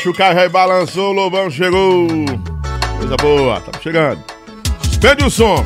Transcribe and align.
nega. 0.00 0.02
Chucar 0.02 0.34
já 0.34 0.48
balançou, 0.48 1.10
o 1.10 1.12
Lobão 1.12 1.50
chegou. 1.50 2.08
Coisa 2.98 3.16
boa, 3.16 3.58
estamos 3.58 3.82
chegando. 3.82 4.24
Suspende 4.82 5.24
o 5.24 5.30
som. 5.30 5.62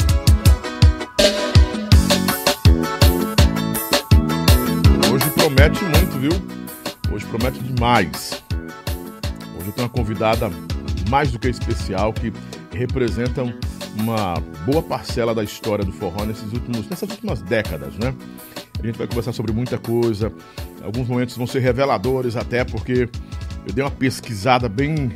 Hoje 5.13 5.31
promete 5.31 5.85
muito, 5.85 6.19
viu? 6.19 6.33
Hoje 7.13 7.25
promete 7.27 7.59
demais. 7.61 8.43
Hoje 9.57 9.67
eu 9.67 9.73
tenho 9.73 9.87
uma 9.87 9.89
convidada 9.89 10.51
mais 11.09 11.31
do 11.31 11.39
que 11.39 11.49
especial 11.49 12.13
que 12.13 12.33
representa 12.73 13.43
uma 13.97 14.35
boa 14.67 14.83
parcela 14.83 15.35
da 15.35 15.45
história 15.45 15.85
do 15.85 15.93
forró 15.93 16.25
nesses 16.25 16.53
últimos, 16.53 16.89
nessas 16.89 17.09
últimas 17.09 17.41
décadas, 17.43 17.95
né? 17.95 18.13
A 18.81 18.87
gente 18.87 18.99
vai 18.99 19.07
conversar 19.07 19.33
sobre 19.33 19.53
muita 19.53 19.79
coisa. 19.79 20.33
Alguns 20.83 21.09
momentos 21.09 21.37
vão 21.37 21.47
ser 21.47 21.61
reveladores 21.61 22.37
até 22.37 22.65
porque 22.65 23.09
eu 23.67 23.73
dei 23.73 23.85
uma 23.85 23.91
pesquisada 23.91 24.69
bem 24.69 25.13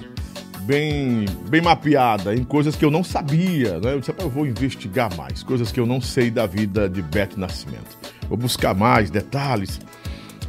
bem 0.63 1.25
bem 1.49 1.63
mapeada 1.63 2.35
em 2.35 2.45
coisas 2.45 2.77
que 2.77 2.85
eu 2.85 2.91
não 2.91 3.03
sabia, 3.03 3.81
né? 3.81 3.95
Eu 3.95 4.01
disse, 4.01 4.13
eu 4.19 4.29
vou 4.29 4.47
investigar 4.47 5.15
mais, 5.17 5.43
coisas 5.43 5.73
que 5.73 5.81
eu 5.81 5.87
não 5.87 6.01
sei 6.01 6.31
da 6.31 6.47
vida 6.47 6.89
de 6.89 7.01
Beth 7.01 7.37
Nascimento. 7.37 7.97
Vou 8.29 8.37
buscar 8.37 8.75
mais 8.75 9.11
detalhes, 9.11 9.81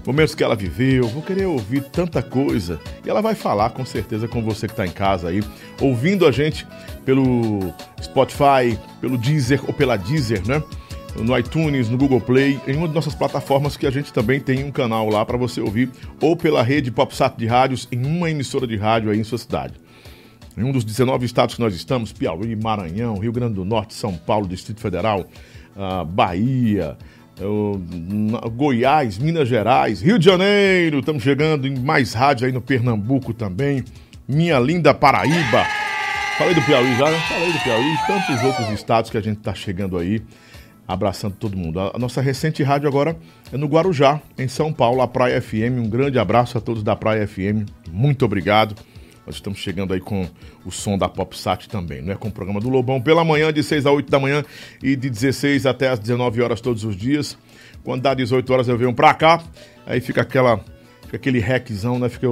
momentos 0.05 0.35
que 0.35 0.43
ela 0.43 0.55
viveu, 0.55 1.07
vou 1.07 1.21
querer 1.21 1.45
ouvir 1.45 1.83
tanta 1.83 2.21
coisa. 2.21 2.79
E 3.05 3.09
ela 3.09 3.21
vai 3.21 3.35
falar 3.35 3.69
com 3.69 3.85
certeza 3.85 4.27
com 4.27 4.43
você 4.43 4.67
que 4.67 4.73
está 4.73 4.85
em 4.85 4.91
casa 4.91 5.29
aí, 5.29 5.41
ouvindo 5.79 6.27
a 6.27 6.31
gente 6.31 6.67
pelo 7.05 7.73
Spotify, 8.01 8.77
pelo 8.99 9.17
Deezer 9.17 9.61
ou 9.65 9.73
pela 9.73 9.95
Deezer, 9.95 10.45
né? 10.45 10.61
No 11.15 11.37
iTunes, 11.37 11.89
no 11.89 11.97
Google 11.97 12.21
Play, 12.21 12.59
em 12.67 12.75
uma 12.75 12.87
de 12.87 12.93
nossas 12.93 13.15
plataformas 13.15 13.75
que 13.75 13.85
a 13.85 13.91
gente 13.91 14.13
também 14.13 14.39
tem 14.39 14.63
um 14.63 14.71
canal 14.71 15.09
lá 15.09 15.25
para 15.25 15.37
você 15.37 15.59
ouvir, 15.59 15.89
ou 16.21 16.35
pela 16.35 16.63
rede 16.63 16.91
PopSat 16.91 17.37
de 17.37 17.45
rádios 17.45 17.87
em 17.91 18.05
uma 18.05 18.29
emissora 18.29 18.65
de 18.65 18.77
rádio 18.77 19.11
aí 19.11 19.19
em 19.19 19.23
sua 19.23 19.37
cidade. 19.37 19.73
Em 20.57 20.63
um 20.63 20.71
dos 20.71 20.83
19 20.83 21.25
estados 21.25 21.55
que 21.55 21.61
nós 21.61 21.73
estamos, 21.73 22.11
Piauí, 22.11 22.55
Maranhão, 22.55 23.17
Rio 23.17 23.31
Grande 23.31 23.55
do 23.55 23.65
Norte, 23.65 23.93
São 23.93 24.13
Paulo, 24.13 24.47
Distrito 24.47 24.79
Federal, 24.81 25.25
uh, 25.75 26.05
Bahia, 26.05 26.97
Goiás, 28.51 29.17
Minas 29.17 29.47
Gerais, 29.47 30.01
Rio 30.01 30.19
de 30.19 30.25
Janeiro, 30.25 30.99
estamos 30.99 31.23
chegando 31.23 31.67
em 31.67 31.79
mais 31.79 32.13
rádio 32.13 32.45
aí 32.45 32.51
no 32.51 32.61
Pernambuco 32.61 33.33
também, 33.33 33.83
minha 34.27 34.59
linda 34.59 34.93
Paraíba. 34.93 35.65
Falei 36.37 36.53
do 36.53 36.61
Piauí 36.61 36.95
já, 36.97 37.09
né? 37.09 37.19
Falei 37.27 37.51
do 37.51 37.59
Piauí, 37.59 37.97
tantos 38.07 38.43
outros 38.43 38.69
estados 38.69 39.09
que 39.09 39.17
a 39.17 39.21
gente 39.21 39.37
está 39.37 39.53
chegando 39.53 39.97
aí, 39.97 40.21
abraçando 40.89 41.35
todo 41.35 41.55
mundo. 41.55 41.79
A 41.79 41.99
nossa 41.99 42.19
recente 42.19 42.63
rádio 42.63 42.87
agora 42.87 43.15
é 43.53 43.57
no 43.57 43.67
Guarujá, 43.67 44.19
em 44.39 44.47
São 44.47 44.73
Paulo, 44.73 45.03
a 45.03 45.07
Praia 45.07 45.39
FM. 45.39 45.77
Um 45.77 45.87
grande 45.87 46.17
abraço 46.17 46.57
a 46.57 46.61
todos 46.61 46.81
da 46.81 46.95
Praia 46.95 47.27
FM. 47.27 47.69
Muito 47.91 48.25
obrigado. 48.25 48.73
Nós 49.23 49.35
estamos 49.35 49.59
chegando 49.59 49.93
aí 49.93 49.99
com 49.99 50.27
o 50.65 50.71
som 50.71 50.97
da 50.97 51.07
PopSat 51.07 51.69
também, 51.69 52.01
não 52.01 52.13
é? 52.13 52.15
Com 52.15 52.29
o 52.29 52.31
programa 52.31 52.59
do 52.59 52.69
Lobão 52.69 52.99
pela 52.99 53.23
manhã, 53.23 53.53
de 53.53 53.61
6 53.61 53.85
a 53.85 53.91
8 53.91 54.09
da 54.09 54.19
manhã 54.19 54.43
e 54.81 54.95
de 54.95 55.11
16 55.11 55.67
até 55.67 55.89
as 55.89 55.99
19 55.99 56.41
horas 56.41 56.59
todos 56.59 56.83
os 56.83 56.95
dias. 56.95 57.37
Quando 57.83 58.01
dá 58.01 58.15
18 58.15 58.51
horas 58.51 58.67
eu 58.67 58.75
venho 58.75 58.91
pra 58.91 59.13
cá, 59.13 59.43
aí 59.85 60.01
fica 60.01 60.23
aquela 60.23 60.59
fica 61.03 61.17
aquele 61.17 61.39
hackzão, 61.39 61.99
né? 61.99 62.09
Fica 62.09 62.25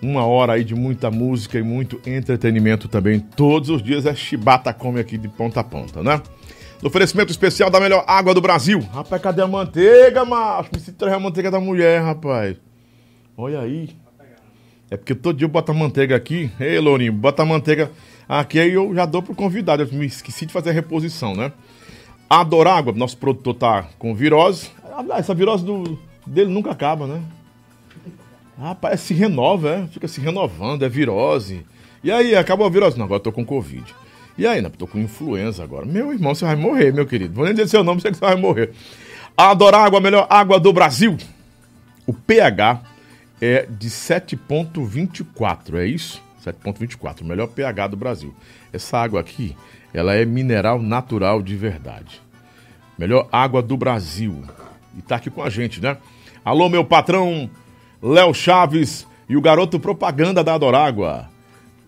uma 0.00 0.24
hora 0.24 0.52
aí 0.52 0.62
de 0.62 0.76
muita 0.76 1.10
música 1.10 1.58
e 1.58 1.62
muito 1.62 2.00
entretenimento 2.06 2.86
também. 2.86 3.18
Todos 3.18 3.68
os 3.68 3.82
dias 3.82 4.06
é 4.06 4.14
chibata 4.14 4.72
come 4.72 5.00
aqui 5.00 5.18
de 5.18 5.26
ponta 5.26 5.58
a 5.58 5.64
ponta, 5.64 6.04
né? 6.04 6.22
Oferecimento 6.82 7.30
especial 7.30 7.70
da 7.70 7.80
melhor 7.80 8.04
água 8.06 8.34
do 8.34 8.40
Brasil. 8.40 8.80
Rapaz, 8.92 9.20
cadê 9.22 9.42
a 9.42 9.46
manteiga, 9.46 10.24
macho? 10.24 10.70
Me 10.74 10.80
sinto 10.80 11.04
a 11.04 11.18
manteiga 11.18 11.50
da 11.50 11.58
mulher, 11.58 12.02
rapaz. 12.02 12.56
Olha 13.36 13.60
aí. 13.60 13.90
É 14.90 14.96
porque 14.96 15.14
todo 15.14 15.36
dia 15.36 15.46
eu 15.46 15.50
boto 15.50 15.72
a 15.72 15.74
manteiga 15.74 16.14
aqui. 16.14 16.50
Ei, 16.60 16.78
Lourinho, 16.78 17.12
bota 17.12 17.42
a 17.42 17.46
manteiga 17.46 17.90
aqui 18.28 18.58
aí 18.58 18.72
eu 18.72 18.94
já 18.94 19.06
dou 19.06 19.22
pro 19.22 19.34
convidado. 19.34 19.82
Eu 19.82 19.88
me 19.92 20.06
esqueci 20.06 20.46
de 20.46 20.52
fazer 20.52 20.70
a 20.70 20.72
reposição, 20.72 21.34
né? 21.34 21.52
Adorágua, 22.28 22.92
nosso 22.92 23.16
produtor 23.16 23.54
tá 23.54 23.88
com 23.98 24.14
virose. 24.14 24.70
Ah, 24.84 25.18
essa 25.18 25.34
virose 25.34 25.64
do, 25.64 25.98
dele 26.26 26.50
nunca 26.50 26.70
acaba, 26.70 27.06
né? 27.06 27.22
Rapaz, 28.58 29.00
se 29.00 29.14
renova, 29.14 29.68
é? 29.68 29.86
Fica 29.88 30.08
se 30.08 30.20
renovando, 30.20 30.84
é 30.84 30.88
virose. 30.88 31.64
E 32.02 32.10
aí, 32.10 32.34
acabou 32.34 32.66
a 32.66 32.70
virose? 32.70 32.98
Não, 32.98 33.04
agora 33.04 33.20
tô 33.20 33.30
com 33.30 33.44
Covid. 33.44 33.94
E 34.38 34.46
aí, 34.46 34.60
não, 34.60 34.70
tô 34.70 34.86
com 34.86 34.98
influenza 34.98 35.64
agora. 35.64 35.86
Meu 35.86 36.12
irmão, 36.12 36.34
você 36.34 36.44
vai 36.44 36.56
morrer, 36.56 36.92
meu 36.92 37.06
querido. 37.06 37.34
Vou 37.34 37.44
nem 37.44 37.54
dizer 37.54 37.68
seu 37.68 37.82
nome, 37.82 38.00
sei 38.00 38.10
que 38.10 38.18
você 38.18 38.24
vai 38.24 38.36
morrer. 38.36 38.72
Adorágua, 39.36 39.98
a 39.98 40.02
melhor 40.02 40.26
água 40.28 40.60
do 40.60 40.72
Brasil. 40.72 41.16
O 42.06 42.12
pH 42.12 42.82
é 43.40 43.66
de 43.68 43.88
7,24, 43.88 45.76
é 45.76 45.86
isso? 45.86 46.22
7,24, 46.44 47.22
o 47.22 47.24
melhor 47.24 47.48
pH 47.48 47.88
do 47.88 47.96
Brasil. 47.96 48.34
Essa 48.72 48.98
água 48.98 49.20
aqui, 49.20 49.56
ela 49.92 50.14
é 50.14 50.24
mineral 50.24 50.80
natural 50.80 51.42
de 51.42 51.56
verdade. 51.56 52.20
Melhor 52.98 53.28
água 53.32 53.62
do 53.62 53.76
Brasil. 53.76 54.44
E 54.96 55.02
tá 55.02 55.16
aqui 55.16 55.30
com 55.30 55.42
a 55.42 55.50
gente, 55.50 55.82
né? 55.82 55.96
Alô, 56.44 56.68
meu 56.68 56.84
patrão 56.84 57.50
Léo 58.02 58.32
Chaves 58.32 59.06
e 59.28 59.36
o 59.36 59.40
garoto 59.40 59.80
propaganda 59.80 60.44
da 60.44 60.54
Adorágua, 60.54 61.28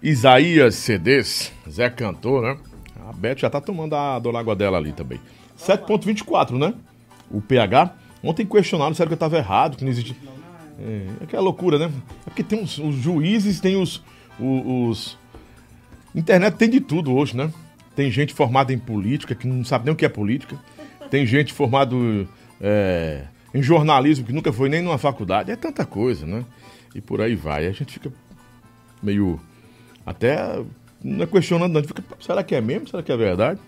Isaías 0.02 0.74
CDs, 0.74 1.52
Zé 1.68 1.90
Cantor, 1.90 2.42
né? 2.42 2.58
A 3.08 3.12
Beth 3.12 3.38
já 3.38 3.50
tá 3.50 3.60
tomando 3.60 3.94
a 3.94 4.16
Adorágua 4.16 4.54
dela 4.54 4.78
ali 4.78 4.92
também. 4.92 5.20
7.24, 5.58 6.58
né? 6.58 6.74
O 7.30 7.40
pH. 7.40 7.94
Ontem 8.22 8.46
questionaram, 8.46 8.94
sério 8.94 9.08
que 9.08 9.14
eu 9.14 9.18
tava 9.18 9.36
errado, 9.36 9.76
que 9.76 9.84
não 9.84 9.90
existe... 9.90 10.16
É, 10.78 11.06
é 11.20 11.24
aquela 11.24 11.42
loucura, 11.42 11.78
né? 11.78 11.90
É 12.26 12.30
porque 12.30 12.42
tem 12.42 12.62
os, 12.62 12.78
os 12.78 12.94
juízes, 12.96 13.60
tem 13.60 13.76
os, 13.76 14.02
os, 14.38 14.66
os... 14.66 15.18
Internet 16.14 16.56
tem 16.56 16.68
de 16.68 16.80
tudo 16.80 17.12
hoje, 17.14 17.36
né? 17.36 17.52
Tem 17.96 18.10
gente 18.10 18.34
formada 18.34 18.72
em 18.72 18.78
política 18.78 19.34
que 19.34 19.46
não 19.46 19.64
sabe 19.64 19.86
nem 19.86 19.94
o 19.94 19.96
que 19.96 20.04
é 20.04 20.08
política. 20.08 20.58
Tem 21.10 21.26
gente 21.26 21.52
formado... 21.52 22.28
É 22.60 23.24
em 23.52 23.62
jornalismo 23.62 24.24
que 24.24 24.32
nunca 24.32 24.52
foi 24.52 24.68
nem 24.68 24.82
numa 24.82 24.98
faculdade. 24.98 25.50
É 25.50 25.56
tanta 25.56 25.84
coisa, 25.84 26.26
né? 26.26 26.44
E 26.94 27.00
por 27.00 27.20
aí 27.20 27.34
vai. 27.34 27.66
A 27.66 27.72
gente 27.72 27.92
fica 27.92 28.12
meio. 29.02 29.40
Até. 30.08 30.60
Não 31.02 31.24
é 31.24 31.26
questionando, 31.26 31.72
não. 31.72 31.84
Fica, 31.84 32.02
será 32.20 32.42
que 32.42 32.54
é 32.54 32.60
mesmo? 32.60 32.88
Será 32.88 33.02
que 33.02 33.12
é 33.12 33.16
verdade? 33.16 33.60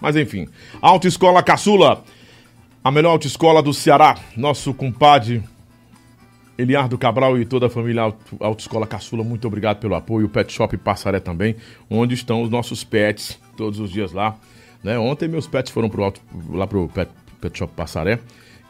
Mas 0.00 0.16
enfim. 0.16 0.48
Autoescola 0.80 1.42
Caçula. 1.42 2.04
A 2.84 2.90
melhor 2.90 3.10
autoescola 3.10 3.62
do 3.62 3.72
Ceará. 3.72 4.16
Nosso 4.36 4.74
compadre 4.74 5.42
Eliardo 6.58 6.98
Cabral 6.98 7.38
e 7.38 7.44
toda 7.44 7.66
a 7.66 7.70
família 7.70 8.02
Auto, 8.02 8.36
Autoescola 8.40 8.86
Caçula, 8.86 9.24
muito 9.24 9.46
obrigado 9.46 9.78
pelo 9.78 9.94
apoio. 9.94 10.26
O 10.26 10.28
Pet 10.28 10.52
Shop 10.52 10.76
Passaré 10.76 11.20
também, 11.20 11.56
onde 11.88 12.14
estão 12.14 12.42
os 12.42 12.50
nossos 12.50 12.84
pets 12.84 13.38
todos 13.56 13.78
os 13.80 13.90
dias 13.90 14.12
lá. 14.12 14.36
Né? 14.82 14.98
Ontem 14.98 15.28
meus 15.28 15.46
pets 15.46 15.72
foram 15.72 15.88
pro 15.88 16.04
auto, 16.04 16.20
lá 16.50 16.66
pro 16.66 16.88
Pet, 16.88 17.10
Pet 17.40 17.58
Shop 17.58 17.72
Passaré 17.74 18.18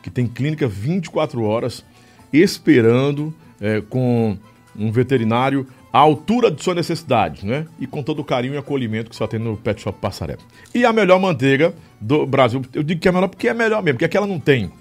que 0.03 0.11
tem 0.11 0.27
clínica 0.27 0.67
24 0.67 1.43
horas, 1.43 1.85
esperando 2.33 3.33
é, 3.61 3.81
com 3.81 4.37
um 4.77 4.91
veterinário 4.91 5.67
à 5.93 5.99
altura 5.99 6.51
de 6.51 6.63
sua 6.63 6.75
necessidade, 6.75 7.45
né? 7.47 7.67
E 7.79 7.87
com 7.87 8.03
todo 8.03 8.21
o 8.21 8.25
carinho 8.25 8.55
e 8.55 8.57
acolhimento 8.57 9.11
que 9.11 9.17
só 9.17 9.27
tem 9.27 9.39
no 9.39 9.57
Pet 9.57 9.81
Shop 9.83 9.99
Passaré. 10.01 10.37
E 10.75 10.85
a 10.85 10.93
melhor 10.93 11.21
manteiga 11.21 11.75
do 12.01 12.25
Brasil, 12.27 12.63
eu 12.73 12.83
digo 12.83 13.01
que 13.01 13.09
é 13.09 13.13
melhor 13.13 13.29
porque 13.29 13.49
é 13.49 13.55
melhor 13.55 13.83
mesmo, 13.83 13.97
porque 13.97 14.07
aquela 14.07 14.27
não 14.27 14.41
tem. 14.41 14.73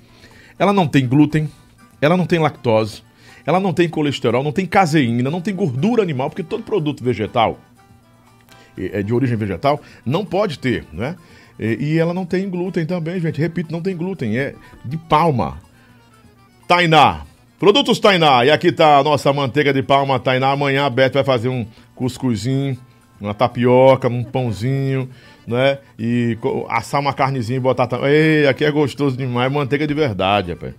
Ela 0.58 0.72
não 0.72 0.88
tem 0.88 1.08
glúten, 1.08 1.50
ela 2.00 2.16
não 2.16 2.26
tem 2.26 2.40
lactose, 2.40 3.04
ela 3.46 3.59
não 3.59 3.74
tem 3.74 3.90
colesterol, 3.90 4.44
não 4.44 4.52
tem 4.52 4.66
caseína, 4.66 5.30
não 5.30 5.41
tem 5.41 5.53
gordura 5.53 6.02
animal, 6.02 6.30
porque 6.30 6.44
todo 6.44 6.64
produto 6.64 7.03
vegetal, 7.03 7.59
é 8.78 9.03
de 9.03 9.14
origem 9.14 9.35
vegetal, 9.35 9.82
não 10.06 10.24
pode 10.24 10.59
ter, 10.59 10.85
né? 10.94 11.16
E, 11.59 12.00
ela 12.00 12.12
não 12.12 12.26
tem 12.26 12.50
glúten 12.50 12.88
também, 12.88 13.20
gente. 13.20 13.40
Repito, 13.40 13.72
não 13.72 13.82
tem 13.82 13.96
glúten, 13.96 14.35
é 14.35 14.56
de 14.84 14.97
palma. 14.97 15.62
Tainá. 16.68 17.22
Produtos 17.61 17.99
Tainá. 17.99 18.43
E 18.43 18.49
aqui 18.49 18.72
tá 18.72 18.97
a 18.97 19.03
nossa 19.03 19.31
manteiga 19.31 19.72
de 19.72 19.84
palma 19.84 20.19
Tainá. 20.19 20.49
Amanhã 20.49 20.84
a 20.84 20.90
Beth 20.90 21.11
vai 21.13 21.23
fazer 21.23 21.47
um 21.47 21.63
cuscuzinho, 21.93 22.75
uma 23.19 23.35
tapioca, 23.35 24.08
um 24.08 24.23
pãozinho, 24.23 25.08
né? 25.46 25.78
E 25.99 26.35
assar 26.67 26.99
uma 26.99 27.13
carnezinha 27.13 27.58
e 27.58 27.59
botar. 27.59 27.87
Ei, 28.09 28.47
aqui 28.47 28.66
é 28.66 28.72
gostoso 28.72 29.16
demais. 29.16 29.52
Manteiga 29.52 29.85
de 29.85 29.93
verdade, 29.93 30.53
rapaz. 30.53 30.73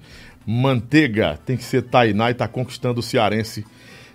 Manteiga 0.45 1.39
tem 1.47 1.57
que 1.57 1.63
ser 1.63 1.83
Tainá 1.83 2.33
e 2.33 2.35
tá 2.35 2.49
conquistando 2.49 2.99
o 2.99 3.03
cearense 3.03 3.65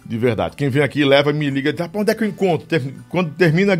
de 0.05 0.17
verdade. 0.17 0.57
Quem 0.57 0.67
vem 0.67 0.83
aqui 0.83 1.05
leva 1.05 1.31
me 1.31 1.49
liga, 1.49 1.71
diz, 1.71 1.87
para 1.87 2.01
onde 2.01 2.11
é 2.11 2.15
que 2.15 2.25
eu 2.25 2.27
encontro? 2.27 2.67
Quando 3.07 3.31
termina 3.31 3.79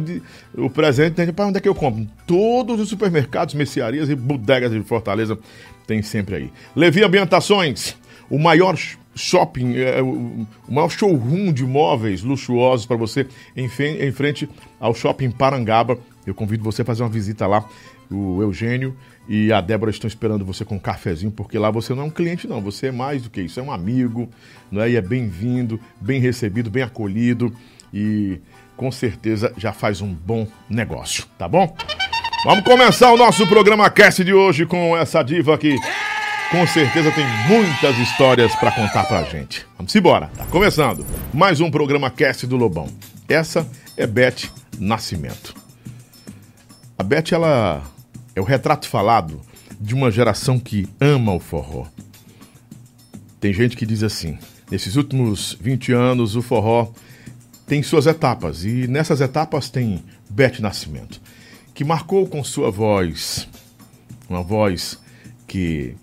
o 0.55 0.69
presente, 0.69 1.15
tem 1.15 1.33
para 1.33 1.47
onde 1.47 1.57
é 1.57 1.59
que 1.59 1.67
eu 1.67 1.75
compro? 1.75 2.07
Todos 2.25 2.79
os 2.79 2.87
supermercados, 2.87 3.53
mercearias 3.53 4.09
e 4.09 4.15
bodegas 4.15 4.71
de 4.71 4.81
Fortaleza 4.81 5.37
tem 5.85 6.01
sempre 6.01 6.35
aí. 6.35 6.51
Levi 6.73 7.03
Ambientações, 7.03 7.97
o 8.29 8.37
maior 8.37 8.77
shopping, 9.15 9.77
é, 9.77 10.01
o 10.01 10.45
maior 10.69 10.89
showroom 10.89 11.51
de 11.51 11.65
móveis 11.65 12.21
luxuosos 12.23 12.85
para 12.85 12.95
você 12.95 13.27
em, 13.55 13.67
frente 13.67 14.49
ao 14.79 14.93
shopping 14.93 15.31
Parangaba. 15.31 15.97
Eu 16.25 16.35
convido 16.35 16.63
você 16.63 16.81
a 16.81 16.85
fazer 16.85 17.03
uma 17.03 17.09
visita 17.09 17.47
lá. 17.47 17.65
O 18.09 18.41
Eugênio 18.41 18.95
e 19.27 19.51
a 19.51 19.59
Débora 19.59 19.91
estão 19.91 20.07
esperando 20.07 20.45
você 20.45 20.63
com 20.63 20.75
um 20.75 20.79
cafezinho, 20.79 21.31
porque 21.31 21.57
lá 21.57 21.69
você 21.69 21.93
não 21.93 22.03
é 22.03 22.05
um 22.05 22.09
cliente, 22.09 22.47
não. 22.47 22.61
Você 22.61 22.87
é 22.87 22.91
mais 22.91 23.23
do 23.23 23.29
que 23.29 23.41
isso, 23.41 23.59
é 23.59 23.63
um 23.63 23.71
amigo, 23.71 24.29
não 24.71 24.81
é? 24.81 24.91
E 24.91 24.95
é 24.95 25.01
bem-vindo, 25.01 25.79
bem 25.99 26.21
recebido, 26.21 26.69
bem 26.69 26.83
acolhido 26.83 27.53
e 27.93 28.39
com 28.77 28.91
certeza 28.91 29.51
já 29.57 29.73
faz 29.73 30.01
um 30.01 30.13
bom 30.13 30.47
negócio, 30.69 31.25
tá 31.37 31.47
bom? 31.47 31.75
Vamos 32.45 32.63
começar 32.63 33.11
o 33.11 33.17
nosso 33.17 33.45
programa 33.47 33.89
Cast 33.89 34.23
de 34.23 34.33
hoje 34.33 34.65
com 34.65 34.95
essa 34.95 35.23
diva 35.23 35.57
que 35.57 35.75
com 36.51 36.65
certeza 36.65 37.11
tem 37.11 37.25
muitas 37.47 37.97
histórias 37.97 38.55
para 38.55 38.71
contar 38.71 39.03
pra 39.05 39.23
gente. 39.23 39.65
Vamos 39.77 39.93
embora, 39.93 40.27
tá 40.37 40.45
começando 40.45 41.05
mais 41.33 41.59
um 41.59 41.69
programa 41.69 42.09
Cast 42.09 42.47
do 42.47 42.55
Lobão. 42.55 42.87
Essa 43.27 43.67
é 43.97 44.07
Beth 44.07 44.49
Nascimento. 44.79 45.53
A 46.97 47.03
Beth, 47.03 47.33
ela 47.33 47.83
é 48.33 48.39
o 48.39 48.45
retrato 48.45 48.87
falado 48.87 49.41
de 49.79 49.93
uma 49.93 50.09
geração 50.09 50.57
que 50.57 50.87
ama 51.01 51.33
o 51.33 51.39
forró. 51.39 51.85
Tem 53.41 53.51
gente 53.51 53.75
que 53.75 53.85
diz 53.85 54.01
assim: 54.01 54.37
nesses 54.71 54.95
últimos 54.95 55.57
20 55.59 55.91
anos, 55.91 56.35
o 56.35 56.41
forró 56.41 56.91
tem 57.67 57.83
suas 57.83 58.07
etapas, 58.07 58.63
e 58.63 58.87
nessas 58.87 59.19
etapas 59.19 59.69
tem 59.69 60.01
Beth 60.29 60.59
Nascimento, 60.61 61.21
que 61.73 61.83
marcou 61.83 62.25
com 62.25 62.41
sua 62.41 62.71
voz, 62.71 63.49
uma 64.29 64.41
voz 64.41 64.97
que 65.45 65.95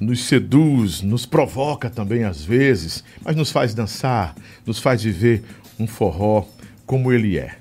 nos 0.00 0.24
seduz, 0.24 1.02
nos 1.02 1.24
provoca 1.24 1.88
também 1.88 2.24
às 2.24 2.44
vezes, 2.44 3.02
mas 3.24 3.36
nos 3.36 3.50
faz 3.50 3.74
dançar, 3.74 4.34
nos 4.64 4.78
faz 4.78 5.02
viver 5.02 5.42
um 5.78 5.86
forró 5.86 6.44
como 6.84 7.12
ele 7.12 7.38
é. 7.38 7.56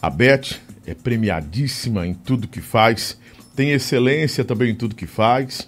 A 0.00 0.08
Beth 0.08 0.60
é 0.86 0.94
premiadíssima 0.94 2.06
em 2.06 2.14
tudo 2.14 2.48
que 2.48 2.60
faz, 2.60 3.18
tem 3.56 3.70
excelência 3.70 4.44
também 4.44 4.70
em 4.70 4.74
tudo 4.74 4.94
que 4.94 5.06
faz. 5.06 5.66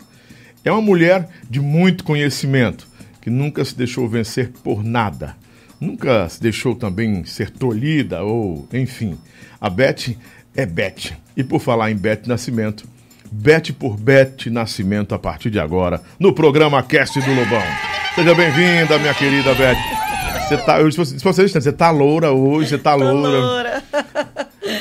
É 0.65 0.73
uma 0.73 0.83
mulher 0.83 1.29
de 1.49 1.61
muito 1.61 2.05
conhecimento, 2.05 2.89
que 3.21 3.31
nunca 3.31 3.65
se 3.65 3.77
deixou 3.77 4.09
vencer 4.09 4.51
por 4.65 4.85
nada. 4.85 5.37
Nunca 5.81 6.29
se 6.29 6.41
deixou 6.41 6.75
também 6.75 7.25
ser 7.25 7.51
tolhida 7.51 8.23
ou, 8.23 8.67
enfim. 8.73 9.17
A 9.61 9.69
Beth 9.69 10.17
é 10.55 10.65
Beth. 10.65 11.13
E 11.37 11.45
por 11.45 11.61
falar 11.61 11.91
em 11.91 11.97
Beth 11.97 12.23
Nascimento, 12.27 12.89
Beth 13.31 13.73
por 13.79 13.97
Beth 13.97 14.47
Nascimento 14.47 15.15
a 15.15 15.19
partir 15.19 15.51
de 15.51 15.59
agora, 15.59 16.01
no 16.19 16.33
programa 16.33 16.83
Cast 16.83 17.21
do 17.21 17.35
Lobão. 17.35 17.63
Seja 18.15 18.35
bem-vinda, 18.35 18.99
minha 18.99 19.15
querida 19.15 19.55
Beth. 19.55 19.77
Você 20.47 20.57
tá, 20.59 20.81
eu, 20.81 20.91
se 20.91 20.99
você, 20.99 21.49
você 21.49 21.73
tá 21.73 21.91
loura 21.91 22.31
hoje, 22.31 22.71
você 22.71 22.79
tá 22.79 22.95
loura. 22.95 23.39
loura. 23.39 23.83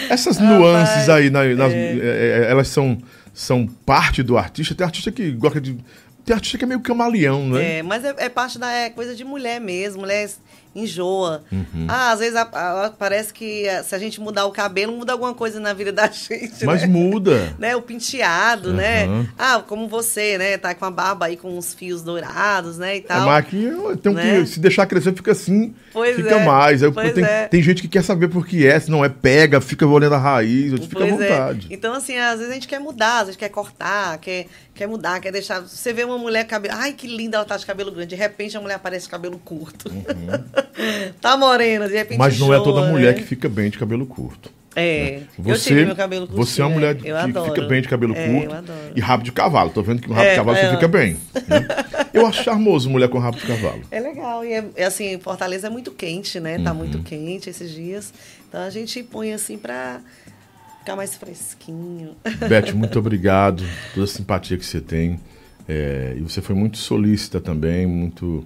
Essas 0.10 0.38
nuances 0.40 1.10
aí, 1.10 1.30
na, 1.30 1.44
nas, 1.44 1.74
é. 1.74 1.78
é. 1.78 2.46
É, 2.48 2.52
elas 2.52 2.68
são, 2.68 2.98
são 3.34 3.68
parte 3.86 4.22
do 4.22 4.38
artista. 4.38 4.76
Tem 4.76 4.86
artista 4.86 5.12
que 5.12 5.32
gosta 5.32 5.60
de. 5.60 5.78
Tem 6.24 6.34
artista 6.34 6.58
que 6.58 6.64
é 6.64 6.68
meio 6.68 6.80
camaleão, 6.80 7.48
né? 7.50 7.80
É, 7.80 7.84
mas 7.84 8.04
é, 8.04 8.14
é 8.18 8.30
parte 8.30 8.58
da 8.58 8.72
é 8.72 8.90
coisa 8.90 9.16
de 9.16 9.24
mulher 9.24 9.60
mesmo. 9.60 10.02
Mulher 10.02 10.30
enjoa. 10.76 11.44
Uhum. 11.52 11.88
Ah, 11.88 12.12
às 12.12 12.20
vezes 12.20 12.36
a, 12.36 12.42
a, 12.42 12.90
parece 12.90 13.34
que 13.34 13.68
a, 13.70 13.82
se 13.82 13.96
a 13.96 14.00
gente 14.00 14.20
mudar 14.20 14.46
o 14.46 14.52
cabelo, 14.52 14.92
muda 14.92 15.14
alguma 15.14 15.34
coisa 15.34 15.60
na 15.60 15.74
vida 15.74 15.92
da 15.92 16.08
gente. 16.12 16.66
Mas 16.66 16.82
né? 16.82 16.88
muda. 16.88 17.56
né? 17.58 17.76
O 17.76 17.82
penteado, 17.82 18.70
uhum. 18.70 18.76
né? 18.76 19.28
Ah, 19.38 19.64
como 19.66 19.88
você, 19.88 20.38
né? 20.38 20.58
Tá 20.58 20.76
com 20.76 20.86
a 20.86 20.92
barba 20.92 21.28
aí 21.28 21.38
com 21.38 21.58
uns 21.58 21.74
fios 21.74 22.02
dourados, 22.02 22.78
né? 22.78 22.98
E 22.98 23.02
tal. 23.02 23.22
É, 23.22 23.26
mas 23.26 23.38
aqui 23.38 23.72
tem 24.02 24.14
né? 24.14 24.42
que 24.42 24.48
se 24.48 24.60
deixar 24.60 24.86
crescer, 24.86 25.14
fica 25.14 25.32
assim. 25.32 25.74
Pois 25.94 26.16
fica 26.16 26.36
é. 26.36 26.46
mais. 26.46 26.84
Aí, 26.84 26.92
tem, 27.14 27.24
é. 27.24 27.48
tem 27.48 27.62
gente 27.62 27.82
que 27.82 27.88
quer 27.88 28.04
saber 28.04 28.28
por 28.28 28.46
que 28.46 28.68
é, 28.68 28.78
se 28.78 28.92
não 28.92 29.04
é, 29.04 29.08
pega, 29.10 29.62
fica 29.62 29.88
olhando 29.88 30.16
a 30.16 30.18
raiz, 30.18 30.74
fica 30.86 31.04
à 31.04 31.08
é. 31.08 31.12
vontade. 31.12 31.68
É. 31.70 31.74
Então, 31.74 31.94
assim, 31.94 32.18
às 32.18 32.40
vezes 32.40 32.52
a 32.52 32.54
gente 32.54 32.68
quer 32.68 32.80
mudar, 32.80 33.20
às 33.20 33.28
vezes 33.28 33.38
quer 33.38 33.50
cortar, 33.50 34.18
quer, 34.18 34.48
quer 34.74 34.88
mudar, 34.88 35.22
quer 35.22 35.32
deixar. 35.32 35.62
Você 35.62 35.94
vê 35.94 36.04
uma 36.04 36.18
mulher 36.18 36.46
cabelo. 36.46 36.76
Ai, 36.78 36.92
que 36.92 37.08
linda 37.08 37.38
ela 37.38 37.46
tá 37.46 37.56
de 37.56 37.66
cabelo 37.66 37.92
grande. 37.92 38.10
De 38.10 38.16
repente 38.16 38.58
a 38.58 38.62
mulher 38.62 38.76
aparece 38.76 39.06
de 39.06 39.12
cabelo 39.12 39.40
curto. 39.40 39.90
Uhum. 39.90 40.65
tá 41.22 41.38
morena, 41.38 41.88
de 41.88 41.96
repente. 41.96 42.18
Mas 42.18 42.40
não 42.40 42.54
é 42.54 42.60
toda 42.62 42.82
mulher 42.88 43.14
né? 43.14 43.22
que 43.22 43.24
fica 43.24 43.50
bem 43.50 43.70
de 43.70 43.78
cabelo 43.78 44.06
curto. 44.06 44.52
É, 44.76 45.20
né? 45.20 45.28
você, 45.38 45.52
eu 45.52 45.58
tive 45.78 45.86
meu 45.86 45.96
cabelo 45.96 46.28
curto. 46.28 46.46
Você 46.46 46.62
é 46.62 46.66
uma 46.66 46.74
mulher 46.74 46.96
que 46.96 47.10
adoro. 47.10 47.54
fica 47.54 47.66
bem 47.66 47.82
de 47.82 47.88
cabelo 47.88 48.14
é, 48.14 48.28
curto 48.28 48.72
e 48.94 49.00
rabo 49.00 49.24
de 49.24 49.32
cavalo. 49.32 49.70
Tô 49.70 49.82
vendo 49.82 50.02
que 50.02 50.10
rabo 50.10 50.22
é, 50.22 50.30
de 50.32 50.36
cavalo 50.36 50.58
é, 50.58 50.62
você 50.62 50.76
fica 50.76 50.88
bem. 50.88 51.18
Né? 51.48 51.68
Eu 52.14 52.28
acho 52.28 52.44
charmoso 52.44 52.90
mulher 52.90 53.08
com 53.08 53.18
rabo 53.18 53.38
de 53.38 53.46
cavalo. 53.46 53.82
É 53.90 54.00
legal. 54.02 54.44
E 54.44 54.52
é, 54.52 54.66
é, 54.76 54.84
assim, 54.84 55.18
Fortaleza 55.20 55.68
é 55.68 55.70
muito 55.70 55.92
quente, 55.92 56.42
né? 56.42 56.60
Tá 56.60 56.72
uhum. 56.72 56.78
muito 56.80 57.00
quente 57.00 57.50
esses 57.50 57.72
dias. 57.72 58.14
Então 58.50 58.62
a 58.62 58.70
gente 58.70 59.02
põe 59.02 59.32
assim 59.32 59.58
pra 59.58 60.02
ficar 60.80 60.98
mais 60.98 61.16
fresquinho. 61.16 62.16
Beth, 62.48 62.72
muito 62.76 63.00
obrigado. 63.00 63.64
Toda 63.94 64.04
a 64.04 64.08
simpatia 64.08 64.58
que 64.58 64.66
você 64.66 64.82
tem. 64.82 65.20
É, 65.68 66.16
e 66.18 66.22
você 66.22 66.42
foi 66.42 66.56
muito 66.56 66.78
solícita 66.78 67.40
também, 67.40 67.88
muito. 67.88 68.46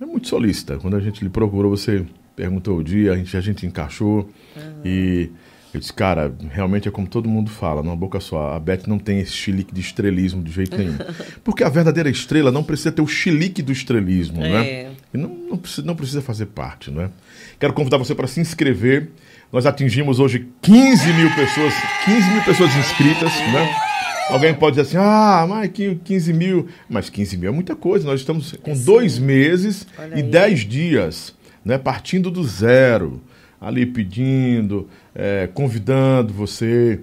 É 0.00 0.06
muito 0.06 0.28
solícita. 0.28 0.78
Quando 0.78 0.96
a 0.96 1.00
gente 1.00 1.22
lhe 1.22 1.28
procurou, 1.28 1.76
você 1.76 2.06
perguntou 2.34 2.78
o 2.78 2.84
dia, 2.84 3.12
a 3.12 3.16
gente, 3.16 3.36
a 3.36 3.40
gente 3.40 3.66
encaixou. 3.66 4.30
Uhum. 4.56 4.80
E 4.84 5.30
eu 5.74 5.78
disse, 5.78 5.92
cara, 5.92 6.34
realmente 6.50 6.88
é 6.88 6.90
como 6.90 7.06
todo 7.06 7.28
mundo 7.28 7.50
fala, 7.50 7.82
numa 7.82 7.94
boca 7.94 8.18
só. 8.18 8.54
A 8.54 8.58
Beth 8.58 8.84
não 8.86 8.98
tem 8.98 9.20
esse 9.20 9.32
chilique 9.32 9.74
de 9.74 9.80
estrelismo 9.80 10.42
de 10.42 10.50
jeito 10.50 10.76
nenhum. 10.76 10.96
Porque 11.44 11.62
a 11.62 11.68
verdadeira 11.68 12.08
estrela 12.08 12.50
não 12.50 12.64
precisa 12.64 12.90
ter 12.90 13.02
o 13.02 13.06
chilique 13.06 13.62
do 13.62 13.70
estrelismo, 13.70 14.40
né? 14.40 14.48
é. 14.48 14.84
né? 14.84 14.90
E 15.12 15.18
não, 15.18 15.28
não, 15.28 15.58
precisa, 15.58 15.86
não 15.86 15.94
precisa 15.94 16.22
fazer 16.22 16.46
parte, 16.46 16.90
né? 16.90 17.10
Quero 17.58 17.72
convidar 17.72 17.98
você 17.98 18.14
para 18.14 18.26
se 18.26 18.40
inscrever. 18.40 19.10
Nós 19.52 19.66
atingimos 19.66 20.18
hoje 20.18 20.48
15 20.62 21.12
mil 21.12 21.28
pessoas, 21.34 21.74
15 22.04 22.30
mil 22.30 22.42
pessoas 22.44 22.74
inscritas, 22.76 23.32
né? 23.52 23.89
Alguém 24.30 24.54
pode 24.54 24.76
dizer 24.76 24.88
assim, 24.88 24.96
ah, 24.98 25.46
mas 25.48 25.70
15 25.70 26.32
mil. 26.32 26.68
Mas 26.88 27.10
15 27.10 27.36
mil 27.36 27.50
é 27.50 27.52
muita 27.52 27.74
coisa. 27.74 28.06
Nós 28.06 28.20
estamos 28.20 28.52
com 28.62 28.76
dois 28.76 29.18
meses 29.18 29.86
e 30.14 30.22
10 30.22 30.60
dias, 30.60 31.34
né? 31.64 31.78
Partindo 31.78 32.30
do 32.30 32.44
zero 32.44 33.20
ali 33.60 33.84
pedindo, 33.84 34.88
é, 35.14 35.48
convidando 35.52 36.32
você 36.32 37.00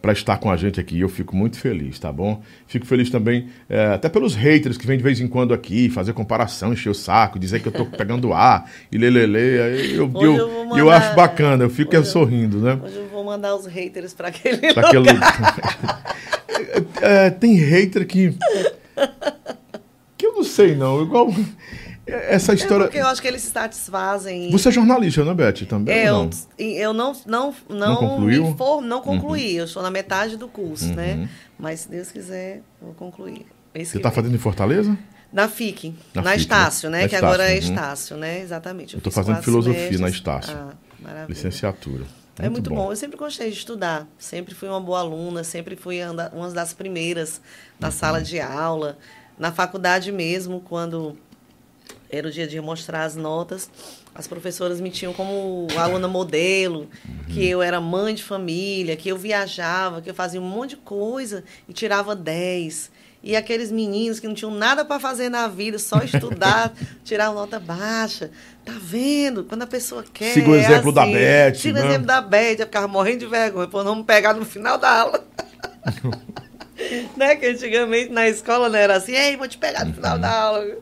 para 0.00 0.12
estar 0.12 0.38
com 0.38 0.50
a 0.50 0.56
gente 0.56 0.80
aqui. 0.80 0.98
Eu 1.00 1.08
fico 1.08 1.36
muito 1.36 1.58
feliz, 1.58 1.98
tá 1.98 2.10
bom? 2.10 2.42
Fico 2.66 2.86
feliz 2.86 3.10
também, 3.10 3.48
é, 3.68 3.86
até 3.88 4.08
pelos 4.08 4.34
haters 4.34 4.76
que 4.76 4.86
vêm 4.86 4.96
de 4.96 5.02
vez 5.02 5.20
em 5.20 5.26
quando 5.26 5.52
aqui, 5.52 5.90
fazer 5.90 6.12
comparação, 6.12 6.72
encher 6.72 6.90
o 6.90 6.94
saco, 6.94 7.38
dizer 7.38 7.60
que 7.60 7.68
eu 7.68 7.72
tô 7.72 7.84
pegando 7.84 8.32
ar 8.32 8.70
e 8.90 8.96
lelele. 8.96 9.38
Eu, 9.94 10.10
eu, 10.14 10.36
eu, 10.36 10.76
eu, 10.76 10.90
acho 10.90 11.14
bacana, 11.14 11.64
eu 11.64 11.70
fico 11.70 12.02
sorrindo, 12.04 12.58
né? 12.58 12.78
Hoje 12.82 12.96
eu 12.96 13.07
mandar 13.28 13.54
os 13.54 13.66
haters 13.66 14.14
para 14.14 14.28
aquele 14.28 14.72
pra 14.72 14.88
aquele... 14.88 15.08
é, 17.00 17.30
Tem 17.30 17.54
hater 17.54 18.06
que... 18.06 18.34
que 20.16 20.26
eu 20.26 20.34
não 20.34 20.44
sei 20.44 20.74
não, 20.74 21.02
igual... 21.02 21.28
Essa 22.08 22.54
história. 22.54 22.84
É 22.84 22.86
porque 22.86 22.98
eu 22.98 23.06
acho 23.06 23.20
que 23.20 23.28
eles 23.28 23.42
se 23.42 23.50
satisfazem. 23.50 24.50
Você 24.50 24.70
é 24.70 24.72
jornalista, 24.72 25.24
né, 25.24 25.34
Beth? 25.34 25.66
Também? 25.68 25.94
É, 25.94 26.08
eu, 26.08 26.30
eu 26.58 26.92
não, 26.94 27.12
não, 27.26 27.54
não, 27.68 27.78
não 27.78 27.96
concluiu? 27.96 28.54
For, 28.56 28.80
não 28.80 29.02
concluí. 29.02 29.52
Uhum. 29.52 29.58
Eu 29.58 29.64
estou 29.66 29.82
na 29.82 29.90
metade 29.90 30.36
do 30.38 30.48
curso, 30.48 30.86
né? 30.94 31.12
uhum. 31.12 31.20
né? 31.20 31.28
Mas 31.58 31.80
se 31.80 31.90
Deus 31.90 32.10
quiser, 32.10 32.62
vou 32.80 32.94
concluir. 32.94 33.44
Esse 33.74 33.92
Você 33.92 33.96
está 33.98 34.10
fazendo 34.10 34.34
em 34.34 34.38
Fortaleza? 34.38 34.96
Na 35.30 35.46
FIC, 35.46 35.94
na, 36.14 36.22
na 36.22 36.30
FIC, 36.30 36.40
Estácio, 36.40 36.88
né? 36.88 37.02
né? 37.02 37.08
que 37.08 37.14
Estácio, 37.14 37.26
agora 37.26 37.50
é 37.50 37.52
uhum. 37.52 37.58
Estácio, 37.58 38.16
né? 38.16 38.40
Exatamente. 38.40 38.94
Eu 38.94 38.98
estou 38.98 39.12
fazendo 39.12 39.42
filosofia 39.42 39.98
na 39.98 40.08
Estácio. 40.08 40.56
Ah, 40.56 40.72
maravilha. 40.98 41.28
Licenciatura. 41.28 42.04
Muito 42.38 42.46
é 42.46 42.48
muito 42.50 42.70
bom. 42.70 42.76
bom. 42.76 42.92
Eu 42.92 42.96
sempre 42.96 43.16
gostei 43.16 43.50
de 43.50 43.56
estudar. 43.56 44.06
Sempre 44.18 44.54
fui 44.54 44.68
uma 44.68 44.80
boa 44.80 45.00
aluna, 45.00 45.42
sempre 45.42 45.74
fui 45.74 45.98
uma 46.32 46.50
das 46.50 46.72
primeiras 46.72 47.40
na 47.78 47.88
uhum. 47.88 47.92
sala 47.92 48.22
de 48.22 48.40
aula. 48.40 48.96
Na 49.38 49.52
faculdade 49.52 50.10
mesmo, 50.12 50.60
quando 50.60 51.16
era 52.10 52.28
o 52.28 52.30
dia 52.30 52.46
de 52.46 52.60
mostrar 52.60 53.04
as 53.04 53.16
notas. 53.16 53.70
As 54.14 54.26
professoras 54.26 54.80
me 54.80 54.90
tinham 54.90 55.12
como 55.12 55.66
aluna 55.76 56.08
modelo, 56.08 56.88
uhum. 57.06 57.24
que 57.28 57.46
eu 57.46 57.62
era 57.62 57.80
mãe 57.80 58.14
de 58.14 58.24
família, 58.24 58.96
que 58.96 59.08
eu 59.08 59.16
viajava, 59.16 60.00
que 60.00 60.10
eu 60.10 60.14
fazia 60.14 60.40
um 60.40 60.48
monte 60.48 60.70
de 60.70 60.76
coisa 60.76 61.44
e 61.68 61.72
tirava 61.72 62.16
10. 62.16 62.90
E 63.22 63.34
aqueles 63.34 63.72
meninos 63.72 64.20
que 64.20 64.28
não 64.28 64.34
tinham 64.34 64.52
nada 64.52 64.84
para 64.84 65.00
fazer 65.00 65.28
na 65.28 65.48
vida, 65.48 65.78
só 65.78 65.98
estudar, 65.98 66.72
tirar 67.04 67.32
nota 67.32 67.58
baixa. 67.58 68.30
Tá 68.64 68.74
vendo? 68.80 69.44
Quando 69.44 69.62
a 69.62 69.66
pessoa 69.66 70.04
quer. 70.12 70.32
Siga 70.32 70.50
o 70.50 70.54
é 70.54 70.60
exemplo 70.60 70.90
assim, 70.90 70.92
da 70.92 71.06
Beth. 71.06 71.54
Siga 71.54 71.80
o 71.80 71.82
né? 71.82 71.88
exemplo 71.88 72.06
da 72.06 72.20
Beth. 72.20 72.56
Eu 72.60 72.66
ficava 72.66 72.86
morrendo 72.86 73.18
de 73.18 73.26
vergonha, 73.26 73.66
por 73.66 73.84
não 73.84 73.96
me 73.96 74.04
pegar 74.04 74.34
no 74.34 74.44
final 74.44 74.78
da 74.78 75.00
aula. 75.00 75.26
né? 77.16 77.34
Que 77.36 77.46
antigamente 77.46 78.12
na 78.12 78.28
escola 78.28 78.68
não 78.68 78.78
era 78.78 78.96
assim, 78.96 79.12
ei, 79.12 79.36
vou 79.36 79.48
te 79.48 79.58
pegar 79.58 79.84
no 79.84 79.92
final 79.92 80.14
uhum. 80.14 80.20
da 80.20 80.32
aula. 80.32 80.76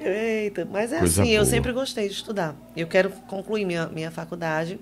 Eita, 0.00 0.66
mas 0.70 0.92
é 0.92 0.98
Coisa 0.98 1.22
assim, 1.22 1.30
boa. 1.30 1.42
eu 1.42 1.44
sempre 1.44 1.72
gostei 1.72 2.08
de 2.08 2.14
estudar. 2.14 2.56
Eu 2.76 2.86
quero 2.86 3.10
concluir 3.28 3.64
minha, 3.64 3.86
minha 3.86 4.10
faculdade 4.10 4.80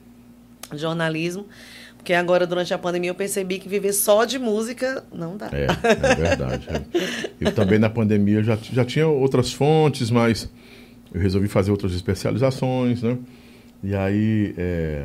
de 0.73 0.79
jornalismo, 0.79 1.47
porque 2.01 2.15
agora, 2.15 2.47
durante 2.47 2.73
a 2.73 2.79
pandemia, 2.79 3.11
eu 3.11 3.15
percebi 3.15 3.59
que 3.59 3.69
viver 3.69 3.93
só 3.93 4.25
de 4.25 4.39
música 4.39 5.05
não 5.15 5.37
dá. 5.37 5.51
É, 5.53 5.67
é 5.67 6.15
verdade. 6.15 6.67
é. 6.71 6.83
Eu 7.39 7.53
também, 7.53 7.79
na 7.79 7.91
pandemia, 7.91 8.43
já, 8.43 8.57
já 8.57 8.87
tinha 8.87 9.07
outras 9.07 9.53
fontes, 9.53 10.11
mas 10.11 10.51
eu 11.13 11.21
resolvi 11.21 11.47
fazer 11.47 11.71
outras 11.71 11.93
especializações, 11.93 13.03
né? 13.03 13.19
E 13.85 13.95
aí, 13.95 14.55
é, 14.57 15.05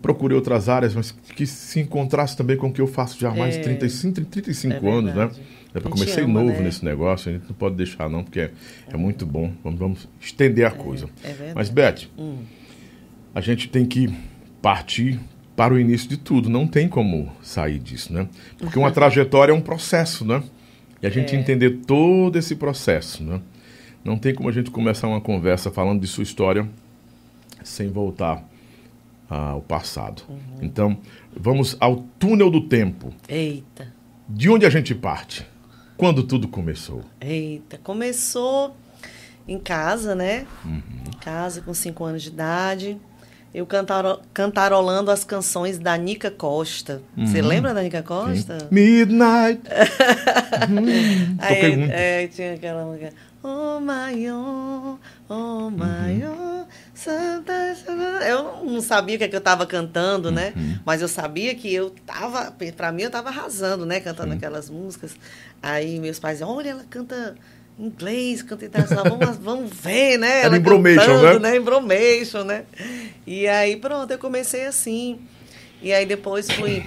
procurei 0.00 0.34
outras 0.34 0.66
áreas, 0.66 0.94
mas 0.94 1.10
que 1.10 1.46
se 1.46 1.78
encontrasse 1.80 2.34
também 2.34 2.56
com 2.56 2.68
o 2.68 2.72
que 2.72 2.80
eu 2.80 2.86
faço 2.86 3.20
já 3.20 3.28
há 3.30 3.34
mais 3.34 3.54
de 3.54 3.62
35, 3.62 4.24
35 4.30 4.74
é 4.86 4.90
anos, 4.90 5.14
né? 5.14 5.30
Eu 5.74 5.80
A 5.82 5.84
gente 5.84 5.90
comecei 5.90 6.24
ama, 6.24 6.40
novo 6.40 6.54
né? 6.54 6.60
nesse 6.62 6.82
negócio, 6.82 7.30
a 7.30 7.34
gente 7.34 7.44
não 7.46 7.54
pode 7.54 7.76
deixar 7.76 8.08
não, 8.08 8.24
porque 8.24 8.40
é, 8.40 8.50
é 8.90 8.96
muito 8.96 9.26
bom. 9.26 9.52
Vamos, 9.62 9.78
vamos 9.78 10.08
estender 10.18 10.64
a 10.64 10.70
coisa. 10.70 11.06
é 11.22 11.28
verdade. 11.28 11.52
Mas, 11.54 11.68
Beth, 11.68 12.08
Hum. 12.18 12.38
a 13.34 13.42
gente 13.42 13.68
tem 13.68 13.84
que 13.84 14.08
partir 14.62 15.18
para 15.56 15.74
o 15.74 15.78
início 15.78 16.08
de 16.08 16.16
tudo. 16.16 16.48
Não 16.48 16.66
tem 16.66 16.88
como 16.88 17.32
sair 17.42 17.78
disso, 17.78 18.12
né? 18.12 18.28
Porque 18.58 18.78
uma 18.78 18.90
trajetória 18.90 19.52
é 19.52 19.54
um 19.54 19.60
processo, 19.60 20.24
né? 20.24 20.42
E 21.02 21.06
a 21.06 21.10
gente 21.10 21.34
É. 21.34 21.38
entender 21.38 21.78
todo 21.86 22.36
esse 22.36 22.54
processo, 22.56 23.22
né? 23.22 23.40
Não 24.04 24.16
tem 24.16 24.34
como 24.34 24.48
a 24.48 24.52
gente 24.52 24.70
começar 24.70 25.08
uma 25.08 25.20
conversa 25.20 25.70
falando 25.70 26.00
de 26.00 26.06
sua 26.06 26.22
história 26.22 26.68
sem 27.64 27.88
voltar 27.90 28.42
ao 29.28 29.60
passado. 29.60 30.22
Uhum. 30.28 30.38
Então, 30.62 30.96
vamos 31.36 31.76
ao 31.80 31.96
túnel 32.18 32.50
do 32.50 32.62
tempo. 32.62 33.12
Eita, 33.28 33.92
De 34.28 34.48
onde 34.50 34.64
a 34.66 34.70
gente 34.70 34.94
parte? 34.94 35.46
Quando 35.96 36.22
tudo 36.22 36.46
começou? 36.48 37.02
eita. 37.20 37.76
Começou 37.78 38.76
em 39.46 39.58
casa, 39.58 40.14
né? 40.14 40.46
Uhum. 40.64 40.80
Em 41.08 41.18
casa, 41.18 41.60
com 41.60 41.74
5 41.74 42.04
anos 42.04 42.22
de 42.22 42.28
idade. 42.28 42.96
Eu 43.54 43.64
cantaro, 43.66 44.20
cantarolando 44.34 45.10
as 45.10 45.24
canções 45.24 45.78
da 45.78 45.96
Nica 45.96 46.30
Costa. 46.30 47.00
Você 47.16 47.40
Uhum. 47.40 47.46
lembra 47.48 47.72
da 47.74 47.82
Nica 47.82 48.02
Costa? 48.02 48.58
Midnight. 48.70 49.62
Hum, 50.68 51.36
toquei 51.38 51.64
Aí, 51.64 51.76
muito. 51.76 51.92
é, 51.92 52.26
tinha 52.28 52.54
aquela 52.54 52.84
música. 52.84 53.12
Oh 53.42 53.78
my 53.80 54.30
oh, 54.30 54.98
oh 55.28 55.70
my 55.70 56.22
Uhum. 56.24 56.64
Santa 56.92 57.74
Santa-" 57.76 58.26
Eu 58.28 58.64
não 58.64 58.80
sabia 58.80 59.14
o 59.14 59.18
que, 59.18 59.24
é 59.24 59.28
que 59.28 59.36
eu 59.36 59.38
estava 59.38 59.64
cantando, 59.66 60.30
né? 60.32 60.52
Uhum. 60.56 60.78
Mas 60.84 61.00
eu 61.00 61.08
sabia 61.08 61.54
que 61.54 61.72
eu 61.72 61.90
tava, 62.04 62.52
para 62.76 62.90
mim 62.92 63.02
eu 63.02 63.06
estava 63.06 63.28
arrasando, 63.28 63.86
né? 63.86 64.00
Cantando 64.00 64.34
aquelas 64.34 64.68
músicas. 64.68 65.16
Aí 65.62 65.98
meus 66.00 66.18
pais 66.18 66.42
olha, 66.42 66.70
ela 66.70 66.84
canta 66.90 67.36
inglês, 67.78 68.42
canta 68.42 68.64
internacional, 68.64 69.04
vamos, 69.18 69.36
vamos 69.36 69.70
ver, 69.72 70.18
né? 70.18 70.42
Era 70.42 70.56
embromation, 70.56 71.22
né? 71.22 71.38
né? 71.38 71.56
Embromation, 71.56 72.44
né? 72.44 72.64
E 73.26 73.46
aí 73.46 73.76
pronto, 73.76 74.10
eu 74.10 74.18
comecei 74.18 74.66
assim. 74.66 75.20
E 75.80 75.92
aí 75.92 76.04
depois 76.04 76.50
fui 76.50 76.84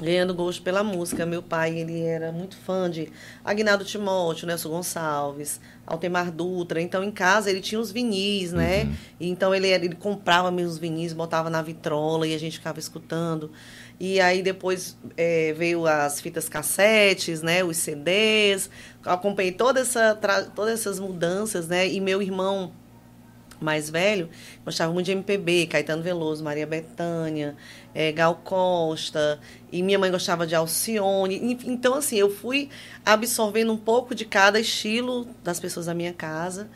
ganhando 0.00 0.34
gosto 0.34 0.62
pela 0.62 0.82
música. 0.82 1.24
Meu 1.26 1.42
pai, 1.42 1.78
ele 1.78 2.02
era 2.02 2.32
muito 2.32 2.56
fã 2.58 2.90
de 2.90 3.10
Agnaldo 3.44 3.84
Timóteo, 3.84 4.46
Nelson 4.46 4.68
Gonçalves, 4.68 5.60
Altemar 5.86 6.30
Dutra. 6.30 6.80
Então, 6.80 7.02
em 7.02 7.10
casa, 7.10 7.50
ele 7.50 7.60
tinha 7.60 7.80
os 7.80 7.90
vinis, 7.90 8.52
né? 8.52 8.88
E 9.18 9.28
Então, 9.28 9.54
ele, 9.54 9.68
ele 9.68 9.94
comprava 9.94 10.50
meus 10.50 10.78
vinis, 10.78 11.12
botava 11.12 11.50
na 11.50 11.62
vitrola 11.62 12.26
e 12.26 12.34
a 12.34 12.38
gente 12.38 12.58
ficava 12.58 12.78
escutando. 12.78 13.50
E 13.98 14.20
aí, 14.20 14.42
depois, 14.42 14.96
eh, 15.16 15.54
veio 15.56 15.86
as 15.86 16.20
fitas 16.20 16.48
cassetes, 16.48 17.42
né? 17.42 17.64
Os 17.64 17.78
CDs. 17.78 18.68
Acompanhei 19.04 19.52
toda 19.52 19.80
essa, 19.80 20.14
todas 20.54 20.80
essas 20.80 21.00
mudanças, 21.00 21.66
né? 21.66 21.88
E 21.88 22.00
meu 22.00 22.20
irmão 22.20 22.72
mais 23.60 23.88
velho, 23.88 24.28
gostava 24.64 24.92
muito 24.92 25.06
de 25.06 25.12
MPB, 25.12 25.66
Caetano 25.66 26.02
Veloso, 26.02 26.44
Maria 26.44 26.66
Bethânia, 26.66 27.56
eh, 27.94 28.12
Gal 28.12 28.34
Costa, 28.44 29.40
e 29.72 29.82
minha 29.82 29.98
mãe 29.98 30.10
gostava 30.10 30.46
de 30.46 30.54
Alcione. 30.54 31.58
Então, 31.64 31.94
assim, 31.94 32.16
eu 32.16 32.30
fui 32.30 32.68
absorvendo 33.04 33.72
um 33.72 33.76
pouco 33.76 34.14
de 34.14 34.24
cada 34.24 34.60
estilo 34.60 35.26
das 35.42 35.58
pessoas 35.58 35.86
da 35.86 35.94
minha 35.94 36.12
casa 36.12 36.68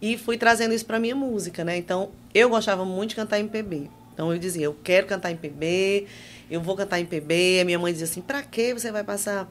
e 0.00 0.18
fui 0.18 0.36
trazendo 0.36 0.74
isso 0.74 0.84
para 0.84 0.98
minha 0.98 1.16
música, 1.16 1.64
né? 1.64 1.76
Então, 1.76 2.10
eu 2.34 2.50
gostava 2.50 2.84
muito 2.84 3.10
de 3.10 3.16
cantar 3.16 3.40
MPB. 3.40 3.88
Então, 4.12 4.32
eu 4.32 4.38
dizia, 4.38 4.64
eu 4.64 4.76
quero 4.82 5.06
cantar 5.06 5.30
MPB, 5.30 6.06
eu 6.50 6.60
vou 6.60 6.76
cantar 6.76 6.98
MPB. 7.00 7.60
A 7.60 7.64
minha 7.64 7.78
mãe 7.78 7.92
dizia 7.92 8.06
assim, 8.06 8.20
pra 8.20 8.42
que 8.42 8.72
você 8.74 8.90
vai 8.92 9.02
passar, 9.04 9.50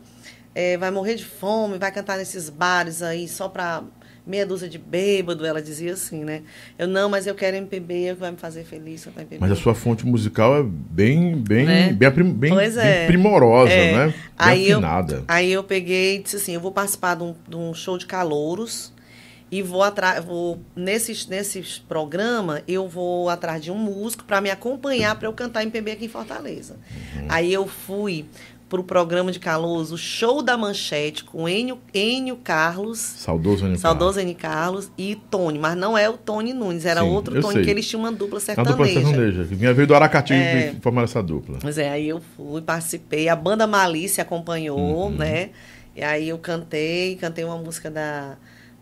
eh, 0.53 0.77
vai 0.77 0.91
morrer 0.91 1.15
de 1.15 1.25
fome, 1.25 1.77
vai 1.77 1.91
cantar 1.91 2.17
nesses 2.17 2.49
bares 2.49 3.01
aí 3.01 3.27
só 3.27 3.47
pra 3.49 3.83
meia 4.27 4.43
dúzia 4.43 4.67
de 4.67 4.79
bêbado, 4.79 5.45
ela 5.45 5.61
dizia 5.61 5.93
assim, 5.93 6.23
né? 6.23 6.41
Eu, 6.79 6.87
não, 6.87 7.07
mas 7.07 7.27
eu 7.27 7.35
quero 7.35 7.57
MPB, 7.57 8.05
é 8.05 8.11
o 8.11 8.15
que 8.15 8.21
vai 8.21 8.31
me 8.31 8.37
fazer 8.37 8.63
feliz 8.63 9.05
cantar 9.05 9.21
MPB. 9.21 9.39
Mas 9.39 9.51
a 9.51 9.55
sua 9.55 9.75
fonte 9.75 10.03
musical 10.03 10.57
é 10.57 10.63
bem, 10.63 11.35
bem, 11.37 11.63
Né? 11.65 11.93
bem, 11.93 12.09
bem- 12.33 12.51
Pois 12.51 12.73
bem 12.75 12.83
é. 12.87 13.05
primorosa, 13.05 13.71
É. 13.71 13.93
né? 13.95 14.05
Bem 14.07 14.15
Aí 14.35 14.67
eu, 14.71 14.79
afinada. 14.79 15.23
aí 15.27 15.51
eu 15.51 15.63
peguei 15.63 16.15
e 16.15 16.23
disse 16.23 16.37
assim, 16.37 16.53
eu 16.55 16.59
vou 16.59 16.71
participar 16.71 17.13
de 17.15 17.21
um, 17.23 17.35
de 17.47 17.55
um 17.55 17.71
show 17.75 17.99
de 17.99 18.07
calouros 18.07 18.91
e 19.57 19.62
vou 19.62 19.83
atrás, 19.83 20.24
vou 20.24 20.59
nesses 20.75 21.27
nesses 21.27 21.77
programa 21.77 22.62
eu 22.67 22.88
vou 22.88 23.29
atrás 23.29 23.62
de 23.63 23.71
um 23.71 23.77
músico 23.77 24.24
para 24.24 24.41
me 24.41 24.50
acompanhar 24.50 25.15
para 25.15 25.27
eu 25.27 25.33
cantar 25.33 25.62
MPB 25.63 25.91
aqui 25.91 26.05
em 26.05 26.09
Fortaleza. 26.09 26.75
Uhum. 27.15 27.25
Aí 27.29 27.53
eu 27.53 27.67
fui 27.67 28.25
pro 28.67 28.83
programa 28.83 29.31
de 29.31 29.39
calouros, 29.39 29.91
o 29.91 29.97
show 29.97 30.41
da 30.41 30.57
Manchete 30.57 31.24
com 31.24 31.47
Enio, 31.47 31.77
Enio 31.93 32.35
Carlos, 32.35 32.97
Saudoso 33.00 33.63
Aníbal. 33.63 33.79
saudoso 33.79 34.19
Enio 34.19 34.35
Carlos 34.35 34.89
e 34.97 35.15
Tony, 35.29 35.59
mas 35.59 35.77
não 35.77 35.95
é 35.95 36.09
o 36.09 36.17
Tony 36.17 36.51
Nunes, 36.51 36.83
era 36.83 37.01
Sim, 37.01 37.07
outro 37.07 37.39
Tony 37.39 37.53
sei. 37.53 37.63
que 37.63 37.69
eles 37.69 37.88
tinham 37.88 38.01
uma 38.01 38.12
dupla 38.12 38.39
sertaneja. 38.39 38.75
dupla 38.75 38.91
sertaneja. 38.91 39.43
que 39.45 39.53
Vinha 39.55 39.71
veio 39.74 39.88
do 39.88 39.93
Aracati 39.95 40.33
É. 40.33 40.74
e 40.75 40.81
formaram 40.81 41.05
essa 41.05 41.21
dupla. 41.21 41.59
Pois 41.62 41.77
é, 41.77 41.89
aí 41.91 42.09
eu 42.09 42.19
fui, 42.35 42.59
participei, 42.62 43.29
a 43.29 43.35
banda 43.35 43.67
Malícia 43.67 44.24
acompanhou, 44.24 44.79
Uhum. 45.05 45.09
né? 45.12 45.51
E 45.95 46.03
aí 46.03 46.27
eu 46.27 46.38
cantei, 46.39 47.15
cantei 47.17 47.45
uma 47.45 47.57
música 47.57 47.89
da, 47.91 48.35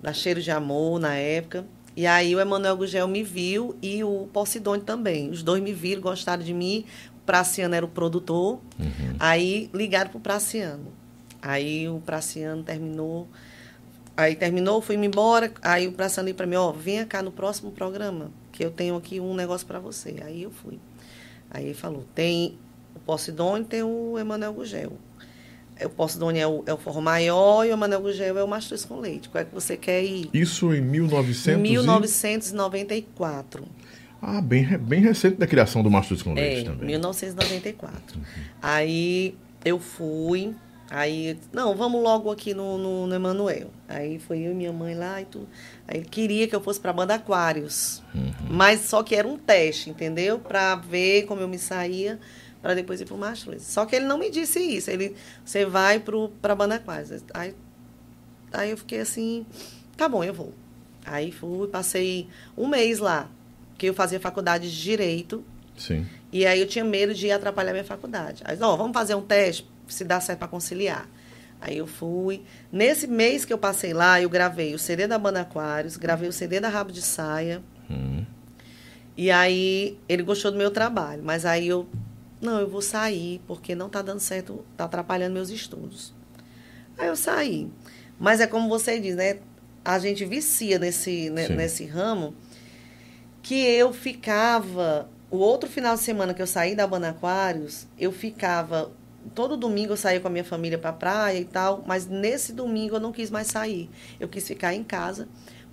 da 0.03 0.11
Cheiro 0.11 0.41
de 0.41 0.51
Amor 0.51 0.99
na 0.99 1.15
época. 1.15 1.65
E 1.95 2.05
aí 2.05 2.35
o 2.35 2.39
Emanuel 2.39 2.75
Gugel 2.75 3.07
me 3.07 3.23
viu 3.23 3.75
e 3.81 4.03
o 4.03 4.27
Posidônio 4.33 4.83
também. 4.83 5.29
Os 5.29 5.41
dois 5.41 5.63
me 5.63 5.71
viram, 5.71 6.01
gostaram 6.01 6.43
de 6.43 6.53
mim. 6.53 6.85
O 7.21 7.25
Praciano 7.25 7.73
era 7.73 7.85
o 7.85 7.89
produtor. 7.89 8.59
Uhum. 8.77 9.15
Aí 9.17 9.69
ligaram 9.73 10.11
pro 10.11 10.19
Praciano. 10.19 10.91
Aí 11.41 11.87
o 11.87 11.99
Praciano 11.99 12.63
terminou. 12.63 13.27
Aí 14.17 14.35
terminou, 14.35 14.81
fui-me 14.81 15.07
embora. 15.07 15.53
Aí 15.61 15.87
o 15.87 15.93
Praciano 15.93 16.27
disse 16.27 16.35
para 16.35 16.45
mim, 16.45 16.57
ó, 16.57 16.71
venha 16.71 17.05
cá 17.05 17.21
no 17.21 17.31
próximo 17.31 17.71
programa, 17.71 18.29
que 18.51 18.65
eu 18.65 18.71
tenho 18.71 18.95
aqui 18.97 19.19
um 19.19 19.33
negócio 19.33 19.65
para 19.65 19.79
você. 19.79 20.21
Aí 20.25 20.43
eu 20.43 20.51
fui. 20.51 20.79
Aí 21.49 21.65
ele 21.65 21.73
falou, 21.73 22.05
tem 22.13 22.57
o 22.95 22.99
Posidônio 22.99 23.63
e 23.63 23.67
tem 23.67 23.83
o 23.83 24.19
Emanuel 24.19 24.53
Gugel. 24.53 24.93
O 25.85 25.89
Posidônio 25.89 26.41
é 26.41 26.47
o, 26.47 26.63
é 26.65 26.73
o 26.73 26.77
forró 26.77 27.01
maior 27.01 27.65
e 27.65 27.69
o 27.69 27.73
Emanuel 27.73 28.01
Gugel 28.01 28.37
é 28.37 28.43
o 28.43 28.47
mastruz 28.47 28.85
com 28.85 28.99
leite. 28.99 29.29
Qual 29.29 29.41
é 29.41 29.45
que 29.45 29.53
você 29.53 29.77
quer 29.77 30.03
ir? 30.03 30.29
Isso 30.33 30.73
em 30.73 30.81
1900 30.81 31.59
e- 31.59 31.61
1994. 31.61 33.65
Ah, 34.21 34.41
bem, 34.41 34.65
bem 34.77 35.01
recente 35.01 35.35
da 35.35 35.45
criação 35.45 35.83
do 35.83 35.91
Mastros 35.91 36.23
com 36.23 36.33
Leite 36.33 36.61
É, 36.61 36.63
também. 36.63 36.87
1994. 36.87 38.17
Aí 38.61 39.35
eu 39.65 39.77
fui, 39.79 40.55
aí, 40.89 41.37
não, 41.51 41.75
vamos 41.75 42.01
logo 42.01 42.31
aqui 42.31 42.53
no, 42.53 42.77
no, 42.77 43.05
no 43.05 43.13
Emanuel. 43.15 43.69
Aí 43.87 44.19
foi 44.19 44.39
eu 44.39 44.53
e 44.53 44.55
minha 44.55 44.71
mãe 44.71 44.95
lá 44.95 45.21
e 45.21 45.25
tudo. 45.25 45.47
Aí 45.85 45.97
ele 45.97 46.05
queria 46.05 46.47
que 46.47 46.55
eu 46.55 46.61
fosse 46.61 46.79
para 46.79 46.91
a 46.91 46.93
banda 46.93 47.15
Aquários. 47.15 48.01
Mas 48.49 48.79
só 48.81 49.03
que 49.03 49.13
era 49.13 49.27
um 49.27 49.37
teste, 49.37 49.89
entendeu? 49.89 50.39
Para 50.39 50.75
ver 50.75 51.23
como 51.25 51.41
eu 51.41 51.47
me 51.49 51.59
saía, 51.59 52.17
para 52.63 52.73
depois 52.73 53.01
ir 53.01 53.05
para 53.05 53.13
o 53.13 53.17
Mastros. 53.17 53.61
Só 53.61 53.85
que 53.85 53.93
ele 53.93 54.05
não 54.05 54.17
me 54.17 54.31
disse 54.31 54.57
isso. 54.59 54.89
Ele, 54.89 55.13
você 55.43 55.65
vai 55.65 55.99
para 55.99 56.53
Aquários. 56.75 57.21
Aí, 57.33 57.53
aí 58.53 58.71
eu 58.71 58.77
fiquei 58.77 59.01
assim, 59.01 59.45
tá 59.97 60.07
bom, 60.07 60.23
eu 60.23 60.33
vou. 60.33 60.53
Aí 61.05 61.29
fui, 61.29 61.67
passei 61.67 62.29
um 62.57 62.65
mês 62.65 62.99
lá, 62.99 63.29
que 63.77 63.87
eu 63.87 63.93
fazia 63.93 64.17
faculdade 64.17 64.71
de 64.71 64.81
Direito. 64.81 65.43
Sim. 65.77 66.07
E 66.31 66.45
aí 66.45 66.61
eu 66.61 66.65
tinha 66.65 66.85
medo 66.85 67.13
de 67.13 67.29
atrapalhar 67.29 67.73
minha 67.73 67.83
faculdade. 67.83 68.41
Aí, 68.45 68.57
ó, 68.61 68.77
vamos 68.77 68.93
fazer 68.93 69.13
um 69.13 69.21
teste, 69.21 69.69
se 69.85 70.05
dá 70.05 70.21
certo 70.21 70.39
para 70.39 70.47
conciliar. 70.47 71.09
Aí 71.59 71.77
eu 71.77 71.87
fui. 71.87 72.43
Nesse 72.71 73.07
mês 73.07 73.43
que 73.43 73.51
eu 73.51 73.57
passei 73.57 73.93
lá, 73.93 74.21
eu 74.21 74.29
gravei 74.29 74.73
o 74.73 74.79
CD 74.79 75.05
da 75.05 75.19
Banda 75.19 75.41
Aquários, 75.41 75.97
gravei 75.97 76.29
o 76.29 76.33
CD 76.33 76.61
da 76.61 76.69
Rabo 76.69 76.93
de 76.93 77.01
Saia. 77.01 77.61
Hum. 77.89 78.25
E 79.17 79.29
aí 79.29 79.97
ele 80.07 80.23
gostou 80.23 80.51
do 80.51 80.57
meu 80.57 80.71
trabalho. 80.71 81.21
Mas 81.23 81.45
aí 81.45 81.67
eu, 81.67 81.87
não, 82.43 82.59
eu 82.59 82.69
vou 82.69 82.81
sair, 82.81 83.41
porque 83.47 83.73
não 83.73 83.89
tá 83.89 84.01
dando 84.01 84.19
certo, 84.19 84.65
tá 84.75 84.85
atrapalhando 84.85 85.33
meus 85.33 85.49
estudos. 85.49 86.13
Aí 86.97 87.07
eu 87.07 87.15
saí. 87.15 87.69
Mas 88.19 88.39
é 88.39 88.47
como 88.47 88.69
você 88.69 88.99
diz, 88.99 89.15
né? 89.15 89.39
A 89.83 89.99
gente 89.99 90.23
vicia 90.25 90.79
nesse, 90.79 91.29
né, 91.29 91.47
nesse 91.49 91.85
ramo 91.85 92.35
que 93.41 93.55
eu 93.55 93.93
ficava. 93.93 95.09
O 95.29 95.37
outro 95.37 95.69
final 95.69 95.95
de 95.95 96.01
semana 96.01 96.33
que 96.33 96.41
eu 96.41 96.47
saí 96.47 96.75
da 96.75 96.85
Banda 96.85 97.09
Aquários, 97.09 97.87
eu 97.97 98.11
ficava. 98.11 98.91
Todo 99.33 99.57
domingo 99.57 99.93
eu 99.93 99.97
saía 99.97 100.19
com 100.19 100.27
a 100.27 100.31
minha 100.31 100.43
família 100.43 100.77
pra 100.77 100.93
praia 100.93 101.39
e 101.39 101.45
tal, 101.45 101.83
mas 101.87 102.05
nesse 102.05 102.53
domingo 102.53 102.95
eu 102.95 102.99
não 102.99 103.11
quis 103.11 103.31
mais 103.31 103.47
sair. 103.47 103.89
Eu 104.19 104.27
quis 104.27 104.45
ficar 104.47 104.73
em 104.73 104.83
casa, 104.83 105.27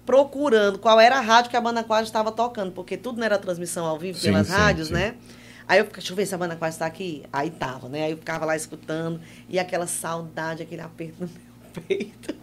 procurando 0.06 0.78
qual 0.78 0.98
era 0.98 1.18
a 1.18 1.20
rádio 1.20 1.50
que 1.50 1.56
a 1.56 1.60
Banda 1.60 1.80
Aquários 1.80 2.08
estava 2.08 2.32
tocando, 2.32 2.72
porque 2.72 2.96
tudo 2.96 3.18
não 3.18 3.24
era 3.24 3.38
transmissão 3.38 3.84
ao 3.86 3.98
vivo 3.98 4.18
Sim, 4.18 4.28
pelas 4.28 4.46
sim, 4.46 4.52
rádios, 4.52 4.88
sim. 4.88 4.94
né? 4.94 5.14
Aí 5.70 5.78
eu 5.78 5.84
ficava, 5.84 6.00
deixa 6.00 6.12
eu 6.12 6.16
ver 6.16 6.26
se 6.26 6.34
a 6.34 6.38
Banda 6.38 6.54
Aquários 6.54 6.74
está 6.74 6.84
aqui. 6.84 7.22
Aí 7.32 7.48
tava, 7.48 7.88
né? 7.88 8.02
Aí 8.02 8.10
eu 8.10 8.16
ficava 8.16 8.44
lá 8.44 8.56
escutando, 8.56 9.20
e 9.48 9.56
aquela 9.56 9.86
saudade, 9.86 10.64
aquele 10.64 10.82
aperto 10.82 11.20
no 11.20 11.28
meu 11.30 11.84
peito. 11.86 12.34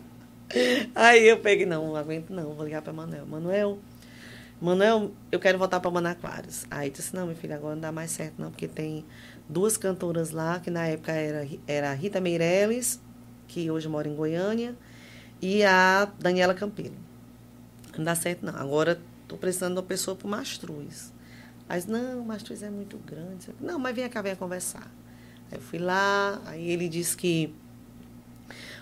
Aí 0.95 1.27
eu 1.27 1.37
peguei, 1.37 1.65
não, 1.65 1.87
não 1.87 1.95
aguento 1.97 2.29
não, 2.29 2.53
vou 2.53 2.63
ligar 2.63 2.81
para 2.81 2.93
Manuel. 2.93 3.25
Manuel, 3.25 3.79
Manuel, 4.61 5.11
eu 5.29 5.41
quero 5.41 5.57
voltar 5.57 5.81
para 5.81 5.91
Manaquários. 5.91 6.65
Aí 6.71 6.89
disse, 6.89 7.13
não, 7.13 7.27
meu 7.27 7.35
filho, 7.35 7.53
agora 7.53 7.75
não 7.75 7.81
dá 7.81 7.91
mais 7.91 8.11
certo 8.11 8.35
não, 8.41 8.49
porque 8.49 8.65
tem 8.65 9.03
duas 9.49 9.75
cantoras 9.75 10.31
lá, 10.31 10.61
que 10.61 10.71
na 10.71 10.87
época 10.87 11.11
era, 11.11 11.45
era 11.67 11.93
Rita 11.93 12.21
Meirelles, 12.21 13.01
que 13.45 13.69
hoje 13.69 13.89
mora 13.89 14.07
em 14.07 14.15
Goiânia, 14.15 14.73
e 15.41 15.65
a 15.65 16.09
Daniela 16.17 16.53
Campelo. 16.53 16.95
Não 17.97 18.05
dá 18.05 18.15
certo 18.15 18.45
não. 18.45 18.55
Agora 18.55 18.97
estou 19.23 19.37
precisando 19.37 19.73
de 19.73 19.79
uma 19.81 19.85
pessoa 19.85 20.15
para 20.15 20.29
Mastruz. 20.29 21.16
Aí 21.69 21.83
não, 21.87 22.21
o 22.21 22.25
Mastruz 22.25 22.63
é 22.63 22.69
muito 22.69 22.97
grande. 22.97 23.49
Não, 23.59 23.77
mas 23.77 23.95
vem 23.95 24.07
cá, 24.09 24.21
venha 24.21 24.35
conversar. 24.35 24.89
Aí 25.51 25.57
eu 25.57 25.61
fui 25.61 25.79
lá, 25.79 26.41
aí 26.45 26.69
ele 26.69 26.87
disse 26.87 27.15
que, 27.15 27.53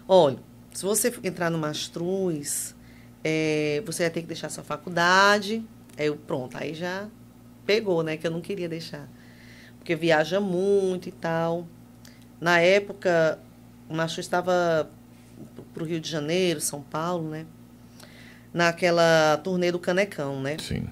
olha, 0.08 0.38
se 0.72 0.84
você 0.84 1.14
entrar 1.24 1.50
no 1.50 1.58
Mastruz, 1.58 2.76
é, 3.24 3.82
você 3.86 4.04
vai 4.04 4.10
ter 4.12 4.22
que 4.22 4.28
deixar 4.28 4.50
sua 4.50 4.64
faculdade. 4.64 5.66
Aí 5.98 6.08
eu, 6.08 6.16
pronto, 6.16 6.58
aí 6.58 6.74
já 6.74 7.08
pegou, 7.66 8.04
né? 8.04 8.18
Que 8.18 8.28
eu 8.28 8.32
não 8.32 8.42
queria 8.42 8.70
deixar. 8.70 9.10
Porque 9.80 9.96
viaja 9.96 10.40
muito 10.40 11.10
e 11.10 11.12
tal. 11.12 11.68
Na 12.40 12.60
época, 12.60 13.40
o 13.90 13.96
Mastruz 13.96 14.26
estava 14.26 14.90
para 15.74 15.84
o 15.84 15.86
Rio 15.86 16.00
de 16.00 16.10
Janeiro, 16.10 16.62
São 16.62 16.82
Paulo, 16.82 17.30
né? 17.30 17.46
Naquela 18.54 19.38
turnê 19.44 19.72
do 19.72 19.80
Canecão, 19.80 20.42
né? 20.42 20.58
Sim. 20.60 20.88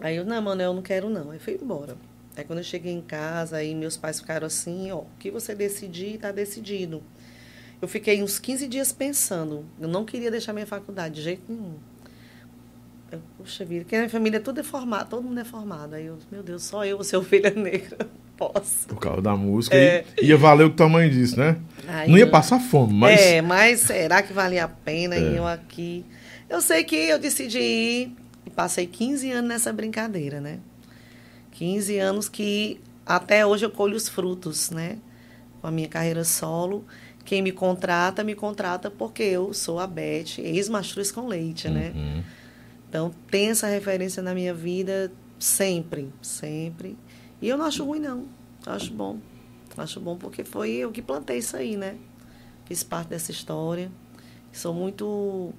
Aí 0.00 0.16
eu, 0.16 0.24
não, 0.24 0.40
mano, 0.42 0.62
eu 0.62 0.74
não 0.74 0.82
quero 0.82 1.08
não. 1.08 1.30
Aí 1.30 1.38
fui 1.38 1.58
embora. 1.60 1.96
Aí 2.36 2.44
quando 2.44 2.58
eu 2.58 2.64
cheguei 2.64 2.92
em 2.92 3.00
casa, 3.00 3.56
aí 3.56 3.74
meus 3.74 3.96
pais 3.96 4.20
ficaram 4.20 4.46
assim, 4.46 4.90
ó, 4.92 4.98
o 4.98 5.06
que 5.18 5.30
você 5.30 5.54
decidir, 5.54 6.18
tá 6.18 6.30
decidido. 6.30 7.02
Eu 7.80 7.88
fiquei 7.88 8.22
uns 8.22 8.38
15 8.38 8.66
dias 8.68 8.92
pensando. 8.92 9.64
Eu 9.80 9.88
não 9.88 10.04
queria 10.04 10.30
deixar 10.30 10.52
minha 10.52 10.66
faculdade 10.66 11.14
de 11.16 11.22
jeito 11.22 11.42
nenhum. 11.48 11.74
Eu, 13.10 13.20
puxa 13.38 13.64
vida, 13.64 13.84
porque 13.84 13.94
a 13.94 14.00
minha 14.00 14.10
família 14.10 14.38
é 14.38 14.40
tudo 14.40 14.60
é 14.60 14.62
formado, 14.64 15.08
todo 15.08 15.22
mundo 15.22 15.38
é 15.38 15.44
formado. 15.44 15.94
Aí 15.94 16.06
eu, 16.06 16.18
meu 16.30 16.42
Deus, 16.42 16.62
só 16.64 16.84
eu, 16.84 17.02
ser 17.04 17.16
ovelha 17.18 17.50
negra, 17.50 18.08
posso. 18.36 18.88
Por 18.88 18.98
causa 18.98 19.22
da 19.22 19.36
música. 19.36 19.76
É. 19.76 20.04
E 20.20 20.26
ia 20.26 20.36
valer 20.36 20.64
o 20.64 20.70
que 20.70 20.76
tua 20.76 20.88
mãe 20.88 21.08
disse, 21.08 21.38
né? 21.38 21.56
Aí 21.86 22.10
não 22.10 22.18
ia 22.18 22.24
eu- 22.24 22.30
passar 22.30 22.58
fome, 22.58 22.92
mas. 22.92 23.20
É, 23.20 23.40
mas 23.40 23.80
será 23.80 24.22
que 24.22 24.32
valia 24.32 24.64
a 24.64 24.68
pena? 24.68 25.14
É. 25.14 25.38
Eu 25.38 25.46
aqui. 25.46 26.04
Eu 26.48 26.60
sei 26.60 26.82
que 26.84 26.96
eu 26.96 27.18
decidi 27.18 27.58
ir 27.60 28.16
e 28.46 28.50
passei 28.50 28.86
15 28.86 29.30
anos 29.32 29.48
nessa 29.48 29.72
brincadeira, 29.72 30.40
né? 30.40 30.60
15 31.52 31.98
anos 31.98 32.28
que 32.28 32.80
até 33.04 33.44
hoje 33.44 33.66
eu 33.66 33.70
colho 33.70 33.96
os 33.96 34.08
frutos, 34.08 34.70
né? 34.70 34.98
Com 35.60 35.66
a 35.66 35.70
minha 35.70 35.88
carreira 35.88 36.24
solo. 36.24 36.84
Quem 37.24 37.42
me 37.42 37.50
contrata, 37.50 38.22
me 38.22 38.34
contrata 38.34 38.90
porque 38.90 39.24
eu 39.24 39.52
sou 39.52 39.80
a 39.80 39.86
Beth, 39.86 40.38
ex-mastruz 40.38 41.10
com 41.10 41.26
leite, 41.26 41.68
né? 41.68 41.92
Uhum. 41.94 42.22
Então, 42.88 43.10
tem 43.30 43.48
essa 43.48 43.66
referência 43.66 44.22
na 44.22 44.32
minha 44.32 44.54
vida 44.54 45.10
sempre, 45.38 46.12
sempre. 46.22 46.96
E 47.42 47.48
eu 47.48 47.58
não 47.58 47.64
acho 47.64 47.84
ruim, 47.84 47.98
não. 47.98 48.26
Eu 48.64 48.72
acho 48.72 48.92
bom. 48.92 49.18
Acho 49.76 50.00
bom 50.00 50.16
porque 50.16 50.44
foi 50.44 50.70
eu 50.70 50.90
que 50.90 51.02
plantei 51.02 51.38
isso 51.38 51.56
aí, 51.56 51.76
né? 51.76 51.96
Fiz 52.64 52.82
parte 52.82 53.08
dessa 53.08 53.30
história. 53.30 53.90
Sou 54.52 54.72
muito 54.72 55.52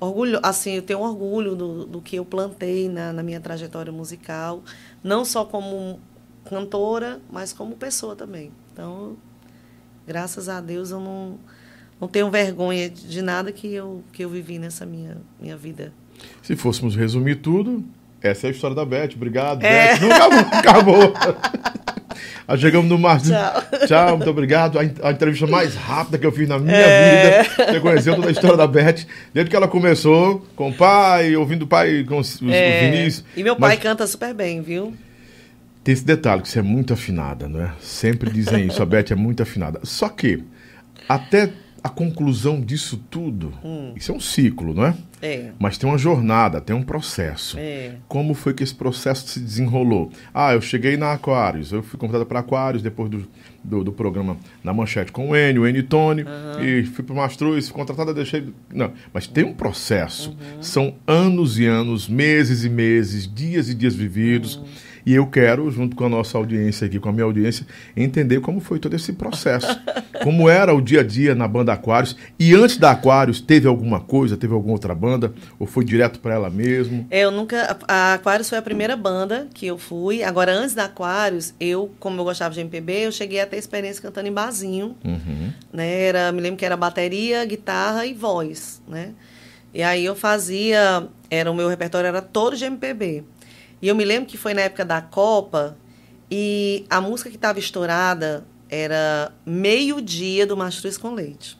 orgulho, 0.00 0.38
assim, 0.42 0.72
eu 0.72 0.82
tenho 0.82 1.00
orgulho 1.00 1.54
do, 1.54 1.86
do 1.86 2.00
que 2.00 2.16
eu 2.16 2.24
plantei 2.24 2.88
na, 2.88 3.12
na 3.12 3.22
minha 3.22 3.40
trajetória 3.40 3.92
musical, 3.92 4.62
não 5.02 5.24
só 5.24 5.44
como 5.44 5.98
cantora, 6.48 7.20
mas 7.30 7.52
como 7.52 7.74
pessoa 7.76 8.14
também. 8.14 8.52
Então, 8.72 9.16
graças 10.06 10.48
a 10.48 10.60
Deus 10.60 10.90
eu 10.90 11.00
não, 11.00 11.38
não 12.00 12.08
tenho 12.08 12.30
vergonha 12.30 12.90
de 12.90 13.22
nada 13.22 13.50
que 13.52 13.72
eu, 13.72 14.02
que 14.12 14.24
eu 14.24 14.28
vivi 14.28 14.58
nessa 14.58 14.84
minha, 14.84 15.16
minha 15.40 15.56
vida. 15.56 15.92
Se 16.42 16.54
fôssemos 16.56 16.94
resumir 16.94 17.36
tudo, 17.36 17.84
essa 18.20 18.46
é 18.46 18.48
a 18.48 18.50
história 18.50 18.74
da 18.76 18.84
Beth. 18.84 19.10
Obrigado, 19.14 19.62
É. 19.64 19.98
Beth. 19.98 20.00
Não 20.00 20.12
acabou, 20.12 20.38
acabou. 20.52 21.12
Aí 22.46 22.58
chegamos 22.58 22.88
no 22.88 22.98
Março. 22.98 23.30
Tchau. 23.30 23.62
Tchau, 23.86 24.16
muito 24.16 24.30
obrigado. 24.30 24.78
A, 24.78 24.84
en- 24.84 24.94
a 25.02 25.10
entrevista 25.12 25.46
mais 25.46 25.74
rápida 25.74 26.18
que 26.18 26.26
eu 26.26 26.32
fiz 26.32 26.48
na 26.48 26.58
minha 26.58 26.74
É. 26.76 27.42
vida. 27.42 27.72
Você 27.72 27.80
conheceu 27.80 28.14
toda 28.16 28.28
a 28.28 28.32
história 28.32 28.56
da 28.56 28.66
Beth. 28.66 29.06
Desde 29.32 29.50
que 29.50 29.56
ela 29.56 29.68
começou, 29.68 30.46
com 30.56 30.70
o 30.70 30.74
pai, 30.74 31.34
ouvindo 31.36 31.62
o 31.62 31.66
pai, 31.66 32.04
com 32.08 32.18
os, 32.18 32.40
os 32.40 32.52
É, 32.52 32.90
Vinícius. 32.90 33.24
E 33.36 33.42
meu 33.42 33.56
pai 33.56 33.70
Mas 33.70 33.80
canta 33.80 34.06
super 34.06 34.32
bem, 34.34 34.60
viu? 34.62 34.94
tem 35.82 35.92
esse 35.92 36.04
detalhe, 36.04 36.40
que 36.40 36.48
você 36.48 36.60
é 36.60 36.62
muito 36.62 36.94
afinada, 36.94 37.46
não 37.46 37.60
é? 37.60 37.70
Sempre 37.80 38.30
dizem 38.30 38.66
isso, 38.68 38.82
a 38.82 38.86
Beth 38.86 39.10
é 39.10 39.14
muito 39.14 39.42
afinada. 39.42 39.80
Só 39.82 40.08
que, 40.08 40.42
até 41.06 41.50
a 41.84 41.90
conclusão 41.90 42.62
disso 42.62 42.96
tudo, 43.10 43.52
isso 43.94 44.10
é 44.10 44.14
um 44.14 44.18
ciclo, 44.18 44.72
não 44.72 44.86
é? 44.86 44.94
É. 45.20 45.50
Mas 45.58 45.76
tem 45.76 45.86
uma 45.86 45.98
jornada, 45.98 46.58
tem 46.58 46.74
um 46.74 46.82
processo. 46.82 47.58
É. 47.58 47.96
Como 48.08 48.32
foi 48.32 48.54
que 48.54 48.62
esse 48.62 48.74
processo 48.74 49.28
se 49.28 49.38
desenrolou? 49.38 50.10
Ah, 50.32 50.54
eu 50.54 50.62
cheguei 50.62 50.96
na 50.96 51.12
Aquários, 51.12 51.72
eu 51.72 51.82
fui 51.82 51.98
convidada 51.98 52.24
para 52.24 52.40
Aquários 52.40 52.82
depois 52.82 53.10
do, 53.10 53.28
do, 53.62 53.84
do 53.84 53.92
programa 53.92 54.38
na 54.62 54.72
Manchete 54.72 55.12
com 55.12 55.28
o 55.28 55.36
Enio, 55.36 55.62
o 55.62 55.68
Enio 55.68 55.80
e 55.80 55.82
Tony, 55.82 56.24
e 56.62 56.84
fui 56.84 57.04
para 57.04 57.12
o 57.12 57.16
Mastruz, 57.16 57.68
fui 57.68 57.76
contratada, 57.76 58.14
deixei. 58.14 58.48
Não, 58.72 58.90
mas 59.12 59.26
tem 59.26 59.44
um 59.44 59.52
processo. 59.52 60.34
São 60.62 60.94
anos 61.06 61.58
e 61.58 61.66
anos, 61.66 62.08
meses 62.08 62.64
e 62.64 62.70
meses, 62.70 63.30
dias 63.30 63.68
e 63.68 63.74
dias 63.74 63.94
vividos. 63.94 64.58
E 65.06 65.14
eu 65.14 65.26
quero, 65.26 65.70
junto 65.70 65.94
com 65.94 66.04
a 66.04 66.08
nossa 66.08 66.38
audiência 66.38 66.86
aqui, 66.86 66.98
com 66.98 67.08
a 67.08 67.12
minha 67.12 67.24
audiência, 67.24 67.66
entender 67.96 68.40
como 68.40 68.60
foi 68.60 68.78
todo 68.78 68.94
esse 68.94 69.12
processo. 69.12 69.66
como 70.22 70.48
era 70.48 70.74
o 70.74 70.80
dia 70.80 71.00
a 71.00 71.02
dia 71.02 71.34
na 71.34 71.46
banda 71.46 71.72
Aquários. 71.72 72.16
E 72.38 72.54
antes 72.54 72.78
da 72.78 72.92
Aquários, 72.92 73.40
teve 73.40 73.68
alguma 73.68 74.00
coisa, 74.00 74.36
teve 74.36 74.54
alguma 74.54 74.72
outra 74.72 74.94
banda? 74.94 75.34
Ou 75.58 75.66
foi 75.66 75.84
direto 75.84 76.18
para 76.20 76.34
ela 76.34 76.48
mesmo? 76.48 77.06
É, 77.10 77.20
eu 77.20 77.30
nunca. 77.30 77.76
A 77.86 78.14
Aquários 78.14 78.48
foi 78.48 78.58
a 78.58 78.62
primeira 78.62 78.96
banda 78.96 79.48
que 79.52 79.66
eu 79.66 79.76
fui. 79.76 80.22
Agora, 80.22 80.52
antes 80.52 80.74
da 80.74 80.84
Aquários, 80.84 81.54
eu, 81.60 81.90
como 82.00 82.20
eu 82.20 82.24
gostava 82.24 82.54
de 82.54 82.60
MPB, 82.60 83.06
eu 83.06 83.12
cheguei 83.12 83.40
a 83.40 83.46
ter 83.46 83.58
experiência 83.58 84.00
cantando 84.00 84.28
em 84.28 84.32
barzinho. 84.32 84.96
Uhum. 85.04 85.52
Né? 85.72 86.02
Era, 86.04 86.32
me 86.32 86.40
lembro 86.40 86.56
que 86.56 86.64
era 86.64 86.76
bateria, 86.76 87.44
guitarra 87.44 88.06
e 88.06 88.14
voz. 88.14 88.82
Né? 88.88 89.10
E 89.74 89.82
aí 89.82 90.04
eu 90.04 90.14
fazia. 90.14 91.08
Era, 91.28 91.50
o 91.50 91.54
meu 91.54 91.68
repertório 91.68 92.06
era 92.06 92.22
todo 92.22 92.56
de 92.56 92.64
MPB. 92.64 93.24
E 93.84 93.88
eu 93.88 93.94
me 93.94 94.02
lembro 94.02 94.26
que 94.26 94.38
foi 94.38 94.54
na 94.54 94.62
época 94.62 94.82
da 94.82 95.02
Copa 95.02 95.76
e 96.30 96.86
a 96.88 97.02
música 97.02 97.28
que 97.28 97.36
estava 97.36 97.58
estourada 97.58 98.42
era 98.66 99.30
Meio-Dia 99.44 100.46
do 100.46 100.56
Mastruz 100.56 100.96
com 100.96 101.12
Leite. 101.12 101.58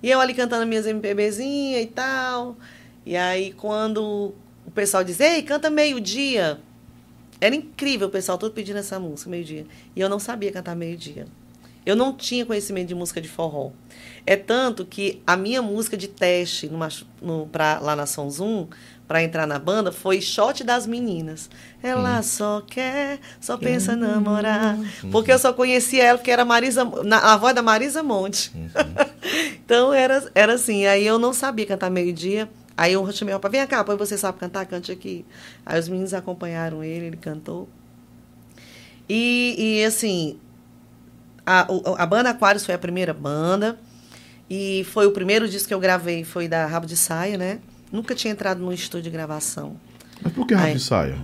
E 0.00 0.08
eu 0.08 0.20
ali 0.20 0.34
cantando 0.34 0.64
minhas 0.64 0.86
MPBzinhas 0.86 1.82
e 1.82 1.86
tal. 1.86 2.56
E 3.04 3.16
aí, 3.16 3.52
quando 3.54 4.32
o 4.64 4.70
pessoal 4.72 5.02
diz, 5.02 5.18
ei, 5.18 5.42
canta 5.42 5.68
meio-dia. 5.68 6.60
Era 7.40 7.56
incrível 7.56 8.06
o 8.06 8.10
pessoal 8.10 8.38
todo 8.38 8.52
pedindo 8.52 8.78
essa 8.78 9.00
música, 9.00 9.28
meio-dia. 9.28 9.66
E 9.96 10.00
eu 10.00 10.08
não 10.08 10.20
sabia 10.20 10.52
cantar 10.52 10.76
meio-dia. 10.76 11.26
Eu 11.84 11.96
não 11.96 12.12
tinha 12.12 12.46
conhecimento 12.46 12.86
de 12.86 12.94
música 12.94 13.20
de 13.20 13.28
forró. 13.28 13.72
É 14.24 14.36
tanto 14.36 14.84
que 14.86 15.20
a 15.26 15.36
minha 15.36 15.60
música 15.60 15.96
de 15.96 16.06
teste 16.06 16.68
no, 16.68 16.78
no, 17.20 17.46
pra, 17.48 17.80
lá 17.80 17.96
na 17.96 18.06
São 18.06 18.30
Zoom, 18.30 18.68
para 19.08 19.22
entrar 19.22 19.46
na 19.46 19.58
banda, 19.58 19.90
foi 19.90 20.20
Shot 20.20 20.62
das 20.62 20.86
Meninas. 20.86 21.48
Ela 21.82 22.22
só 22.22 22.60
quer, 22.60 23.18
só 23.40 23.56
pensa 23.56 23.96
namorar. 23.96 24.78
Porque 25.10 25.32
eu 25.32 25.38
só 25.38 25.50
conhecia 25.50 26.04
ela 26.04 26.18
porque 26.18 26.30
era 26.30 26.44
Marisa, 26.44 26.84
na, 26.84 27.32
a 27.32 27.36
voz 27.38 27.54
da 27.54 27.62
Marisa 27.62 28.02
Monte. 28.02 28.52
então 29.64 29.94
era, 29.94 30.30
era 30.34 30.52
assim. 30.52 30.84
Aí 30.84 31.06
eu 31.06 31.18
não 31.18 31.32
sabia 31.32 31.64
cantar 31.64 31.90
meio-dia. 31.90 32.50
Aí 32.76 32.92
eu 32.92 33.10
chamei 33.10 33.34
o 33.34 33.40
pai, 33.40 33.50
vem 33.50 33.66
cá, 33.66 33.82
pois 33.82 33.98
você 33.98 34.18
sabe 34.18 34.38
cantar, 34.38 34.66
cante 34.66 34.92
aqui. 34.92 35.24
Aí 35.64 35.80
os 35.80 35.88
meninos 35.88 36.12
acompanharam 36.12 36.84
ele, 36.84 37.06
ele 37.06 37.16
cantou. 37.16 37.66
E, 39.08 39.54
e 39.58 39.84
assim, 39.84 40.38
a, 41.46 41.66
a 41.96 42.04
banda 42.04 42.28
Aquários 42.28 42.66
foi 42.66 42.74
a 42.74 42.78
primeira 42.78 43.14
banda. 43.14 43.78
E 44.50 44.84
foi 44.92 45.06
o 45.06 45.12
primeiro 45.12 45.48
disco 45.48 45.68
que 45.68 45.74
eu 45.74 45.80
gravei, 45.80 46.24
foi 46.24 46.46
da 46.46 46.66
Rabo 46.66 46.86
de 46.86 46.96
Saia, 46.96 47.36
né? 47.36 47.58
Nunca 47.90 48.14
tinha 48.14 48.32
entrado 48.32 48.60
num 48.60 48.72
estúdio 48.72 49.04
de 49.04 49.10
gravação. 49.10 49.76
Mas 50.22 50.32
por 50.32 50.46
que 50.46 50.54
rabo 50.54 50.66
Aí. 50.68 50.74
de 50.74 50.80
saia? 50.80 51.18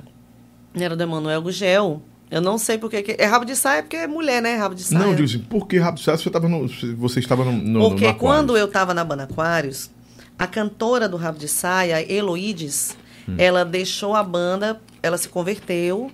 Era 0.74 0.96
do 0.96 1.02
Emanuel 1.02 1.42
Gugel. 1.42 2.02
Eu 2.30 2.40
não 2.40 2.58
sei 2.58 2.78
porque. 2.78 3.02
que- 3.02 3.16
É 3.18 3.26
rabo 3.26 3.44
de 3.44 3.54
saia 3.54 3.82
porque 3.82 3.96
é 3.96 4.06
mulher, 4.06 4.40
né? 4.42 4.56
Rabo 4.56 4.74
de 4.74 4.82
saia. 4.82 4.98
Não, 4.98 5.10
eu 5.10 5.14
digo 5.14 5.28
assim, 5.28 5.38
por 5.38 5.68
que 5.68 5.78
rabo 5.78 5.98
de 5.98 6.02
saia? 6.04 6.16
Você, 6.16 6.30
tava 6.30 6.48
no, 6.48 6.66
você 6.96 7.20
estava 7.20 7.44
no, 7.44 7.52
no 7.52 7.88
Porque 7.90 8.08
no 8.08 8.14
quando 8.14 8.56
eu 8.56 8.66
estava 8.66 8.92
na 8.94 9.04
banda 9.04 9.24
Aquários, 9.24 9.90
a 10.38 10.46
cantora 10.46 11.08
do 11.08 11.16
Rabo 11.16 11.38
de 11.38 11.46
Saia, 11.48 12.00
Eloides, 12.12 12.96
ela 13.38 13.64
deixou 13.64 14.16
a 14.16 14.22
banda, 14.22 14.80
ela 15.02 15.16
se 15.16 15.28
converteu 15.28 16.10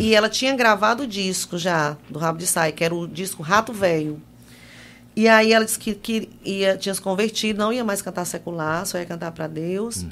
e 0.00 0.14
ela 0.14 0.28
tinha 0.28 0.54
gravado 0.56 1.04
o 1.04 1.06
disco 1.06 1.56
já 1.56 1.96
do 2.10 2.18
Rabo 2.18 2.38
de 2.38 2.46
Saia, 2.46 2.72
que 2.72 2.82
era 2.84 2.94
o 2.94 3.06
disco 3.06 3.42
Rato 3.42 3.72
Velho. 3.72 4.20
E 5.14 5.28
aí 5.28 5.52
ela 5.52 5.64
disse 5.64 5.78
que, 5.78 5.94
que 5.94 6.28
ia, 6.44 6.76
tinha 6.76 6.94
se 6.94 7.00
convertido, 7.00 7.58
não 7.58 7.72
ia 7.72 7.84
mais 7.84 8.00
cantar 8.00 8.24
secular, 8.24 8.86
só 8.86 8.98
ia 8.98 9.04
cantar 9.04 9.30
para 9.32 9.46
Deus. 9.46 10.06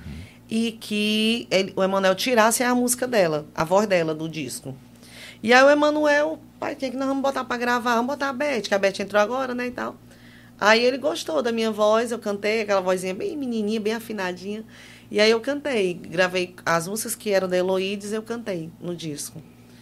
E 0.50 0.72
que 0.72 1.46
ele- 1.50 1.72
o 1.76 1.82
Emanuel 1.82 2.14
tirasse 2.14 2.62
a 2.62 2.74
música 2.74 3.06
dela, 3.06 3.46
a 3.54 3.64
voz 3.64 3.86
dela 3.86 4.14
do 4.14 4.28
disco. 4.28 4.74
E 5.42 5.52
aí 5.54 5.62
o 5.64 5.70
Emanuel, 5.70 6.38
pai, 6.58 6.74
quem 6.74 6.88
é 6.88 6.92
que 6.92 6.98
nós 6.98 7.08
vamos 7.08 7.22
botar 7.22 7.44
para 7.44 7.56
gravar? 7.56 7.94
Vamos 7.94 8.08
botar 8.08 8.28
a 8.28 8.32
Beth, 8.32 8.62
que 8.62 8.74
a 8.74 8.78
Beth 8.78 9.00
entrou 9.00 9.22
agora, 9.22 9.54
né, 9.54 9.68
e 9.68 9.70
tal. 9.70 9.96
Aí 10.60 10.84
ele 10.84 10.98
gostou 10.98 11.40
da 11.40 11.50
minha 11.50 11.70
voz, 11.70 12.12
eu 12.12 12.18
cantei, 12.18 12.60
aquela 12.60 12.82
vozinha 12.82 13.14
bem 13.14 13.34
menininha, 13.36 13.80
bem 13.80 13.94
afinadinha. 13.94 14.62
E 15.10 15.18
aí 15.18 15.30
eu 15.30 15.40
cantei, 15.40 15.94
gravei 15.94 16.54
as 16.66 16.86
músicas 16.86 17.14
que 17.14 17.30
eram 17.30 17.48
da 17.48 17.56
Heloídes, 17.56 18.12
eu 18.12 18.22
cantei 18.22 18.68
no 18.80 18.94
disco. 18.94 19.40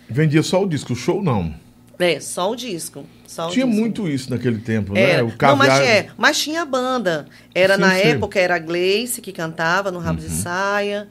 Vendia 0.09 0.43
só 0.45 0.63
o 0.63 0.69
disco, 0.69 0.93
o 0.93 0.97
show 0.97 1.21
não. 1.23 1.53
É, 1.99 2.21
só 2.21 2.51
o 2.51 2.57
disco. 2.57 3.05
Só 3.27 3.49
tinha 3.49 3.67
o 3.67 3.69
disco. 3.69 3.81
muito 3.81 4.09
isso 4.09 4.31
naquele 4.31 4.59
tempo, 4.59 4.97
Era. 4.97 5.17
né? 5.17 5.23
O 5.23 5.27
Não, 5.41 5.57
mas, 5.57 5.69
caviar... 5.69 5.83
é, 5.85 6.09
mas 6.17 6.39
tinha 6.41 6.65
banda. 6.65 7.27
Era 7.55 7.75
Sim, 7.75 7.81
na 7.81 7.91
sim. 7.95 8.03
época, 8.03 8.39
era 8.39 8.55
a 8.57 8.59
Gleice 8.59 9.21
que 9.21 9.33
cantava 9.33 9.91
no 9.91 9.99
Rabo 9.99 10.21
de 10.21 10.27
Uhum. 10.27 10.43
Saia. 10.43 11.09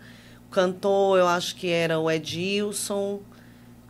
O 0.48 0.50
cantor, 0.50 1.20
eu 1.20 1.28
acho 1.28 1.56
que 1.56 1.68
era 1.70 2.00
o 2.00 2.10
Edilson. 2.10 3.20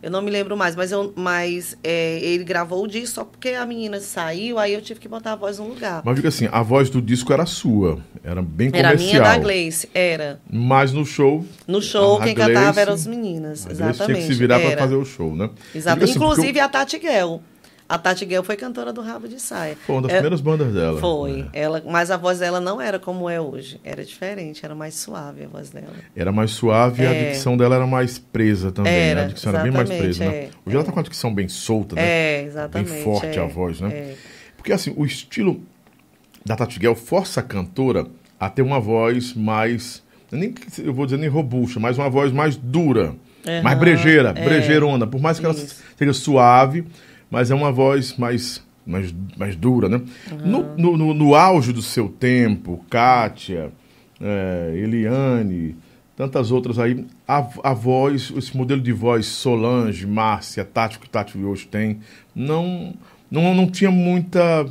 Eu 0.00 0.10
não 0.12 0.22
me 0.22 0.30
lembro 0.30 0.56
mais, 0.56 0.76
mas, 0.76 0.92
eu, 0.92 1.12
mas 1.16 1.76
é, 1.82 2.20
ele 2.20 2.44
gravou 2.44 2.84
o 2.84 2.86
disco 2.86 3.16
só 3.16 3.24
porque 3.24 3.48
a 3.50 3.66
menina 3.66 3.98
saiu, 4.00 4.56
aí 4.58 4.72
eu 4.72 4.80
tive 4.80 5.00
que 5.00 5.08
botar 5.08 5.32
a 5.32 5.36
voz 5.36 5.58
no 5.58 5.66
lugar. 5.68 6.02
Mas 6.04 6.14
diga 6.14 6.28
assim, 6.28 6.48
a 6.52 6.62
voz 6.62 6.88
do 6.88 7.02
disco 7.02 7.32
era 7.32 7.44
sua, 7.44 7.98
era 8.22 8.40
bem 8.40 8.70
Era 8.72 8.90
comercial. 8.92 9.10
minha 9.10 9.22
da 9.22 9.38
Gleice, 9.38 9.88
era. 9.92 10.40
Mas 10.48 10.92
no 10.92 11.04
show, 11.04 11.44
No 11.66 11.82
show, 11.82 12.20
quem 12.20 12.32
Gleice- 12.34 12.52
cantava 12.54 12.80
eram 12.80 12.92
as 12.94 13.06
meninas, 13.08 13.66
exatamente. 13.68 14.04
tinha 14.04 14.16
que 14.18 14.22
se 14.34 14.34
virar 14.38 14.60
para 14.60 14.68
era. 14.70 14.80
fazer 14.82 14.94
o 14.94 15.04
show, 15.04 15.34
né? 15.34 15.50
Diga 15.74 16.04
assim, 16.04 16.12
Inclusive 16.12 16.60
a 16.60 16.68
Tati 16.68 16.98
Guel. 16.98 17.42
A 17.88 17.96
Tati 17.96 18.26
Guel 18.26 18.44
foi 18.44 18.54
cantora 18.54 18.92
do 18.92 19.00
Rabo 19.00 19.26
de 19.26 19.40
Saia. 19.40 19.74
Foi 19.86 19.94
uma 19.96 20.02
das 20.02 20.10
É, 20.10 20.14
primeiras 20.16 20.40
bandas 20.42 20.74
dela. 20.74 21.00
Foi. 21.00 21.46
É. 21.54 21.62
Ela, 21.62 21.82
mas 21.86 22.10
a 22.10 22.18
voz 22.18 22.38
dela 22.38 22.60
não 22.60 22.78
era 22.78 22.98
como 22.98 23.30
é 23.30 23.40
hoje. 23.40 23.80
Era 23.82 24.04
diferente, 24.04 24.62
era 24.62 24.74
mais 24.74 24.94
suave 24.94 25.44
a 25.44 25.48
voz 25.48 25.70
dela. 25.70 25.86
Era 26.14 26.30
mais 26.30 26.50
suave 26.50 27.02
e 27.02 27.06
a 27.06 27.14
É. 27.14 27.30
dicção 27.30 27.56
dela 27.56 27.76
era 27.76 27.86
mais 27.86 28.18
presa 28.18 28.70
também. 28.70 28.92
né? 28.92 29.08
Era, 29.08 29.22
a 29.22 29.26
dicção 29.26 29.52
era 29.54 29.62
bem 29.62 29.72
mais 29.72 29.88
presa, 29.88 30.22
né? 30.24 30.30
é, 30.36 30.50
Hoje 30.66 30.76
ela 30.76 30.84
tá 30.84 30.92
com 30.92 31.00
a 31.00 31.02
dicção 31.02 31.34
bem 31.34 31.48
solta, 31.48 31.94
né? 31.96 32.02
É, 32.06 32.42
exatamente. 32.42 32.90
Bem 32.90 33.04
forte 33.04 33.38
é, 33.38 33.42
a 33.42 33.46
voz, 33.46 33.80
né? 33.80 33.88
é. 33.90 34.14
Porque 34.56 34.70
assim, 34.72 34.92
o 34.94 35.06
estilo 35.06 35.62
da 36.44 36.56
Tati 36.56 36.78
Guel 36.78 36.94
força 36.94 37.40
a 37.40 37.42
cantora 37.42 38.06
a 38.38 38.50
ter 38.50 38.60
uma 38.60 38.80
voz 38.80 39.32
mais. 39.34 40.02
Nem 40.30 40.54
eu 40.84 40.92
vou 40.92 41.06
dizer 41.06 41.16
nem 41.16 41.30
robusta, 41.30 41.80
mas 41.80 41.96
uma 41.96 42.10
voz 42.10 42.30
mais 42.32 42.54
dura. 42.54 43.14
Aham, 43.46 43.62
mais 43.62 43.78
brejeira, 43.78 44.34
é. 44.36 44.44
brejeirona. 44.44 45.06
Por 45.06 45.20
mais 45.22 45.38
que 45.38 45.46
ela 45.46 45.54
Isso. 45.54 45.76
seja 45.96 46.12
suave, 46.12 46.84
mas 47.30 47.50
é 47.50 47.54
uma 47.54 47.70
voz 47.72 48.16
mais, 48.16 48.62
mais, 48.86 49.14
mais 49.36 49.54
dura, 49.56 49.88
né? 49.88 50.00
No, 50.44 50.76
no, 50.76 50.96
no- 50.96 51.14
no 51.14 51.34
auge 51.34 51.72
do 51.72 51.82
seu 51.82 52.08
tempo, 52.08 52.84
Kátia, 52.90 53.70
é, 54.20 54.72
Eliane, 54.76 55.76
tantas 56.16 56.50
outras 56.50 56.78
aí, 56.78 57.04
a, 57.26 57.46
a 57.62 57.72
voz, 57.74 58.32
esse 58.36 58.56
modelo 58.56 58.80
de 58.80 58.92
voz 58.92 59.26
Solange, 59.26 60.06
Márcia, 60.06 60.64
Tati, 60.64 60.98
que 60.98 61.06
o 61.06 61.08
Tati 61.08 61.38
hoje 61.38 61.66
tem, 61.66 62.00
não, 62.34 62.94
não, 63.30 63.54
não 63.54 63.66
tinha 63.70 63.90
muita. 63.90 64.66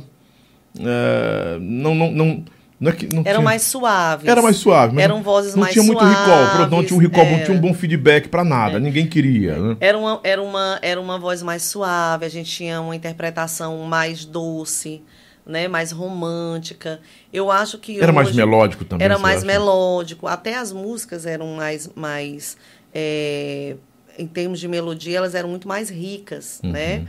é, 0.78 1.58
não, 1.60 1.94
não, 1.94 2.10
não, 2.12 2.44
não 2.80 2.90
é 2.90 2.94
que 2.94 3.06
não 3.06 3.20
Eram 3.20 3.24
tinha- 3.24 3.40
mais 3.40 3.62
suaves. 3.62 4.28
era 4.28 4.40
mais 4.42 4.56
suave, 4.56 4.94
mas 4.94 5.04
Eram 5.04 5.22
vozes 5.22 5.54
não 5.54 5.62
mais 5.62 5.72
tinha 5.72 5.84
muito 5.84 6.04
recall. 6.04 6.68
Não 6.70 6.84
tinha 6.84 6.96
um 6.96 7.00
recall, 7.00 7.24
suaves, 7.24 7.38
não 7.38 7.44
tinha 7.44 7.56
um 7.56 7.60
bom 7.60 7.74
feedback 7.74 8.28
pra 8.28 8.44
nada. 8.44 8.78
Ninguém 8.78 9.06
queria, 9.06 9.56
né? 9.58 9.76
Era 9.80 9.98
uma, 9.98 10.20
era, 10.22 10.42
uma, 10.42 10.78
era 10.82 11.00
uma 11.00 11.18
voz 11.18 11.42
mais 11.42 11.62
suave, 11.62 12.24
a 12.24 12.28
gente 12.28 12.50
tinha 12.50 12.80
uma 12.80 12.94
interpretação 12.94 13.78
mais 13.84 14.24
doce, 14.24 15.02
né? 15.46 15.66
mais 15.66 15.90
romântica. 15.92 17.00
Eu 17.32 17.50
acho 17.50 17.78
que. 17.78 18.00
Era 18.00 18.12
mais 18.12 18.32
melódico 18.34 18.84
também. 18.84 19.04
Era 19.04 19.18
mais 19.18 19.38
acha? 19.38 19.46
melódico. 19.46 20.26
Até 20.26 20.56
as 20.56 20.72
músicas 20.72 21.26
eram 21.26 21.56
mais. 21.56 21.90
mais 21.96 22.56
é, 22.94 23.76
em 24.18 24.26
termos 24.26 24.58
de 24.58 24.66
melodia, 24.66 25.18
elas 25.18 25.34
eram 25.34 25.48
muito 25.48 25.68
mais 25.68 25.88
ricas, 25.90 26.58
Uhum. 26.64 26.72
né? 26.72 27.06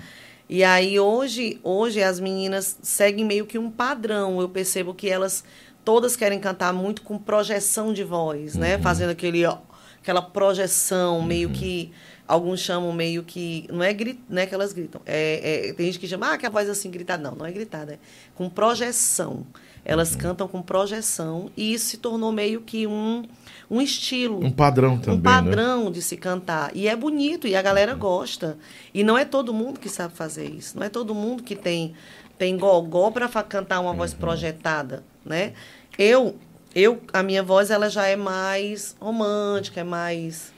E 0.49 0.63
aí 0.63 0.99
hoje, 0.99 1.59
hoje 1.63 2.01
as 2.01 2.19
meninas 2.19 2.79
seguem 2.81 3.23
meio 3.23 3.45
que 3.45 3.59
um 3.59 3.69
padrão. 3.69 4.41
Eu 4.41 4.49
percebo 4.49 4.95
que 4.95 5.07
elas 5.07 5.43
todas 5.85 6.15
querem 6.15 6.39
cantar 6.39 6.73
muito 6.73 7.03
com 7.03 7.19
projeção 7.19 7.93
de 7.93 8.03
voz, 8.03 8.55
né? 8.55 8.75
Uhum. 8.75 8.81
Fazendo 8.81 9.12
aquele 9.12 9.45
ó, 9.45 9.59
aquela 10.01 10.23
projeção, 10.23 11.21
meio 11.21 11.51
que 11.51 11.91
alguns 12.27 12.62
chamam 12.62 12.91
meio 12.91 13.23
que 13.23 13.67
não 13.71 13.83
é 13.83 13.93
grit, 13.93 14.19
não 14.27 14.41
é 14.41 14.47
que 14.47 14.55
elas 14.55 14.73
gritam. 14.73 14.99
É, 15.05 15.67
é- 15.69 15.73
tem 15.73 15.85
gente 15.85 15.99
que 15.99 16.07
chama 16.07 16.33
ah, 16.33 16.38
que 16.38 16.47
a 16.47 16.49
voz 16.49 16.67
assim 16.67 16.89
gritada, 16.89 17.21
não, 17.21 17.35
não 17.35 17.45
é 17.45 17.51
gritada, 17.51 17.93
é 17.93 17.99
com 18.33 18.49
projeção. 18.49 19.45
Elas 19.89 20.12
Uhum. 20.13 20.19
cantam 20.19 20.47
com 20.47 20.62
projeção 20.62 21.49
e 21.58 21.73
isso 21.73 21.86
se 21.88 21.97
tornou 21.97 22.32
meio 22.32 22.62
que 22.62 22.86
um 22.86 23.23
um 23.71 23.82
estilo 23.82 24.43
Um 24.43 24.52
padrão 24.52 24.97
também, 24.99 25.19
um 25.19 25.21
né? 25.21 25.23
padrão 25.52 25.91
de 25.91 26.02
se 26.02 26.15
cantar. 26.17 26.71
E 26.75 26.88
é 26.88 26.95
bonito, 26.95 27.47
e 27.47 27.56
a 27.56 27.62
galera 27.62 27.93
gosta. 27.95 28.58
E 28.93 29.04
não 29.04 29.15
é 29.17 29.23
todo 29.25 29.54
mundo 29.54 29.80
que 29.80 29.88
sabe 29.89 30.13
fazer 30.15 30.49
isso. 30.49 30.78
Não 30.78 30.84
é 30.86 30.89
todo 30.89 31.13
mundo 31.13 31.41
que 31.43 31.56
tem, 31.56 31.93
tem 32.38 32.56
gogó 32.58 33.10
para 33.12 33.28
cantar 33.43 33.80
uma 33.80 33.91
Uhum. 33.91 33.97
voz 33.97 34.12
projetada, 34.13 35.04
né? 35.25 35.54
Eu, 35.99 36.36
eu, 36.73 36.99
a 37.13 37.21
minha 37.23 37.43
voz, 37.43 37.69
ela 37.71 37.89
já 37.89 38.06
é 38.08 38.15
mais 38.15 38.95
romântica, 38.99 39.82
é 39.82 39.84
mais, 39.84 40.52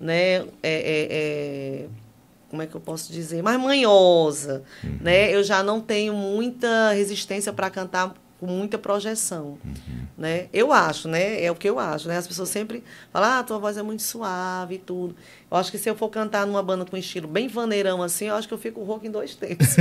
né? 0.00 0.38
É, 0.38 0.44
é- 0.62 1.08
é- 1.10 1.86
como 2.50 2.62
é 2.62 2.66
que 2.66 2.74
eu 2.74 2.80
posso 2.80 3.12
dizer? 3.12 3.42
Mais 3.42 3.60
manhosa, 3.60 4.62
Uhum. 4.82 4.98
né? 5.00 5.32
Eu 5.32 5.42
já 5.44 5.62
não 5.62 5.80
tenho 5.80 6.14
muita 6.14 6.90
resistência 6.92 7.52
para 7.52 7.70
cantar 7.70 8.12
com 8.38 8.46
muita 8.46 8.76
projeção, 8.76 9.56
né? 10.16 10.46
Eu 10.52 10.72
acho, 10.72 11.08
né? 11.08 11.42
É 11.42 11.50
o 11.50 11.54
que 11.54 11.68
eu 11.68 11.78
acho, 11.78 12.06
né? 12.08 12.18
As 12.18 12.26
pessoas 12.26 12.48
sempre 12.48 12.84
falam, 13.10 13.30
ah, 13.30 13.42
tua 13.42 13.58
voz 13.58 13.76
é 13.76 13.82
muito 13.82 14.02
suave 14.02 14.74
e 14.74 14.78
tudo. 14.78 15.14
Eu 15.50 15.56
acho 15.56 15.70
que 15.70 15.78
se 15.78 15.88
eu 15.88 15.94
for 15.94 16.10
cantar 16.10 16.46
numa 16.46 16.62
banda 16.62 16.84
com 16.84 16.96
estilo 16.96 17.26
bem 17.26 17.48
vaneirão 17.48 18.02
assim, 18.02 18.26
eu 18.26 18.34
acho 18.34 18.46
que 18.46 18.52
eu 18.52 18.58
fico 18.58 18.82
rouco 18.82 19.06
em 19.06 19.10
dois 19.10 19.34
tempos. 19.34 19.76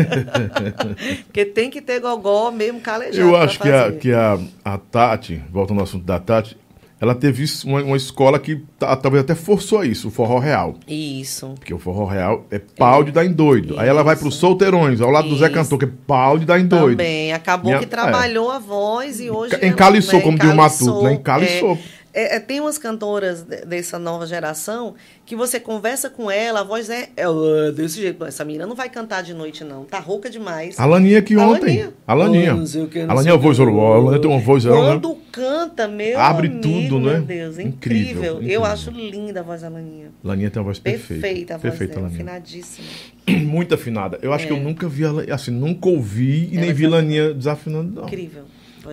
Porque 1.26 1.44
tem 1.46 1.70
que 1.70 1.82
ter 1.82 2.00
gogó 2.00 2.50
mesmo 2.50 2.80
calejado 2.80 3.28
Eu 3.28 3.36
acho 3.36 3.60
que, 3.60 3.70
a, 3.70 3.92
que 3.92 4.14
a, 4.14 4.40
a 4.64 4.78
Tati, 4.78 5.44
voltando 5.52 5.80
ao 5.80 5.84
assunto 5.84 6.06
da 6.06 6.20
Tati, 6.20 6.58
ela 7.06 7.16
teve 7.16 7.44
isso- 7.44 7.68
uma, 7.68 7.82
uma 7.84 7.96
escola 7.98 8.38
que 8.40 8.62
ta- 8.78 8.96
talvez 8.96 9.24
até 9.24 9.34
forçou 9.36 9.84
isso, 9.84 10.08
o 10.08 10.12
forró 10.12 10.40
real. 10.40 10.76
Isso. 10.88 11.54
Porque 11.60 11.74
o 11.74 11.80
forró 11.80 12.06
real 12.06 12.46
é 12.52 12.60
pau 12.60 13.04
de 13.04 13.12
dar 13.12 13.26
em 13.26 13.32
doido. 13.32 13.80
Aí 13.80 13.88
ela 13.88 14.04
vai 14.04 14.16
para 14.16 14.28
os 14.28 14.34
Isso. 14.34 14.42
solteirões, 14.42 15.02
ao 15.02 15.10
lado 15.10 15.30
do 15.30 15.38
Zé 15.38 15.46
Isso. 15.46 15.54
Cantor, 15.54 15.80
que 15.80 15.86
é 15.86 15.90
pau 16.08 16.38
de 16.38 16.46
dar 16.46 16.60
em 16.60 16.66
doido. 16.68 16.98
Também. 16.98 17.32
Acabou 17.34 17.66
Minha- 17.72 17.80
que 17.80 17.86
trabalhou 17.86 18.52
a 18.52 18.60
voz 18.60 19.20
e 19.20 19.30
hoje. 19.30 19.56
Enca- 19.56 19.66
encaliçou, 19.68 20.22
como 20.22 20.38
diz 20.38 20.50
o 20.52 20.56
Matuto, 20.56 21.04
né? 21.04 21.14
Encaliçou. 21.14 21.74
É, 21.74 21.78
é, 22.16 22.40
tem 22.40 22.60
umas 22.60 22.78
cantoras 22.78 23.44
de- 23.44 23.66
dessa 23.66 24.00
nova 24.00 24.26
geração 24.26 24.96
que 25.26 25.36
você 25.36 25.60
conversa 25.60 26.10
com 26.10 26.30
ela, 26.32 26.62
a 26.62 26.64
voz 26.64 26.90
é, 26.90 27.10
é 27.18 27.28
uh, 27.28 27.72
desse 27.72 28.00
jeito. 28.00 28.24
Essa 28.26 28.46
menina 28.46 28.66
não 28.66 28.76
vai 28.76 28.90
cantar 28.90 29.22
de 29.24 29.34
noite, 29.34 29.64
não. 29.64 29.84
Tá 29.86 30.00
rouca 30.00 30.30
demais. 30.30 30.80
A 30.80 30.86
Laninha 30.86 31.20
aqui 31.20 31.36
A 31.36 31.48
ontem. 31.48 31.66
Laninha. 31.66 31.94
A 32.08 32.14
Laninha. 32.14 32.54
Oh, 32.54 32.58
não 32.58 32.66
sei 32.68 32.82
o 32.84 32.88
que, 32.88 33.00
não 33.00 33.06
a 33.12 33.14
Laninha 33.16 33.24
sei 33.24 33.32
é 33.32 33.36
a 33.36 33.38
voz, 33.38 33.60
a 33.60 33.64
Laninha 33.64 34.20
tem 34.22 34.30
uma 34.32 34.40
voz, 34.40 34.64
né? 34.66 34.72
Quando 34.72 35.16
canta, 35.32 35.88
meu 35.88 36.20
Abre 36.20 36.48
amigo, 36.48 36.62
tudo, 36.62 37.00
né? 37.00 37.14
Meu 37.14 37.22
Deus, 37.24 37.60
Incrível, 37.60 37.66
incrível. 37.68 38.34
incrível. 38.36 38.52
Eu 38.52 38.64
acho 38.66 38.90
linda 38.92 39.42
a 39.42 39.44
voz 39.44 39.62
da 39.62 39.70
Laninha. 39.70 40.08
Laninha 40.24 40.50
tem 40.50 40.60
uma 40.62 40.66
voz 40.66 40.80
perfeita. 40.80 41.22
Perfeita 41.22 41.54
a 41.56 41.58
voz 41.58 41.70
Perfeita, 41.72 41.96
dela, 41.96 42.08
Laninha. 42.08 42.24
afinadíssima. 42.24 42.88
Muito 43.46 43.74
afinada. 43.76 44.20
Eu 44.22 44.32
acho 44.32 44.46
que 44.48 44.54
eu 44.54 44.58
nunca 44.60 44.88
vi 44.88 45.04
ela, 45.04 45.26
assim, 45.34 45.52
nunca 45.52 45.90
ouvi 45.90 46.50
e 46.52 46.58
Ela 46.58 46.66
nem 46.68 46.74
vi 46.74 46.84
canta- 46.84 46.96
Laninha 46.96 47.34
desafinando, 47.34 48.02
não. 48.02 48.08
Incrível. 48.08 48.44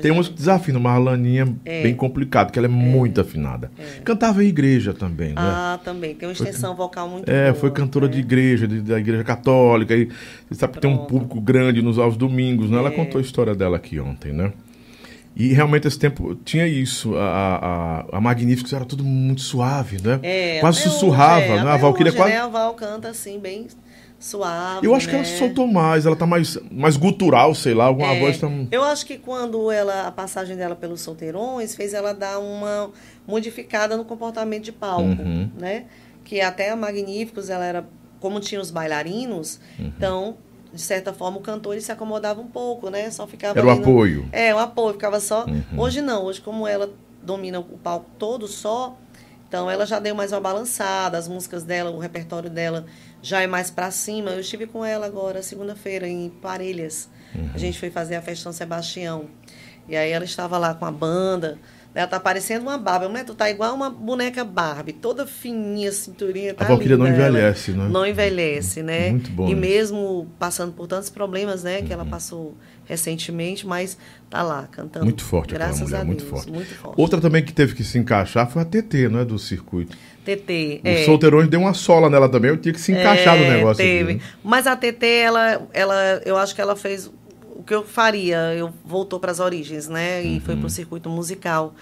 Tem 0.00 0.10
dela. 0.10 0.20
uns 0.20 0.28
que 0.28 0.34
desafinam, 0.34 0.80
mas 0.80 0.94
a 0.94 0.98
Laninha 0.98 1.54
é 1.64 1.82
bem 1.82 1.94
complicado, 1.94 2.46
porque 2.46 2.58
ela 2.58 2.66
é, 2.66 2.70
muito 2.70 3.20
afinada. 3.20 3.70
Cantava 4.04 4.42
em 4.44 4.48
igreja 4.48 4.92
também, 4.94 5.28
né? 5.30 5.34
Ah, 5.38 5.78
também. 5.84 6.14
Tem 6.14 6.28
uma 6.28 6.32
extensão 6.32 6.74
vocal 6.74 7.08
muito 7.08 7.28
É, 7.30 7.44
boa. 7.50 7.54
foi 7.54 7.70
cantora 7.70 8.06
né? 8.06 8.12
de 8.14 8.20
igreja, 8.20 8.66
de- 8.68 8.80
da 8.80 8.98
igreja 8.98 9.24
católica. 9.24 9.94
E 9.94 10.08
você 10.48 10.54
sabe 10.60 10.74
que 10.74 10.80
tem 10.80 10.90
um 10.90 10.98
público 11.06 11.40
grande 11.40 11.82
nos 11.82 11.98
aos 11.98 12.16
domingos, 12.16 12.70
né? 12.70 12.78
Ela 12.78 12.88
É. 12.88 12.92
contou 12.92 13.18
a 13.18 13.22
história 13.22 13.54
dela 13.54 13.76
aqui 13.76 13.98
ontem, 14.00 14.32
né? 14.32 14.52
E 15.34 15.52
realmente 15.54 15.88
esse 15.88 15.98
tempo 15.98 16.34
tinha 16.44 16.66
isso. 16.66 17.16
A, 17.16 18.04
a, 18.12 18.18
a 18.18 18.20
Magníficos 18.20 18.72
era 18.74 18.84
tudo 18.84 19.02
muito 19.02 19.40
suave, 19.40 19.96
né? 20.02 20.20
É, 20.22 20.60
Quase 20.60 20.80
sussurrava, 20.80 21.40
hoje, 21.40 21.52
é, 21.52 21.64
né? 21.64 21.70
A 21.70 21.76
Valquíria 21.78 22.10
hoje, 22.10 22.18
quase. 22.18 22.32
Né? 22.34 22.38
A 22.40 22.48
Val 22.48 22.74
canta 22.74 23.08
assim, 23.08 23.38
bem 23.38 23.66
suave. 24.22 24.86
Eu 24.86 24.94
acho 24.94 25.06
que 25.06 25.12
né? 25.12 25.18
ela 25.18 25.26
se 25.26 25.38
soltou 25.38 25.66
mais, 25.66 26.06
ela 26.06 26.14
tá 26.16 26.24
mais, 26.26 26.56
mais 26.70 26.96
gutural, 26.96 27.54
sei 27.54 27.74
lá, 27.74 27.86
alguma 27.86 28.12
É, 28.14 28.20
voz 28.20 28.38
tá. 28.38 28.48
Eu 28.70 28.82
acho 28.84 29.04
que 29.04 29.18
quando 29.18 29.70
ela, 29.70 30.06
a 30.06 30.12
passagem 30.12 30.56
dela 30.56 30.76
pelos 30.76 31.00
solteirões 31.00 31.74
fez 31.74 31.92
ela 31.92 32.12
dar 32.14 32.38
uma 32.38 32.90
modificada 33.26 33.96
no 33.96 34.04
comportamento 34.04 34.64
de 34.64 34.72
palco, 34.72 35.02
Uhum. 35.02 35.50
né? 35.58 35.84
Que 36.24 36.40
até 36.40 36.70
a 36.70 36.76
Magníficos, 36.76 37.50
ela 37.50 37.64
era, 37.64 37.84
como 38.20 38.38
tinha 38.40 38.60
os 38.60 38.70
bailarinos, 38.70 39.58
Uhum. 39.78 39.86
então, 39.96 40.36
de 40.72 40.80
certa 40.80 41.12
forma, 41.12 41.38
o 41.38 41.40
cantor 41.40 41.72
ele 41.74 41.82
se 41.82 41.90
acomodava 41.92 42.40
um 42.40 42.46
pouco, 42.46 42.88
né? 42.90 43.10
Só 43.10 43.26
ficava 43.26 43.58
Era 43.58 43.66
o 43.66 43.74
no- 43.74 43.80
apoio. 43.82 44.28
É, 44.32 44.54
o 44.54 44.58
apoio, 44.58 44.92
ficava 44.94 45.18
só. 45.20 45.44
Uhum. 45.46 45.62
Hoje 45.78 46.00
não, 46.00 46.24
hoje 46.24 46.40
como 46.40 46.66
ela 46.66 46.90
domina 47.22 47.58
o 47.58 47.64
palco 47.64 48.06
todo 48.18 48.46
só, 48.48 48.96
então 49.48 49.70
ela 49.70 49.84
já 49.84 49.98
deu 49.98 50.14
mais 50.14 50.32
uma 50.32 50.40
balançada, 50.40 51.18
as 51.18 51.28
músicas 51.28 51.62
dela, 51.64 51.90
o 51.90 51.98
repertório 51.98 52.48
dela 52.48 52.86
já 53.22 53.40
é 53.40 53.46
mais 53.46 53.70
pra 53.70 53.90
cima. 53.90 54.32
Eu 54.32 54.40
estive 54.40 54.66
com 54.66 54.84
ela 54.84 55.06
agora, 55.06 55.42
segunda-feira, 55.42 56.06
em 56.06 56.28
Parelhas. 56.28 57.08
Uhum. 57.34 57.50
A 57.54 57.58
gente 57.58 57.78
foi 57.78 57.88
fazer 57.90 58.16
a 58.16 58.22
festa 58.22 58.42
São 58.42 58.52
Sebastião. 58.52 59.26
E 59.88 59.96
aí 59.96 60.10
ela 60.10 60.24
estava 60.24 60.58
lá 60.58 60.74
com 60.74 60.84
a 60.84 60.90
banda, 60.90 61.58
Ela 61.94 62.06
tá 62.06 62.18
parecendo 62.18 62.62
uma 62.62 62.78
Barbie, 62.78 63.08
né? 63.08 63.22
Tu 63.22 63.34
tá 63.34 63.50
igual 63.50 63.74
uma 63.74 63.90
boneca 63.90 64.42
Barbie, 64.44 64.94
toda 64.94 65.26
fininha, 65.26 65.92
cinturinha. 65.92 66.54
Tá 66.54 66.64
a 66.64 66.68
Valkyria 66.68 66.96
não 66.96 67.06
envelhece, 67.06 67.72
né? 67.72 67.88
Não 67.88 68.06
envelhece, 68.06 68.82
né? 68.82 69.10
Muito 69.10 69.30
bom 69.30 69.46
E 69.46 69.54
mesmo 69.54 70.26
passando 70.38 70.72
por 70.72 70.86
tantos 70.86 71.10
problemas, 71.10 71.62
né? 71.62 71.78
Uhum. 71.78 71.84
Que 71.84 71.92
ela 71.92 72.06
passou 72.06 72.56
recentemente, 72.86 73.66
mas 73.66 73.98
tá 74.30 74.42
lá, 74.42 74.66
cantando. 74.70 75.04
Muito 75.04 75.22
forte 75.22 75.52
Graças 75.52 75.82
mulher, 75.82 76.00
a 76.00 76.04
muito 76.04 76.20
Deus, 76.24 76.30
forte. 76.30 76.50
muito 76.50 76.74
forte. 76.74 76.98
Outra 76.98 77.20
também 77.20 77.44
que 77.44 77.52
teve 77.52 77.74
que 77.74 77.84
se 77.84 77.98
encaixar 77.98 78.50
foi 78.50 78.62
a 78.62 78.64
TT, 78.64 79.10
não 79.10 79.20
é? 79.20 79.24
Do 79.24 79.38
circuito. 79.38 79.94
TT, 80.24 80.80
O 80.84 80.88
é. 80.88 81.04
Solteirões 81.04 81.48
deu 81.48 81.60
uma 81.60 81.74
sola 81.74 82.08
nela 82.08 82.28
também, 82.28 82.50
eu 82.50 82.56
tinha 82.56 82.72
que 82.72 82.80
se 82.80 82.92
encaixar 82.92 83.36
no 83.36 83.44
É, 83.44 83.50
negócio. 83.56 83.82
aqui, 83.84 83.92
Teve. 83.98 84.14
né? 84.14 84.20
Mas 84.44 84.66
a 84.66 84.76
TT, 84.76 85.04
ela, 85.06 85.68
ela, 85.72 86.22
eu 86.24 86.36
acho 86.36 86.54
que 86.54 86.60
ela 86.60 86.76
fez 86.76 87.10
o 87.56 87.62
que 87.64 87.74
eu 87.74 87.84
faria. 87.84 88.36
Eu 88.54 88.72
voltou 88.84 89.18
para 89.20 89.30
as 89.30 89.40
origens, 89.40 89.88
né? 89.88 90.22
E 90.22 90.40
foi 90.40 90.54
Uhum. 90.54 90.60
para 90.60 90.66
o 90.66 90.70
circuito 90.70 91.08
musical. 91.08 91.74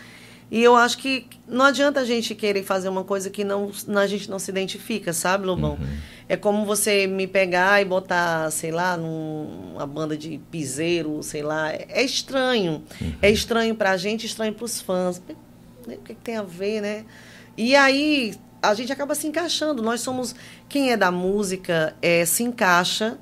E 0.50 0.62
eu 0.64 0.74
acho 0.74 0.98
que 0.98 1.26
não 1.46 1.64
adianta 1.66 2.00
a 2.00 2.04
gente 2.04 2.34
querer 2.34 2.64
fazer 2.64 2.88
uma 2.88 3.04
coisa 3.04 3.30
que 3.30 3.44
não, 3.44 3.70
a 3.96 4.06
gente 4.08 4.28
não 4.28 4.38
se 4.38 4.50
identifica, 4.50 5.12
sabe, 5.12 5.46
Lobão? 5.46 5.78
Uhum. 5.80 5.86
É 6.28 6.36
como 6.36 6.64
você 6.66 7.06
me 7.06 7.26
pegar 7.26 7.80
e 7.80 7.84
botar, 7.84 8.50
sei 8.50 8.72
lá, 8.72 8.96
numa 8.96 9.86
banda 9.86 10.16
de 10.16 10.40
piseiro, 10.50 11.22
sei 11.22 11.42
lá. 11.42 11.72
É 11.72 12.02
estranho. 12.02 12.82
Uhum. 13.00 13.12
É 13.22 13.30
estranho 13.30 13.74
pra 13.76 13.96
gente, 13.96 14.26
estranho 14.26 14.52
pros 14.52 14.80
fãs. 14.80 15.18
O 15.18 15.22
que, 15.86 15.96
que 16.14 16.14
tem 16.16 16.36
a 16.36 16.42
ver, 16.42 16.80
né? 16.80 17.04
E 17.56 17.74
aí 17.76 18.34
a 18.62 18.74
gente 18.74 18.92
acaba 18.92 19.14
se 19.14 19.26
encaixando. 19.26 19.82
Nós 19.82 20.00
somos. 20.00 20.34
Quem 20.68 20.92
é 20.92 20.96
da 20.96 21.10
música 21.10 21.94
é, 22.00 22.24
se 22.24 22.42
encaixa, 22.42 23.18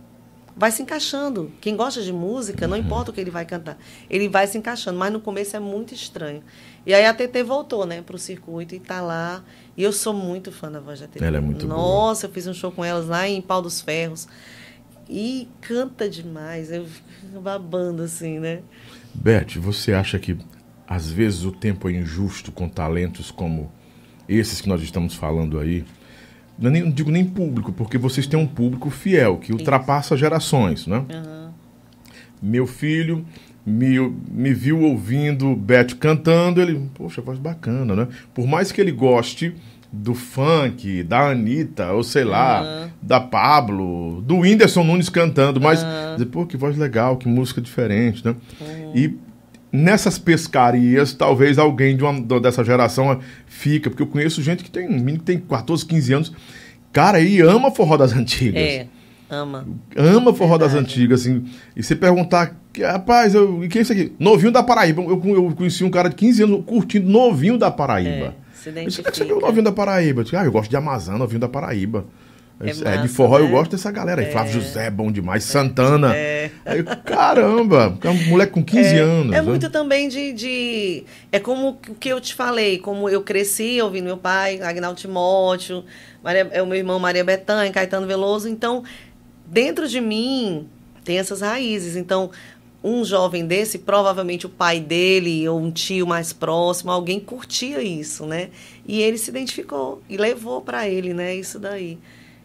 vai 0.57 0.73
se 0.73 0.83
encaixando. 0.83 1.53
Quem 1.61 1.77
gosta 1.77 2.03
de 2.03 2.13
música, 2.13 2.67
não 2.67 2.77
importa 2.77 3.11
o 3.11 3.15
que 3.15 3.21
ele 3.21 3.31
vai 3.31 3.45
cantar, 3.45 3.79
ele 4.11 4.29
vai 4.29 4.47
se 4.47 4.59
encaixando. 4.59 4.99
Mas 4.99 5.13
no 5.13 5.21
começo 5.21 5.57
é 5.57 5.61
muito 5.61 5.95
estranho. 5.95 6.43
E 6.85 6.93
aí 6.93 7.07
a 7.07 7.15
TT 7.15 7.43
voltou, 7.43 7.87
né, 7.87 8.03
pro 8.03 8.19
circuito 8.19 8.75
e 8.75 8.81
tá 8.81 9.01
lá. 9.01 9.45
E 9.77 9.83
eu 9.83 9.93
sou 9.93 10.13
muito 10.13 10.51
fã 10.51 10.71
da 10.71 10.81
voz 10.81 11.01
da 11.01 11.07
TT. 11.07 11.25
Ela 11.25 11.37
é 11.37 11.41
muito 11.41 11.67
boa. 11.67 11.79
Nossa, 11.79 12.27
eu 12.27 12.31
fiz 12.31 12.47
um 12.47 12.55
show 12.55 12.73
com 12.73 12.85
elas 12.85 13.07
lá 13.07 13.29
em 13.29 13.41
Pau 13.41 13.63
dos 13.63 13.81
Ferros. 13.81 14.27
E 15.09 15.49
canta 15.61 16.09
demais. 16.09 16.71
Eu 16.71 16.85
fico 16.85 17.41
babando 17.41 18.03
assim, 18.03 18.39
né? 18.39 18.61
Beth, 19.15 19.59
você 19.59 19.93
acha 19.93 20.19
que 20.19 20.37
às 20.87 21.11
vezes 21.11 21.45
o 21.45 21.53
tempo 21.53 21.89
é 21.89 21.93
injusto 21.93 22.51
com 22.51 22.69
talentos 22.69 23.31
como 23.31 23.71
esses 24.29 24.61
que 24.61 24.69
nós 24.69 24.83
estamos 24.83 25.15
falando 25.15 25.59
aí? 25.59 25.85
Não, 26.59 26.71
é 26.71 26.73
nem- 26.73 26.83
não 26.83 26.91
digo 26.91 27.11
nem 27.11 27.25
público, 27.25 27.73
porque 27.73 27.97
vocês 27.97 28.27
têm 28.27 28.39
um 28.39 28.47
público 28.47 28.91
fiel, 28.91 29.37
que 29.39 29.53
ultrapassa 29.53 30.17
gerações, 30.17 30.87
né? 30.87 31.05
Aham. 31.09 31.53
Meu 32.43 32.67
filho 32.67 33.25
me, 33.67 33.99
me 34.31 34.53
viu 34.55 34.81
ouvindo 34.81 35.55
Beth 35.55 35.95
cantando, 35.99 36.61
ele, 36.61 36.89
poxa, 36.95 37.21
voz 37.21 37.39
bacana, 37.39 37.95
né? 37.95 38.09
Por 38.35 38.47
mais 38.47 38.71
que 38.73 38.81
ele 38.81 38.93
goste 38.93 39.55
do 39.93 40.15
funk, 40.15 41.03
da 41.03 41.31
Anitta, 41.31 41.93
ou 41.93 42.03
sei 42.05 42.23
lá, 42.25 42.61
Aham. 42.61 42.91
da 43.01 43.21
Pablo, 43.21 44.21
do 44.23 44.39
Whindersson 44.39 44.85
Nunes 44.85 45.09
cantando, 45.09 45.61
mas, 45.61 45.81
dizer, 46.15 46.27
pô, 46.27 46.45
que 46.45 46.57
voz 46.57 46.77
legal, 46.77 47.17
que 47.17 47.27
música 47.27 47.61
diferente, 47.61 48.25
né? 48.25 48.35
E 48.95 49.15
nessas 49.73 50.19
pescarias, 50.19 51.13
talvez 51.13 51.59
alguém 51.59 51.97
de 51.97 52.03
uma, 52.05 52.41
dessa 52.41 52.65
geração 52.65 53.21
fica, 53.47 53.91
porque 53.91 54.03
eu 54.03 54.07
conheço 54.07 54.43
gente 54.43 54.65
que 54.65 54.71
tem, 54.71 54.89
menino 54.89 55.19
que 55.19 55.25
tem 55.25 55.39
14, 55.39 55.85
15 55.85 56.13
anos, 56.15 56.33
cara, 56.93 57.21
e 57.21 57.41
ama 57.41 57.71
forró 57.71 57.97
das 57.97 58.13
antigas 58.13 58.61
É, 58.63 58.87
ama. 59.29 59.67
ama 59.97 60.33
forró 60.35 60.57
das 60.59 60.73
Verdade. 60.73 60.93
antigas, 60.93 61.21
assim. 61.21 61.45
E 61.77 61.83
você 61.83 61.95
perguntar, 61.95 62.57
que, 62.73 62.83
rapaz, 62.83 63.35
eu, 63.35 63.63
e 63.65 63.69
que 63.69 63.79
é 63.79 63.83
isso 63.83 63.93
aqui? 63.93 64.13
Novinho 64.19 64.51
da 64.53 64.63
Paraíba. 64.63 65.03
Eu, 65.03 65.21
eu 65.25 65.53
conheci 65.55 65.85
um 65.85 65.91
cara 65.91 66.09
de 66.09 66.15
15 66.17 66.43
anos 66.45 66.65
curtindo 66.65 67.09
Novinho 67.09 67.59
da 67.59 67.71
Paraíba. 67.71 68.35
É, 68.35 68.49
se 68.55 68.73
disse, 68.73 68.97
"Como 68.97 69.09
é 69.09 69.11
que 69.11 69.17
você 69.17 69.25
viu 69.25 69.37
o 69.37 69.39
identifica. 69.39 69.47
Novinho 69.47 69.65
da 69.65 69.73
Paraíba? 69.73 70.21
Eu 70.21 70.25
disse, 70.25 70.37
ah, 70.37 70.45
eu 70.45 70.53
gosto 70.53 70.71
de 70.71 70.77
Amazon, 70.77 71.17
Novinho 71.19 71.41
da 71.41 71.49
Paraíba. 71.49 72.05
É 72.61 72.95
É, 72.95 72.97
de 72.99 73.09
forró 73.09 73.39
eu 73.39 73.45
né? 73.45 73.51
gosto 73.53 73.71
dessa 73.71 73.91
galera 73.91 74.21
aí. 74.21 74.33
Flávio 74.33 74.55
José 74.55 74.87
é 74.87 74.91
bom 74.91 75.13
demais. 75.13 75.45
Santana. 75.45 76.15
É. 76.15 76.51
Aí, 76.67 76.83
caramba, 77.05 77.97
é 78.03 78.09
um 78.09 78.29
moleque 78.29 78.53
com 78.53 78.65
15 78.65 78.89
é, 78.89 78.99
anos. 78.99 79.33
É 79.33 79.37
né? 79.37 79.43
muito 79.43 79.71
também 79.71 80.09
de, 80.09 80.33
de. 80.33 81.05
É 81.31 81.39
como 81.39 81.79
o 81.89 81.95
que 81.95 82.09
eu 82.09 82.21
te 82.21 82.35
falei, 82.35 82.79
como 82.79 83.09
eu 83.09 83.23
cresci 83.23 83.81
ouvindo 83.81 84.07
meu 84.07 84.17
pai, 84.17 84.61
Agnaldo 84.61 84.99
Timóteo, 84.99 85.85
Maria, 86.23 86.49
é 86.51 86.61
o 86.61 86.67
meu 86.67 86.77
irmão 86.77 86.99
Maria 86.99 87.23
Bethânia, 87.23 87.73
Caetano 87.73 88.07
Veloso. 88.07 88.49
Então, 88.49 88.83
dentro 89.47 89.87
de 89.87 90.01
mim 90.01 90.67
tem 91.05 91.19
essas 91.19 91.41
raízes. 91.41 91.95
Então, 91.95 92.31
um 92.83 93.05
jovem 93.05 93.47
desse, 93.47 93.79
provavelmente 93.79 94.47
o 94.47 94.49
pai 94.49 94.81
dele 94.81 95.49
ou 95.49 95.61
um 95.61 95.71
tio 95.71 96.07
mais 96.07 96.33
próximo, 96.33 96.91
alguém 96.91 97.21
curtia 97.21 97.83
isso, 97.83 98.27
né? 98.27 98.51
E 98.87 99.01
ele 99.01 99.19
se 99.19 99.31
identificou 99.31 100.03
e 100.09 100.17
levou 100.17 100.61
para 100.61 100.89
ele, 100.89 101.15
né? 101.15 101.35
Isso 101.35 101.59
daí. 101.59 101.99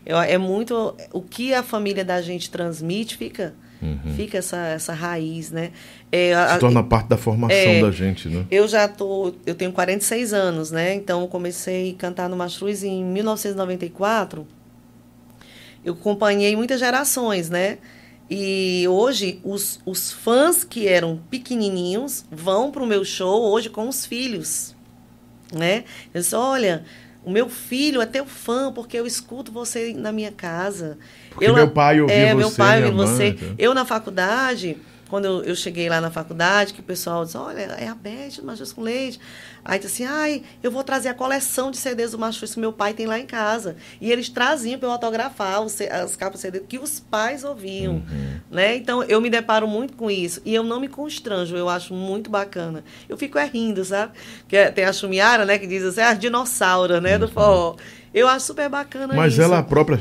Eu, 0.06 0.18
é 0.20 0.38
muito 0.38 0.96
o 1.14 1.22
que 1.22 1.54
a 1.54 1.64
família 1.64 2.04
da 2.04 2.22
gente 2.22 2.50
transmite 2.50 3.16
fica 3.18 3.54
fica 4.16 4.38
essa, 4.38 4.56
essa 4.68 4.94
raiz, 4.94 5.52
né? 5.52 5.72
É, 6.10 6.34
a- 6.34 6.54
Se 6.54 6.60
torna 6.62 6.82
parte 6.82 7.10
da 7.10 7.18
formação 7.18 7.58
É. 7.58 7.82
da 7.82 7.92
gente, 7.92 8.30
né? 8.30 8.46
eu 8.50 8.66
já 8.66 8.88
tô, 8.88 9.34
eu 9.46 9.54
tenho 9.56 9.74
46 9.74 10.32
anos, 10.32 10.72
né? 10.72 10.94
Então 10.94 11.20
eu 11.22 11.28
comecei 11.28 11.92
a 11.92 11.96
cantar 11.96 12.30
no 12.30 12.38
Mastruz 12.38 12.82
em 12.82 13.04
1994. 13.04 14.48
Eu 15.84 15.94
acompanhei 15.94 16.56
muitas 16.56 16.80
gerações, 16.80 17.50
né? 17.50 17.78
E 18.30 18.86
hoje 18.88 19.42
os, 19.44 19.82
os 19.86 20.14
fãs 20.14 20.64
que 20.64 20.88
eram 20.88 21.20
pequenininhos 21.30 22.26
vão 22.32 22.72
pro 22.72 22.86
meu 22.88 23.04
show 23.04 23.52
hoje 23.52 23.70
com 23.70 23.90
os 23.90 24.06
filhos, 24.06 24.74
né? 25.52 25.84
Eu 26.14 26.22
disse, 26.22 26.34
olha, 26.36 26.86
o 27.26 27.32
meu 27.32 27.50
filho 27.50 28.02
é 28.02 28.06
teu 28.06 28.26
fã 28.26 28.72
porque 28.72 28.98
eu 28.98 29.08
escuto 29.08 29.52
você 29.52 29.94
na 29.94 30.12
minha 30.12 30.32
casa. 30.32 30.98
Porque 31.30 31.46
eu, 31.46 31.54
meu 31.54 31.70
pai 31.70 32.02
ouvia 32.02 32.16
é, 32.16 32.30
você, 32.30 32.36
meu 32.36 32.52
pai 32.52 32.84
ouvia 32.84 32.92
você. 32.92 33.24
mãe, 33.24 33.34
tá? 33.34 33.46
Eu 33.58 33.74
na 33.74 33.86
faculdade, 33.86 34.78
quando 35.14 35.26
eu, 35.26 35.44
eu 35.44 35.56
cheguei 35.56 35.88
lá 35.88 36.02
na 36.02 36.10
faculdade, 36.10 36.74
que 36.74 36.80
o 36.80 36.84
pessoal 36.84 37.24
disse, 37.24 37.38
olha, 37.38 37.60
é 37.60 37.88
a 37.88 37.94
Beth 37.94 38.38
do 38.38 38.46
Machus 38.46 38.74
com 38.74 38.82
Leite. 38.82 39.20
Aí 39.64 39.78
disse 39.78 40.02
assim, 40.02 40.12
ai, 40.12 40.44
eu 40.64 40.72
vou 40.72 40.84
trazer 40.84 41.10
a 41.10 41.14
coleção 41.14 41.70
de 41.70 41.78
CDs 41.78 42.14
do 42.14 42.18
Machus 42.18 42.56
que 42.56 42.60
meu 42.60 42.74
pai 42.74 42.96
tem 42.96 43.06
lá 43.06 43.20
em 43.20 43.26
casa. 43.28 43.76
E 44.02 44.12
eles 44.12 44.28
traziam 44.28 44.80
para 44.80 44.88
eu 44.88 44.92
autografar 44.92 45.62
os, 45.62 45.80
as 45.82 46.16
capas 46.16 46.40
CD 46.40 46.62
que 46.62 46.80
os 46.80 47.00
pais 47.00 47.44
ouviam. 47.44 47.94
Uhum. 47.94 48.40
Né? 48.50 48.76
Então, 48.76 49.04
eu 49.04 49.22
me 49.22 49.30
deparo 49.30 49.68
muito 49.68 49.94
com 49.94 50.10
isso. 50.10 50.42
E 50.44 50.56
eu 50.56 50.64
não 50.64 50.80
me 50.80 50.88
constranjo, 50.88 51.56
eu 51.56 51.70
acho 51.70 51.94
muito 51.94 52.32
bacana. 52.32 52.84
Eu 53.08 53.16
fico 53.16 53.38
é 53.38 53.46
rindo, 53.46 53.86
sabe? 53.86 54.14
Que 54.48 54.58
é- 54.58 54.72
tem 54.72 54.84
a 54.84 54.92
Chumiara, 54.92 55.46
né, 55.46 55.60
que 55.60 55.68
diz 55.68 55.84
assim, 55.84 56.02
a 56.02 56.16
dinossauro, 56.16 57.00
né, 57.00 57.20
do 57.20 57.28
forró. 57.28 57.76
Eu 58.14 58.28
acho 58.28 58.46
super 58.48 58.70
bacana. 58.70 59.14
Mas 59.16 59.34
isso. 59.34 59.42
ela 59.42 59.60
a 59.60 59.64
própria. 59.64 60.00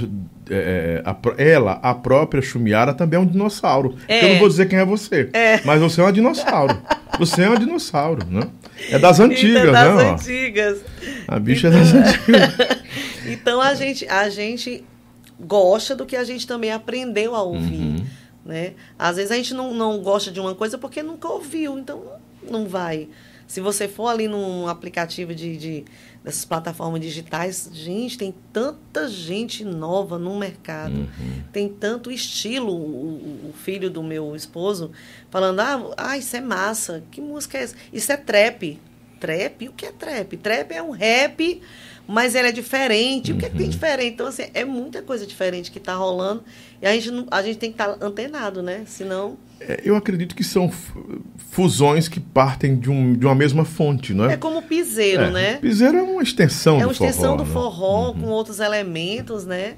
é, 0.50 1.00
a 1.04 1.14
pró- 1.14 1.34
ela, 1.38 1.72
a 1.82 1.94
própria 1.94 2.42
Chumiara, 2.42 2.92
também 2.92 3.16
é 3.18 3.20
um 3.20 3.26
dinossauro. 3.26 3.96
É. 4.06 4.24
Eu 4.24 4.28
não 4.34 4.38
vou 4.40 4.48
dizer 4.48 4.68
quem 4.68 4.78
é 4.78 4.84
você. 4.84 5.30
Mas 5.64 5.80
você 5.80 6.00
é 6.00 6.04
uma 6.04 6.12
dinossauro. 6.12 6.80
Você 7.18 7.42
é 7.42 7.50
um 7.50 7.54
dinossauro, 7.56 8.26
né? 8.26 8.42
É 8.90 8.98
das 8.98 9.20
antigas, 9.20 9.62
Então, 9.62 9.72
das 9.72 9.96
né? 9.96 10.04
ó? 10.04 10.12
antigas. 10.14 10.78
A 11.28 11.38
bicha 11.38 11.68
é 11.68 11.70
das 11.70 11.92
antigas. 11.94 12.82
Então 13.24 13.60
a 13.60 13.72
gente, 13.74 14.06
a 14.08 14.28
gente 14.28 14.84
gosta 15.38 15.94
do 15.94 16.04
que 16.04 16.16
a 16.16 16.24
gente 16.24 16.44
também 16.46 16.72
aprendeu 16.72 17.34
a 17.36 17.42
ouvir. 17.42 17.76
Uhum. 17.80 18.04
Né? 18.44 18.72
Às 18.98 19.16
vezes 19.16 19.30
a 19.30 19.36
gente 19.36 19.54
não, 19.54 19.72
não 19.72 20.00
gosta 20.02 20.30
de 20.30 20.40
uma 20.40 20.54
coisa 20.56 20.76
porque 20.76 21.02
nunca 21.04 21.28
ouviu, 21.28 21.78
então 21.78 22.02
não 22.50 22.66
vai. 22.66 23.08
Se 23.46 23.60
você 23.60 23.86
for 23.86 24.08
ali 24.08 24.26
num 24.26 24.66
aplicativo 24.66 25.32
de, 25.34 25.56
de 25.56 25.84
dessas 26.22 26.44
plataformas 26.44 27.00
digitais, 27.00 27.68
gente, 27.72 28.16
tem 28.16 28.34
tanta 28.52 29.08
gente 29.08 29.64
nova 29.64 30.18
no 30.18 30.38
mercado. 30.38 30.94
Uhum. 30.94 31.42
Tem 31.52 31.68
tanto 31.68 32.10
estilo. 32.10 32.72
O, 32.72 33.50
o 33.50 33.54
filho 33.54 33.90
do 33.90 34.02
meu 34.02 34.34
esposo 34.36 34.92
falando: 35.30 35.60
ah, 35.60 35.94
ah, 35.96 36.18
isso 36.18 36.36
é 36.36 36.40
massa. 36.40 37.02
Que 37.10 37.20
música 37.20 37.58
é 37.58 37.62
essa? 37.62 37.76
Isso 37.92 38.12
é 38.12 38.16
trap. 38.16 38.78
Trap? 39.18 39.68
O 39.68 39.72
que 39.72 39.86
é 39.86 39.92
trap? 39.92 40.36
Trap 40.36 40.72
é 40.72 40.82
um 40.82 40.90
rap, 40.90 41.62
mas 42.12 42.34
ele 42.34 42.48
é 42.48 42.52
diferente. 42.52 43.32
O 43.32 43.36
que 43.36 43.46
é 43.46 43.48
que 43.50 43.56
tem 43.56 43.68
diferente? 43.68 44.12
Então, 44.14 44.26
assim, 44.26 44.44
é 44.52 44.64
muita 44.64 45.00
coisa 45.02 45.26
diferente 45.26 45.70
que 45.70 45.78
está 45.78 45.94
rolando. 45.94 46.44
E 46.80 46.86
a 46.86 46.92
gente, 46.92 47.10
não- 47.10 47.26
a 47.30 47.42
gente 47.42 47.58
tem 47.58 47.72
que 47.72 47.80
estar 47.82 47.96
antenado, 48.04 48.62
né? 48.62 48.82
Senão. 48.86 49.36
É, 49.60 49.80
Eu 49.84 49.96
acredito 49.96 50.34
que 50.34 50.44
são 50.44 50.70
fusões 51.50 52.08
que 52.08 52.20
partem 52.20 52.76
de, 52.76 52.90
um, 52.90 53.14
de 53.14 53.24
uma 53.26 53.34
mesma 53.34 53.64
fonte, 53.64 54.12
não 54.14 54.26
é? 54.28 54.34
É 54.34 54.36
como 54.36 54.58
o 54.58 54.62
piseiro, 54.62 55.24
É, 55.24 55.30
né? 55.30 55.54
Piseiro 55.58 55.96
é 55.98 56.02
uma 56.02 56.22
extensão 56.22 56.76
É 56.76 56.80
do 56.80 56.86
uma 56.86 56.92
extensão 56.92 57.22
forró. 57.22 57.36
do 57.36 57.44
né? 57.44 57.50
forró 57.52 58.12
com 58.14 58.26
outros 58.26 58.60
elementos, 58.60 59.44
né? 59.46 59.74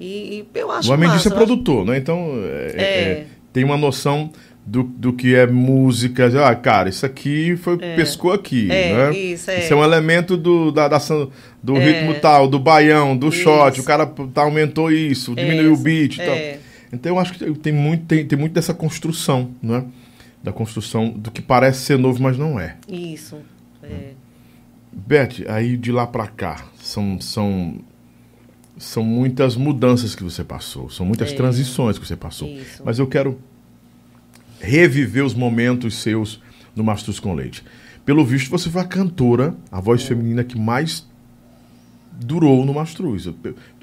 E, 0.00 0.44
e 0.54 0.58
eu 0.58 0.70
acho 0.70 0.90
O 0.90 0.94
homem 0.94 1.06
massa, 1.08 1.18
disso 1.18 1.28
é 1.28 1.32
eu 1.32 1.36
acho- 1.36 1.46
produtor, 1.46 1.84
né? 1.86 1.96
Então, 1.98 2.32
é- 2.44 2.74
É. 2.76 2.82
é- 2.82 3.26
tem 3.52 3.62
uma 3.64 3.76
noção 3.76 4.32
do, 4.64 4.82
do 4.84 5.12
que 5.12 5.34
é 5.34 5.46
música. 5.46 6.30
Ah, 6.46 6.54
cara, 6.54 6.88
isso 6.88 7.04
aqui 7.04 7.56
foi 7.56 7.76
pescou 7.76 8.32
aqui, 8.32 8.70
É, 8.70 8.92
né? 9.10 9.16
isso, 9.18 9.50
é. 9.50 9.68
é 9.68 9.74
um 9.74 9.82
elemento 9.82 10.36
do, 10.36 10.70
da, 10.70 10.86
da- 10.88 10.98
do 11.62 11.76
É. 11.76 11.84
ritmo 11.84 12.14
tal, 12.20 12.46
do 12.48 12.58
baião, 12.58 13.16
do 13.16 13.30
shot. 13.32 13.72
Isso. 13.72 13.82
O 13.82 13.84
cara 13.84 14.06
tá, 14.06 14.42
aumentou 14.42 14.90
isso, 14.92 15.34
diminuiu 15.34 15.70
o 15.70 15.74
Isso, 15.74 15.82
beat 15.82 16.14
e 16.14 16.18
tal. 16.18 16.34
é. 16.34 16.58
Então, 16.92 17.12
eu 17.12 17.18
acho 17.18 17.32
que 17.32 17.52
tem 17.54 17.72
muito, 17.72 18.04
tem, 18.04 18.24
tem 18.26 18.38
muito 18.38 18.52
dessa 18.52 18.74
construção, 18.74 19.50
né? 19.62 19.84
Da 20.44 20.52
construção 20.52 21.08
do 21.08 21.30
que 21.30 21.40
parece 21.40 21.80
ser 21.80 21.98
novo, 21.98 22.22
mas 22.22 22.36
não 22.36 22.60
é. 22.60 22.76
Isso. 22.86 23.36
É. 23.82 24.10
Beth, 24.92 25.44
aí 25.48 25.76
de 25.76 25.90
lá 25.90 26.06
para 26.06 26.26
cá, 26.26 26.66
são, 26.80 27.18
são, 27.20 27.76
são 28.76 29.02
muitas 29.02 29.56
mudanças 29.56 30.14
que 30.14 30.22
você 30.22 30.44
passou, 30.44 30.90
são 30.90 31.06
muitas 31.06 31.32
É. 31.32 31.34
transições 31.34 31.98
que 31.98 32.06
você 32.06 32.14
passou. 32.16 32.46
Isso. 32.48 32.82
Mas 32.84 32.98
eu 32.98 33.06
quero 33.06 33.38
reviver 34.62 35.24
os 35.24 35.34
momentos 35.34 35.96
seus 35.96 36.40
no 36.74 36.82
Mastruz 36.84 37.18
com 37.20 37.34
Leite. 37.34 37.62
Pelo 38.06 38.24
visto, 38.24 38.50
você 38.50 38.70
foi 38.70 38.80
a 38.80 38.84
cantora, 38.84 39.54
a 39.70 39.78
É. 39.78 39.82
voz 39.82 40.02
feminina 40.02 40.42
que 40.42 40.58
mais 40.58 41.06
durou 42.12 42.64
no 42.64 42.74
Mastruz. 42.74 43.26
Eu, 43.26 43.34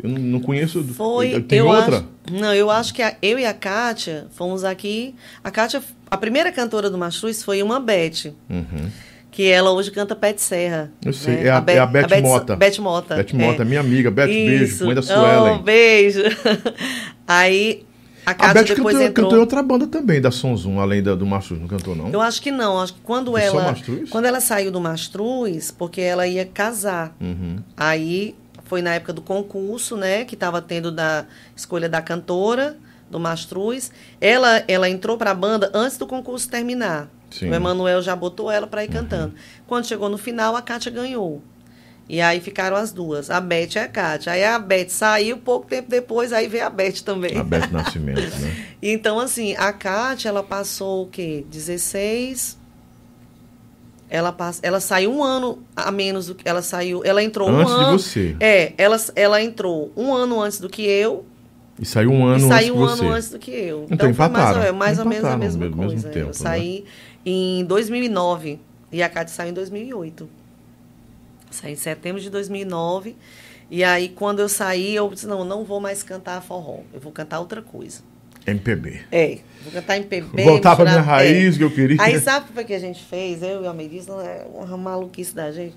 eu 0.03 0.09
não- 0.09 0.39
conheço. 0.39 0.83
Foi. 0.83 1.41
Tem 1.41 1.61
outra? 1.61 1.97
Acho, 1.97 2.05
não, 2.31 2.53
eu 2.53 2.69
acho 2.69 2.93
que 2.93 3.01
a- 3.01 3.15
eu 3.21 3.37
e 3.39 3.45
a 3.45 3.53
Kátia 3.53 4.27
fomos 4.31 4.63
aqui. 4.63 5.13
A 5.43 5.51
Kátia, 5.51 5.81
a 6.09 6.17
primeira 6.17 6.51
cantora 6.51 6.89
do 6.89 6.97
Mastruz 6.97 7.43
foi 7.43 7.61
uma 7.63 7.79
Beth, 7.79 8.33
Uhum. 8.49 8.89
que 9.31 9.43
ela 9.49 9.71
hoje 9.71 9.91
canta 9.91 10.15
Pet 10.15 10.41
Serra. 10.41 10.91
Eu 11.03 11.11
sei, 11.13 11.35
né? 11.35 11.45
é 11.47 11.49
a- 11.51 11.61
Be- 11.61 11.73
é 11.73 11.79
a 11.79 11.85
Beth 11.85 12.21
Mota. 12.21 12.55
Beth 12.55 12.77
Mota. 12.79 13.15
Beth 13.15 13.33
Mota, 13.33 13.61
é. 13.61 13.65
minha 13.65 13.79
amiga. 13.79 14.09
Beth, 14.11 14.27
beijo. 14.27 14.63
Isso. 14.63 14.85
Mãe 14.85 14.95
da 14.95 15.01
Suelen. 15.01 15.55
Oh, 15.55 15.63
beijo. 15.63 16.21
Aí 17.27 17.85
a 18.29 18.31
a 18.31 18.35
Kátia 18.35 18.53
Beth 18.53 18.75
depois 18.75 18.95
cantou, 18.95 19.07
entrou. 19.07 19.25
cantou 19.25 19.37
em 19.37 19.41
outra 19.41 19.63
banda 19.63 19.87
também, 19.87 20.21
da 20.21 20.31
Sonzum, 20.31 20.79
além 20.79 21.01
da, 21.01 21.15
do 21.15 21.25
Mastruz. 21.25 21.59
Não 21.59 21.67
cantou, 21.67 21.95
não? 21.95 22.09
Eu 22.09 22.21
acho 22.21 22.41
que 22.41 22.51
não. 22.51 22.79
Acho 22.79 22.93
que 22.93 23.01
quando 23.01 23.31
só 23.31 23.37
ela. 23.37 23.63
Mastruz? 23.63 24.09
Quando 24.09 24.25
ela 24.25 24.39
saiu 24.39 24.71
do 24.71 24.79
Mastruz, 24.79 25.71
porque 25.71 26.01
ela 26.01 26.27
ia 26.27 26.45
casar. 26.45 27.15
Uhum. 27.19 27.57
Aí 27.75 28.35
foi 28.65 28.81
na 28.81 28.93
época 28.93 29.13
do 29.13 29.21
concurso, 29.21 29.97
né? 29.97 30.25
Que 30.25 30.35
estava 30.35 30.61
tendo 30.61 30.91
da 30.91 31.25
escolha 31.55 31.89
da 31.89 32.01
cantora 32.01 32.77
do 33.09 33.19
Mastruz. 33.19 33.91
Ela, 34.21 34.63
ela 34.67 34.87
entrou 34.87 35.17
para 35.17 35.31
a 35.31 35.35
banda 35.35 35.71
antes 35.73 35.97
do 35.97 36.05
concurso 36.05 36.47
terminar. 36.47 37.09
Sim. 37.31 37.45
Uhum. 37.45 37.51
O 37.51 37.55
Emanuel 37.55 38.01
já 38.01 38.15
botou 38.15 38.51
ela 38.51 38.67
para 38.67 38.83
ir 38.83 38.89
cantando. 38.89 39.33
Quando 39.65 39.85
chegou 39.85 40.09
no 40.09 40.17
final, 40.17 40.55
a 40.55 40.61
Kátia 40.61 40.91
ganhou. 40.91 41.41
E 42.10 42.19
aí 42.22 42.39
ficaram 42.41 42.76
as 42.76 42.91
duas, 42.91 43.30
a 43.30 43.39
Beth 43.39 43.76
e 43.76 43.80
a 43.80 43.88
Kátia. 43.88 44.34
Aí 44.34 44.43
a 44.43 44.58
Beth 44.58 44.89
saiu, 44.89 45.38
pouco 45.38 45.67
tempo 45.67 45.88
depois, 45.91 46.34
aí 46.34 46.48
veio 46.48 46.65
a 46.65 46.69
Beth 46.69 47.02
também. 47.06 47.38
A 47.38 47.43
Beth 47.43 47.69
Nascimento, 47.72 48.36
né? 48.39 48.65
Então, 48.82 49.19
assim, 49.19 49.56
a 49.56 49.72
Kátia, 49.72 50.30
ela 50.30 50.41
passou 50.41 51.04
o 51.04 51.08
quê? 51.08 51.45
16. 51.52 52.58
Ela, 54.10 54.32
pass... 54.32 54.60
ela 54.63 54.80
saiu 54.80 55.12
um 55.13 55.24
ano 55.24 55.60
a 55.76 55.91
menos 55.91 56.26
do 56.26 56.34
que. 56.36 56.48
Ela 56.50 56.63
saiu. 56.63 57.04
Ela 57.06 57.22
entrou 57.24 57.48
Antes 57.48 57.72
um 57.72 57.78
de 57.78 57.84
ano. 57.84 58.00
você. 58.00 58.36
É, 58.39 58.74
ela, 58.78 58.98
ela 59.15 59.41
entrou 59.41 59.91
um 59.95 60.12
ano 60.13 60.41
antes 60.41 60.60
do 60.60 60.67
que 60.67 60.82
eu 60.82 61.26
E 61.80 61.86
saiu 61.86 62.10
um 62.12 62.26
ano 62.26 62.39
e 62.39 62.43
antes 62.43 62.48
saiu 62.48 62.74
que 62.74 62.80
um 62.80 62.84
ano 62.86 63.10
antes 63.12 63.30
do 63.30 63.38
que 63.38 63.52
eu. 63.52 63.86
Então, 63.91 64.12
foi 64.12 64.28
mais, 64.30 64.34
ou- 64.34 64.50
empataram. 64.63 64.76
mais 64.76 64.98
ou 65.00 65.06
menos 65.06 65.26
a 65.26 65.28
Empataram 65.36 65.39
mesma 65.39 65.65
ao 65.65 65.72
mesmo 65.72 65.88
coisa. 65.91 66.10
tempo, 66.10 66.26
né? 66.26 66.30
eu 66.32 66.34
saí 66.34 66.86
em 67.24 67.63
2009 67.65 68.60
e 68.91 69.04
a 69.04 69.10
Kátia 69.10 69.36
saiu 69.36 69.52
em 69.52 69.54
2008. 69.54 70.28
Saí 71.51 71.73
em 71.73 71.75
setembro 71.75 72.21
de 72.21 72.29
2009. 72.29 73.15
E 73.71 73.83
aí, 73.83 74.09
quando 74.09 74.39
eu 74.39 74.49
saí, 74.49 74.95
eu 74.95 75.09
disse: 75.09 75.27
não, 75.27 75.43
não 75.45 75.63
vou 75.63 75.79
mais 75.79 76.01
cantar 76.03 76.41
forró. 76.41 76.79
Eu 76.93 76.99
vou 76.99 77.12
cantar 77.12 77.39
outra 77.39 77.62
coisa. 77.62 78.01
MPB. 78.47 79.01
É, 79.12 79.39
vou 79.63 79.71
cantar 79.73 79.97
em 79.97 80.03
PB. 80.03 80.43
Voltar 80.43 80.75
pra 80.75 80.85
minha 80.85 80.97
misturar- 80.97 81.21
é. 81.23 81.27
raiz 81.29 81.57
que 81.57 81.63
eu 81.63 81.69
queria. 81.69 81.97
Aí 82.01 82.19
sabe 82.19 82.47
o 82.59 82.65
que 82.65 82.73
a 82.73 82.79
gente 82.79 83.03
fez? 83.03 83.43
Eu 83.43 83.63
e 83.63 83.67
a 83.67 83.73
Melissa, 83.73 84.12
é 84.13 84.47
uma 84.53 84.77
maluquice 84.77 85.35
da 85.35 85.51
gente. 85.51 85.75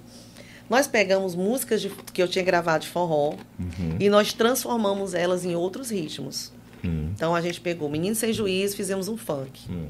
Nós 0.71 0.87
pegamos 0.87 1.35
músicas 1.35 1.83
de- 1.83 1.91
que 1.91 2.23
eu 2.23 2.29
tinha 2.29 2.43
gravado 2.45 2.85
de 2.85 2.89
forró 2.91 3.35
Uhum. 3.59 3.97
e 4.01 4.09
nós 4.09 4.33
transformamos 4.33 5.13
elas 5.13 5.45
em 5.45 5.55
outros 5.55 5.91
ritmos. 5.91 6.51
Hum, 6.83 7.11
Então 7.15 7.35
a 7.35 7.41
gente 7.43 7.61
pegou 7.61 7.91
Menino 7.91 8.15
Sem 8.15 8.33
Juízo, 8.33 8.75
fizemos 8.77 9.07
um 9.07 9.17
funk. 9.19 9.61
hum. 9.71 9.89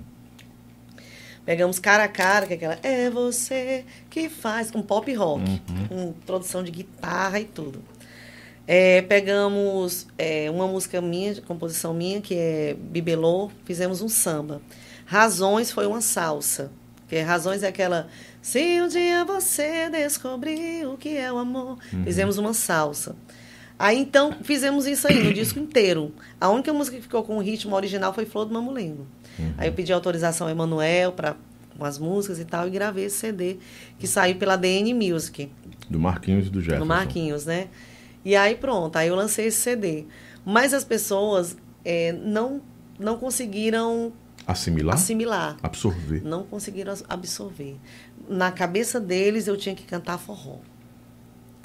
Pegamos 1.44 1.78
Cara 1.78 2.04
a 2.04 2.08
Cara, 2.08 2.46
que 2.46 2.52
é 2.52 2.56
aquela 2.56 2.78
É 2.82 3.10
você 3.10 3.84
que 4.08 4.28
faz, 4.28 4.70
com 4.70 4.80
pop 4.82 5.12
rock, 5.14 5.42
Uhum. 5.42 5.88
com 5.88 6.12
produção 6.24 6.62
de 6.62 6.70
guitarra 6.70 7.40
e 7.40 7.44
tudo. 7.44 7.82
É, 8.66 9.02
pegamos 9.02 10.06
é, 10.16 10.48
uma 10.50 10.66
música 10.68 11.00
minha, 11.00 11.34
de 11.34 11.40
composição 11.42 11.92
minha, 11.92 12.20
que 12.20 12.34
é 12.34 12.76
Bibelô, 12.78 13.50
fizemos 13.64 14.00
um 14.00 14.08
samba. 14.08 14.62
Razões 15.04 15.70
foi 15.72 15.86
uma 15.86 16.00
salsa. 16.00 16.70
Que 17.08 17.18
Razões 17.20 17.62
é 17.62 17.68
aquela 17.68 18.08
Se 18.40 18.80
um 18.80 18.88
dia 18.88 19.24
você 19.24 19.90
descobrir 19.90 20.86
o 20.86 20.96
que 20.96 21.16
é 21.16 21.30
o 21.32 21.38
amor, 21.38 21.76
fizemos 22.04 22.38
uma 22.38 22.54
salsa. 22.54 23.14
Aí 23.78 23.98
então 23.98 24.36
fizemos 24.42 24.86
isso 24.86 25.08
aí 25.08 25.22
no 25.22 25.34
disco 25.34 25.58
inteiro. 25.58 26.14
A 26.40 26.48
única 26.48 26.72
música 26.72 26.96
que 26.96 27.02
ficou 27.02 27.22
com 27.24 27.36
o 27.36 27.40
ritmo 27.40 27.74
original 27.74 28.14
foi 28.14 28.24
Flor 28.24 28.44
do 28.46 28.54
Mamulengo. 28.54 29.06
Aí 29.58 29.68
eu 29.68 29.72
pedi 29.72 29.92
autorização 29.92 30.46
ao 30.46 30.50
Emanuel 30.50 31.12
para 31.12 31.36
com 31.78 31.84
as 31.86 31.98
músicas 31.98 32.38
e 32.38 32.44
tal 32.44 32.68
e 32.68 32.70
gravei 32.70 33.06
esse 33.06 33.16
CD 33.16 33.56
que 33.98 34.06
saiu 34.06 34.36
pela 34.36 34.56
DN 34.56 34.92
Music 34.92 35.50
Do 35.88 35.98
Marquinhos 35.98 36.46
e 36.46 36.50
do 36.50 36.60
Jefferson. 36.60 36.80
no 36.80 36.86
Marquinhos, 36.86 37.46
né? 37.46 37.68
E 38.24 38.36
aí 38.36 38.54
pronto, 38.54 38.96
aí 38.96 39.08
eu 39.08 39.14
lancei 39.16 39.46
esse 39.46 39.58
CD. 39.58 40.04
Mas 40.44 40.74
as 40.74 40.84
pessoas 40.84 41.56
é, 41.84 42.12
não, 42.12 42.60
não 42.98 43.16
conseguiram 43.16 44.12
Assimilar? 44.46 44.94
assimilar, 44.96 45.56
Absorver. 45.62 46.20
não 46.24 46.42
conseguiram 46.42 46.92
absorver. 47.08 47.76
Na 48.28 48.52
cabeça 48.52 49.00
deles 49.00 49.46
eu 49.46 49.56
tinha 49.56 49.74
que 49.74 49.84
cantar 49.84 50.18
forró. 50.18 50.58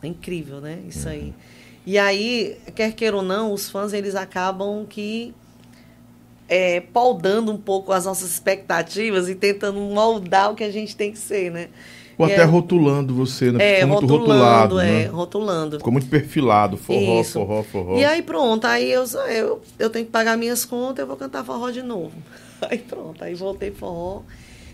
É 0.02 0.08
incrível, 0.08 0.62
né? 0.62 0.80
Isso 0.88 1.10
aí. 1.10 1.34
E 1.86 1.98
aí, 1.98 2.58
quer 2.76 2.94
queira 2.94 3.16
ou 3.18 3.24
não, 3.24 3.52
os 3.52 3.70
fãs 3.70 3.94
eles 3.94 4.14
acabam 4.16 4.86
que 4.86 5.34
é, 6.48 6.80
poldando 6.82 7.52
um 7.52 7.58
pouco 7.58 7.92
as 7.92 8.06
nossas 8.06 8.30
expectativas 8.32 9.28
e 9.30 9.36
tentando 9.36 9.80
moldar 9.80 10.52
o 10.52 10.56
que 10.56 10.64
a 10.64 10.72
gente 10.72 10.96
tem 10.96 11.12
que 11.12 11.18
ser, 11.20 11.52
né? 11.52 11.68
Ou 12.18 12.26
até 12.26 12.38
é- 12.42 12.44
rotulando 12.46 13.14
você, 13.14 13.52
né? 13.52 13.64
É, 13.64 13.76
Ficou 13.82 13.90
muito 13.90 14.08
rotulando, 14.08 14.32
rotulado, 14.44 14.80
é, 14.80 14.86
né? 14.86 15.06
rotulando. 15.06 15.78
Ficou 15.78 15.94
muito 15.94 16.08
perfilado. 16.08 16.76
Forró, 16.76 17.22
Isso. 17.22 17.34
forró, 17.34 17.62
forró. 17.64 17.98
E 17.98 18.04
aí 18.04 18.22
pronto, 18.24 18.66
aí 18.66 18.92
eu, 18.92 19.04
eu, 19.30 19.62
eu 19.78 19.90
tenho 19.92 20.06
que 20.06 20.12
pagar 20.12 20.36
minhas 20.36 20.66
contas, 20.66 21.00
eu 21.04 21.08
vou 21.08 21.16
cantar 21.16 21.44
forró 21.44 21.70
de 21.70 21.84
novo. 21.84 22.14
Aí 22.72 22.80
pronto, 22.80 23.24
aí 23.24 23.36
voltei 23.36 23.70
forró 23.70 24.24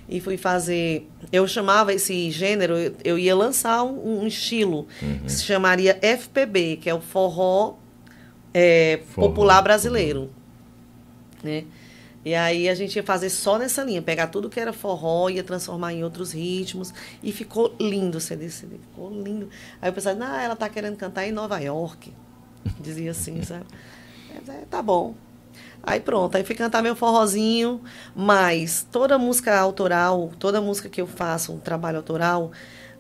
e 0.07 0.21
fui 0.21 0.38
fazer. 0.38 1.05
Eu 1.33 1.45
chamava 1.45 1.91
esse 1.93 2.31
gênero, 2.31 2.77
eu, 2.77 2.93
eu 3.03 3.19
ia 3.19 3.36
lançar 3.36 3.83
um, 3.83 4.21
um 4.21 4.25
estilo, 4.27 4.88
Uhum. 5.01 5.19
que 5.25 5.31
se 5.33 5.43
chamaria 5.43 5.97
FPB, 6.01 6.77
que 6.77 6.89
é 6.89 6.93
o 6.95 7.01
forró, 7.01 7.73
é, 8.53 9.01
Forró, 9.13 9.27
popular 9.27 9.62
brasileiro. 9.62 10.29
Né? 11.43 11.65
E 12.25 12.34
aí 12.34 12.69
a 12.69 12.75
gente 12.75 12.95
ia 12.95 13.03
fazer 13.03 13.29
só 13.29 13.58
nessa 13.58 13.84
linha, 13.84 14.01
pegar 14.01 14.27
tudo 14.27 14.49
que 14.49 14.60
era 14.60 14.71
forró, 14.71 15.29
ia 15.29 15.43
transformar 15.43 15.93
em 15.93 16.03
outros 16.03 16.32
ritmos. 16.32 16.93
E 17.21 17.32
ficou 17.32 17.75
lindo 17.79 18.17
o 18.17 18.21
CD, 18.21 18.49
CD 18.49 18.77
ficou 18.77 19.12
lindo. 19.12 19.49
Aí 19.82 19.89
eu 19.89 19.93
pensava, 19.93 20.17
não, 20.17 20.39
ela 20.39 20.56
tá 20.56 20.69
querendo 20.69 20.95
cantar 20.95 21.27
em 21.27 21.32
Nova 21.32 21.60
York. 21.60 22.13
Dizia 22.79 23.12
assim, 23.12 23.41
sabe? 23.43 23.65
É, 24.47 24.65
tá 24.69 24.82
bom. 24.82 25.15
Aí 25.86 25.99
pronto, 25.99 26.38
aí 26.38 26.45
fui 26.45 26.56
cantar 26.56 26.82
meu 26.82 26.95
forrozinho, 26.95 27.82
mas 28.15 28.88
toda 28.89 29.17
música 29.17 29.60
autoral, 29.60 30.32
toda 30.39 30.62
música 30.62 30.88
que 30.88 31.01
eu 31.01 31.06
faço, 31.06 31.51
um 31.51 31.60
trabalho 31.60 31.97
autoral, 31.97 32.53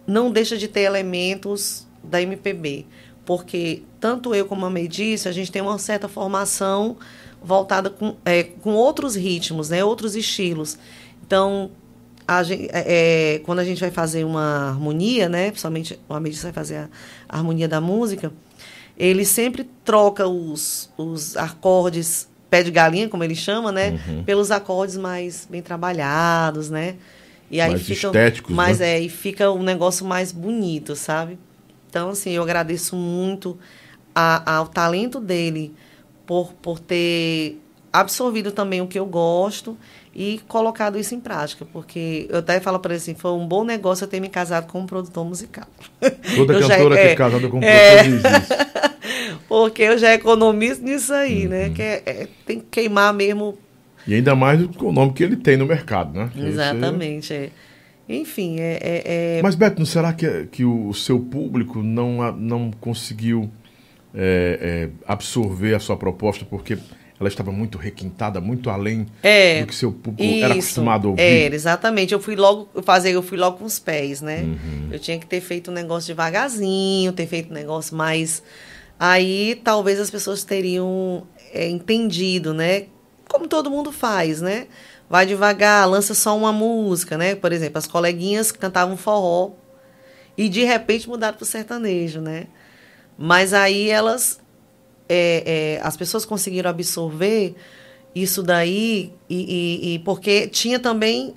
não 0.05 0.29
deixa 0.29 0.57
de 0.57 0.67
ter 0.67 0.81
elementos 0.81 1.87
da 2.03 2.21
MPB. 2.21 2.85
Porque 3.25 3.83
tanto 4.01 4.35
eu 4.35 4.45
como 4.45 4.65
a 4.65 4.69
May 4.69 4.89
disse, 4.89 5.29
a 5.29 5.31
gente 5.31 5.49
tem 5.49 5.61
uma 5.61 5.79
certa 5.79 6.09
formação 6.09 6.97
voltada 7.43 7.89
com, 7.89 8.15
é, 8.25 8.43
com 8.43 8.73
outros 8.73 9.15
ritmos, 9.15 9.69
né? 9.69 9.83
outros 9.83 10.15
estilos. 10.15 10.77
Então, 11.25 11.71
a 12.27 12.41
gen- 12.43 12.67
é, 12.71 13.35
é, 13.35 13.39
quando 13.39 13.59
a 13.59 13.65
gente 13.65 13.81
vai 13.81 13.91
fazer 13.91 14.23
uma 14.23 14.69
harmonia, 14.69 15.27
né? 15.27 15.49
Principalmente 15.51 15.99
o 16.07 16.13
Amedir 16.13 16.41
vai 16.41 16.53
fazer 16.53 16.77
a, 16.77 16.89
a 17.27 17.37
harmonia 17.37 17.67
da 17.67 17.81
música, 17.81 18.31
ele 18.97 19.25
sempre 19.25 19.69
troca 19.83 20.27
os, 20.27 20.89
os 20.97 21.35
acordes 21.35 22.27
pé 22.49 22.61
de 22.61 22.69
galinha, 22.71 23.09
como 23.09 23.23
ele 23.23 23.35
chama, 23.35 23.71
né? 23.71 23.99
Uhum. 24.07 24.23
Pelos 24.23 24.51
acordes 24.51 24.95
mais 24.95 25.47
bem 25.49 25.61
trabalhados, 25.61 26.69
né? 26.69 26.95
E 27.49 27.59
aí 27.59 27.71
Mais 27.71 27.81
fica, 27.81 28.07
estéticos, 28.07 28.55
mais 28.55 28.79
né? 28.79 28.97
é, 28.97 28.99
e 29.01 29.09
fica 29.09 29.51
um 29.51 29.63
negócio 29.63 30.05
mais 30.05 30.31
bonito, 30.31 30.95
sabe? 30.95 31.37
Então, 31.89 32.09
assim, 32.09 32.31
eu 32.31 32.41
agradeço 32.43 32.95
muito 32.95 33.57
a- 34.15 34.57
ao 34.57 34.67
talento 34.67 35.19
dele 35.19 35.73
por, 36.25 36.53
por 36.53 36.79
ter 36.79 37.59
absorvido 37.91 38.51
também 38.51 38.81
o 38.81 38.87
que 38.87 38.97
eu 38.97 39.05
gosto 39.05 39.77
e 40.15 40.39
colocado 40.47 40.97
isso 40.97 41.13
em 41.13 41.19
prática, 41.19 41.65
porque 41.71 42.27
eu 42.29 42.39
até 42.39 42.59
falo 42.59 42.79
para 42.79 42.93
ele 42.93 43.01
assim, 43.01 43.13
foi 43.15 43.31
um 43.31 43.47
bom 43.47 43.63
negócio 43.63 44.03
eu 44.03 44.07
ter 44.07 44.19
me 44.19 44.29
casado 44.29 44.71
com 44.71 44.79
um 44.79 44.85
produtor 44.85 45.25
musical. 45.25 45.67
Toda 46.35 46.53
Eu 46.53 46.61
já- 46.63 46.69
cantora 46.77 46.95
que 46.95 47.01
é, 47.01 47.11
é 47.11 47.15
casada 47.15 47.47
com 47.47 47.57
um 47.59 47.63
é. 47.63 48.03
produtor 48.03 48.31
diz 48.31 48.43
isso. 48.43 48.53
Porque 49.47 49.83
eu 49.83 49.97
já 49.97 50.13
economizo 50.13 50.81
nisso 50.81 51.13
aí, 51.13 51.43
Uhum. 51.43 51.49
né? 51.49 51.69
Que 51.69 51.81
é- 51.81 52.03
é- 52.05 52.27
tem 52.45 52.59
que 52.59 52.65
queimar 52.71 53.13
mesmo. 53.13 53.57
E 54.07 54.13
ainda 54.15 54.35
mais 54.35 54.65
com 54.75 54.87
o 54.87 54.91
nome 54.91 55.13
que 55.13 55.23
ele 55.23 55.35
tem 55.35 55.57
no 55.57 55.65
mercado, 55.65 56.17
né? 56.17 56.29
Que 56.33 56.39
você- 56.41 56.47
Exatamente. 56.47 57.33
é. 57.33 57.49
Enfim, 58.09 58.59
é, 58.59 58.79
é- 58.81 59.37
é- 59.37 59.41
Mas, 59.41 59.55
Beto, 59.55 59.79
não 59.79 59.85
será 59.85 60.11
que, 60.13 60.45
que 60.51 60.65
o 60.65 60.93
seu 60.93 61.19
público 61.19 61.81
não, 61.81 62.31
não 62.33 62.71
conseguiu 62.81 63.49
é, 64.13 64.59
é, 64.61 64.89
absorver 65.05 65.75
a 65.75 65.79
sua 65.79 65.97
proposta? 65.97 66.45
Porque 66.45 66.77
ela 67.19 67.29
estava 67.29 67.51
muito 67.51 67.77
requintada, 67.77 68.41
muito 68.41 68.69
além 68.69 69.05
É, 69.21 69.61
do 69.61 69.67
que 69.67 69.75
seu 69.75 69.91
público 69.91 70.23
Isso, 70.23 70.43
era 70.43 70.53
acostumado 70.53 71.07
a 71.07 71.11
ouvir. 71.11 71.21
Era, 71.21 71.55
exatamente. 71.55 72.13
Eu 72.13 72.19
fui 72.19 72.35
logo 72.35 72.69
fazer, 72.83 73.11
eu 73.11 73.23
fui 73.23 73.37
logo 73.37 73.57
com 73.59 73.65
os 73.65 73.79
pés, 73.79 74.21
né? 74.21 74.41
Uhum. 74.41 74.89
Eu 74.91 74.99
tinha 74.99 75.17
que 75.17 75.25
ter 75.25 75.39
feito 75.39 75.71
um 75.71 75.73
negócio 75.73 76.07
devagarzinho, 76.07 77.13
ter 77.13 77.27
feito 77.27 77.51
um 77.51 77.53
negócio 77.53 77.95
mais. 77.95 78.43
Aí 78.99 79.59
talvez 79.63 79.99
as 79.99 80.09
pessoas 80.09 80.43
teriam 80.43 81.25
é, 81.53 81.67
entendido, 81.69 82.53
né? 82.53 82.85
Como 83.29 83.47
todo 83.47 83.71
mundo 83.71 83.91
faz, 83.91 84.41
né? 84.41 84.67
Vai 85.09 85.25
devagar, 85.25 85.87
lança 85.87 86.13
só 86.13 86.35
uma 86.35 86.51
música, 86.51 87.17
né? 87.17 87.35
Por 87.35 87.51
exemplo, 87.51 87.77
as 87.77 87.87
coleguinhas 87.87 88.51
cantavam 88.51 88.97
forró 88.97 89.51
e 90.37 90.49
de 90.49 90.63
repente 90.63 91.07
mudaram 91.07 91.37
para 91.37 91.43
o 91.43 91.47
sertanejo, 91.47 92.19
né? 92.19 92.47
Mas 93.17 93.53
aí 93.53 93.89
elas 93.89 94.39
é, 95.07 95.77
é, 95.79 95.81
as 95.83 95.95
pessoas 95.97 96.25
conseguiram 96.25 96.69
absorver 96.69 97.55
isso 98.15 98.41
daí 98.43 99.11
e, 99.29 99.35
e- 99.91 99.93
e 99.95 99.99
porque 99.99 100.47
tinha 100.47 100.79
também 100.79 101.33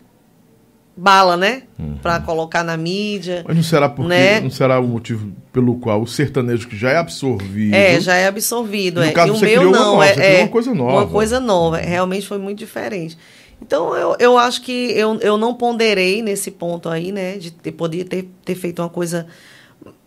bala, 0.97 1.37
né, 1.37 1.63
Pra 2.03 2.21
colocar 2.21 2.63
na 2.63 2.77
mídia. 2.77 3.45
Mas 3.47 3.57
não 3.57 3.63
será 3.63 3.89
porque 3.89 4.09
Né? 4.09 4.41
não 4.41 4.49
será 4.51 4.79
o 4.81 4.87
motivo 4.87 5.31
pelo 5.53 5.77
qual 5.77 6.01
o 6.03 6.07
sertanejo 6.07 6.69
que 6.69 6.77
já 6.77 6.91
é 6.91 6.97
absorvido. 6.97 7.75
É, 7.75 8.01
já 8.01 8.15
é 8.15 8.27
absorvido. 8.29 9.05
E 9.05 9.09
é. 9.09 9.13
caso 9.13 9.35
e 9.35 9.37
o 9.37 9.41
meu 9.41 9.71
não, 9.71 9.93
nova, 9.97 10.07
é, 10.07 10.37
é 10.37 10.43
uma 10.43 10.49
coisa 10.49 10.73
nova. 10.75 10.93
Uma 10.93 11.07
coisa 11.07 11.41
nova. 11.41 11.79
Realmente 11.79 12.27
foi 12.27 12.39
muito 12.39 12.59
diferente. 12.59 13.19
Então, 13.61 13.95
eu, 13.97 14.17
eu 14.21 14.39
acho 14.39 14.63
que 14.63 14.73
eu, 14.93 15.19
eu 15.21 15.37
não 15.37 15.53
ponderei 15.55 16.23
nesse 16.23 16.51
ponto 16.51 16.89
aí, 16.89 17.11
né? 17.11 17.37
De 17.39 17.51
ter, 17.51 17.73
poder 17.73 18.05
ter, 18.05 18.29
ter 18.45 18.55
feito 18.55 18.81
uma 18.81 18.89
coisa 18.89 19.27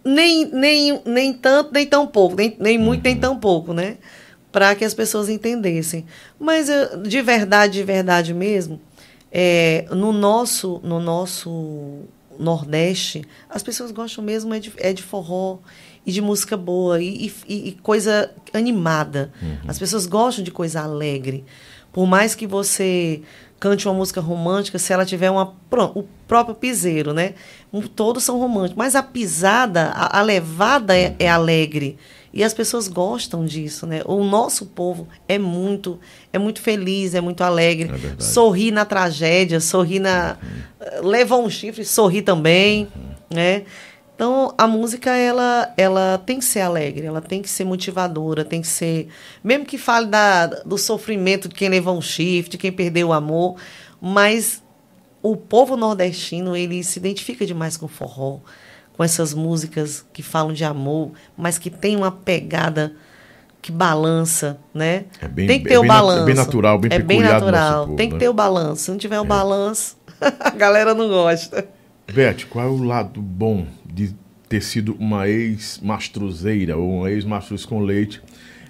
nem, 0.09 0.45
nem, 0.51 1.01
nem 1.05 1.33
tanto, 1.33 1.71
nem 1.73 1.85
tão 1.85 2.07
pouco, 2.07 2.35
nem, 2.35 2.55
nem 2.59 2.77
muito, 2.77 3.03
nem 3.03 3.15
tão 3.17 3.37
pouco, 3.39 3.73
né? 3.73 3.97
Para 4.51 4.73
que 4.75 4.83
as 4.83 4.93
pessoas 4.93 5.29
entendessem. 5.29 6.05
Mas 6.39 6.69
eu, 6.69 7.01
de 7.03 7.21
verdade, 7.21 7.73
de 7.73 7.83
verdade 7.83 8.33
mesmo, 8.33 8.79
é, 9.31 9.85
no 9.91 10.11
nosso 10.11 10.79
no 10.83 10.99
nosso 10.99 11.99
Nordeste, 12.37 13.23
as 13.49 13.61
pessoas 13.61 13.91
gostam 13.91 14.23
mesmo 14.23 14.53
é 14.53 14.59
de, 14.59 14.71
é 14.77 14.93
de 14.93 15.03
forró 15.03 15.57
e 16.05 16.11
de 16.11 16.21
música 16.21 16.55
boa 16.57 17.01
e, 17.01 17.27
e- 17.47 17.69
e 17.69 17.71
coisa 17.83 18.31
animada. 18.53 19.31
As 19.67 19.77
pessoas 19.77 20.05
gostam 20.05 20.43
de 20.43 20.49
coisa 20.51 20.81
alegre. 20.81 21.43
Por 21.91 22.07
mais 22.07 22.33
que 22.35 22.47
você 22.47 23.21
cante 23.59 23.87
uma 23.87 23.93
música 23.93 24.21
romântica, 24.21 24.79
se 24.79 24.93
ela 24.93 25.05
tiver 25.05 25.29
uma. 25.29 25.53
Pronto, 25.69 26.07
próprio 26.29 26.55
piseiro, 26.55 27.13
né? 27.13 27.33
Um- 27.73 27.81
Todos 27.81 28.23
são 28.23 28.39
românticos. 28.39 28.77
Mas 28.77 28.95
a 28.95 29.03
pisada, 29.03 29.87
a, 29.93 30.19
a 30.19 30.21
levada 30.21 30.95
é, 30.95 31.13
é 31.19 31.27
alegre. 31.29 31.97
E 32.31 32.43
as 32.43 32.53
pessoas 32.53 32.87
gostam 32.87 33.43
disso, 33.43 33.87
né? 33.87 34.01
O 34.05 34.23
nosso 34.23 34.67
povo 34.67 35.07
é 35.27 35.39
muito, 35.39 35.99
é 36.31 36.37
muito 36.37 36.61
feliz, 36.61 37.15
é 37.15 37.19
muito 37.19 37.43
alegre. 37.43 37.89
É 38.17 38.21
sorri 38.21 38.69
na 38.71 38.85
tragédia, 38.85 39.59
sorri 39.59 39.99
na. 39.99 40.37
Leva 41.01 41.35
um 41.35 41.49
chifre, 41.49 41.83
sorri 41.83 42.21
também, 42.21 42.87
né? 43.33 43.63
Então, 44.15 44.53
a 44.57 44.67
música, 44.67 45.09
ela, 45.15 45.73
ela 45.77 46.21
tem 46.23 46.39
que 46.39 46.45
ser 46.45 46.59
alegre, 46.59 47.05
ela 47.05 47.21
tem 47.21 47.41
que 47.41 47.49
ser 47.49 47.63
motivadora, 47.63 48.43
tem 48.43 48.59
que 48.59 48.67
ser... 48.67 49.07
Mesmo 49.41 49.65
que 49.65 49.77
fale 49.77 50.07
da, 50.07 50.45
do 50.45 50.77
sofrimento 50.77 51.47
de 51.47 51.55
quem 51.55 51.69
levou 51.69 51.97
um 51.97 52.01
chifre, 52.01 52.51
de 52.51 52.57
quem 52.57 52.69
perdeu 52.69 53.07
o 53.07 53.13
amor, 53.13 53.55
mas 54.01 54.61
o 55.21 55.35
povo 55.35 55.75
nordestino, 55.75 56.55
ele 56.55 56.83
se 56.83 56.99
identifica 56.99 57.45
demais 57.45 57.75
com 57.77 57.85
o 57.85 57.89
forró, 57.89 58.39
com 58.93 59.03
essas 59.03 59.33
músicas 59.33 60.05
que 60.13 60.21
falam 60.23 60.53
de 60.53 60.63
amor, 60.63 61.11
mas 61.37 61.57
que 61.57 61.69
tem 61.69 61.95
uma 61.95 62.11
pegada 62.11 62.93
que 63.61 63.71
balança, 63.71 64.57
né? 64.73 65.05
É 65.21 65.27
bem- 65.27 65.47
tem 65.47 65.59
que 65.61 65.67
é 65.67 65.69
ter 65.71 65.77
o 65.77 65.81
bem 65.81 65.87
nat- 65.89 65.97
é 65.97 66.01
balanço. 66.01 66.25
bem 66.25 66.35
natural, 66.35 66.79
bem 66.79 66.89
É 66.93 66.99
bem 66.99 67.19
natural. 67.21 67.85
povo, 67.85 67.97
tem 67.97 68.07
que 68.07 68.13
né? 68.13 68.19
ter 68.19 68.29
o 68.29 68.33
balanço. 68.33 68.83
Se 68.83 68.91
não 68.91 68.97
tiver 68.97 69.19
o 69.19 69.25
balanço, 69.25 69.97
a 70.39 70.49
galera 70.51 70.93
não 70.93 71.09
gosta. 71.09 71.67
Beth, 72.11 72.45
qual 72.49 72.65
é 72.65 72.69
o 72.69 72.81
lado 72.83 73.21
bom 73.21 73.65
de 73.85 74.15
ter 74.47 74.61
sido 74.61 74.95
uma 74.99 75.27
ex-mastruzeira 75.27 76.77
ou 76.77 76.99
uma 76.99 77.11
ex-mastruz 77.11 77.65
com 77.65 77.79
leite? 77.81 78.21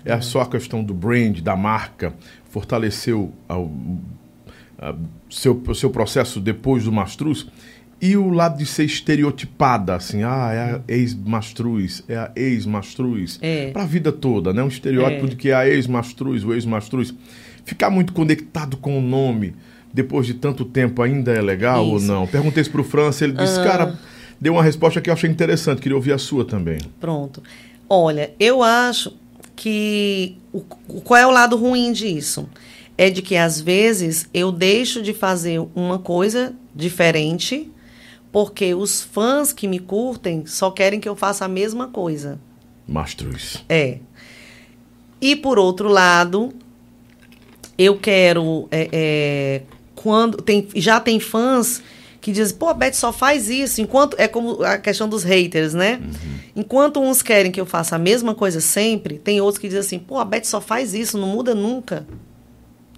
É 0.05 0.19
só 0.21 0.41
a 0.41 0.45
questão 0.47 0.83
do 0.83 0.93
brand, 0.93 1.39
da 1.41 1.55
marca, 1.55 2.13
fortaleceu 2.49 3.31
ao- 3.47 3.69
a- 4.79 4.95
seu, 5.29 5.61
o 5.67 5.75
seu 5.75 5.89
processo 5.89 6.39
depois 6.39 6.83
do 6.85 6.91
mastruz? 6.91 7.45
E 8.01 8.15
o 8.15 8.29
lado 8.29 8.57
de 8.57 8.65
ser 8.65 8.85
estereotipada, 8.85 9.93
assim, 9.95 10.23
ah, 10.23 10.51
é 10.53 10.59
a 10.75 10.81
ex-mastruz, 10.87 12.01
é 12.07 12.15
a 12.15 12.31
ex-mastruz. 12.35 13.37
É. 13.41 13.71
Pra 13.71 13.85
vida 13.85 14.11
toda, 14.11 14.53
né? 14.53 14.63
Um 14.63 14.67
estereótipo 14.69 15.25
É. 15.25 15.29
de 15.29 15.35
que 15.35 15.49
é 15.49 15.53
a 15.53 15.67
ex-mastruz, 15.67 16.43
o 16.45 16.53
ex-mastruz. 16.53 17.13
Ficar 17.65 17.89
muito 17.89 18.13
conectado 18.13 18.77
com 18.77 18.97
o 18.97 19.01
nome 19.01 19.53
depois 19.93 20.25
de 20.25 20.33
tanto 20.35 20.63
tempo 20.63 21.01
ainda 21.01 21.31
é 21.33 21.41
legal 21.41 21.85
ou 21.85 21.97
Isso. 21.97 22.09
Ah. 22.11 22.15
não? 22.15 22.27
Perguntei 22.27 22.61
isso 22.61 22.71
pro 22.71 22.83
França, 22.85 23.25
ele 23.25 23.33
disse, 23.33 23.61
cara, 23.63 23.99
deu 24.39 24.53
uma 24.53 24.63
resposta 24.63 25.01
que 25.01 25.09
eu 25.09 25.13
achei 25.13 25.29
interessante, 25.29 25.81
queria 25.81 25.95
ouvir 25.97 26.13
a 26.13 26.17
sua 26.17 26.45
também. 26.45 26.79
Pronto. 27.01 27.43
Olha, 27.89 28.31
eu 28.39 28.63
acho 28.63 29.13
que 29.55 30.37
o, 30.53 30.59
o- 30.87 31.01
qual 31.01 31.19
é 31.19 31.27
o 31.27 31.31
lado 31.31 31.57
ruim 31.57 31.91
disso? 31.91 32.47
É 33.01 33.09
de 33.09 33.21
que 33.21 33.37
às 33.37 33.61
vezes 33.61 34.27
eu 34.33 34.51
deixo 34.51 35.01
de 35.01 35.13
fazer 35.13 35.65
uma 35.73 35.97
coisa 35.97 36.53
diferente 36.75 37.71
porque 38.29 38.75
os 38.75 39.01
fãs 39.01 39.53
que 39.53 39.69
me 39.69 39.79
curtem 39.79 40.45
só 40.45 40.69
querem 40.69 40.99
que 40.99 41.07
eu 41.07 41.15
faça 41.15 41.45
a 41.45 41.47
mesma 41.47 41.87
coisa. 41.87 42.37
Mastruz. 42.85 43.63
É. 43.69 43.99
E 45.21 45.33
por 45.33 45.57
outro 45.57 45.87
lado, 45.87 46.53
eu 47.77 47.97
quero. 47.97 48.67
é, 48.69 48.89
é, 48.91 49.61
quando 49.95 50.41
tem, 50.41 50.67
já 50.75 50.99
tem 50.99 51.21
fãs 51.21 51.81
que 52.19 52.33
dizem, 52.33 52.57
pô, 52.57 52.67
a 52.67 52.73
Beth 52.73 52.91
só 52.95 53.13
faz 53.13 53.49
isso. 53.49 53.79
Enquanto. 53.79 54.17
É 54.19 54.27
como 54.27 54.61
a 54.61 54.77
questão 54.77 55.07
dos 55.07 55.23
haters, 55.23 55.73
né? 55.73 56.01
Enquanto 56.53 56.99
uns 56.99 57.21
querem 57.21 57.49
que 57.49 57.61
eu 57.61 57.65
faça 57.65 57.95
a 57.95 57.99
mesma 57.99 58.35
coisa 58.35 58.59
sempre, 58.59 59.17
tem 59.17 59.39
outros 59.39 59.57
que 59.57 59.69
dizem 59.69 59.79
assim, 59.79 59.99
pô, 59.99 60.19
a 60.19 60.25
Beth 60.25 60.43
só 60.43 60.59
faz 60.59 60.93
isso, 60.93 61.17
não 61.17 61.29
muda 61.29 61.55
nunca. 61.55 62.05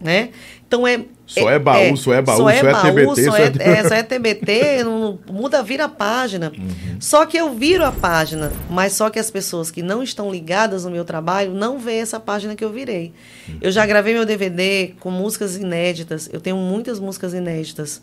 Né? 0.02 0.30
Então 0.68 0.88
é. 0.88 1.06
Só 1.28 1.50
é 1.50 1.58
baú, 1.60 1.96
só 1.96 2.12
é 2.14 2.22
baú, 2.22 2.38
só 2.38 2.50
é 2.50 2.62
TBT, 2.62 3.24
só 3.24 3.32
só 3.32 3.38
é, 3.38 3.44
é- 3.60 3.70
é, 3.80 3.88
só 3.88 3.96
é 3.96 4.04
TBT, 4.04 4.84
não, 4.84 5.18
muda, 5.32 5.64
vira 5.64 5.86
a 5.86 5.90
página. 5.90 6.52
Só 7.00 7.26
que 7.26 7.38
eu 7.38 7.54
viro 7.54 7.86
a 7.86 7.92
página, 7.92 8.52
mas 8.70 8.92
só 8.94 9.10
que 9.10 9.18
as 9.18 9.32
pessoas 9.32 9.72
que 9.72 9.82
não 9.82 10.04
estão 10.04 10.30
ligadas 10.30 10.84
no 10.84 10.92
meu 10.92 11.06
trabalho 11.06 11.54
não 11.54 11.80
vê 11.80 11.96
essa 11.98 12.20
página 12.20 12.54
que 12.56 12.66
eu 12.66 12.70
virei. 12.72 13.14
Eu 13.62 13.72
já 13.72 13.86
gravei 13.86 14.14
meu 14.14 14.26
DVD 14.26 14.94
com 15.00 15.10
músicas 15.10 15.56
inéditas, 15.56 16.30
eu 16.34 16.42
tenho 16.42 16.58
muitas 16.58 17.00
músicas 17.00 17.34
inéditas, 17.34 18.02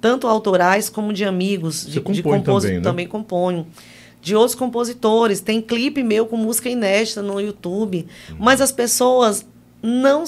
tanto 0.00 0.26
autorais 0.26 0.88
como 0.88 1.12
de 1.12 1.24
amigos, 1.26 1.84
de, 1.86 2.00
Você 2.00 2.12
de 2.12 2.22
compõe 2.22 2.38
composi- 2.38 2.66
também, 2.68 2.78
né? 2.78 2.84
também 2.84 3.06
componho. 3.06 3.66
De 4.22 4.34
outros 4.34 4.54
compositores, 4.54 5.40
tem 5.40 5.60
clipe 5.60 6.02
meu 6.02 6.24
com 6.24 6.36
música 6.38 6.70
inédita 6.70 7.20
no 7.20 7.38
YouTube, 7.38 8.06
mas 8.38 8.60
as 8.62 8.72
pessoas 8.72 9.44
não 9.82 10.24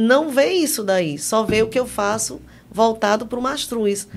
não 0.00 0.30
vê 0.30 0.52
isso 0.52 0.82
daí, 0.82 1.18
só 1.18 1.44
vê 1.44 1.62
o 1.62 1.68
que 1.68 1.78
eu 1.78 1.86
faço 1.86 2.40
voltado 2.70 3.26
para 3.26 3.38
o 3.38 3.42
Mastruz. 3.42 4.08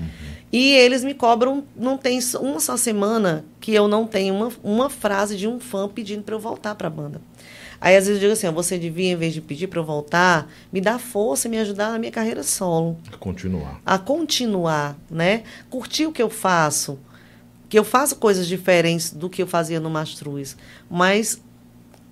E 0.52 0.72
eles 0.72 1.02
me 1.02 1.14
cobram, 1.14 1.64
não 1.76 1.98
tem 1.98 2.20
uma 2.40 2.60
só 2.60 2.76
semana 2.76 3.44
que 3.60 3.74
eu 3.74 3.88
não 3.88 4.06
tenho 4.06 4.34
uma, 4.34 4.52
uma 4.62 4.90
frase 4.90 5.36
de 5.36 5.48
um 5.48 5.58
fã 5.58 5.88
pedindo 5.88 6.22
para 6.22 6.34
eu 6.34 6.38
voltar 6.38 6.76
para 6.76 6.86
a 6.86 6.90
banda. 6.90 7.20
Aí 7.80 7.96
às 7.96 8.06
vezes 8.06 8.22
eu 8.22 8.28
digo 8.28 8.32
assim, 8.32 8.46
ó, 8.46 8.52
você 8.52 8.78
devia, 8.78 9.10
em 9.10 9.16
vez 9.16 9.34
de 9.34 9.40
pedir 9.40 9.66
para 9.66 9.80
eu 9.80 9.84
voltar, 9.84 10.48
me 10.72 10.80
dar 10.80 10.98
força 10.98 11.48
e 11.48 11.50
me 11.50 11.58
ajudar 11.58 11.90
na 11.90 11.98
minha 11.98 12.12
carreira 12.12 12.42
solo 12.42 12.96
Continuar. 13.18 13.80
a 13.84 13.98
continuar, 13.98 14.96
né? 15.10 15.42
Curtir 15.68 16.06
o 16.06 16.12
que 16.12 16.22
eu 16.22 16.30
faço, 16.30 16.98
que 17.68 17.78
eu 17.78 17.84
faço 17.84 18.16
coisas 18.16 18.46
diferentes 18.46 19.10
do 19.10 19.28
que 19.28 19.42
eu 19.42 19.46
fazia 19.46 19.80
no 19.80 19.90
Mastruz, 19.90 20.56
mas 20.88 21.42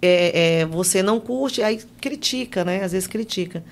é, 0.02 0.60
é, 0.60 0.66
você 0.66 1.02
não 1.02 1.20
curte, 1.20 1.62
aí 1.62 1.80
critica, 2.00 2.64
né? 2.64 2.82
Às 2.82 2.92
vezes 2.92 3.06
critica. 3.06 3.64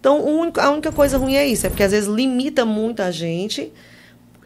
Então, 0.00 0.24
único- 0.24 0.60
a 0.60 0.70
única 0.70 0.90
coisa 0.90 1.16
ruim 1.18 1.34
é 1.34 1.46
isso, 1.46 1.66
é 1.66 1.70
porque 1.70 1.82
às 1.82 1.92
vezes 1.92 2.08
limita 2.08 2.64
muito 2.64 3.00
a 3.00 3.10
gente 3.10 3.70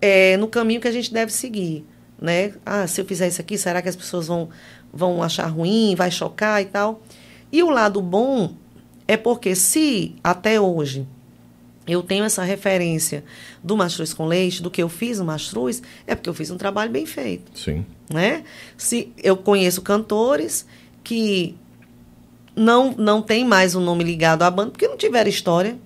é, 0.01 0.37
no 0.37 0.47
caminho 0.49 0.81
que 0.81 0.87
a 0.89 0.93
gente 0.93 1.13
deve 1.13 1.33
seguir, 1.33 1.85
né? 2.21 2.53
Ah, 2.65 2.87
se 2.87 3.01
eu 3.01 3.05
fizer 3.05 3.27
isso 3.29 3.41
aqui, 3.41 3.57
será 3.59 3.83
que 3.83 3.89
as 3.89 3.97
pessoas 3.97 4.29
vão, 4.29 4.49
vão 4.93 5.23
achar 5.23 5.47
ruim, 5.47 5.95
vai 5.97 6.11
chocar 6.11 6.61
e 6.63 6.67
tal? 6.67 7.03
E 7.51 7.63
o 7.63 7.71
lado 7.71 8.01
bom 8.01 8.55
é 9.09 9.17
porque 9.17 9.55
se 9.57 10.15
até 10.23 10.61
hoje 10.61 11.07
eu 11.87 12.03
tenho 12.03 12.23
essa 12.25 12.43
referência 12.45 13.25
do 13.65 13.77
Mastruz 13.77 14.13
com 14.13 14.27
Leite, 14.27 14.63
do 14.63 14.71
que 14.71 14.83
eu 14.83 14.89
fiz 14.89 15.19
no 15.19 15.25
Mastruz, 15.25 15.83
é 16.07 16.15
porque 16.15 16.29
eu 16.29 16.35
fiz 16.35 16.51
um 16.51 16.59
trabalho 16.59 16.91
bem 16.93 17.07
feito 17.07 17.51
Sim. 17.59 17.85
né? 18.13 18.45
Se 18.77 19.11
eu 19.21 19.37
conheço 19.37 19.81
cantores 19.83 20.67
que 21.09 21.55
não 22.55 22.95
não 22.99 23.23
tem 23.23 23.43
mais 23.43 23.75
um 23.75 23.81
nome 23.81 24.05
ligado 24.05 24.43
à 24.43 24.51
banda 24.51 24.73
porque 24.73 24.87
não 24.87 24.99
tiveram 24.99 25.31
história 25.31 25.79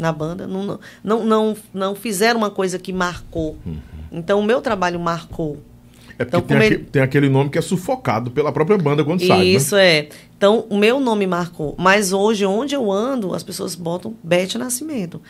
na 0.00 0.10
banda, 0.10 0.46
não 0.46 0.78
não 1.04 1.24
não, 1.26 1.56
não, 1.74 1.94
fizeram 1.94 2.38
uma 2.38 2.50
coisa 2.50 2.78
que 2.78 2.90
marcou. 2.90 3.58
Então 4.10 4.40
o 4.40 4.42
meu 4.42 4.62
trabalho 4.62 4.98
marcou. 4.98 5.58
É 6.18 6.24
porque 6.24 6.36
então, 6.36 6.40
tem, 6.42 6.66
ele... 6.66 6.78
tem, 6.78 7.02
aquele 7.02 7.28
nome 7.28 7.50
que 7.50 7.58
é 7.58 7.60
sufocado 7.60 8.30
pela 8.30 8.50
própria 8.50 8.78
banda 8.78 9.04
quando 9.04 9.26
sai. 9.26 9.40
Né? 9.40 9.44
Isso 9.44 9.74
né? 9.74 9.98
é. 9.98 10.08
Então, 10.36 10.66
o 10.68 10.76
meu 10.76 11.00
nome 11.00 11.26
marcou. 11.26 11.74
Mas 11.78 12.12
hoje, 12.12 12.44
onde 12.44 12.74
eu 12.74 12.90
ando, 12.90 13.34
as 13.34 13.42
pessoas 13.42 13.74
botam 13.74 14.14
Bete 14.22 14.58
Nascimento. 14.58 15.20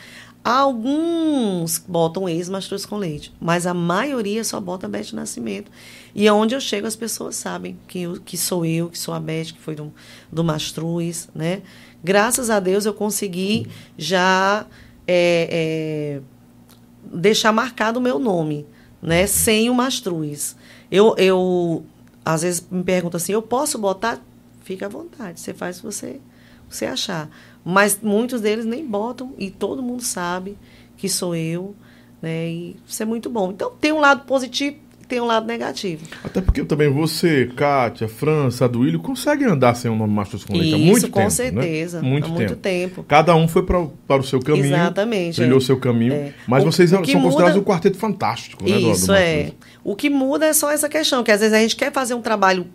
Alguns 0.45 1.78
botam 1.78 2.28
ex-mastruz 2.28 2.84
com 2.84 2.97
leite, 2.97 3.32
mas 3.40 3.64
a 3.64 3.72
maioria 3.72 4.43
só 4.43 4.59
bota 4.59 4.88
Bete 4.88 5.14
Nascimento. 5.14 5.70
E 6.12 6.28
onde 6.30 6.53
eu 6.53 6.61
chego, 6.61 6.86
as 6.86 6.97
pessoas 6.97 7.36
sabem 7.36 7.78
que, 7.86 8.01
eu, 8.03 8.20
que 8.20 8.36
sou 8.36 8.66
eu, 8.66 8.88
que 8.88 8.99
sou 8.99 9.14
a 9.14 9.20
Bete, 9.20 9.55
que 9.55 9.61
foi 9.61 9.76
do, 9.76 9.93
do 10.32 10.43
mastruz, 10.43 11.28
né? 11.32 11.62
Graças 12.03 12.51
a 12.51 12.59
Deus 12.59 12.84
eu 12.84 12.93
consegui 12.93 13.68
já 13.97 14.66
é, 15.07 16.20
é, 16.20 16.20
deixar 17.05 17.53
marcado 17.53 18.01
o 18.01 18.03
meu 18.03 18.18
nome, 18.18 18.66
né? 19.01 19.28
Sem 19.28 19.70
o 19.70 19.74
mastruz. 19.74 20.57
Eu, 20.90 21.14
eu, 21.18 21.84
às 22.24 22.43
vezes, 22.43 22.66
me 22.68 22.82
perguntam 22.82 23.18
assim, 23.18 23.32
eu 23.32 23.43
posso 23.43 23.78
botar? 23.78 24.20
Fica 24.64 24.86
à 24.86 24.88
vontade, 24.88 25.38
você 25.38 25.55
faz 25.55 25.78
o 25.78 25.80
que 25.80 25.86
você, 25.86 26.20
você 26.68 26.86
achar. 26.86 27.30
Mas 27.65 27.99
muitos 28.03 28.41
deles 28.41 28.65
nem 28.65 28.85
botam 28.87 29.33
e 29.39 29.51
todo 29.51 29.83
mundo 29.83 30.03
sabe 30.03 30.57
que 30.97 31.09
sou 31.09 31.35
eu, 31.35 31.75
né? 32.21 32.49
E 32.49 32.77
isso 32.87 33.03
é 33.03 33.07
muito 33.07 33.31
bom. 33.31 33.51
Então 33.53 33.73
tem 33.81 33.93
um 33.93 34.01
lado 34.01 34.25
positivo 34.25 34.77
tem 35.13 35.21
um 35.21 35.27
lado 35.27 35.47
negativo. 35.47 36.07
Até 36.25 36.41
porque 36.41 36.65
também 36.65 36.89
você, 36.89 37.51
Kátia, 37.55 38.09
França, 38.09 38.65
Aduílio, 38.65 38.99
conseguem 38.99 39.47
andar 39.47 39.75
sem 39.75 39.91
o 39.91 39.95
nome 39.95 40.11
Mastros 40.11 40.43
com 40.43 40.57
Leite 40.57 40.75
há 40.75 40.79
muito 40.79 41.01
tempo. 41.03 41.13
com 41.13 41.21
né? 41.21 41.31
certeza. 41.31 42.01
Né? 42.01 42.09
Muito, 42.09 42.25
há 42.25 42.29
tempo. 42.29 42.39
muito 42.39 42.57
tempo. 42.57 43.03
Cada 43.03 43.37
um 43.37 43.47
foi 43.47 43.63
pra, 43.63 43.87
para 44.09 44.23
o 44.23 44.25
seu 44.25 44.41
caminho. 44.41 44.75
Exatamente. 44.75 45.37
Trilhou 45.37 45.59
o 45.59 45.63
é. 45.63 45.65
seu 45.67 45.79
caminho. 45.79 46.15
É. 46.15 46.33
Mas 46.49 46.63
o, 46.63 46.73
vocês 46.73 46.91
o 46.93 47.05
são 47.05 47.21
considerados 47.21 47.59
um 47.59 47.63
quarteto 47.63 47.99
fantástico, 47.99 48.65
né? 48.65 48.71
Isso 48.79 49.03
do, 49.03 49.07
do 49.09 49.15
é. 49.15 49.53
O 49.85 49.95
que 49.95 50.09
muda 50.09 50.47
é 50.47 50.55
só 50.55 50.71
essa 50.71 50.89
questão, 50.89 51.23
que 51.23 51.31
às 51.31 51.41
vezes 51.41 51.53
a 51.53 51.61
gente 51.61 51.77
quer 51.77 51.93
fazer 51.93 52.15
um 52.15 52.23
trabalho 52.23 52.67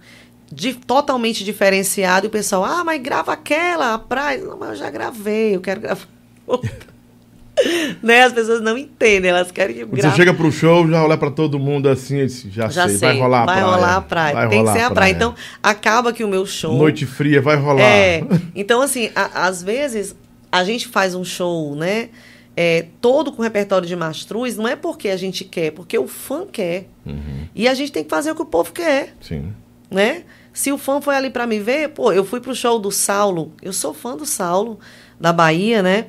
de, 0.52 0.74
totalmente 0.74 1.44
diferenciado 1.44 2.26
e 2.26 2.30
o 2.30 2.32
pessoal, 2.32 2.64
ah, 2.64 2.84
mas 2.84 3.02
grava 3.02 3.34
aquela, 3.34 3.94
a 3.94 4.00
praia. 4.00 4.44
Não, 4.44 4.58
mas 4.58 4.70
eu 4.70 4.76
já 4.76 4.90
gravei, 4.90 5.56
eu 5.56 5.62
quero 5.62 5.82
gravar 5.82 6.08
né? 8.04 8.24
As 8.24 8.34
pessoas 8.34 8.62
não 8.62 8.78
entendem, 8.78 9.32
elas 9.32 9.52
querem 9.52 9.76
que 9.76 9.86
Você 9.86 10.12
chega 10.12 10.34
pro 10.34 10.52
show, 10.52 10.88
já 10.88 11.04
olha 11.04 11.18
para 11.18 11.32
todo 11.32 11.60
mundo 11.60 11.90
assim, 11.90 12.28
já, 12.50 12.70
já 12.70 12.88
sei, 12.88 12.98
sei, 12.98 13.10
vai 13.10 13.20
rolar 13.20 13.42
a 13.42 13.46
vai 13.46 13.56
praia. 13.56 13.72
Rolar 13.72 13.96
a 13.96 14.02
praia. 14.02 14.34
Vai 14.34 14.50
Tem 14.50 14.64
que 14.64 14.72
ser 14.72 14.80
a 14.80 14.92
praia. 14.92 14.94
praia. 14.94 15.12
Então, 15.12 15.36
acaba 15.62 16.14
que 16.14 16.24
o 16.24 16.28
meu 16.28 16.46
show... 16.46 16.78
Noite 16.78 17.06
fria, 17.06 17.42
vai 17.42 17.56
rolar. 17.56 17.82
É, 17.82 18.24
então 18.56 18.82
assim, 18.82 19.10
a, 19.16 19.48
às 19.48 19.64
vezes 19.64 20.16
a 20.52 20.64
gente 20.64 20.88
faz 20.88 21.16
um 21.16 21.24
show, 21.24 21.76
né? 21.76 22.10
É, 22.56 22.88
todo 23.00 23.32
com 23.32 23.44
repertório 23.44 23.88
de 23.88 23.96
mastruz, 23.96 24.58
não 24.58 24.68
é 24.68 24.76
porque 24.76 25.10
a 25.10 25.18
gente 25.18 25.44
quer, 25.44 25.72
porque 25.72 25.98
o 25.98 26.08
fã 26.08 26.46
quer. 26.52 26.88
Uhum. 27.06 27.48
E 27.54 27.68
a 27.68 27.74
gente 27.76 27.92
tem 27.92 28.04
que 28.04 28.10
fazer 28.10 28.32
o 28.32 28.36
que 28.36 28.42
o 28.42 28.46
povo 28.46 28.72
quer. 28.72 29.14
Sim. 29.22 29.54
Né? 29.92 30.24
Se 30.58 30.72
o 30.72 30.78
fã 30.80 31.00
foi 31.00 31.16
ali 31.16 31.30
para 31.30 31.46
me 31.46 31.60
ver, 31.60 31.90
pô, 31.90 32.12
eu 32.12 32.26
fui 32.26 32.42
pro 32.42 32.56
show 32.56 32.80
do 32.80 32.92
Saulo, 32.92 33.54
eu 33.62 33.72
sou 33.72 33.94
fã 33.94 34.18
do 34.18 34.26
Saulo, 34.26 34.80
da 35.20 35.32
Bahia, 35.32 35.84
né? 35.84 36.08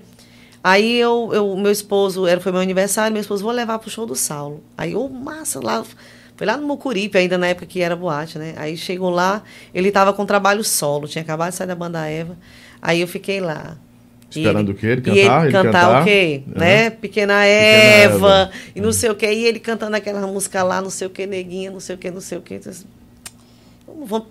Aí 0.64 0.99
eu, 0.99 1.28
eu, 1.34 1.55
meu 1.55 1.70
esposo, 1.70 2.26
era, 2.26 2.40
foi 2.40 2.51
meu 2.51 2.62
aniversário, 2.62 3.12
meu 3.12 3.20
esposo, 3.20 3.42
vou 3.42 3.53
levar 3.53 3.78
pro 3.78 3.90
show 3.90 4.07
do 4.07 4.14
Saulo. 4.14 4.64
Aí, 4.74 4.96
oh, 4.96 5.07
massa, 5.07 5.61
lá, 5.62 5.84
foi 6.34 6.46
lá 6.46 6.57
no 6.57 6.66
Mucuripe, 6.66 7.18
ainda 7.18 7.36
na 7.36 7.49
época 7.49 7.66
que 7.66 7.82
era 7.82 7.94
boate, 7.94 8.38
né? 8.38 8.55
Aí 8.57 8.74
chegou 8.74 9.11
lá, 9.11 9.42
ele 9.74 9.90
tava 9.90 10.14
com 10.14 10.24
trabalho 10.24 10.64
solo, 10.64 11.07
tinha 11.07 11.20
acabado 11.20 11.51
de 11.51 11.57
sair 11.57 11.66
da 11.66 11.74
banda 11.74 12.07
Eva. 12.07 12.34
Aí 12.80 13.03
eu 13.03 13.07
fiquei 13.07 13.40
lá. 13.40 13.76
Esperando 14.30 14.70
ele, 14.70 14.78
o 14.78 14.80
quê? 14.80 14.86
Ele 14.86 15.03
cantar? 15.03 15.14
E 15.14 15.20
ele, 15.20 15.28
ele 15.28 15.53
cantar, 15.53 15.64
cantar, 15.64 16.01
o 16.01 16.05
quê? 16.07 16.42
Uhum. 16.46 16.55
Né? 16.57 16.88
Pequena 16.88 17.44
Eva, 17.44 18.14
Pequena 18.14 18.34
Eva. 18.34 18.51
e 18.74 18.80
não 18.80 18.86
uhum. 18.86 18.92
sei 18.94 19.11
o 19.11 19.14
quê. 19.14 19.30
E 19.30 19.44
ele 19.44 19.61
cantando 19.61 19.94
aquela 19.94 20.26
música 20.26 20.62
lá, 20.62 20.80
não 20.80 20.88
sei 20.88 21.07
o 21.07 21.11
quê, 21.11 21.26
neguinha, 21.26 21.70
não 21.70 21.80
sei 21.80 21.96
o 21.96 21.99
quê, 21.99 22.11
não 22.11 22.22
sei 22.22 22.38
o 22.38 22.40
quê. 22.40 22.55
Então, 22.55 22.72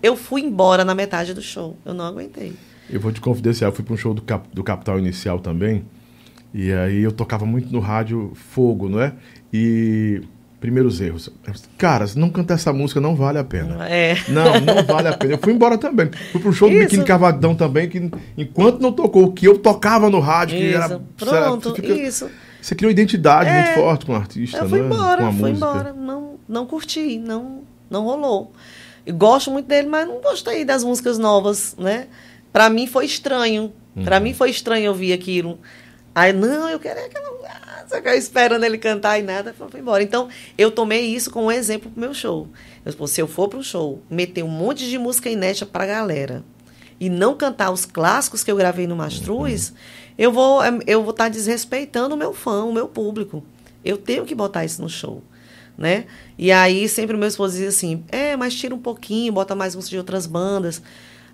eu 0.02 0.16
fui 0.16 0.42
embora 0.42 0.84
na 0.84 0.94
metade 0.94 1.34
do 1.34 1.42
show. 1.42 1.76
Eu 1.84 1.94
não 1.94 2.04
aguentei. 2.04 2.54
Eu 2.90 3.00
vou 3.00 3.12
te 3.12 3.20
confidenciar, 3.20 3.70
eu 3.70 3.74
fui 3.74 3.84
para 3.84 3.94
um 3.94 3.96
show 3.96 4.14
do, 4.14 4.22
Cap, 4.22 4.48
do 4.52 4.62
Capital 4.64 4.98
Inicial 4.98 5.38
também. 5.38 5.84
E 6.54 6.72
aí 6.72 7.02
eu 7.02 7.12
tocava 7.12 7.44
muito 7.44 7.70
no 7.70 7.80
rádio 7.80 8.32
Fogo, 8.34 8.88
não 8.88 9.00
é? 9.00 9.12
E 9.52 10.22
primeiros 10.60 11.00
erros. 11.00 11.30
Cara, 11.76 12.06
se 12.06 12.18
não 12.18 12.30
cantar 12.30 12.54
essa 12.54 12.72
música 12.72 13.00
não 13.00 13.14
vale 13.14 13.38
a 13.38 13.44
pena. 13.44 13.88
É. 13.88 14.16
Não, 14.28 14.60
não 14.60 14.82
vale 14.84 15.08
a 15.08 15.16
pena. 15.16 15.34
Eu 15.34 15.38
fui 15.38 15.52
embora 15.52 15.78
também. 15.78 16.10
Fui 16.32 16.40
pro 16.40 16.52
show 16.52 16.68
do 16.68 16.78
Biquíni 16.78 17.04
Cavadão 17.04 17.54
também, 17.54 17.88
que 17.88 18.10
enquanto 18.36 18.80
não 18.80 18.92
tocou 18.92 19.24
o 19.24 19.32
que 19.32 19.46
eu 19.46 19.58
tocava 19.58 20.10
no 20.10 20.20
rádio, 20.20 20.56
isso. 20.58 20.68
que 20.68 20.74
era. 20.74 21.00
Pronto, 21.16 21.74
fica, 21.74 21.92
isso. 21.92 22.28
Você 22.60 22.74
criou 22.74 22.90
identidade 22.90 23.48
é. 23.48 23.62
muito 23.62 23.74
forte 23.74 24.06
com 24.06 24.12
o 24.12 24.16
artista, 24.16 24.58
eu 24.58 24.68
fui 24.68 24.80
né? 24.80 24.86
embora, 24.86 25.20
com 25.20 25.26
a 25.26 25.32
fui 25.32 25.50
música. 25.50 25.56
embora. 25.56 25.92
Não, 25.92 26.34
não 26.48 26.66
curti, 26.66 27.18
não, 27.18 27.62
não 27.88 28.04
rolou. 28.04 28.52
Eu 29.08 29.14
gosto 29.14 29.50
muito 29.50 29.64
dele, 29.64 29.88
mas 29.88 30.06
não 30.06 30.20
gostei 30.20 30.66
das 30.66 30.84
músicas 30.84 31.18
novas, 31.18 31.74
né? 31.78 32.08
Para 32.52 32.68
mim 32.68 32.86
foi 32.86 33.06
estranho. 33.06 33.72
Uhum. 33.96 34.04
Para 34.04 34.20
mim 34.20 34.34
foi 34.34 34.50
estranho 34.50 34.90
ouvir 34.90 35.14
aquilo. 35.14 35.58
Aí, 36.14 36.30
não, 36.30 36.68
eu 36.68 36.78
quero 36.78 37.00
aquela. 37.00 37.38
Só 37.88 38.02
que 38.02 38.06
eu 38.06 38.12
esperando 38.12 38.64
ele 38.64 38.76
cantar 38.76 39.18
e 39.18 39.22
nada, 39.22 39.54
foi 39.54 39.80
embora. 39.80 40.02
Então, 40.02 40.28
eu 40.58 40.70
tomei 40.70 41.06
isso 41.06 41.30
como 41.30 41.46
um 41.46 41.50
exemplo 41.50 41.90
pro 41.90 41.98
meu 41.98 42.12
show. 42.12 42.48
Eu, 42.84 43.06
se 43.06 43.18
eu 43.22 43.26
for 43.26 43.48
pro 43.48 43.62
show, 43.62 44.02
meter 44.10 44.42
um 44.42 44.48
monte 44.48 44.86
de 44.86 44.98
música 44.98 45.30
inédita 45.30 45.64
pra 45.64 45.86
galera 45.86 46.44
e 47.00 47.08
não 47.08 47.34
cantar 47.34 47.70
os 47.70 47.86
clássicos 47.86 48.44
que 48.44 48.50
eu 48.50 48.56
gravei 48.56 48.86
no 48.86 48.94
Mastruz, 48.94 49.70
uhum. 49.70 49.74
eu 50.18 50.30
vou 50.30 50.60
eu 50.86 51.02
vou 51.02 51.12
estar 51.12 51.24
tá 51.24 51.30
desrespeitando 51.30 52.14
o 52.14 52.18
meu 52.18 52.34
fã, 52.34 52.64
o 52.64 52.74
meu 52.74 52.88
público. 52.88 53.42
Eu 53.82 53.96
tenho 53.96 54.26
que 54.26 54.34
botar 54.34 54.66
isso 54.66 54.82
no 54.82 54.88
show, 54.90 55.22
né? 55.78 56.04
E 56.36 56.52
aí 56.52 56.88
sempre 56.88 57.16
o 57.16 57.18
meu 57.18 57.28
esposo 57.28 57.52
dizia 57.52 57.68
assim: 57.68 58.04
"É, 58.08 58.36
mas 58.36 58.54
tira 58.54 58.74
um 58.74 58.80
pouquinho, 58.80 59.32
bota 59.32 59.54
mais 59.54 59.74
música 59.74 59.92
de 59.92 59.98
outras 59.98 60.26
bandas". 60.26 60.82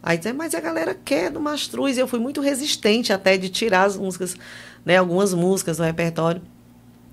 Aí 0.03 0.19
dizia, 0.19 0.35
mas 0.35 0.55
a 0.55 0.61
galera 0.61 0.95
quer 0.95 1.31
do 1.31 1.41
Mastruz. 1.41 1.97
E 1.97 2.01
eu 2.01 2.07
fui 2.07 2.21
muito 2.21 2.43
resistente 2.43 3.11
até 3.11 3.39
de 3.39 3.49
tirar 3.49 3.85
as 3.85 3.97
músicas 3.97 4.37
né, 4.85 4.97
algumas 4.97 5.33
músicas 5.33 5.79
no 5.79 5.85
repertório. 5.85 6.43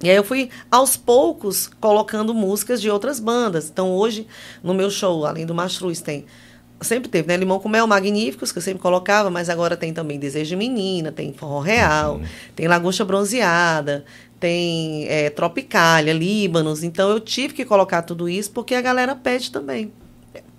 E 0.04 0.10
aí 0.10 0.16
eu 0.16 0.24
fui, 0.24 0.50
aos 0.70 0.98
poucos, 0.98 1.70
colocando 1.80 2.34
músicas 2.34 2.82
de 2.82 2.90
outras 2.90 3.20
bandas. 3.20 3.70
Então, 3.70 3.92
hoje, 3.92 4.28
no 4.64 4.74
meu 4.74 4.90
show, 4.90 5.26
além 5.26 5.46
do 5.46 5.54
Mastruz, 5.54 6.02
tem... 6.02 6.26
Sempre 6.82 7.10
teve, 7.10 7.28
né? 7.28 7.38
Limão 7.38 7.60
com 7.60 7.70
Mel 7.70 7.86
Magníficos, 7.86 8.52
que 8.52 8.58
eu 8.58 8.62
sempre 8.62 8.82
colocava, 8.82 9.30
mas 9.30 9.52
agora 9.52 9.78
tem 9.78 9.94
também 9.94 10.18
Desejo 10.18 10.50
de 10.50 10.56
Menina, 10.56 11.12
tem 11.12 11.32
Forró 11.32 11.60
Real, 11.60 12.16
uhum. 12.16 12.26
tem 12.56 12.68
Lagosta 12.68 13.06
Bronzeada, 13.06 14.04
tem 14.42 15.06
é, 15.08 15.30
Tropicália, 15.30 16.12
Líbanos. 16.12 16.84
Então, 16.84 17.12
eu 17.12 17.20
tive 17.20 17.54
que 17.54 17.64
colocar 17.64 18.02
tudo 18.02 18.28
isso 18.28 18.52
porque 18.52 18.74
a 18.74 18.82
galera 18.82 19.16
pede 19.16 19.52
também. 19.52 19.94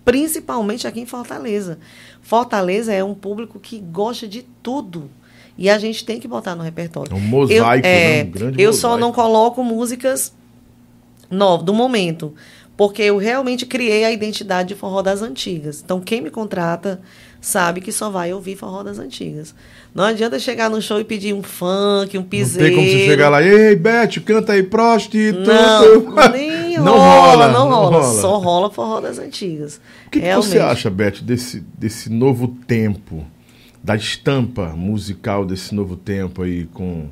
Principalmente 0.04 0.86
aqui 0.86 1.00
em 1.00 1.06
Fortaleza. 1.06 1.78
Fortaleza 2.22 2.92
é 2.92 3.02
um 3.02 3.12
público 3.12 3.58
que 3.58 3.78
gosta 3.80 4.26
de 4.26 4.42
tudo. 4.62 5.10
E 5.58 5.68
a 5.68 5.78
gente 5.78 6.04
tem 6.04 6.20
que 6.20 6.28
botar 6.28 6.54
no 6.54 6.62
repertório. 6.62 7.12
É 7.12 7.16
um 7.16 7.20
mosaico, 7.20 7.86
eu, 7.86 7.90
é, 7.90 8.22
né? 8.22 8.24
um 8.24 8.30
grande 8.30 8.62
Eu 8.62 8.68
mosaico. 8.68 8.94
só 8.94 8.96
não 8.96 9.12
coloco 9.12 9.62
músicas 9.64 10.32
novas, 11.28 11.66
do 11.66 11.74
momento. 11.74 12.32
Porque 12.76 13.02
eu 13.02 13.16
realmente 13.18 13.66
criei 13.66 14.04
a 14.04 14.12
identidade 14.12 14.68
de 14.70 14.74
forró 14.76 15.02
das 15.02 15.22
antigas. 15.22 15.82
Então, 15.84 16.00
quem 16.00 16.20
me 16.20 16.30
contrata 16.30 17.00
sabe 17.42 17.82
que 17.82 17.92
só 17.92 18.08
vai 18.08 18.32
ouvir 18.32 18.56
forró 18.56 18.82
das 18.82 18.98
antigas. 18.98 19.54
Não 19.94 20.04
adianta 20.04 20.38
chegar 20.38 20.70
no 20.70 20.80
show 20.80 20.98
e 20.98 21.04
pedir 21.04 21.34
um 21.34 21.42
funk, 21.42 22.16
um 22.16 22.22
piseiro. 22.22 22.70
Não 22.70 22.82
tem 22.82 22.86
como 22.86 22.98
você 22.98 23.06
chegar 23.06 23.28
lá, 23.28 23.42
ei, 23.42 23.76
Beth, 23.76 24.22
canta 24.24 24.54
aí, 24.54 24.62
prostituta. 24.62 25.52
Não, 25.52 26.14
nem 26.32 26.78
não 26.78 26.96
rola, 26.96 27.48
não, 27.48 27.68
não 27.68 27.76
rola, 27.76 28.00
rola. 28.00 28.20
Só 28.20 28.38
rola 28.38 28.70
forró 28.70 29.00
das 29.02 29.18
antigas. 29.18 29.78
O 30.06 30.10
que, 30.10 30.20
que 30.22 30.34
você 30.34 30.58
acha, 30.58 30.88
Beth, 30.88 31.20
desse, 31.20 31.62
desse 31.76 32.08
novo 32.08 32.56
tempo? 32.66 33.26
da 33.82 33.96
estampa 33.96 34.68
musical 34.76 35.44
desse 35.44 35.74
novo 35.74 35.96
tempo 35.96 36.42
aí 36.42 36.66
com 36.66 37.08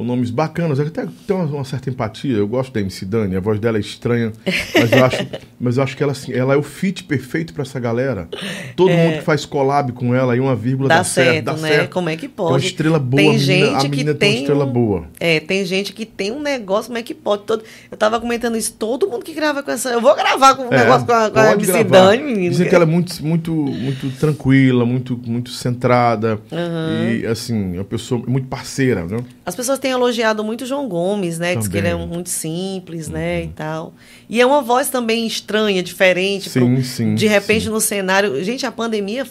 com 0.00 0.04
nomes 0.04 0.30
bacanas, 0.30 0.80
até 0.80 1.06
tem 1.26 1.36
uma, 1.36 1.44
uma, 1.44 1.64
certa 1.64 1.90
empatia. 1.90 2.34
Eu 2.34 2.48
gosto 2.48 2.72
da 2.72 2.80
MC 2.80 3.04
Dani, 3.04 3.36
a 3.36 3.40
voz 3.40 3.60
dela 3.60 3.76
é 3.76 3.80
estranha, 3.82 4.32
mas 4.74 4.92
eu 4.92 5.04
acho, 5.04 5.26
mas 5.60 5.76
eu 5.76 5.82
acho 5.82 5.94
que 5.94 6.02
ela, 6.02 6.12
assim, 6.12 6.32
ela 6.32 6.54
é 6.54 6.56
o 6.56 6.62
fit 6.62 7.04
perfeito 7.04 7.52
para 7.52 7.64
essa 7.64 7.78
galera. 7.78 8.26
Todo 8.74 8.88
é, 8.88 8.96
mundo 8.96 9.18
que 9.18 9.24
faz 9.24 9.44
collab 9.44 9.92
com 9.92 10.14
ela 10.14 10.32
aí 10.32 10.40
uma 10.40 10.56
vírgula 10.56 10.88
dá, 10.88 10.96
dá 10.96 11.04
certo, 11.04 11.32
certo, 11.32 11.44
dá 11.44 11.52
né? 11.52 11.68
certo. 11.68 11.92
Como 11.92 12.08
é 12.08 12.16
que 12.16 12.28
pode? 12.28 12.48
É 12.48 12.52
uma 12.54 12.58
estrela 12.60 12.98
boa, 12.98 13.22
tem 13.22 13.34
a 13.34 13.38
gente 13.38 13.74
a 13.74 13.88
menina 13.90 14.12
que 14.14 14.18
tem 14.20 14.30
uma 14.30 14.40
estrela 14.40 14.64
boa. 14.66 15.04
É, 15.20 15.38
tem 15.38 15.66
gente 15.66 15.92
que 15.92 16.06
tem 16.06 16.32
um 16.32 16.40
negócio, 16.40 16.86
como 16.86 16.96
é 16.96 17.02
que 17.02 17.12
pode? 17.12 17.42
Todo, 17.42 17.62
eu 17.90 17.96
tava 17.98 18.18
comentando 18.18 18.56
isso, 18.56 18.72
todo 18.72 19.06
mundo 19.06 19.22
que 19.22 19.34
grava 19.34 19.62
com 19.62 19.70
essa, 19.70 19.90
eu 19.90 20.00
vou 20.00 20.16
gravar 20.16 20.54
com 20.54 20.62
um 20.62 20.72
é, 20.72 20.78
negócio 20.78 21.06
com 21.06 21.12
a, 21.12 21.30
com 21.30 21.38
a 21.38 21.52
MC 21.52 21.84
Dani, 21.84 22.22
menino. 22.22 22.50
Dizem 22.50 22.66
que 22.66 22.74
ela 22.74 22.84
é 22.84 22.86
muito 22.86 23.22
muito 23.22 23.52
muito 23.52 24.10
tranquila, 24.18 24.86
muito 24.86 25.20
muito 25.26 25.50
centrada 25.50 26.40
uhum. 26.50 27.10
e 27.10 27.26
assim, 27.26 27.74
é 27.74 27.78
uma 27.80 27.84
pessoa 27.84 28.22
muito 28.26 28.48
parceira, 28.48 29.04
né? 29.04 29.18
As 29.50 29.56
pessoas 29.56 29.80
têm 29.80 29.90
elogiado 29.90 30.44
muito 30.44 30.60
muito 30.60 30.66
João 30.66 30.88
Gomes, 30.88 31.38
né? 31.38 31.56
Diz 31.56 31.68
que 31.68 31.76
ele 31.76 31.88
é 31.88 31.94
muito 31.94 32.28
simples, 32.28 33.06
uhum. 33.06 33.14
né? 33.14 33.44
E 33.44 33.48
tal. 33.48 33.94
E 34.28 34.40
é 34.40 34.46
uma 34.46 34.62
voz 34.62 34.88
também 34.88 35.26
estranha, 35.26 35.82
diferente. 35.82 36.50
Sim, 36.50 36.60
pro, 36.60 36.84
sim. 36.84 37.14
De 37.14 37.26
repente 37.26 37.64
sim. 37.64 37.70
no 37.70 37.80
cenário. 37.80 38.42
Gente, 38.44 38.66
a 38.66 38.72
pandemia 38.72 39.26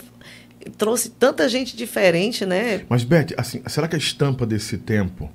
trouxe 0.77 1.09
tanta 1.09 1.47
gente 1.47 1.75
diferente, 1.75 2.45
né? 2.45 2.81
Mas, 2.89 3.03
Beth, 3.03 3.33
assim, 3.37 3.61
será 3.67 3.87
que 3.87 3.95
a 3.95 3.99
estampa 3.99 4.45
desse 4.45 4.77
tempo 4.77 5.29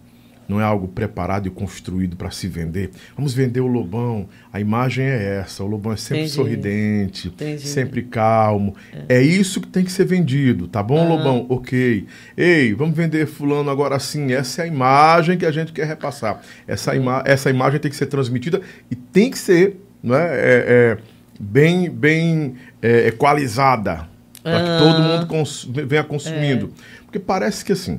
não 0.49 0.61
é 0.61 0.65
algo 0.65 0.89
preparado 0.89 1.47
e 1.47 1.51
construído 1.51 2.17
para 2.17 2.31
se 2.31 2.49
vender. 2.49 2.91
Vamos 3.17 3.33
vender 3.33 3.61
o 3.61 3.67
Lobão. 3.67 4.29
A 4.53 4.61
imagem 4.61 5.05
é 5.05 5.41
essa. 5.41 5.65
O 5.65 5.67
Lobão 5.67 5.93
é 5.93 5.97
sempre 5.97 6.25
Entendi. 6.25 6.35
sorridente, 6.35 7.29
Entendi. 7.29 7.67
sempre 7.67 8.03
calmo. 8.03 8.75
É. 9.09 9.17
é. 9.17 9.23
isso 9.23 9.61
que 9.61 9.69
tem 9.69 9.85
que 9.85 9.93
ser 9.93 10.05
vendido, 10.05 10.69
tá 10.69 10.83
bom, 10.83 11.09
Lobão? 11.09 11.47
Ok. 11.49 12.07
Ei, 12.37 12.75
vamos 12.75 12.97
vender 12.97 13.27
fulano 13.27 13.71
agora 13.71 13.99
sim. 13.99 14.33
Essa 14.33 14.63
é 14.63 14.65
a 14.65 14.69
imagem 14.69 15.39
que 15.39 15.47
a 15.47 15.51
gente 15.51 15.73
quer 15.73 15.87
repassar. 15.87 16.41
Essa, 16.67 16.95
ima 16.95 17.23
essa 17.27 17.51
imagem 17.51 17.81
tem 17.81 17.91
que 17.91 17.97
ser 17.97 18.07
transmitida 18.07 18.61
e 18.91 18.95
tem 18.95 19.31
que 19.31 19.39
ser 19.39 19.81
não 20.03 20.15
é, 20.15 20.27
é, 20.27 20.65
é 20.67 20.99
bem, 21.41 21.89
bem 21.89 22.55
é, 22.83 23.09
equalizada. 23.09 24.13
Para 24.43 24.61
que 24.61 24.79
todo 24.79 25.03
mundo 25.03 25.27
cons 25.27 25.67
venha 25.87 26.05
consumindo. 26.05 26.67
É. 26.67 27.03
Porque 27.05 27.19
parece 27.19 27.65
que 27.65 27.73
assim 27.73 27.99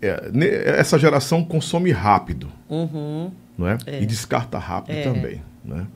é, 0.00 0.78
essa 0.78 0.98
geração 0.98 1.44
consome 1.44 1.90
rápido, 1.90 2.48
uhum. 2.68 3.30
não 3.56 3.68
é? 3.68 3.78
é? 3.86 4.02
E 4.02 4.06
descarta 4.06 4.58
rápido 4.58 4.96
é. 4.96 5.02
também, 5.02 5.42
né? 5.64 5.86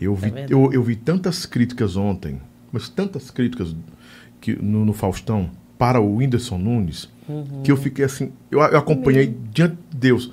Eu 0.00 0.14
vi, 0.14 0.32
é 0.34 0.46
eu, 0.48 0.72
eu, 0.72 0.82
vi 0.82 0.94
tantas 0.94 1.46
críticas 1.46 1.96
ontem, 1.96 2.40
mas 2.70 2.88
tantas 2.88 3.30
críticas 3.30 3.74
que, 4.40 4.54
no, 4.62 4.84
no 4.84 4.92
Faustão 4.92 5.50
para 5.78 6.00
o 6.00 6.16
Whindersson 6.16 6.58
Nunes, 6.58 7.08
uhum. 7.28 7.62
que 7.62 7.72
eu 7.72 7.76
fiquei 7.76 8.04
assim, 8.04 8.30
eu, 8.50 8.60
eu 8.60 8.78
acompanhei 8.78 9.34
diante 9.52 9.76
de 9.90 9.96
Deus 9.96 10.30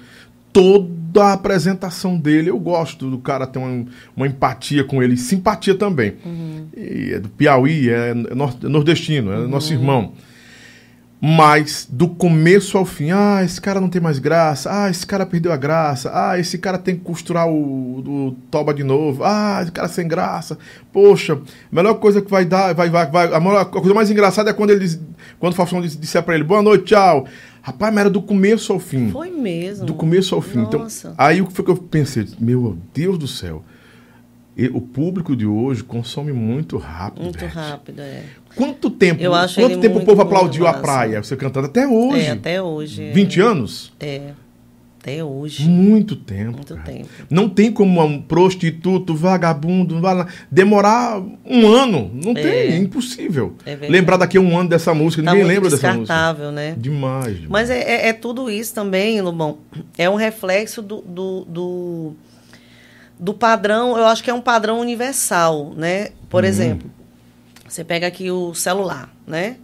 toda 0.52 1.26
a 1.26 1.34
apresentação 1.34 2.18
dele. 2.18 2.50
Eu 2.50 2.60
gosto 2.60 3.10
do 3.10 3.18
cara 3.18 3.48
ter 3.48 3.60
uma, 3.60 3.86
uma 4.16 4.28
empatia 4.28 4.84
com 4.84 5.02
ele, 5.02 5.18
simpatia 5.18 5.76
também. 5.76 6.14
Uhum. 6.24 6.68
É 6.76 7.20
do 7.20 7.30
Piauí, 7.30 7.90
é 7.90 8.14
nordestino, 8.14 9.32
é 9.32 9.48
nosso 9.48 9.74
uhum. 9.74 9.80
irmão. 9.80 10.14
Mas 11.26 11.88
do 11.90 12.10
começo 12.10 12.78
ao 12.78 12.84
fim, 12.84 13.12
ah, 13.12 13.42
esse 13.46 13.62
cara 13.62 13.80
não 13.80 13.88
tem 13.88 14.02
mais 14.02 14.20
graça, 14.20 14.70
ah, 14.70 14.90
esse 14.90 15.08
cara 15.08 15.26
perdeu 15.26 15.54
a 15.54 15.56
graça, 15.56 16.12
ah, 16.14 16.38
esse 16.38 16.58
cara 16.58 16.78
tem 16.78 16.98
que 16.98 17.02
costurar 17.02 17.48
o, 17.48 18.00
o 18.00 18.36
toba 18.52 18.74
de 18.74 18.84
novo, 18.84 19.24
ah, 19.24 19.62
esse 19.62 19.72
cara 19.72 19.88
sem 19.88 20.06
graça. 20.06 20.58
Poxa, 20.92 21.36
a 21.36 21.74
melhor 21.74 21.94
coisa 21.94 22.22
que 22.22 22.30
vai 22.30 22.44
dar, 22.44 22.74
vai, 22.74 22.90
vai, 22.90 23.10
vai 23.10 23.34
a, 23.34 23.40
melhor, 23.40 23.62
a 23.62 23.66
coisa 23.66 23.94
mais 23.94 24.12
engraçada 24.12 24.50
é 24.50 24.54
quando 24.54 24.72
ele 24.72 24.86
quando 25.40 25.54
o 25.54 25.56
Faustão 25.56 25.80
disser 25.80 26.22
para 26.24 26.36
ele, 26.36 26.44
boa 26.44 26.62
noite, 26.62 26.88
tchau. 26.88 27.26
Rapaz, 27.62 27.94
mas 27.94 28.02
era 28.02 28.10
do 28.10 28.22
começo 28.22 28.74
ao 28.74 28.80
fim. 28.80 29.10
Foi 29.10 29.30
mesmo. 29.30 29.86
Do 29.86 29.94
começo 29.94 30.36
ao 30.36 30.42
fim. 30.42 30.64
Então, 30.64 30.82
Nossa. 30.82 31.12
Então, 31.14 31.26
aí 31.26 31.42
o 31.42 31.48
que 31.48 31.54
foi 31.54 31.64
que 31.64 31.72
eu 31.72 31.78
pensei? 31.78 32.28
Meu 32.38 32.78
Deus 32.94 33.18
do 33.18 33.30
céu. 33.30 33.64
E 34.56 34.68
o 34.68 34.80
público 34.80 35.36
de 35.36 35.46
hoje 35.46 35.84
consome 35.84 36.32
muito 36.32 36.78
rápido. 36.78 37.24
Muito 37.24 37.40
Beth. 37.40 37.48
rápido, 37.48 38.02
é. 38.02 38.24
Quanto 38.56 38.92
tempo, 38.92 39.22
Eu 39.22 39.34
acho 39.34 39.60
quanto 39.60 39.80
tempo 39.80 39.96
muito, 39.96 40.04
o 40.04 40.06
povo 40.06 40.22
aplaudiu 40.22 40.68
a 40.68 40.74
praia, 40.74 41.24
você 41.24 41.36
cantando? 41.36 41.66
Até 41.66 41.88
hoje. 41.88 42.28
É, 42.28 42.32
até 42.32 42.62
hoje. 42.62 43.12
20 43.12 43.40
é. 43.40 43.44
anos? 43.44 43.94
É. 44.00 44.32
Até 45.04 45.22
hoje. 45.22 45.68
Muito 45.68 46.16
tempo. 46.16 46.54
Muito 46.54 46.76
cara. 46.76 46.90
tempo. 46.90 47.10
Não 47.30 47.50
tem 47.50 47.72
como 47.74 48.02
um 48.02 48.22
prostituto, 48.22 49.14
vagabundo, 49.14 50.00
demorar 50.50 51.22
um 51.46 51.68
ano. 51.68 52.10
Não 52.14 52.32
é. 52.32 52.36
tem, 52.36 52.52
é 52.52 52.78
impossível. 52.78 53.54
É 53.66 53.76
Lembrar 53.76 54.16
daqui 54.16 54.38
a 54.38 54.42
um 54.42 54.58
ano 54.58 54.70
dessa 54.70 54.94
música, 54.94 55.22
tá 55.22 55.32
ninguém 55.32 55.46
lembra 55.46 55.70
dessa 55.70 55.94
música. 55.94 56.52
né? 56.54 56.76
Demais. 56.78 57.34
demais. 57.42 57.50
Mas 57.50 57.70
é, 57.70 57.80
é, 57.80 58.08
é, 58.08 58.14
tudo 58.14 58.50
isso 58.50 58.74
também, 58.74 59.20
Lobão. 59.20 59.58
É 59.98 60.10
um 60.10 60.16
reflexo 60.16 60.82
do, 60.82 61.02
do, 61.02 61.46
do 61.50 62.16
do 63.24 63.34
padrão, 63.34 63.98
eu 63.98 64.06
acho 64.06 64.22
que 64.22 64.30
é 64.30 64.34
um 64.34 64.42
padrão 64.42 64.82
universal, 64.82 65.74
né? 65.78 66.10
Por 66.30 66.44
uhum. 66.44 66.50
exemplo, 66.50 66.92
você 67.66 67.82
pega 67.82 68.06
aqui 68.06 68.30
o 68.30 68.54
celular, 68.54 69.16
né? 69.26 69.56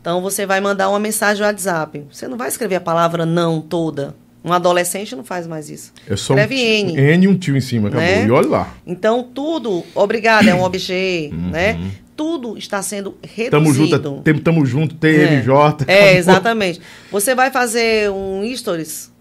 Então 0.00 0.22
você 0.22 0.46
vai 0.46 0.62
mandar 0.62 0.88
uma 0.88 0.98
mensagem 0.98 1.42
no 1.42 1.46
WhatsApp. 1.46 2.06
Você 2.10 2.26
não 2.26 2.38
vai 2.38 2.48
escrever 2.48 2.76
a 2.76 2.80
palavra 2.80 3.26
não 3.26 3.60
toda. 3.60 4.16
Um 4.42 4.50
adolescente 4.50 5.14
não 5.14 5.22
faz 5.22 5.46
mais 5.46 5.68
isso. 5.68 5.92
É 6.08 6.16
só 6.16 6.32
Escreve 6.32 6.54
um 6.54 6.58
N. 6.58 6.96
N 6.96 7.24
e 7.26 7.28
um 7.28 7.36
tio 7.36 7.54
em 7.54 7.60
cima, 7.60 7.88
acabou. 7.88 8.06
Né? 8.06 8.26
E 8.26 8.30
olha 8.30 8.48
lá. 8.48 8.74
Então, 8.86 9.22
tudo, 9.22 9.84
obrigado, 9.94 10.48
é 10.48 10.54
um 10.54 10.62
objeto, 10.62 11.34
uhum. 11.34 11.50
né? 11.50 11.92
Tudo 12.16 12.56
está 12.56 12.82
sendo 12.82 13.14
reduzido. 13.22 13.50
Tamo 14.00 14.22
junto, 14.24 14.40
tamo 14.42 14.66
junto, 14.66 14.94
TMJ. 14.94 15.84
É, 15.86 16.14
é 16.14 16.16
exatamente. 16.16 16.80
Você 17.10 17.34
vai 17.34 17.50
fazer 17.50 18.10
um 18.10 18.42
stories, 18.56 19.12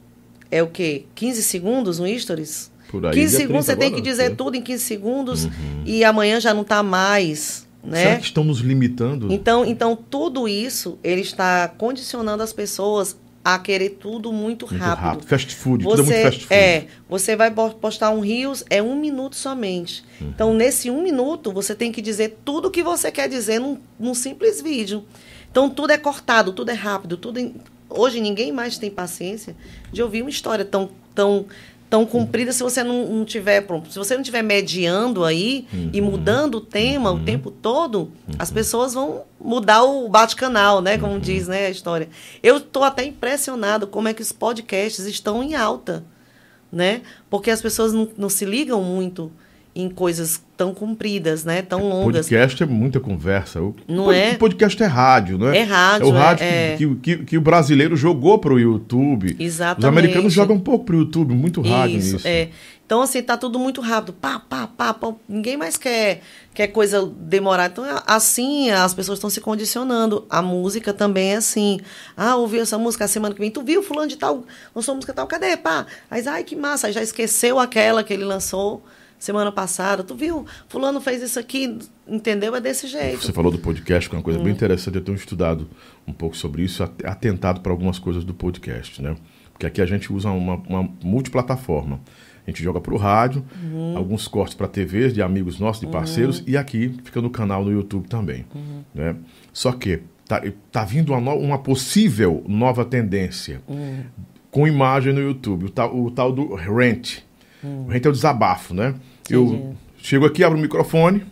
é 0.49 0.63
o 0.63 0.67
quê? 0.67 1.03
15 1.13 1.43
segundos 1.43 1.99
um 1.99 2.07
stories? 2.17 2.70
Por 2.91 3.05
aí 3.05 3.13
15 3.13 3.37
segundos 3.37 3.65
você 3.65 3.75
tem 3.75 3.93
que 3.93 4.01
dizer 4.01 4.35
tudo 4.35 4.55
em 4.55 4.61
15 4.61 4.83
segundos 4.83 5.45
uhum. 5.45 5.51
e 5.85 6.03
amanhã 6.03 6.39
já 6.39 6.53
não 6.53 6.61
está 6.61 6.83
mais. 6.83 7.65
Né? 7.83 8.03
Será 8.03 8.15
que 8.17 8.25
estão 8.25 8.43
nos 8.43 8.59
limitando? 8.59 9.31
Então, 9.31 9.65
então, 9.65 9.95
tudo 9.95 10.47
isso 10.47 10.99
ele 11.03 11.21
está 11.21 11.67
condicionando 11.67 12.43
as 12.43 12.53
pessoas 12.53 13.17
a 13.43 13.57
querer 13.57 13.91
tudo 13.91 14.31
muito, 14.31 14.67
muito 14.67 14.83
rápido. 14.83 15.03
rápido. 15.03 15.27
Fast 15.27 15.55
food, 15.55 15.83
você, 15.83 15.97
tudo 15.97 16.11
é 16.11 16.15
muito 16.15 16.23
fast 16.23 16.41
food. 16.41 16.53
É, 16.53 16.87
você 17.09 17.35
vai 17.35 17.51
postar 17.51 18.11
um 18.11 18.19
Rios, 18.19 18.63
é 18.69 18.81
um 18.83 18.95
minuto 18.95 19.35
somente. 19.35 20.03
Uhum. 20.19 20.29
Então, 20.29 20.53
nesse 20.53 20.91
um 20.91 21.01
minuto, 21.01 21.51
você 21.51 21.73
tem 21.73 21.91
que 21.91 22.01
dizer 22.01 22.37
tudo 22.45 22.67
o 22.67 22.71
que 22.71 22.83
você 22.83 23.11
quer 23.11 23.27
dizer 23.27 23.59
num, 23.59 23.79
num 23.99 24.13
simples 24.13 24.61
vídeo. 24.61 25.03
Então, 25.49 25.69
tudo 25.69 25.91
é 25.91 25.97
cortado, 25.97 26.53
tudo 26.53 26.69
é 26.69 26.75
rápido, 26.75 27.17
tudo... 27.17 27.39
Hoje, 27.89 28.21
ninguém 28.21 28.51
mais 28.51 28.77
tem 28.77 28.89
paciência 28.89 29.55
de 29.91 30.01
ouvir 30.01 30.21
uma 30.21 30.29
história 30.29 30.63
tão, 30.63 30.91
tão 31.13 31.47
tão 31.91 32.05
comprida 32.05 32.53
se 32.53 32.63
você 32.63 32.85
não, 32.85 33.05
não 33.05 33.25
tiver 33.25 33.59
pronto. 33.63 33.91
Se 33.91 33.97
você 33.97 34.15
não 34.15 34.23
tiver 34.23 34.41
mediando 34.41 35.25
aí 35.25 35.67
uhum. 35.73 35.89
e 35.91 35.99
mudando 35.99 36.55
o 36.55 36.61
tema 36.61 37.11
uhum. 37.11 37.17
o 37.17 37.25
tempo 37.25 37.51
todo, 37.51 37.99
uhum. 37.99 38.35
as 38.39 38.49
pessoas 38.49 38.93
vão 38.93 39.23
mudar 39.37 39.83
o 39.83 40.07
bate-canal, 40.07 40.81
né? 40.81 40.97
Como 40.97 41.15
uhum. 41.15 41.19
diz 41.19 41.49
né, 41.49 41.65
a 41.65 41.69
história. 41.69 42.07
Eu 42.41 42.57
estou 42.57 42.85
até 42.85 43.03
impressionado 43.03 43.85
como 43.87 44.07
é 44.07 44.13
que 44.13 44.21
os 44.21 44.31
podcasts 44.31 45.05
estão 45.05 45.43
em 45.43 45.53
alta, 45.53 46.05
né? 46.71 47.01
Porque 47.29 47.51
as 47.51 47.61
pessoas 47.61 47.91
não, 47.91 48.07
não 48.17 48.29
se 48.29 48.45
ligam 48.45 48.81
muito 48.81 49.29
em 49.73 49.89
coisas 49.89 50.41
tão 50.57 50.73
compridas, 50.73 51.45
né? 51.45 51.61
Tão 51.61 51.87
longas. 51.87 52.27
Podcast 52.27 52.61
é 52.61 52.65
muita 52.65 52.99
conversa. 52.99 53.61
O 53.61 53.75
não 53.87 54.05
pod 54.05 54.17
é? 54.17 54.33
podcast 54.35 54.83
é 54.83 54.85
rádio, 54.85 55.37
não 55.37 55.49
é? 55.49 55.59
É 55.59 55.63
rádio. 55.63 56.07
É 56.07 56.09
o 56.09 56.11
rádio 56.11 56.45
é, 56.45 56.75
que, 56.77 56.95
que, 56.95 57.17
que, 57.25 57.37
o 57.37 57.41
brasileiro 57.41 57.95
jogou 57.95 58.37
para 58.37 58.53
o 58.53 58.59
YouTube. 58.59 59.35
Exatamente. 59.39 59.79
Os 59.79 59.85
americanos 59.85 60.33
jogam 60.33 60.57
um 60.57 60.59
pouco 60.59 60.85
para 60.85 60.95
o 60.95 60.99
YouTube, 60.99 61.33
muito 61.33 61.61
rádio 61.61 61.97
Isso, 61.97 62.13
nisso. 62.13 62.27
É. 62.27 62.49
Então, 62.85 63.01
assim, 63.01 63.23
tá 63.23 63.37
tudo 63.37 63.57
muito 63.57 63.79
rápido. 63.79 64.11
Pá, 64.11 64.37
pá, 64.37 64.67
pá, 64.67 64.93
pá. 64.93 65.13
Ninguém 65.27 65.55
mais 65.55 65.77
quer, 65.77 66.19
quer 66.53 66.67
coisa 66.67 67.05
demorar. 67.05 67.67
Então, 67.67 67.85
assim, 68.05 68.69
as 68.69 68.93
pessoas 68.93 69.17
estão 69.17 69.29
se 69.29 69.39
condicionando. 69.39 70.25
A 70.29 70.41
música 70.41 70.93
também 70.93 71.31
é 71.31 71.35
assim. 71.37 71.79
Ah, 72.17 72.35
ouviu 72.35 72.61
essa 72.61 72.77
música 72.77 73.05
a 73.05 73.07
semana 73.07 73.33
que 73.33 73.39
vem. 73.39 73.49
Tu 73.49 73.63
viu 73.63 73.81
fulano 73.81 74.09
de 74.09 74.17
tal, 74.17 74.43
lançou 74.75 74.93
música 74.93 75.13
tal, 75.13 75.25
cadê? 75.25 75.55
Pá. 75.55 75.85
Aí, 76.09 76.21
ai, 76.27 76.43
que 76.43 76.53
massa. 76.53 76.87
Aí 76.87 76.93
já 76.93 77.01
esqueceu 77.01 77.57
aquela 77.57 78.03
que 78.03 78.11
ele 78.11 78.25
lançou 78.25 78.83
semana 79.21 79.51
passada, 79.51 80.03
tu 80.03 80.15
viu? 80.15 80.45
Fulano 80.67 80.99
fez 80.99 81.21
isso 81.21 81.39
aqui, 81.39 81.77
entendeu? 82.07 82.55
É 82.55 82.59
desse 82.59 82.87
jeito. 82.87 83.21
Você 83.21 83.31
falou 83.31 83.51
do 83.51 83.59
podcast, 83.59 84.09
que 84.09 84.15
é 84.15 84.17
uma 84.17 84.23
coisa 84.23 84.39
hum. 84.39 84.43
bem 84.43 84.51
interessante, 84.51 84.95
eu 84.95 85.03
tenho 85.03 85.15
estudado 85.15 85.69
um 86.07 86.11
pouco 86.11 86.35
sobre 86.35 86.63
isso, 86.63 86.83
atentado 86.83 87.61
para 87.61 87.71
algumas 87.71 87.99
coisas 87.99 88.25
do 88.25 88.33
podcast, 88.33 88.99
né? 88.99 89.15
Porque 89.53 89.67
aqui 89.67 89.79
a 89.79 89.85
gente 89.85 90.11
usa 90.11 90.29
uma, 90.31 90.55
uma 90.55 90.89
multiplataforma. 91.03 92.01
A 92.45 92.49
gente 92.49 92.63
joga 92.63 92.81
para 92.81 92.95
o 92.95 92.97
rádio, 92.97 93.45
uhum. 93.63 93.95
alguns 93.95 94.27
cortes 94.27 94.55
para 94.55 94.67
TVs 94.67 95.13
de 95.13 95.21
amigos 95.21 95.59
nossos, 95.59 95.79
de 95.79 95.85
parceiros, 95.85 96.39
uhum. 96.39 96.45
e 96.47 96.57
aqui 96.57 96.91
fica 97.03 97.21
no 97.21 97.29
canal 97.29 97.63
no 97.63 97.71
YouTube 97.71 98.07
também. 98.07 98.47
Uhum. 98.55 98.81
Né? 98.95 99.15
Só 99.53 99.71
que 99.71 99.99
tá, 100.27 100.41
tá 100.71 100.83
vindo 100.83 101.13
uma, 101.13 101.21
no, 101.21 101.39
uma 101.39 101.59
possível 101.59 102.43
nova 102.47 102.83
tendência 102.83 103.61
uhum. 103.67 104.03
com 104.49 104.67
imagem 104.67 105.13
no 105.13 105.21
YouTube, 105.21 105.65
o 105.65 105.69
tal, 105.69 105.95
o 105.95 106.09
tal 106.09 106.31
do 106.33 106.55
rent. 106.55 107.19
Uhum. 107.63 107.85
O 107.85 107.87
rent 107.89 108.03
é 108.03 108.09
o 108.09 108.11
desabafo, 108.11 108.73
né? 108.73 108.95
Eu 109.33 109.75
chego 109.97 110.25
aqui, 110.25 110.43
abro 110.43 110.57
o 110.57 110.61
microfone, 110.61 111.23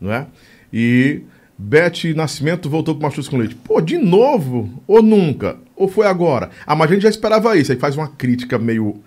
não 0.00 0.12
é? 0.12 0.26
E 0.72 1.22
Beth 1.58 2.14
Nascimento 2.14 2.70
voltou 2.70 2.94
com 2.94 3.02
Machus 3.02 3.28
com 3.28 3.36
Leite. 3.36 3.54
Pô, 3.54 3.80
de 3.80 3.98
novo? 3.98 4.82
Ou 4.86 5.02
nunca? 5.02 5.58
Ou 5.76 5.88
foi 5.88 6.06
agora? 6.06 6.50
Ah, 6.66 6.74
mas 6.74 6.90
a 6.90 6.94
gente 6.94 7.02
já 7.02 7.08
esperava 7.08 7.56
isso. 7.56 7.72
Aí 7.72 7.78
faz 7.78 7.96
uma 7.96 8.08
crítica 8.08 8.58
meio, 8.58 9.02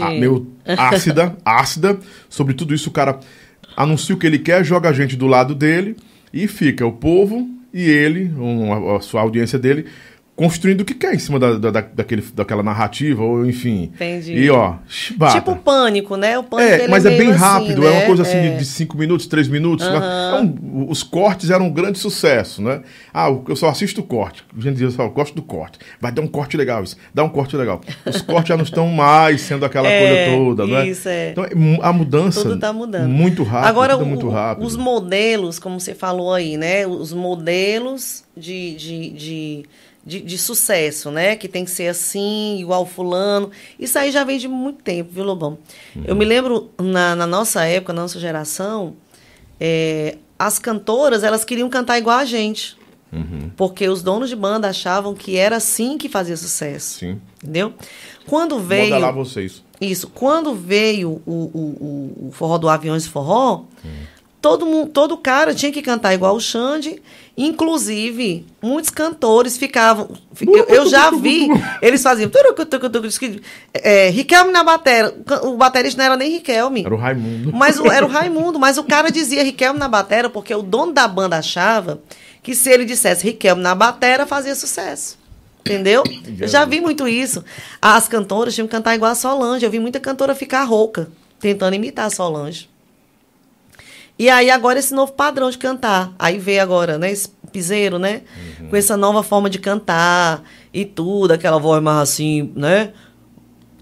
a, 0.00 0.10
meio 0.10 0.48
ácida, 0.66 1.36
ácida 1.44 1.98
sobre 2.28 2.54
tudo 2.54 2.74
isso. 2.74 2.90
O 2.90 2.92
cara 2.92 3.20
anuncia 3.76 4.14
o 4.14 4.18
que 4.18 4.26
ele 4.26 4.38
quer, 4.38 4.64
joga 4.64 4.88
a 4.88 4.92
gente 4.92 5.16
do 5.16 5.26
lado 5.26 5.54
dele 5.54 5.96
e 6.32 6.48
fica 6.48 6.86
o 6.86 6.92
povo 6.92 7.48
e 7.72 7.88
ele, 7.88 8.32
um, 8.36 8.96
a 8.96 9.00
sua 9.00 9.22
audiência 9.22 9.58
dele, 9.58 9.86
construindo 10.34 10.80
o 10.80 10.84
que 10.84 10.94
quer 10.94 11.14
em 11.14 11.18
cima 11.18 11.38
da, 11.38 11.58
da, 11.58 11.70
daquele, 11.70 12.22
daquela 12.34 12.62
narrativa, 12.62 13.22
ou 13.22 13.44
enfim. 13.46 13.92
Entendi. 13.94 14.32
E 14.32 14.50
ó. 14.50 14.76
Tipo 15.32 15.56
pânico, 15.56 16.16
né? 16.16 16.38
O 16.38 16.42
pânico 16.42 16.84
é, 16.84 16.88
mas 16.88 17.04
é, 17.04 17.14
é 17.14 17.18
bem 17.18 17.30
assim, 17.30 17.38
rápido, 17.38 17.82
né? 17.82 17.86
é 17.86 17.90
uma 17.90 18.06
coisa 18.06 18.22
assim 18.22 18.38
é. 18.38 18.56
de 18.56 18.64
5 18.64 18.96
minutos, 18.96 19.26
3 19.26 19.48
minutos. 19.48 19.86
Uhum. 19.86 20.86
Os 20.88 21.02
cortes 21.02 21.50
eram 21.50 21.66
um 21.66 21.70
grande 21.70 21.98
sucesso, 21.98 22.62
né? 22.62 22.80
Ah, 23.12 23.28
eu 23.46 23.54
só 23.54 23.68
assisto 23.68 24.00
o 24.00 24.04
corte. 24.04 24.42
A 24.56 24.60
gente 24.60 24.76
diz, 24.76 24.98
eu 24.98 25.10
gosto 25.10 25.34
do 25.34 25.42
corte. 25.42 25.78
Vai 26.00 26.10
dar 26.10 26.22
um 26.22 26.26
corte 26.26 26.56
legal 26.56 26.82
isso, 26.82 26.96
dá 27.14 27.22
um 27.22 27.28
corte 27.28 27.54
legal. 27.56 27.82
Os 28.06 28.22
cortes 28.22 28.48
já 28.48 28.56
não 28.56 28.64
estão 28.64 28.88
mais 28.88 29.42
sendo 29.42 29.66
aquela 29.66 29.86
é, 29.88 30.26
coisa 30.26 30.36
toda, 30.36 30.66
né? 30.66 30.88
Isso, 30.88 31.08
é. 31.08 31.30
Então, 31.30 31.44
a 31.82 31.92
mudança. 31.92 32.42
Tudo 32.42 32.58
tá 32.58 32.72
mudando. 32.72 33.08
Muito 33.08 33.42
rápido. 33.42 33.68
Agora, 33.68 33.96
o, 33.98 34.06
muito 34.06 34.30
rápido. 34.30 34.64
os 34.64 34.76
modelos, 34.76 35.58
como 35.58 35.78
você 35.78 35.94
falou 35.94 36.32
aí, 36.32 36.56
né? 36.56 36.86
Os 36.86 37.12
modelos 37.12 38.24
de, 38.36 38.74
de, 38.74 39.10
de 39.10 39.64
de, 40.04 40.20
de, 40.20 40.38
sucesso, 40.38 41.10
né? 41.10 41.36
Que 41.36 41.48
tem 41.48 41.64
que 41.64 41.70
ser 41.70 41.88
assim, 41.88 42.58
igual 42.60 42.84
fulano. 42.84 43.50
Isso 43.78 43.98
aí 43.98 44.10
já 44.10 44.24
vem 44.24 44.38
de 44.38 44.48
muito 44.48 44.82
tempo, 44.82 45.10
viu, 45.12 45.24
Lobão? 45.24 45.58
Uhum. 45.94 46.04
Eu 46.06 46.16
me 46.16 46.24
lembro, 46.24 46.70
na, 46.80 47.14
na, 47.14 47.26
nossa 47.26 47.64
época, 47.64 47.92
na 47.92 48.02
nossa 48.02 48.18
geração, 48.18 48.94
é, 49.60 50.18
as 50.38 50.58
cantoras, 50.58 51.22
elas 51.22 51.44
queriam 51.44 51.70
cantar 51.70 51.98
igual 51.98 52.18
a 52.18 52.24
gente. 52.24 52.76
Uhum. 53.12 53.50
Porque 53.56 53.88
os 53.88 54.02
donos 54.02 54.30
de 54.30 54.36
banda 54.36 54.68
achavam 54.68 55.14
que 55.14 55.36
era 55.36 55.56
assim 55.56 55.98
que 55.98 56.08
fazia 56.08 56.36
sucesso. 56.36 56.98
Sim. 56.98 57.20
Entendeu? 57.42 57.74
Quando 58.26 58.58
veio. 58.58 58.90
Modelar 58.90 59.12
vocês. 59.12 59.62
Isso. 59.80 60.08
Quando 60.08 60.54
veio 60.54 61.20
o, 61.26 61.32
o, 61.32 62.28
o, 62.28 62.32
forró 62.32 62.56
do 62.56 62.68
Aviões 62.68 63.06
Forró, 63.06 63.64
uhum. 63.84 63.90
todo, 64.40 64.64
mundo, 64.64 64.90
todo 64.90 65.16
cara 65.16 65.54
tinha 65.54 65.70
que 65.70 65.82
cantar 65.82 66.14
igual 66.14 66.34
o 66.34 66.40
Xande. 66.40 67.02
Inclusive, 67.36 68.44
muitos 68.60 68.90
cantores 68.90 69.56
ficavam. 69.56 70.10
Eu, 70.40 70.64
eu 70.64 70.88
já 70.88 71.10
vi, 71.10 71.48
eles 71.80 72.02
faziam. 72.02 72.30
É, 73.72 74.10
Riquelme 74.10 74.52
na 74.52 74.62
bateria. 74.62 75.14
O 75.44 75.56
baterista 75.56 75.98
não 75.98 76.04
era 76.04 76.16
nem 76.16 76.30
Riquelme. 76.32 76.84
Era 76.84 76.94
o 76.94 76.98
Raimundo. 76.98 77.52
Mas 77.52 77.78
o, 77.80 77.90
era 77.90 78.04
o 78.04 78.08
Raimundo. 78.10 78.58
Mas 78.58 78.76
o 78.76 78.84
cara 78.84 79.10
dizia 79.10 79.42
Riquelme 79.42 79.78
na 79.78 79.88
bateria 79.88 80.28
porque 80.28 80.54
o 80.54 80.62
dono 80.62 80.92
da 80.92 81.08
banda 81.08 81.38
achava 81.38 82.02
que 82.42 82.54
se 82.54 82.70
ele 82.70 82.84
dissesse 82.84 83.24
Riquelme 83.24 83.62
na 83.62 83.74
batera, 83.74 84.26
fazia 84.26 84.54
sucesso. 84.54 85.18
Entendeu? 85.60 86.02
Eu 86.40 86.48
já 86.48 86.64
vi 86.64 86.80
muito 86.80 87.06
isso. 87.08 87.42
As 87.80 88.08
cantoras 88.08 88.54
tinham 88.54 88.66
que 88.66 88.72
cantar 88.72 88.94
igual 88.94 89.12
a 89.12 89.14
Solange. 89.14 89.64
Eu 89.64 89.70
vi 89.70 89.78
muita 89.78 90.00
cantora 90.00 90.34
ficar 90.34 90.64
rouca, 90.64 91.08
tentando 91.38 91.74
imitar 91.74 92.06
a 92.06 92.10
Solange. 92.10 92.68
E 94.22 94.30
aí 94.30 94.52
agora 94.52 94.78
esse 94.78 94.94
novo 94.94 95.10
padrão 95.12 95.50
de 95.50 95.58
cantar. 95.58 96.14
Aí 96.16 96.38
veio 96.38 96.62
agora, 96.62 96.96
né, 96.96 97.10
esse 97.10 97.28
piseiro, 97.50 97.98
né? 97.98 98.22
Uhum. 98.60 98.68
Com 98.68 98.76
essa 98.76 98.96
nova 98.96 99.20
forma 99.24 99.50
de 99.50 99.58
cantar 99.58 100.44
e 100.72 100.84
tudo, 100.84 101.32
aquela 101.32 101.58
voz 101.58 101.82
mais 101.82 101.98
assim, 101.98 102.52
né? 102.54 102.90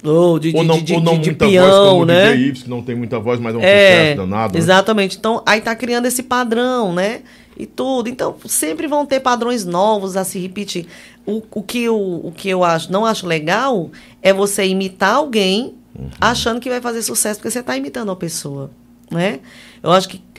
Ou, 0.03 0.39
de, 0.39 0.57
ou 0.57 0.65
não, 0.65 0.79
de, 0.79 0.83
de, 0.83 0.95
ou 0.95 1.03
não 1.03 1.19
de, 1.19 1.29
muita 1.29 1.47
peão, 1.47 1.67
voz, 1.67 1.91
como 1.91 2.07
né? 2.07 2.33
DJ 2.33 2.49
Ives, 2.49 2.63
que 2.63 2.71
não 2.71 2.81
tem 2.81 2.97
muita 2.97 3.21
voz, 3.21 3.39
mas 3.39 3.55
é 3.55 3.59
um 3.59 3.61
é, 3.61 3.91
sucesso 3.91 4.17
danado. 4.17 4.55
Né? 4.55 4.59
Exatamente. 4.59 5.17
Né? 5.17 5.19
Então, 5.19 5.43
aí 5.45 5.61
tá 5.61 5.77
criando 5.77 6.07
esse 6.07 6.23
padrão, 6.23 6.95
né? 6.95 7.21
e 7.55 7.67
tudo. 7.67 8.09
Então, 8.09 8.35
sempre 8.47 8.87
vão 8.87 9.05
ter 9.05 9.21
padrões 9.21 9.67
novos 9.67 10.17
a 10.17 10.25
se 10.25 10.39
repetir. 10.39 10.87
O, 11.27 11.43
o, 11.51 11.63
que, 11.63 11.83
eu, 11.83 11.99
o 11.99 12.33
que 12.35 12.49
eu 12.49 12.65
acho, 12.65 12.91
não 12.91 13.05
acho 13.05 13.27
legal 13.27 13.91
é 14.23 14.33
você 14.33 14.65
imitar 14.65 15.17
alguém 15.17 15.75
uhum. 15.95 16.09
achando 16.19 16.61
que 16.61 16.71
vai 16.71 16.81
fazer 16.81 17.03
sucesso 17.03 17.39
porque 17.39 17.51
você 17.51 17.59
está 17.59 17.77
imitando 17.77 18.11
a 18.11 18.17
pessoa. 18.17 18.71
Né? 19.11 19.41
Eu 19.83 19.91
acho 19.91 20.09
que 20.09 20.30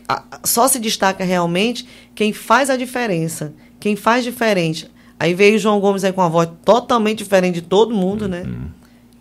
só 0.43 0.67
se 0.67 0.79
destaca 0.79 1.23
realmente 1.23 1.87
quem 2.15 2.33
faz 2.33 2.69
a 2.69 2.77
diferença, 2.77 3.53
quem 3.79 3.95
faz 3.95 4.23
diferente. 4.23 4.89
Aí 5.19 5.33
veio 5.33 5.55
o 5.55 5.59
João 5.59 5.79
Gomes 5.79 6.03
aí 6.03 6.11
com 6.11 6.21
uma 6.21 6.29
voz 6.29 6.49
totalmente 6.65 7.19
diferente 7.19 7.55
de 7.55 7.61
todo 7.61 7.93
mundo, 7.93 8.27
né? 8.27 8.41
uhum. 8.41 8.51
né? 8.51 8.67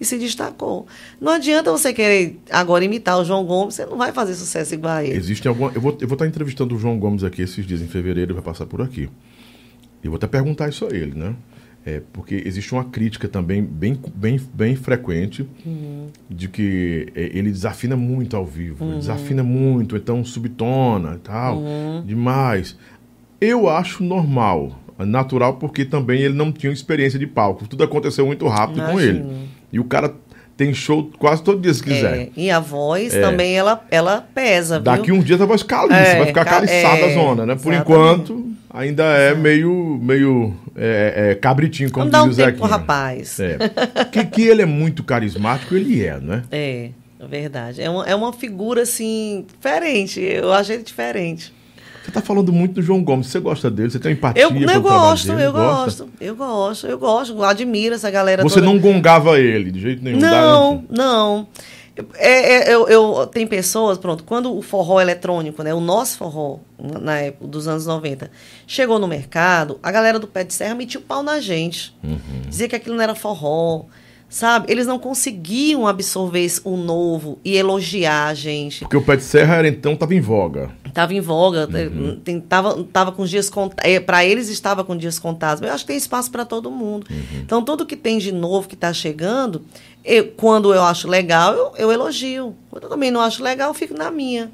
e 0.00 0.04
se 0.04 0.16
destacou. 0.18 0.86
Não 1.20 1.32
adianta 1.32 1.70
você 1.70 1.92
querer 1.92 2.40
agora 2.50 2.84
imitar 2.84 3.18
o 3.18 3.24
João 3.24 3.44
Gomes, 3.44 3.74
você 3.74 3.84
não 3.84 3.98
vai 3.98 4.12
fazer 4.12 4.34
sucesso 4.34 4.72
igual 4.72 4.94
a 4.94 5.04
ele. 5.04 5.16
Existe 5.16 5.46
alguma. 5.46 5.70
Eu 5.74 5.80
vou, 5.80 5.96
eu 6.00 6.08
vou 6.08 6.14
estar 6.14 6.26
entrevistando 6.26 6.74
o 6.74 6.78
João 6.78 6.98
Gomes 6.98 7.22
aqui 7.22 7.42
esses 7.42 7.66
dias, 7.66 7.82
em 7.82 7.86
fevereiro, 7.86 8.32
ele 8.32 8.40
vai 8.40 8.42
passar 8.42 8.64
por 8.64 8.80
aqui. 8.80 9.10
E 10.02 10.08
vou 10.08 10.16
até 10.16 10.26
perguntar 10.26 10.70
isso 10.70 10.86
a 10.86 10.88
ele, 10.88 11.14
né? 11.14 11.34
É, 11.84 12.02
porque 12.12 12.42
existe 12.44 12.74
uma 12.74 12.84
crítica 12.84 13.26
também 13.26 13.62
bem, 13.62 13.98
bem, 14.14 14.38
bem 14.52 14.76
frequente 14.76 15.48
uhum. 15.64 16.08
de 16.28 16.46
que 16.46 17.08
é, 17.14 17.30
ele 17.32 17.50
desafina 17.50 17.96
muito 17.96 18.36
ao 18.36 18.44
vivo, 18.44 18.84
uhum. 18.84 18.98
desafina 18.98 19.42
muito, 19.42 19.96
então 19.96 20.22
subtona 20.22 21.14
e 21.14 21.18
tal, 21.18 21.56
uhum. 21.56 22.02
demais. 22.04 22.76
Eu 23.40 23.66
acho 23.66 24.04
normal, 24.04 24.78
natural, 24.98 25.54
porque 25.54 25.86
também 25.86 26.20
ele 26.20 26.34
não 26.34 26.52
tinha 26.52 26.70
experiência 26.70 27.18
de 27.18 27.26
palco. 27.26 27.66
Tudo 27.66 27.82
aconteceu 27.82 28.26
muito 28.26 28.46
rápido 28.46 28.80
Imagina. 28.80 28.92
com 28.92 29.00
ele. 29.00 29.48
E 29.72 29.80
o 29.80 29.84
cara 29.84 30.12
tem 30.60 30.74
show 30.74 31.10
quase 31.18 31.42
todo 31.42 31.58
dia 31.58 31.72
se 31.72 31.82
quiser. 31.82 32.18
É, 32.18 32.28
e 32.36 32.50
a 32.50 32.60
voz 32.60 33.14
é. 33.14 33.20
também, 33.22 33.56
ela, 33.56 33.82
ela 33.90 34.20
pesa, 34.34 34.74
viu? 34.74 34.84
Daqui 34.84 35.10
um 35.10 35.20
dia 35.20 35.36
a 35.36 35.46
voz 35.46 35.62
caliça, 35.62 35.98
é, 35.98 36.18
vai 36.18 36.26
ficar 36.26 36.44
caliçada 36.44 37.06
a 37.06 37.14
zona, 37.14 37.46
né? 37.46 37.56
Por 37.56 37.72
enquanto, 37.72 38.46
ainda 38.68 39.04
é 39.04 39.34
meio, 39.34 39.98
meio 40.02 40.54
é, 40.82 41.30
é, 41.32 41.34
cabritinho, 41.34 41.90
como 41.90 42.10
diz 42.10 42.18
um 42.18 42.30
o 42.30 42.34
tempo, 42.34 42.64
rapaz. 42.64 43.38
É. 43.38 43.58
que, 44.10 44.24
que 44.24 44.42
ele 44.42 44.62
é 44.62 44.66
muito 44.66 45.04
carismático, 45.04 45.74
ele 45.74 46.02
é, 46.02 46.18
né? 46.18 46.42
É, 46.50 46.90
é 47.18 47.26
verdade. 47.26 47.82
É 47.82 47.90
uma, 47.90 48.06
é 48.06 48.14
uma 48.14 48.32
figura, 48.32 48.82
assim, 48.82 49.44
diferente. 49.46 50.20
Eu 50.20 50.50
acho 50.52 50.72
ele 50.72 50.82
diferente. 50.82 51.52
Você 52.02 52.08
está 52.08 52.22
falando 52.22 52.50
muito 52.50 52.76
do 52.76 52.82
João 52.82 53.04
Gomes. 53.04 53.26
Você 53.26 53.38
gosta 53.38 53.70
dele? 53.70 53.90
Você 53.90 53.98
tem 53.98 54.12
empatia 54.12 54.42
eu, 54.42 54.50
eu 54.50 54.80
gosto, 54.80 55.32
eu 55.32 55.52
gosto, 55.52 56.08
eu 56.18 56.34
gosto, 56.34 56.86
eu 56.86 56.98
gosto. 56.98 57.42
Admiro 57.44 57.94
essa 57.94 58.10
galera 58.10 58.42
Você 58.42 58.54
toda. 58.54 58.66
não 58.66 58.78
gongava 58.78 59.38
ele 59.38 59.70
de 59.70 59.80
jeito 59.80 60.02
nenhum? 60.02 60.18
Não, 60.18 60.84
não. 60.88 61.46
É, 62.14 62.70
é, 62.70 62.74
eu, 62.74 62.88
eu, 62.88 63.26
tem 63.26 63.46
pessoas, 63.46 63.98
pronto, 63.98 64.24
quando 64.24 64.56
o 64.56 64.62
forró 64.62 65.00
eletrônico, 65.00 65.62
né, 65.62 65.74
o 65.74 65.80
nosso 65.80 66.18
forró, 66.18 66.58
na 66.78 67.18
época 67.18 67.46
dos 67.46 67.68
anos 67.68 67.86
90, 67.86 68.30
chegou 68.66 68.98
no 68.98 69.08
mercado, 69.08 69.78
a 69.82 69.90
galera 69.90 70.18
do 70.18 70.26
pé 70.26 70.44
de 70.44 70.54
serra 70.54 70.74
metia 70.74 71.00
o 71.00 71.02
pau 71.02 71.22
na 71.22 71.40
gente. 71.40 71.94
Uhum. 72.02 72.18
Dizia 72.48 72.68
que 72.68 72.76
aquilo 72.76 72.96
não 72.96 73.02
era 73.02 73.14
forró, 73.14 73.84
sabe? 74.30 74.70
Eles 74.70 74.86
não 74.86 74.98
conseguiam 74.98 75.86
absorver 75.86 76.48
o 76.64 76.76
novo 76.76 77.38
e 77.44 77.56
elogiar 77.56 78.28
a 78.28 78.34
gente. 78.34 78.80
Porque 78.80 78.96
o 78.96 79.02
pé 79.02 79.16
de 79.16 79.24
serra 79.24 79.56
era, 79.56 79.68
então 79.68 79.92
estava 79.92 80.14
em 80.14 80.20
voga. 80.20 80.70
Estava 80.86 81.12
em 81.12 81.20
voga, 81.20 81.68
uhum. 81.68 82.40
tava, 82.40 82.84
tava 82.84 83.12
com 83.12 83.24
dias 83.24 83.50
contados. 83.50 83.84
É, 83.84 84.00
para 84.00 84.24
eles 84.24 84.48
estava 84.48 84.82
com 84.84 84.96
dias 84.96 85.18
contados. 85.18 85.60
Mas 85.60 85.68
eu 85.68 85.74
acho 85.74 85.84
que 85.84 85.88
tem 85.88 85.96
espaço 85.96 86.30
para 86.30 86.44
todo 86.44 86.70
mundo. 86.70 87.06
Uhum. 87.10 87.40
Então, 87.44 87.62
tudo 87.62 87.84
que 87.84 87.96
tem 87.96 88.18
de 88.18 88.32
novo 88.32 88.68
que 88.68 88.74
está 88.74 88.92
chegando, 88.92 89.62
eu, 90.04 90.28
quando 90.36 90.74
eu 90.74 90.82
acho 90.82 91.08
legal, 91.08 91.54
eu, 91.54 91.72
eu 91.76 91.92
elogio. 91.92 92.54
Quando 92.70 92.84
eu 92.84 92.88
também 92.88 93.10
não 93.10 93.20
acho 93.20 93.42
legal, 93.42 93.70
eu 93.70 93.74
fico 93.74 93.94
na 93.94 94.10
minha. 94.10 94.50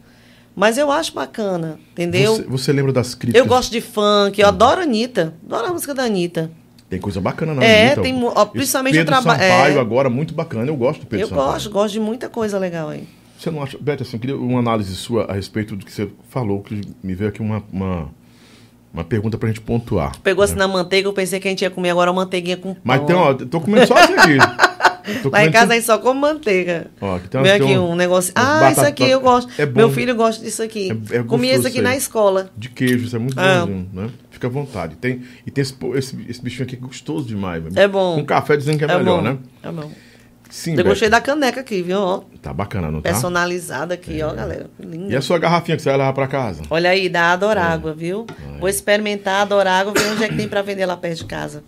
Mas 0.55 0.79
eu 0.79 0.91
acho 0.91 1.13
bacana, 1.13 1.79
entendeu? 1.93 2.37
Você, 2.37 2.43
você 2.43 2.73
lembra 2.73 2.93
das 2.93 3.15
críticas? 3.15 3.39
Eu 3.39 3.47
gosto 3.47 3.71
de 3.71 3.81
funk, 3.81 4.41
eu 4.41 4.49
adoro 4.49 4.81
a 4.81 4.85
Anitta. 4.85 5.35
Adoro 5.45 5.67
a 5.67 5.73
música 5.73 5.95
da 5.95 6.05
Anitta. 6.05 6.51
Tem 6.89 7.01
coisa 7.01 7.21
bacana 7.21 7.53
na 7.53 7.63
É, 7.63 7.89
Anitta. 7.89 8.03
tem, 8.03 8.25
ó, 8.25 8.45
principalmente 8.47 8.95
Pedro 8.95 9.15
o 9.15 9.23
trabalho. 9.23 9.43
Sampaio 9.43 9.77
é... 9.77 9.81
agora, 9.81 10.09
muito 10.09 10.33
bacana. 10.33 10.67
Eu 10.67 10.77
gosto 10.77 11.01
do 11.01 11.07
Pedro 11.07 11.25
eu 11.25 11.29
Sampaio. 11.29 11.49
Eu 11.49 11.53
gosto, 11.53 11.71
gosto 11.71 11.93
de 11.93 12.01
muita 12.01 12.29
coisa 12.29 12.59
legal 12.59 12.89
aí. 12.89 13.07
Você 13.39 13.51
não 13.51 13.63
acha. 13.63 13.77
Beth, 13.79 13.99
assim, 14.01 14.17
eu 14.17 14.21
queria 14.21 14.37
uma 14.37 14.61
análise 14.61 14.95
sua 14.97 15.25
a 15.25 15.35
respeito 15.35 15.77
do 15.77 15.85
que 15.85 15.93
você 15.93 16.09
falou, 16.31 16.63
que 16.63 16.81
me 17.03 17.15
veio 17.15 17.29
aqui 17.29 17.43
uma, 17.43 17.63
uma, 17.71 18.09
uma 18.97 19.05
pergunta 19.05 19.37
pra 19.37 19.49
gente 19.49 19.61
pontuar. 19.61 20.19
Pegou 20.21 20.43
né? 20.43 20.51
assim 20.51 20.59
na 20.59 20.67
manteiga, 20.67 21.07
eu 21.07 21.13
pensei 21.13 21.39
que 21.39 21.47
a 21.47 21.51
gente 21.51 21.63
ia 21.63 21.71
comer 21.71 21.91
agora 21.91 22.11
uma 22.11 22.23
manteiguinha 22.23 22.57
com 22.57 22.73
pão. 22.75 22.83
Mas 22.83 23.05
tem, 23.05 23.15
ó, 23.15 23.35
tô 23.35 23.61
comendo 23.61 23.87
só 23.87 23.95
isso 23.99 24.13
aqui. 24.15 24.39
Lá 25.31 25.45
em 25.45 25.53
casa 25.53 25.75
aí 25.75 25.83
só 25.83 25.99
como 25.99 26.21
manteiga. 26.21 26.89
Ó, 27.01 27.15
aqui 27.15 27.29
tem, 27.29 27.43
Vem 27.43 27.53
aqui 27.53 27.79
um, 27.79 27.93
um 27.93 27.95
negócio. 27.95 28.33
Ah, 28.35 28.73
isso 28.73 28.81
aqui 28.81 29.05
eu 29.09 29.21
gosto. 29.21 29.53
É. 29.57 29.65
Meu 29.65 29.91
filho 29.91 30.17
gosta 30.17 30.45
disso 30.45 30.63
aqui. 30.63 30.91
É, 31.11 31.19
é 31.19 31.23
Comi 31.23 31.49
isso 31.49 31.67
aqui 31.67 31.81
na 31.81 31.95
escola. 31.95 32.51
De 32.57 32.69
queijo, 32.69 33.05
isso 33.05 33.15
é 33.15 33.19
muito 33.19 33.39
ah. 33.39 33.61
bonzinho, 33.61 33.89
né? 33.93 34.11
Fica 34.31 34.49
à 34.49 34.51
vontade. 34.51 34.97
Tem, 34.97 35.23
e 35.47 35.51
tem 35.51 35.63
esse, 35.63 35.75
esse, 35.95 36.27
esse 36.29 36.43
bichinho 36.43 36.65
aqui 36.65 36.75
gostoso 36.75 37.27
demais. 37.27 37.63
É 37.77 37.87
bom. 37.87 38.17
Com 38.17 38.25
café 38.25 38.57
dizendo 38.57 38.79
que 38.79 38.85
é, 38.85 38.91
é 38.91 38.99
melhor, 38.99 39.19
bom. 39.19 39.23
né? 39.23 39.39
É 39.63 39.71
bom. 39.71 39.91
Sim, 40.51 40.77
Eu 40.77 40.85
gostei 40.85 41.09
da 41.09 41.21
caneca 41.21 41.61
aqui, 41.61 41.83
viu? 41.83 42.25
Tá 42.41 42.53
bacana, 42.53 42.91
não 42.91 43.01
tá? 43.01 43.11
Personalizada 43.11 43.95
aqui, 43.95 44.21
é. 44.21 44.27
ó, 44.27 44.33
galera. 44.33 44.71
Linda. 44.79 45.13
E 45.13 45.17
a 45.17 45.21
sua 45.21 45.39
garrafinha 45.39 45.77
que 45.77 45.83
você 45.83 45.89
vai 45.89 45.99
levar 45.99 46.13
pra 46.13 46.27
casa? 46.27 46.63
Olha 46.71 46.91
aí, 46.91 47.09
da 47.09 47.33
Adorágua, 47.33 47.91
é. 47.91 47.95
viu? 47.95 48.27
Vou 48.61 48.69
experimentar 48.69 49.41
a 49.41 49.43
Adorágua, 49.43 49.93
ver 49.93 50.09
onde 50.13 50.25
é 50.25 50.29
que 50.29 50.37
tem 50.37 50.49
pra 50.49 50.63
vender 50.63 50.87
lá 50.87 50.97
perto 50.97 51.19
de 51.19 51.25
casa. 51.25 51.63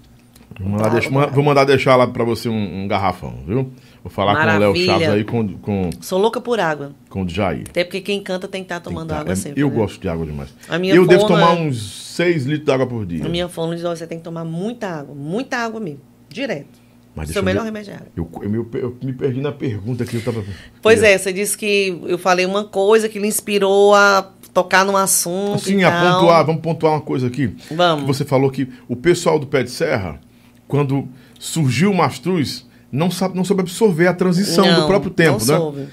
Vou 0.59 0.69
mandar, 0.69 0.89
deixar, 0.89 1.27
vou 1.31 1.45
mandar 1.45 1.65
deixar 1.65 1.97
lá 1.97 2.07
pra 2.07 2.25
você 2.25 2.49
um, 2.49 2.83
um 2.83 2.89
garrafão, 2.89 3.43
viu? 3.47 3.73
Vou 4.03 4.11
falar 4.11 4.33
Maravilha. 4.33 4.67
com 4.67 4.73
o 4.73 4.75
Léo 4.75 4.87
Chaves 4.87 5.09
aí 5.09 5.25
com, 5.25 5.59
com. 5.59 5.91
Sou 6.01 6.19
louca 6.19 6.41
por 6.41 6.59
água. 6.59 6.93
Com 7.09 7.23
o 7.23 7.29
Jair. 7.29 7.67
Até 7.69 7.85
porque 7.85 8.01
quem 8.01 8.23
canta 8.23 8.49
tem 8.49 8.63
que 8.63 8.67
estar 8.67 8.81
tá 8.81 8.81
tomando 8.81 9.11
tá. 9.11 9.21
água 9.21 9.33
é, 9.33 9.37
sempre. 9.37 9.61
Eu 9.61 9.69
né? 9.69 9.75
gosto 9.75 10.01
de 10.01 10.09
água 10.09 10.27
demais. 10.27 10.49
A 10.69 10.79
minha 10.79 10.95
eu 10.95 11.07
devo 11.07 11.27
tomar 11.27 11.57
é... 11.57 11.61
uns 11.61 12.15
6 12.17 12.47
litros 12.47 12.65
de 12.65 12.73
água 12.73 12.87
por 12.87 13.07
dia. 13.07 13.25
A 13.25 13.29
minha 13.29 13.49
fome 13.49 13.75
diz: 13.77 13.85
você 13.85 14.07
tem 14.07 14.19
que 14.19 14.25
tomar 14.25 14.45
muita 14.45 14.89
água. 14.89 15.15
Muita 15.15 15.59
água 15.59 15.81
mesmo. 15.81 16.01
Direto. 16.29 16.88
Mas 17.19 17.31
Seu 17.31 17.43
melhor 17.43 17.65
remédio 17.65 17.93
é 17.93 17.97
água. 17.97 18.09
Eu, 18.17 18.31
eu, 18.43 18.55
eu, 18.55 18.81
eu, 18.81 18.97
me 19.03 19.13
perdi 19.13 19.41
na 19.41 19.51
pergunta 19.51 20.05
que 20.05 20.15
eu 20.15 20.21
estava. 20.21 20.45
Pois 20.81 21.03
é, 21.03 21.19
você 21.19 21.33
disse 21.33 21.59
que 21.59 22.01
eu 22.07 22.17
falei 22.17 22.47
uma 22.47 22.63
coisa 22.63 23.09
que 23.09 23.19
lhe 23.19 23.27
inspirou 23.27 23.93
a 23.93 24.31
tocar 24.55 24.85
num 24.85 24.97
assunto. 24.97 25.65
Sim, 25.65 25.83
a 25.83 25.91
pontuar, 25.91 26.47
vamos 26.47 26.63
pontuar 26.63 26.93
uma 26.93 27.01
coisa 27.01 27.27
aqui. 27.27 27.57
Vamos. 27.73 28.07
Você 28.07 28.25
falou 28.25 28.51
que 28.53 28.69
o 28.89 28.95
pessoal 28.95 29.37
do 29.37 29.49
Pé 29.49 29.65
de 29.65 29.71
Serra, 29.71 30.21
quando 30.69 31.09
surgiu 31.41 31.91
o 31.91 31.97
Mastruz, 31.97 32.65
não 32.91 33.11
sabe, 33.11 33.37
não 33.37 33.45
soube 33.45 33.63
absorver 33.63 34.07
a 34.07 34.15
transição 34.15 34.65
não, 34.65 34.83
do 34.83 34.87
próprio 34.87 35.11
tempo, 35.11 35.45
não 35.45 35.47
né? 35.47 35.57
Soube. 35.57 35.89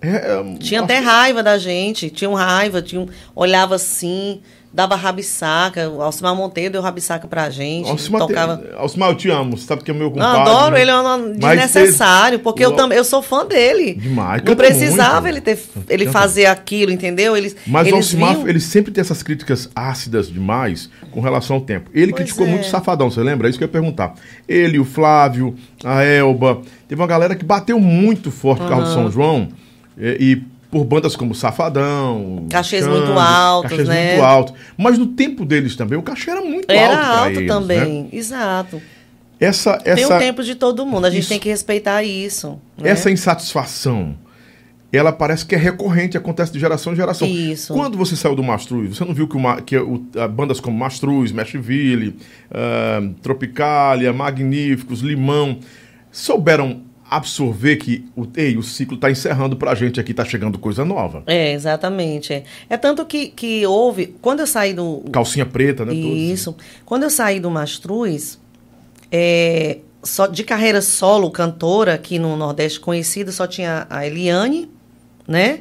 É, 0.00 0.08
é, 0.08 0.58
Tinha 0.58 0.82
até 0.82 0.98
que- 0.98 1.04
raiva 1.04 1.42
da 1.42 1.58
gente, 1.58 2.10
tinham 2.10 2.34
raiva, 2.34 2.82
tinham, 2.82 3.08
olhava 3.34 3.76
assim, 3.76 4.40
dava 4.72 4.94
rabisaca. 4.94 5.88
O 5.88 6.02
Alcimar 6.02 6.34
Monteiro 6.34 6.72
deu 6.72 6.82
rabisaca 6.82 7.26
pra 7.26 7.48
gente. 7.50 7.88
Alcimar, 7.88 8.20
tocava. 8.20 8.56
tem- 8.58 8.76
Alcimar, 8.76 9.10
eu 9.10 9.14
te 9.14 9.30
amo. 9.30 9.56
Você 9.56 9.66
sabe 9.66 9.82
que 9.82 9.90
é 9.90 9.94
meu 9.94 10.04
Não, 10.10 10.12
compadre. 10.12 10.40
adoro, 10.42 10.74
né? 10.74 10.82
ele 10.82 10.90
é 10.90 11.00
um 11.00 11.32
desnecessário, 11.32 12.38
porque 12.40 12.64
eu 12.64 12.72
também 12.72 12.98
eu 12.98 13.04
sou 13.04 13.22
fã 13.22 13.44
dele. 13.46 13.94
Demais, 13.94 14.42
Não 14.44 14.54
precisava 14.56 15.20
muito. 15.22 15.34
ele 15.34 15.40
ter 15.40 15.58
ele 15.88 16.06
fazer 16.08 16.46
aquilo, 16.46 16.92
entendeu? 16.92 17.36
Eles, 17.36 17.56
Mas 17.66 17.90
o 17.90 17.94
Alcimar, 17.96 18.34
viam- 18.36 18.48
ele 18.48 18.60
sempre 18.60 18.92
tem 18.92 19.00
essas 19.00 19.22
críticas 19.22 19.68
ácidas 19.74 20.30
demais 20.30 20.90
com 21.10 21.20
relação 21.20 21.56
ao 21.56 21.62
tempo. 21.62 21.90
Ele 21.94 22.12
Pois 22.12 22.22
criticou 22.22 22.46
é. 22.46 22.50
muito 22.50 22.64
o 22.64 22.68
Safadão, 22.70 23.10
você 23.10 23.20
lembra? 23.22 23.46
É 23.46 23.50
isso 23.50 23.58
que 23.58 23.64
eu 23.64 23.68
ia 23.68 23.72
perguntar. 23.72 24.14
Ele, 24.48 24.78
o 24.78 24.84
Flávio, 24.84 25.54
a 25.84 26.02
Elba. 26.04 26.60
Teve 26.88 27.00
uma 27.00 27.06
galera 27.08 27.34
que 27.34 27.44
bateu 27.44 27.80
muito 27.80 28.30
forte 28.30 28.62
o 28.62 28.68
carro 28.68 28.84
de 28.84 28.92
São 28.92 29.10
João. 29.10 29.48
E, 29.98 30.16
e 30.42 30.55
por 30.76 30.84
bandas 30.84 31.16
como 31.16 31.34
Safadão. 31.34 32.46
Cachês 32.50 32.84
Xande, 32.84 32.98
muito 32.98 33.18
altos, 33.18 33.70
cachês 33.70 33.88
né? 33.88 34.10
muito 34.12 34.24
altos. 34.24 34.54
Mas 34.76 34.98
no 34.98 35.06
tempo 35.06 35.44
deles 35.46 35.74
também, 35.74 35.98
o 35.98 36.02
cachê 36.02 36.30
era 36.30 36.42
muito 36.42 36.70
alto. 36.70 36.72
era 36.72 37.06
alto 37.06 37.38
eles, 37.40 37.48
também, 37.48 38.02
né? 38.02 38.08
exato. 38.12 38.82
Essa, 39.40 39.78
Tem 39.78 39.92
essa, 39.94 40.16
o 40.16 40.18
tempo 40.18 40.42
de 40.42 40.54
todo 40.54 40.84
mundo, 40.86 41.06
a 41.06 41.10
gente 41.10 41.20
Isso. 41.20 41.28
tem 41.30 41.38
que 41.38 41.48
respeitar 41.48 42.02
isso. 42.02 42.58
né? 42.78 42.88
essa 42.90 43.10
insatisfação, 43.10 44.16
ela 44.92 45.12
parece 45.12 45.44
que 45.44 45.54
é 45.54 45.58
recorrente, 45.58 46.16
acontece 46.16 46.52
de 46.52 46.58
geração 46.58 46.92
em 46.92 46.96
geração. 46.96 47.26
Isso. 47.28 47.72
Quando 47.74 47.96
você 47.98 48.16
saiu 48.16 48.34
do 48.34 48.42
Mastruz, 48.42 48.96
você 48.96 49.04
não 49.04 49.12
viu 49.14 49.26
que, 49.28 49.36
uma, 49.36 49.60
que 49.60 49.76
o- 49.76 50.06
a 50.18 50.26
bandas 50.28 50.58
como 50.60 50.76
Mastruz, 50.78 51.32
Meshville, 51.32 52.16
uh, 52.50 53.14
Tropicalia, 53.22 54.10
Magníficos, 54.12 55.00
Limão, 55.00 55.58
souberam 56.10 56.82
absorver 57.08 57.76
que 57.76 58.04
o, 58.16 58.26
ei, 58.36 58.56
o 58.56 58.62
ciclo 58.62 58.96
está 58.96 59.10
encerrando 59.10 59.56
pra 59.56 59.74
gente 59.74 60.00
aqui, 60.00 60.12
tá 60.12 60.24
chegando 60.24 60.58
coisa 60.58 60.84
nova. 60.84 61.22
É, 61.26 61.52
exatamente. 61.52 62.32
É, 62.32 62.44
é 62.68 62.76
tanto 62.76 63.04
que, 63.04 63.28
que 63.28 63.66
houve. 63.66 64.14
Quando 64.20 64.40
eu 64.40 64.46
saí 64.46 64.74
do. 64.74 65.04
Calcinha 65.12 65.46
preta, 65.46 65.84
né? 65.84 65.92
todos. 65.92 66.18
Isso. 66.18 66.56
Quando 66.84 67.04
eu 67.04 67.10
saí 67.10 67.38
do 67.40 67.50
Mastruz, 67.50 68.40
é, 69.10 69.78
só, 70.02 70.26
de 70.26 70.44
carreira 70.44 70.80
solo, 70.82 71.30
cantora, 71.30 71.94
aqui 71.94 72.18
no 72.18 72.36
Nordeste 72.36 72.80
conhecida, 72.80 73.30
só 73.30 73.46
tinha 73.46 73.86
a 73.88 74.06
Eliane, 74.06 74.70
né? 75.26 75.60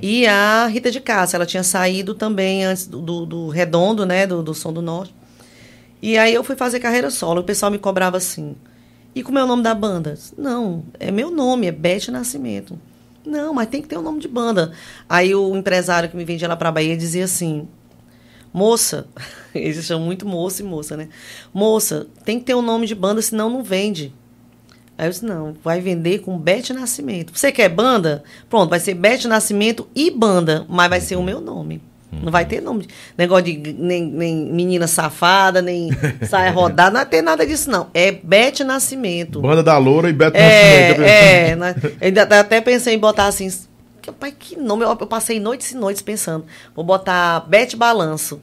E 0.00 0.26
a 0.26 0.66
Rita 0.66 0.90
de 0.90 1.00
Cássia. 1.00 1.36
Ela 1.36 1.46
tinha 1.46 1.62
saído 1.62 2.14
também 2.14 2.64
antes 2.64 2.86
do, 2.86 3.00
do, 3.00 3.26
do 3.26 3.48
Redondo, 3.48 4.04
né? 4.04 4.26
Do, 4.26 4.42
do 4.42 4.54
Som 4.54 4.72
do 4.72 4.82
Norte. 4.82 5.14
E 6.00 6.18
aí 6.18 6.34
eu 6.34 6.42
fui 6.42 6.56
fazer 6.56 6.80
carreira 6.80 7.10
solo. 7.10 7.42
O 7.42 7.44
pessoal 7.44 7.70
me 7.70 7.78
cobrava 7.78 8.16
assim. 8.16 8.56
E 9.14 9.22
como 9.22 9.38
é 9.38 9.44
o 9.44 9.46
nome 9.46 9.62
da 9.62 9.74
banda? 9.74 10.18
Não, 10.36 10.84
é 10.98 11.10
meu 11.10 11.30
nome, 11.30 11.66
é 11.66 11.72
Bete 11.72 12.10
Nascimento. 12.10 12.78
Não, 13.24 13.54
mas 13.54 13.68
tem 13.68 13.82
que 13.82 13.88
ter 13.88 13.98
um 13.98 14.02
nome 14.02 14.20
de 14.20 14.28
banda. 14.28 14.72
Aí 15.08 15.34
o 15.34 15.54
empresário 15.56 16.08
que 16.08 16.16
me 16.16 16.24
vendia 16.24 16.48
lá 16.48 16.56
pra 16.56 16.72
Bahia 16.72 16.96
dizia 16.96 17.24
assim: 17.24 17.68
Moça, 18.52 19.06
eles 19.54 19.84
chamam 19.84 20.06
muito 20.06 20.26
moça 20.26 20.62
e 20.62 20.64
moça, 20.64 20.96
né? 20.96 21.08
Moça, 21.52 22.06
tem 22.24 22.38
que 22.38 22.44
ter 22.44 22.54
um 22.54 22.62
nome 22.62 22.86
de 22.86 22.94
banda, 22.94 23.22
senão 23.22 23.48
não 23.48 23.62
vende. 23.62 24.12
Aí 24.98 25.06
eu 25.06 25.10
disse, 25.10 25.24
não, 25.24 25.54
vai 25.64 25.80
vender 25.80 26.20
com 26.20 26.38
Bete 26.38 26.72
Nascimento. 26.72 27.36
Você 27.36 27.50
quer 27.50 27.68
banda? 27.68 28.22
Pronto, 28.48 28.70
vai 28.70 28.78
ser 28.78 28.94
Bete 28.94 29.26
Nascimento 29.26 29.88
e 29.94 30.10
banda, 30.10 30.66
mas 30.68 30.90
vai 30.90 31.00
ser 31.00 31.16
o 31.16 31.22
meu 31.22 31.40
nome. 31.40 31.80
Não 32.22 32.30
vai 32.30 32.44
ter 32.44 32.60
nome. 32.60 32.82
de- 32.86 32.88
Negócio 33.16 33.44
de 33.44 33.72
nem, 33.78 34.04
nem 34.04 34.36
menina 34.36 34.86
safada, 34.86 35.62
nem 35.62 35.88
saia 36.28 36.50
rodada, 36.50 36.90
não 36.90 36.96
vai 37.00 37.06
ter 37.06 37.22
nada 37.22 37.46
disso, 37.46 37.70
não. 37.70 37.88
É 37.94 38.12
Bete 38.12 38.62
Nascimento. 38.64 39.40
Banda 39.40 39.62
da 39.62 39.78
Loura 39.78 40.10
e 40.10 40.12
Beto 40.12 40.36
Nascimento. 40.38 41.02
É, 41.02 41.48
é. 41.50 41.56
né? 41.56 41.74
Eu 41.82 41.92
ainda 42.00 42.22
até 42.22 42.60
pensei 42.60 42.94
em 42.94 42.98
botar 42.98 43.26
assim. 43.26 43.48
que- 44.02 44.12
Pai, 44.12 44.32
que 44.38 44.56
nome? 44.56 44.84
Eu, 44.84 44.90
eu 44.90 45.06
passei 45.06 45.40
noites 45.40 45.72
e 45.72 45.76
noites 45.76 46.02
pensando. 46.02 46.44
Vou 46.76 46.84
botar 46.84 47.40
Bete 47.48 47.76
Balanço. 47.76 48.40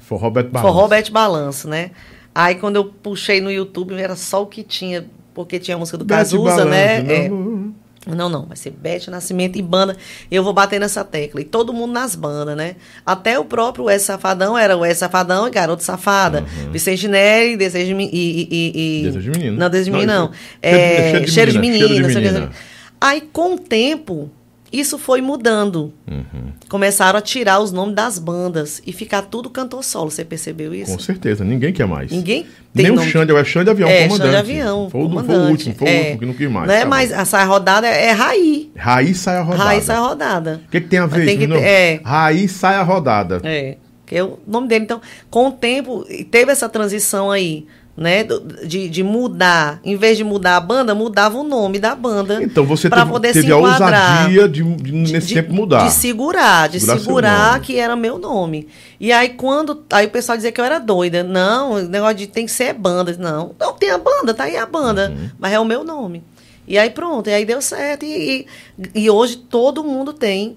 Forró 0.00 0.28
Beto 0.30 0.50
Barros. 0.50 0.70
Forró 0.70 0.88
Bete 0.88 1.10
Balanço, 1.12 1.68
né? 1.68 1.92
Aí 2.34 2.56
quando 2.56 2.76
eu 2.76 2.84
puxei 2.84 3.40
no 3.40 3.50
YouTube, 3.50 3.94
era 3.94 4.14
só 4.16 4.42
o 4.42 4.46
que 4.46 4.62
tinha, 4.62 5.06
porque 5.32 5.58
tinha 5.58 5.76
a 5.76 5.78
música 5.78 5.96
do 5.96 6.04
Bete 6.04 6.18
Cazuza, 6.18 6.64
né? 6.64 7.00
Balanço, 7.02 7.12
É. 7.12 7.28
não. 7.28 7.74
Não, 8.06 8.30
não, 8.30 8.46
vai 8.46 8.56
ser 8.56 8.70
Bete 8.70 9.10
Nascimento 9.10 9.58
e 9.58 9.62
banda. 9.62 9.94
Eu 10.30 10.42
vou 10.42 10.54
bater 10.54 10.80
nessa 10.80 11.04
tecla. 11.04 11.40
E 11.40 11.44
todo 11.44 11.70
mundo 11.72 11.92
nas 11.92 12.14
bandas, 12.14 12.56
né? 12.56 12.76
Até 13.04 13.38
o 13.38 13.44
próprio 13.44 13.84
Wes 13.84 14.02
Safadão 14.02 14.56
era 14.56 14.74
o 14.74 14.80
Wes 14.80 14.96
Safadão 14.96 15.46
e 15.46 15.50
Garoto 15.50 15.82
Safada. 15.82 16.42
Vicente 16.72 17.06
Neri, 17.06 17.58
Desejo 17.58 17.88
de 17.88 17.94
Menino. 17.94 18.16
E, 18.16 18.48
e, 18.50 19.00
e- 19.00 19.02
Desejo 19.04 19.30
de 19.32 19.38
Menino. 19.38 19.58
Não, 19.58 19.68
Desejo 19.68 19.84
de 19.90 19.90
Menino, 19.90 20.12
Não, 20.12 20.26
não. 20.28 20.32
É, 20.62 21.10
cheiro 21.12 21.24
de 21.26 21.30
cheiro 21.32 21.50
de 21.52 21.58
cheiro 21.60 22.08
menina. 22.08 22.50
Aí, 22.98 23.20
com 23.32 23.54
o 23.54 23.58
tempo, 23.58 24.30
isso 24.72 24.98
foi 24.98 25.20
mudando. 25.20 25.92
Uhum. 26.08 26.52
Começaram 26.68 27.18
a 27.18 27.22
tirar 27.22 27.58
os 27.60 27.72
nomes 27.72 27.94
das 27.94 28.18
bandas 28.18 28.80
e 28.86 28.92
ficar 28.92 29.22
tudo 29.22 29.50
cantor 29.50 29.82
solo. 29.82 30.10
Você 30.10 30.24
percebeu 30.24 30.74
isso? 30.74 30.92
Com 30.92 30.98
certeza, 30.98 31.44
ninguém 31.44 31.72
quer 31.72 31.86
mais. 31.86 32.10
Ninguém 32.12 32.44
tem 32.72 32.84
Nem 32.84 32.92
o 32.92 32.94
nome. 32.96 33.08
Xande, 33.10 33.32
é 33.32 33.34
o 33.34 33.44
Xande 33.44 33.70
Avião, 33.70 33.88
é, 33.88 34.04
comandante. 34.06 34.26
Xande 34.32 34.36
Avião, 34.36 34.88
Foi, 34.90 35.00
o- 35.00 35.08
foi 35.10 35.12
o 35.12 35.24
comandante. 35.26 35.50
último, 35.50 35.74
foi 35.74 35.86
o 35.86 35.90
É. 35.90 35.98
último 35.98 36.18
que 36.20 36.26
não 36.26 36.34
quis 36.34 36.50
mais. 36.50 36.68
Não 36.68 36.74
é 36.74 36.80
tá 36.80 36.86
mais, 36.86 37.12
a 37.12 37.24
saia 37.24 37.44
rodada 37.46 37.86
é, 37.88 38.06
é 38.06 38.10
Raí. 38.12 38.70
Raí 38.76 39.14
sai 39.14 39.36
a 39.38 39.42
rodada. 39.42 39.64
Raí 39.64 39.80
saia 39.82 40.00
rodada. 40.00 40.60
O 40.66 40.70
que, 40.70 40.80
que 40.80 40.86
tem 40.88 40.98
a 41.00 41.06
ver 41.06 41.24
tem 41.26 41.38
isso, 41.38 41.48
que 41.48 41.54
é. 41.58 42.00
Raí 42.04 42.48
sai 42.48 42.76
a 42.76 42.82
rodada. 42.82 43.40
É, 43.42 43.76
que 44.06 44.16
é 44.16 44.22
o 44.24 44.38
nome 44.46 44.68
dele. 44.68 44.84
Então, 44.84 45.00
com 45.30 45.48
o 45.48 45.52
tempo, 45.52 46.04
teve 46.30 46.52
essa 46.52 46.68
transição 46.68 47.30
aí, 47.30 47.66
né? 48.00 48.24
De, 48.64 48.88
de 48.88 49.02
mudar. 49.02 49.78
Em 49.84 49.94
vez 49.94 50.16
de 50.16 50.24
mudar 50.24 50.56
a 50.56 50.60
banda, 50.60 50.94
mudava 50.94 51.36
o 51.36 51.44
nome 51.44 51.78
da 51.78 51.94
banda. 51.94 52.42
Então 52.42 52.64
você 52.64 52.88
teve, 52.88 53.04
poder 53.04 53.34
teve 53.34 53.46
se 53.46 53.52
a 53.52 53.56
ousadia 53.58 54.48
de, 54.48 54.62
de 54.62 54.92
nesse 54.92 55.26
de, 55.26 55.34
tempo 55.34 55.52
mudar. 55.52 55.84
De 55.84 55.92
segurar, 55.92 56.66
de 56.70 56.80
Segurar 56.80 56.98
segurar 56.98 57.60
que 57.60 57.78
era 57.78 57.94
meu 57.94 58.16
nome. 58.16 58.66
E 58.98 59.12
aí, 59.12 59.28
quando. 59.28 59.84
Aí 59.92 60.06
o 60.06 60.10
pessoal 60.10 60.38
dizia 60.38 60.50
que 60.50 60.58
eu 60.58 60.64
era 60.64 60.78
doida. 60.78 61.22
Não, 61.22 61.72
o 61.72 61.82
negócio 61.82 62.16
de 62.16 62.26
tem 62.26 62.46
que 62.46 62.52
ser 62.52 62.72
banda. 62.72 63.14
Não, 63.18 63.54
não 63.60 63.74
tem 63.74 63.90
a 63.90 63.98
banda, 63.98 64.32
tá 64.32 64.44
aí 64.44 64.56
a 64.56 64.64
banda. 64.64 65.10
Uhum. 65.10 65.28
Mas 65.38 65.52
é 65.52 65.60
o 65.60 65.64
meu 65.66 65.84
nome. 65.84 66.24
E 66.66 66.78
aí 66.78 66.88
pronto, 66.88 67.28
e 67.28 67.34
aí 67.34 67.44
deu 67.44 67.60
certo. 67.60 68.06
E, 68.06 68.46
e, 68.94 69.02
e 69.02 69.10
hoje 69.10 69.36
todo 69.36 69.84
mundo 69.84 70.14
tem 70.14 70.56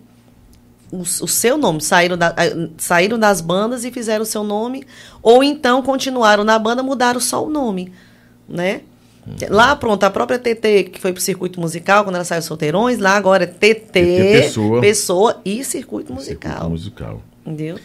o, 0.97 1.01
o 1.01 1.27
seu 1.27 1.57
nome. 1.57 1.81
Saíram, 1.81 2.17
da- 2.17 2.35
saíram 2.77 3.17
das 3.19 3.41
bandas 3.41 3.83
e 3.83 3.91
fizeram 3.91 4.23
o 4.23 4.25
seu 4.25 4.43
nome. 4.43 4.83
Ou 5.21 5.43
então 5.43 5.81
continuaram 5.81 6.43
na 6.43 6.57
banda, 6.59 6.83
mudaram 6.83 7.19
só 7.19 7.43
o 7.45 7.49
nome. 7.49 7.91
Né? 8.47 8.81
Uhum. 9.25 9.35
Lá, 9.49 9.75
pronto, 9.75 10.03
a 10.03 10.09
própria 10.09 10.37
TT, 10.37 10.83
que 10.91 10.99
foi 10.99 11.13
pro 11.13 11.21
circuito 11.21 11.59
musical, 11.59 12.03
quando 12.03 12.15
ela 12.15 12.25
saiu 12.25 12.41
solteirões, 12.41 12.99
lá 12.99 13.15
agora 13.15 13.45
é 13.45 13.47
TT, 13.47 13.75
TT 13.85 14.41
Pessoa. 14.41 14.81
pessoa 14.81 15.41
e 15.45 15.63
circuito 15.63 16.13
musical. 16.13 16.51
Circuito 16.51 16.69
musical. 16.71 17.21
Entendeu? 17.45 17.79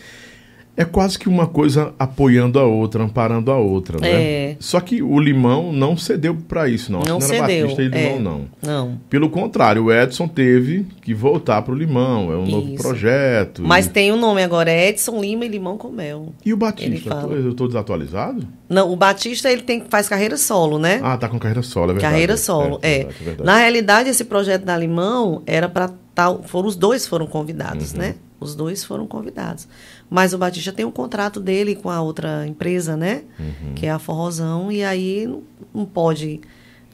É 0.79 0.85
quase 0.85 1.19
que 1.19 1.29
uma 1.29 1.49
coisa 1.49 1.93
apoiando 1.99 2.57
a 2.57 2.63
outra, 2.63 3.03
amparando 3.03 3.51
a 3.51 3.57
outra, 3.57 3.99
né? 3.99 4.11
É. 4.13 4.57
Só 4.61 4.79
que 4.79 5.03
o 5.03 5.19
Limão 5.19 5.73
não 5.73 5.97
cedeu 5.97 6.37
para 6.37 6.69
isso, 6.69 6.93
não. 6.93 7.01
Não 7.01 7.21
cedeu, 7.21 7.67
Batista 7.67 7.83
e 7.83 7.89
Limão, 7.89 8.15
é. 8.15 8.19
não. 8.21 8.45
Não. 8.63 9.01
Pelo 9.11 9.29
contrário, 9.29 9.87
o 9.87 9.93
Edson 9.93 10.29
teve 10.29 10.87
que 11.03 11.13
voltar 11.13 11.63
pro 11.63 11.75
Limão. 11.75 12.31
É 12.33 12.37
um 12.37 12.47
novo 12.47 12.69
Isso. 12.69 12.81
projeto. 12.81 13.61
Mas 13.65 13.87
e... 13.87 13.91
tem 13.91 14.13
o 14.13 14.17
nome 14.17 14.41
agora, 14.41 14.71
é 14.71 14.91
Edson 14.91 15.21
Lima 15.21 15.47
e 15.47 15.49
Limão 15.49 15.77
com 15.77 15.89
Mel. 15.89 16.33
E 16.47 16.53
o 16.53 16.57
Batista? 16.57 17.27
Eu 17.29 17.55
tô 17.55 17.67
desatualizado? 17.67 18.47
Não, 18.69 18.93
o 18.93 18.95
Batista, 18.95 19.51
ele 19.51 19.63
tem, 19.63 19.83
faz 19.89 20.09
carreira 20.09 20.37
solo, 20.37 20.79
né? 20.79 21.01
Ah, 21.03 21.17
tá 21.17 21.29
com 21.29 21.41
carreira 21.41 21.63
solo, 21.63 21.91
é 21.91 21.95
verdade. 21.95 22.13
Carreira 22.13 22.37
solo, 22.37 22.79
é. 22.83 22.99
verdade, 22.99 23.25
verdade. 23.25 23.45
Na 23.45 23.57
realidade, 23.57 24.11
esse 24.11 24.25
projeto 24.25 24.63
da 24.63 24.77
Limão 24.77 25.43
era 25.45 25.69
para 25.69 25.91
tal. 26.15 26.45
Foram, 26.45 26.69
os 26.69 26.77
dois 26.77 27.05
foram 27.05 27.27
convidados, 27.27 27.93
Uhum. 27.93 27.99
né? 27.99 28.15
Os 28.41 28.55
dois 28.55 28.85
foram 28.85 29.07
convidados. 29.07 29.67
Mas 30.11 30.33
o 30.33 30.39
Batista 30.39 30.73
tem 30.73 30.85
um 30.85 30.91
contrato 30.91 31.39
dele 31.39 31.75
com 31.75 31.91
a 31.91 32.01
outra 32.01 32.47
empresa, 32.47 32.97
né? 32.97 33.23
Uhum. 33.39 33.75
Que 33.75 33.87
é 33.87 33.91
a 33.91 33.99
Forrozão, 33.99 34.73
e 34.73 34.83
aí 34.83 35.27
não, 35.27 35.43
não 35.75 35.85
pode, 35.85 36.41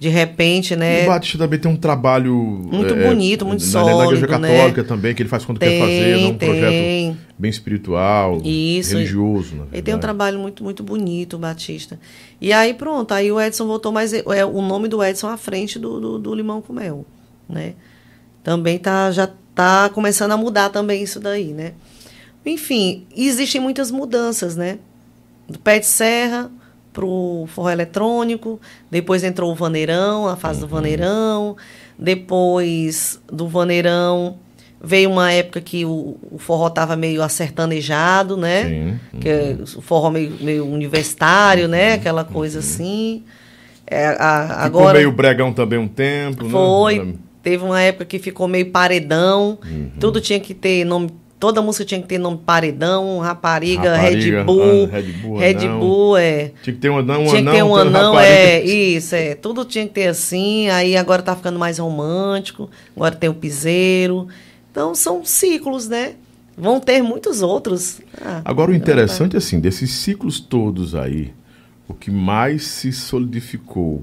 de 0.01 0.09
repente, 0.09 0.75
né? 0.75 1.05
o 1.05 1.07
Batista 1.07 1.39
também 1.39 1.59
tem 1.61 1.71
um 1.71 1.77
trabalho... 1.77 2.35
Muito 2.35 2.95
bonito, 2.97 3.47
muito 3.47 3.65
na, 3.65 3.85
Na 3.85 4.05
Igreja 4.05 4.27
sólido, 4.27 4.39
né? 4.39 4.49
Católica 4.49 4.85
também, 4.85 5.15
que 5.15 5.23
ele 5.23 5.29
faz 5.29 5.45
quando 5.45 5.61
quer 5.61 5.79
fazer, 5.79 6.17
né? 6.17 6.27
Um 6.27 6.37
projeto 6.37 6.71
tem. 6.71 7.17
bem 7.39 7.51
espiritual, 7.51 8.41
Isso. 8.43 8.97
religioso, 8.97 9.69
Ele 9.73 9.83
tem 9.83 9.95
um 9.95 10.01
trabalho 10.01 10.41
muito, 10.41 10.65
muito 10.65 10.83
bonito, 10.83 11.37
o 11.37 11.39
Batista. 11.39 12.01
E 12.41 12.53
aí, 12.53 12.75
pronto, 12.75 13.13
aí 13.13 13.31
o 13.31 13.41
Edson 13.41 13.67
voltou, 13.67 13.93
mas 13.93 14.13
é, 14.13 14.25
é 14.27 14.45
o 14.45 14.61
nome 14.61 14.89
do 14.89 15.03
Edson 15.05 15.29
à 15.29 15.37
frente 15.37 15.79
do, 15.79 16.01
do, 16.01 16.19
do 16.19 16.35
Limão 16.35 16.61
com 16.61 16.73
Mel, 16.73 17.07
né? 17.49 17.75
Também 18.43 18.77
tá, 18.77 19.13
já 19.13 19.31
tá 19.55 19.89
começando 19.89 20.33
a 20.33 20.37
mudar 20.37 20.69
também 20.69 21.03
isso 21.03 21.21
daí, 21.21 21.53
né? 21.53 21.75
Enfim, 22.45 23.07
existem 23.17 23.61
muitas 23.61 23.91
mudanças, 23.91 24.55
né? 24.57 24.79
Do 25.49 25.59
pé 25.59 25.79
de 25.79 25.87
serra 25.87 26.51
pro 26.93 27.45
forró 27.49 27.71
eletrônico, 27.71 28.61
depois 28.91 29.25
entrou 29.25 29.51
o 29.51 29.55
vaneirão, 29.55 30.29
a 30.29 30.37
fase 30.37 30.61
do 30.61 30.69
vaneirão, 30.69 31.57
depois 31.99 33.21
do 33.31 33.49
vaneirão 33.49 34.37
veio 34.83 35.11
uma 35.11 35.33
época 35.33 35.61
que 35.63 35.85
o, 35.85 36.17
o 36.31 36.39
forró 36.39 36.69
tava 36.69 36.95
meio 36.95 37.23
acertanejado, 37.23 38.37
né? 38.37 38.65
Sim. 38.65 39.19
que 39.19 39.29
é 39.29 39.57
o 39.77 39.81
forró 39.81 40.11
meio, 40.11 40.37
meio 40.41 40.67
universitário, 40.67 41.67
né? 41.67 41.95
Aquela 41.95 42.23
coisa 42.25 42.59
assim. 42.59 43.23
É, 43.87 44.09
a- 44.19 44.65
Ficou 44.65 44.81
agora 44.81 44.99
meio 44.99 45.11
bregão 45.11 45.53
também 45.53 45.79
um 45.79 45.89
tempo, 45.89 46.49
foi, 46.51 46.99
né? 47.03 47.15
Teve 47.43 47.65
uma 47.65 47.81
época 47.81 48.05
que 48.07 48.19
ficou 48.19 48.47
meio 48.49 48.71
paredão. 48.71 49.59
Uhum. 49.65 49.91
Tudo 50.01 50.21
tinha 50.21 50.39
que 50.41 50.55
ter 50.55 50.85
nome. 50.85 51.11
Toda 51.45 51.61
música 51.61 51.85
tinha 51.85 52.01
que 52.01 52.09
ter 52.09 52.17
nome 52.17 52.39
paredão, 52.39 53.19
rapariga, 53.19 53.95
Rapariga, 53.99 54.39
Red 54.39 54.45
Bull. 54.45 54.85
ah, 54.91 54.97
Red 54.97 55.13
Bull, 55.13 55.37
Red 55.37 55.57
anão. 55.57 55.79
Bull, 55.79 56.17
é. 56.17 56.53
Tinha 56.63 56.75
que 56.75 56.81
ter 56.81 56.89
um 56.89 56.97
anão, 56.97 57.23
um 57.23 57.27
tinha 57.27 57.41
anão, 57.41 57.53
que 57.53 57.59
ter 57.59 57.63
um 57.63 57.77
tendo 57.77 57.97
anão, 57.99 58.19
é. 58.19 58.65
Isso, 58.65 59.15
é. 59.15 59.35
Tudo 59.35 59.63
tinha 59.67 59.87
que 59.87 59.93
ter 59.93 60.07
assim. 60.07 60.71
Aí 60.71 60.97
agora 60.97 61.21
tá 61.21 61.37
ficando 61.37 61.59
mais 61.59 61.79
romântico. 61.79 62.71
Agora 62.97 63.15
tem 63.15 63.29
o 63.29 63.35
piseiro. 63.35 64.27
Então 64.71 64.95
são 64.95 65.23
ciclos, 65.23 65.87
né? 65.87 66.15
Vão 66.57 66.81
ter 66.81 67.03
muitos 67.03 67.43
outros. 67.43 68.01
Ah, 68.23 68.41
Agora, 68.43 68.71
o 68.71 68.75
então, 68.75 68.83
interessante, 68.83 69.37
assim, 69.37 69.61
desses 69.61 69.91
ciclos 69.91 70.41
todos 70.41 70.95
aí, 70.95 71.35
o 71.87 71.93
que 71.93 72.11
mais 72.11 72.65
se 72.67 72.91
solidificou 72.91 74.03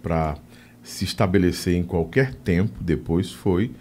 para 0.00 0.36
se 0.84 1.04
estabelecer 1.04 1.74
em 1.74 1.82
qualquer 1.82 2.32
tempo 2.32 2.74
depois 2.80 3.32
foi 3.32 3.72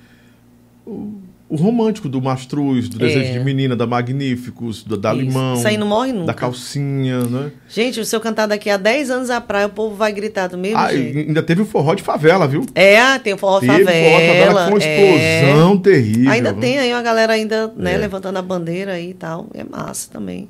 o, 0.87 1.21
o 1.49 1.55
romântico 1.55 2.07
do 2.07 2.21
Mastruz, 2.21 2.87
do 2.87 2.99
Desejo 2.99 3.31
É. 3.31 3.33
de 3.33 3.39
Menina, 3.43 3.75
da 3.75 3.87
Magníficos, 3.87 4.83
da, 4.83 4.95
da 4.95 5.13
Isso. 5.15 5.21
Limão, 5.23 5.55
Isso 5.55 5.67
aí 5.67 5.77
não 5.77 5.87
morre 5.87 6.13
da 6.13 6.19
nunca. 6.19 6.33
calcinha, 6.35 7.23
né? 7.23 7.51
Gente, 7.67 8.05
se 8.05 8.15
eu 8.15 8.19
cantar 8.21 8.45
daqui 8.45 8.69
a 8.69 8.77
10 8.77 9.09
anos 9.09 9.29
à 9.31 9.41
praia, 9.41 9.65
o 9.65 9.69
povo 9.71 9.95
vai 9.95 10.11
gritar 10.13 10.47
do 10.47 10.57
mesmo 10.57 10.77
Ah, 10.77 10.91
jeito. 10.93 11.17
ainda 11.17 11.41
teve 11.41 11.61
o 11.63 11.65
forró 11.65 11.95
de 11.95 12.03
favela, 12.03 12.47
viu? 12.47 12.65
É, 12.75 13.17
tem 13.19 13.33
o 13.33 13.37
forró 13.37 13.59
teve 13.59 13.83
favela. 13.83 13.89
o 13.89 14.03
forró 14.03 14.19
de 14.19 14.27
favela 14.27 14.69
com 14.71 14.77
é. 14.77 15.41
explosão 15.41 15.77
terrível. 15.79 16.31
Ainda 16.31 16.53
tem 16.53 16.77
aí 16.79 16.93
uma 16.93 17.01
galera 17.01 17.33
ainda, 17.33 17.73
né, 17.75 17.95
É. 17.95 17.97
levantando 17.97 18.37
a 18.37 18.41
bandeira 18.43 18.91
aí 18.93 19.09
e 19.09 19.13
tal. 19.15 19.47
É 19.53 19.63
massa 19.63 20.09
também. 20.11 20.47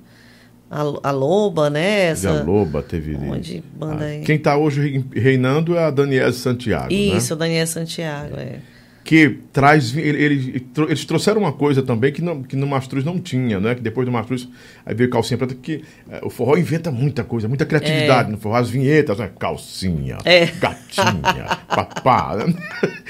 A, 0.71 0.81
a 0.81 1.11
Loba, 1.11 1.69
né? 1.69 2.09
Essa. 2.09 2.29
a 2.41 2.43
Loba, 2.43 2.83
teve. 2.83 3.15
Um 3.15 3.19
monte 3.21 3.53
de 3.53 3.63
banda 3.73 4.03
Ah, 4.03 4.07
aí. 4.07 4.19
Quem 4.21 4.35
está 4.35 4.55
hoje 4.55 4.81
rei- 4.81 5.03
reinando 5.15 5.75
é 5.75 5.83
a 5.85 5.89
Daniela 5.89 6.31
Santiago. 6.31 6.89
né? 6.93 6.93
Isso, 6.93 7.33
o 7.33 7.37
Daniel 7.37 7.65
Santiago, 7.65 8.35
é. 8.37 8.57
Que 9.09 9.39
traz 9.51 9.97
ele- 9.97 10.23
ele- 10.23 10.65
eles 10.87 11.03
trouxeram 11.03 11.41
uma 11.41 11.51
coisa 11.51 11.81
também 11.81 12.11
que, 12.13 12.21
não, 12.21 12.43
que 12.43 12.55
no 12.55 12.67
Mastruz 12.67 13.03
não 13.03 13.17
tinha, 13.19 13.59
né? 13.59 13.73
Que 13.73 13.81
depois 13.81 14.05
do 14.05 14.11
Mastruz 14.11 14.47
aí 14.85 14.93
veio 14.93 15.09
calcinha 15.09 15.35
preta 15.35 15.55
que 15.59 15.83
eh, 16.11 16.19
o 16.21 16.29
forró 16.29 16.55
inventa 16.55 16.91
muita 16.91 17.23
coisa, 17.23 17.47
muita 17.47 17.65
criatividade 17.65 18.29
no 18.29 18.37
forró, 18.37 18.57
as 18.57 18.69
vinhetas, 18.69 19.17
né? 19.17 19.31
Calcinha, 19.39 20.19
É. 20.23 20.45
gatinha, 20.45 21.57
papá. 21.67 22.37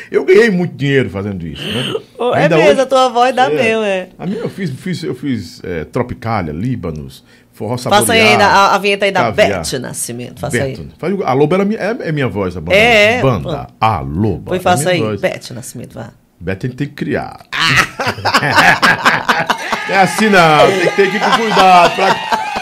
Eu 0.10 0.24
ganhei 0.24 0.50
muito 0.50 0.74
dinheiro 0.74 1.10
fazendo 1.10 1.46
isso, 1.46 1.64
né? 1.64 1.94
Ô, 2.18 2.34
É 2.34 2.48
mesmo, 2.48 2.64
hoje- 2.70 2.80
a 2.80 2.86
tua 2.86 3.10
voz 3.10 3.36
dá 3.36 3.52
É. 3.52 3.54
mesmo, 3.54 3.84
é. 3.84 4.08
A 4.18 4.26
minha 4.26 4.40
eu 4.40 4.50
fiz, 4.50 4.70
fiz 4.70 5.04
eu 5.04 5.14
fiz 5.14 5.62
eh, 5.66 5.84
Tropicália, 5.84 6.54
Líbanos, 6.54 7.26
forró 7.60 7.76
saboreado. 7.76 8.08
Faça 8.08 8.14
aí 8.14 8.36
a, 8.42 8.74
a 8.74 8.78
vinheta 8.78 9.04
aí 9.04 9.12
da 9.12 9.24
caviar. 9.24 9.62
Beth 9.62 9.80
Nascimento. 9.80 10.40
Faça 10.40 10.58
Beto. 10.58 10.88
aí. 11.02 11.18
A 11.26 11.34
Loba 11.34 11.58
era 11.58 11.68
é, 11.74 12.08
é 12.08 12.12
minha 12.14 12.30
voz, 12.30 12.56
a 12.56 12.62
banda. 12.62 12.78
É, 12.78 13.18
é. 13.18 13.22
Banda, 13.22 13.68
a 13.82 14.00
Loba. 14.00 14.52
Foi, 14.52 14.58
é 14.58 14.62
faça 14.62 14.94
minha 14.94 14.96
aí. 14.96 15.02
voz. 15.02 15.20
Beth 15.20 15.52
Nascimento, 15.54 15.94
vá. 15.94 16.12
Gente 16.48 16.70
tem 16.70 16.88
que 16.88 16.94
criar. 16.94 17.38
é 19.90 19.98
assim 19.98 20.30
não, 20.30 20.72
tem 20.72 20.80
que 20.80 20.96
ter 20.96 21.12
que 21.12 21.20
cuidado 21.38 21.96
pra, 21.96 22.16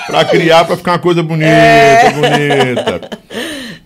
pra 0.08 0.26
criar, 0.26 0.66
pra 0.66 0.76
ficar 0.76 0.94
uma 0.94 1.00
coisa 1.00 1.22
bonita, 1.22 1.48
É. 1.48 2.12
bonita. 2.12 3.10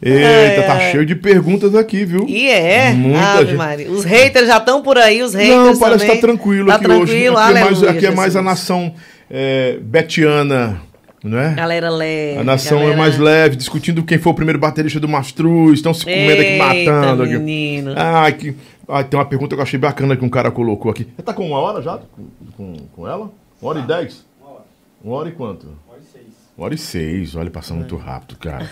Eita, 0.01 0.63
tá 0.65 0.79
cheio 0.91 1.05
de 1.05 1.13
perguntas 1.13 1.75
aqui, 1.75 2.05
viu? 2.05 2.25
E 2.25 2.49
é. 2.49 2.93
Muita 2.93 3.33
Ave 3.33 3.45
gente. 3.47 3.57
Maria. 3.57 3.91
Os 3.91 4.05
haters 4.05 4.47
já 4.47 4.57
estão 4.57 4.81
por 4.81 4.97
aí, 4.97 5.21
os 5.21 5.33
haters 5.33 5.55
Não, 5.55 5.77
parece 5.77 6.05
que 6.05 6.07
também. 6.07 6.21
tá 6.21 6.27
tranquilo 6.27 6.67
tá 6.67 6.75
aqui 6.75 6.83
tranquilo, 6.85 7.35
hoje. 7.35 7.49
Aqui 7.49 7.57
é 7.57 7.63
mais, 7.63 7.83
aqui 7.83 8.05
é 8.05 8.11
mais 8.11 8.35
a 8.37 8.41
nação 8.41 8.93
é, 9.29 9.77
betiana, 9.81 10.79
não 11.23 11.37
é? 11.37 11.53
Galera 11.53 11.89
leve. 11.89 12.39
A 12.39 12.43
nação 12.43 12.79
galera... 12.79 12.95
é 12.95 12.97
mais 12.97 13.17
leve, 13.17 13.55
discutindo 13.55 14.03
quem 14.03 14.17
foi 14.17 14.31
o 14.31 14.35
primeiro 14.35 14.59
baterista 14.59 14.99
do 14.99 15.07
Mastruz, 15.07 15.73
estão 15.79 15.93
se 15.93 16.03
comendo 16.05 16.41
aqui, 16.41 16.57
matando 16.57 17.23
aqui. 17.23 17.37
menino. 17.37 17.93
Ah, 17.95 18.31
que, 18.31 18.55
ah, 18.87 19.03
tem 19.03 19.19
uma 19.19 19.25
pergunta 19.25 19.55
que 19.55 19.59
eu 19.59 19.63
achei 19.63 19.79
bacana 19.79 20.15
que 20.17 20.25
um 20.25 20.29
cara 20.29 20.49
colocou 20.51 20.89
aqui. 20.91 21.07
Você 21.15 21.21
tá 21.23 21.33
com 21.33 21.47
uma 21.47 21.59
hora 21.59 21.81
já 21.81 21.97
com, 21.97 22.25
com, 22.57 22.73
com 22.93 23.07
ela? 23.07 23.31
Uma 23.61 23.71
hora 23.71 23.79
e 23.79 23.83
dez? 23.87 24.25
Uma 25.03 25.15
hora 25.15 25.29
e 25.29 25.31
quanto? 25.31 25.67
Uma 26.57 26.65
hora 26.65 26.73
e 26.75 26.77
seis. 26.77 27.35
Olha, 27.35 27.49
passando 27.49 27.77
muito 27.79 27.95
rápido, 27.95 28.37
cara. 28.37 28.69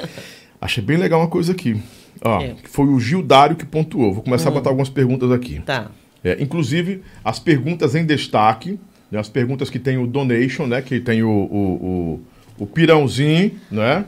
Achei 0.60 0.82
bem 0.84 0.96
legal 0.98 1.20
uma 1.20 1.28
coisa 1.28 1.52
aqui. 1.52 1.80
Ó, 2.22 2.40
É. 2.40 2.54
foi 2.64 2.86
o 2.86 3.00
Gildário 3.00 3.56
que 3.56 3.64
pontuou. 3.64 4.12
Vou 4.12 4.22
começar 4.22 4.50
a 4.50 4.52
botar 4.52 4.68
algumas 4.70 4.90
perguntas 4.90 5.30
aqui. 5.32 5.60
Tá. 5.64 5.90
É, 6.22 6.36
inclusive, 6.42 7.02
as 7.24 7.38
perguntas 7.38 7.94
em 7.94 8.04
destaque, 8.04 8.78
né, 9.10 9.18
as 9.18 9.28
perguntas 9.28 9.68
que 9.68 9.78
tem 9.78 9.98
o 9.98 10.06
donation, 10.06 10.66
né? 10.66 10.80
Que 10.80 11.00
tem 11.00 11.22
o, 11.22 11.28
o, 11.28 12.20
o, 12.58 12.64
o 12.64 12.66
pirãozinho, 12.66 13.58
né? 13.70 14.04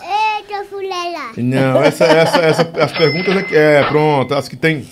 Eita, 0.00 0.64
fulela. 0.64 1.32
Não, 1.36 1.82
essa, 1.82 2.04
essa, 2.04 2.38
essa, 2.38 2.62
as 2.80 2.92
perguntas 2.92 3.36
aqui. 3.36 3.56
É, 3.56 3.82
pronto, 3.84 4.34
as 4.34 4.48
que 4.48 4.56
tem. 4.56 4.86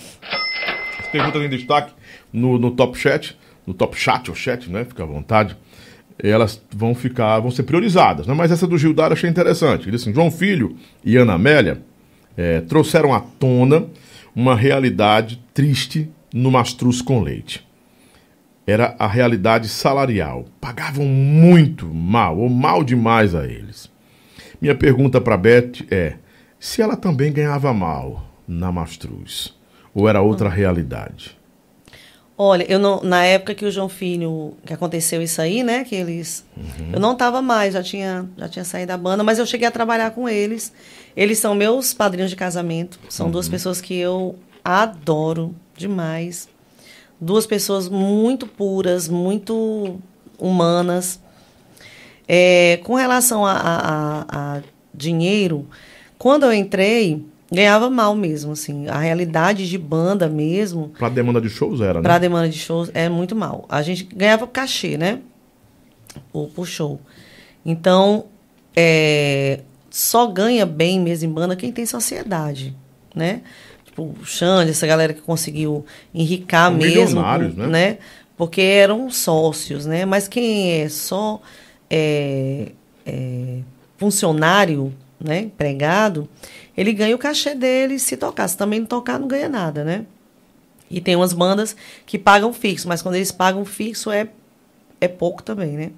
As 0.98 1.06
perguntas 1.06 1.42
em 1.42 1.48
destaque 1.48 1.92
no, 2.32 2.58
no 2.58 2.72
top 2.72 2.98
chat, 2.98 3.36
no 3.66 3.72
top 3.72 3.96
chat 3.96 4.28
ou 4.28 4.34
chat, 4.34 4.68
né? 4.70 4.84
Fica 4.84 5.04
à 5.04 5.06
vontade. 5.06 5.56
Elas 6.18 6.60
vão 6.72 6.94
ficar, 6.94 7.40
vão 7.40 7.50
ser 7.50 7.64
priorizadas, 7.64 8.26
né? 8.26 8.34
Mas 8.34 8.50
essa 8.50 8.66
do 8.66 8.78
Gildar 8.78 9.12
achei 9.12 9.28
interessante. 9.28 9.82
Ele 9.82 9.92
disse 9.92 10.08
assim, 10.08 10.14
João 10.14 10.30
Filho 10.30 10.76
e 11.04 11.16
Ana 11.16 11.34
Amélia 11.34 11.82
eh, 12.36 12.60
trouxeram 12.62 13.12
à 13.12 13.20
tona 13.20 13.86
uma 14.34 14.54
realidade 14.54 15.40
triste 15.52 16.08
no 16.32 16.50
mastruz 16.50 17.00
com 17.00 17.20
leite. 17.20 17.64
Era 18.66 18.94
a 18.98 19.06
realidade 19.06 19.68
salarial. 19.68 20.46
Pagavam 20.60 21.04
muito 21.04 21.86
mal, 21.86 22.38
ou 22.38 22.48
mal 22.48 22.82
demais 22.82 23.34
a 23.34 23.46
eles. 23.46 23.90
Minha 24.60 24.74
pergunta 24.74 25.20
para 25.20 25.36
Beth 25.36 25.84
é: 25.90 26.14
se 26.58 26.80
ela 26.80 26.96
também 26.96 27.32
ganhava 27.32 27.72
mal 27.74 28.26
na 28.48 28.72
Mastruz? 28.72 29.54
Ou 29.94 30.08
era 30.08 30.22
outra 30.22 30.48
realidade? 30.48 31.36
Olha, 32.36 32.64
eu 32.68 32.80
não, 32.80 33.00
na 33.00 33.24
época 33.24 33.54
que 33.54 33.64
o 33.64 33.70
João 33.70 33.88
Filho, 33.88 34.54
que 34.66 34.72
aconteceu 34.72 35.22
isso 35.22 35.40
aí, 35.40 35.62
né, 35.62 35.84
que 35.84 35.94
eles, 35.94 36.44
eu 36.92 36.98
não 36.98 37.14
tava 37.14 37.40
mais, 37.40 37.74
já 37.74 37.82
tinha, 37.82 38.28
já 38.36 38.48
tinha 38.48 38.64
saído 38.64 38.88
da 38.88 38.96
banda, 38.96 39.22
mas 39.22 39.38
eu 39.38 39.46
cheguei 39.46 39.68
a 39.68 39.70
trabalhar 39.70 40.10
com 40.10 40.28
eles. 40.28 40.72
Eles 41.16 41.38
são 41.38 41.54
meus 41.54 41.94
padrinhos 41.94 42.30
de 42.30 42.36
casamento, 42.36 42.98
são 43.08 43.30
duas 43.30 43.48
pessoas 43.48 43.80
que 43.80 43.94
eu 43.94 44.36
adoro 44.64 45.54
demais. 45.76 46.48
Duas 47.20 47.46
pessoas 47.46 47.88
muito 47.88 48.46
puras, 48.46 49.08
muito 49.08 49.98
humanas. 50.38 51.20
É, 52.26 52.78
com 52.84 52.94
relação 52.94 53.44
a, 53.44 53.52
a- 53.52 54.26
a- 54.28 54.62
dinheiro, 54.92 55.66
quando 56.18 56.44
eu 56.44 56.52
entrei, 56.52 57.24
ganhava 57.52 57.90
mal 57.90 58.14
mesmo, 58.14 58.52
assim. 58.52 58.86
A 58.88 58.98
realidade 58.98 59.68
de 59.68 59.76
banda 59.78 60.28
mesmo, 60.28 60.92
Para 60.98 61.08
demanda 61.08 61.40
de 61.40 61.48
shows 61.50 61.80
era, 61.80 61.94
né? 61.94 62.02
para 62.02 62.18
demanda 62.18 62.48
de 62.48 62.58
shows, 62.58 62.90
é 62.94 63.08
muito 63.08 63.34
mal. 63.36 63.64
A 63.68 63.82
gente 63.82 64.04
ganhava 64.04 64.46
cachê, 64.46 64.96
né? 64.96 65.20
Por, 66.32 66.48
por 66.48 66.66
show. 66.66 67.00
Então, 67.66 68.26
é, 68.76 69.60
só 69.90 70.26
ganha 70.26 70.64
bem 70.64 71.00
mesmo 71.00 71.28
em 71.30 71.32
banda 71.32 71.56
quem 71.56 71.72
tem 71.72 71.84
sociedade, 71.86 72.74
né? 73.14 73.42
Tipo, 73.94 74.12
o 74.20 74.24
Xande, 74.26 74.72
essa 74.72 74.88
galera 74.88 75.14
que 75.14 75.20
conseguiu 75.20 75.86
enricar 76.12 76.68
São 76.68 76.76
mesmo, 76.76 77.22
com- 77.22 77.28
né? 77.54 77.66
né? 77.68 77.98
Porque 78.36 78.60
eram 78.60 79.08
sócios, 79.08 79.86
né? 79.86 80.04
Mas 80.04 80.26
quem 80.26 80.80
é 80.82 80.88
só 80.88 81.40
é, 81.88 82.72
é, 83.06 83.58
funcionário, 83.96 84.92
né? 85.22 85.42
Empregado, 85.42 86.28
ele 86.76 86.92
ganha 86.92 87.14
o 87.14 87.18
cachê 87.18 87.54
dele 87.54 88.00
se 88.00 88.16
tocar. 88.16 88.48
Se 88.48 88.56
também 88.56 88.80
não 88.80 88.86
tocar, 88.86 89.20
não 89.20 89.28
ganha 89.28 89.48
nada, 89.48 89.84
né? 89.84 90.04
E 90.90 91.00
tem 91.00 91.14
umas 91.14 91.32
bandas 91.32 91.76
que 92.04 92.18
pagam 92.18 92.52
fixo, 92.52 92.88
mas 92.88 93.00
quando 93.00 93.14
eles 93.14 93.30
pagam 93.30 93.64
fixo 93.64 94.10
é, 94.10 94.26
é 95.00 95.06
pouco 95.06 95.40
também, 95.40 95.70
né? 95.76 95.92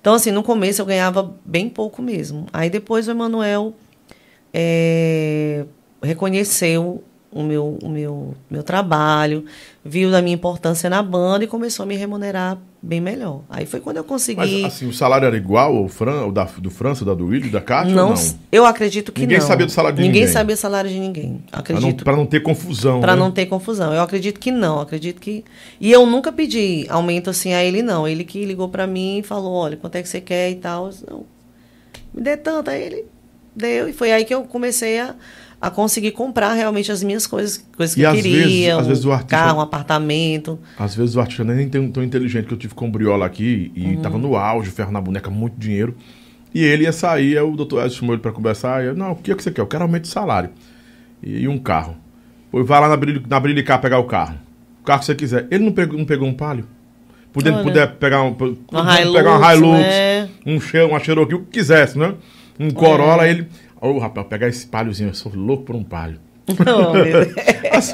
Então, 0.00 0.14
assim, 0.14 0.30
no 0.30 0.42
começo 0.42 0.80
eu 0.80 0.86
ganhava 0.86 1.34
bem 1.44 1.68
pouco 1.68 2.00
mesmo. 2.00 2.46
Aí 2.54 2.70
depois 2.70 3.06
o 3.06 3.10
Emanuel 3.10 3.74
é, 4.52 5.66
reconheceu 6.02 7.04
o 7.34 7.42
meu, 7.42 7.78
o 7.82 7.88
meu, 7.88 8.34
meu 8.48 8.62
trabalho, 8.62 9.44
viu 9.84 10.10
da 10.10 10.22
minha 10.22 10.34
importância 10.34 10.88
na 10.88 11.02
banda 11.02 11.44
e 11.44 11.48
começou 11.48 11.82
a 11.82 11.86
me 11.86 11.96
remunerar 11.96 12.56
bem 12.80 13.00
melhor. 13.00 13.40
Aí 13.50 13.66
foi 13.66 13.80
quando 13.80 13.96
eu 13.96 14.04
consegui. 14.04 14.36
Mas 14.62 14.64
assim, 14.74 14.86
o 14.86 14.92
salário 14.92 15.26
era 15.26 15.36
igual 15.36 15.76
ao 15.76 15.88
Fran, 15.88 16.20
ao 16.20 16.30
da, 16.30 16.44
do 16.44 16.70
França, 16.70 17.04
da 17.04 17.12
do 17.12 17.26
Willi, 17.26 17.48
da 17.50 17.60
Cátia 17.60 17.94
não, 17.94 18.10
não? 18.14 18.34
eu 18.52 18.64
acredito 18.64 19.10
que 19.10 19.22
Ninguém 19.22 19.38
não. 19.38 19.46
sabia 19.46 19.66
do 19.66 19.72
salário 19.72 19.96
de 19.96 20.02
ninguém. 20.02 20.20
ninguém. 20.20 20.32
sabia 20.32 20.54
o 20.54 20.58
salário 20.58 20.88
de 20.90 20.98
ninguém. 21.00 21.42
Para 21.50 21.56
não, 21.56 21.60
Acredito. 21.60 22.04
não 22.04 22.26
ter 22.26 22.40
confusão, 22.40 23.00
Pra 23.00 23.14
né? 23.16 23.18
não 23.20 23.30
ter 23.32 23.46
confusão. 23.46 23.92
Eu 23.92 24.02
acredito 24.02 24.38
que 24.38 24.50
não, 24.52 24.80
acredito 24.80 25.20
que. 25.20 25.44
E 25.80 25.90
eu 25.90 26.06
nunca 26.06 26.30
pedi 26.30 26.86
aumento 26.88 27.30
assim 27.30 27.52
a 27.52 27.64
ele, 27.64 27.82
não. 27.82 28.06
Ele 28.06 28.22
que 28.22 28.44
ligou 28.44 28.68
pra 28.68 28.86
mim 28.86 29.18
e 29.18 29.22
falou: 29.22 29.52
olha, 29.52 29.76
quanto 29.76 29.96
é 29.96 30.02
que 30.02 30.08
você 30.08 30.20
quer 30.20 30.50
e 30.50 30.56
tal. 30.56 30.84
Eu 30.84 30.90
disse, 30.90 31.04
Não, 31.10 31.24
me 32.14 32.22
dê 32.22 32.36
tanto. 32.36 32.70
Aí 32.70 32.82
ele 32.82 33.04
deu. 33.56 33.88
E 33.88 33.92
foi 33.92 34.12
aí 34.12 34.24
que 34.24 34.34
eu 34.34 34.42
comecei 34.44 35.00
a, 35.00 35.14
a 35.66 35.70
conseguir 35.70 36.10
comprar 36.12 36.52
realmente 36.52 36.92
as 36.92 37.02
minhas 37.02 37.26
coisas, 37.26 37.64
coisas 37.76 37.94
que 37.94 38.00
E 38.02 38.04
eu 38.04 38.10
às 38.10 38.16
queria. 38.16 38.44
vezes- 38.44 38.68
às 38.70 38.84
um 38.84 38.88
vezes 38.88 39.04
o 39.04 39.12
artista- 39.12 39.36
carro, 39.36 39.58
um 39.58 39.60
apartamento. 39.62 40.58
Às 40.78 40.94
vezes 40.94 41.16
o 41.16 41.20
artista 41.20 41.44
nem 41.44 41.68
tem 41.68 41.90
tão 41.90 42.02
inteligente 42.04 42.46
que 42.46 42.52
eu 42.54 42.58
tive 42.58 42.74
com 42.74 42.86
o 42.86 42.90
Briola 42.90 43.24
aqui 43.26 43.72
e 43.74 43.86
Uhum. 43.86 44.02
tava 44.02 44.18
no 44.18 44.36
auge, 44.36 44.70
ferro 44.70 44.92
na 44.92 45.00
boneca, 45.00 45.30
muito 45.30 45.56
dinheiro. 45.58 45.94
E 46.54 46.62
ele 46.62 46.84
ia 46.84 46.92
sair, 46.92 47.38
o 47.40 47.56
doutor 47.56 47.84
Edson 47.84 48.00
chamou 48.00 48.14
ele 48.14 48.22
pra 48.22 48.30
conversar. 48.30 48.84
E 48.84 48.88
eu, 48.88 48.94
não, 48.94 49.12
o 49.12 49.16
que 49.16 49.32
é 49.32 49.34
que 49.34 49.42
você 49.42 49.50
quer? 49.50 49.60
Eu 49.60 49.66
quero 49.66 49.82
aumento 49.84 50.02
de 50.02 50.08
salário. 50.08 50.50
E, 51.22 51.40
e 51.40 51.48
um 51.48 51.58
carro. 51.58 51.96
Pô, 52.50 52.62
vai 52.62 52.80
lá 52.80 52.88
na, 52.88 52.96
Brilicar 53.40 53.80
pegar 53.80 53.98
o 53.98 54.04
carro. 54.04 54.36
O 54.80 54.84
carro 54.84 55.00
que 55.00 55.06
você 55.06 55.14
quiser. 55.14 55.46
Ele 55.50 55.64
não 55.64 55.72
pegou, 55.72 55.98
não 55.98 56.04
pegou 56.04 56.28
um 56.28 56.34
palio? 56.34 56.66
Podendo, 57.32 57.56
Olha. 57.56 57.64
puder 57.64 57.86
pegar 57.96 58.22
um, 58.22 58.36
Uma 58.70 59.00
Hilux, 59.00 59.16
pegar 59.16 59.36
uma 59.38 59.54
Hilux, 59.54 59.78
né? 59.80 60.28
um 60.46 60.60
uma 60.88 61.00
Cherokee, 61.00 61.34
o 61.34 61.40
que 61.40 61.58
quisesse, 61.58 61.98
né? 61.98 62.14
Um 62.60 62.70
Corolla, 62.70 63.26
ele... 63.26 63.48
Ô, 63.86 63.98
rapaz, 63.98 64.26
pegar 64.28 64.48
esse 64.48 64.66
paliozinho, 64.66 65.10
eu 65.10 65.14
sou 65.14 65.30
louco 65.34 65.64
por 65.64 65.76
um 65.76 65.84
palio. 65.84 66.18
Oh, 66.48 66.92
meu 66.94 67.04
Deus. 67.04 67.28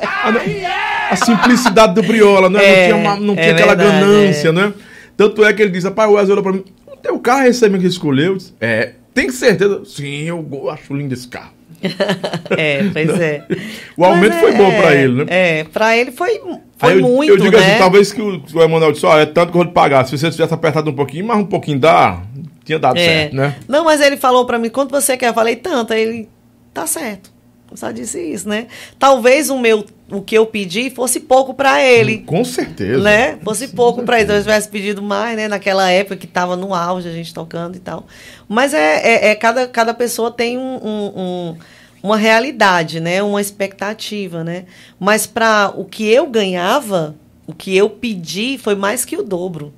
A, 0.03 0.29
a- 0.29 1.13
a 1.13 1.17
simplicidade 1.17 1.95
do 1.95 2.03
Briola, 2.03 2.49
né? 2.49 2.65
É, 2.65 2.89
não 2.93 2.99
tinha, 3.01 3.11
uma- 3.11 3.21
não 3.21 3.35
é 3.35 3.37
tinha 3.43 3.53
aquela 3.55 3.75
verdade, 3.75 4.01
ganância, 4.01 4.49
é. 4.49 4.53
né? 4.53 4.73
Tanto 5.17 5.45
é 5.45 5.53
que 5.53 5.61
ele 5.63 5.73
diz, 5.73 5.83
rapaz, 5.85 6.09
o 6.09 6.13
Wesley 6.15 6.33
olhou 6.33 6.43
pra 6.45 6.53
mim, 6.53 6.65
o 6.87 6.97
teu 6.97 7.19
carro 7.19 7.43
é 7.43 7.49
esse 7.49 7.63
mesmo 7.69 7.81
que 7.81 7.87
escolheu? 7.89 8.37
Disse, 8.37 8.55
É, 8.61 8.93
tem 9.13 9.31
certeza? 9.31 9.83
Sim, 9.85 10.23
eu 10.27 10.71
acho 10.71 10.95
lindo 10.95 11.13
esse 11.13 11.27
carro. 11.27 11.51
É, 12.57 12.85
pois 12.93 13.21
é. 13.21 13.45
O 13.97 14.05
aumento 14.05 14.33
Mas 14.33 14.41
foi 14.41 14.53
é, 14.53 14.57
bom 14.57 14.71
pra 14.81 14.95
ele, 14.95 15.25
né? 15.25 15.25
É, 15.29 15.65
pra 15.65 15.97
ele 15.97 16.13
foi, 16.13 16.41
foi 16.77 16.95
eu, 16.99 17.01
muito, 17.03 17.31
eu 17.33 17.37
digo 17.37 17.57
né? 17.57 17.65
assim, 17.67 17.79
talvez 17.79 18.13
que 18.13 18.21
o, 18.21 18.41
o 18.55 18.63
Emanuel 18.63 18.93
disse, 18.93 19.07
ó, 19.07 19.19
é 19.19 19.27
tanto 19.27 19.51
que 19.51 19.57
eu 19.59 19.63
vou 19.63 19.67
te 19.71 19.75
pagar. 19.75 20.05
Se 20.07 20.17
você 20.17 20.31
tivesse 20.31 20.53
apertado 20.55 20.89
um 20.91 20.95
pouquinho, 20.95 21.27
mais 21.27 21.41
um 21.41 21.47
pouquinho 21.47 21.79
dá, 21.79 22.21
tinha 22.65 22.79
dado 22.79 22.99
É. 22.99 23.05
certo, 23.05 23.37
né? 23.37 23.57
Não, 23.69 23.85
mas 23.85 24.01
ele 24.01 24.17
falou 24.17 24.45
pra 24.47 24.59
mim, 24.59 24.69
quanto 24.71 24.91
você 24.91 25.17
quer? 25.17 25.29
Eu 25.29 25.35
falei, 25.35 25.57
tanto. 25.57 25.93
Aí 25.93 26.01
ele, 26.03 26.29
tá 26.75 26.87
certo. 26.87 27.33
Eu 27.71 27.77
só 27.77 27.93
disse 27.93 28.21
isso, 28.21 28.49
né? 28.49 28.67
Talvez 28.99 29.49
o 29.49 29.57
meu, 29.57 29.85
o 30.11 30.21
que 30.21 30.37
eu 30.37 30.45
pedi 30.45 30.91
fosse 30.91 31.21
pouco 31.21 31.55
pra 31.55 31.81
ele. 31.81 32.19
Com 32.19 32.45
certeza. 32.45 33.01
né? 33.01 33.39
Fosse 33.45 33.69
pouco 33.69 34.03
para 34.03 34.19
ele. 34.19 34.29
Se 34.29 34.37
eu 34.37 34.41
tivesse 34.43 34.69
pedido 34.69 35.01
mais, 35.01 35.37
né? 35.37 35.47
Naquela 35.47 35.89
época 35.89 36.17
que 36.17 36.27
estava 36.27 36.57
no 36.57 36.75
auge, 36.75 37.09
a 37.09 37.13
gente 37.13 37.33
tocando 37.33 37.77
e 37.77 37.79
tal. 37.79 38.07
Mas 38.49 38.75
é, 38.75 38.97
é, 39.29 39.29
é 39.31 39.35
cada, 39.37 39.69
cada 39.69 39.95
pessoa 39.95 40.33
tem 40.33 40.59
um, 40.59 40.81
um- 40.85 41.13
um- 41.17 41.57
uma 42.03 42.17
realidade, 42.17 42.99
né? 42.99 43.23
Uma 43.23 43.41
expectativa, 43.41 44.43
né? 44.43 44.65
Mas 44.99 45.25
para 45.29 45.73
o 45.77 45.85
que 45.85 46.05
eu 46.09 46.27
ganhava, 46.27 47.15
o 47.47 47.55
que 47.55 47.77
eu 47.77 47.89
pedi 47.89 48.59
foi 48.59 48.75
mais 48.75 49.05
que 49.05 49.17
o 49.17 49.23
dobro. 49.23 49.73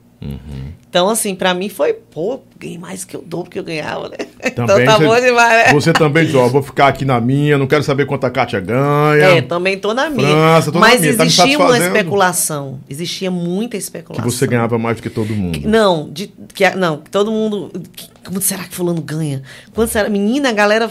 Então, 0.92 1.08
assim, 1.08 1.34
para 1.34 1.54
mim 1.54 1.70
foi, 1.70 1.94
pô, 1.94 2.40
ganhei 2.58 2.76
mais 2.76 3.02
que 3.02 3.16
o 3.16 3.22
dobro 3.22 3.48
que 3.50 3.58
eu 3.58 3.64
ganhava, 3.64 4.10
né? 4.10 4.16
então 4.44 4.66
Também 4.66 4.84
tá 4.84 4.98
você- 4.98 5.06
bom 5.06 5.14
demais, 5.18 5.66
né? 5.66 5.72
Você 5.72 5.90
também 5.94 6.26
diz, 6.26 6.34
ó, 6.34 6.46
vou 6.48 6.62
ficar 6.62 6.88
aqui 6.88 7.06
na 7.06 7.18
minha, 7.18 7.56
não 7.56 7.66
quero 7.66 7.82
saber 7.82 8.04
quanto 8.04 8.24
a 8.26 8.30
Kátia 8.30 8.60
ganha. 8.60 9.24
É, 9.38 9.40
também 9.40 9.78
tô 9.78 9.94
na 9.94 10.10
minha. 10.10 10.28
França, 10.28 10.70
tô 10.70 10.78
na 10.78 10.86
Mas 10.88 11.00
minha, 11.00 11.16
tá 11.16 11.24
existia 11.24 11.56
uma 11.56 11.68
satisfazendo. 11.68 11.96
especulação. 11.96 12.80
Existia 12.90 13.30
muita 13.30 13.70
que 13.70 13.82
especulação. 13.82 14.30
você 14.30 14.46
ganhava 14.46 14.76
mais 14.78 14.98
do 14.98 15.02
que 15.02 15.08
todo 15.08 15.34
mundo. 15.34 15.60
Não, 15.66 16.10
de, 16.10 16.26
que, 16.52 16.68
não, 16.76 16.98
todo 16.98 17.30
mundo. 17.32 17.70
que- 17.96 18.10
Quanto 18.22 18.42
será 18.42 18.64
que 18.64 18.74
fulano 18.74 19.00
ganha? 19.00 19.42
Quanto 19.74 19.90
será? 19.90 20.10
Menina, 20.10 20.50
a 20.50 20.52
galera 20.52 20.90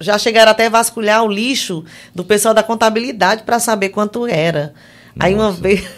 já 0.00 0.16
chegaram 0.16 0.50
até 0.50 0.64
a 0.66 0.70
vasculhar 0.70 1.22
o 1.24 1.28
lixo 1.30 1.84
do 2.14 2.24
pessoal 2.24 2.54
da 2.54 2.62
contabilidade 2.62 3.42
para 3.42 3.58
saber 3.60 3.90
quanto 3.90 4.26
era. 4.26 4.72
Aí 5.18 5.34
uma 5.34 5.52
vez. 5.52 5.84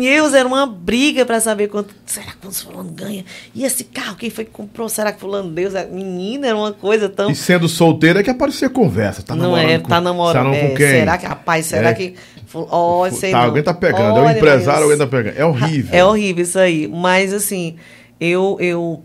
Deus, 0.00 0.34
era 0.34 0.46
uma 0.46 0.66
briga 0.66 1.24
para 1.24 1.40
saber 1.40 1.68
quanto. 1.68 1.94
Será 2.06 2.26
que 2.32 2.54
fulano 2.54 2.90
ganha? 2.90 3.24
E 3.54 3.64
esse 3.64 3.84
carro, 3.84 4.16
quem 4.16 4.30
foi 4.30 4.44
que 4.44 4.50
comprou? 4.50 4.88
Será 4.88 5.12
que 5.12 5.20
fulano 5.20 5.50
Deus? 5.50 5.72
Menina, 5.90 6.48
era 6.48 6.56
uma 6.56 6.72
coisa 6.72 7.08
tão. 7.08 7.30
E 7.30 7.34
sendo 7.34 7.68
solteira 7.68 8.20
é 8.20 8.22
que 8.22 8.30
aparecia 8.30 8.68
conversa. 8.68 9.22
Tá 9.22 9.34
não 9.34 9.44
namorando 9.50 9.70
é, 9.70 9.78
com, 9.78 9.88
tá 9.88 10.00
namorando. 10.00 10.52
Tá 10.52 10.58
com 10.58 10.66
é, 10.66 10.68
quem? 10.68 10.86
será 10.86 11.18
que, 11.18 11.26
rapaz, 11.26 11.66
será 11.66 11.90
É. 11.90 11.94
que. 11.94 12.14
Ó, 12.52 13.08
sei 13.10 13.30
tá, 13.30 13.38
não. 13.38 13.46
alguém 13.46 13.62
tá 13.62 13.74
pegando. 13.74 14.18
é 14.18 14.20
o 14.20 14.24
Olha, 14.24 14.36
empresário, 14.36 14.80
mas- 14.80 14.82
alguém 14.82 14.98
tá 14.98 15.06
pegando. 15.06 15.38
É 15.38 15.44
horrível. 15.44 15.94
é 15.98 16.04
horrível 16.04 16.42
isso 16.42 16.58
aí. 16.58 16.88
Mas, 16.88 17.32
assim, 17.32 17.76
eu. 18.20 18.56
eu 18.60 19.02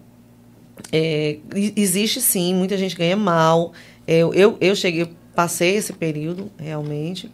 é, 0.91 1.37
existe 1.75 2.21
sim, 2.21 2.53
muita 2.53 2.77
gente 2.77 2.95
ganha 2.95 3.15
mal. 3.15 3.73
Eu, 4.07 4.33
eu, 4.33 4.57
eu 4.61 4.75
cheguei, 4.75 5.09
passei 5.35 5.75
esse 5.75 5.93
período, 5.93 6.49
realmente. 6.57 7.29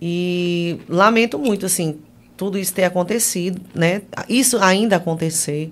E 0.00 0.78
lamento 0.88 1.38
muito, 1.38 1.64
assim, 1.66 1.98
tudo 2.36 2.58
isso 2.58 2.74
ter 2.74 2.84
acontecido, 2.84 3.60
né? 3.74 4.02
Isso 4.28 4.58
ainda 4.58 4.96
acontecer, 4.96 5.70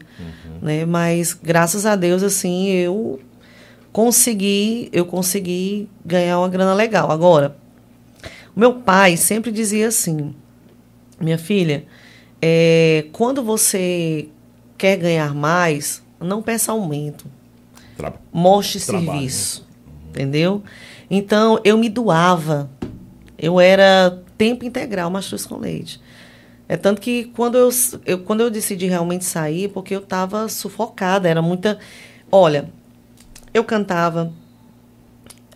né? 0.63 0.85
Mas, 0.85 1.33
graças 1.35 1.85
a 1.85 1.95
Deus, 1.97 2.23
assim, 2.23 2.69
eu 2.69 3.21
consegui, 3.93 4.89
eu 4.93 5.05
consegui 5.05 5.89
ganhar 6.05 6.39
uma 6.39 6.49
grana 6.49 6.75
legal. 6.75 7.11
Agora, 7.11 7.57
meu 8.57 8.75
pai 8.75 9.17
sempre 9.17 9.53
dizia 9.53 9.89
assim, 9.89 10.35
minha 11.21 11.39
filha, 11.39 11.85
é, 12.41 13.07
quando 13.13 13.43
você 13.43 14.29
quer 14.79 14.97
ganhar 14.97 15.35
mais, 15.35 16.03
não 16.21 16.43
peça 16.43 16.73
aumento, 16.73 17.27
Tra- 17.97 18.15
mostre 18.33 18.81
Trabalho, 18.81 19.07
serviço, 19.13 19.67
entendeu? 20.09 20.63
Então, 21.11 21.61
eu 21.65 21.77
me 21.77 21.89
doava, 21.89 22.71
eu 23.39 23.61
era 23.61 24.23
tempo 24.37 24.65
integral 24.65 25.11
mastruz 25.11 25.47
com 25.47 25.59
leite. 25.59 26.01
É 26.69 26.77
tanto 26.77 27.01
que 27.01 27.25
quando 27.37 27.59
eu, 27.59 27.69
eu, 28.07 28.19
quando 28.21 28.41
eu 28.41 28.51
decidi 28.51 28.87
realmente 28.87 29.25
sair, 29.25 29.69
porque 29.69 29.95
eu 29.95 30.01
estava 30.01 30.49
sufocada, 30.49 31.29
era 31.29 31.43
muita... 31.43 31.79
Olha, 32.33 32.71
eu 33.53 33.63
cantava, 33.63 34.33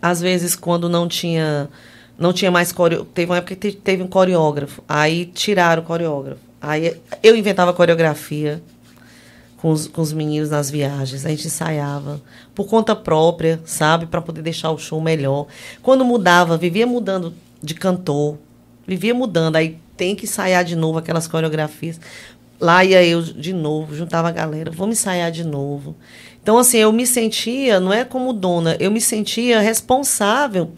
às 0.01 0.21
vezes 0.21 0.55
quando 0.55 0.87
não 0.87 1.07
tinha 1.07 1.69
não 2.17 2.33
tinha 2.33 2.51
mais 2.51 2.71
coreo... 2.71 3.05
teve 3.05 3.31
uma 3.31 3.37
época 3.37 3.55
que 3.55 3.71
te- 3.71 3.77
teve 3.77 4.03
um 4.03 4.07
coreógrafo 4.07 4.83
aí 4.87 5.25
tiraram 5.25 5.81
o 5.81 5.85
coreógrafo. 5.85 6.41
Aí 6.61 6.95
eu 7.23 7.35
inventava 7.35 7.73
coreografia 7.73 8.61
com 9.61 9.71
os, 9.71 9.87
com 9.87 10.01
os 10.01 10.13
meninos 10.13 10.49
nas 10.49 10.69
viagens. 10.69 11.25
A 11.25 11.29
gente 11.29 11.47
ensaiava 11.47 12.21
por 12.53 12.67
conta 12.67 12.95
própria 12.95 13.59
sabe? 13.65 14.05
Para 14.05 14.21
poder 14.21 14.41
deixar 14.41 14.71
o 14.71 14.77
show 14.77 14.99
melhor. 14.99 15.47
Quando 15.81 16.03
mudava 16.03 16.57
vivia 16.57 16.87
mudando 16.87 17.33
de 17.61 17.73
cantor 17.73 18.37
vivia 18.89 19.13
mudando. 19.13 19.55
Aí 19.55 19.77
tem 19.95 20.15
que 20.15 20.25
ensaiar 20.25 20.65
de 20.65 20.75
novo 20.75 20.97
aquelas 20.97 21.27
coreografias. 21.27 21.99
Lá 22.59 22.83
ia 22.83 23.03
eu 23.05 23.21
de 23.21 23.53
novo, 23.53 23.95
juntava 23.95 24.27
a 24.27 24.31
galera, 24.31 24.71
vamos 24.71 24.99
ensaiar 24.99 25.31
de 25.31 25.45
novo. 25.45 25.95
Então, 26.41 26.57
assim, 26.57 26.77
eu 26.77 26.91
me 26.91 27.05
sentia, 27.05 27.79
não 27.79 27.93
é 27.93 28.03
como 28.03 28.33
dona, 28.33 28.75
eu 28.79 28.91
me 28.91 28.99
sentia 28.99 29.61
responsável 29.61 30.71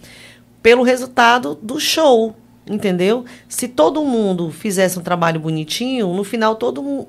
pelo 0.61 0.83
resultado 0.83 1.57
do 1.59 1.79
show, 1.79 2.35
entendeu? 2.67 3.25
Se 3.47 3.67
todo 3.67 4.03
mundo 4.03 4.51
fizesse 4.51 4.99
um 4.99 5.01
trabalho 5.01 5.39
bonitinho, 5.39 6.13
no 6.13 6.23
final 6.23 6.55
todo 6.55 7.07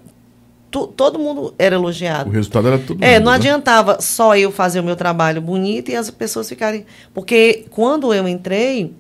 mundo. 0.81 0.93
Todo 0.97 1.19
mundo 1.19 1.55
era 1.59 1.77
O 1.77 1.81
elogiado. 1.81 2.31
resultado 2.31 2.69
era 2.69 2.79
tudo. 2.79 3.03
É, 3.05 3.15
mundo, 3.15 3.25
não 3.25 3.33
né? 3.33 3.37
adiantava 3.39 4.01
só 4.01 4.37
eu 4.37 4.51
fazer 4.51 4.81
o 4.81 4.85
meu 4.85 4.97
trabalho 4.97 5.41
bonito 5.41 5.91
e 5.91 5.97
as 5.97 6.11
pessoas 6.11 6.49
ficarem. 6.49 6.85
Porque 7.13 7.65
quando 7.71 8.13
eu 8.15 8.27
entrei, 8.29 8.95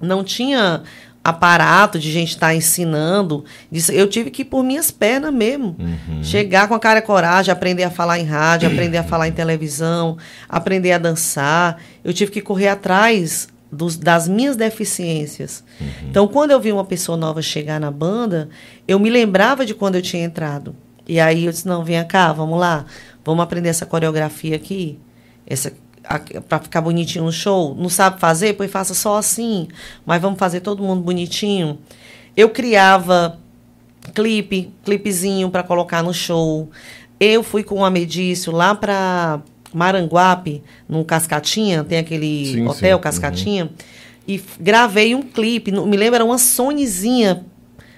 não 0.00 0.24
tinha 0.24 0.82
aparato 1.22 1.98
de 1.98 2.10
gente 2.10 2.30
estar 2.30 2.54
ensinando. 2.54 3.44
Disso- 3.70 3.92
Eu 3.92 4.06
tive 4.08 4.30
que 4.30 4.40
ir 4.40 4.46
por 4.46 4.64
minhas 4.64 4.90
pernas 4.90 5.32
mesmo. 5.34 5.76
Uhum. 5.78 6.24
Chegar 6.24 6.66
com 6.66 6.74
a 6.74 6.80
cara 6.80 7.00
e 7.00 7.02
coragem, 7.02 7.52
aprender 7.52 7.82
a 7.84 7.90
falar 7.90 8.18
em 8.18 8.24
rádio, 8.24 8.66
aprender 8.70 8.96
a 8.96 9.04
falar 9.04 9.28
em 9.28 9.32
televisão, 9.32 10.16
aprender 10.48 10.92
a 10.92 10.98
dançar. 10.98 11.78
Eu 12.02 12.14
tive 12.14 12.30
que 12.32 12.40
correr 12.40 12.68
atrás 12.68 13.49
dos- 13.70 13.96
das 13.96 14.26
minhas 14.28 14.56
deficiências. 14.56 15.62
Uhum. 15.80 15.86
Então, 16.08 16.28
quando 16.28 16.50
eu 16.50 16.60
vi 16.60 16.72
uma 16.72 16.84
pessoa 16.84 17.16
nova 17.16 17.40
chegar 17.42 17.78
na 17.80 17.90
banda, 17.90 18.48
eu 18.86 18.98
me 18.98 19.08
lembrava 19.10 19.64
de 19.64 19.74
quando 19.74 19.94
eu 19.96 20.02
tinha 20.02 20.24
entrado. 20.24 20.74
E 21.08 21.18
aí 21.20 21.44
eu 21.46 21.52
disse, 21.52 21.66
não, 21.66 21.84
vem 21.84 22.04
cá, 22.06 22.32
vamos 22.32 22.58
lá. 22.58 22.84
Vamos 23.24 23.42
aprender 23.42 23.68
essa 23.68 23.86
coreografia 23.86 24.56
aqui. 24.56 24.98
Essa 25.46 25.72
para 26.48 26.58
ficar 26.58 26.80
bonitinho 26.80 27.24
no 27.24 27.32
show. 27.32 27.74
Não 27.74 27.88
sabe 27.88 28.18
fazer? 28.18 28.54
Pois 28.54 28.70
faça 28.70 28.94
só 28.94 29.16
assim. 29.18 29.68
Mas 30.04 30.20
vamos 30.20 30.38
fazer 30.38 30.60
todo 30.60 30.82
mundo 30.82 31.02
bonitinho. 31.02 31.78
Eu 32.36 32.48
criava 32.50 33.38
clipe, 34.14 34.72
clipezinho 34.84 35.50
para 35.50 35.62
colocar 35.62 36.02
no 36.02 36.12
show. 36.14 36.70
Eu 37.18 37.42
fui 37.42 37.62
com 37.62 37.80
o 37.80 37.84
Amedício 37.84 38.50
lá 38.50 38.74
para 38.74 39.40
Maranguape, 39.72 40.62
no 40.88 41.04
Cascatinha, 41.04 41.84
tem 41.84 41.98
aquele 41.98 42.46
Sim, 42.46 42.66
hotel 42.66 42.98
sim. 42.98 43.02
Cascatinha, 43.02 43.70
e 44.26 44.34
f- 44.36 44.60
gravei 44.60 45.14
um 45.14 45.22
clipe. 45.22 45.70
Me 45.72 45.96
lembro, 45.96 46.16
era 46.16 46.24
uma 46.24 46.38
Sonyzinha, 46.38 47.44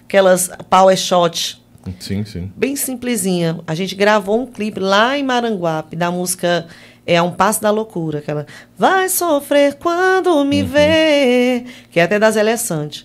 aquelas 0.05 0.51
power 0.70 0.97
shot, 0.97 1.62
Sim, 1.99 2.25
sim. 2.25 2.53
bem 2.57 2.77
simplesinha. 2.77 3.59
A 3.66 3.75
gente 3.75 3.95
gravou 3.95 4.41
um 4.41 4.46
clipe 4.46 4.79
lá 4.80 5.18
em 5.18 5.22
Maranguape 5.22 5.96
da 5.96 6.11
música 6.11 6.67
é 7.05 7.21
um 7.21 7.33
passo 7.33 7.61
da 7.61 7.68
loucura, 7.71 8.21
aquela 8.21 8.46
vai 8.79 9.09
sofrer 9.09 9.75
quando 9.75 10.45
me 10.45 10.63
ver, 10.63 11.64
que 11.91 11.99
é 11.99 12.05
até 12.05 12.17
da 12.18 12.30
Zélia 12.30 12.57
Sante. 12.57 13.05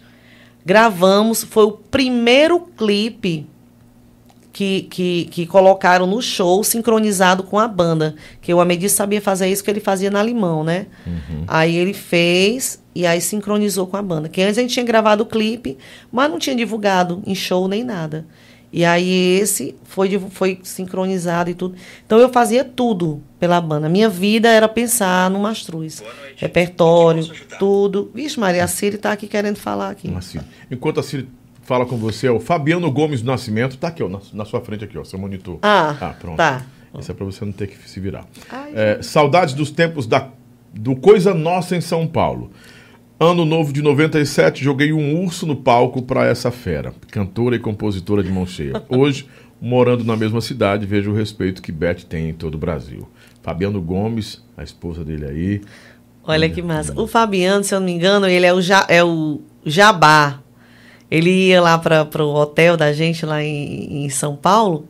Gravamos, 0.64 1.44
foi 1.44 1.64
o 1.64 1.72
primeiro 1.72 2.60
clipe 2.78 3.48
que, 4.58 4.88
que, 4.90 5.26
que 5.26 5.46
colocaram 5.46 6.08
no 6.08 6.20
show 6.20 6.64
sincronizado 6.64 7.44
com 7.44 7.60
a 7.60 7.68
banda. 7.68 8.16
Que 8.42 8.52
o 8.52 8.60
Amedi 8.60 8.90
sabia 8.90 9.22
fazer 9.22 9.48
isso 9.50 9.64
que 9.64 9.70
ele 9.70 9.80
fazia 9.80 10.10
na 10.10 10.24
Limão, 10.24 10.64
né? 10.64 10.88
Aí 11.48 11.76
ele 11.76 11.94
fez 11.94 12.82
e 12.96 13.06
aí 13.06 13.22
sincronizou 13.22 13.86
com 13.86 13.98
a 13.98 14.02
banda. 14.02 14.28
Que 14.28 14.42
antes 14.42 14.58
a 14.58 14.62
gente 14.62 14.74
tinha 14.74 14.84
gravado 14.84 15.22
o 15.22 15.28
clipe, 15.28 15.78
mas 16.12 16.32
não 16.32 16.40
tinha 16.40 16.56
divulgado 16.56 17.22
em 17.28 17.36
show 17.36 17.68
nem 17.68 17.84
nada. 17.84 18.26
E 18.74 18.84
aí 18.84 19.38
esse 19.40 19.76
foi, 19.84 20.18
foi 20.32 20.60
sincronizado 20.64 21.52
e 21.52 21.54
tudo. 21.54 21.76
Então 22.04 22.18
eu 22.18 22.30
fazia 22.30 22.66
tudo 22.66 23.22
pela 23.40 23.62
banda. 23.62 23.88
Minha 23.88 24.10
vida 24.10 24.50
era 24.50 24.68
pensar 24.68 25.30
no 25.30 25.40
Mastruz. 25.40 26.04
Repertório, 26.36 27.30
tudo. 27.60 28.10
Vixe, 28.12 28.40
Maria, 28.40 28.64
a 28.64 28.68
Siri 28.68 28.98
tá 28.98 29.12
aqui 29.12 29.28
querendo 29.28 29.58
falar 29.58 29.92
aqui. 29.92 30.08
Enquanto 30.72 31.00
a 31.00 31.04
Ciri 31.04 31.30
fala 31.68 31.86
com 31.86 31.98
você, 31.98 32.28
é 32.28 32.32
o 32.32 32.40
Fabiano 32.40 32.90
Gomes 32.90 33.22
do 33.22 33.28
Nascimento, 33.28 33.78
tá 33.78 33.90
aqui, 33.90 34.02
ó, 34.02 34.08
na, 34.08 34.20
na 34.34 34.46
sua 34.46 34.62
frente 34.62 34.86
aqui, 34.86 34.98
ó, 34.98 35.04
seu 35.04 35.20
monitor. 35.20 35.60
Ah, 35.62 36.16
pronto. 36.18 36.38
tá. 36.38 36.66
Isso 36.98 37.12
é 37.12 37.14
pra 37.14 37.26
você 37.26 37.44
não 37.44 37.52
ter 37.52 37.68
que 37.68 37.78
se 37.90 38.00
virar. 38.00 38.26
Ai, 38.50 38.72
É, 38.74 39.00
saudades 39.02 39.54
dos 39.54 39.70
tempos 39.70 40.08
da, 40.08 40.30
do 40.74 40.96
Coisa 40.96 41.34
Nossa 41.34 41.76
em 41.76 41.82
São 41.82 42.08
Paulo. 42.08 42.50
Ano 43.20 43.44
novo 43.44 43.74
de 43.74 43.82
97, 43.82 44.64
joguei 44.64 44.94
um 44.94 45.22
urso 45.22 45.46
no 45.46 45.58
palco 45.58 46.02
pra 46.02 46.26
essa 46.26 46.52
fera, 46.52 46.94
cantora 47.12 47.58
e 47.58 47.60
compositora 47.60 48.24
de 48.24 48.32
mão 48.32 48.46
cheia. 48.48 48.82
Hoje, 48.88 49.28
morando 49.60 50.06
na 50.06 50.16
mesma 50.16 50.40
cidade, 50.40 50.86
vejo 50.86 51.12
o 51.12 51.16
respeito 51.16 51.62
que 51.62 51.72
Beth 51.74 52.06
tem 52.08 52.30
em 52.30 52.34
todo 52.34 52.56
o 52.56 52.60
Brasil. 52.60 53.10
Fabiano 53.44 53.82
Gomes, 53.82 54.42
a 54.56 54.64
esposa 54.64 55.04
dele 55.04 55.26
aí. 55.26 55.62
Olha 56.24 56.50
que 56.50 56.62
massa. 56.62 56.94
O 57.00 57.08
Fabiano, 57.08 57.64
se 57.64 57.76
eu 57.76 57.80
não 57.82 57.86
me 57.88 57.92
engano, 57.92 58.26
ele 58.26 58.46
é 58.46 58.54
o, 58.54 58.62
ja, 58.62 58.86
é 58.88 59.04
o 59.04 59.42
Jabá. 59.66 60.40
Ele 61.10 61.30
ia 61.30 61.62
lá 61.62 61.78
para 61.78 62.24
o 62.24 62.34
hotel 62.34 62.76
da 62.76 62.92
gente 62.92 63.26
lá 63.26 63.42
em, 63.42 64.06
em 64.06 64.10
São 64.10 64.36
Paulo. 64.36 64.88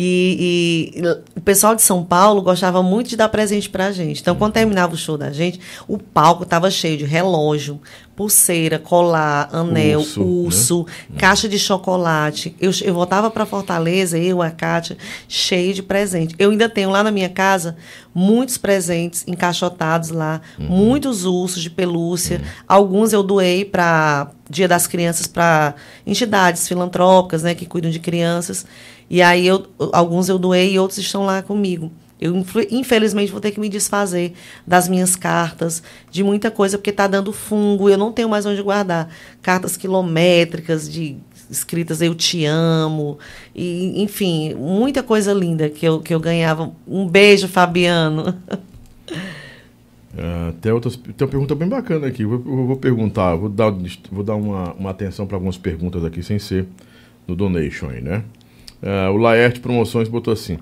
E, 0.00 0.92
e 0.94 1.02
o 1.36 1.40
pessoal 1.40 1.74
de 1.74 1.82
São 1.82 2.04
Paulo 2.04 2.40
gostava 2.40 2.80
muito 2.84 3.08
de 3.08 3.16
dar 3.16 3.28
presente 3.28 3.68
pra 3.68 3.90
gente. 3.90 4.20
Então, 4.20 4.36
quando 4.36 4.52
terminava 4.52 4.94
o 4.94 4.96
show 4.96 5.18
da 5.18 5.32
gente, 5.32 5.58
o 5.88 5.98
palco 5.98 6.44
estava 6.44 6.70
cheio 6.70 6.96
de 6.96 7.04
relógio, 7.04 7.80
pulseira, 8.14 8.78
colar, 8.78 9.48
anel, 9.52 9.98
Urso, 9.98 10.22
urso, 10.22 10.86
né? 11.10 11.16
caixa 11.18 11.48
de 11.48 11.58
chocolate. 11.58 12.54
Eu, 12.60 12.70
eu 12.84 12.94
voltava 12.94 13.28
para 13.28 13.44
Fortaleza, 13.44 14.16
eu, 14.16 14.40
a 14.40 14.50
Kátia, 14.50 14.96
cheio 15.26 15.74
de 15.74 15.82
presente. 15.82 16.32
Eu 16.38 16.50
ainda 16.50 16.68
tenho 16.68 16.90
lá 16.90 17.02
na 17.02 17.10
minha 17.10 17.28
casa 17.28 17.76
muitos 18.14 18.56
presentes 18.56 19.24
encaixotados 19.26 20.10
lá, 20.10 20.40
muitos 20.58 21.24
ursos 21.24 21.60
de 21.60 21.70
pelúcia. 21.70 22.40
Alguns 22.68 23.12
eu 23.12 23.22
doei 23.24 23.64
para 23.64 24.30
Dia 24.48 24.66
das 24.66 24.86
Crianças 24.86 25.26
para 25.26 25.74
entidades 26.06 26.66
filantrópicas, 26.66 27.42
né, 27.42 27.54
que 27.54 27.66
cuidam 27.66 27.90
de 27.90 27.98
crianças. 27.98 28.64
E 29.10 29.22
aí 29.22 29.46
eu, 29.46 29.66
alguns 29.92 30.28
eu 30.28 30.38
doei 30.38 30.72
e 30.72 30.78
outros 30.78 30.98
estão 30.98 31.24
lá 31.24 31.42
comigo. 31.42 31.90
Eu, 32.20 32.34
infelizmente, 32.70 33.30
vou 33.30 33.40
ter 33.40 33.52
que 33.52 33.60
me 33.60 33.68
desfazer 33.68 34.32
das 34.66 34.88
minhas 34.88 35.14
cartas, 35.14 35.82
de 36.10 36.24
muita 36.24 36.50
coisa, 36.50 36.76
porque 36.76 36.90
está 36.90 37.06
dando 37.06 37.32
fungo, 37.32 37.88
eu 37.88 37.96
não 37.96 38.12
tenho 38.12 38.28
mais 38.28 38.44
onde 38.44 38.60
guardar. 38.60 39.08
Cartas 39.40 39.76
quilométricas, 39.76 40.90
de 40.90 41.16
escritas 41.48 42.02
Eu 42.02 42.14
Te 42.14 42.44
Amo, 42.44 43.18
e, 43.54 44.02
enfim, 44.02 44.52
muita 44.54 45.02
coisa 45.02 45.32
linda 45.32 45.70
que 45.70 45.86
eu, 45.86 46.00
que 46.00 46.12
eu 46.12 46.18
ganhava. 46.18 46.72
Um 46.86 47.06
beijo, 47.06 47.46
Fabiano. 47.46 48.34
Ah, 50.18 50.52
tem, 50.60 50.72
outras, 50.72 50.96
tem 50.96 51.14
uma 51.20 51.28
pergunta 51.28 51.54
bem 51.54 51.68
bacana 51.68 52.08
aqui. 52.08 52.22
Eu 52.22 52.30
vou, 52.30 52.38
eu 52.60 52.66
vou 52.66 52.76
perguntar, 52.76 53.36
vou 53.36 53.48
dar, 53.48 53.72
vou 54.10 54.24
dar 54.24 54.34
uma, 54.34 54.72
uma 54.72 54.90
atenção 54.90 55.24
para 55.24 55.36
algumas 55.36 55.56
perguntas 55.56 56.04
aqui, 56.04 56.20
sem 56.20 56.40
ser 56.40 56.66
no 57.28 57.36
donation 57.36 57.90
aí, 57.90 58.02
né? 58.02 58.24
Ah, 58.82 59.10
o 59.10 59.16
Laerte 59.16 59.60
Promoções 59.60 60.08
botou 60.08 60.32
assim: 60.32 60.58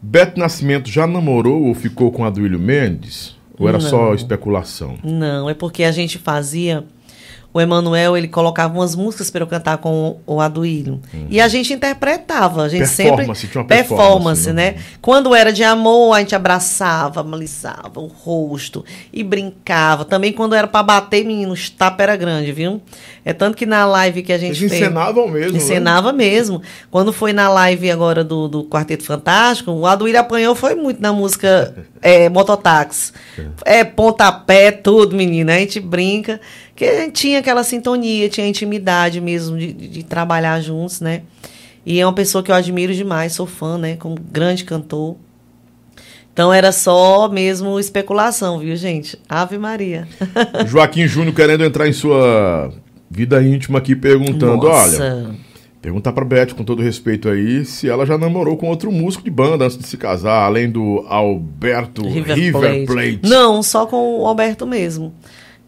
Beto 0.00 0.38
Nascimento 0.38 0.88
já 0.90 1.06
namorou 1.06 1.64
ou 1.66 1.74
ficou 1.74 2.10
com 2.10 2.24
Aduílio 2.24 2.58
Mendes? 2.58 3.36
Ou 3.58 3.68
era 3.68 3.78
só 3.78 4.06
Não. 4.06 4.14
especulação? 4.14 4.98
Não, 5.04 5.48
é 5.48 5.54
porque 5.54 5.84
a 5.84 5.92
gente 5.92 6.18
fazia. 6.18 6.84
O 7.54 7.60
Emanuel, 7.60 8.16
ele 8.16 8.28
colocava 8.28 8.72
umas 8.74 8.96
músicas 8.96 9.30
para 9.30 9.42
eu 9.42 9.46
cantar 9.46 9.76
com 9.78 10.18
o 10.26 10.40
Aduílio. 10.40 11.00
E 11.28 11.40
a 11.40 11.48
gente 11.48 11.72
interpretava. 11.72 12.62
A 12.62 12.68
gente 12.68 12.80
Performance, 12.80 13.40
sempre. 13.40 13.48
tinha 13.50 13.62
uma 13.62 13.68
performance, 13.68 14.44
performance, 14.44 14.52
né? 14.52 14.70
né? 14.72 14.82
Quando 15.02 15.34
era 15.34 15.52
de 15.52 15.62
amor, 15.62 16.14
a 16.14 16.20
gente 16.20 16.34
abraçava, 16.34 17.20
alisava 17.20 18.00
o 18.00 18.06
rosto 18.06 18.84
e 19.12 19.22
brincava. 19.22 20.04
Também 20.04 20.32
quando 20.32 20.54
era 20.54 20.66
para 20.66 20.82
bater, 20.82 21.24
menino, 21.24 21.52
os 21.52 21.68
tapa 21.68 22.02
era 22.02 22.16
grande, 22.16 22.52
viu? 22.52 22.80
É 23.24 23.32
tanto 23.32 23.56
que 23.56 23.66
na 23.66 23.84
live 23.84 24.22
que 24.22 24.32
a 24.32 24.38
gente 24.38 24.58
Vocês 24.58 24.70
fez. 24.70 24.82
encenavam 24.82 25.28
mesmo, 25.28 25.52
né? 25.52 25.58
Encenava 25.58 26.12
mesmo. 26.12 26.62
Quando 26.90 27.12
foi 27.12 27.32
na 27.32 27.48
live 27.48 27.90
agora 27.90 28.24
do, 28.24 28.48
do 28.48 28.64
Quarteto 28.64 29.04
Fantástico, 29.04 29.70
o 29.70 29.86
Aduílio 29.86 30.20
apanhou 30.20 30.54
foi 30.54 30.74
muito 30.74 31.00
na 31.00 31.12
música 31.12 31.74
é, 32.02 32.28
Mototáxi. 32.28 33.12
É 33.64 33.84
pontapé, 33.84 34.70
tudo, 34.72 35.14
menina. 35.14 35.54
A 35.54 35.58
gente 35.58 35.78
brinca. 35.78 36.40
Que 36.82 36.88
a 36.88 37.00
gente 37.00 37.12
tinha 37.12 37.38
aquela 37.38 37.62
sintonia, 37.62 38.28
tinha 38.28 38.44
intimidade 38.44 39.20
mesmo 39.20 39.56
de, 39.56 39.72
de- 39.72 40.02
trabalhar 40.02 40.60
juntos, 40.60 41.00
né? 41.00 41.22
E 41.86 42.00
é 42.00 42.04
uma 42.04 42.12
pessoa 42.12 42.42
que 42.42 42.50
eu 42.50 42.56
admiro 42.56 42.92
demais, 42.92 43.32
sou 43.34 43.46
fã, 43.46 43.78
né? 43.78 43.94
Como 43.96 44.16
grande 44.16 44.64
cantor. 44.64 45.14
Então 46.32 46.52
era 46.52 46.72
só 46.72 47.28
mesmo 47.28 47.78
especulação, 47.78 48.58
viu, 48.58 48.74
gente? 48.74 49.16
Ave 49.28 49.58
Maria. 49.58 50.08
Joaquim 50.66 51.06
Júnior 51.06 51.36
querendo 51.36 51.62
entrar 51.62 51.86
em 51.86 51.92
sua 51.92 52.72
vida 53.08 53.40
íntima 53.40 53.78
aqui, 53.78 53.94
perguntando: 53.94 54.66
olha. 54.66 54.72
Nossa. 54.72 55.34
Perguntar 55.80 56.12
pra 56.12 56.24
Beth, 56.24 56.54
com 56.56 56.64
todo 56.64 56.82
respeito 56.82 57.28
aí, 57.28 57.64
se 57.64 57.88
ela 57.88 58.04
já 58.04 58.18
namorou 58.18 58.56
com 58.56 58.68
outro 58.68 58.90
músico 58.90 59.22
de 59.22 59.30
banda 59.30 59.64
antes 59.64 59.76
de 59.78 59.86
se 59.86 59.96
casar, 59.96 60.44
além 60.44 60.68
do 60.70 61.04
Alberto 61.08 62.02
River, 62.08 62.86
Plate. 62.86 63.20
Não, 63.22 63.62
só 63.62 63.86
com 63.86 64.20
o 64.20 64.26
Alberto 64.26 64.64
mesmo. 64.66 65.12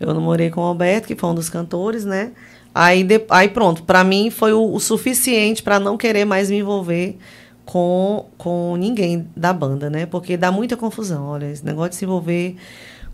Eu 0.05 0.15
namorei 0.15 0.51
com 0.51 0.61
o 0.61 0.65
Alberto, 0.65 1.07
que 1.09 1.17
foi 1.17 1.31
um 1.31 1.35
dos 1.35 1.49
cantores, 1.49 2.05
né? 2.05 2.33
Aí, 2.75 3.05
de- 3.05 3.25
aí 3.31 3.49
pronto, 3.49 3.83
pra 3.85 4.03
mim 4.05 4.31
foi 4.31 4.53
o, 4.53 4.73
o 4.75 4.81
suficiente 4.81 5.63
pra 5.63 5.79
não 5.79 5.97
querer 5.97 6.25
mais 6.25 6.51
me 6.51 6.59
envolver 6.59 7.17
com, 7.65 8.27
com 8.37 8.77
ninguém 8.77 9.29
da 9.37 9.53
banda, 9.53 9.89
né? 9.89 10.07
Porque 10.07 10.37
dá 10.37 10.51
muita 10.53 10.77
confusão. 10.77 11.27
Olha, 11.27 11.47
esse 11.51 11.65
negócio 11.65 11.91
de 11.91 11.97
se 11.97 12.05
envolver 12.05 12.57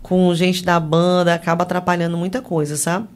com 0.01 0.33
gente 0.33 0.63
da 0.65 0.79
banda 0.79 1.33
acaba 1.33 1.63
atrapalhando 1.63 2.17
muita 2.17 2.41
coisa, 2.41 2.75
sabe? 2.75 3.07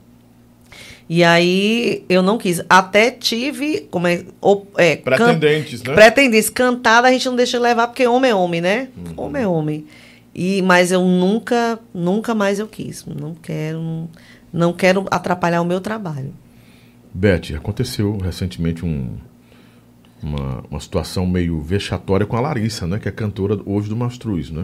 E 1.08 1.24
aí 1.24 2.04
eu 2.10 2.22
não 2.24 2.38
quis. 2.38 2.62
Até 2.70 3.12
tive. 3.12 3.82
Como 3.92 4.08
é, 4.08 4.24
o- 4.42 4.64
é, 4.78 4.96
Pretendentes, 4.96 5.84
né? 5.84 5.94
Pretendentes. 5.94 6.50
Cantada 6.50 7.08
a 7.08 7.12
gente 7.12 7.26
não 7.28 7.36
deixa 7.36 7.60
levar, 7.60 7.88
porque 7.88 8.08
homem 8.08 8.32
é 8.32 8.36
homem, 8.36 8.62
né? 8.62 8.88
Uhum. 8.98 9.14
Homem 9.26 9.44
é 9.44 9.48
homem. 9.48 9.86
E, 10.36 10.62
mas 10.62 10.92
eu 10.92 11.02
nunca, 11.06 11.80
nunca 11.94 12.36
mais 12.36 12.60
eu 12.60 12.68
quis. 12.68 13.06
Não 13.06 13.34
quero, 13.34 14.10
não, 14.52 14.74
quero 14.74 15.06
atrapalhar 15.10 15.62
o 15.62 15.66
meu 15.66 15.80
trabalho. 15.80 16.34
Beth, 17.14 17.56
aconteceu 17.56 18.18
recentemente 18.18 18.84
um, 18.86 19.12
uma, 20.22 20.64
uma 20.70 20.80
situação 20.82 21.26
meio 21.26 21.62
vexatória 21.62 22.26
com 22.26 22.36
a 22.36 22.42
Larissa, 22.42 22.86
né? 22.86 23.00
Que 23.00 23.08
é 23.08 23.12
cantora 23.14 23.58
hoje 23.66 23.88
do 23.88 23.96
Mastruz, 23.96 24.50
né? 24.50 24.62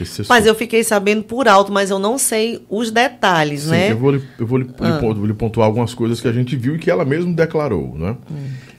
Você 0.00 0.22
Hum. 0.22 0.26
Mas 0.28 0.46
eu 0.46 0.54
fiquei 0.56 0.82
sabendo 0.82 1.22
por 1.22 1.46
alto, 1.46 1.70
mas 1.70 1.90
eu 1.90 2.00
não 2.00 2.18
sei 2.18 2.64
os 2.68 2.90
detalhes, 2.90 3.62
Sim, 3.62 3.70
né? 3.70 3.92
eu 3.92 3.98
vou, 3.98 4.10
lhe, 4.10 4.22
eu 4.38 4.46
vou 4.46 4.58
lhe, 4.58 4.68
Ah. 4.80 4.98
lhe 5.24 5.34
pontuar 5.34 5.66
algumas 5.68 5.94
coisas 5.94 6.20
que 6.20 6.26
a 6.26 6.32
gente 6.32 6.56
viu 6.56 6.74
e 6.74 6.78
que 6.80 6.90
ela 6.90 7.04
mesma 7.04 7.32
declarou, 7.32 7.94
né? 7.96 8.16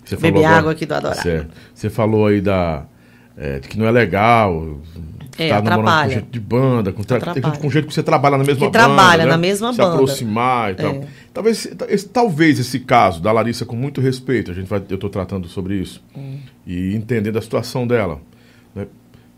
Você 0.04 0.16
Hum. 0.16 0.20
Bebi 0.20 0.40
agora- 0.40 0.58
água 0.58 0.72
aqui 0.74 0.86
do. 0.86 1.14
Certo. 1.16 1.52
Você 1.74 1.90
falou 1.90 2.28
aí 2.28 2.42
da, 2.42 2.86
é, 3.38 3.60
de 3.60 3.70
que 3.70 3.78
não 3.80 3.86
é 3.86 3.92
legal 3.92 4.82
É, 5.38 5.46
estar 5.46 5.56
namorando 5.62 5.76
com 5.84 5.90
atrapalha. 5.90 6.16
gente 6.16 6.30
de 6.30 6.40
banda, 6.40 6.92
com, 6.94 7.04
tra- 7.04 7.18
Atrapalha. 7.18 7.46
gente- 7.46 7.60
com 7.62 7.70
jeito 7.70 7.88
que 7.88 7.94
você 7.94 8.04
trabalha 8.04 8.38
na 8.38 8.44
mesma 8.44 8.56
Que 8.56 8.66
banda. 8.66 8.72
trabalha 8.80 9.26
né? 9.26 9.32
na 9.32 9.38
mesma 9.38 9.72
Se 9.74 9.78
banda. 9.78 9.94
aproximar 9.94 10.72
e 10.72 10.76
tal. 10.76 10.92
É. 10.94 11.02
Talvez, 11.34 11.70
esse, 11.90 12.08
talvez 12.10 12.60
esse 12.60 12.80
caso 12.80 13.22
da 13.22 13.32
Larissa, 13.32 13.66
com 13.66 13.76
muito 13.76 14.00
respeito, 14.00 14.52
a 14.52 14.54
gente 14.54 14.68
vai, 14.68 14.82
eu 14.90 14.96
estou 14.96 15.10
tratando 15.10 15.48
sobre 15.48 15.76
isso, 15.76 16.02
Hum. 16.16 16.38
e 16.66 16.96
entendendo 16.96 17.38
a 17.38 17.42
situação 17.42 17.86
dela, 17.86 18.22
né? 18.74 18.88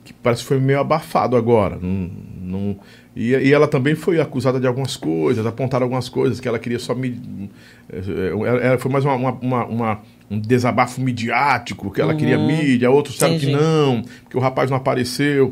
que 0.06 0.14
parece 0.14 0.42
que 0.44 0.48
foi 0.48 0.60
meio 0.60 0.80
abafado 0.80 1.36
agora. 1.36 1.78
Não, 1.82 2.10
não- 2.42 2.76
e, 3.16 3.32
e 3.32 3.52
ela 3.52 3.68
também 3.68 3.94
foi 3.96 4.22
acusada 4.22 4.58
de 4.60 4.68
algumas 4.68 4.96
coisas, 4.96 5.46
apontaram 5.46 5.84
algumas 5.86 6.08
coisas, 6.08 6.40
que 6.40 6.48
ela 6.48 6.60
queria 6.60 6.80
só 6.80 6.94
me. 6.96 7.50
eh, 7.92 8.02
eh, 8.08 8.68
ela- 8.68 8.78
foi 8.78 8.92
mais 8.92 9.04
uma, 9.04 9.16
uma- 9.16 9.66
uma- 9.66 10.00
um 10.30 10.40
desabafo 10.40 11.02
midiático, 11.02 11.90
que 11.92 12.00
ela 12.00 12.14
queria 12.16 12.38
mídia, 12.38 12.90
outros 12.92 13.16
disseram 13.16 13.38
que 13.40 13.48
Uhum. 13.48 13.60
Não, 13.60 14.02
que 14.30 14.38
o 14.38 14.40
rapaz 14.40 14.70
não 14.70 14.78
apareceu. 14.78 15.52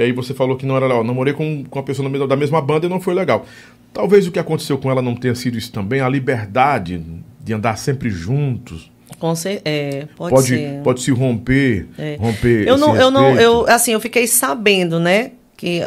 E 0.00 0.04
aí 0.04 0.12
você 0.12 0.32
falou 0.32 0.56
que 0.56 0.64
não 0.64 0.76
era 0.76 0.86
legal. 0.86 1.04
Namorei 1.04 1.34
com, 1.34 1.62
com 1.64 1.78
uma 1.78 1.84
pessoa 1.84 2.04
da 2.08 2.10
mesma- 2.10 2.26
da 2.26 2.36
mesma 2.36 2.60
banda 2.62 2.86
e 2.86 2.88
não 2.88 3.00
foi 3.00 3.12
legal. 3.12 3.44
Talvez 3.92 4.26
o 4.26 4.30
que 4.30 4.38
aconteceu 4.38 4.78
com 4.78 4.90
ela 4.90 5.02
não 5.02 5.14
tenha 5.14 5.34
sido 5.34 5.58
isso 5.58 5.70
também, 5.70 6.00
a 6.00 6.08
liberdade 6.08 7.04
de 7.44 7.52
andar 7.52 7.76
sempre 7.76 8.08
juntos. 8.08 8.90
Com 9.18 9.34
cer- 9.34 9.60
é, 9.64 10.06
pode, 10.16 10.34
Pode, 10.34 10.46
ser. 10.48 10.80
pode 10.82 11.02
se 11.02 11.10
romper, 11.10 11.86
É. 11.98 12.16
romper 12.18 12.66
Eu 12.66 12.76
esse 12.76 12.80
não, 12.86 12.96
eu 12.96 13.10
não, 13.10 13.34
eu, 13.38 13.66
assim, 13.68 13.92
eu 13.92 14.00
fiquei 14.00 14.26
sabendo, 14.26 14.98
né? 14.98 15.32
Que 15.56 15.82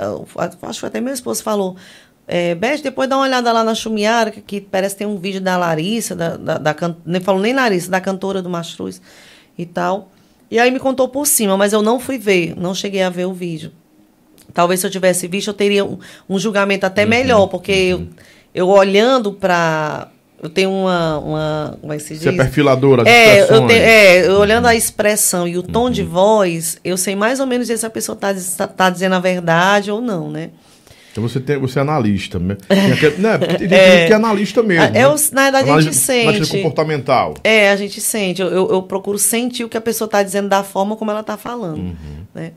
acho 0.62 0.80
que 0.82 0.86
até 0.86 1.02
meu 1.02 1.14
esposo 1.14 1.42
falou. 1.42 1.76
É, 2.28 2.54
Beth, 2.54 2.82
depois 2.84 3.10
dá 3.10 3.18
uma 3.18 3.26
olhada 3.26 3.52
lá 3.52 3.64
na 3.64 3.74
Chumiara, 3.74 4.30
que, 4.30 4.42
que 4.42 4.62
parece 4.62 4.94
que 4.96 5.00
tem 5.00 5.08
um 5.08 5.18
vídeo 5.18 5.42
da 5.42 5.58
Larissa, 5.58 6.16
da, 6.16 6.38
da, 6.38 6.58
da 6.60 6.74
can- 6.74 6.96
nem 7.06 7.20
falou 7.20 7.42
nem 7.42 7.54
Larissa, 7.54 7.90
da 7.90 8.00
cantora 8.00 8.42
do 8.42 8.50
Mastruz 8.50 9.02
e 9.58 9.66
tal. 9.66 10.12
E 10.52 10.60
aí 10.60 10.70
me 10.70 10.80
contou 10.80 11.08
por 11.10 11.26
cima, 11.26 11.58
mas 11.58 11.74
eu 11.74 11.82
não 11.82 12.00
fui 12.00 12.18
ver, 12.20 12.54
não 12.56 12.76
cheguei 12.76 13.02
a 13.02 13.10
ver 13.10 13.26
o 13.26 13.34
vídeo. 13.34 13.72
Talvez 14.54 14.80
se 14.80 14.86
eu 14.88 14.92
tivesse 14.92 15.28
visto, 15.28 15.48
eu 15.48 15.54
teria 15.54 15.84
um, 15.84 15.98
um 16.30 16.38
julgamento 16.38 16.86
Uhum, 16.86 16.92
até 16.92 17.06
melhor, 17.06 17.48
porque 17.48 17.72
eu, 17.72 18.08
eu 18.54 18.68
olhando 18.70 19.34
para 19.34 20.10
eu 20.42 20.50
tenho 20.50 20.70
uma, 20.72 21.20
uma 21.20 21.78
como 21.80 21.94
é 21.94 21.96
que 21.98 22.04
se 22.04 22.16
diz? 22.16 22.24
Você 22.24 22.30
é 22.30 22.34
perfiladora, 22.34 23.04
as 23.04 23.08
É, 23.08 23.44
eu 23.44 23.66
tenho, 23.66 23.82
é, 23.82 24.28
eu 24.28 24.38
olhando 24.38 24.68
a 24.68 24.76
expressão 24.76 25.48
e 25.48 25.58
o 25.58 25.64
tom 25.64 25.90
de 25.90 26.04
voz, 26.04 26.78
eu 26.84 26.98
sei 26.98 27.16
mais 27.16 27.40
ou 27.40 27.46
menos 27.48 27.68
se 27.68 27.86
a 27.86 27.90
pessoa 27.90 28.18
está 28.18 28.68
tá 28.68 28.90
dizendo 28.90 29.16
a 29.16 29.20
verdade 29.20 29.90
ou 29.90 30.02
não, 30.02 30.30
né? 30.30 30.50
Então 31.14 31.22
você, 31.22 31.40
tem, 31.40 31.58
você 31.60 31.78
é 31.80 31.82
analista, 31.84 32.40
né? 32.40 32.58
Tem 32.68 32.92
aquele- 32.92 33.18
né? 33.18 33.38
Tem 33.58 33.60
gente 33.60 34.08
que 34.08 34.12
é 34.12 34.16
analista 34.16 34.64
mesmo. 34.64 34.98
É, 34.98 35.06
eu- 35.06 35.12
né? 35.14 35.22
na 35.32 35.44
verdade, 35.44 35.70
a 35.70 35.80
gente 35.80 35.96
sente. 35.96 36.28
Analista 36.28 36.58
comportamental. 36.58 37.36
É, 37.44 37.70
a 37.70 37.76
gente 37.76 38.02
sente. 38.02 38.42
Eu, 38.42 38.48
eu, 38.50 38.72
eu 38.72 38.82
procuro 38.82 39.20
sentir 39.20 39.64
o 39.64 39.70
que 39.70 39.78
a 39.78 39.82
pessoa 39.82 40.08
está 40.08 40.24
dizendo 40.24 40.50
da 40.50 40.64
forma 40.64 40.96
como 40.96 41.12
ela 41.12 41.20
está 41.22 41.38
falando. 41.38 41.96
Né? 42.34 42.52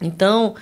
Então, 0.00 0.54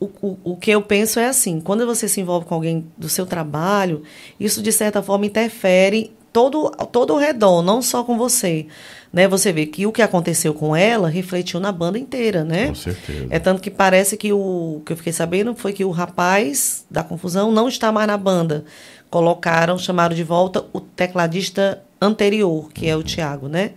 o, 0.00 0.06
o, 0.22 0.38
o 0.44 0.56
que 0.56 0.70
eu 0.70 0.82
penso 0.82 1.18
é 1.18 1.26
assim: 1.26 1.60
quando 1.60 1.84
você 1.86 2.08
se 2.08 2.20
envolve 2.20 2.46
com 2.46 2.54
alguém 2.54 2.86
do 2.96 3.08
seu 3.08 3.26
trabalho, 3.26 4.02
isso 4.38 4.62
de 4.62 4.72
certa 4.72 5.02
forma 5.02 5.26
interfere 5.26 6.12
todo, 6.32 6.70
todo 6.92 7.14
o 7.14 7.18
redor, 7.18 7.62
não 7.62 7.82
só 7.82 8.04
com 8.04 8.16
você. 8.16 8.66
Né? 9.12 9.26
Você 9.26 9.52
vê 9.52 9.66
que 9.66 9.86
o 9.86 9.92
que 9.92 10.02
aconteceu 10.02 10.52
com 10.52 10.76
ela 10.76 11.08
refletiu 11.08 11.58
na 11.58 11.72
banda 11.72 11.98
inteira, 11.98 12.44
né? 12.44 12.68
Com 12.68 12.74
certeza. 12.74 13.26
É 13.30 13.38
tanto 13.38 13.62
que 13.62 13.70
parece 13.70 14.16
que 14.16 14.32
o 14.32 14.82
que 14.84 14.92
eu 14.92 14.96
fiquei 14.96 15.12
sabendo 15.12 15.54
foi 15.54 15.72
que 15.72 15.84
o 15.84 15.90
rapaz 15.90 16.84
da 16.90 17.02
confusão 17.02 17.50
não 17.50 17.68
está 17.68 17.90
mais 17.90 18.06
na 18.06 18.18
banda. 18.18 18.64
Colocaram, 19.10 19.78
chamaram 19.78 20.14
de 20.14 20.22
volta 20.22 20.64
o 20.72 20.80
tecladista 20.80 21.82
anterior, 22.00 22.70
que 22.72 22.86
é 22.86 22.94
o 22.94 23.02
Thiago, 23.02 23.48
né? 23.48 23.72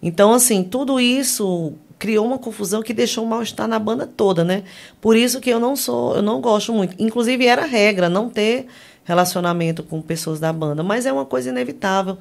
Então, 0.00 0.32
assim, 0.32 0.62
tudo 0.62 1.00
isso 1.00 1.74
criou 1.98 2.24
uma 2.26 2.38
confusão 2.38 2.82
que 2.82 2.92
deixou 2.94 3.24
o 3.24 3.26
mal-estar 3.28 3.66
na 3.66 3.78
banda 3.78 4.06
toda, 4.06 4.44
né? 4.44 4.62
Por 5.00 5.16
isso 5.16 5.40
que 5.40 5.50
eu 5.50 5.58
não 5.58 5.74
sou, 5.76 6.16
eu 6.16 6.22
não 6.22 6.40
gosto 6.40 6.72
muito. 6.72 6.94
Inclusive, 6.98 7.46
era 7.46 7.64
regra 7.66 8.08
não 8.08 8.28
ter 8.28 8.66
relacionamento 9.04 9.82
com 9.82 10.00
pessoas 10.02 10.38
da 10.38 10.52
banda, 10.52 10.82
mas 10.82 11.06
é 11.06 11.12
uma 11.12 11.24
coisa 11.24 11.48
inevitável. 11.50 12.18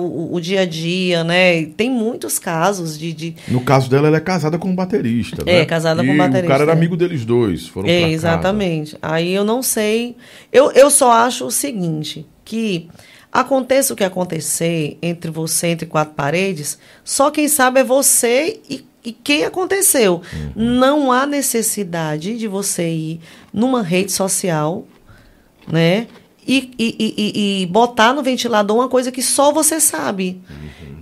O, 0.00 0.36
o 0.36 0.40
dia 0.40 0.60
a 0.60 0.64
dia, 0.64 1.24
né? 1.24 1.58
E 1.58 1.66
Tem 1.66 1.90
muitos 1.90 2.38
casos 2.38 2.96
de- 2.96 3.12
de, 3.12 3.36
No 3.48 3.60
caso 3.62 3.90
dela, 3.90 4.06
ela 4.06 4.18
é 4.18 4.20
casada 4.20 4.56
com 4.58 4.68
um 4.68 4.74
baterista. 4.76 5.42
É, 5.44 5.58
né? 5.60 5.64
casada 5.64 6.04
e 6.04 6.06
com 6.06 6.12
um 6.12 6.14
o 6.14 6.18
baterista, 6.18 6.46
cara 6.46 6.62
era 6.62 6.72
amigo 6.72 6.96
deles 6.96 7.24
dois. 7.24 7.66
Foram 7.66 7.88
É, 7.88 8.02
casa. 8.02 8.12
exatamente. 8.12 8.96
Aí 9.02 9.32
eu 9.32 9.44
não 9.44 9.62
sei. 9.64 10.14
Eu, 10.52 10.70
eu 10.70 10.88
só 10.88 11.10
acho 11.10 11.46
o 11.46 11.50
seguinte: 11.50 12.24
que 12.44 12.88
aconteça 13.40 13.92
o 13.92 13.96
que 13.96 14.04
acontecer 14.04 14.98
entre 15.02 15.30
você, 15.30 15.68
entre 15.68 15.86
quatro 15.86 16.14
paredes, 16.14 16.78
só 17.04 17.30
quem 17.30 17.48
sabe 17.48 17.80
é 17.80 17.84
você 17.84 18.60
e, 18.68 18.84
e 19.04 19.12
quem 19.12 19.44
aconteceu. 19.44 20.22
Não 20.54 21.12
há 21.12 21.26
necessidade 21.26 22.38
de 22.38 22.48
você 22.48 22.88
ir 22.88 23.20
numa 23.52 23.82
rede 23.82 24.10
social, 24.12 24.86
né? 25.68 26.06
E, 26.48 26.70
e, 26.78 27.62
e, 27.62 27.66
botar 27.66 28.12
no 28.12 28.22
ventilador 28.22 28.76
uma 28.76 28.88
coisa 28.88 29.10
que 29.10 29.20
só 29.20 29.50
você 29.50 29.80
sabe. 29.80 30.40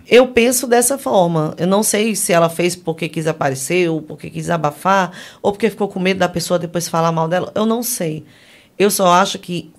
Eu 0.09 0.28
penso 0.28 0.66
dessa 0.66 0.97
forma. 0.97 1.55
Eu 1.59 1.66
não 1.66 1.82
sei 1.82 2.16
se 2.16 2.32
ela 2.32 2.48
fez 2.48 2.74
porque 2.74 3.11
quis 3.11 3.27
aparecer, 3.27 3.90
ou 3.90 4.01
porque 4.01 4.31
quis 4.31 4.48
abafar, 4.48 5.12
ou 5.43 5.52
porque 5.52 5.69
ficou 5.69 5.86
com 5.89 6.01
medo 6.01 6.19
da 6.19 6.28
pessoa 6.31 6.59
depois 6.59 6.89
falar 6.89 7.12
mal 7.12 7.28
dela. 7.28 7.52
Eu 7.55 7.66
não 7.66 7.82
sei. 7.82 8.24
Eu 8.78 8.90
só 8.90 9.12
acho 9.12 9.39
que 9.39 9.70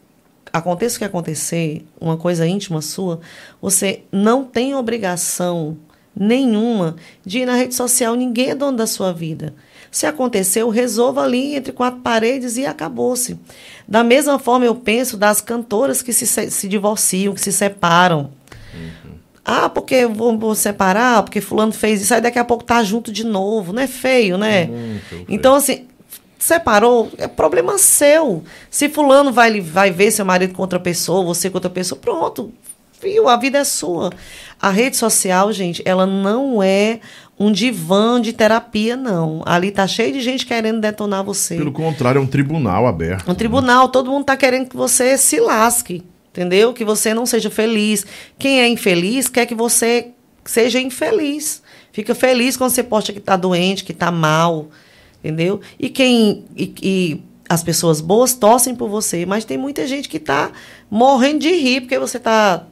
aconteça 0.58 0.96
o 0.96 1.00
que 1.00 1.06
acontecer, 1.06 1.86
uma 2.00 2.18
coisa 2.18 2.48
íntima 2.48 2.82
sua, 2.82 3.20
você 3.62 4.04
não 4.12 4.44
tem 4.44 4.74
obrigação 4.74 5.78
nenhuma 6.16 6.96
de 7.26 7.40
ir 7.40 7.46
na 7.46 7.56
rede 7.56 7.76
social. 7.76 8.16
Ninguém 8.16 8.52
é 8.52 8.56
dono 8.56 8.78
da 8.78 8.88
sua 8.88 9.12
vida. 9.12 9.54
Se 9.92 10.06
aconteceu, 10.06 10.70
resolva 10.70 11.24
ali 11.24 11.56
entre 11.56 11.72
quatro 11.72 12.00
paredes 12.02 12.58
e 12.58 12.66
acabou-se. 12.66 13.38
Da 13.88 14.04
mesma 14.04 14.40
forma, 14.40 14.66
eu 14.66 14.76
penso 14.76 15.18
das 15.18 15.42
cantoras 15.42 16.02
que 16.02 16.14
se, 16.14 16.26
se 16.26 16.68
divorciam, 16.68 17.34
que 17.34 17.42
se 17.42 17.52
separam. 17.52 18.32
Ah, 19.44 19.70
porque 19.70 20.08
vou, 20.08 20.38
vou 20.38 20.56
separar, 20.56 21.22
porque 21.22 21.40
fulano 21.40 21.72
fez 21.72 22.02
isso, 22.02 22.14
aí 22.14 22.20
daqui 22.20 22.40
a 22.40 22.44
pouco 22.44 22.64
tá 22.64 22.84
junto 22.84 23.12
de 23.12 23.24
novo. 23.24 23.72
Não 23.72 23.82
é 23.82 23.88
feio, 23.88 24.38
né? 24.38 24.68
feio. 25.08 25.26
Então, 25.30 25.54
assim, 25.54 25.86
separou, 26.38 27.12
é 27.18 27.28
problema 27.28 27.78
seu. 27.78 28.44
Se 28.70 28.90
fulano 28.90 29.32
vai, 29.32 29.60
vai 29.62 29.92
ver 29.92 30.12
seu 30.12 30.26
marido 30.26 30.54
com 30.54 30.62
outra 30.62 30.80
pessoa, 30.80 31.26
você 31.26 31.50
com 31.50 31.58
outra 31.58 31.70
pessoa, 31.70 32.00
pronto. 32.00 32.54
Viu? 33.02 33.28
A 33.28 33.38
vida 33.38 33.60
é 33.60 33.64
sua. 33.64 34.10
A 34.62 34.70
rede 34.70 34.98
social, 34.98 35.52
gente, 35.52 35.82
ela 35.86 36.06
não 36.06 36.64
é 36.64 37.00
um 37.38 37.52
divã 37.52 38.22
de 38.22 38.32
terapia, 38.34 38.96
não. 38.96 39.44
Ali 39.46 39.70
tá 39.70 39.86
cheio 39.86 40.14
de 40.14 40.22
gente 40.22 40.46
querendo 40.46 40.80
detonar 40.80 41.24
você. 41.24 41.58
Pelo 41.58 41.72
contrário, 41.72 42.20
é 42.20 42.22
um 42.22 42.28
tribunal 42.28 42.88
aberto. 42.88 43.30
Um 43.30 43.36
tribunal, 43.36 43.90
todo 43.90 44.10
mundo 44.10 44.22
está 44.22 44.38
querendo 44.38 44.70
que 44.70 44.78
você 44.78 45.18
se 45.18 45.40
lasque, 45.40 46.04
entendeu? 46.32 46.74
Que 46.74 46.86
você 46.86 47.14
não 47.14 47.26
seja 47.26 47.50
feliz. 47.50 48.06
Quem 48.40 48.62
é 48.62 48.68
infeliz 48.68 49.28
quer 49.28 49.46
que 49.46 49.56
você 49.56 50.12
seja 50.46 50.80
infeliz. 50.80 51.62
Fica 51.92 52.16
feliz 52.16 52.56
quando 52.56 52.72
você 52.72 52.84
posta 52.84 53.12
que 53.12 53.20
está 53.20 53.36
doente, 53.36 53.84
que 53.84 53.92
está 53.92 54.12
mal, 54.12 54.70
entendeu? 55.26 55.60
E 55.80 55.90
quem 55.90 56.46
e, 56.56 56.74
e 56.84 57.22
as 57.50 57.64
pessoas 57.64 58.00
boas 58.00 58.36
torcem 58.36 58.76
por 58.76 58.90
você, 58.90 59.26
mas 59.26 59.44
tem 59.44 59.58
muita 59.58 59.88
gente 59.88 60.08
que 60.08 60.18
está 60.18 60.52
morrendo 60.90 61.40
de 61.40 61.52
rir 61.52 61.82
porque 61.82 61.98
você 61.98 62.18
está 62.18 62.68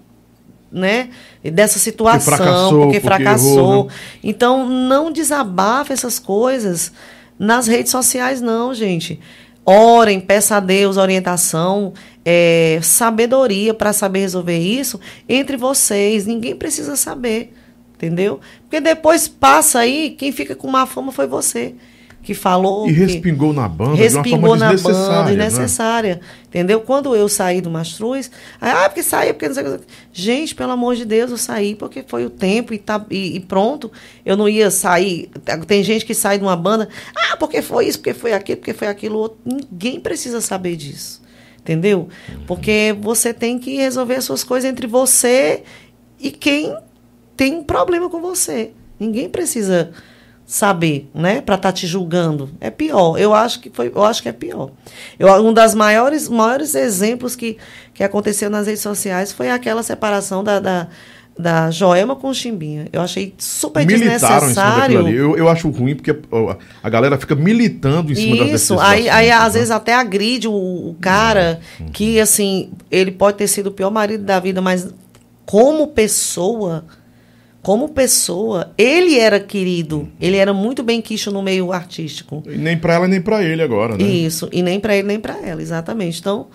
né, 0.71 1.09
dessa 1.43 1.79
situação, 1.79 2.37
fracassou, 2.37 2.69
porque 2.69 2.99
porque 2.99 2.99
fracassou. 2.99 3.59
errou, 3.59 3.85
né? 3.85 3.93
Então, 4.23 4.67
não 4.67 5.11
desabafa 5.11 5.93
essas 5.93 6.17
coisas 6.17 6.91
nas 7.37 7.67
redes 7.67 7.91
sociais, 7.91 8.41
não, 8.41 8.73
gente. 8.73 9.19
Orem, 9.65 10.19
peça 10.19 10.57
a 10.57 10.59
Deus 10.59 10.97
orientação, 10.97 11.93
é, 12.25 12.79
sabedoria 12.81 13.73
para 13.73 13.93
saber 13.93 14.19
resolver 14.19 14.57
isso 14.57 14.99
entre 15.29 15.55
vocês. 15.57 16.25
Ninguém 16.25 16.55
precisa 16.55 16.95
saber, 16.95 17.53
entendeu? 17.95 18.39
Porque 18.63 18.81
depois 18.81 19.27
passa 19.27 19.79
aí, 19.79 20.11
quem 20.17 20.31
fica 20.31 20.55
com 20.55 20.67
má 20.67 20.85
fama 20.85 21.11
foi 21.11 21.27
você, 21.27 21.75
que 22.23 22.33
falou. 22.33 22.89
E 22.89 22.93
respingou 22.93 23.51
na 23.51 23.67
banda 23.67 23.95
respingou 23.95 24.31
de 24.31 24.37
uma 24.39 24.47
forma 24.47 24.57
na 24.57 24.71
desnecessária. 24.71 25.17
banda, 25.17 25.31
né? 25.31 25.45
desnecessária. 25.45 26.21
Entendeu? 26.47 26.81
Quando 26.81 27.15
eu 27.15 27.27
saí 27.27 27.59
do 27.59 27.69
Mastruz, 27.69 28.31
ah, 28.61 28.87
porque 28.87 29.03
saí, 29.03 29.33
porque 29.33 29.47
não 29.47 29.55
sei 29.55 29.63
o 29.63 29.79
que. 29.79 29.85
Gente, 30.13 30.55
pelo 30.55 30.71
amor 30.71 30.95
de 30.95 31.03
Deus, 31.03 31.31
eu 31.31 31.37
saí 31.37 31.75
porque 31.75 32.03
foi 32.07 32.25
o 32.25 32.29
tempo 32.29 32.73
e, 32.73 32.77
tá, 32.79 33.05
e, 33.09 33.35
e 33.35 33.39
pronto. 33.41 33.91
Eu 34.25 34.37
não 34.37 34.47
ia 34.47 34.71
sair. 34.71 35.29
Tem 35.67 35.83
gente 35.83 36.05
que 36.05 36.13
sai 36.13 36.37
de 36.37 36.43
uma 36.43 36.55
banda, 36.55 36.87
ah, 37.15 37.37
porque 37.37 37.61
foi 37.61 37.87
isso, 37.87 37.99
porque 37.99 38.13
foi 38.13 38.33
aquilo, 38.33 38.57
porque 38.57 38.73
foi 38.73 38.87
aquilo 38.87 39.19
outro. 39.19 39.37
Ninguém 39.45 39.99
precisa 39.99 40.39
saber 40.39 40.75
disso. 40.77 41.21
Entendeu? 41.59 42.09
Porque 42.45 42.95
você 42.99 43.33
tem 43.33 43.57
que 43.57 43.75
resolver 43.77 44.15
as 44.15 44.25
suas 44.25 44.43
coisas 44.43 44.69
entre 44.69 44.85
você 44.85 45.63
e 46.19 46.29
quem 46.29 46.75
tem 47.37 47.55
um 47.55 47.63
problema 47.63 48.09
com 48.09 48.21
você. 48.21 48.71
Ninguém 48.99 49.29
precisa 49.29 49.91
saber, 50.53 51.09
né, 51.15 51.41
para 51.41 51.55
estar 51.55 51.71
te 51.71 51.87
julgando. 51.87 52.47
É 52.61 52.69
pior. 52.69 53.17
Eu 53.17 53.33
acho 53.33 53.59
que 53.59 53.71
foi, 53.71 53.91
eu 53.93 54.03
acho 54.03 54.21
que 54.21 54.29
é 54.29 54.31
pior. 54.31 54.69
Eu, 55.17 55.27
um 55.43 55.51
das 55.51 55.73
maiores, 55.73 56.29
maiores 56.29 56.75
exemplos 56.75 57.35
que, 57.35 57.57
que 57.91 58.03
aconteceu 58.03 58.51
nas 58.51 58.67
redes 58.67 58.83
sociais 58.83 59.31
foi 59.31 59.49
aquela 59.49 59.81
separação 59.81 60.43
da, 60.43 60.59
da, 60.59 60.87
da 61.35 61.71
Joelma 61.71 62.15
com 62.15 62.29
o 62.29 62.35
Chimbinha. 62.35 62.87
Eu 62.93 63.01
achei 63.01 63.33
super 63.35 63.83
Militaram 63.83 64.13
em 64.13 64.19
cima 64.19 64.29
desnecessário. 64.29 65.07
Eu, 65.07 65.35
eu 65.35 65.49
acho 65.49 65.67
ruim 65.71 65.95
porque 65.95 66.15
a 66.83 66.89
galera 66.89 67.17
fica 67.17 67.33
militando 67.33 68.11
em 68.11 68.15
cima 68.15 68.35
Isso, 68.35 68.45
decisões. 68.45 68.81
aí, 68.81 69.09
aí 69.09 69.29
né? 69.29 69.33
às 69.33 69.55
vezes 69.55 69.71
até 69.71 69.95
agride 69.95 70.47
o, 70.47 70.53
o 70.53 70.95
cara, 71.01 71.61
que 71.91 72.19
assim, 72.19 72.69
ele 72.91 73.11
pode 73.11 73.37
ter 73.37 73.47
sido 73.47 73.67
o 73.67 73.71
pior 73.71 73.89
marido 73.89 74.23
da 74.23 74.39
vida, 74.39 74.61
mas 74.61 74.87
como 75.47 75.87
pessoa, 75.87 76.85
como 77.63 77.87
pessoa, 77.87 78.73
ele 78.77 79.17
era 79.17 79.39
querido, 79.39 80.09
ele 80.19 80.35
era 80.35 80.53
muito 80.53 80.83
bem 80.83 81.01
quisto 81.01 81.31
no 81.31 81.41
meio 81.41 81.71
artístico. 81.71 82.43
E 82.45 82.57
nem 82.57 82.77
pra 82.77 82.95
ela, 82.95 83.07
nem 83.07 83.21
pra 83.21 83.41
ele 83.41 83.63
agora, 83.63 83.95
né? 83.95 84.03
Isso, 84.03 84.49
e 84.51 84.61
nem 84.61 84.81
pra 84.81 84.93
ele, 84.93 85.07
nem 85.07 85.17
pra 85.17 85.37
ela, 85.41 85.61
exatamente. 85.61 86.19
Então, 86.19 86.47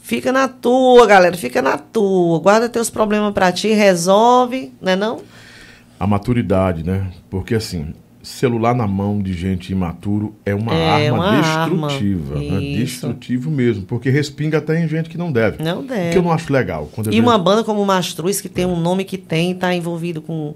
fica 0.00 0.32
na 0.32 0.48
tua, 0.48 1.06
galera, 1.06 1.36
fica 1.36 1.60
na 1.60 1.76
tua. 1.76 2.38
Guarda 2.40 2.70
teus 2.70 2.88
problemas 2.88 3.34
pra 3.34 3.52
ti, 3.52 3.68
resolve, 3.68 4.72
né 4.80 4.96
não? 4.96 5.20
A 6.00 6.06
maturidade, 6.06 6.82
né? 6.82 7.12
Porque 7.28 7.54
assim, 7.54 7.92
celular 8.24 8.74
na 8.74 8.86
mão 8.86 9.20
de 9.22 9.32
gente 9.32 9.70
imaturo 9.72 10.34
é 10.44 10.54
uma 10.54 10.74
É 10.74 10.90
arma 11.08 11.14
uma 11.18 11.28
arma. 11.30 11.88
destrutiva. 11.88 12.34
Né? 12.40 12.62
Isso. 12.62 13.06
Destrutivo 13.06 13.50
mesmo. 13.50 13.82
Porque 13.84 14.10
respinga 14.10 14.58
até 14.58 14.82
em 14.82 14.88
gente 14.88 15.08
que 15.08 15.18
não 15.18 15.30
deve. 15.30 15.62
Não 15.62 15.84
deve. 15.84 16.10
que 16.12 16.18
eu 16.18 16.22
não 16.22 16.32
acho 16.32 16.52
legal. 16.52 16.88
E 16.98 17.02
vejo- 17.02 17.22
uma 17.22 17.38
banda 17.38 17.62
como 17.62 17.80
o 17.82 17.86
Mastruz, 17.86 18.40
que 18.40 18.48
tem 18.48 18.64
um 18.66 18.80
nome 18.80 19.04
que 19.04 19.18
tem, 19.18 19.54
tá 19.54 19.74
envolvido 19.74 20.20
com 20.22 20.54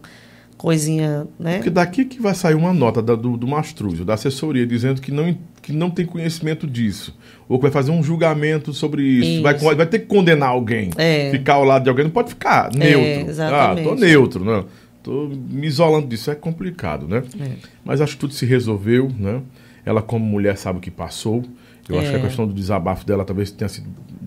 coisinha, 0.57 1.27
né? 1.39 1.57
Porque 1.59 1.71
daqui 1.71 2.05
que 2.05 2.21
vai 2.21 2.35
sair 2.35 2.55
uma 2.55 2.73
nota 2.73 3.01
da- 3.01 3.15
do, 3.15 3.37
do 3.37 3.47
Mastruz, 3.47 4.01
da 4.05 4.15
assessoria, 4.15 4.67
dizendo 4.67 5.01
que 5.01 5.13
não, 5.13 5.37
que 5.63 5.73
não 5.73 5.89
tem 5.89 6.05
conhecimento 6.05 6.67
disso. 6.67 7.17
Ou 7.49 7.59
que 7.59 7.63
vai 7.63 7.71
fazer 7.71 7.93
um 7.93 8.03
julgamento 8.03 8.73
sobre 8.73 9.03
isso. 9.03 9.43
Vai, 9.43 9.55
Isso. 9.55 9.65
vai 9.77 9.87
ter 9.87 10.01
que 10.01 10.07
condenar 10.07 10.49
alguém. 10.51 10.91
É. 10.97 11.31
Ficar 11.31 11.55
ao 11.55 11.65
lado 11.65 11.85
de 11.85 11.89
alguém. 11.89 12.05
Não 12.05 12.11
pode 12.11 12.31
ficar 12.31 12.71
neutro. 12.75 13.31
exatamente. 13.31 13.87
Ah, 13.87 13.91
tô 13.91 13.95
neutro, 13.95 14.45
né? 14.45 14.65
Tô 15.03 15.29
me 15.29 15.67
isolando 15.67 16.07
disso. 16.09 16.31
É 16.31 16.35
complicado, 16.35 17.07
né? 17.09 17.23
É. 17.41 17.53
Mas 17.85 18.01
acho 18.01 18.15
que 18.15 18.21
tudo 18.21 18.35
se 18.35 18.45
resolveu, 18.47 19.11
né? 19.19 19.41
Ela, 19.85 20.03
como 20.03 20.25
mulher, 20.25 20.57
sabe 20.57 20.79
o 20.79 20.81
que 20.83 20.91
passou. 20.91 21.45
Eu 21.89 21.99
acho 21.99 22.11
que 22.11 22.17
a 22.17 22.19
É. 22.19 22.23
questão 22.23 22.47
do 22.47 22.53
desabafo 22.53 23.07
dela 23.07 23.25
talvez 23.25 23.51
tenha 23.51 23.69
sido 23.69 23.87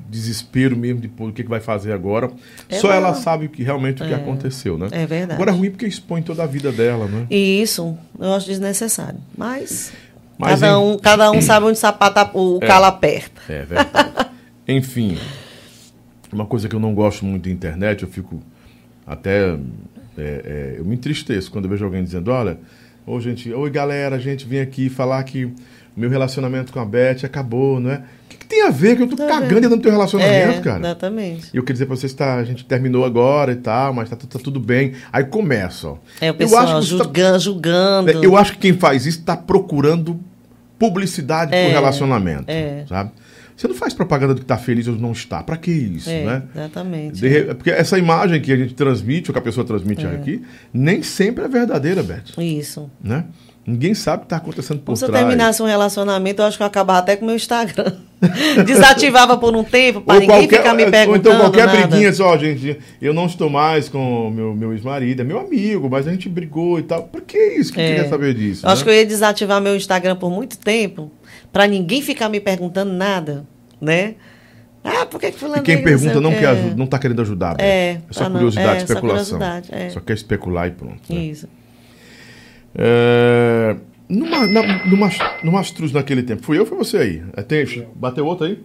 desespero 0.09 0.75
mesmo 0.75 0.99
de 0.99 1.07
pô, 1.07 1.27
o 1.27 1.31
que, 1.31 1.43
que 1.43 1.49
vai 1.49 1.59
fazer 1.59 1.91
agora. 1.91 2.31
É 2.67 2.79
Só 2.79 2.91
ela 2.91 3.13
sabe 3.13 3.47
que 3.47 3.61
realmente 3.63 4.01
o 4.01 4.05
que 4.07 4.11
É. 4.11 4.15
aconteceu, 4.15 4.77
né? 4.77 4.87
É 4.91 5.05
verdade. 5.05 5.33
Agora 5.33 5.51
é 5.51 5.53
ruim 5.53 5.69
porque 5.69 5.85
expõe 5.85 6.23
toda 6.23 6.41
a 6.43 6.47
vida 6.47 6.71
dela, 6.71 7.05
né? 7.07 7.27
E 7.29 7.61
isso 7.61 7.95
eu 8.19 8.33
acho 8.33 8.47
desnecessário. 8.47 9.19
Mas, 9.37 9.93
Mas, 10.39 10.59
cada, 10.59 10.73
em- 10.73 10.75
um, 10.77 10.97
cada 10.97 11.31
um 11.31 11.39
sabe 11.43 11.65
onde 11.67 11.73
o 11.73 11.79
sapato 11.79 12.35
o 12.37 12.57
É. 12.61 12.65
calo 12.65 12.85
aperta. 12.85 13.41
É 13.47 13.63
verdade. 13.63 14.29
Enfim, 14.67 15.17
uma 16.33 16.45
coisa 16.47 16.67
que 16.67 16.75
eu 16.75 16.79
não 16.79 16.95
gosto 16.95 17.23
muito 17.25 17.43
da 17.43 17.51
internet, 17.51 18.01
eu 18.01 18.09
fico 18.09 18.41
até. 19.05 19.55
É, 20.17 20.21
é, 20.23 20.75
eu 20.79 20.85
me 20.85 20.95
entristeço 20.95 21.51
quando 21.51 21.65
eu 21.65 21.71
vejo 21.71 21.85
alguém 21.85 22.03
dizendo: 22.03 22.31
olha, 22.31 22.57
ô 23.05 23.19
gente, 23.19 23.51
oi 23.51 23.69
galera, 23.69 24.15
a 24.15 24.19
gente 24.19 24.45
vem 24.45 24.59
aqui 24.59 24.89
falar 24.89 25.23
que 25.23 25.51
meu 25.95 26.09
relacionamento 26.09 26.71
com 26.71 26.79
a 26.79 26.85
Beth 26.85 27.23
acabou, 27.23 27.79
não 27.79 27.91
é? 27.91 27.95
O 28.25 28.29
que, 28.29 28.37
que 28.37 28.45
tem 28.45 28.61
a 28.65 28.69
ver 28.69 28.95
que 28.95 29.03
eu 29.03 29.07
tô 29.07 29.15
Tá 29.17 29.27
cagando 29.27 29.61
dentro 29.61 29.75
do 29.77 29.81
teu 29.81 29.91
relacionamento, 29.91 30.59
É, 30.59 30.61
cara? 30.61 30.79
exatamente. 30.79 31.49
E 31.53 31.57
eu 31.57 31.63
queria 31.63 31.73
dizer 31.73 31.85
pra 31.85 31.95
vocês, 31.97 32.13
tá, 32.13 32.35
a 32.35 32.43
gente 32.45 32.63
terminou 32.63 33.03
agora 33.03 33.51
e 33.51 33.57
tal, 33.57 33.93
mas 33.93 34.09
tá, 34.09 34.15
tá 34.15 34.39
tudo 34.39 34.57
bem. 34.59 34.93
Aí 35.11 35.25
começa, 35.25 35.89
ó. 35.89 35.97
É 36.21 36.27
o 36.27 36.29
Eu 36.29 36.33
pessoal 36.35 36.63
acho 36.63 36.73
que 36.77 36.83
isso 36.85 36.97
tá- 36.97 37.03
julgando, 37.03 37.39
julgando. 37.39 38.11
eu 38.23 38.37
acho 38.37 38.53
que 38.53 38.59
quem 38.59 38.73
faz 38.73 39.05
isso 39.05 39.19
está 39.19 39.35
procurando 39.35 40.17
publicidade 40.79 41.53
É, 41.53 41.65
pro 41.65 41.73
relacionamento, 41.73 42.45
é. 42.47 42.85
sabe? 42.87 43.11
Você 43.61 43.67
não 43.67 43.75
faz 43.75 43.93
propaganda 43.93 44.33
do 44.33 44.39
que 44.39 44.45
tá 44.47 44.57
feliz 44.57 44.87
ou 44.87 44.95
não 44.95 45.11
está. 45.11 45.43
Pra 45.43 45.55
que 45.55 45.69
isso, 45.69 46.09
É, 46.09 46.23
né? 46.25 46.43
exatamente. 46.55 47.19
De 47.21 47.27
re- 47.27 47.43
Porque 47.53 47.69
essa 47.69 47.95
imagem 47.99 48.41
que 48.41 48.51
a 48.51 48.57
gente 48.57 48.73
transmite, 48.73 49.29
ou 49.29 49.33
que 49.33 49.37
a 49.39 49.41
pessoa 49.41 49.63
transmite 49.63 50.03
aqui, 50.03 50.41
nem 50.73 51.03
sempre 51.03 51.43
é 51.43 51.47
verdadeira, 51.47 52.01
Beth. 52.01 52.23
Isso. 52.39 52.89
Né? 53.03 53.25
Ninguém 53.63 53.93
sabe 53.93 54.17
o 54.17 54.19
que 54.21 54.25
está 54.25 54.37
acontecendo 54.37 54.79
por 54.79 54.97
Se 54.97 55.05
eu 55.05 55.09
trás. 55.09 55.23
terminasse 55.23 55.61
um 55.61 55.67
relacionamento, 55.67 56.41
eu 56.41 56.47
acho 56.47 56.57
que 56.57 56.63
eu 56.63 56.67
acabava 56.67 56.97
até 56.97 57.15
com 57.15 57.21
o 57.23 57.27
meu 57.27 57.35
Instagram. 57.35 57.93
Desativava 58.65 59.37
por 59.37 59.55
um 59.55 59.63
tempo, 59.63 60.01
para 60.01 60.15
Ou 60.15 60.21
ninguém 60.21 60.37
qualquer, 60.39 60.57
ficar 60.57 60.73
me 60.73 60.85
ou 60.85 60.91
perguntando. 60.91 61.19
então 61.29 61.39
qualquer 61.41 61.67
nada. 61.67 61.87
briguinha, 61.87 62.09
assim, 62.09 62.23
ó, 62.23 62.37
gente, 62.37 62.79
eu 62.99 63.13
não 63.13 63.27
estou 63.27 63.49
mais 63.49 63.87
com 63.89 64.31
meu, 64.31 64.55
meu 64.55 64.73
ex-marido, 64.73 65.21
é 65.21 65.23
meu 65.23 65.39
amigo, 65.39 65.87
mas 65.89 66.07
a 66.07 66.11
gente 66.11 66.27
brigou 66.27 66.79
e 66.79 66.83
tal. 66.83 67.03
Por 67.03 67.21
que 67.21 67.37
isso? 67.37 67.71
Quem 67.73 67.83
É. 67.83 67.87
queria 67.95 68.09
saber 68.09 68.33
disso? 68.33 68.65
Eu 68.65 68.71
acho 68.71 68.81
né? 68.81 68.85
que 68.85 68.89
eu 68.89 68.95
ia 68.99 69.05
desativar 69.05 69.61
meu 69.61 69.75
Instagram 69.75 70.15
por 70.15 70.31
muito 70.31 70.57
tempo, 70.57 71.11
para 71.51 71.67
ninguém 71.67 72.01
ficar 72.01 72.29
me 72.29 72.39
perguntando 72.39 72.93
nada, 72.93 73.45
né? 73.79 74.15
Ah, 74.83 75.05
por 75.05 75.19
que 75.19 75.31
que 75.31 75.37
fulano 75.37 75.61
E 75.61 75.65
quem 75.65 75.75
sei 75.75 75.83
pergunta 75.83 76.19
não 76.19 76.31
quer 76.33 76.75
não 76.75 76.85
está 76.85 76.97
querendo 76.97 77.21
ajudar. 77.21 77.55
É, 77.59 77.91
é 77.91 78.01
só 78.09 78.23
tá 78.23 78.29
não. 78.29 78.37
curiosidade, 78.37 78.69
É, 78.69 78.79
só 78.79 78.85
especulação. 78.85 79.37
curiosidade, 79.37 79.67
é. 79.71 79.89
Só 79.89 79.99
quer 79.99 80.13
especular 80.13 80.67
e 80.67 80.71
pronto. 80.71 81.13
né? 81.13 81.19
Isso. 81.19 81.47
É, 82.73 83.75
numa, 84.09 84.47
na, 84.47 84.85
numa, 84.85 85.09
numa 85.43 85.59
astruz 85.59 85.91
naquele 85.91 86.23
tempo. 86.23 86.43
Fui 86.43 86.57
eu 86.57 86.61
ou 86.61 86.67
foi 86.67 86.77
você 86.77 86.97
aí? 86.97 87.23
É, 87.35 87.41
tem, 87.43 87.65
bateu 87.95 88.25
outro 88.25 88.45
aí? 88.47 88.59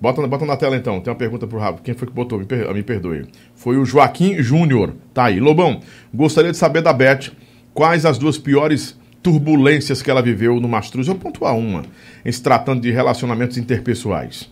Bota, 0.00 0.26
bota 0.26 0.46
na 0.46 0.56
tela 0.56 0.76
então. 0.76 1.00
Tem 1.00 1.10
uma 1.12 1.18
pergunta 1.18 1.46
pro 1.46 1.58
Rabo. 1.58 1.80
Quem 1.82 1.94
foi 1.94 2.08
que 2.08 2.14
botou? 2.14 2.38
Me, 2.38 2.46
per- 2.46 2.72
me 2.72 2.82
perdoe. 2.82 3.26
Foi 3.54 3.76
o 3.76 3.84
Joaquim 3.84 4.40
Júnior. 4.42 4.94
Tá 5.12 5.24
aí. 5.24 5.38
Lobão, 5.40 5.80
gostaria 6.14 6.50
de 6.52 6.56
saber 6.56 6.80
da 6.80 6.92
Beth 6.92 7.32
quais 7.74 8.06
as 8.06 8.16
duas 8.18 8.38
piores 8.38 8.98
turbulências 9.22 10.00
que 10.02 10.10
ela 10.10 10.22
viveu 10.22 10.60
no 10.60 10.68
Mastruz. 10.68 11.08
Eu 11.08 11.14
pontuar 11.14 11.56
uma. 11.56 11.82
Em 12.24 12.32
se 12.32 12.42
tratando 12.42 12.80
de 12.80 12.90
relacionamentos 12.90 13.56
interpessoais. 13.58 14.48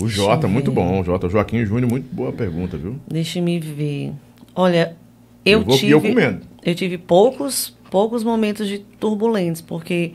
O 0.00 0.08
Jota, 0.08 0.46
muito 0.48 0.70
bom. 0.72 1.02
Jota, 1.04 1.28
Joaquim 1.28 1.64
Júnior, 1.64 1.90
muito 1.90 2.12
boa 2.14 2.32
pergunta, 2.32 2.76
viu? 2.76 2.96
Deixa 3.08 3.40
me 3.40 3.58
ver. 3.58 4.12
Olha, 4.54 4.96
eu, 5.44 5.60
Eu 5.60 5.64
vou- 5.64 5.76
tive. 5.76 5.92
eu 5.92 6.00
comendo. 6.00 6.40
Eu 6.64 6.74
tive 6.74 6.98
poucos, 6.98 7.74
poucos 7.90 8.22
momentos 8.24 8.66
de 8.68 8.78
turbulentos, 8.78 9.60
porque 9.62 10.12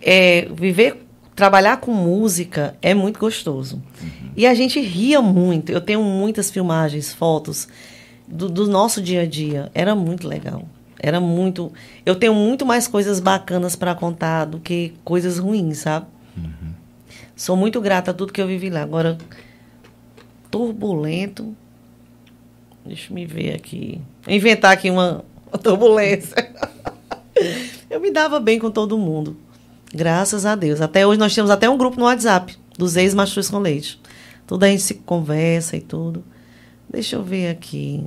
é, 0.00 0.48
viver, 0.54 1.04
trabalhar 1.34 1.78
com 1.78 1.92
música 1.92 2.76
é 2.80 2.94
muito 2.94 3.18
gostoso. 3.18 3.82
E 4.36 4.46
a 4.46 4.54
gente 4.54 4.80
ria 4.80 5.20
muito. 5.20 5.70
Eu 5.72 5.80
tenho 5.80 6.02
muitas 6.02 6.50
filmagens, 6.50 7.12
fotos 7.12 7.68
do, 8.26 8.48
do 8.48 8.66
nosso 8.66 9.02
dia 9.02 9.22
a 9.22 9.26
dia. 9.26 9.70
Era 9.74 9.94
muito 9.94 10.26
legal. 10.28 10.66
Era 10.98 11.20
muito. 11.20 11.72
Eu 12.04 12.14
tenho 12.14 12.34
muito 12.34 12.64
mais 12.64 12.88
coisas 12.88 13.20
bacanas 13.20 13.76
para 13.76 13.94
contar 13.94 14.46
do 14.46 14.58
que 14.58 14.94
coisas 15.04 15.38
ruins, 15.38 15.78
sabe? 15.78 16.06
Sou 17.34 17.54
muito 17.56 17.80
grata 17.80 18.10
a 18.10 18.14
tudo 18.14 18.32
que 18.32 18.40
eu 18.40 18.46
vivi 18.46 18.70
lá. 18.70 18.82
Agora, 18.82 19.18
turbulento. 20.50 21.54
Deixa 22.84 23.12
eu 23.12 23.14
me 23.14 23.26
ver 23.26 23.54
aqui. 23.54 24.00
Inventar 24.26 24.72
aqui 24.72 24.90
uma, 24.90 25.24
uma 25.46 25.58
turbulência. 25.58 26.34
eu 27.90 28.00
me 28.00 28.10
dava 28.10 28.40
bem 28.40 28.58
com 28.58 28.70
todo 28.70 28.96
mundo. 28.96 29.36
Graças 29.92 30.46
a 30.46 30.54
Deus. 30.54 30.80
Até 30.80 31.06
hoje 31.06 31.18
nós 31.18 31.34
temos 31.34 31.50
até 31.50 31.68
um 31.68 31.76
grupo 31.76 31.98
no 31.98 32.06
WhatsApp 32.06 32.56
dos 32.78 32.96
ex-mastruz 32.96 33.50
com 33.50 33.58
leite. 33.58 34.00
Tudo 34.46 34.64
a 34.64 34.68
gente 34.68 34.82
se 34.82 34.94
conversa 34.94 35.76
e 35.76 35.80
tudo. 35.80 36.24
Deixa 36.88 37.16
eu 37.16 37.22
ver 37.22 37.50
aqui. 37.50 38.04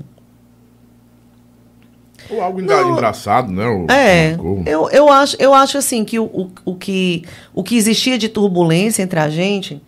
Ou 2.30 2.42
algo 2.42 2.62
Não. 2.62 2.94
engraçado, 2.94 3.52
né? 3.52 3.66
O- 3.68 3.88
É, 3.90 4.36
eu, 4.66 4.90
eu, 4.90 5.10
acho, 5.10 5.36
eu 5.40 5.54
acho 5.54 5.78
assim 5.78 6.06
que 6.06 6.20
o, 6.20 6.26
o, 6.26 6.52
o 6.66 6.76
que 6.76 7.24
o 7.54 7.64
que 7.64 7.76
existia 7.76 8.18
de 8.18 8.30
turbulência 8.30 9.02
entre 9.02 9.20
a 9.20 9.30
gente 9.30 9.82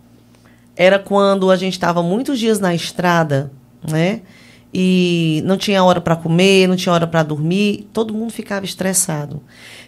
era 0.76 0.98
quando 0.98 1.50
a 1.50 1.56
gente 1.56 1.74
estava 1.74 2.02
muitos 2.02 2.38
dias 2.38 2.58
na 2.58 2.74
estrada, 2.74 3.52
né? 3.88 4.20
E 4.74 5.42
não 5.44 5.58
tinha 5.58 5.84
hora 5.84 6.00
para 6.00 6.16
comer, 6.16 6.66
não 6.66 6.76
tinha 6.76 6.94
hora 6.94 7.06
para 7.06 7.22
dormir, 7.22 7.86
todo 7.92 8.14
mundo 8.14 8.32
ficava 8.32 8.64
estressado. 8.64 9.42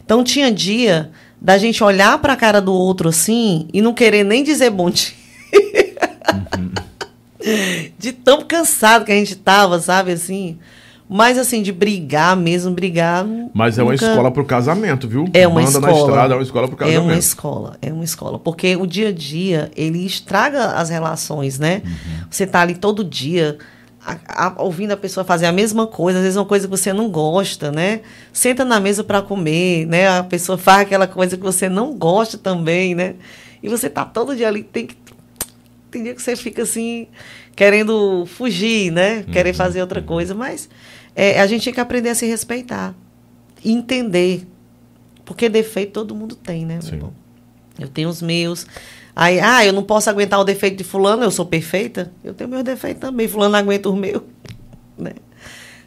Então 0.04 0.22
tinha 0.22 0.52
dia 0.52 1.10
da 1.40 1.56
gente 1.56 1.82
olhar 1.82 2.18
para 2.18 2.34
a 2.34 2.36
cara 2.36 2.60
do 2.60 2.72
outro 2.72 3.08
assim 3.08 3.66
e 3.72 3.80
não 3.80 3.94
querer 3.94 4.24
nem 4.24 4.44
dizer 4.44 4.70
bom 4.70 4.90
dia. 4.90 5.14
de 7.98 8.12
tão 8.12 8.42
cansado 8.42 9.04
que 9.04 9.12
a 9.12 9.16
gente 9.16 9.36
tava, 9.36 9.78
sabe 9.80 10.12
assim? 10.12 10.58
Mas 11.16 11.38
assim, 11.38 11.62
de 11.62 11.70
brigar 11.70 12.36
mesmo, 12.36 12.72
brigar. 12.72 13.24
Mas 13.54 13.78
é 13.78 13.84
uma 13.84 13.92
nunca- 13.92 14.04
escola 14.04 14.32
pro 14.32 14.44
casamento, 14.44 15.06
viu? 15.06 15.28
É 15.32 15.46
uma 15.46 15.60
Banda 15.60 15.70
escola. 15.78 15.92
na 15.92 15.98
estrada 16.00 16.34
é 16.34 16.36
uma 16.36 16.42
escola 16.42 16.66
pro 16.66 16.74
É 16.74 16.78
casamento. 16.78 17.02
uma 17.04 17.16
escola, 17.16 17.76
é 17.80 17.92
uma 17.92 18.02
escola. 18.04 18.36
Porque 18.40 18.74
o 18.74 18.84
dia 18.84 19.10
a 19.10 19.12
dia, 19.12 19.70
ele 19.76 20.04
estraga 20.04 20.72
as 20.72 20.90
relações, 20.90 21.56
né? 21.56 21.82
Uhum. 21.84 21.92
Você 22.28 22.44
tá 22.48 22.62
ali 22.62 22.74
todo 22.74 23.04
dia 23.04 23.58
a- 24.04 24.18
a- 24.26 24.54
ouvindo 24.58 24.90
a 24.90 24.96
pessoa 24.96 25.22
fazer 25.22 25.46
a 25.46 25.52
mesma 25.52 25.86
coisa, 25.86 26.18
às 26.18 26.24
vezes 26.24 26.36
uma 26.36 26.44
coisa 26.44 26.66
que 26.66 26.70
você 26.76 26.92
não 26.92 27.08
gosta, 27.08 27.70
né? 27.70 28.00
Senta 28.32 28.64
na 28.64 28.80
mesa 28.80 29.04
para 29.04 29.22
comer, 29.22 29.86
né? 29.86 30.08
A 30.18 30.24
pessoa 30.24 30.58
faz 30.58 30.80
aquela 30.82 31.06
coisa 31.06 31.36
que 31.36 31.42
você 31.44 31.68
não 31.68 31.94
gosta 31.96 32.36
também, 32.36 32.92
né? 32.92 33.14
E 33.62 33.68
você 33.68 33.88
tá 33.88 34.04
todo 34.04 34.34
dia 34.34 34.48
ali, 34.48 34.64
tem 34.64 34.88
que 34.88 34.96
tem 35.92 36.02
dia 36.02 36.12
que 36.12 36.20
você 36.20 36.34
fica 36.34 36.62
assim 36.64 37.06
querendo 37.54 38.26
fugir, 38.26 38.90
né? 38.90 39.22
Querer 39.30 39.50
Uhum. 39.50 39.54
fazer 39.54 39.80
outra 39.80 40.02
coisa, 40.02 40.34
mas 40.34 40.68
é, 41.14 41.40
a 41.40 41.46
gente 41.46 41.64
tem 41.64 41.72
que 41.72 41.80
aprender 41.80 42.10
a 42.10 42.14
se 42.14 42.26
respeitar, 42.26 42.94
entender, 43.64 44.46
porque 45.24 45.48
defeito 45.48 45.92
todo 45.92 46.14
mundo 46.14 46.34
tem, 46.34 46.64
né? 46.64 46.74
meu 46.74 46.82
Sim. 46.82 47.00
Eu 47.78 47.88
tenho 47.88 48.08
os 48.08 48.22
meus. 48.22 48.66
Aí, 49.16 49.40
ah, 49.40 49.64
eu 49.64 49.72
não 49.72 49.82
posso 49.82 50.10
aguentar 50.10 50.40
o 50.40 50.44
defeito 50.44 50.76
de 50.76 50.84
fulano, 50.84 51.22
eu 51.22 51.30
sou 51.30 51.46
perfeita. 51.46 52.12
Eu 52.22 52.34
tenho 52.34 52.50
meus 52.50 52.64
defeitos 52.64 53.00
também, 53.00 53.28
fulano 53.28 53.52
não 53.52 53.58
aguenta 53.58 53.88
os 53.88 53.96
meus, 53.96 54.22
né? 54.98 55.12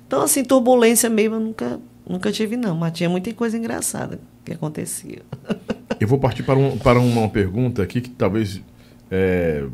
Então, 0.05 0.21
assim, 0.21 0.43
turbulência 0.43 1.09
mesmo 1.09 1.35
eu 1.35 1.39
nunca, 1.39 1.79
nunca 2.07 2.31
tive, 2.31 2.55
não. 2.55 2.75
Mas 2.75 2.93
tinha 2.93 3.09
muita 3.09 3.33
coisa 3.33 3.57
engraçada 3.57 4.19
que 4.45 4.53
acontecia. 4.53 5.21
Eu 5.99 6.07
vou 6.07 6.19
partir 6.19 6.43
para, 6.43 6.59
um, 6.59 6.77
para 6.77 6.99
uma 6.99 7.27
pergunta 7.27 7.81
aqui 7.81 8.01
que 8.01 8.09
talvez 8.09 8.61
é, 9.09 9.65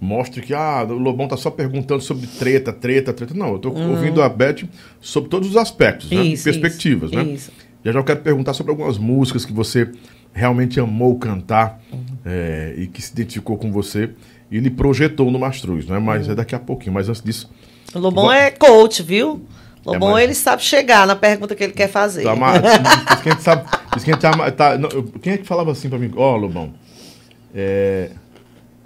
mostre 0.00 0.40
que 0.40 0.54
ah, 0.54 0.82
o 0.88 0.92
Lobão 0.94 1.28
tá 1.28 1.36
só 1.36 1.50
perguntando 1.50 2.00
sobre 2.02 2.26
treta, 2.26 2.72
treta, 2.72 3.12
treta. 3.12 3.34
Não, 3.34 3.52
eu 3.52 3.58
tô 3.58 3.70
ouvindo 3.70 4.22
a 4.22 4.28
Beth 4.28 4.64
sobre 5.00 5.28
todos 5.28 5.50
os 5.50 5.56
aspectos, 5.56 6.10
né? 6.10 6.16
Uhum. 6.18 6.22
Isso, 6.24 6.44
perspectivas, 6.44 7.10
isso, 7.10 7.18
né? 7.22 7.30
isso. 7.32 7.52
Já 7.84 7.92
já 7.92 7.98
eu 7.98 8.04
quero 8.04 8.20
perguntar 8.20 8.52
sobre 8.54 8.70
algumas 8.72 8.98
músicas 8.98 9.44
que 9.44 9.52
você 9.52 9.90
realmente 10.32 10.78
amou 10.80 11.18
cantar 11.18 11.80
Uhum. 11.92 12.00
é, 12.24 12.74
e 12.78 12.86
que 12.86 13.00
se 13.02 13.12
identificou 13.12 13.56
com 13.58 13.70
você 13.72 14.10
e 14.50 14.58
lhe 14.58 14.70
projetou 14.70 15.30
no 15.30 15.38
Mastruz, 15.38 15.86
né? 15.86 15.98
Mas 15.98 16.26
Uhum. 16.26 16.32
é 16.32 16.34
daqui 16.36 16.54
a 16.54 16.58
pouquinho. 16.58 16.92
Mas 16.94 17.08
antes 17.08 17.22
disso, 17.22 17.50
O 17.94 17.98
Lobão 17.98 18.24
Vou- 18.24 18.32
é 18.32 18.50
coach, 18.50 19.02
viu? 19.02 19.42
Lobão, 19.84 20.10
mas- 20.12 20.22
ele 20.24 20.34
sabe 20.34 20.62
chegar 20.62 21.06
na 21.06 21.16
pergunta 21.16 21.54
que 21.54 21.64
ele 21.64 21.72
quer 21.72 21.88
fazer. 21.88 22.22
Tá, 22.22 22.36
mas, 22.36 22.60
diz 23.08 23.20
que 23.22 23.28
a 23.28 23.32
gente 23.32 23.42
sabe. 23.42 23.64
Diz 23.94 24.04
que 24.04 24.10
a 24.10 24.14
gente 24.14 24.22
tá, 24.22 24.50
tá- 24.52 24.78
não, 24.78 24.88
quem 25.20 25.32
é 25.32 25.38
que 25.38 25.44
falava 25.46 25.72
assim 25.72 25.88
pra 25.88 25.98
mim? 25.98 26.10
Ó, 26.14 26.36
Lobão. 26.36 26.72
É, 27.54 28.10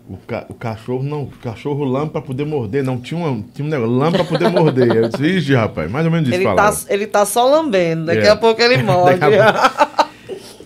o, 0.09 0.16
ca- 0.26 0.44
o 0.48 0.55
cachorro 0.55 1.02
não, 1.02 1.22
o 1.22 1.31
cachorro 1.43 1.85
lama 1.85 2.09
pra 2.09 2.20
poder 2.20 2.44
morder. 2.44 2.85
Não, 2.85 2.98
tinha, 2.98 3.18
uma, 3.18 3.43
tinha 3.55 3.66
um 3.66 3.70
negócio, 3.70 3.94
lama 3.94 4.12
pra 4.12 4.24
poder 4.24 4.48
morder. 4.51 4.94
Eu 4.97 5.09
disse, 5.09 5.24
Ixi, 5.26 5.55
rapaz, 5.55 5.90
mais 5.90 6.05
ou 6.05 6.12
menos 6.12 6.28
isso 6.28 6.36
Ele 6.36 6.44
falava. 6.44 6.76
tá, 6.76 6.82
ele 6.89 7.06
tá 7.06 7.24
só 7.26 7.47
lambendo, 7.48 8.05
daqui 8.06 8.26
É. 8.26 8.31
a 8.31 8.36
pouco 8.36 8.60
ele 8.60 8.78
morde. 8.85 9.18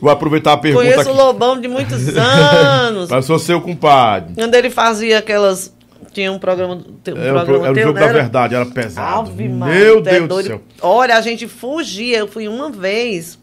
Vou 0.01 0.11
aproveitar 0.11 0.53
a 0.53 0.57
pergunta 0.57 0.85
Conheço 0.85 1.09
o 1.09 1.13
aqui. 1.13 1.21
Lobão 1.21 1.61
de 1.61 1.67
muitos 1.69 2.09
anos. 2.17 3.09
Passou 3.09 3.39
seu 3.39 3.61
compadre. 3.61 4.35
Quando 4.35 4.55
ele 4.55 4.71
fazia 4.71 5.19
aquelas. 5.19 5.77
Tinha 6.13 6.33
um 6.33 6.39
programa. 6.39 6.75
Um 6.77 6.81
Era, 7.17 7.43
o 7.43 7.45
pro- 7.45 7.61
programa 7.61 7.65
era 7.67 7.73
o 7.73 7.75
teu, 7.75 7.83
jogo 7.89 7.99
né? 8.01 8.07
da 8.07 8.13
verdade, 8.13 8.55
era 8.55 8.67
pesado. 8.67 9.31
Ave 9.31 9.49
Meu 9.49 9.99
é 9.99 10.03
Deus 10.03 10.23
do 10.23 10.29
doido. 10.29 10.47
céu. 10.47 10.61
Olha, 10.81 11.17
a 11.17 11.21
gente 11.21 11.47
fugia. 11.47 12.19
Eu 12.19 12.29
fui 12.29 12.49
uma 12.49 12.71
vez. 12.71 13.39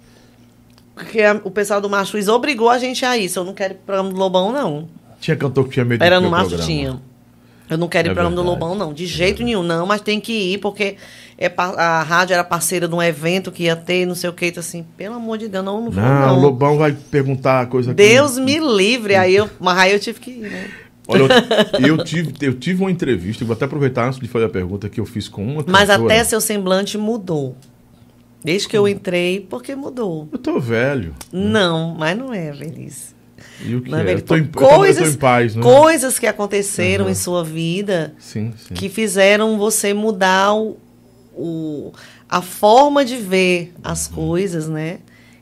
Porque 0.93 1.21
a- 1.21 1.39
o 1.43 1.51
pessoal 1.51 1.79
do 1.81 1.89
Machuiz 1.89 2.27
obrigou 2.27 2.69
a 2.69 2.77
gente 2.77 3.05
a 3.05 3.17
isso. 3.17 3.39
Eu 3.39 3.43
não 3.43 3.53
quero 3.53 3.75
programa 3.85 4.09
do 4.09 4.15
Lobão, 4.17 4.51
não. 4.51 4.87
Tinha 5.19 5.35
cantor 5.37 5.65
que 5.65 5.71
tinha 5.71 5.85
medo 5.85 6.03
Era 6.03 6.19
do 6.19 6.29
no 6.29 6.35
programa. 6.35 6.63
tinha. 6.63 7.01
Eu 7.67 7.77
não 7.79 7.87
quero 7.87 8.07
ir 8.07 8.11
É 8.11 8.13
pro 8.13 8.21
programa 8.21 8.35
do 8.35 8.43
verdade. 8.43 8.61
Lobão, 8.71 8.75
não. 8.87 8.93
De 8.93 9.07
jeito 9.07 9.41
nenhum, 9.43 9.63
não. 9.63 9.87
Mas 9.87 9.99
tem 10.01 10.19
que 10.21 10.31
ir, 10.53 10.59
porque 10.59 10.97
é, 11.37 11.51
a 11.57 12.03
rádio 12.03 12.33
era 12.35 12.43
parceira 12.43 12.87
de 12.87 12.93
um 12.93 13.01
evento 13.01 13.51
que 13.51 13.63
ia 13.63 13.75
ter, 13.75 14.05
não 14.05 14.13
sei 14.13 14.29
o 14.29 14.33
que. 14.33 14.45
Então, 14.45 14.59
assim, 14.61 14.85
pelo 14.95 15.15
amor 15.15 15.39
de 15.39 15.47
Deus, 15.47 15.65
não, 15.65 15.81
não 15.81 15.89
vou, 15.89 16.03
Não, 16.03 16.27
não. 16.27 16.37
o 16.37 16.41
Lobão 16.41 16.77
vai 16.77 16.91
perguntar 17.09 17.65
coisa 17.67 17.89
que- 17.89 17.95
Deus 17.95 18.37
me 18.37 18.59
livre. 18.59 19.15
Aí 19.15 19.35
eu, 19.35 19.49
mas 19.59 19.77
aí 19.79 19.91
eu 19.93 19.99
tive 19.99 20.19
que 20.19 20.29
ir, 20.31 20.41
né? 20.51 20.67
Olha, 21.07 21.23
eu, 21.79 21.97
eu 21.97 22.03
tive, 22.03 22.33
eu 22.41 22.53
tive 22.53 22.81
uma 22.83 22.91
entrevista, 22.91 23.43
vou 23.45 23.53
até 23.55 23.65
aproveitar 23.65 24.05
antes 24.07 24.19
de 24.19 24.27
fazer 24.27 24.45
a 24.45 24.49
pergunta 24.49 24.87
que 24.87 24.99
eu 24.99 25.05
fiz 25.05 25.27
com 25.27 25.43
uma 25.43 25.63
Mas 25.67 25.89
cantora. 25.89 26.13
até 26.13 26.23
seu 26.23 26.39
semblante 26.41 26.97
mudou. 26.99 27.55
Desde 28.43 28.67
que 28.67 28.77
eu 28.77 28.87
entrei, 28.87 29.39
porque 29.49 29.75
mudou. 29.75 30.29
Eu 30.31 30.37
tô 30.37 30.59
velho. 30.59 31.15
Não, 31.33 31.95
mas 31.97 32.15
não 32.15 32.31
é, 32.31 32.51
velhice. 32.51 33.14
E 33.63 33.75
o 33.75 33.81
que 33.81 33.89
Não 33.91 33.99
é, 33.99 34.13
é? 34.13 34.21
Tô, 34.21 34.35
em, 34.35 34.39
eu 34.41 34.47
tô- 34.47 34.59
coisas, 34.59 35.13
em 35.13 35.17
paz, 35.17 35.55
né? 35.55 35.61
coisas 35.61 36.19
que 36.19 36.27
aconteceram 36.27 37.05
Uhum. 37.05 37.11
em 37.11 37.15
sua 37.15 37.43
vida 37.43 38.13
Sim, 38.19 38.53
sim. 38.57 38.73
que 38.73 38.89
fizeram 38.89 39.57
você 39.57 39.93
mudar 39.93 40.53
o, 40.53 40.77
o- 41.33 41.91
a 42.29 42.41
forma 42.41 43.05
de 43.05 43.17
ver 43.17 43.73
as 43.83 44.07
coisas, 44.07 44.67
né? 44.67 44.99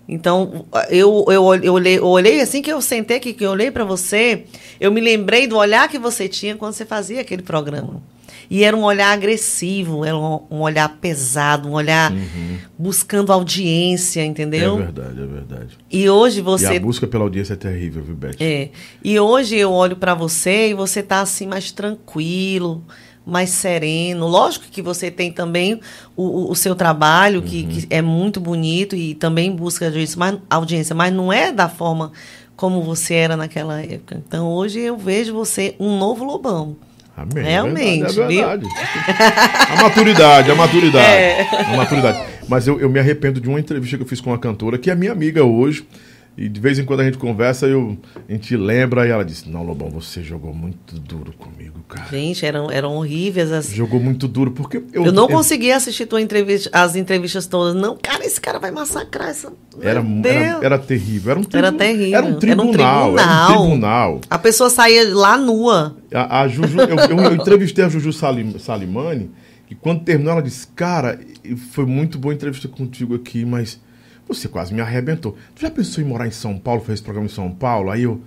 Então, 0.07 0.65
eu, 0.89 1.23
eu, 1.29 1.53
eu, 1.63 1.73
olhei, 1.73 1.97
eu 1.97 2.05
olhei 2.05 2.41
assim 2.41 2.61
que 2.61 2.71
eu 2.71 2.81
sentei 2.81 3.17
aqui, 3.17 3.31
que 3.33 3.45
eu 3.45 3.51
olhei 3.51 3.71
para 3.71 3.85
você, 3.85 4.43
eu 4.79 4.91
me 4.91 4.99
lembrei 4.99 5.47
do 5.47 5.55
olhar 5.57 5.87
que 5.87 5.97
você 5.97 6.27
tinha 6.27 6.55
quando 6.57 6.73
você 6.73 6.85
fazia 6.85 7.21
aquele 7.21 7.41
programa. 7.41 8.01
E 8.49 8.63
era 8.63 8.75
um 8.75 8.83
olhar 8.83 9.11
agressivo, 9.13 10.03
era 10.05 10.17
um, 10.17 10.41
um 10.49 10.59
olhar 10.61 10.87
pesado, 10.99 11.67
um 11.69 11.73
olhar 11.73 12.13
buscando 12.77 13.31
audiência, 13.31 14.25
entendeu? 14.25 14.75
Uhum. 14.75 14.81
É 14.81 14.83
verdade, 14.85 15.21
é 15.21 15.25
verdade. 15.25 15.77
E 15.91 16.09
hoje 16.09 16.39
E 16.39 16.41
você 16.41 16.77
a 16.77 16.79
busca 16.79 17.07
pela 17.07 17.23
audiência 17.23 17.53
é 17.53 17.57
terrível, 17.57 18.03
viu, 18.03 18.15
Beth? 18.15 18.35
é. 18.39 18.69
E 19.03 19.19
hoje 19.19 19.55
eu 19.57 19.71
olho 19.71 19.95
para 19.95 20.13
você 20.13 20.69
e 20.69 20.73
você 20.73 21.01
tá 21.03 21.21
assim 21.21 21.47
mais 21.47 21.71
tranquilo, 21.71 22.83
mais 23.25 23.49
sereno. 23.51 24.27
Lógico 24.27 24.65
que 24.69 24.81
você 24.81 25.09
tem 25.09 25.31
também 25.31 25.79
o, 26.15 26.51
o- 26.51 26.55
seu 26.55 26.75
trabalho, 26.75 27.41
que, 27.41 27.63
que 27.65 27.87
é 27.89 28.01
muito 28.01 28.39
bonito 28.39 28.95
e 28.95 29.15
também 29.15 29.51
busca 29.55 29.85
audiência 29.85 30.17
mas, 30.19 30.37
audiência, 30.49 30.95
mas 30.95 31.13
não 31.13 31.31
é 31.31 31.51
da 31.51 31.69
forma 31.69 32.11
como 32.55 32.81
você 32.83 33.13
era 33.15 33.35
naquela 33.37 33.81
época. 33.81 34.21
Então 34.27 34.47
hoje 34.51 34.79
eu 34.79 34.97
vejo 34.97 35.33
você 35.33 35.75
um 35.79 35.97
novo 35.97 36.23
Lobão. 36.23 36.75
Amém. 37.15 37.43
Realmente, 37.43 38.05
é 38.05 38.27
verdade, 38.27 38.35
é 38.35 38.45
verdade. 38.45 38.67
A 39.69 39.83
maturidade, 39.83 40.51
a 40.51 40.55
maturidade. 40.55 41.05
É. 41.05 41.47
A 41.73 41.77
maturidade. 41.77 42.19
Mas 42.47 42.67
eu, 42.67 42.79
eu 42.79 42.89
me 42.89 42.99
arrependo 42.99 43.39
de 43.39 43.47
uma 43.47 43.59
entrevista 43.59 43.97
que 43.97 44.03
eu 44.03 44.07
fiz 44.07 44.19
com 44.19 44.31
uma 44.31 44.39
cantora, 44.39 44.77
que 44.77 44.89
é 44.89 44.95
minha 44.95 45.11
amiga 45.11 45.43
hoje. 45.43 45.85
E 46.35 46.49
de 46.49 46.59
vez 46.59 46.79
em 46.79 46.83
quando 46.85 47.01
a 47.01 47.03
gente 47.03 47.17
conversa, 47.19 47.67
eu, 47.67 47.95
a 48.27 48.31
gente 48.31 48.57
lembra 48.57 49.07
e 49.07 49.11
ela 49.11 49.23
disse: 49.23 49.47
Não, 49.47 49.61
Lobão, 49.61 49.89
você 49.91 50.23
jogou 50.23 50.51
muito 50.51 50.99
duro 50.99 51.31
comigo, 51.33 51.79
cara. 51.87 52.07
Gente, 52.09 52.43
eram, 52.43 52.71
eram 52.71 52.95
horríveis 52.95 53.51
as. 53.51 53.69
Jogou 53.71 53.99
muito 53.99 54.27
duro, 54.27 54.49
porque 54.49 54.77
eu. 54.93 55.05
Eu 55.05 55.11
não 55.11 55.27
conseguia 55.27 55.75
assistir 55.75 56.07
tua 56.07 56.19
entrevista, 56.19 56.71
as 56.73 56.95
entrevistas 56.95 57.45
todas. 57.45 57.75
Não, 57.75 57.95
cara, 58.01 58.25
esse 58.25 58.41
cara 58.41 58.57
vai 58.57 58.71
massacrar 58.71 59.29
essa. 59.29 59.53
Era, 59.79 60.03
era, 60.25 60.65
era 60.65 60.79
terrível. 60.79 61.31
Era 61.31 61.39
um, 61.39 61.43
Era 61.53 61.61
tribu- 61.67 61.77
terrível. 61.77 62.17
Era 62.17 62.25
um 62.25 62.39
tribunal. 62.39 63.19
Era 63.19 63.43
um 63.43 63.47
tribunal. 63.67 64.21
A 64.27 64.39
pessoa 64.39 64.71
saía 64.71 65.13
lá 65.13 65.37
nua. 65.37 65.95
A, 66.11 66.41
a 66.41 66.47
Juju, 66.47 66.79
eu, 66.79 66.97
eu- 66.97 67.19
eu 67.25 67.33
entrevistei 67.35 67.85
a 67.85 67.89
Juju 67.89 68.11
Salim- 68.11 68.57
Salimani, 68.57 69.29
e 69.69 69.75
quando 69.75 70.03
terminou, 70.03 70.33
ela 70.33 70.41
disse: 70.41 70.65
Cara, 70.75 71.19
foi 71.71 71.85
muito 71.85 72.17
boa 72.17 72.33
a 72.33 72.35
entrevista 72.35 72.67
contigo 72.67 73.13
aqui, 73.13 73.45
mas 73.45 73.79
você 74.27 74.47
quase 74.47 74.73
me 74.73 74.81
arrebentou. 74.81 75.37
Tu 75.55 75.61
já 75.61 75.69
pensou 75.69 76.03
em 76.03 76.07
morar 76.07 76.27
em 76.27 76.31
São 76.31 76.57
Paulo, 76.57 76.81
fazer 76.81 76.93
esse 76.93 77.03
programa 77.03 77.27
em 77.27 77.29
São 77.29 77.51
Paulo? 77.51 77.89
Aí 77.89 78.03
eu. 78.03 78.21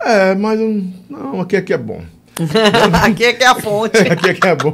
É, 0.00 0.34
mas 0.34 0.58
não, 1.08 1.40
aqui, 1.40 1.56
aqui 1.56 1.72
é 1.72 1.78
bom. 1.78 2.02
Aqui 3.02 3.24
é 3.24 3.32
que 3.34 3.44
é 3.44 3.46
a 3.46 3.54
fonte. 3.54 3.98
Aqui 4.08 4.30
é 4.30 4.34
que 4.34 4.46
é 4.46 4.54
bom. 4.54 4.72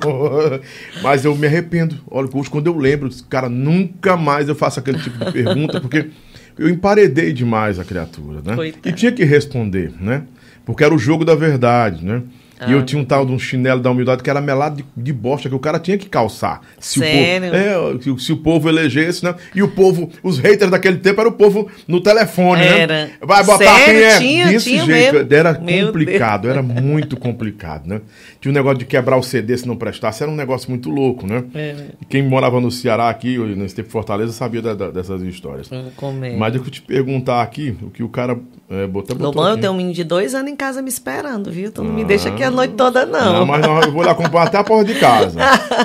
Mas 1.02 1.24
eu 1.24 1.34
me 1.34 1.47
arrependo. 1.47 1.98
Olha, 2.09 2.28
hoje 2.32 2.48
quando 2.48 2.68
eu 2.68 2.76
lembro, 2.76 3.10
cara, 3.28 3.48
nunca 3.48 4.16
mais 4.16 4.48
eu 4.48 4.55
faço 4.55 4.78
aquele 4.78 4.98
tipo 5.01 5.24
de 5.24 5.32
pergunta, 5.32 5.80
porque 5.80 6.10
eu 6.59 6.68
emparedei 6.68 7.32
demais 7.32 7.78
a 7.80 7.84
criatura, 7.84 8.40
né? 8.44 8.55
Coitado. 8.55 8.88
E 8.88 8.93
tinha 8.93 9.10
que 9.10 9.24
responder, 9.24 9.93
né? 10.01 10.22
Porque 10.64 10.84
era 10.84 10.94
o 10.94 10.98
jogo 10.98 11.24
da 11.24 11.34
verdade, 11.34 12.05
né? 12.05 12.22
E 12.66 12.73
eu 12.73 12.83
tinha 12.85 13.01
um 13.01 13.05
tal 13.05 13.27
de 13.27 13.33
um 13.33 13.39
chinelo 13.39 13.81
da 13.81 13.91
humildade 13.91 14.23
que 14.23 14.31
era 14.31 14.41
melado 14.41 14.77
de, 14.77 14.85
de 14.97 15.12
bosta, 15.12 15.49
que 15.49 15.55
o 15.55 15.59
cara 15.59 15.78
tinha 15.78 15.99
que 15.99 16.09
calçar. 16.09 16.61
Se 16.78 17.01
Sério? 17.01 17.49
O 17.49 17.51
povo, 17.51 17.99
é, 17.99 18.03
se, 18.19 18.24
se 18.27 18.33
o 18.33 18.37
povo 18.39 18.69
elegesse, 18.69 19.24
né? 19.24 19.35
E 19.55 19.62
o 19.62 19.69
povo, 19.69 20.11
os 20.23 20.39
haters 20.39 20.70
daquele 20.70 20.97
tempo 20.99 21.20
era 21.20 21.28
o 21.28 21.33
povo 21.33 21.69
no 21.87 22.01
telefone, 22.01 22.62
Era. 22.62 22.87
né? 23.07 23.11
Vai 23.20 23.45
botar 23.45 23.59
Sério? 23.77 23.85
quem 23.85 24.03
é 24.05 24.19
Tinha- 24.19 24.47
desse 24.49 24.70
tinha 24.70 24.85
jeito. 24.85 25.15
mesmo? 25.15 25.35
Era 25.35 25.59
Meu 25.59 25.87
complicado, 25.89 26.49
era 26.49 26.62
muito 26.62 27.16
complicado, 27.16 27.87
né? 27.87 28.01
Tinha 28.41 28.51
um 28.51 28.55
negócio 28.55 28.78
de 28.78 28.85
quebrar 28.87 29.16
o 29.16 29.23
CD 29.23 29.57
se 29.57 29.66
não 29.66 29.77
prestasse, 29.77 30.23
era 30.23 30.31
um 30.33 30.37
negócio 30.37 30.70
muito 30.70 30.89
louco, 30.89 31.27
né? 31.27 31.45
É. 31.55 31.74
Quem 32.09 32.23
morava 32.23 32.61
no 32.61 32.70
Ceará 32.70 33.09
aqui, 33.11 33.37
nesse 33.39 33.74
tempo 33.74 33.89
em 33.89 33.93
Fortaleza, 33.93 34.33
sabia 34.33 34.62
da- 34.62 34.74
da- 34.74 34.91
dessas 34.91 35.20
histórias. 35.23 35.69
Comédia. 35.97 36.39
Mas 36.39 36.55
eu 36.55 36.62
vou 36.62 36.70
te 36.70 36.81
perguntar 36.81 37.43
aqui, 37.43 37.77
o 37.83 37.91
que 37.91 38.03
o 38.03 38.09
cara 38.09 38.39
é, 38.70 38.87
botou, 38.87 39.15
botou 39.16 39.27
Lobão, 39.43 39.49
eu 39.51 39.59
tenho 39.59 39.73
um 39.73 39.77
menino 39.77 39.95
de 39.95 40.03
dois 40.05 40.35
anos 40.35 40.51
em 40.51 40.57
casa 40.57 40.81
me 40.83 40.89
esperando, 40.89 41.51
viu? 41.51 41.70
Tu 41.70 41.83
não 41.85 41.93
me 41.93 42.05
deixa 42.05 42.28
aqui 42.28 42.43
a 42.47 42.51
noite 42.51 42.74
toda, 42.74 43.05
não. 43.06 43.32
Não, 43.40 43.47
mas 43.47 43.60
não, 43.60 43.81
eu 43.81 43.93
vou 43.93 44.02
lhe 44.02 44.09
acompanhar 44.09 44.47
até 44.47 44.59
a 44.59 44.64
porta 44.64 44.93
de 44.93 44.98
casa. 44.98 45.39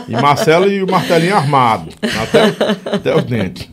E 0.08 0.12
Marcelo 0.14 0.68
e 0.70 0.82
o 0.84 0.90
martelinho 0.90 1.36
armado. 1.36 1.90
Até, 2.24 2.96
até 2.96 3.16
os 3.16 3.24
dentes. 3.24 3.70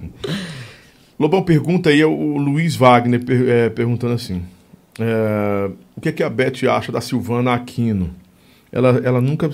Lobão 1.18 1.42
pergunta 1.42 1.90
aí, 1.90 2.04
o 2.04 2.36
Luiz 2.36 2.76
Wagner 2.76 3.24
per- 3.24 3.48
é, 3.48 3.68
perguntando 3.70 4.14
assim: 4.14 4.42
é, 5.00 5.70
o 5.96 6.00
que, 6.00 6.08
é 6.10 6.12
que 6.12 6.22
a 6.22 6.30
Beth 6.30 6.68
acha 6.70 6.92
da 6.92 7.00
Silvana 7.00 7.54
Aquino? 7.54 8.14
Ela, 8.70 9.00
ela 9.02 9.20
nunca 9.20 9.50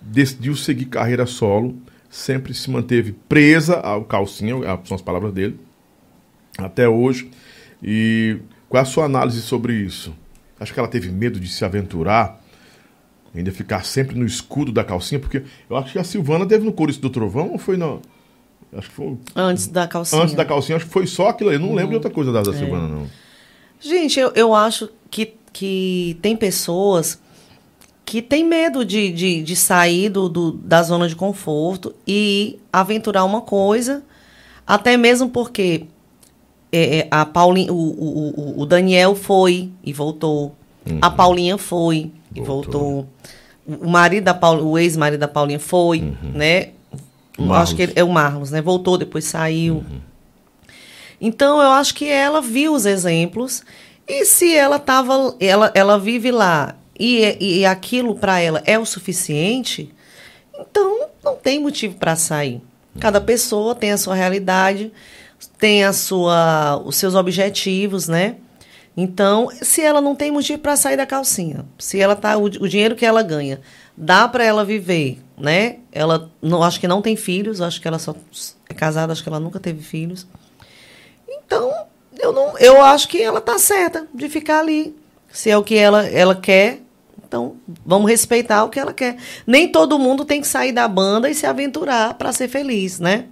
decidiu 0.00 0.56
seguir 0.56 0.86
carreira 0.86 1.26
solo, 1.26 1.76
sempre 2.10 2.52
se 2.54 2.70
manteve 2.70 3.14
presa 3.28 3.76
ao 3.80 4.02
calcinha, 4.04 4.54
são 4.84 4.94
as 4.94 5.02
palavras 5.02 5.32
dele, 5.32 5.58
até 6.56 6.88
hoje. 6.88 7.30
E 7.82 8.38
qual 8.68 8.80
é 8.80 8.82
a 8.82 8.86
sua 8.86 9.04
análise 9.04 9.40
sobre 9.42 9.74
isso? 9.74 10.12
Acho 10.58 10.74
que 10.74 10.80
ela 10.80 10.88
teve 10.88 11.10
medo 11.10 11.38
de 11.38 11.46
se 11.48 11.64
aventurar, 11.64 12.40
ainda 13.34 13.52
ficar 13.52 13.84
sempre 13.84 14.18
no 14.18 14.24
escudo 14.24 14.72
da 14.72 14.82
calcinha, 14.84 15.18
porque 15.20 15.42
eu 15.68 15.76
acho 15.76 15.92
que 15.92 15.98
a 15.98 16.04
Silvana 16.04 16.46
teve 16.46 16.64
no 16.64 16.72
Coro 16.72 16.92
do 16.92 17.10
Trovão 17.10 17.52
ou 17.52 17.58
foi 17.58 17.76
no. 17.76 18.00
Acho 18.72 18.88
que 18.88 18.94
foi 18.94 19.16
Antes 19.34 19.66
da 19.68 19.86
calcinha. 19.88 20.22
antes 20.22 20.34
da 20.34 20.44
calcinha, 20.44 20.76
acho 20.76 20.86
que 20.86 20.92
foi 20.92 21.06
só 21.06 21.28
aquilo 21.28 21.50
aí. 21.50 21.56
Eu 21.56 21.60
não 21.60 21.74
lembro 21.74 21.90
de 21.90 21.94
outra 21.96 22.10
coisa 22.10 22.30
da, 22.32 22.42
da 22.42 22.50
É. 22.50 22.54
Silvana, 22.54 22.86
não. 22.88 23.06
Gente, 23.80 24.18
eu, 24.20 24.30
eu 24.34 24.54
acho 24.54 24.88
que, 25.10 25.32
que 25.52 26.18
tem 26.20 26.36
pessoas 26.36 27.18
que 28.04 28.20
têm 28.20 28.44
medo 28.44 28.84
de, 28.84 29.10
de, 29.12 29.42
de 29.42 29.56
sair 29.56 30.08
do, 30.08 30.28
do- 30.28 30.52
da 30.52 30.82
zona 30.82 31.06
de 31.08 31.14
conforto 31.16 31.94
e 32.06 32.58
aventurar 32.72 33.24
uma 33.24 33.40
coisa, 33.42 34.02
até 34.66 34.96
mesmo 34.96 35.28
porque 35.30 35.84
é, 36.72 36.98
é, 37.00 37.08
a 37.10 37.24
Paulinha, 37.24 37.72
o, 37.72 37.76
o, 37.76 38.60
o- 38.62 38.66
Daniel 38.66 39.14
foi 39.14 39.70
e 39.84 39.92
voltou. 39.92 40.54
A 41.02 41.10
Paulinha 41.10 41.56
foi 41.58 42.10
e 42.34 42.40
Voltou. 42.40 42.72
voltou. 42.72 43.08
O 43.80 43.88
marido 43.88 44.24
da 44.24 44.34
Paul, 44.34 44.64
o 44.64 44.78
ex-marido 44.78 45.20
da 45.20 45.28
Paulinha 45.28 45.60
foi, 45.60 46.14
né? 46.34 46.70
Eu 47.38 47.44
Marlos. 47.44 47.56
Acho 47.68 47.76
que 47.76 47.82
ele- 47.82 47.92
é 47.94 48.02
o 48.02 48.08
Marlos, 48.08 48.50
né? 48.50 48.62
Voltou, 48.62 48.96
depois 48.96 49.24
saiu. 49.24 49.84
Então 51.20 51.60
eu 51.60 51.70
acho 51.72 51.94
que 51.94 52.08
ela 52.08 52.40
viu 52.40 52.72
os 52.72 52.86
exemplos 52.86 53.62
e 54.06 54.24
se 54.24 54.54
ela 54.54 54.78
tava, 54.78 55.34
ela, 55.40 55.70
ela 55.74 55.98
vive 55.98 56.30
lá 56.30 56.76
e, 56.98 57.36
e 57.60 57.66
aquilo 57.66 58.14
para 58.14 58.40
ela 58.40 58.62
é 58.64 58.78
o 58.78 58.86
suficiente, 58.86 59.92
então 60.58 61.08
não 61.24 61.36
tem 61.36 61.60
motivo 61.60 61.96
para 61.96 62.16
sair. 62.16 62.60
Cada 63.00 63.20
pessoa 63.20 63.74
tem 63.74 63.92
a 63.92 63.96
sua 63.98 64.14
realidade, 64.14 64.92
tem 65.58 65.84
a 65.84 65.92
sua, 65.92 66.80
os 66.84 66.96
seus 66.96 67.14
objetivos, 67.14 68.08
né? 68.08 68.36
Então, 69.00 69.48
se 69.62 69.80
ela 69.80 70.00
não 70.00 70.16
tem 70.16 70.32
motivo 70.32 70.58
para 70.58 70.74
sair 70.74 70.96
da 70.96 71.06
calcinha, 71.06 71.64
se 71.78 72.00
ela 72.00 72.16
tá 72.16 72.36
o, 72.36 72.46
o 72.46 72.68
dinheiro 72.68 72.96
que 72.96 73.06
ela 73.06 73.22
ganha 73.22 73.60
dá 73.96 74.26
para 74.26 74.42
ela 74.42 74.64
viver, 74.64 75.20
né? 75.38 75.76
Ela 75.92 76.28
não 76.42 76.64
acho 76.64 76.80
que 76.80 76.88
não 76.88 77.00
tem 77.00 77.14
filhos, 77.14 77.60
acho 77.60 77.80
que 77.80 77.86
ela 77.86 78.00
só 78.00 78.12
é 78.68 78.74
casada, 78.74 79.12
acho 79.12 79.22
que 79.22 79.28
ela 79.28 79.38
nunca 79.38 79.60
teve 79.60 79.84
filhos. 79.84 80.26
Então, 81.28 81.72
eu 82.18 82.32
não, 82.32 82.58
eu 82.58 82.82
acho 82.82 83.06
que 83.06 83.22
ela 83.22 83.40
tá 83.40 83.56
certa 83.56 84.04
de 84.12 84.28
ficar 84.28 84.58
ali. 84.58 84.96
Se 85.30 85.48
é 85.48 85.56
o 85.56 85.62
que 85.62 85.76
ela, 85.76 86.04
ela 86.04 86.34
quer, 86.34 86.80
então 87.24 87.54
vamos 87.86 88.10
respeitar 88.10 88.64
o 88.64 88.68
que 88.68 88.80
ela 88.80 88.92
quer. 88.92 89.16
Nem 89.46 89.68
todo 89.68 89.96
mundo 89.96 90.24
tem 90.24 90.40
que 90.40 90.48
sair 90.48 90.72
da 90.72 90.88
banda 90.88 91.30
e 91.30 91.36
se 91.36 91.46
aventurar 91.46 92.14
para 92.14 92.32
ser 92.32 92.48
feliz, 92.48 92.98
né? 92.98 93.26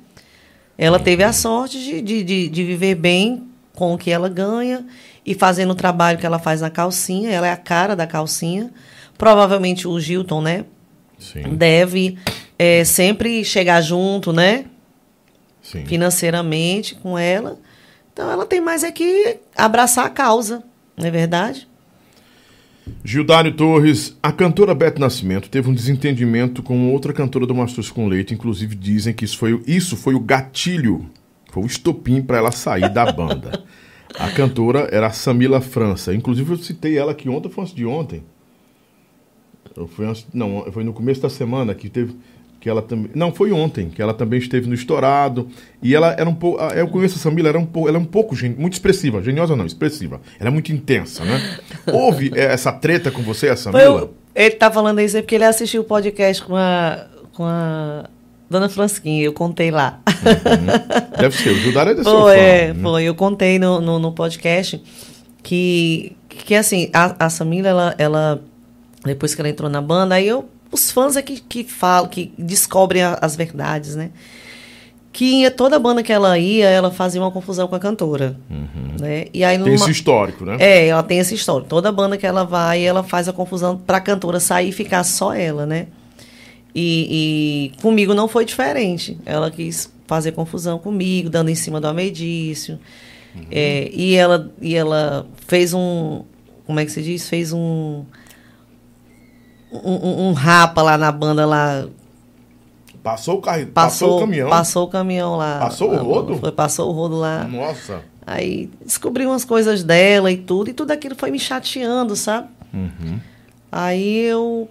Ela 0.78 1.00
teve 1.00 1.24
a 1.24 1.32
sorte 1.32 1.76
de, 1.82 2.00
de, 2.00 2.22
de, 2.22 2.48
de 2.48 2.64
viver 2.64 2.94
bem 2.94 3.48
com 3.74 3.94
o 3.94 3.98
que 3.98 4.12
ela 4.12 4.28
ganha 4.28 4.86
e 5.26 5.34
fazendo 5.34 5.72
o 5.72 5.74
trabalho 5.74 6.18
que 6.18 6.26
ela 6.26 6.38
faz 6.38 6.60
na 6.60 6.70
calcinha. 6.70 7.30
Ela 7.30 7.48
é 7.48 7.52
a 7.52 7.56
cara 7.56 7.96
da 7.96 8.06
calcinha. 8.06 8.70
Provavelmente 9.18 9.88
o 9.88 9.98
Gilton, 9.98 10.40
né? 10.40 10.64
Sim, 11.18 11.54
Deve 11.54 12.18
é, 12.58 12.84
sempre 12.84 13.44
chegar 13.44 13.80
junto, 13.80 14.32
né? 14.32 14.66
sim. 15.66 15.84
financeiramente 15.84 16.94
com 16.94 17.18
ela. 17.18 17.58
Então 18.12 18.30
ela 18.30 18.46
tem 18.46 18.60
mais 18.60 18.84
é 18.84 18.92
que 18.92 19.38
abraçar 19.56 20.06
a 20.06 20.10
causa, 20.10 20.62
não 20.96 21.06
é 21.06 21.10
verdade? 21.10 21.68
Gildário 23.04 23.52
Torres, 23.52 24.16
a 24.22 24.30
cantora 24.30 24.74
Beth 24.74 24.94
Nascimento 24.98 25.50
teve 25.50 25.68
um 25.68 25.74
desentendimento 25.74 26.62
com 26.62 26.92
outra 26.92 27.12
cantora 27.12 27.44
do 27.44 27.54
Mastros 27.54 27.90
com 27.90 28.06
Leite, 28.06 28.32
inclusive 28.32 28.76
dizem 28.76 29.12
que 29.12 29.24
isso 29.24 29.36
foi, 29.36 29.60
isso 29.66 29.96
foi 29.96 30.14
o 30.14 30.20
gatilho, 30.20 31.10
foi 31.50 31.64
o 31.64 31.66
estopim 31.66 32.22
para 32.22 32.38
ela 32.38 32.52
sair 32.52 32.88
da 32.88 33.10
banda. 33.10 33.64
A 34.18 34.30
cantora 34.30 34.88
era 34.90 35.06
a 35.06 35.10
Samila 35.10 35.60
França, 35.60 36.14
inclusive 36.14 36.52
eu 36.52 36.56
citei 36.56 36.96
ela 36.96 37.12
aqui 37.12 37.28
ontem, 37.28 37.50
foi 37.50 37.64
antes 37.64 37.74
de 37.74 37.84
ontem. 37.84 38.22
Foi 39.88 40.06
antes, 40.06 40.26
não, 40.32 40.64
foi 40.72 40.84
no 40.84 40.92
começo 40.92 41.20
da 41.20 41.28
semana 41.28 41.74
que 41.74 41.90
teve 41.90 42.16
que 42.66 42.70
ela 42.70 42.82
também. 42.82 43.10
Não, 43.14 43.32
foi 43.32 43.52
ontem, 43.52 43.90
que 43.90 44.02
ela 44.02 44.12
também 44.12 44.40
esteve 44.40 44.66
no 44.66 44.74
Estourado. 44.74 45.48
E 45.80 45.94
ela 45.94 46.16
era 46.18 46.28
um 46.28 46.34
pouco. 46.34 46.60
Eu 46.74 46.88
conheço 46.88 47.16
a 47.16 47.18
Samila, 47.18 47.48
ela, 47.48 47.58
era 47.58 47.64
um 47.64 47.66
pouco, 47.66 47.88
ela 47.88 47.96
é 47.96 48.00
um 48.00 48.04
pouco 48.04 48.34
muito 48.58 48.72
expressiva. 48.72 49.22
Geniosa 49.22 49.54
não, 49.54 49.64
expressiva. 49.64 50.20
Ela 50.40 50.48
é 50.48 50.52
muito 50.52 50.72
intensa, 50.72 51.24
né? 51.24 51.58
Houve 51.92 52.32
eh, 52.34 52.52
essa 52.52 52.72
treta 52.72 53.10
com 53.10 53.22
você, 53.22 53.50
a 53.50 53.56
Samila? 53.56 54.10
Ele 54.34 54.50
tá 54.56 54.70
falando 54.70 55.00
isso 55.00 55.16
porque 55.18 55.36
ele 55.36 55.44
assistiu 55.44 55.82
o 55.82 55.84
podcast 55.84 56.42
com 56.42 56.56
a. 56.56 57.06
Com 57.34 57.44
a 57.44 58.10
Dona 58.48 58.68
Fransquinha, 58.68 59.22
eu 59.22 59.32
contei 59.32 59.70
lá. 59.70 60.00
Uhum. 60.06 61.18
Deve 61.18 61.36
ser, 61.36 61.50
o 61.50 61.58
Judara 61.58 61.90
é 61.90 61.94
desse 61.94 62.08
Foi, 62.08 62.38
é, 62.38 62.72
né? 62.72 62.82
foi. 62.82 63.04
Eu 63.04 63.14
contei 63.14 63.58
no, 63.58 63.80
no, 63.80 63.98
no, 63.98 64.12
podcast 64.12 64.82
que, 65.42 66.16
que 66.28 66.54
assim, 66.54 66.90
a, 66.92 67.26
a 67.26 67.30
Samila, 67.30 67.68
ela, 67.68 67.94
ela, 67.98 68.42
depois 69.04 69.34
que 69.34 69.40
ela 69.40 69.48
entrou 69.48 69.68
na 69.68 69.80
banda, 69.80 70.14
aí 70.14 70.26
eu 70.26 70.48
os 70.70 70.90
fãs 70.90 71.16
é 71.16 71.22
que, 71.22 71.40
que 71.40 71.64
falam, 71.64 72.08
que 72.08 72.32
descobrem 72.38 73.02
a, 73.02 73.18
as 73.20 73.36
verdades, 73.36 73.96
né? 73.96 74.10
Que 75.12 75.50
toda 75.50 75.78
banda 75.78 76.02
que 76.02 76.12
ela 76.12 76.38
ia, 76.38 76.68
ela 76.68 76.90
fazia 76.90 77.20
uma 77.20 77.30
confusão 77.30 77.66
com 77.66 77.74
a 77.74 77.78
cantora. 77.78 78.36
Uhum. 78.50 78.96
Né? 79.00 79.26
E 79.32 79.42
aí, 79.42 79.58
tem 79.58 79.72
esse 79.72 79.90
histórico, 79.90 80.44
né? 80.44 80.58
É, 80.60 80.88
ela 80.88 81.02
tem 81.02 81.18
esse 81.18 81.34
histórico. 81.34 81.70
Toda 81.70 81.90
banda 81.90 82.18
que 82.18 82.26
ela 82.26 82.44
vai, 82.44 82.84
ela 82.84 83.02
faz 83.02 83.26
a 83.26 83.32
confusão 83.32 83.78
para 83.78 83.96
a 83.96 84.00
cantora 84.00 84.38
sair 84.38 84.68
e 84.68 84.72
ficar 84.72 85.02
só 85.04 85.32
ela, 85.32 85.64
né? 85.64 85.86
E, 86.78 87.72
e, 87.72 87.80
comigo 87.80 88.12
não 88.12 88.28
foi 88.28 88.44
diferente. 88.44 89.18
Ela 89.24 89.50
quis 89.50 89.90
fazer 90.06 90.32
confusão 90.32 90.78
comigo, 90.78 91.30
dando 91.30 91.48
em 91.48 91.54
cima 91.54 91.80
do 91.80 91.86
Amedício. 91.86 92.78
Uhum. 93.34 93.46
É, 93.50 93.88
e, 93.90 94.14
ela, 94.14 94.52
e 94.60 94.74
ela 94.74 95.26
fez 95.46 95.72
um. 95.72 96.22
Como 96.66 96.78
é 96.78 96.84
que 96.84 96.92
se 96.92 97.02
diz? 97.02 97.26
Fez 97.28 97.50
um 97.50 98.04
um, 99.72 100.28
um, 100.28 100.32
rapa 100.32 100.82
lá 100.82 100.98
na 100.98 101.10
banda 101.10 101.46
lá. 101.46 101.86
Passou 103.02 103.38
o 103.38 103.40
carro, 103.40 103.66
passou, 103.66 103.72
passou 103.72 104.16
o 104.16 104.20
caminhão. 104.20 104.50
Passou 104.50 104.84
o 104.84 104.88
caminhão 104.88 105.36
lá. 105.36 105.58
Passou 105.60 105.92
o 105.92 105.96
rodo? 105.96 106.36
Foi, 106.36 106.52
passou 106.52 106.90
o 106.90 106.92
rodo 106.92 107.16
lá. 107.16 107.44
Nossa. 107.44 108.02
Aí 108.26 108.68
descobri 108.84 109.24
umas 109.24 109.44
coisas 109.44 109.82
dela 109.82 110.30
e 110.30 110.36
tudo, 110.36 110.70
e 110.70 110.74
tudo 110.74 110.90
aquilo 110.90 111.14
foi 111.14 111.30
me 111.30 111.38
chateando, 111.38 112.16
sabe? 112.16 112.48
Uhum. 112.74 113.20
Aí 113.70 114.18
eu 114.18 114.68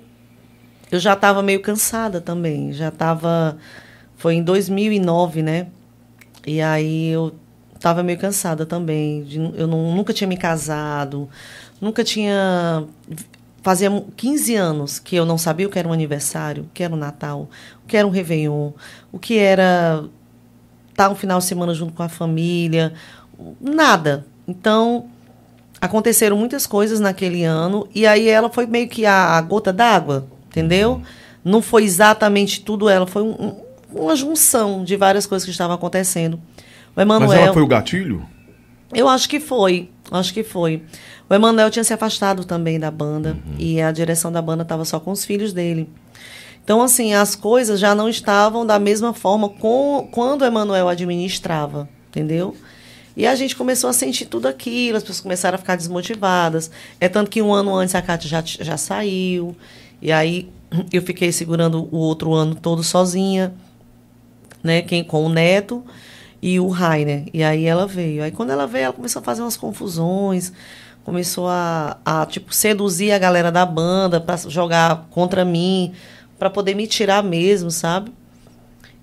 eu 0.95 0.99
já 0.99 1.13
estava 1.13 1.41
meio 1.41 1.61
cansada 1.61 2.19
também, 2.21 2.73
já 2.73 2.89
estava 2.89 3.57
foi 4.17 4.35
em 4.35 4.43
2009, 4.43 5.41
né? 5.41 5.67
E 6.45 6.61
aí 6.61 7.09
eu 7.09 7.33
estava 7.75 8.03
meio 8.03 8.17
cansada 8.17 8.65
também, 8.65 9.25
eu 9.55 9.67
não, 9.67 9.95
nunca 9.95 10.13
tinha 10.13 10.27
me 10.27 10.37
casado, 10.37 11.29
nunca 11.81 12.03
tinha 12.03 12.87
Fazia 13.65 13.89
15 14.15 14.55
anos 14.55 14.99
que 14.99 15.15
eu 15.15 15.25
não 15.25 15.39
sabia 15.39 15.65
o 15.65 15.71
que 15.71 15.79
era 15.79 15.87
um 15.87 15.91
aniversário, 15.91 16.65
o 16.65 16.67
que 16.71 16.83
era 16.83 16.93
um 16.93 16.97
Natal, 16.97 17.49
o 17.83 17.87
que 17.87 17.97
era 17.97 18.05
um 18.05 18.11
Réveillon, 18.11 18.69
o 19.11 19.17
que 19.17 19.39
era 19.39 20.05
estar 20.91 21.09
um 21.09 21.15
final 21.15 21.39
de 21.39 21.45
semana 21.45 21.73
junto 21.73 21.91
com 21.91 22.03
a 22.03 22.07
família, 22.07 22.93
nada. 23.59 24.23
Então, 24.47 25.07
aconteceram 25.81 26.37
muitas 26.37 26.67
coisas 26.67 26.99
naquele 26.99 27.43
ano 27.43 27.87
e 27.95 28.05
aí 28.05 28.29
ela 28.29 28.51
foi 28.51 28.67
meio 28.67 28.87
que 28.87 29.03
a, 29.03 29.35
a 29.35 29.41
gota 29.41 29.73
d'água, 29.73 30.27
entendeu? 30.55 31.01
Não 31.43 31.61
foi 31.61 31.83
exatamente 31.83 32.61
tudo 32.61 32.87
ela, 32.87 33.05
foi 33.05 33.21
um, 33.21 33.55
uma 33.93 34.15
junção 34.15 34.83
de 34.83 34.95
várias 34.95 35.27
coisas 35.27 35.45
que 35.45 35.51
estavam 35.51 35.75
acontecendo. 35.75 36.39
O 36.95 37.01
Emanuel, 37.01 37.29
Mas 37.29 37.39
ela 37.39 37.53
foi 37.53 37.61
o 37.61 37.67
gatilho? 37.67 38.25
Eu 38.93 39.09
acho 39.09 39.27
que 39.27 39.39
foi, 39.39 39.89
acho 40.09 40.33
que 40.33 40.43
foi. 40.43 40.81
O 41.29 41.33
Emanuel 41.33 41.69
tinha 41.69 41.83
se 41.83 41.93
afastado 41.93 42.45
também 42.45 42.79
da 42.79 42.89
banda 42.89 43.37
uhum. 43.45 43.55
e 43.57 43.81
a 43.81 43.91
direção 43.91 44.31
da 44.31 44.41
banda 44.41 44.63
estava 44.63 44.85
só 44.85 44.99
com 44.99 45.11
os 45.11 45.25
filhos 45.25 45.51
dele. 45.51 45.89
Então, 46.63 46.81
assim, 46.81 47.13
as 47.13 47.35
coisas 47.35 47.79
já 47.79 47.93
não 47.93 48.09
estavam 48.09 48.65
da 48.65 48.79
mesma 48.79 49.13
forma 49.13 49.49
com, 49.49 50.07
quando 50.11 50.41
o 50.41 50.45
Emanuel 50.45 50.87
administrava, 50.87 51.87
entendeu? 52.09 52.55
E 53.15 53.25
a 53.25 53.33
gente 53.35 53.55
começou 53.55 53.89
a 53.89 53.93
sentir 53.93 54.25
tudo 54.25 54.47
aquilo, 54.47 54.97
as 54.97 55.03
pessoas 55.03 55.21
começaram 55.21 55.55
a 55.55 55.57
ficar 55.57 55.75
desmotivadas. 55.75 56.69
É 56.99 57.07
tanto 57.07 57.31
que 57.31 57.41
um 57.41 57.53
ano 57.53 57.73
antes 57.73 57.95
a 57.95 58.01
Kátia 58.01 58.29
já, 58.29 58.41
já 58.45 58.77
saiu, 58.77 59.55
e 60.01 60.11
aí 60.11 60.49
eu 60.91 61.01
fiquei 61.01 61.31
segurando 61.31 61.87
o 61.91 61.97
outro 61.97 62.33
ano 62.33 62.55
todo 62.55 62.83
sozinha, 62.83 63.53
né, 64.63 64.81
quem, 64.81 65.03
com 65.03 65.23
o 65.25 65.29
neto 65.29 65.83
e 66.41 66.59
o 66.59 66.67
Rainer. 66.67 67.25
E 67.33 67.43
aí 67.43 67.65
ela 67.65 67.87
veio. 67.87 68.23
Aí 68.23 68.31
quando 68.31 68.49
ela 68.49 68.67
veio, 68.67 68.85
ela 68.85 68.93
começou 68.93 69.21
a 69.21 69.23
fazer 69.23 69.41
umas 69.41 69.55
confusões, 69.55 70.51
começou 71.03 71.47
a, 71.47 71.97
a 72.03 72.25
tipo 72.25 72.53
seduzir 72.53 73.11
a 73.11 73.17
galera 73.17 73.51
da 73.51 73.65
banda 73.65 74.19
para 74.19 74.35
jogar 74.49 75.07
contra 75.11 75.45
mim, 75.45 75.93
para 76.37 76.49
poder 76.49 76.75
me 76.75 76.87
tirar 76.87 77.23
mesmo, 77.23 77.71
sabe? 77.71 78.11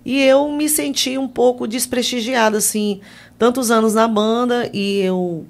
E 0.04 0.20
eu 0.20 0.50
me 0.50 0.68
senti 0.68 1.16
um 1.16 1.28
pouco 1.28 1.66
desprestigiada, 1.66 2.58
assim, 2.58 3.00
tantos 3.38 3.70
anos 3.70 3.94
na 3.94 4.08
banda 4.08 4.68
e 4.72 5.00
eu 5.00 5.46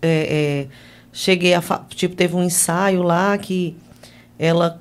é, 0.00 0.66
é, 0.68 0.68
cheguei 1.12 1.54
a. 1.54 1.62
Tipo, 1.88 2.14
teve 2.14 2.36
um 2.36 2.42
ensaio 2.42 3.02
lá 3.02 3.36
que 3.36 3.76
ela. 4.38 4.80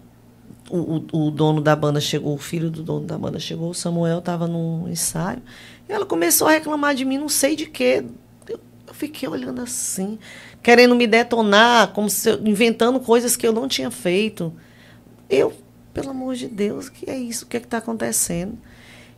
O, 0.69 1.03
o, 1.11 1.31
dono 1.31 1.61
da 1.61 1.75
banda 1.75 1.99
chegou, 1.99 2.35
o 2.35 2.37
filho 2.37 2.69
do 2.69 2.83
dono 2.83 3.03
da 3.03 3.17
banda 3.17 3.39
chegou, 3.39 3.71
o 3.71 3.73
Samuel 3.73 4.19
estava 4.19 4.47
num 4.47 4.87
ensaio. 4.87 5.41
E 5.87 5.91
ela 5.91 6.05
começou 6.05 6.47
a 6.47 6.51
reclamar 6.51 6.93
de 6.93 7.03
mim, 7.03 7.17
não 7.17 7.27
sei 7.27 7.55
de 7.55 7.65
quê. 7.65 8.05
Eu, 8.47 8.59
eu 8.85 8.93
fiquei 8.93 9.27
olhando 9.27 9.61
assim 9.61 10.19
querendo 10.61 10.95
me 10.95 11.07
detonar, 11.07 11.89
como 11.93 12.09
se 12.09 12.31
inventando 12.43 12.99
coisas 12.99 13.35
que 13.35 13.47
eu 13.47 13.53
não 13.53 13.67
tinha 13.67 13.89
feito. 13.89 14.53
Eu, 15.29 15.53
pelo 15.99 16.11
amor 16.11 16.35
de 16.35 16.47
Deus, 16.47 16.87
que 16.87 17.09
é 17.09 17.17
isso? 17.17 17.43
O 17.43 17.47
que 17.47 17.57
é 17.57 17.59
está 17.59 17.77
acontecendo? 17.77 18.57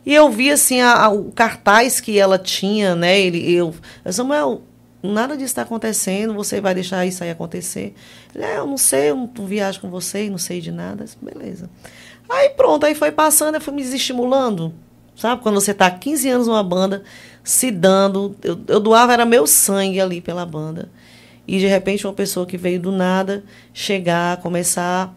E 0.04 0.12
eu 0.12 0.28
vi 0.28 0.50
assim 0.50 0.80
a, 0.80 1.04
a, 1.04 1.08
o 1.10 1.30
cartaz 1.30 2.00
que 2.00 2.18
ela 2.18 2.38
tinha, 2.38 2.96
né? 2.96 3.20
Ele, 3.20 3.52
eu, 3.52 3.72
Samuel, 4.10 4.62
nada 5.00 5.36
disso 5.36 5.46
está 5.46 5.62
acontecendo, 5.62 6.34
você 6.34 6.60
vai 6.60 6.74
deixar 6.74 7.06
isso 7.06 7.22
aí 7.22 7.30
acontecer? 7.30 7.94
Ele, 8.34 8.44
é, 8.44 8.58
eu 8.58 8.66
não 8.66 8.76
sei, 8.76 9.10
eu 9.10 9.16
não 9.16 9.46
viajo 9.46 9.80
com 9.80 9.88
você, 9.88 10.28
não 10.28 10.38
sei 10.38 10.60
de 10.60 10.72
nada. 10.72 11.04
Disse, 11.04 11.16
Beleza. 11.22 11.70
Aí 12.28 12.50
pronto, 12.50 12.84
aí 12.84 12.94
foi 12.94 13.12
passando, 13.12 13.54
eu 13.54 13.60
fui 13.60 13.72
me 13.72 13.82
desestimulando. 13.82 14.74
Sabe, 15.14 15.42
quando 15.42 15.60
você 15.60 15.70
está 15.70 15.90
15 15.90 16.28
anos 16.30 16.46
numa 16.48 16.64
banda, 16.64 17.04
se 17.44 17.70
dando, 17.70 18.34
eu, 18.42 18.58
eu 18.66 18.80
doava, 18.80 19.12
era 19.12 19.24
meu 19.24 19.46
sangue 19.46 20.00
ali 20.00 20.20
pela 20.20 20.44
banda 20.44 20.90
e 21.46 21.58
de 21.58 21.66
repente 21.66 22.06
uma 22.06 22.12
pessoa 22.12 22.46
que 22.46 22.56
veio 22.56 22.80
do 22.80 22.92
nada 22.92 23.44
chegar, 23.74 24.38
começar 24.38 25.14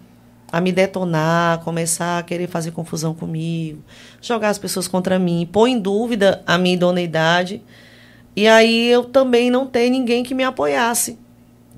a 0.56 0.61
me 0.61 0.72
detonar, 0.72 1.60
começar 1.65 2.18
a 2.18 2.23
querer 2.23 2.48
fazer 2.48 2.72
confusão 2.72 3.14
comigo, 3.14 3.84
jogar 4.22 4.48
as 4.48 4.57
pessoas 4.57 4.88
contra 4.88 5.19
mim, 5.19 5.45
pôr 5.52 5.68
em 5.68 5.77
dúvida 5.77 6.41
a 6.48 6.57
minha 6.57 6.76
idoneidade. 6.76 7.61
E 8.34 8.48
aí 8.48 8.88
eu 8.88 9.03
também 9.03 9.52
não 9.52 9.68
tenho 9.68 9.91
ninguém 9.91 10.23
que 10.23 10.34
me 10.34 10.45
apoiasse. 10.45 11.19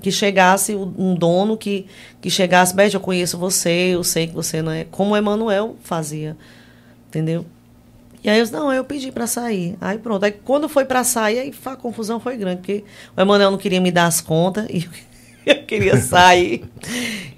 Que 0.00 0.12
chegasse 0.12 0.76
um 0.76 1.12
dono 1.16 1.56
que, 1.56 1.86
que 2.20 2.30
chegasse, 2.30 2.72
Beth, 2.72 2.94
eu 2.94 3.00
conheço 3.00 3.36
você, 3.36 3.96
eu 3.96 4.04
sei 4.04 4.28
que 4.28 4.32
você 4.32 4.62
não 4.62 4.70
é. 4.70 4.84
Como 4.84 5.12
o 5.12 5.16
Emanuel 5.16 5.74
fazia. 5.82 6.36
Entendeu? 7.08 7.44
E 8.22 8.30
aí 8.30 8.38
eu 8.38 8.48
não, 8.52 8.72
eu 8.72 8.84
pedi 8.84 9.10
para 9.10 9.26
sair. 9.26 9.76
Aí 9.80 9.98
pronto. 9.98 10.22
Aí 10.22 10.30
quando 10.30 10.68
foi 10.68 10.84
para 10.84 11.02
sair, 11.02 11.40
aí 11.40 11.54
a 11.64 11.74
confusão 11.74 12.20
foi 12.20 12.36
grande, 12.36 12.58
porque 12.58 12.84
o 13.16 13.20
Emanuel 13.20 13.50
não 13.50 13.58
queria 13.58 13.80
me 13.80 13.90
dar 13.90 14.06
as 14.06 14.20
contas 14.20 14.68
e 14.70 14.88
eu 15.46 15.62
queria 15.64 15.96
sair. 15.96 16.64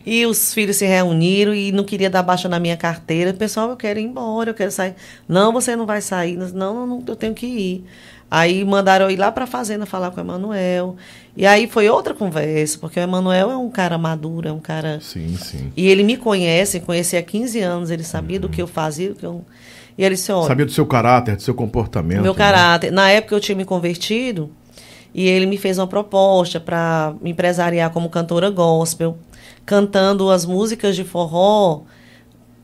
e 0.04 0.26
os 0.26 0.52
filhos 0.52 0.76
se 0.76 0.86
reuniram 0.86 1.54
e 1.54 1.72
não 1.72 1.84
queria 1.84 2.10
dar 2.10 2.22
baixa 2.22 2.48
na 2.48 2.58
minha 2.58 2.76
carteira. 2.76 3.32
Pessoal, 3.32 3.70
eu 3.70 3.76
quero 3.76 3.98
ir 3.98 4.04
embora, 4.04 4.50
eu 4.50 4.54
quero 4.54 4.70
sair. 4.70 4.94
Não, 5.28 5.52
você 5.52 5.76
não 5.76 5.86
vai 5.86 6.00
sair. 6.00 6.36
Não, 6.36 6.48
não, 6.48 6.86
não 6.86 7.04
eu 7.06 7.16
tenho 7.16 7.34
que 7.34 7.46
ir. 7.46 7.84
Aí 8.30 8.64
mandaram 8.64 9.06
eu 9.06 9.10
ir 9.10 9.16
lá 9.16 9.32
para 9.32 9.44
a 9.44 9.46
fazenda 9.46 9.84
falar 9.84 10.10
com 10.12 10.18
o 10.18 10.24
Emanuel. 10.24 10.96
E 11.36 11.44
aí 11.44 11.66
foi 11.66 11.88
outra 11.88 12.14
conversa, 12.14 12.78
porque 12.78 13.00
o 13.00 13.02
Emanuel 13.02 13.50
é 13.50 13.56
um 13.56 13.70
cara 13.70 13.98
maduro, 13.98 14.48
é 14.48 14.52
um 14.52 14.60
cara. 14.60 15.00
Sim, 15.00 15.36
sim. 15.36 15.72
E 15.76 15.88
ele 15.88 16.04
me 16.04 16.16
conhece, 16.16 16.78
conhecia 16.80 17.18
há 17.18 17.22
15 17.22 17.60
anos, 17.60 17.90
ele 17.90 18.04
sabia 18.04 18.36
uhum. 18.36 18.42
do 18.42 18.48
que 18.48 18.62
eu 18.62 18.68
fazia, 18.68 19.10
do 19.10 19.14
que 19.16 19.26
eu 19.26 19.44
e 20.00 20.04
ele 20.04 20.14
disse, 20.14 20.32
olha... 20.32 20.48
Sabia 20.48 20.64
do 20.64 20.72
seu 20.72 20.86
caráter, 20.86 21.36
do 21.36 21.42
seu 21.42 21.52
comportamento. 21.52 22.22
Meu 22.22 22.32
né? 22.32 22.38
caráter. 22.38 22.90
Na 22.90 23.10
época 23.10 23.34
eu 23.34 23.40
tinha 23.40 23.54
me 23.54 23.66
convertido 23.66 24.50
e 25.14 25.26
ele 25.26 25.46
me 25.46 25.56
fez 25.56 25.78
uma 25.78 25.86
proposta 25.86 26.60
para 26.60 27.14
me 27.20 27.30
empresariar 27.30 27.90
como 27.90 28.08
cantora 28.08 28.50
gospel, 28.50 29.18
cantando 29.66 30.30
as 30.30 30.44
músicas 30.46 30.94
de 30.96 31.04
forró, 31.04 31.82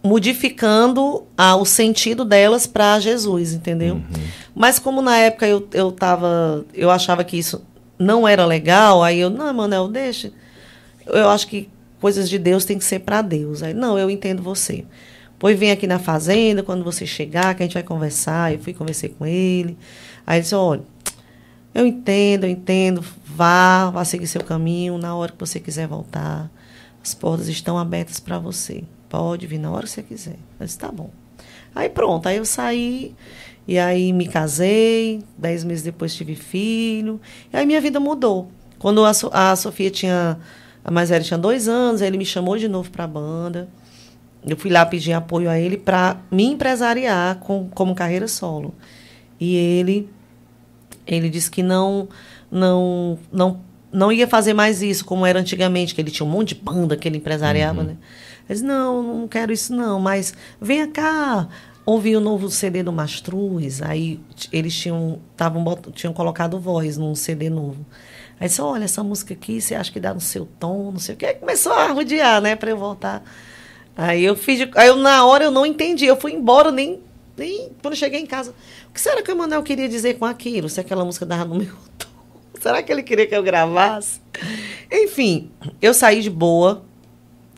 modificando 0.03 1.25
ah, 1.37 1.57
o 1.57 1.65
sentido 1.65 2.25
delas 2.25 2.67
para 2.67 3.01
Jesus, 3.01 3.53
entendeu? 3.53 3.97
Uhum. 3.97 4.03
Mas 4.55 4.79
como 4.79 5.03
na 5.03 5.17
época 5.19 5.47
eu, 5.47 5.67
eu 5.73 5.91
tava, 5.91 6.65
eu 6.73 6.91
achava 6.91 7.25
que 7.25 7.37
isso 7.37 7.63
não 7.99 8.27
era 8.27 8.47
legal, 8.47 9.03
aí 9.03 9.19
eu, 9.19 9.31
não, 9.31 9.53
Manuel, 9.53 9.89
deixa. 9.89 10.33
eu 11.07 11.29
acho 11.29 11.49
que 11.49 11.69
coisas 12.01 12.29
de 12.29 12.39
Deus 12.39 12.65
tem 12.65 12.79
que 12.79 12.85
ser 12.85 13.01
para 13.01 13.23
Deus. 13.23 13.63
Aí, 13.63 13.75
não, 13.75 13.99
eu 13.99 14.11
entendo 14.11 14.43
você. 14.43 14.85
Pois 15.39 15.59
vem 15.59 15.71
aqui 15.71 15.87
na 15.87 15.99
fazenda, 15.99 16.63
quando 16.63 16.85
você 16.85 17.05
chegar, 17.05 17.55
que 17.55 17.63
a 17.63 17.67
gente 17.67 17.75
vai 17.75 17.83
conversar. 17.83 18.53
Eu 18.53 18.59
fui 18.59 18.73
conversei 18.73 19.11
com 19.11 19.27
ele. 19.27 19.77
Aí 20.27 20.37
ele 20.37 20.43
disse, 20.43 20.55
olha, 20.55 20.83
eu 21.77 21.87
entendo, 21.87 22.45
eu 22.45 22.51
entendo, 22.51 23.05
vá, 23.27 23.91
vá 23.91 24.03
seguir 24.03 24.27
seu 24.27 24.43
caminho, 24.43 24.97
na 24.97 25.15
hora 25.15 25.31
que 25.31 25.39
você 25.39 25.61
quiser 25.61 25.87
voltar. 25.87 26.51
As 27.03 27.13
portas 27.13 27.49
estão 27.49 27.77
abertas 27.77 28.19
para 28.19 28.39
você. 28.39 28.83
Pode 29.11 29.47
vir 29.47 29.59
na 29.59 29.71
hora 29.71 29.83
que 29.83 29.91
você 29.91 30.03
quiser. 30.03 30.37
Eu 30.59 30.65
disse, 30.65 30.79
tá 30.79 30.91
bom. 30.91 31.11
Aí 31.75 31.91
pronto, 31.91 32.27
aí 32.27 32.39
eu 32.39 32.47
saí, 32.47 33.15
e 33.69 33.79
aí 33.79 34.11
me 34.11 34.27
casei, 34.27 35.23
dez 35.37 35.65
meses 35.65 35.85
depois 35.85 36.15
tive 36.15 36.35
filho, 36.35 37.21
e 37.53 37.57
aí 37.59 37.67
minha 37.67 37.81
vida 37.83 38.01
mudou. 38.01 38.51
Quando 38.79 39.05
a, 39.05 39.13
so 39.13 39.29
a 39.31 39.55
Sofia 39.55 39.91
tinha, 39.91 40.39
a 40.83 40.91
mais 40.91 41.11
velha 41.11 41.23
tinha 41.23 41.37
dois 41.37 41.69
anos, 41.69 42.01
ele 42.01 42.17
me 42.17 42.25
chamou 42.25 42.57
de 42.57 42.69
novo 42.69 42.91
para 42.91 43.05
a 43.05 43.09
banda. 43.09 43.69
Eu 44.47 44.57
fui 44.57 44.71
lá 44.71 44.87
pedir 44.87 45.13
apoio 45.13 45.51
a 45.51 45.59
ele 45.59 45.77
para 45.77 46.17
me 46.31 46.45
empresariar 46.45 47.37
com, 47.41 47.69
como 47.75 47.95
carreira 47.95 48.27
solo. 48.27 48.75
E 49.39 49.55
ele 49.55 50.09
ele 51.07 51.29
disse 51.29 51.51
que 51.51 51.63
não 51.63 52.09
não 52.51 53.19
não 53.33 53.61
não 53.93 54.13
ia 54.13 54.27
fazer 54.27 54.53
mais 54.53 54.83
isso 54.83 55.05
como 55.05 55.25
era 55.25 55.41
antigamente, 55.41 55.95
que 55.95 56.01
ele 56.01 56.11
tinha 56.11 56.27
um 56.27 56.31
monte 56.31 56.55
de 56.55 56.57
banda 56.57 56.97
que 56.97 57.09
ele 57.09 57.17
empresariava, 57.17 57.81
uhum. 57.81 57.87
né? 57.87 57.97
Ele 58.49 58.55
disse, 58.55 58.65
não, 58.65 59.03
não 59.03 59.29
quero 59.29 59.53
isso 59.53 59.75
não, 59.75 59.99
mas 59.99 60.35
venha 60.61 60.87
cá, 60.87 61.49
ouvi 61.85 62.15
o 62.17 62.21
novo 62.21 62.51
CD 62.51 62.83
do 62.83 62.93
Mastruz, 62.93 63.81
aí 63.81 64.21
eles 64.53 64.75
tinham, 64.75 65.21
tavam, 65.37 65.65
tinham 65.93 66.13
colocado 66.13 66.61
voz 66.61 66.99
num 66.99 67.15
CD 67.15 67.49
novo. 67.49 67.87
Aí 68.39 68.49
disse, 68.49 68.61
olha, 68.61 68.85
essa 68.85 69.03
música 69.03 69.33
aqui, 69.33 69.61
você 69.61 69.75
acha 69.75 69.91
que 69.91 69.99
dá 69.99 70.13
no 70.13 70.21
seu 70.21 70.47
tom, 70.59 70.91
não 70.93 70.99
sei 70.99 71.15
o 71.15 71.19
que. 71.19 71.25
Aí 71.25 71.35
começou 71.35 71.73
a 71.73 71.93
rodear, 71.93 72.43
né, 72.43 72.55
para 72.55 72.71
eu 72.71 72.77
voltar. 72.77 73.23
Aí 73.97 74.23
eu 74.23 74.37
fiz, 74.37 74.59
de, 74.59 74.71
aí 74.75 74.89
eu, 74.89 74.97
na 74.97 75.25
hora 75.25 75.45
eu 75.45 75.51
não 75.51 75.65
entendi, 75.65 76.05
eu 76.05 76.17
fui 76.17 76.33
embora, 76.33 76.71
nem, 76.71 77.01
nem 77.37 77.71
quando 77.83 77.95
eu 77.95 77.99
cheguei 77.99 78.21
em 78.21 78.27
casa. 78.27 78.55
O 78.89 78.93
que 78.93 79.01
será 79.01 79.23
que 79.23 79.31
o 79.31 79.37
Manuel 79.37 79.63
queria 79.63 79.89
dizer 79.89 80.15
com 80.15 80.25
aquilo? 80.25 80.69
Se 80.69 80.81
aquela 80.81 81.05
música 81.05 81.27
dava 81.27 81.45
no 81.45 81.57
meu 81.57 81.75
tom? 81.99 82.07
Será 82.61 82.83
que 82.83 82.91
ele 82.91 83.03
queria 83.03 83.27
que 83.27 83.35
eu 83.35 83.43
gravasse? 83.43 84.21
Enfim, 84.91 85.51
eu 85.81 85.93
saí 85.93 86.23
de 86.23 86.31
boa, 86.31 86.83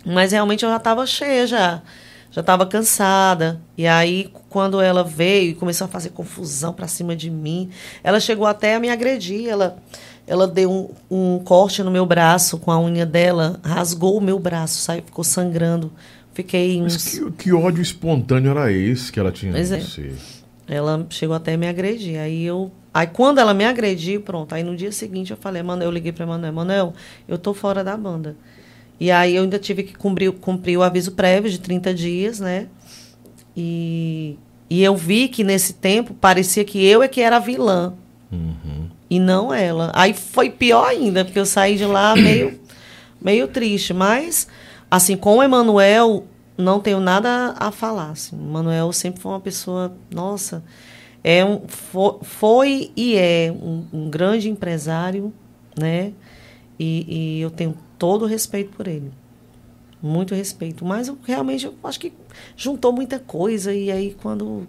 mas 0.05 0.33
realmente 0.33 0.65
eu 0.65 0.71
já 0.71 0.77
estava 0.77 1.07
cheia 1.07 1.47
já 1.47 1.83
já 2.31 2.41
estava 2.41 2.67
cansada. 2.67 3.61
E 3.77 3.87
aí, 3.87 4.31
quando 4.49 4.81
ela 4.81 5.03
veio 5.03 5.51
e 5.51 5.55
começou 5.55 5.87
a 5.87 5.89
fazer 5.89 6.11
confusão 6.11 6.73
para 6.73 6.87
cima 6.87 7.17
de 7.17 7.31
mim, 7.31 7.71
ela 8.03 8.21
chegou 8.21 8.47
até 8.47 8.75
a 8.75 8.81
me 8.81 8.91
agredir. 8.91 9.49
Ela, 9.49 9.77
ela 10.27 10.47
deu 10.47 10.71
um, 10.71 10.91
um 11.11 11.39
corte 11.41 11.83
no 11.83 11.91
meu 11.91 12.05
braço 12.05 12.59
com 12.59 12.71
a 12.71 12.79
unha 12.79 13.07
dela, 13.07 13.59
rasgou 13.63 14.17
o 14.17 14.21
meu 14.21 14.39
braço, 14.39 14.79
saiu, 14.79 15.03
ficou 15.03 15.25
sangrando. 15.25 15.93
Fiquei 16.39 16.81
uns... 16.81 16.95
Mas 16.95 17.19
que, 17.19 17.31
que, 17.33 17.53
ódio 17.53 17.83
espontâneo 17.83 18.53
era 18.53 18.71
esse 18.71 19.11
que 19.11 19.19
ela 19.19 19.33
tinha 19.33 19.51
pois 19.51 19.73
é. 19.73 19.81
você? 19.81 20.13
Ela 20.69 21.05
chegou 21.11 21.35
até 21.35 21.55
a 21.55 21.59
me 21.59 21.67
agredir. 21.67 22.17
Aí 22.17 22.45
eu. 22.45 22.71
Aí 22.95 23.09
quando 23.09 23.41
ela 23.41 23.53
me 23.53 23.65
agrediu, 23.65 24.21
pronto. 24.21 24.55
Aí 24.55 24.63
no 24.63 24.77
dia 24.77 24.93
seguinte 24.93 25.33
eu 25.33 25.37
falei, 25.37 25.65
mano, 25.65 25.83
eu 25.83 25.91
liguei 25.91 26.13
para 26.13 26.25
Manuel, 26.25 26.53
Manuel, 26.53 26.95
eu 27.27 27.39
tô 27.39 27.53
fora 27.53 27.83
da 27.83 27.97
banda. 27.97 28.37
E 29.01 29.11
aí 29.11 29.35
eu 29.35 29.43
ainda 29.43 29.59
tive 29.59 29.83
que 29.83 29.99
cumprir, 29.99 30.31
cumprir 30.31 30.79
o 30.79 30.83
aviso 30.85 31.11
prévio 31.11 31.51
de 31.51 31.59
30 31.59 31.93
dias, 31.93 32.39
né? 32.39 32.69
E, 33.57 34.39
e 34.71 34.85
eu 34.85 34.95
vi 34.95 35.27
que 35.27 35.43
nesse 35.43 35.73
tempo 35.73 36.15
parecia 36.15 36.65
que 36.65 36.87
eu 36.87 37.03
é 37.03 37.09
que 37.09 37.21
era 37.21 37.39
a 37.39 37.41
vilã. 37.41 37.95
Uhum. 38.31 38.87
E 39.11 39.19
não 39.19 39.53
ela. 39.53 39.91
Aí 39.93 40.15
foi 40.15 40.51
pior 40.51 40.87
ainda, 40.87 41.25
porque 41.25 41.41
eu 41.41 41.47
saí 41.47 41.77
de 41.77 41.85
lá 41.85 42.15
meio, 42.15 42.61
meio 43.21 43.49
triste. 43.49 43.93
Mas, 43.93 44.47
assim, 44.91 45.17
com 45.17 45.37
o 45.37 45.43
Emanuel, 45.43 46.25
não 46.57 46.81
tenho 46.81 47.01
nada 47.01 47.55
a 47.59 47.71
falar. 47.71 48.11
Assim. 48.11 48.37
O 48.37 48.43
Emanuel 48.43 48.93
sempre 48.93 49.21
foi 49.21 49.33
uma 49.33 49.41
pessoa, 49.41 49.97
nossa, 50.11 50.63
é 51.23 51.45
um, 51.45 51.67
foi, 51.67 52.19
foi 52.23 52.93
e 52.97 53.17
é 53.17 53.53
um, 53.53 53.85
um 53.93 54.11
grande 54.11 54.49
empresário, 54.49 55.33
né? 55.77 56.13
E, 56.79 57.37
e 57.37 57.41
eu 57.41 57.51
tenho 57.51 57.77
todo 57.99 58.23
o 58.23 58.27
respeito 58.27 58.77
por 58.77 58.87
ele. 58.87 59.11
Muito 60.01 60.35
respeito. 60.35 60.85
Mas 60.85 61.09
eu 61.09 61.19
realmente 61.25 61.67
eu 61.67 61.75
acho 61.83 61.99
que 61.99 62.13
juntou 62.57 62.93
muita 62.93 63.19
coisa. 63.19 63.75
E 63.75 63.91
aí, 63.91 64.17
quando. 64.23 64.67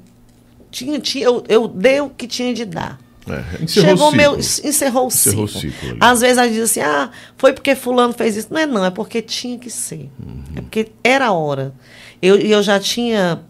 Tinha, 0.72 1.00
tinha, 1.00 1.26
eu, 1.26 1.44
eu 1.48 1.68
dei 1.68 2.00
o 2.02 2.10
que 2.10 2.28
tinha 2.28 2.54
de 2.54 2.66
dar. 2.66 3.00
É, 3.34 3.64
encerrou 3.64 3.90
Chegou 3.90 4.10
o 4.10 4.16
meu, 4.16 4.38
encerrou 4.38 5.06
o 5.06 5.08
encerrou 5.08 5.48
ciclo. 5.48 5.48
ciclo 5.48 5.98
Às 6.00 6.22
vezes 6.22 6.38
ela 6.38 6.50
diz 6.50 6.64
assim, 6.64 6.82
ah, 6.82 7.10
foi 7.38 7.54
porque 7.54 7.76
fulano 7.76 8.14
fez 8.14 8.36
isso. 8.36 8.48
Não 8.52 8.60
é 8.60 8.66
não, 8.66 8.86
é 8.86 8.90
porque 8.90 9.22
tinha 9.22 9.58
que 9.58 9.70
ser. 9.70 10.10
Uhum. 10.20 10.44
É 10.56 10.62
porque 10.62 10.92
era 11.04 11.28
a 11.28 11.32
hora. 11.32 11.74
Eu, 12.22 12.38
eu 12.38 12.62
já 12.62 12.80
tinha 12.80 13.42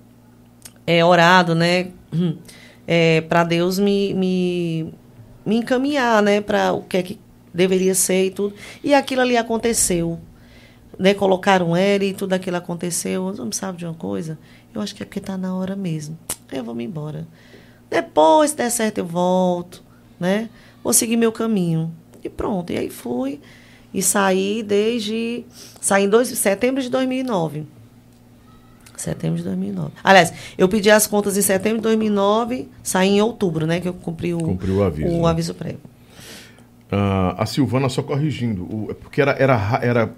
é, 0.86 1.04
orado, 1.04 1.56
né, 1.56 1.90
é, 2.88 3.22
para 3.22 3.44
Deus 3.44 3.78
me, 3.78 4.14
me, 4.14 4.94
me 5.46 5.58
encaminhar, 5.58 6.22
né, 6.22 6.42
para 6.42 6.74
o 6.74 6.82
que 6.84 6.98
é 6.98 7.04
que 7.04 7.20
deveria 7.54 7.96
ser 7.96 8.26
e 8.26 8.32
tudo. 8.32 8.56
E 8.84 8.94
aquilo 8.94 9.22
ali 9.22 9.38
aconteceu. 9.38 10.20
Né? 10.98 11.14
Colocaram 11.14 11.76
ele 11.78 12.08
e 12.10 12.14
tudo 12.14 12.34
aquilo 12.34 12.58
aconteceu. 12.58 13.34
Não 13.34 13.52
sabe 13.52 13.78
de 13.78 13.86
uma 13.86 13.94
coisa? 13.94 14.38
Eu 14.74 14.82
acho 14.82 14.94
que 14.94 15.04
é 15.04 15.06
porque 15.06 15.20
está 15.20 15.38
na 15.38 15.56
hora 15.56 15.76
mesmo. 15.76 16.18
Eu 16.52 16.64
vou 16.64 16.76
me 16.76 16.84
embora. 16.84 17.28
Depois, 17.90 18.52
se 18.52 18.58
der 18.58 18.70
certo, 18.70 19.00
eu 19.00 19.06
volto. 19.06 19.84
Né? 20.20 20.50
Vou 20.84 20.94
seguir 20.94 21.18
meu 21.18 21.32
caminho. 21.32 21.92
E 22.24 22.30
pronto. 22.30 22.72
E 22.72 22.78
aí 22.78 22.90
fui. 22.90 23.40
E 23.94 24.02
saí 24.02 24.62
desde. 24.64 25.44
Saí 25.82 26.04
em 26.04 26.10
dois, 26.10 26.28
setembro 26.28 26.82
de 26.82 26.90
2009. 26.90 27.66
Setembro 28.96 29.38
de 29.38 29.44
2009. 29.44 29.92
Aliás, 30.04 30.34
eu 30.58 30.68
pedi 30.68 30.92
as 30.92 31.08
contas 31.08 31.38
em 31.38 31.42
setembro 31.42 31.78
de 31.78 31.84
2009, 31.84 32.68
saí 32.84 33.12
em 33.12 33.22
outubro, 33.22 33.66
né? 33.66 33.80
Que 33.80 33.88
eu 33.88 33.94
cumpri 33.94 34.34
o, 34.34 34.40
cumpri 34.40 34.72
o 34.72 34.84
aviso, 34.84 35.08
o 35.08 35.22
né? 35.22 35.30
aviso 35.30 35.54
prévio. 35.54 35.80
Uh, 36.92 37.34
a 37.38 37.46
Silvana 37.46 37.88
só 37.88 38.04
corrigindo, 38.04 38.64
o, 38.64 38.94
porque 39.00 39.22
era, 39.22 39.32
era, 39.32 39.80
era, 39.82 40.14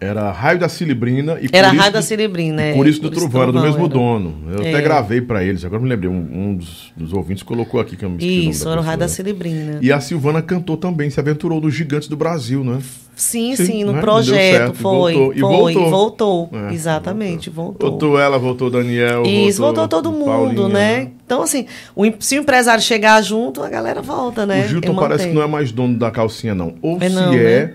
era 0.00 0.30
raio 0.30 0.60
da 0.60 0.68
Cilibrina 0.68 1.38
e 1.40 1.48
Era 1.52 1.72
raio 1.72 1.92
da 1.92 2.00
Cilibrina, 2.00 2.62
é. 2.62 2.74
Por 2.74 2.86
isso 2.86 3.00
do 3.00 3.10
Trovão, 3.10 3.42
era 3.42 3.52
do 3.52 3.60
mesmo 3.60 3.80
era. 3.80 3.88
dono. 3.88 4.34
Eu 4.48 4.62
é. 4.62 4.70
até 4.70 4.80
gravei 4.80 5.20
para 5.20 5.42
eles, 5.42 5.64
agora 5.64 5.82
me 5.82 5.88
lembrei, 5.88 6.08
um, 6.08 6.28
um 6.32 6.54
dos, 6.54 6.92
dos, 6.96 7.12
ouvintes 7.12 7.42
colocou 7.42 7.80
aqui 7.80 7.96
que 7.96 8.04
eu 8.04 8.10
me 8.10 8.48
Isso, 8.48 8.68
era 8.68 8.80
o 8.80 8.84
raio 8.84 8.98
da 8.98 9.08
Cilibrina. 9.08 9.78
E 9.82 9.90
a 9.90 9.98
Silvana 10.00 10.40
cantou 10.40 10.76
também, 10.76 11.10
se 11.10 11.18
aventurou 11.18 11.60
nos 11.60 11.74
Gigantes 11.74 12.08
do 12.08 12.16
Brasil, 12.16 12.62
né? 12.62 12.78
Sim, 13.16 13.56
sim, 13.56 13.66
sim 13.66 13.84
no 13.84 13.94
né? 13.94 14.00
projeto, 14.00 14.74
foi. 14.74 15.14
Voltou. 15.14 15.32
Foi, 15.32 15.74
voltou. 15.74 15.90
voltou. 15.90 16.50
É, 16.52 16.72
exatamente, 16.72 17.50
voltou. 17.50 17.90
Voltou 17.90 18.20
ela, 18.20 18.38
voltou 18.38 18.70
Daniel. 18.70 19.24
Isso, 19.24 19.60
voltou, 19.60 19.82
voltou 19.82 19.88
todo 19.88 20.12
mundo, 20.12 20.26
Paulinha, 20.26 20.68
né? 20.68 20.98
né? 20.98 21.10
Então, 21.26 21.42
assim, 21.42 21.66
o, 21.96 22.04
se 22.20 22.38
o 22.38 22.42
empresário 22.42 22.82
chegar 22.82 23.20
junto, 23.20 23.64
a 23.64 23.68
galera 23.68 24.00
volta, 24.00 24.46
né? 24.46 24.64
O 24.64 24.68
Gilton 24.68 24.94
parece 24.94 25.26
que 25.26 25.34
não 25.34 25.42
é 25.42 25.48
mais 25.48 25.72
dono 25.72 25.98
da 25.98 26.12
calcinha, 26.12 26.54
não. 26.54 26.76
Ou 26.80 26.98
é 27.00 27.08
se 27.08 27.14
não, 27.16 27.32
é, 27.32 27.66
né? 27.66 27.74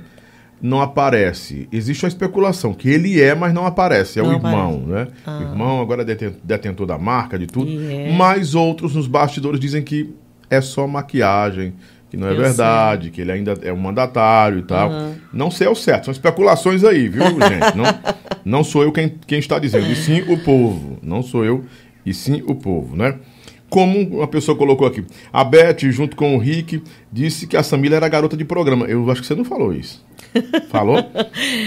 Não 0.64 0.82
aparece. 0.82 1.68
Existe 1.74 2.06
uma 2.06 2.08
especulação 2.08 2.74
que 2.74 2.88
ele 2.90 3.22
é, 3.22 3.36
mas 3.36 3.54
não 3.54 3.66
aparece. 3.66 4.18
É 4.18 4.24
não 4.24 4.30
o 4.30 4.34
irmão, 4.34 4.84
aparece. 4.88 5.12
né? 5.12 5.18
Ah. 5.26 5.38
O 5.40 5.42
irmão 5.42 5.82
agora 5.82 6.04
é 6.04 6.32
detentor 6.42 6.88
da 6.88 6.98
marca, 6.98 7.38
de 7.38 7.46
tudo. 7.48 7.70
Yeah. 7.70 8.14
Mas 8.16 8.56
outros 8.56 8.96
nos 8.96 9.06
bastidores 9.06 9.60
dizem 9.60 9.84
que 9.84 10.16
é 10.50 10.62
só 10.62 10.88
maquiagem, 10.88 11.74
que 12.10 12.16
não 12.16 12.30
é 12.30 12.32
Eu 12.32 12.38
verdade, 12.38 13.04
sei. 13.04 13.12
que 13.12 13.20
ele 13.22 13.34
ainda 13.34 13.56
é 13.62 13.74
um 13.74 13.78
mandatário 13.78 14.60
e 14.60 14.64
tal. 14.64 14.90
Uhum. 14.90 15.16
Não 15.34 15.52
sei 15.52 15.68
ao 15.68 15.76
certo, 15.76 16.06
são 16.06 16.12
especulações 16.14 16.86
aí, 16.86 17.10
viu, 17.10 17.24
gente? 17.28 17.76
Não, 17.76 17.84
não 18.46 18.64
sou 18.64 18.84
eu 18.84 18.92
quem, 18.94 19.16
quem 19.28 19.40
está 19.40 19.60
dizendo, 19.60 19.92
e 19.92 19.96
sim 19.98 20.22
o 20.32 20.38
povo. 20.46 20.98
Não 21.04 21.22
sou 21.22 21.44
eu, 21.44 21.66
e 22.06 22.14
sim 22.14 22.42
o 22.48 22.56
povo, 22.56 22.96
né? 22.96 23.16
Como 23.74 24.18
uma 24.18 24.28
pessoa 24.28 24.56
colocou 24.56 24.86
aqui, 24.86 25.04
a 25.34 25.44
Beth, 25.44 25.90
junto 25.90 26.16
com 26.16 26.36
o 26.36 26.38
Rick, 26.38 26.84
disse 27.12 27.48
que 27.48 27.58
a 27.58 27.64
Samila 27.64 27.96
era 27.96 28.08
garota 28.08 28.38
de 28.38 28.46
programa. 28.46 28.86
Eu 28.86 29.10
acho 29.10 29.22
que 29.22 29.26
você 29.26 29.34
não 29.34 29.44
falou 29.44 29.74
isso. 29.74 30.06
Falou? 30.70 30.98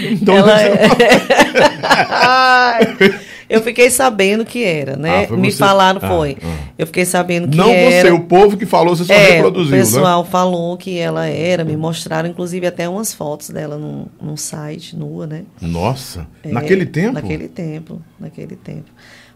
Então 0.09 0.37
Ela 0.37 0.55
você 2.95 3.03
é... 3.03 3.19
eu 3.49 3.61
fiquei 3.61 3.89
sabendo 3.89 4.45
que 4.45 4.63
era, 4.63 4.95
né? 4.95 5.27
Ah, 5.29 5.35
Me 5.35 5.51
falaram, 5.51 5.99
ah, 6.01 6.07
foi. 6.07 6.37
Ah. 6.41 6.55
Eu 6.77 6.87
fiquei 6.87 7.03
sabendo 7.03 7.49
que 7.49 7.57
não 7.57 7.71
era. 7.71 8.09
Não 8.09 8.17
você, 8.17 8.23
o 8.23 8.25
povo 8.25 8.55
que 8.55 8.65
falou, 8.65 8.95
você 8.95 9.03
só 9.03 9.13
é, 9.13 9.31
reproduziu, 9.31 9.75
O 9.75 9.77
pessoal 9.77 10.23
né? 10.23 10.29
falou 10.31 10.77
que 10.77 10.97
ela 10.97 11.27
era, 11.27 11.65
me 11.65 11.75
mostraram, 11.75 12.29
inclusive, 12.29 12.65
até 12.65 12.87
umas 12.87 13.13
fotos 13.13 13.49
dela 13.49 13.77
num, 13.77 14.05
num 14.21 14.37
site, 14.37 14.95
nua, 14.95 15.27
né? 15.27 15.43
Nossa, 15.59 16.25
é, 16.41 16.53
naquele 16.53 16.85
tempo? 16.85 17.15
Naquele 17.15 17.49
tempo, 17.49 18.01
naquele 18.17 18.55
tempo. 18.55 18.89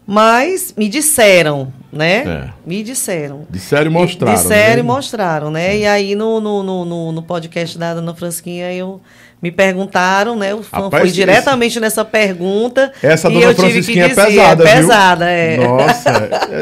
Mas 0.06 0.74
me 0.76 0.88
disseram, 0.88 1.72
né? 1.92 2.16
É. 2.26 2.48
Me 2.66 2.82
disseram. 2.82 3.46
Disseram 3.48 3.86
e 3.86 3.90
mostraram. 3.90 4.34
Disseram 4.34 4.74
né? 4.74 4.80
e 4.80 4.82
mostraram, 4.82 5.50
né? 5.50 5.74
É. 5.74 5.78
E 5.78 5.86
aí 5.86 6.14
no, 6.14 6.40
no, 6.40 6.62
no, 6.62 7.12
no, 7.12 7.22
podcast 7.22 7.78
da 7.78 7.94
Dona 7.94 8.14
Fransquinha 8.14 8.72
eu 8.72 9.00
me 9.40 9.52
perguntaram, 9.52 10.36
né? 10.36 10.54
O 10.54 10.62
fã 10.62 10.90
foi 10.90 11.10
diretamente 11.10 11.78
nessa 11.78 12.04
pergunta. 12.04 12.92
Essa 13.02 13.30
Dona 13.30 13.54
Francisquinha 13.54 14.06
é 14.06 14.08
pesada, 14.08 14.68
é 14.68 14.74
pesada, 14.76 15.30
é. 15.30 15.56
Nossa, 15.56 16.10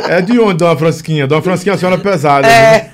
é, 0.09 0.19
é 0.19 0.21
de 0.21 0.39
onde, 0.39 0.59
Dona 0.59 0.77
Francisquinha? 0.77 1.27
Dona 1.27 1.43
Francisquinha, 1.43 1.75
a 1.75 1.79
senhora 1.79 1.97
é 1.97 1.99
pesada. 1.99 2.47
É. 2.47 2.91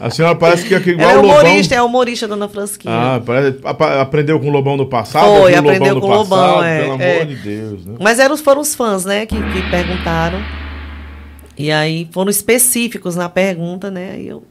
A 0.00 0.08
senhora 0.08 0.34
parece 0.34 0.66
que 0.66 0.74
é 0.74 0.78
igual 0.78 1.10
Ela 1.10 1.12
é 1.12 1.16
o 1.18 1.22
Lobão. 1.22 1.40
humorista, 1.40 1.74
é 1.74 1.82
humorista, 1.82 2.26
dona 2.26 2.48
Frasquinha. 2.48 2.94
Ah, 2.94 3.20
parece, 3.24 3.58
aprendeu 4.00 4.40
com 4.40 4.48
o 4.48 4.50
Lobão 4.50 4.76
no 4.76 4.86
passado? 4.86 5.26
Foi, 5.26 5.54
aprendeu 5.54 5.94
no 5.96 6.00
com 6.00 6.06
o 6.06 6.10
Lobão, 6.10 6.38
passado, 6.38 6.64
é, 6.64 6.80
Pelo 6.80 7.02
é. 7.02 7.14
amor 7.14 7.26
de 7.26 7.36
Deus, 7.36 7.86
né? 7.86 7.96
Mas 8.00 8.18
eram, 8.18 8.36
foram 8.38 8.62
os 8.62 8.74
fãs, 8.74 9.04
né, 9.04 9.26
que, 9.26 9.36
que 9.36 9.70
perguntaram. 9.70 10.40
E 11.56 11.70
aí 11.70 12.08
foram 12.10 12.30
específicos 12.30 13.14
na 13.14 13.28
pergunta, 13.28 13.90
né? 13.90 14.12
Aí 14.14 14.26
eu, 14.26 14.42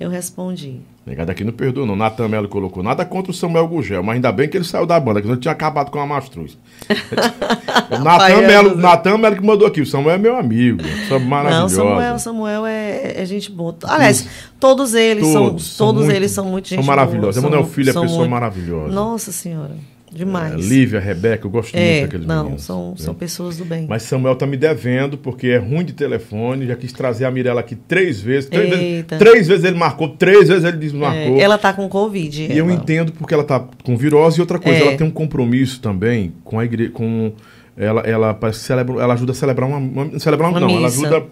eu 0.00 0.08
respondi. 0.08 0.80
Negado 1.04 1.30
aqui 1.32 1.42
não 1.42 1.52
perdoa, 1.52 1.84
não. 1.84 1.96
Natan 1.96 2.28
Melo 2.28 2.48
colocou 2.48 2.80
nada 2.80 3.04
contra 3.04 3.32
o 3.32 3.34
Samuel 3.34 3.66
Gugel, 3.66 4.04
mas 4.04 4.14
ainda 4.14 4.30
bem 4.30 4.48
que 4.48 4.56
ele 4.56 4.64
saiu 4.64 4.86
da 4.86 5.00
banda, 5.00 5.20
que 5.20 5.26
não 5.26 5.36
tinha 5.36 5.50
acabado 5.50 5.90
com 5.90 5.98
a 5.98 6.06
Mastruz. 6.06 6.56
Natan 8.02 8.42
Melo, 8.42 8.76
Natan 8.76 9.18
Melo 9.18 9.36
que 9.36 9.42
mandou 9.44 9.66
aqui. 9.66 9.80
O 9.80 9.86
Samuel 9.86 10.14
é 10.14 10.18
meu 10.18 10.36
amigo. 10.36 10.80
Sou 11.08 11.18
Não, 11.18 11.26
maravilhoso. 11.26 11.76
Samuel, 11.76 12.18
Samuel 12.18 12.66
é, 12.66 13.20
é 13.20 13.24
gente 13.26 13.50
boa. 13.50 13.76
Aliás, 13.84 14.28
todos 14.60 14.94
eles 14.94 15.26
são, 15.26 15.46
Todos 15.48 15.64
são 15.76 15.86
todos 15.88 16.04
muito- 16.04 16.16
eles 16.16 16.30
são 16.30 16.44
muito 16.44 16.68
gente 16.68 16.78
são 16.78 16.86
maravilhosos. 16.86 17.40
boa. 17.42 17.52
Emanuel 17.52 17.68
Filho 17.70 17.90
é 17.90 17.92
são 17.92 18.02
pessoa 18.02 18.18
muito- 18.20 18.30
maravilhosa. 18.30 18.92
Nossa 18.92 19.32
senhora, 19.32 19.72
demais. 20.14 20.52
É, 20.54 20.56
Lívia, 20.56 21.00
Rebeca, 21.00 21.46
eu 21.46 21.50
gosto 21.50 21.72
muito 21.74 21.84
É, 21.84 22.02
daqueles 22.02 22.26
não, 22.26 22.42
meninos. 22.44 22.62
são, 22.64 22.94
são 22.96 23.14
pessoas 23.14 23.56
do 23.56 23.64
bem. 23.64 23.86
Mas 23.88 24.02
Samuel 24.02 24.36
tá 24.36 24.46
me 24.46 24.56
devendo, 24.56 25.16
porque 25.18 25.48
é 25.48 25.56
ruim 25.58 25.84
de 25.84 25.92
telefone. 25.92 26.66
Já 26.66 26.76
quis 26.76 26.92
trazer 26.92 27.24
a 27.24 27.30
Mirella 27.30 27.60
aqui 27.60 27.74
três 27.74 28.20
vezes. 28.20 28.48
Três, 28.50 28.70
vezes, 28.70 29.04
três 29.18 29.48
vezes 29.48 29.64
ele 29.64 29.76
marcou, 29.76 30.08
três 30.10 30.48
vezes 30.48 30.64
ele 30.64 30.76
desmarcou. 30.76 31.36
É, 31.36 31.40
ela 31.40 31.56
tá 31.58 31.72
com 31.72 31.88
Covid. 31.88 32.44
E 32.52 32.56
eu 32.58 32.64
ela. 32.66 32.74
entendo 32.74 33.12
porque 33.12 33.32
ela 33.34 33.44
tá 33.44 33.64
com 33.82 33.96
virose 33.96 34.38
e 34.38 34.40
outra 34.40 34.58
coisa, 34.58 34.78
É. 34.78 34.82
ela 34.88 34.96
tem 34.96 35.06
um 35.06 35.10
compromisso 35.10 35.80
também 35.80 36.32
com 36.44 36.58
a 36.58 36.64
igreja, 36.64 36.90
com 36.90 37.32
ela, 37.76 38.00
ela 38.02 38.38
celebra, 38.52 39.00
ela 39.02 39.14
ajuda 39.14 39.32
a 39.32 39.34
celebrar 39.34 39.68
uma, 39.68 39.78
uma- 39.78 40.18
celebrar 40.18 40.50
Uma 40.50 40.60
não, 40.60 40.68
ela 40.68 40.80
missa. 40.88 41.06
ajuda 41.06 41.26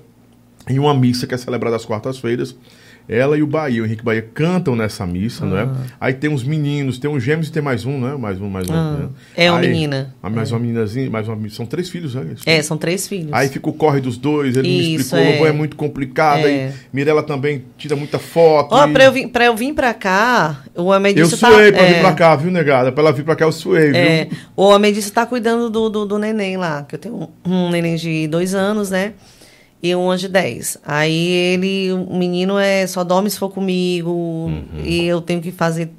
em 0.68 0.78
uma 0.78 0.94
missa 0.94 1.26
que 1.26 1.34
é 1.34 1.38
celebrada 1.38 1.76
às 1.76 1.84
quartas-feiras. 1.84 2.56
Ela 3.12 3.36
e 3.36 3.42
o 3.42 3.46
Bahia, 3.48 3.82
o 3.82 3.84
Henrique 3.86 4.04
Bahia 4.04 4.22
cantam 4.32 4.76
nessa 4.76 5.04
missa, 5.04 5.44
não 5.44 5.58
é? 5.58 5.68
Aí 6.00 6.14
tem 6.14 6.30
uns 6.30 6.44
meninos, 6.44 6.96
tem 6.96 7.10
uns 7.10 7.20
gêmeos 7.24 7.48
e 7.48 7.52
tem 7.52 7.60
mais 7.60 7.84
um, 7.84 7.98
né? 8.00 8.14
Mais 8.16 8.40
um, 8.40 8.48
mais 8.48 8.70
um. 8.70 8.72
Ah, 8.72 8.96
né? 9.00 9.08
é 9.36 9.50
uma 9.50 9.58
Aí- 9.58 9.66
menina. 9.68 10.14
Ah, 10.22 10.30
mais 10.30 10.52
uma 10.52 10.60
meninazinha, 10.60 11.10
mais 11.10 11.26
uma, 11.26 11.48
são 11.48 11.66
três 11.66 11.90
filhos, 11.90 12.14
né? 12.14 12.36
É, 12.46 12.62
são 12.62 12.78
três 12.78 13.08
filhos. 13.08 13.32
Aí 13.32 13.48
fica 13.48 13.68
o 13.68 13.72
corre 13.72 14.00
dos 14.00 14.16
dois, 14.16 14.56
ele 14.56 14.68
me 14.68 14.94
Isso, 14.94 15.06
explicou, 15.06 15.18
é. 15.26 15.32
Lobão 15.32 15.46
é 15.48 15.52
muito 15.52 15.74
complicado, 15.74 16.46
É. 16.46 16.66
aí 16.68 16.72
Mirella 16.92 17.24
também 17.24 17.64
tira 17.76 17.96
muita 17.96 18.20
foto. 18.20 18.72
Ó, 18.76 18.86
e- 18.86 18.92
pra 18.92 19.02
eu, 19.06 19.12
vir, 19.12 19.26
pra 19.26 19.44
eu 19.46 19.56
vir 19.56 19.74
pra 19.74 19.92
cá, 19.92 20.62
o 20.76 20.82
Eu 20.82 20.92
Amedista 20.92 21.36
tá... 21.36 21.50
suei 21.50 21.72
pra 21.72 21.82
é, 21.82 21.92
vir 21.94 22.00
pra 22.02 22.12
cá, 22.12 22.36
viu, 22.36 22.52
negada? 22.52 22.92
Pra 22.92 23.02
ela 23.02 23.12
vir 23.12 23.24
pra 23.24 23.34
cá, 23.34 23.44
eu 23.44 23.50
suei, 23.50 23.86
viu? 23.86 23.96
É, 23.96 24.28
o 24.56 24.70
Amedista 24.70 25.10
tá 25.12 25.26
cuidando 25.26 25.68
do, 25.68 25.88
do, 25.90 26.06
do 26.06 26.16
neném 26.16 26.56
lá, 26.56 26.84
que 26.84 26.94
eu 26.94 26.98
tenho 27.00 27.28
um, 27.44 27.52
um 27.66 27.70
neném 27.70 27.96
de 27.96 28.28
dois 28.28 28.54
anos, 28.54 28.88
né? 28.88 29.14
E 29.82 29.94
um 29.96 30.14
de 30.14 30.28
dez. 30.28 30.76
Aí 30.84 31.26
ele, 31.28 31.92
o 31.92 32.14
menino 32.14 32.58
é 32.58 32.86
só 32.86 33.02
dorme 33.02 33.30
se 33.30 33.38
for 33.38 33.48
comigo, 33.50 34.10
Uhum. 34.10 34.62
e 34.84 35.06
eu 35.06 35.22
tenho 35.22 35.40
que 35.40 35.50
fazer, 35.50 35.90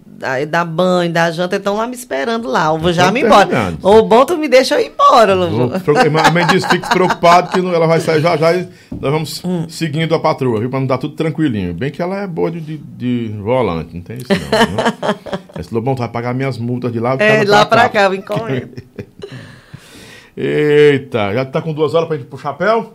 dar- 0.47 0.65
banho, 0.65 1.11
dar 1.11 1.31
janta, 1.31 1.55
estão 1.55 1.75
lá 1.77 1.87
me 1.87 1.95
esperando 1.95 2.47
lá. 2.47 2.65
Eu 2.67 2.77
vou 2.77 2.93
já 2.93 3.03
Então 3.03 3.13
me 3.15 3.21
embora. 3.23 3.47
terminando. 3.47 3.79
O 3.83 4.03
bom 4.03 4.23
tu 4.23 4.37
me 4.37 4.47
deixa 4.47 4.75
eu 4.75 4.81
ir 4.85 4.91
embora, 4.91 5.35
pro- 5.83 5.97
A 6.19 6.29
mãe 6.29 6.45
disse, 6.45 6.67
fique 6.69 6.87
preocupado 6.89 7.49
que 7.49 7.57
ela 7.59 7.87
vai 7.87 7.99
sair 7.99 8.21
já 8.21 8.37
já 8.37 8.53
e 8.53 8.67
nós 8.91 9.11
vamos 9.11 9.43
Hum. 9.43 9.65
seguindo 9.67 10.13
a 10.13 10.19
patroa, 10.19 10.59
viu? 10.59 10.69
Pra 10.69 10.79
não 10.79 10.85
dar 10.85 10.99
tudo 10.99 11.15
tranquilinho. 11.15 11.73
Bem 11.73 11.89
que 11.89 12.03
ela 12.03 12.17
é 12.21 12.27
boa 12.27 12.51
de, 12.51 12.61
de, 12.61 12.77
de 12.77 13.35
volante, 13.39 13.95
não 13.95 14.01
tem 14.03 14.17
isso 14.17 14.27
não. 14.29 14.75
Né? 14.75 15.15
Esse 15.59 15.73
Lobão, 15.73 15.95
tu 15.95 15.99
vai 15.99 16.07
pagar 16.09 16.35
minhas 16.35 16.59
multas 16.59 16.91
de 16.93 16.99
lá 16.99 17.15
É, 17.19 17.39
de 17.43 17.49
lá 17.49 17.65
pra 17.65 17.89
cá, 17.89 18.07
vem 18.09 18.21
correndo. 18.21 18.69
Eita, 20.37 21.33
já 21.33 21.45
tá 21.45 21.61
com 21.61 21.73
duas 21.73 21.93
horas 21.93 22.07
pra 22.07 22.15
gente 22.17 22.25
ir 22.25 22.29
pro 22.29 22.37
chapéu? 22.39 22.93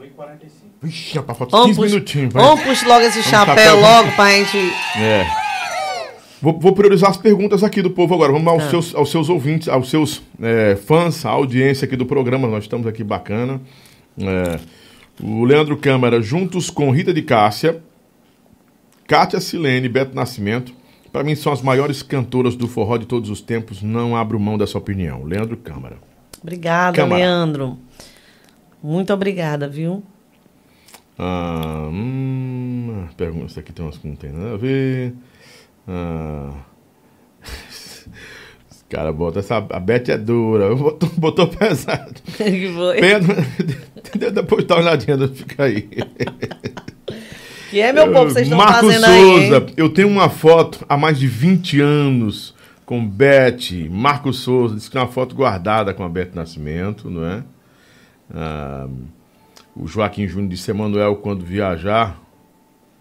1h45. 0.00 0.50
Vixe, 0.82 1.16
rapaz, 1.16 1.38
falta 1.38 1.56
Vamos 1.56 1.76
15 1.76 1.80
puxar 1.80 1.94
minutinhos. 1.94 2.32
vai. 2.32 2.42
vamos 2.44 2.60
puxar 2.64 2.88
logo 2.88 3.00
esse 3.02 3.22
chapéu, 3.22 3.54
chapéu, 3.56 3.80
logo 3.80 4.12
pra 4.12 4.30
gente... 4.30 4.56
É. 4.98 5.26
Vou, 6.42 6.58
vou 6.58 6.72
priorizar 6.72 7.10
as 7.10 7.18
perguntas 7.18 7.62
aqui 7.62 7.82
do 7.82 7.90
povo 7.90 8.14
agora. 8.14 8.32
Vamos 8.32 8.48
aos, 8.48 8.64
Tá. 8.64 8.70
seus, 8.70 8.94
aos 8.94 9.10
seus 9.10 9.28
ouvintes, 9.28 9.68
aos 9.68 9.90
seus 9.90 10.22
é, 10.40 10.74
fãs, 10.74 11.26
a 11.26 11.30
audiência 11.30 11.84
aqui 11.84 11.96
do 11.96 12.06
programa. 12.06 12.48
Nós 12.48 12.64
estamos 12.64 12.86
aqui 12.86 13.04
bacana. 13.04 13.60
É, 14.18 14.58
o 15.22 15.44
Leandro 15.44 15.76
Câmara, 15.76 16.22
juntos 16.22 16.70
com 16.70 16.90
Rita 16.90 17.12
de 17.12 17.20
Cássia, 17.20 17.82
Kátia 19.06 19.38
Silene 19.38 19.84
e 19.86 19.88
Beto 19.90 20.14
Nascimento, 20.16 20.72
para 21.12 21.22
mim 21.22 21.34
são 21.34 21.52
as 21.52 21.60
maiores 21.60 22.02
cantoras 22.02 22.54
do 22.56 22.66
forró 22.66 22.96
de 22.96 23.04
todos 23.04 23.28
os 23.28 23.42
tempos. 23.42 23.82
Não 23.82 24.16
abro 24.16 24.40
mão 24.40 24.56
dessa 24.56 24.78
opinião. 24.78 25.24
Leandro 25.24 25.58
Câmara. 25.58 25.96
Obrigada, 26.42 26.96
Câmara. 26.96 27.22
Leandro. 27.22 27.78
Muito 28.82 29.12
obrigada, 29.12 29.68
viu? 29.68 30.02
Ah, 31.18 31.88
hum, 31.92 33.06
pergunta, 33.16 33.46
isso 33.46 33.60
aqui 33.60 33.72
tem 33.72 33.84
umas 33.84 33.98
que 33.98 34.08
não 34.08 34.16
tem 34.16 34.32
nada 34.32 34.54
a 34.54 34.56
ver. 34.56 35.12
Ah, 35.86 36.52
os 38.70 38.84
caras 38.88 39.14
botam 39.14 39.40
essa. 39.40 39.56
A 39.56 39.80
Beth 39.80 40.08
é 40.08 40.16
dura. 40.16 40.72
Botou, 40.76 41.08
botou 41.16 41.46
pesado. 41.46 42.14
que 42.24 42.72
foi? 42.72 43.00
Pedro, 43.00 43.36
depois 44.32 44.64
dá 44.64 44.76
uma 44.76 44.82
olhadinha, 44.82 45.28
fica 45.28 45.64
aí. 45.64 45.88
Que 47.70 47.80
é, 47.80 47.92
meu 47.92 48.10
povo, 48.10 48.30
vocês 48.30 48.46
estão 48.46 48.58
Marcos 48.58 48.94
fazendo 48.94 49.04
aí, 49.04 49.20
Souza, 49.20 49.56
hein? 49.58 49.74
eu 49.76 49.88
tenho 49.90 50.08
uma 50.08 50.28
foto 50.28 50.84
há 50.88 50.96
mais 50.96 51.18
de 51.18 51.28
20 51.28 51.80
anos 51.80 52.54
com 52.84 53.06
Beth. 53.06 53.88
Marcos 53.90 54.38
Souza, 54.40 54.74
disse 54.74 54.90
que 54.90 54.96
é 54.96 55.00
uma 55.00 55.06
foto 55.06 55.34
guardada 55.36 55.94
com 55.94 56.02
a 56.02 56.08
Beth 56.08 56.30
Nascimento, 56.34 57.08
não 57.10 57.24
é? 57.24 57.44
Ah, 58.34 58.86
o 59.76 59.86
Joaquim 59.86 60.26
Júnior 60.26 60.50
disse: 60.50 60.70
Emanuel, 60.70 61.16
quando 61.16 61.44
viajar, 61.44 62.20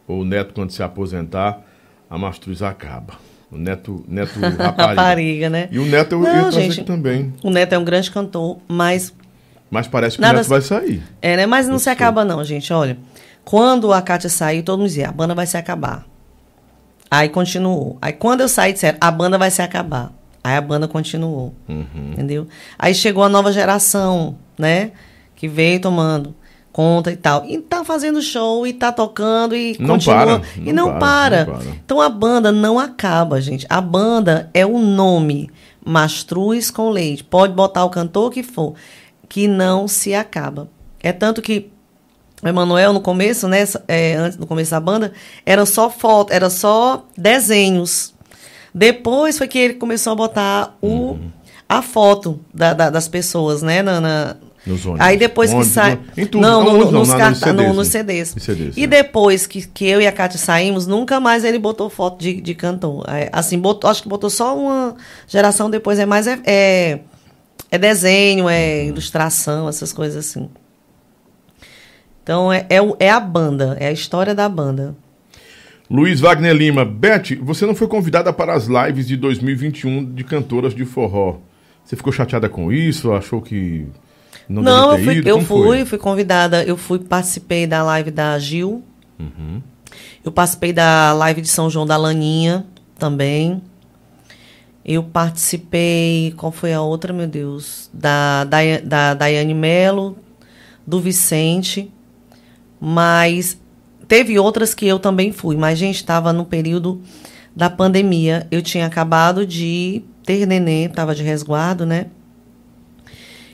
ou 0.08 0.22
o 0.22 0.26
Neto, 0.26 0.54
quando 0.54 0.72
se 0.72 0.82
aposentar, 0.84 1.62
a 2.10 2.18
mastruz 2.18 2.62
acaba. 2.62 3.14
O 3.52 3.58
Neto, 3.58 4.04
Neto 4.08 4.40
rapariga. 4.40 4.84
Rapariga, 4.84 5.50
né? 5.50 5.68
E 5.72 5.80
o 5.80 5.86
Neto 5.86 6.14
eu 6.16 6.20
Não, 6.22 6.52
gente. 6.52 6.80
aqui 6.80 6.84
também. 6.84 7.34
O 7.44 7.50
Neto 7.50 7.74
é 7.74 7.78
um 7.80 7.84
grande 7.84 8.12
cantor, 8.12 8.58
mas 8.68 9.14
Mas 9.72 9.88
parece 9.88 10.16
que 10.18 10.22
Nada 10.22 10.36
o 10.36 10.38
Neto 10.38 10.50
vai 10.50 10.62
sair. 10.62 11.02
É, 11.22 11.36
né? 11.36 11.46
Mas 11.46 11.66
não 11.68 11.76
Eu 11.76 11.80
se 11.80 11.86
sei. 11.86 11.94
acaba, 11.94 12.24
não, 12.24 12.44
gente. 12.44 12.72
Olha, 12.72 12.98
quando 13.44 13.92
a 13.92 14.02
Kátia 14.02 14.30
saiu, 14.30 14.62
todo 14.64 14.78
mundo 14.80 14.88
dizia, 14.88 15.10
a 15.10 15.12
banda 15.12 15.34
vai 15.34 15.48
se 15.48 15.58
acabar. 15.58 16.06
Aí 17.10 17.28
continuou. 17.30 17.98
Aí 18.02 18.14
quando 18.14 18.42
eu 18.42 18.48
saí, 18.48 18.74
disseram, 18.74 19.00
a 19.02 19.10
banda 19.10 19.36
vai 19.38 19.50
se 19.50 19.62
acabar. 19.64 20.12
Aí 20.44 20.56
a 20.56 20.62
banda 20.62 20.88
continuou. 20.88 21.54
Uhum. 21.68 22.12
Entendeu? 22.14 22.48
Aí 22.78 22.94
chegou 22.94 23.24
a 23.24 23.30
nova 23.30 23.52
geração, 23.52 24.38
né? 24.58 24.92
Que 25.40 25.48
veio 25.48 25.80
tomando 25.82 26.36
conta 26.72 27.12
e 27.12 27.16
tal. 27.18 27.44
E 27.46 27.58
tá 27.58 27.84
fazendo 27.84 28.22
show 28.22 28.68
e 28.68 28.74
tá 28.74 28.92
tocando 28.92 29.56
e 29.56 29.76
Não 29.80 29.88
continua. 29.96 30.40
para, 30.40 30.42
e 30.58 30.72
não 30.72 30.86
não 30.92 31.00
para, 31.00 31.46
para. 31.46 31.54
não 31.56 31.62
para. 31.64 31.76
Então 31.84 32.00
a 32.02 32.10
banda 32.10 32.52
não 32.52 32.78
acaba, 32.78 33.42
gente. 33.42 33.66
A 33.70 33.82
banda 33.82 34.50
é 34.54 34.64
o 34.66 34.78
nome. 34.78 35.50
Mastruz 35.84 36.70
com 36.70 36.90
leite. 36.92 37.24
Pode 37.24 37.54
botar 37.54 37.84
o 37.86 37.90
cantor 37.90 38.30
que 38.32 38.44
for. 38.44 38.76
Que 39.28 39.48
não 39.48 39.88
se 39.88 40.14
acaba. 40.14 40.70
É 41.02 41.12
tanto 41.12 41.42
que 41.42 41.70
o 42.44 42.48
Emanuel, 42.48 42.94
no 42.94 43.02
começo, 43.02 43.48
né? 43.48 43.64
é, 43.88 44.16
antes 44.16 44.38
no 44.38 44.46
começo 44.48 44.72
da 44.72 44.80
banda, 44.80 45.12
era 45.46 45.66
só 45.66 45.90
foto, 45.90 46.32
era 46.32 46.50
só 46.50 47.06
desenhos. 47.18 48.14
Depois 48.74 49.38
foi 49.38 49.48
que 49.48 49.58
ele 49.58 49.74
começou 49.74 50.14
a 50.14 50.16
botar 50.16 50.78
o, 50.82 50.88
Uhum. 50.88 51.32
a 51.68 51.82
foto 51.82 52.40
da- 52.54 52.74
da- 52.74 52.90
das 52.90 53.08
pessoas, 53.08 53.62
né? 53.62 53.82
Na, 53.82 54.00
na-. 54.00 54.36
Aí 55.00 55.18
depois 55.18 55.50
que 55.50 55.56
Ônibus, 55.56 55.74
sai. 55.74 55.96
no- 55.96 56.22
em 56.24 56.26
tudo. 56.26 56.42
Não, 56.42 56.64
Não, 56.64 56.74
no- 56.74 56.86
não, 56.86 56.92
nos, 57.00 57.10
na- 57.10 57.18
carta- 57.18 57.54
nos 57.54 57.66
CDs, 57.66 57.76
nos 57.76 57.88
né? 57.88 57.92
CDs. 57.92 58.36
CDs, 58.38 58.78
e 58.78 58.84
é. 58.84 58.88
depois 58.88 59.48
que, 59.48 59.66
que 59.68 59.86
eu 59.88 60.02
e 60.02 60.08
a 60.08 60.12
Kátia 60.12 60.38
saímos, 60.40 60.86
nunca 60.88 61.20
mais 61.20 61.44
ele 61.44 61.58
botou 61.60 61.90
foto 61.90 62.20
de, 62.22 62.40
de 62.42 62.54
cantor. 62.56 63.06
É, 63.08 63.30
Assim, 63.32 63.58
botou, 63.60 63.90
acho 63.90 64.04
que 64.04 64.10
botou 64.10 64.30
só 64.30 64.58
uma 64.58 64.96
geração 65.28 65.70
depois. 65.70 66.00
É 66.00 66.06
mais. 66.06 66.28
É, 66.28 66.40
é, 66.46 67.00
é 67.72 67.78
desenho, 67.78 68.50
é 68.50 68.86
ilustração, 68.86 69.68
essas 69.70 69.94
coisas 69.94 70.26
assim. 70.28 70.50
Então 72.24 72.52
é, 72.52 72.66
é, 72.70 72.78
é 73.00 73.10
a 73.10 73.20
banda, 73.20 73.76
é 73.80 73.88
a 73.88 73.92
história 73.92 74.36
da 74.36 74.48
banda. 74.48 74.96
Luiz 75.90 76.20
Wagner 76.20 76.54
Lima. 76.54 76.86
Beth, 76.86 77.36
você 77.42 77.66
não 77.66 77.74
foi 77.74 77.88
convidada 77.88 78.32
para 78.32 78.54
as 78.54 78.68
lives 78.68 79.08
de 79.08 79.18
2021 79.18 80.06
de 80.14 80.24
cantoras 80.24 80.76
de 80.76 80.86
forró. 80.86 81.38
Você 81.84 81.96
ficou 81.96 82.14
chateada 82.14 82.48
com 82.48 82.72
isso? 82.72 83.12
Achou 83.12 83.42
que 83.42 83.88
não, 84.50 84.64
Não, 84.64 84.92
eu 84.98 85.04
fui, 85.04 85.16
ido? 85.16 85.30
eu 85.30 85.42
fui, 85.42 85.64
foi? 85.64 85.86
fui 85.86 85.98
convidada, 86.00 86.64
eu 86.64 86.76
fui, 86.76 86.98
participei 87.00 87.68
da 87.68 87.84
live 87.84 88.10
da 88.10 88.38
Gil. 88.40 88.84
Uhum. 89.20 89.62
Eu 90.26 90.32
participei 90.32 90.74
da 90.74 91.14
live 91.14 91.42
de 91.42 91.48
São 91.48 91.70
João 91.70 91.86
da 91.86 91.96
Laninha 91.96 92.66
também. 92.98 93.62
Eu 94.84 95.04
participei, 95.04 96.34
qual 96.36 96.52
foi 96.52 96.74
a 96.74 96.82
outra, 96.82 97.14
meu 97.14 97.28
Deus? 97.28 97.90
Da, 97.94 98.44
da, 98.44 98.58
da 98.84 99.14
Daiane 99.14 99.54
Melo, 99.54 100.18
do 100.86 101.00
Vicente. 101.00 101.92
Mas 102.82 103.60
teve 104.08 104.40
outras 104.40 104.74
que 104.74 104.88
eu 104.88 104.98
também 104.98 105.32
fui. 105.32 105.56
Mas, 105.56 105.78
gente, 105.78 105.98
estava 105.98 106.34
no 106.34 106.44
período 106.44 107.02
da 107.56 107.70
pandemia. 107.70 108.48
Eu 108.50 108.62
tinha 108.62 108.86
acabado 108.88 109.46
de 109.46 110.02
ter 110.24 110.46
neném, 110.46 110.86
estava 110.86 111.14
de 111.14 111.24
resguardo, 111.24 111.86
né? 111.86 112.08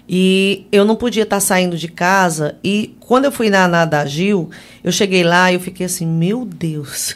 E 0.07 0.67
eu 0.71 0.85
não 0.85 0.95
podia 0.95 1.23
estar 1.23 1.39
saindo 1.39 1.77
de 1.77 1.87
casa. 1.87 2.55
E 2.63 2.95
quando 2.99 3.25
eu 3.25 3.31
fui 3.31 3.49
na, 3.49 3.67
na 3.67 3.85
da 3.85 4.05
Gil, 4.05 4.49
eu 4.83 4.91
cheguei 4.91 5.23
lá 5.23 5.51
e 5.51 5.55
eu 5.55 5.59
fiquei 5.59 5.85
assim, 5.85 6.05
meu 6.05 6.45
Deus. 6.45 7.15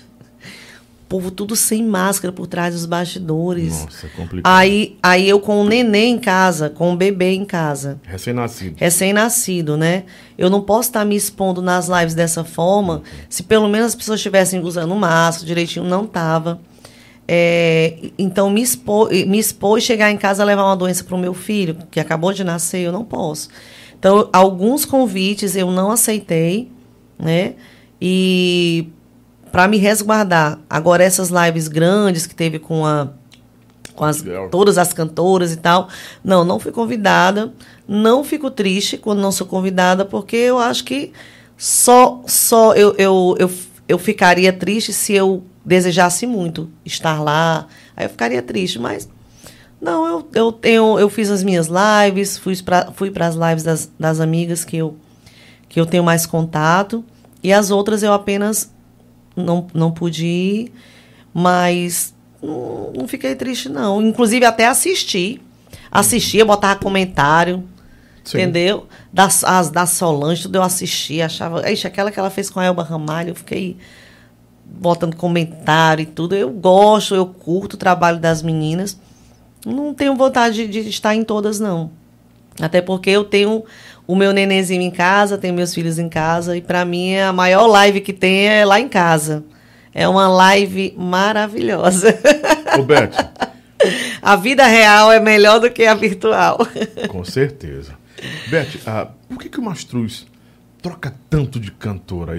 O 1.04 1.10
povo 1.10 1.32
tudo 1.32 1.56
sem 1.56 1.84
máscara 1.84 2.32
por 2.32 2.46
trás 2.46 2.74
dos 2.76 2.86
bastidores. 2.86 3.84
Nossa, 3.84 4.06
é 4.06 4.10
complicado. 4.10 4.52
Aí, 4.52 4.96
aí 5.02 5.28
eu 5.28 5.40
com 5.40 5.62
o 5.62 5.66
neném 5.68 6.14
em 6.16 6.20
casa, 6.20 6.70
com 6.70 6.94
o 6.94 6.96
bebê 6.96 7.32
em 7.32 7.46
casa 7.46 8.00
Recém-nascido. 8.04 8.76
recém-nascido, 8.78 9.76
né? 9.78 10.04
Eu 10.38 10.52
não 10.52 10.62
posso 10.62 10.90
estar 10.90 11.04
me 11.06 11.16
expondo 11.16 11.64
nas 11.64 11.88
lives 11.88 12.14
dessa 12.14 12.44
forma. 12.44 13.02
Se 13.28 13.42
pelo 13.42 13.68
menos 13.68 13.88
as 13.88 13.96
pessoas 13.96 14.20
estivessem 14.20 14.62
usando 14.62 14.94
máscara 14.96 15.48
direitinho, 15.48 15.86
não 15.86 16.06
tava. 16.06 16.60
É, 17.32 17.94
então 18.18 18.50
me 18.50 18.60
expor, 18.60 19.12
me 19.12 19.38
expor 19.38 19.78
e 19.78 19.82
chegar 19.82 20.10
em 20.10 20.18
casa 20.18 20.44
levar 20.44 20.64
uma 20.64 20.76
doença 20.76 21.04
para 21.04 21.16
o 21.16 21.20
meu 21.20 21.36
filho 21.36 21.78
que 21.92 22.00
acabou 22.00 22.34
de 22.34 22.44
nascer, 22.44 22.80
eu 22.80 22.92
não 22.92 23.06
posso. 23.06 23.50
Então 24.00 24.28
alguns 24.34 24.84
convites 24.84 25.56
eu 25.56 25.70
não 25.70 25.92
aceitei, 25.92 26.72
né? 27.20 27.54
E 28.02 28.90
para 29.52 29.68
me 29.68 29.78
resguardar, 29.78 30.58
agora 30.68 31.04
essas 31.04 31.30
lives 31.30 31.68
grandes 31.68 32.26
que 32.26 32.34
teve 32.34 32.58
com 32.58 32.84
a 32.84 33.10
com 33.94 34.06
as, 34.06 34.24
todas 34.50 34.80
as 34.80 34.92
cantoras 34.92 35.54
e 35.54 35.58
tal. 35.58 35.88
Não, 36.24 36.44
não 36.44 36.60
fui 36.60 36.72
convidada. 36.72 37.54
Não 37.88 38.24
fico 38.24 38.50
triste 38.50 38.98
quando 38.98 39.20
não 39.20 39.32
sou 39.32 39.46
convidada, 39.46 40.04
porque 40.04 40.36
eu 40.36 40.58
acho 40.58 40.84
que 40.84 41.12
só, 41.56 42.24
só 42.26 42.74
eu, 42.74 42.96
eu, 42.98 43.36
eu, 43.38 43.52
eu 43.88 44.00
ficaria 44.00 44.52
triste 44.52 44.94
se 44.94 45.14
eu 45.14 45.44
desejasse 45.70 46.26
muito 46.26 46.68
estar 46.84 47.22
lá. 47.22 47.68
Aí 47.96 48.06
eu 48.06 48.10
ficaria 48.10 48.42
triste, 48.42 48.80
mas 48.80 49.08
não, 49.80 50.06
eu, 50.08 50.28
eu 50.34 50.52
tenho, 50.52 51.00
eu 51.00 51.10
fiz 51.10 51.30
as 51.30 51.44
minhas 51.44 51.68
lives, 51.68 52.38
fui 52.38 52.56
para 52.62 52.92
fui 52.92 53.14
as 53.20 53.36
lives 53.36 53.64
das, 53.64 53.90
das 53.98 54.20
amigas 54.20 54.66
que 54.66 54.78
eu, 54.78 54.98
que 55.70 55.80
eu 55.80 55.86
tenho 55.86 56.04
mais 56.04 56.26
contato, 56.26 57.06
e 57.44 57.54
as 57.54 57.70
outras 57.70 58.02
eu 58.02 58.12
apenas 58.12 58.74
não, 59.36 59.68
não 59.72 59.92
pude 59.92 60.26
ir, 60.26 60.74
mas 61.32 62.16
não, 62.42 62.92
não 62.98 63.08
fiquei 63.08 63.36
triste, 63.36 63.70
não. 63.70 64.02
Inclusive, 64.02 64.46
até 64.46 64.66
assisti. 64.66 65.40
Assistia, 65.92 66.44
botava 66.44 66.80
comentário, 66.80 67.64
Sim. 68.24 68.40
entendeu? 68.40 68.88
Das, 69.14 69.44
as 69.44 69.70
da 69.70 69.86
Solange, 69.86 70.44
tudo 70.44 70.58
eu 70.58 70.64
assisti, 70.64 71.22
achava. 71.22 71.70
Ixi, 71.72 71.88
aquela 71.88 72.12
que 72.12 72.20
ela 72.20 72.30
fez 72.30 72.50
com 72.50 72.60
a 72.60 72.66
Elba 72.66 72.84
Ramalho, 72.84 73.30
eu 73.30 73.36
fiquei 73.36 73.78
botando 74.78 75.16
comentário 75.16 76.04
e 76.04 76.06
tudo. 76.06 76.36
Eu 76.36 76.50
gosto, 76.50 77.16
eu 77.16 77.26
curto 77.26 77.74
o 77.74 77.78
trabalho 77.78 78.20
das 78.20 78.42
meninas. 78.42 79.00
Não 79.66 79.94
tenho 79.94 80.16
vontade 80.16 80.68
de, 80.68 80.84
de 80.84 80.90
estar 80.90 81.16
em 81.16 81.24
todas, 81.24 81.60
não. 81.60 81.92
Até 82.62 82.82
porque 82.82 83.10
eu 83.10 83.24
tenho 83.24 83.64
o 84.06 84.16
meu 84.16 84.34
nenenzinho 84.34 84.82
em 84.82 84.92
casa, 84.92 85.38
tenho 85.38 85.54
meus 85.54 85.74
filhos 85.74 86.00
em 86.00 86.10
casa, 86.10 86.58
e 86.58 86.62
para 86.62 86.84
mim 86.84 87.16
a 87.18 87.32
maior 87.32 87.68
live 87.68 88.02
que 88.02 88.12
tem 88.12 88.48
é 88.48 88.66
lá 88.66 88.80
em 88.80 88.90
casa. 88.90 89.44
É 89.94 90.08
uma 90.08 90.28
live 90.28 90.94
maravilhosa. 90.98 92.18
Ô, 92.78 92.84
Beth, 92.84 93.12
a 94.22 94.36
vida 94.36 94.66
real 94.66 95.12
é 95.12 95.20
melhor 95.20 95.60
do 95.60 95.70
que 95.70 95.86
a 95.86 95.94
virtual. 95.94 96.60
com 97.10 97.24
certeza. 97.24 97.94
Beth, 98.50 98.80
ah, 98.86 99.08
por 99.28 99.40
que, 99.40 99.50
que 99.50 99.60
o 99.60 99.64
Mastruz 99.64 100.28
troca 100.82 101.14
tanto 101.30 101.60
de 101.60 101.72
cantora? 101.72 102.34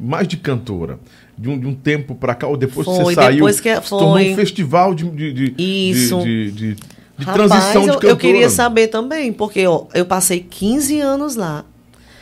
Mais 0.00 0.26
de 0.26 0.36
cantora? 0.36 0.98
De 1.38 1.48
um, 1.48 1.58
de 1.58 1.66
um 1.66 1.74
tempo 1.74 2.14
pra 2.16 2.34
cá, 2.34 2.48
ou 2.48 2.56
depois 2.56 2.86
que 2.86 2.94
Foi, 2.94 3.04
você 3.04 3.14
saiu, 3.14 3.34
depois 3.36 3.60
que- 3.60 3.80
tornou 3.82 4.12
foi. 4.14 4.32
um 4.32 4.34
festival 4.34 4.92
de, 4.94 5.08
de, 5.08 5.32
de, 5.32 5.54
Isso. 5.56 6.18
de, 6.20 6.50
de- 6.50 6.74
de 6.74 7.24
Rapaz, 7.24 7.36
transição 7.50 7.82
de 7.82 7.88
eu, 7.88 7.94
cantora. 7.94 8.12
eu 8.12 8.16
queria 8.16 8.50
saber 8.50 8.88
também, 8.88 9.32
porque 9.32 9.66
ó, 9.66 9.84
eu 9.94 10.04
passei 10.04 10.40
15 10.40 11.00
anos 11.00 11.36
lá. 11.36 11.64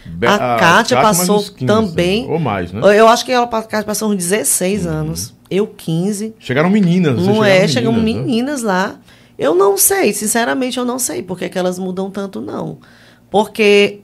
Be- 0.05 0.27
a 0.27 0.39
Kátia 0.59 1.03
mais 1.03 1.19
passou 1.19 1.37
uns 1.39 1.49
15, 1.51 1.67
também. 1.67 2.31
Ou 2.31 2.39
mais, 2.39 2.73
né? 2.73 2.81
Eu 2.99 3.09
acho 3.09 3.25
que 3.25 3.33
ela 3.33 3.45
a 3.47 3.49
Kátia 3.63 3.85
passou 3.85 4.11
uns 4.11 4.17
16 4.17 4.87
anos. 4.87 5.35
Eu 5.51 5.67
15. 5.67 6.35
Chegaram 6.39 6.69
meninas. 6.71 7.17
Não 7.17 7.35
chegaram 7.35 7.45
é, 7.47 7.69
chegam 7.69 7.93
né? 7.93 8.03
meninas 8.03 8.63
lá. 8.63 8.97
Eu 9.39 9.55
não 9.55 9.77
sei, 9.77 10.13
sinceramente, 10.13 10.79
eu 10.79 10.85
não 10.85 10.99
sei 10.99 11.23
porque 11.23 11.49
que 11.49 11.59
elas 11.59 11.79
mudam 11.79 12.11
tanto, 12.11 12.41
não. 12.41 12.79
Porque 13.31 14.01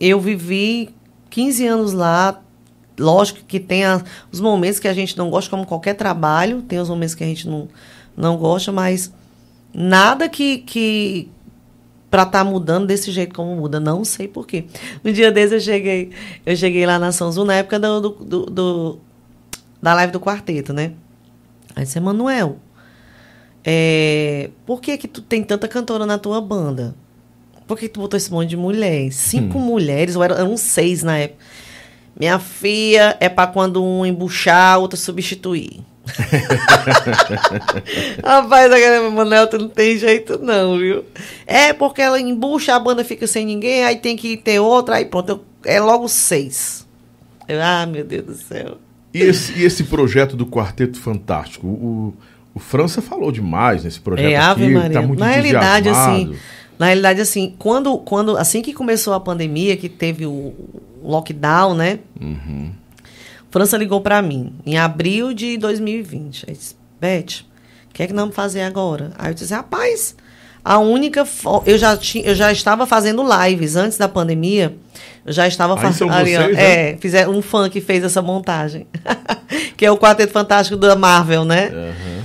eu 0.00 0.20
vivi 0.20 0.90
15 1.30 1.66
anos 1.66 1.92
lá. 1.92 2.40
Lógico 2.98 3.40
que 3.46 3.58
tem 3.58 3.84
a- 3.84 4.02
os 4.30 4.40
momentos 4.40 4.78
que 4.78 4.86
a 4.88 4.92
gente 4.94 5.16
não 5.18 5.30
gosta, 5.30 5.50
como 5.50 5.66
qualquer 5.66 5.94
trabalho, 5.94 6.62
tem 6.62 6.78
os 6.78 6.88
momentos 6.88 7.14
que 7.14 7.24
a 7.24 7.26
gente 7.26 7.48
não, 7.48 7.68
não 8.16 8.36
gosta, 8.36 8.70
mas 8.70 9.12
nada 9.72 10.28
que, 10.28 10.58
que 10.58 11.28
para 12.10 12.22
estar 12.22 12.44
mudando 12.44 12.86
desse 12.86 13.10
jeito 13.10 13.34
como 13.34 13.56
muda, 13.56 13.80
não 13.80 14.04
sei 14.04 14.28
porquê. 14.28 14.66
Um 15.04 15.10
dia 15.12 15.32
desses 15.32 15.52
eu 15.52 15.60
cheguei, 15.60 16.10
eu 16.46 16.56
cheguei 16.56 16.86
lá 16.86 16.96
na 16.98 17.10
São 17.10 17.32
Zu, 17.32 17.44
na 17.44 17.54
época 17.56 17.80
do, 17.80 18.00
do, 18.10 18.46
do- 18.46 18.98
da 19.82 19.92
live 19.94 20.12
do 20.12 20.20
quarteto, 20.20 20.72
né? 20.72 20.92
Aí 21.74 21.82
disse, 21.84 21.98
Manuel, 21.98 22.58
é, 23.64 24.50
por 24.66 24.80
que 24.80 24.96
que 24.96 25.08
tu 25.08 25.20
tem 25.22 25.42
tanta 25.42 25.66
cantora 25.66 26.06
na 26.06 26.18
tua 26.18 26.40
banda? 26.40 26.94
Por 27.66 27.78
que 27.78 27.88
tu 27.88 28.00
botou 28.00 28.16
esse 28.16 28.30
monte 28.30 28.50
de 28.50 28.56
mulher? 28.56 29.10
Cinco 29.10 29.58
mulheres, 29.58 30.16
ou 30.16 30.22
eram, 30.22 30.36
eram 30.36 30.56
seis 30.56 31.02
na 31.02 31.16
época. 31.18 31.42
Minha 32.18 32.38
filha 32.38 33.16
é 33.20 33.28
para 33.28 33.48
quando 33.48 33.82
um 33.82 34.06
embuchar, 34.06 34.78
outra 34.78 34.96
substituir. 34.96 35.80
Rapaz, 38.22 38.70
Manuel, 39.12 39.46
tu 39.46 39.58
não 39.58 39.68
tem 39.68 39.96
jeito 39.96 40.38
não, 40.38 40.78
viu? 40.78 41.04
É 41.46 41.72
porque 41.72 42.02
ela 42.02 42.20
embucha, 42.20 42.74
a 42.74 42.78
banda 42.78 43.02
fica 43.02 43.26
sem 43.26 43.46
ninguém, 43.46 43.84
aí 43.84 43.96
tem 43.96 44.16
que 44.16 44.36
ter 44.36 44.60
outra, 44.60 44.96
aí 44.96 45.06
pronto, 45.06 45.40
é 45.64 45.80
logo 45.80 46.08
seis. 46.08 46.86
Eu, 47.48 47.60
ah, 47.62 47.86
meu 47.86 48.04
Deus 48.04 48.24
do 48.24 48.34
céu. 48.34 48.78
E 49.12 49.20
esse, 49.20 49.58
e 49.58 49.64
esse 49.64 49.84
projeto 49.84 50.36
do 50.36 50.46
Quarteto 50.46 51.00
Fantástico? 51.00 51.66
O, 51.66 52.14
o 52.54 52.60
França 52.60 53.00
falou 53.00 53.32
demais 53.32 53.84
nesse 53.84 54.00
projeto 54.00 54.26
É, 54.26 54.36
aqui. 54.36 54.44
Ave 54.44 54.68
Maria. 54.68 55.00
Tá 55.00 55.02
muito 55.02 55.20
na 55.20 55.28
realidade, 55.28 55.88
assim, 55.88 56.34
na 56.78 56.86
realidade, 56.86 57.20
assim, 57.20 57.54
quando, 57.58 57.96
quando, 57.98 58.36
assim 58.36 58.60
que 58.60 58.72
começou 58.72 59.14
a 59.14 59.20
pandemia, 59.20 59.76
que 59.76 59.88
teve 59.88 60.26
o 60.26 60.52
lockdown, 61.04 61.74
né? 61.74 61.98
Uhum. 62.20 62.72
França 63.50 63.76
ligou 63.76 64.00
para 64.00 64.20
mim 64.20 64.52
em 64.66 64.76
abril 64.76 65.32
de 65.32 65.56
2020. 65.56 66.46
Aí 66.48 66.54
disse, 66.54 66.74
Beth, 67.00 67.44
o 67.88 67.94
que 67.94 68.02
é 68.02 68.06
que 68.06 68.12
nós 68.12 68.22
vamos 68.22 68.34
fazer 68.34 68.62
agora? 68.62 69.12
Aí 69.16 69.30
eu 69.30 69.34
disse, 69.34 69.54
rapaz, 69.54 70.16
a 70.64 70.78
única. 70.78 71.26
Eu 71.66 71.78
já, 71.78 71.96
tinha, 71.96 72.24
eu 72.24 72.34
já 72.34 72.50
estava 72.50 72.86
fazendo 72.86 73.22
lives 73.22 73.76
antes 73.76 73.98
da 73.98 74.08
pandemia. 74.08 74.74
Eu 75.24 75.32
já 75.32 75.46
estava 75.46 75.76
fazendo. 75.76 76.10
né? 76.48 76.90
É, 76.92 76.96
fizeram 76.96 77.32
um 77.32 77.42
fã 77.42 77.68
que 77.68 77.80
fez 77.80 78.02
essa 78.02 78.22
montagem. 78.22 78.86
que 79.76 79.84
é 79.84 79.90
o 79.90 79.96
Quarteto 79.96 80.32
Fantástico 80.32 80.76
da 80.76 80.96
Marvel, 80.96 81.44
né? 81.44 81.68
Aham. 81.68 82.24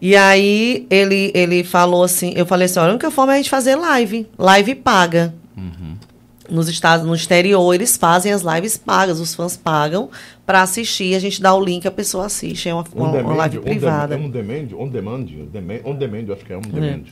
E 0.00 0.14
aí 0.14 0.86
ele, 0.90 1.32
ele 1.34 1.64
falou 1.64 2.04
assim, 2.04 2.34
eu 2.36 2.44
falei 2.44 2.66
assim, 2.66 2.78
olha, 2.78 2.90
a 2.90 2.90
única 2.90 3.10
forma 3.10 3.32
é 3.32 3.34
a 3.34 3.36
gente 3.38 3.48
fazer 3.48 3.74
live, 3.74 4.26
live 4.38 4.74
paga. 4.74 5.32
Nos 6.48 6.68
estados, 6.68 7.06
no 7.06 7.14
exterior, 7.14 7.74
eles 7.74 7.96
fazem 7.96 8.32
as 8.32 8.42
lives 8.42 8.76
pagas, 8.76 9.18
os 9.18 9.34
fãs 9.34 9.56
pagam 9.56 10.10
para 10.44 10.60
assistir, 10.60 11.14
a 11.14 11.18
gente 11.18 11.40
dá 11.40 11.54
o 11.54 11.64
link, 11.64 11.86
a 11.86 11.90
pessoa 11.90 12.26
assiste, 12.26 12.68
é 12.68 12.74
uma, 12.74 12.84
uma, 12.94 13.06
On 13.06 13.08
uma 13.08 13.16
demand, 13.16 13.34
live 13.36 13.58
privada. 13.60 14.16
demand, 14.16 14.26
on 14.26 14.30
demand, 14.30 14.68
on 14.76 14.88
demand, 14.88 15.24
demand, 15.52 15.80
on 15.84 15.94
demand, 15.94 16.32
acho 16.32 16.44
que 16.44 16.52
é 16.52 16.56
on 16.56 16.60
demand. 16.60 17.04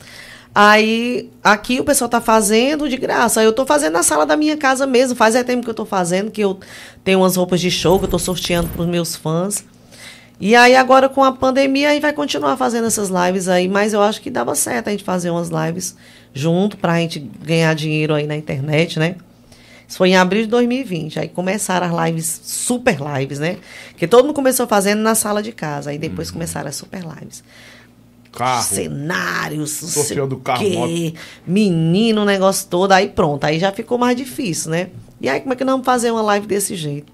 Aí, 0.55 1.31
aqui 1.43 1.79
o 1.79 1.83
pessoal 1.83 2.07
tá 2.07 2.21
fazendo 2.21 2.87
de 2.87 2.95
graça. 2.95 3.43
Eu 3.43 3.51
tô 3.51 3.65
fazendo 3.65 3.93
na 3.93 4.03
sala 4.03 4.23
da 4.23 4.37
minha 4.37 4.55
casa 4.55 4.85
mesmo. 4.85 5.15
Faz 5.15 5.33
é 5.33 5.43
tempo 5.43 5.63
que 5.63 5.69
eu 5.69 5.73
tô 5.73 5.83
fazendo, 5.83 6.29
que 6.29 6.41
eu 6.41 6.59
tenho 7.03 7.19
umas 7.19 7.35
roupas 7.35 7.59
de 7.59 7.71
show 7.71 7.97
que 7.97 8.05
eu 8.05 8.09
tô 8.09 8.19
sorteando 8.19 8.69
pros 8.69 8.85
meus 8.85 9.15
fãs. 9.15 9.65
E 10.45 10.57
aí, 10.57 10.75
agora 10.75 11.07
com 11.07 11.23
a 11.23 11.31
pandemia, 11.31 11.91
aí 11.91 12.01
vai 12.01 12.11
continuar 12.11 12.57
fazendo 12.57 12.85
essas 12.85 13.07
lives 13.07 13.47
aí. 13.47 13.69
Mas 13.69 13.93
eu 13.93 14.01
acho 14.01 14.21
que 14.21 14.29
dava 14.29 14.53
certo 14.55 14.89
a 14.89 14.91
gente 14.91 15.01
fazer 15.01 15.29
umas 15.29 15.47
lives 15.47 15.95
junto 16.33 16.75
pra 16.75 16.97
gente 16.97 17.17
ganhar 17.17 17.73
dinheiro 17.73 18.13
aí 18.13 18.27
na 18.27 18.35
internet, 18.35 18.99
né? 18.99 19.15
Isso 19.87 19.97
foi 19.97 20.09
em 20.09 20.17
abril 20.17 20.41
de 20.41 20.49
2020. 20.49 21.17
Aí 21.17 21.29
começaram 21.29 21.87
as 21.87 22.07
lives, 22.07 22.41
super 22.43 22.97
lives, 23.17 23.39
né? 23.39 23.55
Que 23.95 24.05
todo 24.05 24.25
mundo 24.25 24.35
começou 24.35 24.67
fazendo 24.67 24.99
na 24.99 25.15
sala 25.15 25.41
de 25.41 25.53
casa. 25.53 25.91
Aí 25.91 25.97
depois 25.97 26.29
começaram 26.29 26.67
as 26.67 26.75
super 26.75 27.01
lives 27.01 27.41
Carro. 28.33 28.63
cenários, 28.63 29.71
Sorteando 29.71 30.35
carro, 30.35 30.59
quê, 30.59 31.13
menino, 31.47 32.23
o 32.23 32.25
negócio 32.25 32.67
todo, 32.67 32.91
aí 32.91 33.07
pronto, 33.07 33.45
aí 33.45 33.59
já 33.59 33.71
ficou 33.71 33.97
mais 33.97 34.17
difícil, 34.17 34.71
né? 34.71 34.89
E 35.21 35.29
aí 35.29 35.39
como 35.39 35.53
é 35.53 35.55
que 35.55 35.63
nós 35.63 35.73
vamos 35.73 35.85
fazer 35.85 36.11
uma 36.11 36.21
live 36.23 36.47
desse 36.47 36.75
jeito? 36.75 37.12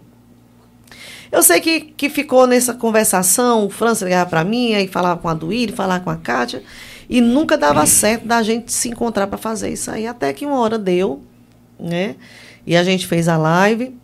Eu 1.32 1.44
sei 1.44 1.62
que, 1.62 1.82
que 1.82 2.10
ficou 2.10 2.48
nessa 2.48 2.74
conversação, 2.74 3.66
o 3.66 3.70
França 3.70 4.06
ligava 4.06 4.30
para 4.30 4.44
mim, 4.44 4.74
aí 4.74 4.88
falava 4.88 5.20
com 5.20 5.30
a 5.30 5.34
Duíri, 5.34 5.72
falava 5.72 6.04
com 6.04 6.10
a 6.10 6.16
Kátia, 6.16 6.64
e 7.10 7.22
nunca 7.22 7.58
dava 7.58 7.86
certo 7.86 8.26
da 8.26 8.42
gente 8.42 8.72
se 8.72 8.90
encontrar 8.90 9.28
para 9.28 9.38
fazer 9.38 9.70
isso 9.70 9.92
aí, 9.92 10.08
até 10.08 10.34
que 10.34 10.46
uma 10.46 10.60
hora 10.60 10.78
deu, 10.78 11.22
né? 11.80 12.16
E 12.66 12.76
a 12.76 12.84
gente 12.84 13.08
fez 13.08 13.28
a 13.28 13.38
live, 13.38 13.96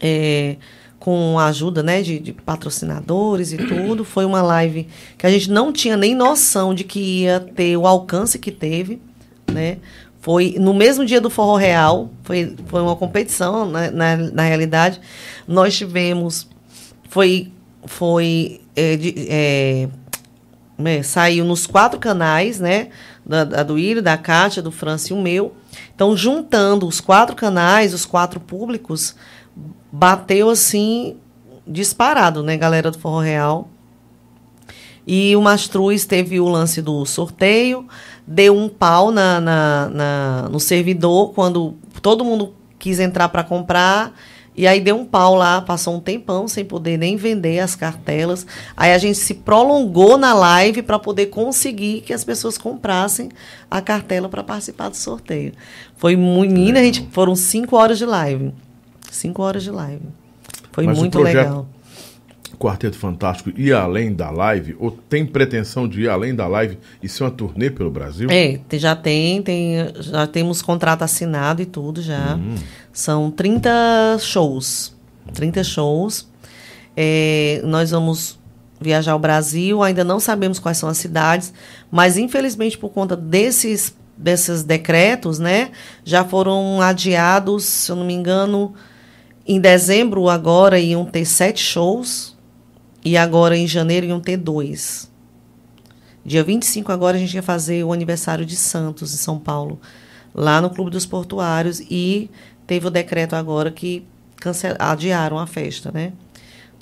é, 0.00 0.56
com 0.98 1.38
a 1.38 1.46
ajuda 1.46 1.82
né, 1.82 2.02
de, 2.02 2.18
de 2.18 2.32
patrocinadores 2.32 3.52
e 3.52 3.56
tudo. 3.66 4.04
Foi 4.04 4.24
uma 4.24 4.42
live 4.42 4.88
que 5.16 5.26
a 5.26 5.30
gente 5.30 5.50
não 5.50 5.72
tinha 5.72 5.96
nem 5.96 6.14
noção 6.14 6.74
de 6.74 6.84
que 6.84 7.22
ia 7.22 7.40
ter 7.40 7.76
o 7.76 7.86
alcance 7.86 8.38
que 8.38 8.50
teve. 8.50 9.00
Né? 9.50 9.78
Foi 10.20 10.56
no 10.58 10.74
mesmo 10.74 11.04
dia 11.04 11.20
do 11.20 11.30
Forró 11.30 11.56
Real, 11.56 12.10
foi, 12.24 12.54
foi 12.66 12.82
uma 12.82 12.96
competição, 12.96 13.70
né, 13.70 13.90
na, 13.90 14.16
na 14.16 14.42
realidade. 14.42 15.00
Nós 15.48 15.76
tivemos, 15.76 16.46
foi, 17.08 17.50
foi 17.86 18.60
é, 18.76 18.96
de, 18.96 19.14
é, 19.30 19.88
é, 20.84 21.02
saiu 21.02 21.44
nos 21.44 21.66
quatro 21.66 21.98
canais, 21.98 22.60
né? 22.60 22.90
Da, 23.24 23.44
da 23.44 23.62
do 23.62 23.78
Írio, 23.78 24.02
da 24.02 24.16
Kátia, 24.16 24.62
do 24.62 24.70
França 24.70 25.12
e 25.12 25.16
o 25.16 25.20
meu. 25.20 25.54
Então, 25.94 26.16
juntando 26.16 26.86
os 26.86 27.00
quatro 27.00 27.34
canais, 27.34 27.92
os 27.94 28.04
quatro 28.06 28.38
públicos, 28.38 29.16
bateu 29.90 30.50
assim, 30.50 31.16
disparado, 31.66 32.42
né, 32.42 32.56
galera 32.56 32.90
do 32.90 32.98
Forró 32.98 33.20
Real. 33.20 33.68
E 35.06 35.34
o 35.34 35.40
Mastruz 35.40 36.04
teve 36.04 36.38
o 36.38 36.48
lance 36.48 36.82
do 36.82 37.04
sorteio, 37.06 37.86
deu 38.26 38.54
um 38.54 38.68
pau 38.68 39.10
na, 39.10 39.40
na, 39.40 39.88
na 39.88 40.48
no 40.50 40.60
servidor 40.60 41.32
quando 41.32 41.74
todo 42.02 42.24
mundo 42.24 42.54
quis 42.78 43.00
entrar 43.00 43.30
para 43.30 43.42
comprar. 43.42 44.12
E 44.58 44.66
aí 44.66 44.80
deu 44.80 44.96
um 44.96 45.04
pau 45.04 45.36
lá, 45.36 45.62
passou 45.62 45.94
um 45.94 46.00
tempão 46.00 46.48
sem 46.48 46.64
poder 46.64 46.98
nem 46.98 47.16
vender 47.16 47.60
as 47.60 47.76
cartelas. 47.76 48.44
Aí 48.76 48.92
a 48.92 48.98
gente 48.98 49.16
se 49.16 49.32
prolongou 49.34 50.18
na 50.18 50.34
live 50.34 50.82
para 50.82 50.98
poder 50.98 51.26
conseguir 51.26 52.00
que 52.00 52.12
as 52.12 52.24
pessoas 52.24 52.58
comprassem 52.58 53.28
a 53.70 53.80
cartela 53.80 54.28
para 54.28 54.42
participar 54.42 54.88
do 54.88 54.96
sorteio. 54.96 55.52
Foi 55.96 56.16
muito. 56.16 56.52
Menina, 56.52 56.80
a 56.80 56.82
gente, 56.82 57.06
foram 57.12 57.36
cinco 57.36 57.76
horas 57.76 57.98
de 57.98 58.04
live. 58.04 58.52
Cinco 59.12 59.42
horas 59.42 59.62
de 59.62 59.70
live. 59.70 60.02
Foi 60.72 60.84
Mas 60.86 60.98
muito 60.98 61.12
projeto- 61.18 61.36
legal. 61.36 61.66
Quarteto 62.56 62.96
Fantástico 62.96 63.50
ir 63.56 63.72
além 63.72 64.14
da 64.14 64.30
live, 64.30 64.76
ou 64.78 64.90
tem 64.90 65.26
pretensão 65.26 65.88
de 65.88 66.02
ir 66.02 66.08
além 66.08 66.34
da 66.34 66.46
live 66.46 66.78
e 67.02 67.08
ser 67.08 67.24
uma 67.24 67.30
turnê 67.30 67.70
pelo 67.70 67.90
Brasil? 67.90 68.28
É, 68.30 68.58
já 68.74 68.96
tem, 68.96 69.42
tem, 69.42 69.76
já 70.00 70.26
temos 70.26 70.62
contrato 70.62 71.02
assinado 71.02 71.60
e 71.60 71.66
tudo 71.66 72.00
já. 72.02 72.38
São 72.92 73.30
30 73.30 74.18
shows. 74.20 74.94
30 75.34 75.62
shows. 75.64 76.28
É, 76.96 77.60
nós 77.64 77.90
vamos 77.90 78.38
viajar 78.80 79.12
ao 79.12 79.18
Brasil, 79.18 79.82
ainda 79.82 80.04
não 80.04 80.20
sabemos 80.20 80.58
quais 80.58 80.78
são 80.78 80.88
as 80.88 80.98
cidades, 80.98 81.52
mas 81.90 82.16
infelizmente 82.16 82.78
por 82.78 82.90
conta 82.90 83.16
desses, 83.16 83.94
desses 84.16 84.62
decretos, 84.62 85.38
né, 85.38 85.70
já 86.04 86.24
foram 86.24 86.80
adiados, 86.80 87.64
se 87.64 87.90
eu 87.90 87.96
não 87.96 88.04
me 88.04 88.14
engano, 88.14 88.72
em 89.46 89.60
dezembro 89.60 90.28
agora 90.28 90.78
iam 90.78 91.04
ter 91.04 91.24
sete 91.24 91.60
shows 91.60 92.37
e 93.04 93.16
agora 93.16 93.56
em 93.56 93.66
janeiro 93.66 94.06
iam 94.06 94.20
ter 94.20 94.36
dois. 94.36 95.10
Dia 96.24 96.44
25 96.44 96.92
agora 96.92 97.16
a 97.16 97.20
gente 97.20 97.34
ia 97.34 97.42
fazer 97.42 97.84
o 97.84 97.92
aniversário 97.92 98.44
de 98.44 98.56
Santos, 98.56 99.14
em 99.14 99.16
São 99.16 99.38
Paulo, 99.38 99.80
lá 100.34 100.60
no 100.60 100.68
Clube 100.70 100.90
dos 100.90 101.06
Portuários 101.06 101.80
e 101.80 102.30
teve 102.66 102.86
o 102.86 102.90
decreto 102.90 103.34
agora 103.34 103.70
que 103.70 104.04
cancel... 104.36 104.76
adiaram 104.78 105.38
a 105.38 105.46
festa, 105.46 105.90
né? 105.92 106.12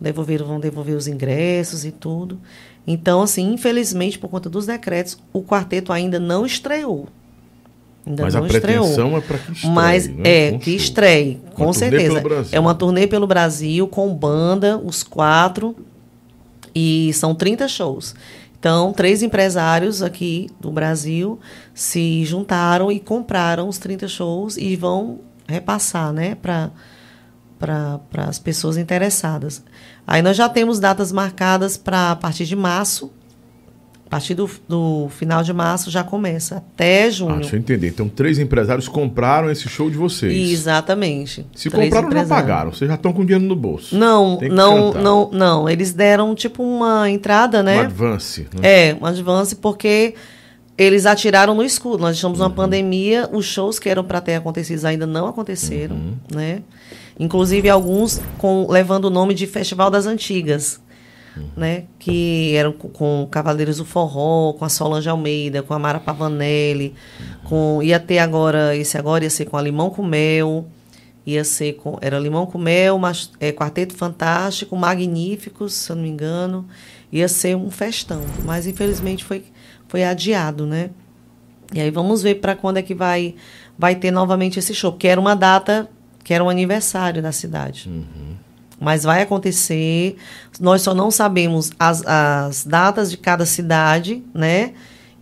Devolveram, 0.00 0.46
vão 0.46 0.60
devolver 0.60 0.96
os 0.96 1.06
ingressos 1.06 1.84
e 1.84 1.92
tudo. 1.92 2.38
Então, 2.86 3.22
assim, 3.22 3.52
infelizmente, 3.52 4.18
por 4.18 4.28
conta 4.28 4.50
dos 4.50 4.66
decretos, 4.66 5.18
o 5.32 5.42
quarteto 5.42 5.92
ainda 5.92 6.20
não 6.20 6.44
estreou. 6.44 7.08
Ainda 8.06 8.22
Mas 8.22 8.34
a 8.36 8.40
não 8.40 8.46
estreou. 8.46 8.84
pretensão 8.84 9.16
é 9.16 9.20
para 9.20 9.38
que 9.38 9.52
estreie, 9.52 9.74
Mas 9.74 10.06
né? 10.08 10.22
é, 10.24 10.50
Com 10.52 10.58
que 10.60 10.70
show. 10.70 10.76
estreie, 10.76 11.40
com 11.54 11.72
certeza. 11.72 12.22
É 12.52 12.60
uma 12.60 12.74
turnê 12.74 13.06
pelo 13.06 13.26
Brasil, 13.26 13.88
com 13.88 14.14
banda, 14.14 14.78
os 14.78 15.02
quatro. 15.02 15.74
E 16.78 17.10
são 17.14 17.34
30 17.34 17.66
shows. 17.68 18.14
Então, 18.58 18.92
três 18.92 19.22
empresários 19.22 20.02
aqui 20.02 20.50
do 20.60 20.70
Brasil 20.70 21.40
se 21.72 22.22
juntaram 22.26 22.92
e 22.92 23.00
compraram 23.00 23.66
os 23.66 23.78
30 23.78 24.06
shows 24.08 24.58
e 24.58 24.76
vão 24.76 25.20
repassar, 25.48 26.12
né, 26.12 26.34
para 26.34 26.70
para 27.58 27.98
as 28.28 28.38
pessoas 28.38 28.76
interessadas. 28.76 29.62
Aí 30.06 30.20
nós 30.20 30.36
já 30.36 30.46
temos 30.46 30.78
datas 30.78 31.10
marcadas 31.10 31.78
para 31.78 32.10
a 32.10 32.16
partir 32.16 32.44
de 32.44 32.54
março. 32.54 33.10
A 34.06 34.08
partir 34.08 34.34
do, 34.34 34.48
do 34.68 35.08
final 35.10 35.42
de 35.42 35.52
março 35.52 35.90
já 35.90 36.04
começa, 36.04 36.58
até 36.58 37.06
Ah, 37.06 37.10
junho. 37.10 37.36
deixa 37.40 37.56
eu 37.56 37.58
entender. 37.58 37.88
Então, 37.88 38.08
três 38.08 38.38
empresários 38.38 38.86
compraram 38.86 39.50
esse 39.50 39.68
show 39.68 39.90
de 39.90 39.96
vocês. 39.96 40.52
Exatamente. 40.52 41.44
Se 41.54 41.68
Três 41.68 41.86
compraram, 41.86 42.06
já 42.10 42.16
empresários. 42.20 42.28
pagaram. 42.48 42.72
Vocês 42.72 42.88
já 42.88 42.94
estão 42.94 43.12
com 43.12 43.24
dinheiro 43.24 43.44
no 43.44 43.56
bolso. 43.56 43.96
Não, 43.96 44.38
não, 44.42 44.92
cantar. 44.92 45.02
não, 45.02 45.30
não. 45.32 45.68
Eles 45.68 45.92
deram 45.92 46.36
tipo 46.36 46.62
uma 46.62 47.10
entrada, 47.10 47.60
Um 47.60 47.64
né? 47.64 47.80
advance. 47.80 48.46
Né? 48.54 48.90
É, 48.90 48.96
um 49.00 49.04
advance, 49.04 49.56
porque 49.56 50.14
eles 50.78 51.04
atiraram 51.04 51.54
no 51.56 51.64
escuro. 51.64 52.00
Nós 52.00 52.14
estamos 52.14 52.38
Uhum. 52.38 52.44
numa 52.46 52.54
pandemia, 52.54 53.28
os 53.32 53.44
shows 53.44 53.80
que 53.80 53.88
eram 53.88 54.04
para 54.04 54.20
ter 54.20 54.36
acontecido 54.36 54.84
ainda 54.84 55.04
não 55.06 55.26
aconteceram, 55.26 55.96
Uhum. 55.96 56.12
né? 56.32 56.62
Inclusive 57.18 57.68
alguns 57.68 58.20
com, 58.38 58.66
levando 58.70 59.06
o 59.06 59.10
nome 59.10 59.34
de 59.34 59.46
Festival 59.48 59.90
das 59.90 60.06
Antigas, 60.06 60.78
Uhum. 61.36 61.48
né? 61.56 61.84
Que 61.98 62.54
eram 62.54 62.72
com, 62.72 62.88
com 62.88 63.28
Cavaleiros 63.30 63.76
do 63.76 63.84
Forró, 63.84 64.54
com 64.54 64.64
a 64.64 64.68
Solange 64.68 65.08
Almeida, 65.08 65.62
com 65.62 65.74
a 65.74 65.78
Mara 65.78 66.00
Pavanelli, 66.00 66.94
com 67.44 67.82
ia 67.82 68.00
ter 68.00 68.18
agora 68.18 68.74
esse 68.74 68.96
agora 68.96 69.24
ia 69.24 69.30
ser 69.30 69.44
com 69.44 69.56
a 69.56 69.62
Limão 69.62 69.90
com 69.90 70.02
Mel, 70.02 70.66
ia 71.26 71.44
ser 71.44 71.74
com 71.74 71.98
era 72.00 72.18
Limão 72.18 72.46
com 72.46 72.58
Mel, 72.58 72.98
mas, 72.98 73.30
é, 73.38 73.52
Quarteto 73.52 73.94
Fantástico, 73.94 74.76
Magníficos, 74.76 75.74
se 75.74 75.90
eu 75.90 75.96
não 75.96 76.02
me 76.04 76.08
engano, 76.08 76.66
ia 77.12 77.28
ser 77.28 77.56
um 77.56 77.70
festão, 77.70 78.22
mas 78.44 78.66
infelizmente 78.66 79.24
foi 79.24 79.44
foi 79.88 80.02
adiado, 80.02 80.66
né? 80.66 80.90
E 81.72 81.80
aí 81.80 81.90
vamos 81.90 82.22
ver 82.22 82.36
para 82.36 82.54
quando 82.54 82.78
é 82.78 82.82
que 82.82 82.94
vai 82.94 83.34
vai 83.78 83.94
ter 83.94 84.10
novamente 84.10 84.58
esse 84.58 84.74
show, 84.74 84.92
porque 84.92 85.08
era 85.08 85.20
uma 85.20 85.34
data 85.34 85.88
que 86.24 86.32
era 86.32 86.42
um 86.42 86.48
aniversário 86.48 87.22
da 87.22 87.30
cidade. 87.30 87.88
Mas 88.80 89.04
vai 89.04 89.22
acontecer. 89.22 90.16
Nós 90.60 90.82
só 90.82 90.94
não 90.94 91.10
sabemos 91.10 91.72
as, 91.78 92.02
as 92.06 92.64
datas 92.64 93.10
de 93.10 93.16
cada 93.16 93.46
cidade, 93.46 94.22
né? 94.34 94.72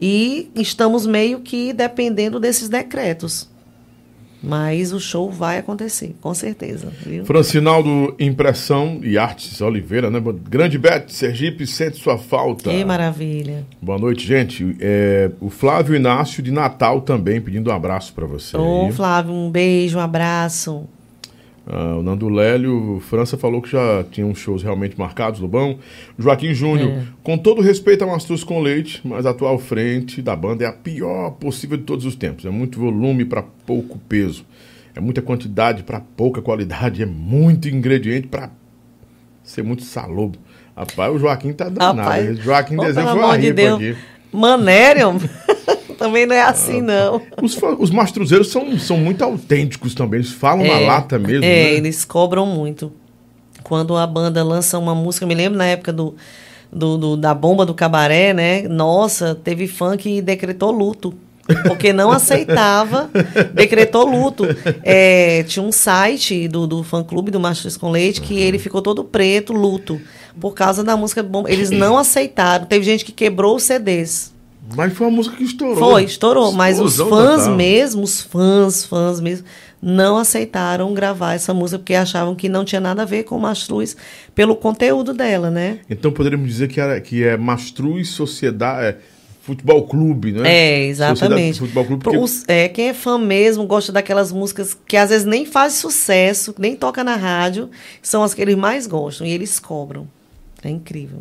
E 0.00 0.50
estamos 0.54 1.06
meio 1.06 1.40
que 1.40 1.72
dependendo 1.72 2.40
desses 2.40 2.68
decretos. 2.68 3.48
Mas 4.46 4.92
o 4.92 5.00
show 5.00 5.30
vai 5.30 5.58
acontecer, 5.58 6.14
com 6.20 6.34
certeza. 6.34 6.92
Viu? 7.00 7.24
Francinaldo 7.24 8.14
Impressão 8.18 9.00
e 9.02 9.16
Artes 9.16 9.58
Oliveira, 9.62 10.10
né? 10.10 10.22
Grande 10.50 10.76
Bete, 10.76 11.14
Sergipe, 11.14 11.66
sente 11.66 11.96
sua 11.96 12.18
falta. 12.18 12.68
Que 12.68 12.84
maravilha. 12.84 13.64
Boa 13.80 13.98
noite, 13.98 14.26
gente. 14.26 14.76
É, 14.80 15.30
o 15.40 15.48
Flávio 15.48 15.96
Inácio 15.96 16.42
de 16.42 16.50
Natal 16.50 17.00
também 17.00 17.40
pedindo 17.40 17.70
um 17.70 17.72
abraço 17.72 18.12
para 18.12 18.26
você. 18.26 18.54
Ô. 18.54 18.90
Flávio, 18.92 19.32
um 19.32 19.50
beijo, 19.50 19.96
um 19.96 20.02
abraço. 20.02 20.86
Ah, 21.66 21.96
o 21.96 22.02
Nando 22.02 22.28
Lélio, 22.28 23.00
França 23.08 23.38
falou 23.38 23.62
que 23.62 23.70
já 23.70 24.04
tinha 24.10 24.26
uns 24.26 24.38
shows 24.38 24.62
realmente 24.62 24.98
marcados, 24.98 25.40
Lobão. 25.40 25.78
Joaquim 26.18 26.52
Júnior, 26.52 26.90
É. 26.90 27.02
com 27.22 27.38
todo 27.38 27.62
respeito 27.62 28.04
a 28.04 28.06
Mastruz 28.06 28.44
com 28.44 28.60
Leite, 28.60 29.00
mas 29.02 29.24
a 29.24 29.30
atual 29.30 29.58
frente 29.58 30.20
da 30.20 30.36
banda 30.36 30.64
é 30.64 30.66
a 30.66 30.72
pior 30.72 31.30
possível 31.32 31.78
de 31.78 31.84
todos 31.84 32.04
os 32.04 32.14
tempos. 32.16 32.44
É 32.44 32.50
muito 32.50 32.78
volume 32.78 33.24
para 33.24 33.42
pouco 33.42 33.98
peso. 34.08 34.44
É 34.94 35.00
muita 35.00 35.22
quantidade 35.22 35.82
para 35.82 36.00
pouca 36.00 36.42
qualidade. 36.42 37.02
É 37.02 37.06
muito 37.06 37.66
ingrediente 37.68 38.28
para 38.28 38.50
ser 39.42 39.62
muito 39.64 39.82
salobo. 39.82 40.38
Rapaz, 40.76 41.14
o 41.14 41.18
Joaquim 41.18 41.52
tá 41.52 41.68
danado. 41.68 41.98
Rapaz, 42.00 42.38
Joaquim 42.40 42.76
desenho 42.76 43.08
foi 43.08 43.38
de 43.38 43.46
ripa 43.46 43.54
Deus. 43.54 43.74
aqui. 43.80 43.96
Manérium? 44.32 45.18
Também 46.04 46.26
não 46.26 46.36
é 46.36 46.42
assim, 46.42 46.82
não. 46.82 47.22
Os, 47.42 47.56
os 47.78 47.90
mastruzeiros 47.90 48.48
são, 48.48 48.78
são 48.78 48.98
muito 48.98 49.24
autênticos 49.24 49.94
também. 49.94 50.20
Eles 50.20 50.30
falam 50.32 50.66
na 50.66 50.78
lata 50.80 51.18
mesmo. 51.18 51.44
É, 51.46 51.48
né? 51.48 51.72
eles 51.72 52.04
cobram 52.04 52.44
muito. 52.44 52.92
Quando 53.62 53.96
a 53.96 54.06
banda 54.06 54.44
lança 54.44 54.78
uma 54.78 54.94
música, 54.94 55.24
me 55.24 55.34
lembro 55.34 55.56
na 55.56 55.64
época 55.64 55.94
do, 55.94 56.14
do, 56.70 56.98
do- 56.98 57.16
da 57.16 57.32
bomba 57.32 57.64
do 57.64 57.72
cabaré, 57.72 58.34
né? 58.34 58.68
Nossa, 58.68 59.34
teve 59.34 59.66
fã 59.66 59.96
que 59.96 60.20
decretou 60.20 60.70
luto. 60.70 61.14
Porque 61.66 61.90
não 61.90 62.12
aceitava, 62.12 63.08
decretou 63.54 64.04
luto. 64.06 64.44
É, 64.82 65.42
tinha 65.44 65.62
um 65.64 65.72
site 65.72 66.48
do, 66.48 66.66
do 66.66 66.82
fã 66.82 67.02
clube 67.02 67.30
do 67.30 67.40
Mastros 67.40 67.78
com 67.78 67.90
Leite 67.90 68.20
que 68.20 68.38
ele 68.38 68.58
ficou 68.58 68.82
todo 68.82 69.02
preto, 69.04 69.54
luto, 69.54 69.98
por 70.38 70.52
causa 70.52 70.84
da 70.84 70.98
música 70.98 71.22
bomba. 71.22 71.50
Eles 71.50 71.70
não 71.70 71.96
aceitaram. 71.96 72.66
Teve 72.66 72.84
gente 72.84 73.06
que 73.06 73.12
quebrou 73.12 73.56
os 73.56 73.62
CDs. 73.62 74.33
Mas 74.76 74.92
foi 74.92 75.06
uma 75.06 75.16
música 75.16 75.36
que 75.36 75.44
estourou. 75.44 75.76
Foi, 75.76 76.04
estourou. 76.04 76.52
Mas 76.52 76.80
os 76.80 76.96
fãs 76.96 77.40
total. 77.42 77.56
mesmo, 77.56 78.02
os 78.02 78.20
fãs, 78.22 78.84
fãs 78.84 79.20
mesmo, 79.20 79.46
não 79.82 80.16
aceitaram 80.16 80.92
gravar 80.94 81.34
essa 81.34 81.52
música 81.52 81.78
porque 81.78 81.94
achavam 81.94 82.34
que 82.34 82.48
não 82.48 82.64
tinha 82.64 82.80
nada 82.80 83.02
a 83.02 83.04
ver 83.04 83.24
com 83.24 83.38
Mastruz 83.38 83.96
pelo 84.34 84.56
conteúdo 84.56 85.12
dela, 85.12 85.50
né? 85.50 85.80
Então 85.90 86.10
poderíamos 86.10 86.48
dizer 86.48 86.68
que, 86.68 86.80
era, 86.80 86.98
que 87.00 87.22
é 87.22 87.36
Mastruz 87.36 88.08
Sociedade. 88.10 88.86
É, 88.86 88.96
futebol 89.42 89.86
Clube, 89.86 90.32
né? 90.32 90.50
É, 90.50 90.86
exatamente. 90.86 91.58
Futebol 91.58 91.84
Clube. 91.84 92.02
Porque, 92.02 92.16
os- 92.18 92.44
é, 92.48 92.66
quem 92.66 92.88
é 92.88 92.94
fã 92.94 93.18
mesmo 93.18 93.66
gosta 93.66 93.92
daquelas 93.92 94.32
músicas 94.32 94.74
que 94.86 94.96
às 94.96 95.10
vezes 95.10 95.26
nem 95.26 95.44
faz 95.44 95.74
sucesso, 95.74 96.54
nem 96.58 96.74
toca 96.74 97.04
na 97.04 97.14
rádio, 97.14 97.68
são 98.00 98.22
as 98.22 98.32
que 98.32 98.40
eles 98.40 98.56
mais 98.56 98.86
gostam 98.86 99.26
e 99.26 99.30
eles 99.30 99.58
cobram. 99.60 100.08
É 100.62 100.70
incrível. 100.70 101.18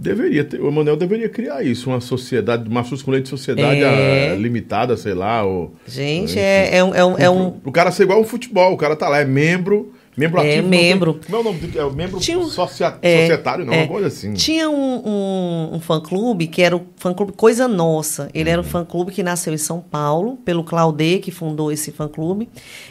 Deveria 0.00 0.42
ter, 0.44 0.58
o 0.60 0.68
Emanuel 0.68 0.96
deveria 0.96 1.28
criar 1.28 1.62
isso, 1.62 1.90
uma 1.90 2.00
sociedade, 2.00 2.66
uma 2.68 2.82
leite 3.08 3.24
de 3.24 3.28
sociedade 3.28 3.82
É. 3.82 4.30
ah, 4.32 4.34
limitada, 4.34 4.96
sei 4.96 5.12
lá. 5.12 5.44
Ou, 5.44 5.74
Gente, 5.86 6.38
é, 6.38 6.76
é 6.78 6.82
um. 6.84 6.94
É 6.94 7.04
um, 7.04 7.18
é 7.18 7.28
um- 7.30 7.60
O 7.64 7.70
cara 7.70 7.90
ser 7.92 8.04
igual 8.04 8.18
um 8.20 8.24
futebol, 8.24 8.72
o 8.72 8.76
cara 8.78 8.96
tá 8.96 9.10
lá, 9.10 9.20
é 9.20 9.26
membro, 9.26 9.92
membro 10.16 10.40
É, 10.40 10.52
ativo. 10.54 10.68
membro. 10.68 11.12
tem- 11.14 11.22
Como 11.30 11.36
é 11.36 11.40
o 11.40 11.44
nome 11.44 11.58
do 11.66 11.78
é 11.78 11.84
o 11.84 11.92
membro 11.92 12.18
Tinha 12.18 12.38
um- 12.38 12.46
socia- 12.48 12.96
é, 13.02 13.20
societário, 13.20 13.66
não, 13.66 13.74
é. 13.74 13.80
uma 13.82 13.88
coisa 13.88 14.06
assim. 14.06 14.32
Tinha 14.32 14.70
um, 14.70 15.02
um, 15.06 15.74
um 15.74 15.80
fã-clube 15.80 16.46
que 16.46 16.62
era 16.62 16.74
o 16.74 16.80
fã-clube 16.96 17.32
Coisa 17.32 17.68
Nossa. 17.68 18.30
Ele 18.32 18.44
Uhum. 18.48 18.52
era 18.54 18.60
um 18.62 18.64
fã-clube 18.64 19.12
que 19.12 19.22
nasceu 19.22 19.52
em 19.52 19.58
São 19.58 19.80
Paulo, 19.80 20.38
pelo 20.46 20.64
Claudê, 20.64 21.18
que 21.18 21.30
fundou 21.30 21.70
esse 21.70 21.92
fã-clube. 21.92 22.48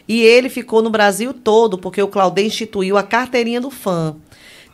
E 0.08 0.22
ele 0.22 0.48
ficou 0.48 0.84
no 0.84 0.92
Brasil 0.92 1.34
todo, 1.34 1.76
porque 1.76 2.00
o 2.04 2.08
Claudê 2.08 2.44
instituiu 2.46 2.98
a 2.98 3.04
carteirinha 3.04 3.60
do 3.60 3.72
fã. 3.72 4.16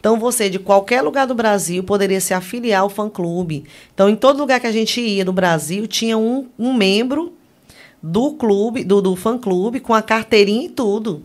Então, 0.06 0.19
você, 0.19 0.52
de 0.52 0.60
qualquer 0.60 1.02
lugar 1.02 1.26
do 1.26 1.34
Brasil, 1.34 1.84
poderia 1.84 2.22
se 2.22 2.32
afiliar 2.32 2.82
ao 2.82 2.90
fã-clube. 2.91 3.64
Então, 3.91 4.07
em 4.07 4.15
todo 4.15 4.38
lugar 4.38 4.60
que 4.60 4.68
a 4.68 4.72
gente 4.72 5.02
ia 5.02 5.26
no 5.26 5.34
Brasil, 5.34 5.88
tinha 5.88 6.15
um, 6.15 6.45
um 6.60 6.76
membro 6.76 7.34
do 8.03 8.34
clube, 8.34 8.84
do, 8.84 9.02
do 9.02 9.15
fã-clube, 9.15 9.80
com 9.80 9.95
a 9.95 10.03
carteirinha 10.03 10.68
e 10.68 10.69
tudo. 10.69 11.23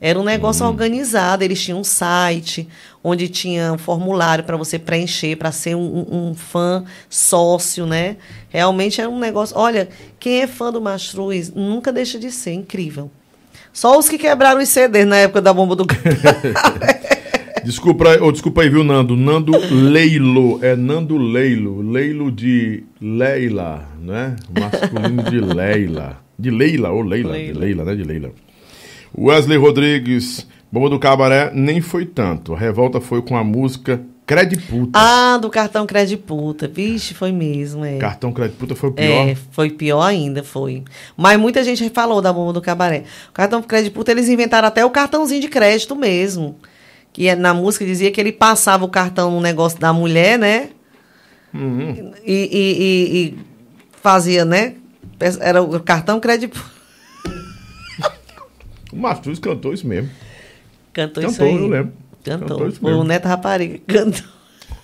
Era 0.00 0.18
um 0.18 0.24
negócio 0.24 0.66
organizado. 0.66 1.44
Eles 1.44 1.62
tinham 1.62 1.78
um 1.78 1.84
site 1.84 2.66
onde 3.00 3.28
tinha 3.28 3.72
um 3.72 3.78
formulário 3.78 4.42
para 4.42 4.56
você 4.56 4.76
preencher 4.76 5.36
para 5.36 5.52
ser 5.52 5.76
um, 5.76 5.80
um- 6.10 6.30
um 6.30 6.34
fã 6.34 6.84
sócio, 7.08 7.86
né? 7.86 8.16
Realmente 8.48 9.00
era 9.00 9.08
um 9.08 9.20
negócio. 9.20 9.56
Olha, 9.56 9.88
quem 10.18 10.42
é 10.42 10.48
fã 10.48 10.72
do 10.72 10.80
Mastruz 10.80 11.52
nunca 11.54 11.92
deixa 11.92 12.18
de 12.18 12.32
ser 12.32 12.54
incrível. 12.54 13.08
Só 13.72 13.96
os 13.96 14.08
que 14.08 14.18
quebraram 14.18 14.60
os 14.60 14.68
CDs 14.68 15.06
na 15.06 15.16
época 15.18 15.40
da 15.40 15.54
bomba 15.54 15.76
do 15.76 15.86
Desculpa, 17.66 18.16
ou 18.22 18.30
desculpa 18.30 18.62
aí, 18.62 18.68
viu, 18.68 18.84
Nando? 18.84 19.16
Nando 19.16 19.50
Leilo. 19.74 20.60
É 20.62 20.76
Nando 20.76 21.18
Leilo. 21.18 21.82
Leilo 21.82 22.30
de 22.30 22.84
Leila, 23.00 23.88
né? 24.00 24.36
Masculino 24.48 25.24
de 25.24 25.40
Leila. 25.40 26.22
De 26.38 26.48
Leila, 26.48 26.92
ou 26.92 27.02
Leila. 27.02 27.32
De 27.32 27.38
Leila. 27.38 27.58
Leila, 27.58 27.84
né? 27.84 27.94
De 27.96 28.04
Leila. 28.04 28.30
Wesley 29.18 29.58
Rodrigues. 29.58 30.46
Bomba 30.70 30.88
do 30.88 31.00
Cabaré 31.00 31.50
nem 31.52 31.80
foi 31.80 32.06
tanto. 32.06 32.54
A 32.54 32.56
revolta 32.56 33.00
foi 33.00 33.20
com 33.20 33.36
a 33.36 33.42
música 33.42 34.00
Crediputa. 34.24 34.96
Ah, 34.96 35.36
do 35.36 35.50
cartão 35.50 35.84
Crediputa. 35.86 36.68
Vixe, 36.68 37.14
foi 37.14 37.32
mesmo, 37.32 37.84
é. 37.84 37.98
Cartão 37.98 38.32
Crediputa 38.32 38.76
foi 38.76 38.92
pior. 38.92 39.28
É, 39.28 39.34
foi 39.50 39.70
pior 39.70 40.02
ainda, 40.02 40.44
foi. 40.44 40.84
Mas 41.16 41.36
muita 41.36 41.64
gente 41.64 41.90
falou 41.90 42.22
da 42.22 42.32
bomba 42.32 42.52
do 42.52 42.62
cabaré. 42.62 43.02
O 43.28 43.32
cartão 43.32 43.60
Crediputa, 43.60 44.12
eles 44.12 44.28
inventaram 44.28 44.68
até 44.68 44.84
o 44.84 44.90
cartãozinho 44.90 45.40
de 45.40 45.48
crédito 45.48 45.96
mesmo. 45.96 46.54
Que 47.16 47.28
é- 47.28 47.34
na 47.34 47.54
música 47.54 47.82
dizia 47.86 48.10
que 48.12 48.20
ele 48.20 48.30
passava 48.30 48.84
o 48.84 48.90
cartão 48.90 49.30
no 49.30 49.40
negócio 49.40 49.80
da 49.80 49.90
mulher, 49.90 50.38
né? 50.38 50.68
Uhum. 51.54 52.12
E, 52.22 52.32
e- 52.34 52.76
e- 52.82 53.16
e 53.16 53.38
fazia, 54.02 54.44
né? 54.44 54.74
Era 55.40 55.62
o 55.62 55.80
cartão 55.80 56.20
Crediputa. 56.20 56.62
O 58.92 58.96
Mastruz 58.98 59.38
cantou 59.38 59.72
isso 59.72 59.86
mesmo. 59.86 60.10
Cantou, 60.92 61.22
isso 61.22 61.32
Cantou, 61.38 61.46
aí. 61.56 61.62
eu 61.62 61.68
lembro. 61.68 61.92
Cantou. 62.22 62.48
Cantou 62.48 62.68
isso 62.68 62.80
Foi 62.80 62.90
o 62.92 62.96
mesmo. 62.96 63.08
Neto 63.08 63.24
Rapariga. 63.28 63.78
Cantou. 63.86 64.22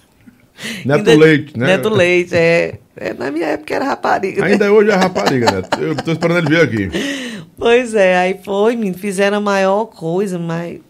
Neto 0.86 1.10
Ainda- 1.10 1.24
Leite, 1.24 1.58
né? 1.58 1.66
Neto 1.66 1.88
Leite, 1.90 2.34
é. 2.34 2.78
É, 2.96 3.12
Na 3.14 3.30
minha 3.30 3.46
época 3.46 3.74
era 3.74 3.84
rapariga. 3.84 4.40
né? 4.42 4.52
Ainda 4.52 4.72
hoje 4.72 4.90
é 4.90 4.94
rapariga, 4.94 5.50
Neto. 5.52 5.80
Eu 5.80 5.94
tô 5.96 6.12
esperando 6.12 6.38
ele 6.38 6.48
vir 6.48 6.60
aqui. 6.88 6.90
Pois 7.58 7.94
é, 7.94 8.16
aí 8.16 8.40
foi, 8.42 8.74
menino, 8.74 8.96
fizeram 8.98 9.36
a 9.36 9.40
maior 9.40 9.84
coisa, 9.84 10.38
mas. 10.38 10.80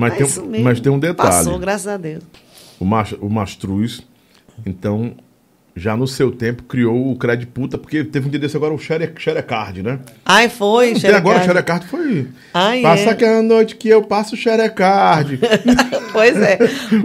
Mas, 0.00 0.12
é 0.14 0.16
tem, 0.16 0.26
um- 0.42 0.62
mas 0.62 0.80
tem 0.80 0.92
um 0.92 0.98
detalhe. 0.98 1.30
Passou, 1.30 1.58
graças 1.58 1.86
a 1.86 1.96
Deus. 1.96 2.22
O, 2.78 2.84
Mas- 2.84 3.12
o 3.20 3.28
Mastruz, 3.28 4.00
então, 4.66 5.12
já 5.76 5.96
no 5.96 6.06
seu 6.06 6.32
tempo, 6.32 6.62
criou 6.64 7.12
o 7.12 7.16
Crediputa, 7.16 7.78
porque 7.78 8.02
teve 8.04 8.26
um 8.26 8.30
dia 8.30 8.40
desse 8.40 8.56
agora 8.56 8.72
o 8.74 8.78
Xere- 8.78 9.12
Xerecard, 9.16 9.82
né? 9.82 10.00
Ai, 10.24 10.48
foi, 10.48 10.92
Até 10.92 11.14
agora 11.14 11.40
o 11.40 11.44
Xerecard. 11.44 11.84
Xerecard 11.84 11.86
foi. 11.86 12.28
Ai, 12.52 12.82
Passa 12.82 13.02
é. 13.04 13.10
aquela 13.10 13.42
noite 13.42 13.76
que 13.76 13.88
eu 13.88 14.02
passo 14.02 14.34
o 14.34 14.38
Xerecard. 14.38 15.38
Pois 16.12 16.36
é. 16.36 16.58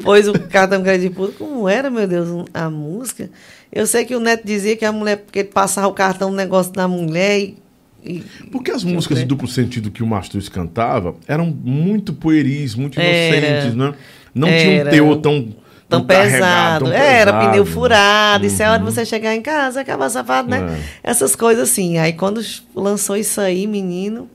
Pois 0.04 0.28
o 0.28 0.34
cartão 0.50 0.82
Crediputa, 0.82 1.34
como 1.38 1.70
era, 1.70 1.92
meu 1.92 2.08
Deus, 2.08 2.46
a 2.52 2.70
música? 2.72 3.30
Eu 3.72 3.86
sei 3.86 4.04
que 4.04 4.16
o 4.16 4.20
Neto 4.20 4.44
dizia 4.44 4.76
que 4.76 4.84
a 4.84 4.92
mulher, 4.92 5.18
porque 5.18 5.40
ele 5.40 5.50
passava 5.50 5.88
o 5.88 5.94
cartão 5.94 6.32
no 6.32 6.36
negócio 6.36 6.74
da 6.74 6.88
mulher 6.88 7.40
e. 7.40 7.58
e- 8.06 8.24
Porque 8.52 8.72
as 8.72 8.84
músicas 8.84 9.18
de 9.20 9.26
duplo 9.26 9.48
sentido 9.48 9.90
que 9.92 10.04
o 10.04 10.08
Mastruz 10.08 10.48
cantava 10.50 11.16
eram 11.28 11.46
muito 11.48 12.14
pueris, 12.14 12.76
muito 12.76 13.00
Era. 13.00 13.38
inocentes, 13.38 13.76
né? 13.76 13.94
Não 14.34 14.48
tinha 14.48 14.70
um 14.70 14.80
Era. 14.80 14.90
teor 14.92 15.16
tão. 15.18 15.56
Tão 15.88 16.04
pesado. 16.04 16.86
tão 16.86 16.94
Era 16.94 17.32
pesado. 17.32 17.52
pneu 17.52 17.66
furado. 17.66 18.46
Isso 18.46 18.62
é 18.64 18.68
hora 18.68 18.80
de 18.80 18.86
Uhum. 18.86 18.92
você 18.92 19.06
chegar 19.06 19.36
em 19.36 19.42
casa, 19.42 19.82
acabar 19.82 20.10
safado, 20.10 20.50
né? 20.50 20.80
É. 21.04 21.10
Essas 21.12 21.36
coisas 21.36 21.70
assim. 21.70 21.98
Aí 22.00 22.14
quando 22.14 22.42
lançou 22.76 23.16
isso 23.16 23.40
aí, 23.40 23.68
menino, 23.68 24.28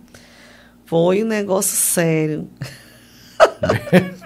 foi 0.87 1.25
um 1.25 1.27
negócio 1.27 1.77
sério. 1.77 2.49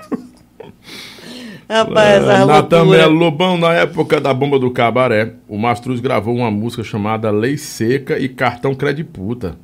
Rapaz, 1.69 2.25
É, 2.25 2.35
a 2.37 2.47
Natan. 2.47 2.85
Melo 2.85 3.15
Lobão, 3.15 3.57
na 3.57 3.73
época 3.73 4.21
da 4.21 4.33
bomba 4.35 4.59
do 4.59 4.71
cabaré, 4.71 5.33
o 5.49 5.57
Mastruz 5.59 6.01
gravou 6.01 6.37
uma 6.37 6.51
música 6.51 6.83
chamada 6.85 7.31
Lei 7.31 7.57
Seca 7.57 8.19
e 8.19 8.29
Cartão 8.29 8.75
Crediputa. 8.75 9.57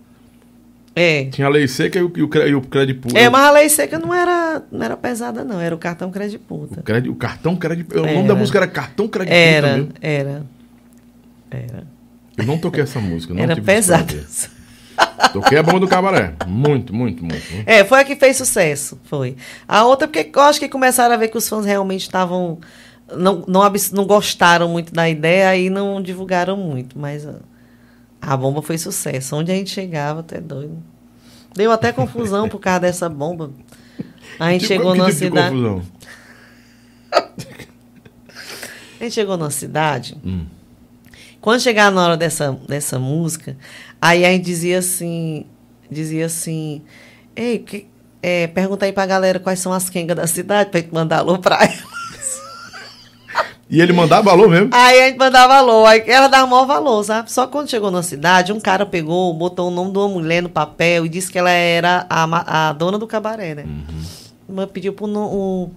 É. 0.97 1.25
Tinha 1.27 1.47
a 1.47 1.51
Lei 1.51 1.69
Seca 1.69 1.99
e 1.99 2.03
o, 2.03 2.13
e 2.17 2.23
o, 2.23 2.29
cre- 2.29 2.49
e 2.49 2.55
o 2.55 2.61
Crediputa. 2.63 3.19
É, 3.19 3.29
mas 3.29 3.43
a 3.43 3.51
lei 3.53 3.69
seca 3.69 3.99
não 3.99 4.13
era, 4.13 4.63
não 4.73 4.83
era 4.85 4.97
pesada, 4.97 5.45
não. 5.45 5.61
Era 5.61 5.75
o 5.75 5.79
cartão 5.79 6.11
Crediputa. 6.11 6.81
o, 6.81 6.83
credi, 6.83 7.09
o 7.09 7.15
Cartão 7.15 7.55
Crediputa. 7.57 8.01
O 8.03 8.07
nome 8.15 8.27
da 8.29 8.35
música 8.35 8.59
era 8.59 8.67
Cartão 8.67 9.07
Crediputa, 9.07 9.37
Era, 9.39 9.87
era. 10.01 10.43
Era. 11.51 11.85
Eu 12.37 12.45
não 12.45 12.59
toquei 12.59 12.83
essa 12.83 12.99
música, 13.01 13.33
não 13.35 13.43
Era 13.43 13.55
pesada. 13.61 14.15
Toquei 15.33 15.59
a 15.59 15.63
bomba 15.63 15.81
do 15.81 15.89
cabaré. 15.89 16.35
Muito, 16.47 16.95
muito, 16.95 17.25
muito. 17.25 17.45
É, 17.67 17.85
foi 17.85 18.01
a 18.01 18.05
que 18.05 18.17
fez 18.17 18.37
sucesso, 18.37 18.99
foi. 19.05 19.37
A 19.69 19.85
outra, 19.85 20.09
porque 20.09 20.31
eu 20.35 20.43
acho 20.43 20.59
que 20.59 20.69
começaram 20.69 21.15
a 21.15 21.19
ver 21.19 21.29
que 21.29 21.39
os 21.39 21.49
fãs 21.49 21.65
realmente 21.65 22.03
estavam. 22.03 22.59
Não, 23.17 23.45
não, 23.47 23.63
não 23.93 24.05
gostaram 24.07 24.69
muito 24.69 24.93
da 24.93 25.09
ideia 25.09 25.57
e 25.57 25.69
não 25.71 26.01
divulgaram 26.03 26.57
muito, 26.57 26.99
mas 26.99 27.27
a, 27.27 27.35
a 28.21 28.37
bomba 28.37 28.63
foi 28.63 28.79
sucesso. 28.79 29.37
Onde 29.37 29.51
a 29.53 29.55
gente 29.55 29.71
chegava, 29.71 30.21
até 30.21 30.41
doido. 30.41 30.83
Deu 31.55 31.71
até 31.73 31.93
confusão 31.93 32.49
por 32.49 32.59
causa 32.61 32.81
dessa 32.81 33.09
bomba. 33.09 33.51
A 34.39 34.51
gente 34.53 34.63
Tipo, 34.63 34.75
chegou 34.75 34.95
numa 34.95 35.07
tipo 35.11 35.19
de 35.19 35.27
cidade. 35.27 35.55
confusão? 35.55 35.83
A 39.01 39.05
gente 39.05 39.15
chegou 39.15 39.37
numa 39.37 39.51
cidade. 39.51 40.17
Hum. 40.25 40.47
Quando 41.41 41.61
chegava 41.61 41.91
na 41.91 42.05
hora 42.05 42.17
dessa, 42.17 42.53
dessa 42.69 42.99
música, 42.99 43.57
aí 44.01 44.25
a 44.25 44.31
gente 44.31 44.45
dizia 44.45 44.79
assim, 44.79 45.47
dizia 45.91 46.27
assim, 46.27 46.83
ei, 47.37 47.59
que, 47.59 47.87
é, 48.23 48.47
pergunta 48.49 48.85
aí 48.87 48.93
pra 48.93 49.07
galera 49.07 49.39
quais 49.39 49.59
são 49.61 49.73
as 49.73 49.89
quengas 49.91 50.17
da 50.17 50.27
cidade 50.27 50.71
pra 50.71 50.81
gente 50.81 50.93
mandar 50.93 51.19
alô 51.19 51.39
pra 51.39 51.57
ela. 51.63 51.91
E 53.73 53.81
ele 53.81 53.93
mandava 53.93 54.33
alô 54.33 54.49
mesmo? 54.49 54.71
Aí 54.73 55.01
a 55.01 55.07
gente 55.07 55.17
mandava 55.19 55.55
alô, 55.55 55.87
aí 55.87 56.03
ela 56.09 56.27
dava 56.27 56.45
maior 56.45 56.67
valor, 56.67 57.05
sabe? 57.05 57.31
Só 57.31 57.47
quando 57.47 57.71
chegou 57.71 57.89
na 57.89 58.03
cidade, 58.03 58.53
um 58.53 58.59
cara 58.59 58.85
pegou, 58.85 59.33
botou 59.33 59.69
o 59.69 59.71
nome 59.71 59.93
de 59.93 59.99
uma 59.99 60.09
mulher 60.09 60.43
no 60.43 60.49
papel 60.49 61.07
e 61.07 61.09
disse 61.09 61.31
que 61.31 61.39
ela 61.39 61.51
era 61.51 62.05
a, 62.11 62.69
a 62.69 62.73
dona 62.73 62.99
do 62.99 63.07
cabaré, 63.07 63.55
né? 63.55 63.65
Mas 64.49 64.69
Pediu 64.71 64.93
pro, 64.93 65.07
no- 65.07 65.25
o- 65.33 65.71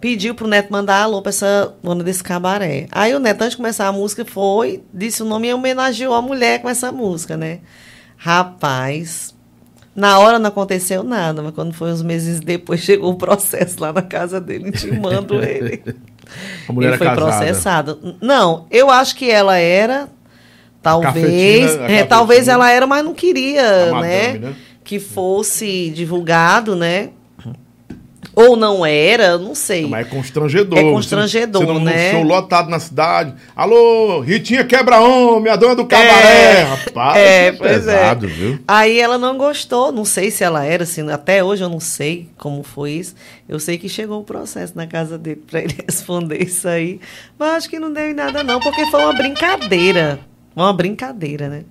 pediu 0.00 0.34
pro 0.34 0.46
Neto 0.46 0.72
mandar 0.72 1.02
alô 1.02 1.20
pra 1.22 1.30
essa 1.30 1.74
dona 1.82 2.04
desse 2.04 2.22
cabaré. 2.22 2.86
Aí 2.92 3.14
o 3.14 3.18
Neto, 3.18 3.42
antes 3.42 3.52
de 3.52 3.56
começar 3.56 3.86
a 3.86 3.92
música, 3.92 4.24
foi, 4.24 4.82
disse 4.92 5.22
o 5.22 5.26
nome 5.26 5.48
e 5.48 5.54
homenageou 5.54 6.14
a 6.14 6.22
mulher 6.22 6.62
com 6.62 6.68
essa 6.68 6.92
música, 6.92 7.36
né? 7.36 7.60
Rapaz, 8.16 9.34
na 9.94 10.18
hora 10.18 10.38
não 10.38 10.48
aconteceu 10.48 11.02
nada, 11.02 11.42
mas 11.42 11.52
quando 11.54 11.72
foi 11.72 11.90
uns 11.90 12.02
meses 12.02 12.40
depois, 12.40 12.80
chegou 12.82 13.12
o 13.12 13.16
processo 13.16 13.80
lá 13.80 13.92
na 13.92 14.02
casa 14.02 14.40
dele, 14.40 14.68
intimando 14.68 15.34
ele. 15.42 15.82
A 16.68 16.72
mulher 16.72 16.88
ele 16.88 16.98
foi 16.98 17.06
casada. 17.06 17.26
processado. 17.26 18.16
Não, 18.20 18.66
eu 18.70 18.90
acho 18.90 19.16
que 19.16 19.30
ela 19.30 19.56
era, 19.56 20.08
talvez, 20.82 21.74
é, 21.80 22.04
talvez 22.04 22.46
ela 22.46 22.70
era, 22.70 22.86
mas 22.86 23.04
não 23.04 23.14
queria, 23.14 23.90
A 23.90 24.00
né, 24.00 24.26
madame, 24.28 24.38
né? 24.38 24.54
que 24.84 25.00
fosse 25.00 25.90
divulgado, 25.90 26.76
né? 26.76 27.10
Ou 28.40 28.54
não 28.54 28.86
era, 28.86 29.36
não 29.36 29.52
sei. 29.52 29.84
Mas 29.88 30.06
é 30.06 30.10
constrangedor. 30.10 30.78
É 30.78 30.82
constrangedor, 30.82 31.66
você, 31.66 31.72
você 31.72 31.84
né? 31.84 32.12
Num 32.12 32.18
show 32.20 32.28
lotado 32.28 32.70
na 32.70 32.78
cidade. 32.78 33.34
Alô, 33.56 34.20
Ritinha 34.20 34.62
Quebra-Homem, 34.64 35.52
a 35.52 35.56
dona 35.56 35.74
do 35.74 35.84
cabaré. 35.84 36.60
É, 36.60 36.62
Rapaz, 36.62 37.18
é, 37.18 37.50
pois 37.50 37.70
é. 37.70 37.74
pesado, 37.74 38.28
viu? 38.28 38.60
Aí 38.68 39.00
ela 39.00 39.18
não 39.18 39.36
gostou, 39.36 39.90
não 39.90 40.04
sei 40.04 40.30
se 40.30 40.44
ela 40.44 40.64
era, 40.64 40.84
assim, 40.84 41.10
até 41.10 41.42
hoje 41.42 41.64
eu 41.64 41.68
não 41.68 41.80
sei 41.80 42.28
como 42.38 42.62
foi 42.62 42.92
isso. 42.92 43.16
Eu 43.48 43.58
sei 43.58 43.76
que 43.76 43.88
chegou 43.88 44.20
o 44.20 44.24
processo 44.24 44.72
na 44.76 44.86
casa 44.86 45.18
dele 45.18 45.42
para 45.44 45.60
ele 45.60 45.74
responder 45.84 46.40
isso 46.40 46.68
aí, 46.68 47.00
mas 47.36 47.56
acho 47.56 47.68
que 47.68 47.80
não 47.80 47.92
deu 47.92 48.08
em 48.08 48.14
nada 48.14 48.44
não, 48.44 48.60
porque 48.60 48.86
foi 48.86 49.02
uma 49.02 49.14
brincadeira, 49.14 50.20
uma 50.54 50.72
brincadeira, 50.72 51.48
né? 51.48 51.64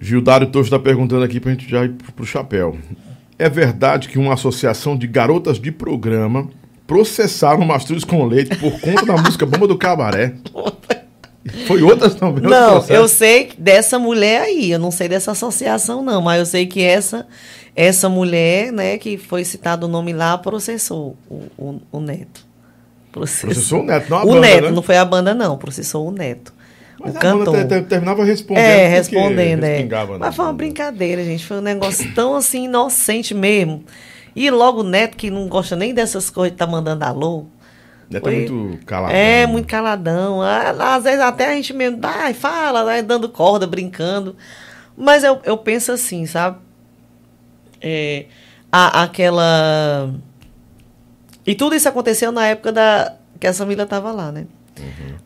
Gildário 0.00 0.48
Torres 0.48 0.66
está 0.66 0.80
perguntando 0.80 1.22
aqui 1.22 1.38
pra 1.38 1.52
gente 1.52 1.70
já 1.70 1.84
ir 1.84 1.90
pro 2.16 2.26
chapéu. 2.26 2.76
É 3.40 3.48
verdade 3.48 4.06
que 4.10 4.18
uma 4.18 4.34
associação 4.34 4.94
de 4.94 5.06
garotas 5.06 5.58
de 5.58 5.72
programa 5.72 6.50
processaram 6.86 7.64
Mastruz 7.64 8.04
com 8.04 8.26
Leite 8.26 8.54
por 8.56 8.78
conta 8.80 9.06
da 9.06 9.16
música 9.22 9.46
Bomba 9.46 9.66
do 9.66 9.78
Cabaré. 9.78 10.34
Foi 11.66 11.80
outras 11.82 12.14
também? 12.14 12.44
Não, 12.44 12.84
eu 12.88 13.08
sei 13.08 13.50
dessa 13.56 13.98
mulher 13.98 14.42
aí, 14.42 14.70
eu 14.70 14.78
não 14.78 14.90
sei 14.90 15.08
dessa 15.08 15.30
associação 15.30 16.02
não, 16.02 16.20
mas 16.20 16.38
eu 16.38 16.44
sei 16.44 16.66
que 16.66 16.82
essa 16.82 17.26
essa 17.74 18.10
mulher, 18.10 18.70
né, 18.72 18.98
que 18.98 19.16
foi 19.16 19.42
citado 19.42 19.86
o 19.86 19.88
nome 19.88 20.12
lá, 20.12 20.36
processou 20.36 21.16
o, 21.26 21.44
o, 21.56 21.80
o 21.90 22.00
Neto. 22.00 22.44
Processou. 23.10 23.48
processou 23.48 23.80
o 23.80 23.84
Neto, 23.84 24.10
não 24.10 24.18
a 24.18 24.22
o 24.22 24.26
banda, 24.26 24.40
Neto, 24.40 24.64
né? 24.64 24.70
não 24.70 24.82
foi 24.82 24.96
a 24.98 25.04
banda 25.04 25.32
não, 25.32 25.56
processou 25.56 26.06
o 26.06 26.10
Neto. 26.10 26.52
Mas 27.02 27.16
o 27.16 27.18
cantor. 27.18 27.66
terminava 27.88 28.24
respondendo. 28.24 28.64
É, 28.64 28.86
respondendo, 28.88 29.64
é. 29.64 29.84
na 29.84 30.18
Mas 30.18 30.36
foi 30.36 30.44
uma 30.44 30.52
brincadeira, 30.52 31.24
gente. 31.24 31.46
Foi 31.46 31.56
um 31.56 31.62
negócio 31.62 32.12
tão 32.14 32.36
assim, 32.36 32.64
inocente 32.64 33.32
mesmo. 33.34 33.84
E 34.36 34.50
logo 34.50 34.80
o 34.80 34.84
Neto, 34.84 35.16
que 35.16 35.30
não 35.30 35.48
gosta 35.48 35.74
nem 35.74 35.94
dessas 35.94 36.28
coisas, 36.28 36.56
tá 36.56 36.66
mandando 36.66 37.04
alô. 37.04 37.46
Neto 38.10 38.28
é 38.28 38.32
Foi- 38.32 38.48
muito 38.50 38.84
calado. 38.84 39.14
É, 39.14 39.46
muito 39.46 39.66
caladão. 39.66 40.40
Às 40.42 41.04
vezes 41.04 41.20
até 41.20 41.46
a 41.52 41.54
gente 41.54 41.72
mesmo 41.72 41.98
vai, 42.00 42.34
fala, 42.34 42.84
vai 42.84 43.02
dando 43.02 43.28
corda, 43.28 43.66
brincando. 43.66 44.36
Mas 44.96 45.24
eu, 45.24 45.40
eu 45.44 45.56
penso 45.56 45.92
assim, 45.92 46.26
sabe? 46.26 46.58
É, 47.80 48.26
a- 48.70 49.02
aquela. 49.04 50.12
E 51.46 51.54
tudo 51.54 51.74
isso 51.74 51.88
aconteceu 51.88 52.30
na 52.30 52.46
época 52.46 52.70
da 52.72 53.14
que 53.38 53.46
a 53.46 53.52
Samila 53.54 53.84
estava 53.84 54.12
lá, 54.12 54.30
né? 54.30 54.44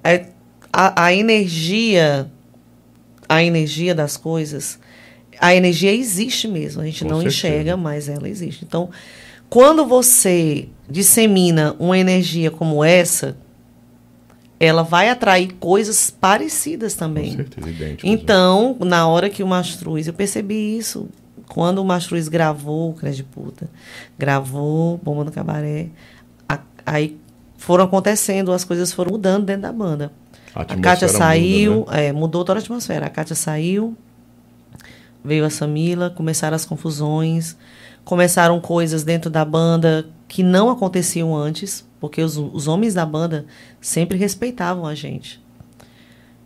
Aí, 0.05 0.27
a, 0.75 1.05
a 1.07 1.15
energia, 1.15 2.31
a 3.29 3.43
energia 3.43 3.95
das 3.95 4.17
coisas, 4.17 4.79
a 5.41 5.55
energia 5.55 5.93
existe 5.93 6.49
mesmo. 6.49 6.83
A 6.83 6.85
gente 6.85 7.03
Com 7.05 7.11
não 7.11 7.17
certeza. 7.21 7.37
enxerga, 7.37 7.77
mas 7.77 8.09
ela 8.09 8.29
existe. 8.29 8.65
Então, 8.65 8.91
quando 9.49 9.85
você 9.87 10.69
dissemina 10.89 11.75
uma 11.79 11.99
energia 11.99 12.51
como 12.51 12.83
essa, 12.85 13.37
ela 14.59 14.83
vai 14.83 15.09
atrair 15.11 15.53
coisas 15.61 16.11
parecidas 16.11 16.95
Com 16.95 17.01
também. 17.01 17.37
certeza, 17.37 17.69
idêntico. 17.71 18.07
Então, 18.07 18.77
na 18.81 19.07
hora 19.07 19.29
que 19.29 19.43
o 19.43 19.47
Mastruz, 19.47 20.07
eu 20.07 20.13
percebi 20.13 20.77
isso. 20.79 21.09
Quando 21.49 21.79
o 21.79 21.85
Mastruz 21.85 22.27
gravou 22.29 22.91
o 22.91 22.95
Crede 22.95 23.23
Puta, 23.23 23.69
gravou 24.19 24.97
Bomba 25.03 25.25
no 25.25 25.31
Cabaré, 25.33 25.89
a- 26.49 26.61
aí 26.87 27.19
foram 27.59 27.85
acontecendo, 27.85 28.51
as 28.53 28.65
coisas 28.65 28.93
foram 28.93 29.13
mudando 29.13 29.45
dentro 29.45 29.63
da 29.63 29.73
banda. 29.73 30.11
A 30.55 30.61
A 30.63 30.65
Kátia 30.65 31.07
muda, 31.09 31.19
saiu, 31.19 31.87
né? 31.91 32.07
é, 32.07 32.13
mudou 32.13 32.45
toda 32.45 32.59
a 32.59 32.63
atmosfera. 32.63 33.07
A 33.07 33.11
Kátia 33.11 33.35
saiu, 33.35 33.97
veio 35.25 35.45
a 35.45 35.51
Samila, 35.51 36.11
começaram 36.11 36.55
as 36.55 36.65
confusões, 36.65 37.57
começaram 38.05 38.61
coisas 38.61 39.03
dentro 39.05 39.31
da 39.31 39.45
banda 39.45 40.07
que 40.29 40.43
não 40.43 40.71
aconteciam 40.71 41.35
antes, 41.37 41.85
porque 42.01 42.23
os, 42.23 42.37
os 42.37 42.69
homens 42.69 42.95
da 42.95 43.05
banda 43.07 43.47
sempre 43.81 44.17
respeitavam 44.19 44.87
a 44.87 44.95
gente. 44.95 45.43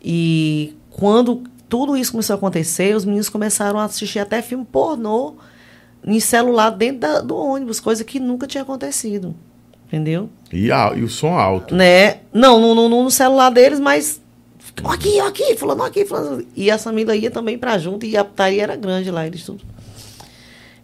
E 0.03 0.75
quando 0.91 1.43
tudo 1.69 1.97
isso 1.97 2.13
começou 2.13 2.35
a 2.35 2.37
acontecer, 2.37 2.95
os 2.97 3.05
meninos 3.05 3.29
começaram 3.29 3.79
a 3.79 3.85
assistir 3.85 4.19
até 4.21 4.41
filme 4.41 4.65
pornô 4.65 5.35
em 6.05 6.21
celular 6.21 6.71
dentro 6.71 7.01
da- 7.01 7.21
do 7.21 7.37
ônibus, 7.37 7.81
coisa 7.81 8.05
que 8.05 8.19
nunca 8.21 8.47
tinha 8.47 8.63
acontecido. 8.63 9.35
Entendeu? 9.89 10.29
E, 10.53 10.71
a- 10.71 10.93
e 10.95 11.03
o 11.03 11.09
som 11.09 11.35
alto. 11.39 11.75
Né? 11.75 12.19
Não, 12.33 12.61
no, 12.61 12.75
no, 12.75 12.89
no 13.05 13.11
celular 13.11 13.51
deles, 13.51 13.81
mas. 13.81 14.21
Aqui, 14.85 15.19
aqui, 15.19 15.57
fulano, 15.57 15.83
aqui, 15.83 16.05
fulano. 16.05 16.45
E 16.55 16.71
a 16.71 16.79
Samila 16.79 17.17
ia 17.17 17.31
também 17.31 17.59
pra 17.59 17.79
junto 17.79 18.07
e 18.07 18.17
a 18.17 18.25
putaria 18.25 18.63
era 18.63 18.77
grande 18.77 19.11
lá, 19.11 19.27
eles 19.27 19.43
tudo. 19.45 19.65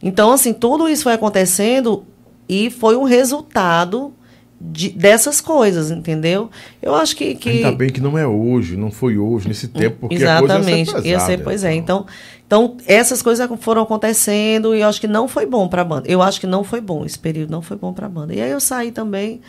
Então, 0.02 0.32
assim, 0.32 0.52
tudo 0.52 0.88
isso 0.88 1.04
foi 1.04 1.12
acontecendo 1.12 2.04
e 2.48 2.70
foi 2.70 2.96
um 2.96 3.04
resultado 3.04 4.12
de- 4.72 4.90
dessas 4.90 5.40
coisas, 5.40 5.90
entendeu? 5.90 6.50
Eu 6.80 6.94
acho 6.94 7.14
que. 7.16 7.34
que 7.34 7.48
Ainda 7.50 7.72
bem 7.72 7.90
que 7.90 8.00
não 8.00 8.16
é 8.16 8.26
hoje, 8.26 8.76
não 8.76 8.90
foi 8.90 9.18
hoje, 9.18 9.46
nesse 9.48 9.68
tempo, 9.68 9.96
porque 10.08 10.16
a 10.24 10.38
coisa 10.38 10.54
Exatamente. 10.54 10.90
ia 10.90 11.00
ser 11.00 11.08
Ia 11.08 11.20
ser, 11.20 11.26
pesada, 11.26 11.44
pois 11.44 11.64
é. 11.64 11.74
Então, 11.74 12.06
então, 12.46 12.76
essas 12.86 13.20
coisas 13.20 13.48
foram 13.60 13.82
acontecendo 13.82 14.74
e 14.74 14.80
eu 14.80 14.88
acho 14.88 15.00
que 15.00 15.08
não 15.08 15.28
foi 15.28 15.46
bom 15.46 15.68
para 15.68 15.82
a 15.82 15.84
banda. 15.84 16.08
Eu 16.08 16.22
acho 16.22 16.40
que 16.40 16.46
não 16.46 16.64
foi 16.64 16.80
bom, 16.80 17.04
esse 17.04 17.18
período 17.18 17.50
não 17.50 17.62
foi 17.62 17.76
bom 17.76 17.92
para 17.92 18.06
a 18.06 18.08
banda. 18.08 18.34
E 18.34 18.40
aí 18.40 18.50
eu 18.50 18.60
saí 18.60 18.90
também 18.90 19.40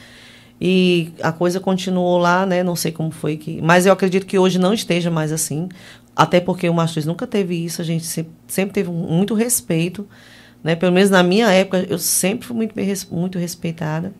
e 0.59 1.11
a 1.21 1.31
coisa 1.31 1.59
continuou 1.59 2.17
lá, 2.17 2.45
né? 2.45 2.63
Não 2.63 2.75
sei 2.75 2.91
como 2.91 3.11
foi 3.11 3.37
que. 3.37 3.61
Mas 3.61 3.85
eu 3.85 3.93
acredito 3.93 4.25
que 4.25 4.39
hoje 4.39 4.57
não 4.57 4.73
esteja 4.73 5.11
mais 5.11 5.31
assim. 5.31 5.69
Até 6.15 6.39
porque 6.39 6.69
o 6.69 6.73
Mastros 6.73 7.05
nunca 7.05 7.27
teve 7.27 7.55
isso, 7.65 7.81
a 7.81 7.85
gente 7.85 8.05
sempre, 8.05 8.31
sempre 8.47 8.73
teve 8.73 8.89
muito 8.89 9.33
respeito. 9.33 10.07
Né? 10.63 10.75
Pelo 10.75 10.93
menos 10.93 11.09
na 11.09 11.21
minha 11.21 11.51
época, 11.51 11.85
eu 11.89 11.99
sempre 11.99 12.47
fui 12.47 12.55
muito, 12.55 12.73
muito 13.11 13.37
respeitada. 13.37 14.13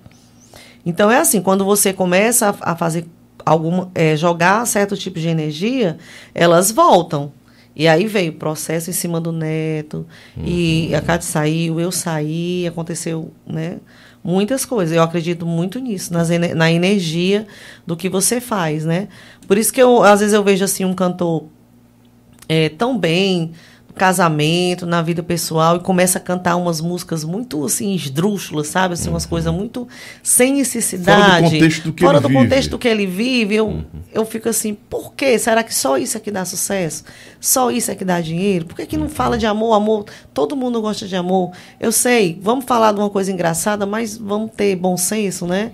Então 0.85 1.09
é 1.09 1.19
assim, 1.19 1.41
quando 1.41 1.65
você 1.65 1.91
começa 1.91 2.55
a, 2.61 2.71
a 2.71 2.75
fazer 2.75 3.07
alguma, 3.45 3.89
é, 3.95 4.15
jogar 4.15 4.65
certo 4.67 4.95
tipo 4.95 5.19
de 5.19 5.27
energia, 5.27 5.97
elas 6.33 6.71
voltam. 6.71 7.31
E 7.75 7.89
aí 7.89 8.07
veio 8.07 8.31
o 8.31 8.35
processo 8.35 8.89
em 8.89 8.93
cima 8.93 9.19
do 9.19 9.33
neto, 9.33 10.07
e 10.37 10.95
a 10.95 11.01
Cátia 11.01 11.29
saiu, 11.29 11.77
eu 11.77 11.91
saí, 11.91 12.65
aconteceu, 12.65 13.33
né? 13.45 13.79
Muitas 14.23 14.65
coisas. 14.65 14.95
Eu 14.95 15.03
acredito 15.03 15.45
muito 15.45 15.77
nisso, 15.79 16.13
nas, 16.13 16.29
na 16.29 16.71
energia 16.71 17.45
do 17.85 17.97
que 17.97 18.07
você 18.07 18.39
faz, 18.39 18.85
né? 18.85 19.09
Por 19.45 19.57
isso 19.57 19.73
que 19.73 19.81
eu, 19.81 20.03
às 20.03 20.21
vezes 20.21 20.33
eu 20.33 20.41
vejo 20.41 20.63
assim 20.63 20.85
um 20.85 20.93
cantor 20.93 21.47
é, 22.47 22.69
tão 22.69 22.97
bem 22.97 23.51
casamento, 23.95 24.85
na 24.85 25.01
vida 25.01 25.23
pessoal, 25.23 25.77
e 25.77 25.79
começa 25.79 26.17
a 26.17 26.21
cantar 26.21 26.55
umas 26.57 26.81
músicas 26.81 27.23
muito 27.23 27.63
assim, 27.65 27.93
esdrúxulas, 27.95 28.67
sabe? 28.67 28.93
Assim, 28.93 29.09
umas 29.09 29.25
coisas 29.25 29.51
muito 29.53 29.87
sem 30.21 30.55
necessidade. 30.55 31.21
Fora 31.21 31.41
do 31.41 31.51
contexto 31.51 31.83
do 31.83 31.93
que 31.93 32.03
Fora 32.03 32.17
ele 32.17 32.21
do 32.21 32.27
vive. 32.27 32.39
contexto 32.43 32.69
do 32.71 32.77
que 32.77 32.87
ele 32.87 33.07
vive, 33.07 33.55
eu, 33.55 33.83
eu 34.13 34.25
fico 34.25 34.49
assim, 34.49 34.73
por 34.73 35.13
quê? 35.13 35.39
Será 35.39 35.63
que 35.63 35.73
só 35.73 35.97
isso 35.97 36.17
é 36.17 36.19
que 36.19 36.29
dá 36.29 36.43
sucesso? 36.45 37.03
Só 37.39 37.71
isso 37.71 37.89
é 37.89 37.95
que 37.95 38.03
dá 38.05 38.19
dinheiro? 38.19 38.65
Por 38.65 38.75
que, 38.75 38.85
que 38.85 38.97
não 38.97 39.09
fala 39.09 39.37
de 39.37 39.45
amor? 39.45 39.73
Amor, 39.73 40.05
todo 40.33 40.55
mundo 40.55 40.81
gosta 40.81 41.07
de 41.07 41.15
amor. 41.15 41.51
Eu 41.79 41.91
sei, 41.91 42.37
vamos 42.41 42.65
falar 42.65 42.91
de 42.91 42.99
uma 42.99 43.09
coisa 43.09 43.31
engraçada, 43.31 43.85
mas 43.85 44.17
vamos 44.17 44.51
ter 44.55 44.75
bom 44.75 44.97
senso, 44.97 45.47
né? 45.47 45.71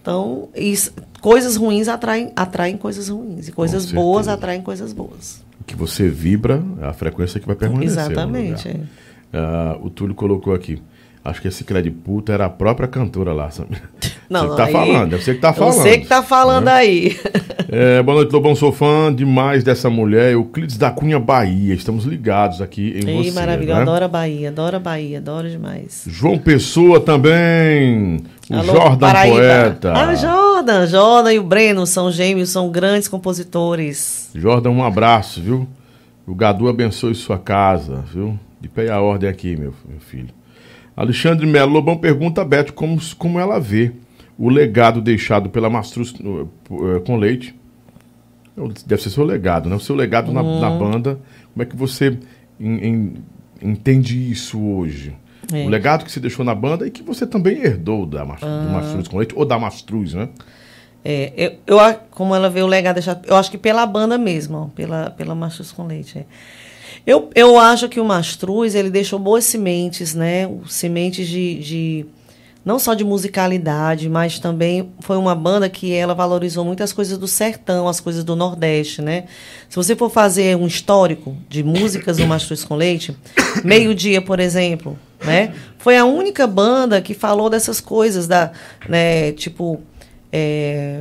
Então, 0.00 0.48
isso, 0.54 0.92
coisas 1.20 1.56
ruins 1.56 1.86
atraem, 1.88 2.32
atraem 2.34 2.76
coisas 2.76 3.08
ruins. 3.08 3.48
E 3.48 3.52
coisas 3.52 3.90
boas 3.92 4.26
atraem 4.26 4.60
coisas 4.60 4.92
boas. 4.92 5.42
Que 5.66 5.76
você 5.76 6.08
vibra, 6.08 6.62
é 6.80 6.86
a 6.86 6.92
frequência 6.92 7.38
que 7.40 7.46
vai 7.46 7.56
permanecer. 7.56 7.96
no 7.96 8.10
Exatamente. 8.10 8.68
lugar. 8.68 8.80
é. 8.82 9.38
Ah, 9.38 9.78
o 9.80 9.88
Túlio 9.88 10.14
colocou 10.14 10.54
aqui. 10.54 10.82
Acho 11.24 11.40
que 11.40 11.46
esse 11.46 11.62
crédito 11.62 11.96
puta 12.02 12.32
era 12.32 12.46
a 12.46 12.50
própria 12.50 12.88
cantora 12.88 13.32
lá. 13.32 13.48
Sabe? 13.50 13.76
Não, 14.28 14.48
você 14.48 14.50
que 14.50 14.56
tá 14.56 14.64
aí- 14.64 14.72
falando, 14.72 15.10
deve 15.10 15.22
ser 15.22 15.34
que 15.36 15.40
tá 15.40 15.52
falando. 15.52 15.74
Você 15.74 15.98
que 15.98 16.06
tá 16.08 16.22
falando 16.22 16.64
né? 16.64 16.72
aí. 16.72 17.16
É, 17.74 18.02
boa 18.02 18.16
noite, 18.16 18.30
Lobão. 18.32 18.54
Sou 18.54 18.70
fã 18.70 19.10
demais 19.14 19.64
dessa 19.64 19.88
mulher, 19.88 20.32
Euclides 20.32 20.76
da 20.76 20.90
Cunha, 20.90 21.18
Bahia. 21.18 21.72
Estamos 21.72 22.04
ligados 22.04 22.60
aqui 22.60 23.00
em 23.02 23.08
Ei, 23.08 23.24
você. 23.24 23.30
maravilha. 23.30 23.72
né? 23.76 23.78
Eu 23.80 23.82
adoro 23.84 24.04
a 24.04 24.08
Bahia, 24.08 24.48
adoro 24.50 24.76
a 24.76 24.78
Bahia, 24.78 25.16
adoro 25.18 25.48
demais. 25.48 26.04
João 26.06 26.36
Pessoa 26.36 27.00
também. 27.00 28.18
O 28.50 28.54
Alô, 28.56 28.64
Jordan 28.74 28.98
Paraíba. 28.98 29.36
Poeta. 29.36 29.92
Ah, 29.94 30.14
Jordan. 30.14 30.86
Jordan 30.86 31.32
e 31.32 31.38
o 31.38 31.42
Breno 31.42 31.86
são 31.86 32.10
gêmeos, 32.12 32.50
são 32.50 32.68
grandes 32.68 33.08
compositores. 33.08 34.28
Jordan, 34.34 34.70
um 34.70 34.84
abraço, 34.84 35.40
viu? 35.40 35.66
O 36.26 36.34
Gadu 36.34 36.68
abençoe 36.68 37.14
sua 37.14 37.38
casa, 37.38 38.04
viu? 38.12 38.38
De 38.60 38.68
pé 38.68 38.90
a 38.90 39.00
ordem 39.00 39.30
aqui, 39.30 39.56
meu 39.56 39.72
filho. 40.00 40.28
Alexandre 40.96 41.46
Melo 41.46 41.72
Lobão 41.72 41.96
pergunta 41.96 42.42
a 42.42 42.44
Beth 42.44 42.72
como, 42.72 42.98
como 43.16 43.38
ela 43.40 43.58
vê 43.58 43.92
o 44.38 44.48
legado 44.48 45.00
deixado 45.00 45.48
pela 45.48 45.70
Mastruz 45.70 46.12
no- 46.18 46.48
eh, 46.70 47.00
com 47.06 47.16
leite. 47.16 47.54
Deve 48.86 49.02
ser 49.02 49.10
seu 49.10 49.24
legado, 49.24 49.68
né? 49.68 49.76
O 49.76 49.80
seu 49.80 49.94
legado 49.96 50.30
na, 50.32 50.42
na 50.42 50.70
Uhum. 50.70 50.78
banda. 50.78 51.18
Como 51.52 51.62
é 51.62 51.66
que 51.66 51.74
você 51.74 52.18
en- 52.60 52.86
en- 52.86 53.14
entende 53.62 54.30
isso 54.30 54.60
hoje? 54.60 55.14
É. 55.52 55.64
O 55.64 55.68
legado 55.68 56.04
que 56.04 56.12
você 56.12 56.20
deixou 56.20 56.44
na 56.44 56.54
banda 56.54 56.86
e 56.86 56.90
que 56.90 57.02
você 57.02 57.26
também 57.26 57.58
herdou 57.62 58.04
da, 58.06 58.22
Ah. 58.22 58.24
do 58.64 58.70
Mastruz 58.70 59.08
com 59.08 59.16
leite, 59.18 59.34
ou 59.36 59.44
da 59.44 59.58
Mastruz, 59.58 60.12
né? 60.14 60.28
É, 61.04 61.32
eu, 61.66 61.78
eu 61.78 61.94
como 62.10 62.34
ela 62.34 62.48
vê 62.48 62.62
o 62.62 62.66
legado 62.66 62.94
deixado, 62.94 63.26
eu 63.26 63.34
acho 63.36 63.50
que 63.50 63.58
pela 63.58 63.84
banda 63.86 64.16
mesmo, 64.16 64.56
ó, 64.56 64.64
pela, 64.66 65.10
pela 65.10 65.34
Mastruz 65.34 65.72
com 65.72 65.84
Leite. 65.86 66.18
é. 66.18 66.24
Eu, 67.06 67.30
eu 67.34 67.58
acho 67.58 67.88
que 67.88 67.98
o 68.00 68.04
Mastruz, 68.04 68.74
ele 68.74 68.90
deixou 68.90 69.18
boas 69.18 69.44
sementes, 69.44 70.14
né? 70.14 70.48
Sementes 70.68 71.26
de, 71.26 71.54
de- 71.58 72.06
não 72.64 72.78
só 72.78 72.94
de 72.94 73.02
musicalidade, 73.04 74.08
mas 74.08 74.38
também 74.38 74.92
foi 75.00 75.16
uma 75.16 75.34
banda 75.34 75.68
que 75.68 75.92
ela 75.92 76.14
valorizou 76.14 76.64
muito 76.64 76.80
as 76.80 76.92
coisas 76.92 77.18
do 77.18 77.26
sertão, 77.26 77.88
as 77.88 77.98
coisas 77.98 78.22
do 78.22 78.36
Nordeste, 78.36 79.02
né? 79.02 79.24
Se 79.68 79.74
você 79.74 79.96
for 79.96 80.10
fazer 80.10 80.56
um 80.56 80.66
histórico 80.68 81.36
de 81.48 81.64
músicas 81.64 82.18
do 82.18 82.26
Mastruz 82.26 82.62
com 82.62 82.76
Leite, 82.76 83.16
Meio 83.64 83.92
Dia, 83.96 84.22
por 84.22 84.38
exemplo, 84.38 84.96
né? 85.24 85.52
Foi 85.78 85.96
a 85.98 86.04
única 86.04 86.46
banda 86.46 87.00
que 87.02 87.14
falou 87.14 87.50
dessas 87.50 87.80
coisas, 87.80 88.28
da, 88.28 88.52
né? 88.88 89.32
Tipo, 89.32 89.80
é, 90.32 91.00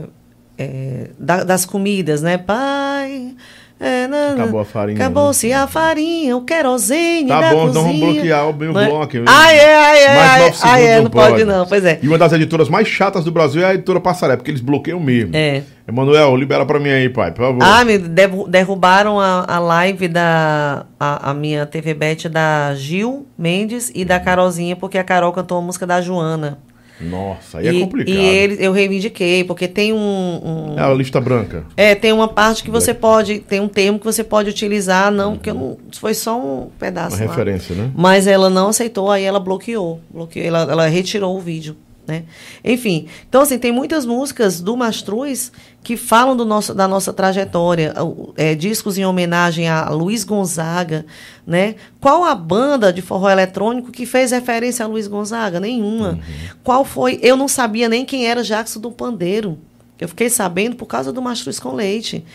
é, 0.57 1.11
da- 1.19 1.43
das 1.43 1.63
comidas, 1.63 2.23
né? 2.23 2.39
Pai, 2.39 3.35
É, 3.83 4.07
não. 4.07 4.33
Acabou 4.33 4.59
a 4.59 4.65
farinha, 4.65 4.99
né? 4.99 5.03
Acabou-se 5.05 5.51
a 5.51 5.65
farinha, 5.65 6.37
o 6.37 6.41
querosene 6.45 7.27
Tá 7.27 7.41
da 7.41 7.49
bom, 7.49 7.65
cozinha. 7.65 7.69
então 7.71 7.83
vamos 7.83 7.99
bloquear 8.13 8.49
o 8.49 8.53
meu 8.53 8.73
bloco. 8.73 9.17
Ah, 9.25 9.51
é, 9.53 9.75
ah, 9.75 9.97
é, 9.97 10.15
Mais 10.15 10.61
ah, 10.63 10.79
é, 10.79 11.01
não 11.01 11.09
pode 11.09 11.43
não, 11.45 11.65
pois 11.65 11.83
é. 11.83 11.97
E 12.01 12.07
uma 12.07 12.17
das 12.17 12.31
editoras 12.31 12.69
mais 12.69 12.87
chatas 12.87 13.23
do 13.25 13.31
Brasil 13.31 13.63
é 13.63 13.65
a 13.65 13.73
editora 13.73 13.99
Passaré, 13.99 14.35
porque 14.37 14.51
eles 14.51 14.61
bloqueiam 14.61 14.99
mesmo. 14.99 15.31
É. 15.35 15.63
Emanuel, 15.87 16.35
libera 16.37 16.63
pra 16.63 16.79
mim 16.79 16.89
aí, 16.91 17.09
pai, 17.09 17.31
por 17.31 17.41
favor. 17.43 17.63
Ah, 17.63 17.83
me 17.83 17.97
derru- 17.97 18.47
derrubaram 18.47 19.19
a, 19.19 19.45
a 19.47 19.57
live 19.59 20.07
da. 20.07 20.85
A, 20.99 21.31
a 21.31 21.33
minha 21.33 21.65
TV 21.65 21.95
Bet 21.95 22.29
da 22.29 22.75
Gil 22.75 23.25
Mendes 23.35 23.91
e 23.95 24.05
da 24.05 24.19
Carolzinha, 24.19 24.75
porque 24.75 24.99
a 24.99 25.03
Carol 25.03 25.33
cantou 25.33 25.57
a 25.57 25.61
música 25.61 25.87
da 25.87 25.99
Joana. 25.99 26.59
Nossa, 27.01 27.59
aí 27.59 27.67
é 27.67 27.73
e, 27.73 27.79
complicado. 27.81 28.15
E 28.15 28.17
ele, 28.25 28.57
eu 28.59 28.71
reivindiquei, 28.71 29.43
porque 29.43 29.67
tem 29.67 29.93
um. 29.93 29.97
um- 29.97 30.75
É 30.77 30.81
a 30.83 30.93
lista 30.93 31.19
branca. 31.19 31.65
é, 31.75 31.95
tem 31.95 32.11
uma 32.11 32.27
parte 32.27 32.63
que 32.63 32.69
você 32.71 32.93
pode. 32.93 33.39
Tem 33.39 33.59
um 33.59 33.67
termo 33.67 33.99
que 33.99 34.05
você 34.05 34.23
pode 34.23 34.49
utilizar, 34.49 35.11
não, 35.11 35.35
porque 35.35 35.51
não. 35.51 35.77
Foi 35.93 36.13
só 36.13 36.39
um 36.39 36.69
pedaço. 36.79 37.15
Uma 37.17 37.25
lá. 37.25 37.31
referência, 37.31 37.75
né? 37.75 37.91
Mas 37.95 38.27
ela 38.27 38.49
não 38.49 38.69
aceitou, 38.69 39.09
aí 39.11 39.23
ela 39.23 39.39
bloqueou. 39.39 39.99
bloqueou 40.13 40.45
ela, 40.45 40.59
ela 40.69 40.87
retirou 40.87 41.35
o 41.35 41.39
vídeo. 41.39 41.75
Né? 42.11 42.23
Enfim, 42.61 43.07
então 43.29 43.41
assim, 43.41 43.57
tem 43.57 43.71
muitas 43.71 44.05
músicas 44.05 44.59
do 44.59 44.75
Mastruz 44.75 45.49
que 45.81 45.95
falam 45.95 46.35
do 46.35 46.43
nosso, 46.43 46.73
da 46.73 46.85
nossa 46.85 47.13
trajetória, 47.13 47.93
é, 48.35 48.53
discos 48.53 48.97
em 48.97 49.05
homenagem 49.05 49.69
a 49.69 49.89
Luiz 49.89 50.25
Gonzaga, 50.25 51.05
né? 51.47 51.75
Qual 52.01 52.25
a 52.25 52.35
banda 52.35 52.91
de 52.91 53.01
forró 53.01 53.29
eletrônico 53.29 53.93
que 53.93 54.05
fez 54.05 54.31
referência 54.31 54.83
a 54.83 54.89
Luiz 54.89 55.07
Gonzaga? 55.07 55.57
Nenhuma. 55.57 56.19
Qual 56.65 56.83
foi? 56.83 57.17
Eu 57.21 57.37
não 57.37 57.47
sabia 57.47 57.87
nem 57.87 58.03
quem 58.03 58.27
era 58.27 58.43
Jackson 58.43 58.81
do 58.81 58.91
Pandeiro. 58.91 59.57
Eu 59.97 60.09
fiquei 60.09 60.29
sabendo 60.29 60.75
por 60.75 60.87
causa 60.87 61.13
do 61.13 61.21
Mastruz 61.21 61.59
com 61.59 61.73
Leite. 61.73 62.25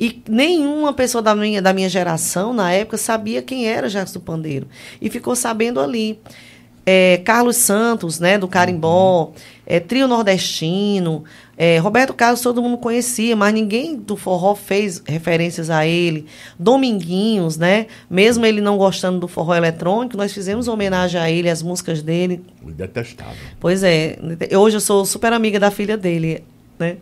E 0.00 0.22
nenhuma 0.26 0.94
pessoa 0.94 1.20
da 1.20 1.34
minha, 1.34 1.60
da 1.60 1.74
minha 1.74 1.90
geração, 1.90 2.54
na 2.54 2.72
época, 2.72 2.96
sabia 2.96 3.42
quem 3.42 3.66
era 3.66 3.90
Jackson 3.90 4.18
do 4.18 4.24
Pandeiro. 4.24 4.66
E 4.98 5.10
ficou 5.10 5.36
sabendo 5.36 5.78
ali. 5.78 6.18
É, 6.86 7.20
Carlos 7.24 7.56
Santos, 7.56 8.20
né, 8.20 8.38
do 8.38 8.46
Carimbó, 8.46 9.32
é, 9.66 9.80
Trio 9.80 10.06
Nordestino, 10.06 11.24
é, 11.58 11.78
Roberto 11.78 12.14
Carlos 12.14 12.40
todo 12.40 12.62
mundo 12.62 12.78
conhecia, 12.78 13.34
mas 13.34 13.52
ninguém 13.52 13.96
do 13.96 14.16
forró 14.16 14.54
fez 14.54 15.02
referências 15.04 15.68
a 15.68 15.84
ele. 15.84 16.26
Dominguinhos, 16.56 17.56
né, 17.56 17.86
mesmo 18.08 18.46
ele 18.46 18.60
não 18.60 18.76
gostando 18.78 19.18
do 19.18 19.26
forró 19.26 19.54
eletrônico, 19.54 20.16
nós 20.16 20.32
fizemos 20.32 20.68
homenagem 20.68 21.20
a 21.20 21.28
ele, 21.28 21.50
as 21.50 21.60
músicas 21.60 22.02
dele. 22.02 22.40
Detestável. 22.62 23.34
Pois 23.58 23.82
é, 23.82 24.16
hoje 24.56 24.76
eu 24.76 24.80
sou 24.80 25.04
super 25.04 25.32
amiga 25.32 25.58
da 25.58 25.72
filha 25.72 25.96
dele, 25.96 26.44
né? 26.78 26.96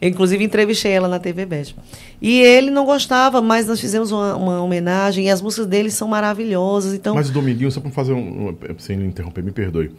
Eu, 0.00 0.08
inclusive 0.08 0.42
entrevistei 0.44 0.92
ela 0.92 1.08
na 1.08 1.18
TV 1.18 1.44
Bet. 1.46 1.74
E 2.20 2.40
ele 2.40 2.70
não 2.70 2.84
gostava, 2.84 3.40
mas 3.42 3.66
nós 3.66 3.80
fizemos 3.80 4.10
uma, 4.12 4.34
uma 4.36 4.62
homenagem 4.62 5.26
e 5.26 5.30
as 5.30 5.40
músicas 5.42 5.66
dele 5.66 5.90
são 5.90 6.08
maravilhosas. 6.08 6.94
Então, 6.94 7.14
Mas 7.14 7.28
o 7.30 7.32
Dominguinho, 7.32 7.70
só 7.70 7.80
pra 7.80 7.90
fazer 7.90 8.12
um. 8.12 8.48
um- 8.50 8.56
Sem 8.78 8.98
interromper, 9.04 9.42
me 9.42 9.50
perdoe. 9.52 9.90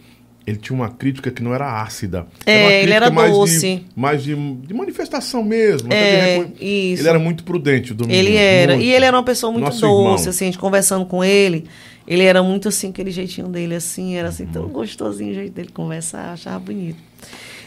Ele 0.47 0.57
tinha 0.57 0.75
uma 0.75 0.89
crítica 0.89 1.29
que 1.29 1.43
não 1.43 1.53
era 1.53 1.81
ácida. 1.83 2.25
É, 2.43 2.61
uma 2.63 2.71
ele 2.71 2.77
crítica 2.87 2.95
era 2.95 3.11
mais 3.11 3.31
doce. 3.31 3.75
De, 3.75 3.85
mais 3.95 4.23
de, 4.23 4.35
de 4.35 4.73
manifestação 4.73 5.43
mesmo. 5.43 5.89
de 5.89 5.95
É, 5.95 6.37
reconhe- 6.37 6.53
isso. 6.93 7.01
Ele 7.03 7.09
era 7.09 7.19
muito 7.19 7.43
prudente, 7.43 7.91
o 7.91 7.95
Dominguinho. 7.95 8.27
ele 8.27 8.35
era. 8.35 8.73
muito. 8.73 8.85
E 8.85 8.91
ele 8.91 9.05
era 9.05 9.15
uma 9.15 9.23
pessoa 9.23 9.51
muito 9.51 9.65
Nosso 9.65 9.81
doce, 9.81 9.93
irmão. 9.99 10.13
assim, 10.15 10.45
a 10.45 10.47
gente 10.47 10.57
conversando 10.57 11.05
com 11.05 11.23
ele. 11.23 11.65
Ele 12.07 12.23
era 12.23 12.41
muito 12.41 12.67
assim, 12.69 12.89
aquele 12.89 13.11
jeitinho 13.11 13.47
dele, 13.47 13.75
assim, 13.75 14.15
era 14.15 14.29
assim, 14.29 14.47
tão 14.47 14.67
gostosinho 14.69 15.29
o 15.31 15.35
jeito 15.35 15.53
dele 15.53 15.69
conversar, 15.71 16.33
achava 16.33 16.57
bonito. 16.57 16.97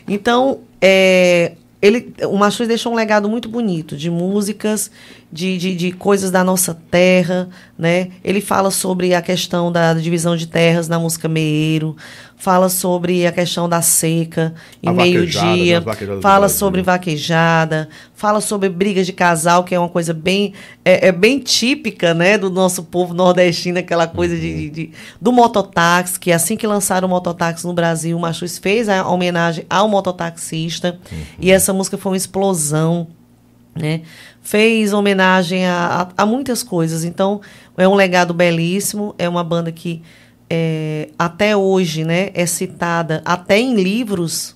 Então, 0.06 0.60
é, 0.80 1.52
ele, 1.80 2.14
o 2.24 2.36
Machuz 2.36 2.68
deixou 2.68 2.92
um 2.92 2.94
legado 2.94 3.28
muito 3.28 3.48
bonito 3.48 3.96
de 3.96 4.08
músicas, 4.08 4.90
de, 5.32 5.56
de, 5.56 5.74
de 5.74 5.92
coisas 5.92 6.30
da 6.30 6.44
nossa 6.44 6.74
terra, 6.90 7.48
né? 7.78 8.08
Ele 8.22 8.40
fala 8.42 8.70
sobre 8.70 9.14
a 9.14 9.22
questão 9.22 9.72
da 9.72 9.94
divisão 9.94 10.36
de 10.36 10.46
terras 10.46 10.88
na 10.88 10.98
música 10.98 11.26
Meeiro, 11.28 11.96
fala 12.36 12.68
sobre 12.68 13.24
a 13.26 13.32
questão 13.32 13.68
da 13.68 13.80
seca 13.80 14.52
em 14.82 14.88
meio-dia, 15.04 15.80
do 15.80 15.84
fala 16.20 16.48
sobre 16.48 16.82
vaquejada, 16.82 17.88
fala 18.14 18.40
sobre 18.40 18.68
briga 18.68 19.02
de 19.04 19.12
casal, 19.12 19.62
que 19.64 19.74
é 19.74 19.78
uma 19.78 19.88
coisa 19.88 20.12
bem 20.12 20.52
é, 20.84 21.08
é 21.08 21.12
bem 21.12 21.38
típica, 21.38 22.12
né, 22.12 22.36
do 22.36 22.50
nosso 22.50 22.82
povo 22.82 23.14
nordestino, 23.14 23.78
aquela 23.78 24.06
coisa 24.08 24.34
de, 24.36 24.54
de- 24.54 24.70
de- 24.70 24.90
do 25.20 25.32
mototáxi, 25.32 26.18
que 26.18 26.30
assim 26.32 26.56
que 26.56 26.66
lançaram 26.66 27.06
o 27.06 27.10
mototáxi 27.10 27.64
no 27.66 27.72
Brasil, 27.72 28.16
o 28.16 28.20
Machuz 28.20 28.58
fez 28.58 28.88
a 28.88 29.06
homenagem 29.08 29.64
ao 29.70 29.88
mototaxista, 29.88 30.98
e 31.38 31.50
essa 31.50 31.72
música 31.72 31.96
foi 31.96 32.12
uma 32.12 32.16
explosão, 32.18 33.06
né? 33.74 34.02
Fez 34.40 34.92
homenagem 34.92 35.66
a, 35.66 36.08
a, 36.16 36.22
a 36.22 36.26
muitas 36.26 36.62
coisas. 36.62 37.04
Então, 37.04 37.40
é 37.76 37.88
um 37.88 37.94
legado 37.94 38.34
belíssimo, 38.34 39.14
é 39.18 39.28
uma 39.28 39.42
banda 39.42 39.72
que 39.72 40.02
é, 40.54 41.08
até 41.18 41.56
hoje, 41.56 42.04
né, 42.04 42.30
é 42.34 42.44
citada 42.44 43.22
até 43.24 43.58
em 43.58 43.74
livros, 43.74 44.54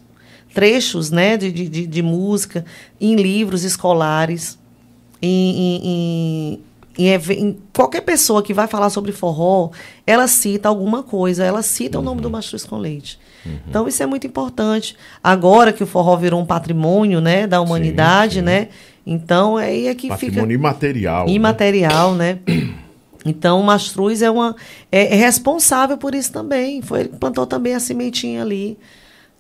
trechos, 0.52 1.10
né, 1.10 1.38
de, 1.38 1.50
de, 1.50 1.86
de, 1.86 2.02
música, 2.02 2.66
em 3.00 3.16
livros 3.16 3.64
escolares, 3.64 4.58
em, 5.22 5.78
em, 5.78 6.62
em, 6.98 7.14
em 7.30 7.58
qualquer 7.72 8.02
pessoa 8.02 8.42
que 8.42 8.52
vai 8.52 8.66
falar 8.66 8.90
sobre 8.90 9.10
forró, 9.10 9.70
ela 10.06 10.28
cita 10.28 10.68
alguma 10.68 11.02
coisa, 11.02 11.42
ela 11.42 11.62
cita 11.62 11.98
o 11.98 12.02
nome 12.02 12.20
do 12.20 12.28
Mastruz 12.28 12.64
com 12.64 12.76
Leite. 12.76 13.18
Então 13.68 13.86
isso 13.86 14.02
é 14.02 14.06
muito 14.06 14.26
importante. 14.26 14.96
Agora 15.22 15.72
que 15.72 15.82
o 15.82 15.86
forró 15.86 16.16
virou 16.16 16.40
um 16.40 16.46
patrimônio, 16.46 17.20
né, 17.20 17.46
da 17.46 17.60
humanidade, 17.60 18.36
sim. 18.36 18.42
né? 18.42 18.68
Então 19.06 19.56
aí 19.56 19.86
é 19.86 19.94
que 19.94 20.08
fica 20.08 20.16
Patrimônio 20.16 20.54
imaterial. 20.54 21.26
né? 21.26 21.32
imaterial, 21.32 22.14
né? 22.14 22.38
Então, 23.28 23.60
o 23.60 23.64
Mastruz 23.64 24.22
é, 24.22 24.30
uma, 24.30 24.54
é, 24.90 25.14
é 25.14 25.16
responsável 25.16 25.98
por 25.98 26.14
isso 26.14 26.32
também. 26.32 26.80
Foi 26.80 27.00
ele 27.00 27.08
que 27.08 27.16
plantou 27.16 27.44
também 27.44 27.74
a 27.74 27.80
sementinha 27.80 28.40
ali. 28.40 28.78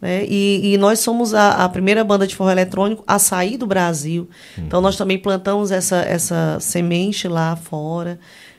Né? 0.00 0.24
E, 0.28 0.72
e 0.74 0.76
nós 0.76 0.98
somos 0.98 1.32
a, 1.32 1.64
a 1.64 1.68
primeira 1.68 2.02
banda 2.02 2.26
de 2.26 2.34
forró 2.34 2.50
eletrônico 2.50 3.04
a 3.06 3.18
sair 3.18 3.56
do 3.56 3.64
Brasil. 3.64 4.28
Então, 4.58 4.80
nós 4.80 4.96
também 4.96 5.18
plantamos 5.18 5.70
essa, 5.70 5.98
essa 5.98 6.58
semente 6.60 7.28
lá 7.28 7.54
fora. 7.54 8.18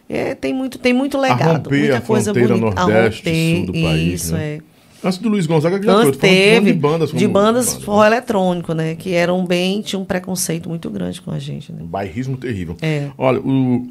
É, 0.09 0.33
tem, 0.33 0.53
muito, 0.53 0.79
tem 0.79 0.93
muito 0.93 1.17
legado, 1.17 1.65
romper 1.65 1.79
muita 1.79 1.97
a 1.97 2.01
coisa 2.01 2.33
fronteira 2.33 2.57
bonita. 2.57 2.81
nordeste, 2.81 3.55
sul 3.57 3.65
do 3.65 3.73
país, 3.73 4.23
Isso, 4.23 4.33
né? 4.33 4.55
é. 4.55 4.61
Antes 5.07 5.17
do 5.19 5.29
Luiz 5.29 5.45
Gonzaga, 5.47 5.79
que 5.79 5.85
já 5.85 6.01
foi, 6.01 6.11
teve 6.11 6.73
de 6.73 6.79
bandas. 6.79 7.11
de 7.11 7.27
bandas 7.27 7.73
banda, 7.73 7.85
forró 7.85 8.05
eletrônico, 8.05 8.73
né? 8.73 8.95
Que 8.95 9.13
eram 9.13 9.45
bem, 9.45 9.81
tinha 9.81 9.99
um 9.99 10.05
preconceito 10.05 10.67
muito 10.69 10.89
grande 10.89 11.21
com 11.21 11.31
a 11.31 11.39
gente, 11.39 11.71
né? 11.71 11.79
Um 11.81 11.87
bairrismo 11.87 12.37
terrível. 12.37 12.75
É. 12.81 13.07
Olha, 13.17 13.39
o- 13.39 13.87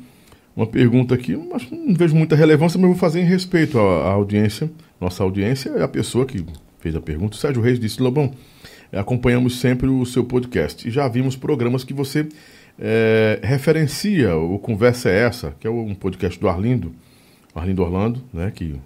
uma 0.56 0.66
pergunta 0.66 1.14
aqui, 1.14 1.36
mas 1.36 1.66
não 1.70 1.94
vejo 1.94 2.14
muita 2.14 2.34
relevância, 2.34 2.78
mas 2.80 2.88
vou 2.88 2.98
fazer 2.98 3.20
em 3.20 3.24
respeito 3.26 3.78
à, 3.78 3.82
à 4.09 4.12
audiência. 4.12 4.70
Nossa 5.01 5.22
audiência 5.22 5.68
é 5.70 5.82
a 5.82 5.88
pessoa 5.88 6.24
que 6.24 6.43
fez 6.78 6.97
a 6.97 7.01
pergunta. 7.01 7.36
O 7.36 7.38
Sérgio 7.38 7.60
Reis 7.62 7.78
disse, 7.78 8.01
Lobão, 8.02 8.32
eh, 8.90 8.98
acompanhamos 8.98 9.59
sempre 9.60 9.86
o 9.88 10.06
seu 10.06 10.24
podcast 10.24 10.88
e 10.88 10.90
já 10.90 11.06
vimos 11.09 11.36
programas 11.36 11.84
que 11.84 11.93
você 11.93 12.26
eh, 12.78 13.38
referencia, 13.43 14.34
o 14.36 14.59
Conversa 14.59 15.10
é 15.10 15.18
Essa, 15.26 15.55
que 15.60 15.66
é 15.66 15.70
um 15.70 15.94
podcast 15.94 16.38
do 16.40 16.48
Arlindo, 16.48 16.93
Arlindo 17.55 17.82
Orlando, 17.82 18.22
né, 18.32 18.51
que 18.55 18.76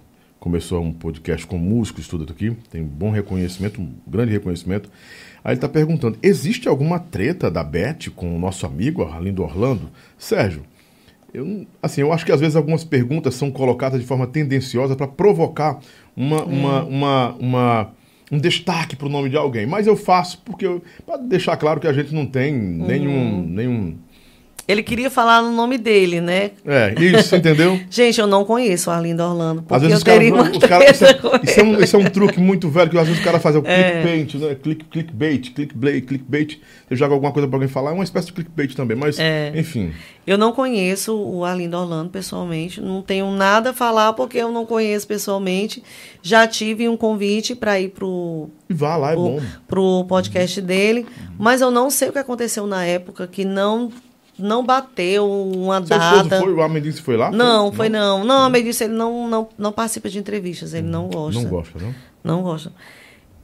começou 0.41 0.81
um 0.83 0.91
podcast 0.91 1.45
com 1.45 1.57
músicos, 1.59 2.07
tudo 2.07 2.25
aqui, 2.29 2.51
tem 2.71 2.83
bom 2.83 3.11
reconhecimento, 3.11 3.79
um 3.79 3.93
grande 4.07 4.31
reconhecimento. 4.31 4.89
Aí 5.43 5.51
ele 5.51 5.57
está 5.57 5.69
perguntando, 5.69 6.17
existe 6.21 6.67
alguma 6.67 6.97
treta 6.99 7.49
da 7.49 7.63
Beth 7.63 8.09
com 8.15 8.35
o 8.35 8.39
nosso 8.39 8.65
amigo 8.65 9.03
Arlindo 9.03 9.43
Orlando? 9.43 9.89
Sérgio, 10.17 10.63
eu, 11.31 11.65
assim, 11.81 12.01
eu 12.01 12.11
acho 12.11 12.25
que 12.25 12.31
às 12.31 12.39
vezes 12.39 12.55
algumas 12.55 12.83
perguntas 12.83 13.35
são 13.35 13.51
colocadas 13.51 14.01
de 14.01 14.05
forma 14.07 14.25
tendenciosa 14.25 14.95
para 14.95 15.07
provocar 15.07 15.79
uma, 16.17 16.43
uma, 16.43 16.83
uma, 16.85 17.35
uma- 17.39 17.91
um 18.31 18.39
destaque 18.39 18.95
para 18.95 19.07
o 19.07 19.11
nome 19.11 19.29
de 19.29 19.37
alguém. 19.37 19.67
Mas 19.67 19.85
eu 19.85 19.95
faço 19.95 20.41
porque 20.43 20.65
para 21.05 21.17
deixar 21.17 21.55
claro 21.55 21.79
que 21.79 21.87
a 21.87 21.93
gente 21.93 22.15
não 22.15 22.25
tem 22.25 22.51
nenhum, 22.51 23.45
nenhum. 23.45 23.95
Ele 24.67 24.83
queria 24.83 25.09
falar 25.09 25.41
no 25.41 25.51
nome 25.51 25.77
dele, 25.77 26.21
né? 26.21 26.51
É, 26.65 26.93
isso, 26.99 27.35
entendeu? 27.35 27.79
Gente, 27.89 28.21
eu 28.21 28.27
não 28.27 28.45
conheço 28.45 28.89
o 28.89 28.93
Arlindo 28.93 29.23
Orlando. 29.23 29.61
Porque 29.63 29.73
Às 29.75 29.81
vezes 29.81 29.97
eu 29.99 30.05
teria 30.05 30.33
uma 30.33 30.49
Os 30.49 30.57
caras 30.59 30.91
isso, 30.95 31.05
é, 31.05 31.09
isso 31.43 31.59
é 31.59 31.63
um, 31.63 31.73
ele. 31.73 31.83
isso 31.83 31.95
é 31.95 31.99
um 31.99 32.03
truque 32.05 32.39
muito 32.39 32.69
velho 32.69 32.89
que 32.89 32.97
às 32.97 33.07
vezes 33.07 33.21
o 33.21 33.25
cara 33.25 33.39
faz 33.39 33.55
é 33.55 33.59
o 33.59 33.63
clickbait, 33.63 34.35
né? 34.35 34.55
Click, 34.55 34.85
clickbait, 34.85 35.49
clickbait, 35.53 36.05
clickbait. 36.05 36.59
Você 36.87 36.95
joga 36.95 37.13
alguma 37.13 37.31
coisa 37.31 37.47
para 37.47 37.55
alguém 37.57 37.67
falar, 37.69 37.91
é 37.91 37.93
uma 37.93 38.03
espécie 38.03 38.27
de 38.27 38.33
clickbait 38.33 38.73
também. 38.75 38.95
Mas, 38.95 39.19
É. 39.19 39.51
enfim. 39.55 39.91
Eu 40.25 40.37
não 40.37 40.51
conheço 40.51 41.15
o 41.17 41.43
Arlindo 41.43 41.75
Orlando 41.75 42.09
pessoalmente. 42.11 42.79
Não 42.79 43.01
tenho 43.01 43.29
nada 43.31 43.71
a 43.71 43.73
falar 43.73 44.13
porque 44.13 44.37
eu 44.37 44.51
não 44.51 44.65
conheço 44.65 45.07
pessoalmente. 45.07 45.83
Já 46.21 46.45
tive 46.47 46.87
um 46.87 46.95
convite 46.95 47.55
para 47.55 47.79
ir 47.79 47.89
pro, 47.89 48.49
E 48.69 48.73
vá 48.73 48.95
lá, 48.95 49.13
é 49.13 49.15
bom. 49.15 49.41
pro 49.67 50.05
podcast 50.07 50.61
dele, 50.61 51.05
mas 51.39 51.59
eu 51.61 51.71
não 51.71 51.89
sei 51.89 52.09
o 52.09 52.11
que 52.13 52.19
aconteceu 52.19 52.67
na 52.67 52.85
época 52.85 53.25
que 53.27 53.43
não 53.43 53.89
não 54.41 54.65
bateu 54.65 55.29
uma 55.29 55.85
Seu 55.85 55.97
data. 55.97 56.39
foi, 56.39 56.53
o 56.53 56.61
Amendice 56.61 57.01
foi 57.01 57.17
lá? 57.17 57.31
Não, 57.31 57.71
foi 57.71 57.89
não. 57.89 58.23
Não, 58.23 58.45
a 58.45 58.59
disse 58.59 58.83
ele 58.83 58.93
não, 58.93 59.27
não, 59.27 59.49
não 59.57 59.71
participa 59.71 60.09
de 60.09 60.19
entrevistas, 60.19 60.73
ele 60.73 60.87
não 60.87 61.07
gosta. 61.07 61.41
Não 61.41 61.49
gosta, 61.49 61.79
não? 61.79 61.95
Não 62.23 62.43
gosta. 62.43 62.71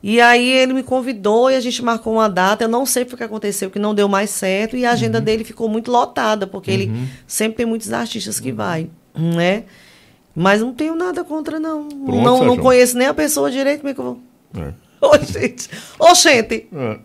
E 0.02 0.22
aí 0.22 0.49
ele 0.49 0.74
me 0.74 0.84
convidou 0.84 1.49
e 1.49 1.56
a 1.56 1.60
gente 1.60 1.84
marcou 1.84 2.14
uma 2.14 2.30
data. 2.30 2.64
Eu 2.64 2.69
não 2.69 2.86
sei 2.86 3.03
o 3.03 3.06
que 3.06 3.24
aconteceu, 3.24 3.69
que 3.69 3.80
não 3.80 3.95
deu 3.95 4.07
mais 4.07 4.30
certo. 4.30 4.78
E 4.78 4.86
a 4.86 4.91
agenda 4.91 5.19
dele 5.19 5.44
ficou 5.44 5.68
muito 5.68 5.91
lotada, 5.91 6.45
porque 6.45 6.72
ele 6.72 6.91
sempre 7.26 7.57
tem 7.57 7.65
muitos 7.65 7.91
artistas 7.91 8.40
que 8.40 8.52
vai, 8.52 8.90
né? 9.15 9.64
Mas 10.36 10.61
não 10.61 10.72
tenho 10.72 10.95
nada 10.95 11.24
contra, 11.24 11.60
não. 11.60 11.90
não, 11.90 12.24
não 12.24 12.38
Sérgio. 12.38 12.61
conheço 12.61 12.98
nem 12.98 13.07
a 13.07 13.14
pessoa 13.14 13.49
direito, 13.49 13.80
como 13.80 13.90
é 13.90 13.94
que 13.95 13.99
eu 13.99 14.03
vou... 14.03 14.19
É. 14.56 14.72
Ô, 15.02 15.18
gente! 15.18 15.68
Ô, 15.99 16.14
gente! 16.14 16.68
É. 16.72 16.99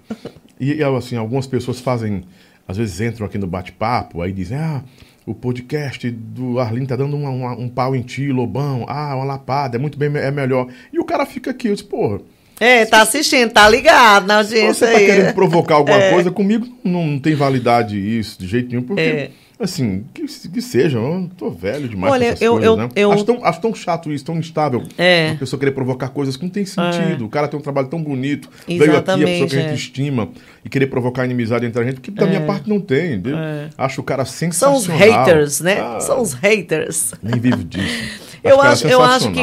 E, 0.60 0.85
assim, 0.85 1.16
algumas 1.16 1.47
pessoas 1.47 1.81
fazem, 1.81 2.24
às 2.66 2.76
vezes 2.76 3.01
entram 3.01 3.26
aqui 3.26 3.39
no 3.39 3.47
bate-papo, 3.47 4.22
aí 4.22 4.32
dizem, 4.32 4.56
ah, 4.59 4.82
o 5.26 5.34
podcast 5.34 6.10
do 6.10 6.59
Arlindo 6.59 6.86
tá 6.89 6.97
dando 6.97 7.16
uma- 7.16 7.30
uma- 7.30 7.56
um 7.56 7.68
pau 7.68 7.94
em 7.94 8.02
ti, 8.02 8.30
Lobão, 8.32 8.84
ah, 8.89 9.14
uma 9.14 9.24
lapada, 9.24 9.76
é 9.76 9.80
muito 9.80 9.97
bem, 9.98 10.10
é 10.16 10.30
melhor. 10.30 10.66
E 10.93 10.98
o 10.98 11.05
cara 11.05 11.24
fica 11.26 11.51
aqui, 11.51 11.68
eu 11.68 11.74
disse, 11.74 11.84
porra, 11.86 12.20
É, 12.60 12.84
tá 12.84 13.02
assistindo, 13.02 13.51
tá 13.51 13.68
ligado 13.68 14.26
na 14.26 14.43
se 14.44 14.55
audiência 14.55 14.86
você 14.86 14.93
tá 14.93 14.98
aí. 14.98 15.06
querendo 15.06 15.34
provocar 15.34 15.74
alguma 15.76 15.98
coisa, 16.10 16.30
comigo 16.30 16.66
não, 16.84 17.06
não 17.06 17.18
tem 17.18 17.34
validade 17.34 17.98
isso, 17.98 18.39
de 18.39 18.47
jeito 18.47 18.68
nenhum, 18.68 18.82
porque, 18.82 19.01
É. 19.01 19.30
assim, 19.62 20.05
que, 20.12 20.24
que 20.26 20.60
seja, 20.60 20.98
eu 20.98 21.30
tô 21.36 21.51
velho 21.51 21.89
demais 21.89 22.12
Olha, 22.12 22.36
eu- 22.40 22.52
coisas, 22.52 22.64
eu- 22.66 22.76
né? 22.76 22.89
eu- 22.97 23.12
Acho, 23.12 23.24
tão, 23.24 23.44
acho 23.44 23.60
tão 23.60 23.74
chato 23.74 24.12
isso, 24.12 24.24
tão 24.24 24.36
instável. 24.39 24.82
É. 24.98 25.30
A 25.30 25.34
pessoa 25.36 25.59
querer 25.59 25.72
provocar 25.72 26.09
coisas 26.09 26.36
que 26.36 26.43
não 26.43 26.51
tem 26.51 26.64
sentido. 26.64 27.24
O 27.24 27.28
cara 27.28 27.48
tem 27.48 27.59
um 27.59 27.62
trabalho 27.62 27.89
tão 27.89 28.02
bonito, 28.02 28.48
veio 28.66 28.82
aqui, 28.82 28.90
a 28.90 29.02
pessoa 29.02 29.16
Exatamente, 29.16 29.47
que 29.51 29.56
a 29.56 29.60
gente 29.60 29.70
é. 29.70 29.74
estima, 29.74 30.28
e 30.64 30.68
querer 30.68 30.86
provocar 30.89 31.24
inimizade 31.24 31.64
entre 31.66 31.80
a 31.80 31.84
gente, 31.84 32.01
que 32.01 32.10
da 32.10 32.26
minha 32.26 32.43
parte 32.43 32.68
não 32.68 32.80
tem, 32.80 33.14
entendeu? 33.14 33.36
Acho 33.78 34.01
o 34.01 34.05
cara 34.05 34.24
São 34.24 34.34
sensacional. 34.51 34.76
os 34.78 34.86
haters, 34.86 35.60
né? 35.60 35.80
Ah, 35.80 36.01
São 36.01 36.20
os 36.20 36.32
haters. 36.34 37.14
Nem 37.22 37.40
vivo 37.40 37.64
disso. 37.64 38.22
Eu 38.44 38.60
acho, 38.60 38.89
eu 38.89 39.01
acho 39.01 39.30
que. 39.30 39.40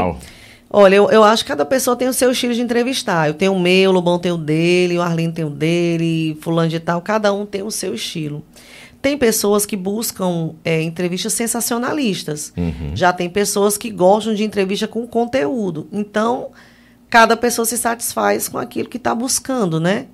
Olha, 0.72 0.96
eu, 0.96 1.10
eu 1.10 1.24
acho 1.24 1.44
que 1.44 1.48
cada 1.48 1.66
pessoa 1.66 1.96
tem 1.96 2.08
o 2.10 2.14
seu 2.14 2.32
estilo 2.32 2.54
de 2.54 2.62
entrevistar. 2.62 3.28
Eu 3.30 3.34
tenho 3.34 3.54
o 3.54 3.60
meu, 3.60 3.90
o 3.90 3.94
Lobão 3.94 4.20
tem 4.20 4.32
o 4.32 4.38
dele, 4.38 4.98
o 4.98 5.02
Arlindo 5.02 5.34
tem 5.34 5.46
o 5.46 5.50
dele, 5.50 6.38
fulano 6.42 6.70
de 6.70 6.80
tal, 6.80 7.02
cada 7.02 7.34
um 7.34 7.44
tem 7.46 7.64
o 7.64 7.72
seu 7.72 7.96
estilo. 7.96 8.44
Tem 9.02 9.18
pessoas 9.18 9.66
que 9.66 9.78
buscam 9.78 10.52
é, 10.64 10.82
entrevistas 10.82 11.34
sensacionalistas. 11.34 12.52
Uhum. 12.58 12.92
Já 12.94 13.14
tem 13.14 13.30
pessoas 13.30 13.78
que 13.78 13.90
gostam 13.90 14.34
de 14.34 14.44
entrevista 14.44 14.88
com 14.88 15.08
conteúdo. 15.08 15.88
Então, 15.92 16.50
cada 17.10 17.38
pessoa 17.38 17.66
se 17.66 17.78
satisfaz 17.78 18.50
com 18.50 18.58
aquilo 18.58 18.90
que 18.90 18.98
está 18.98 19.16
buscando, 19.16 19.80
né? 19.80 20.08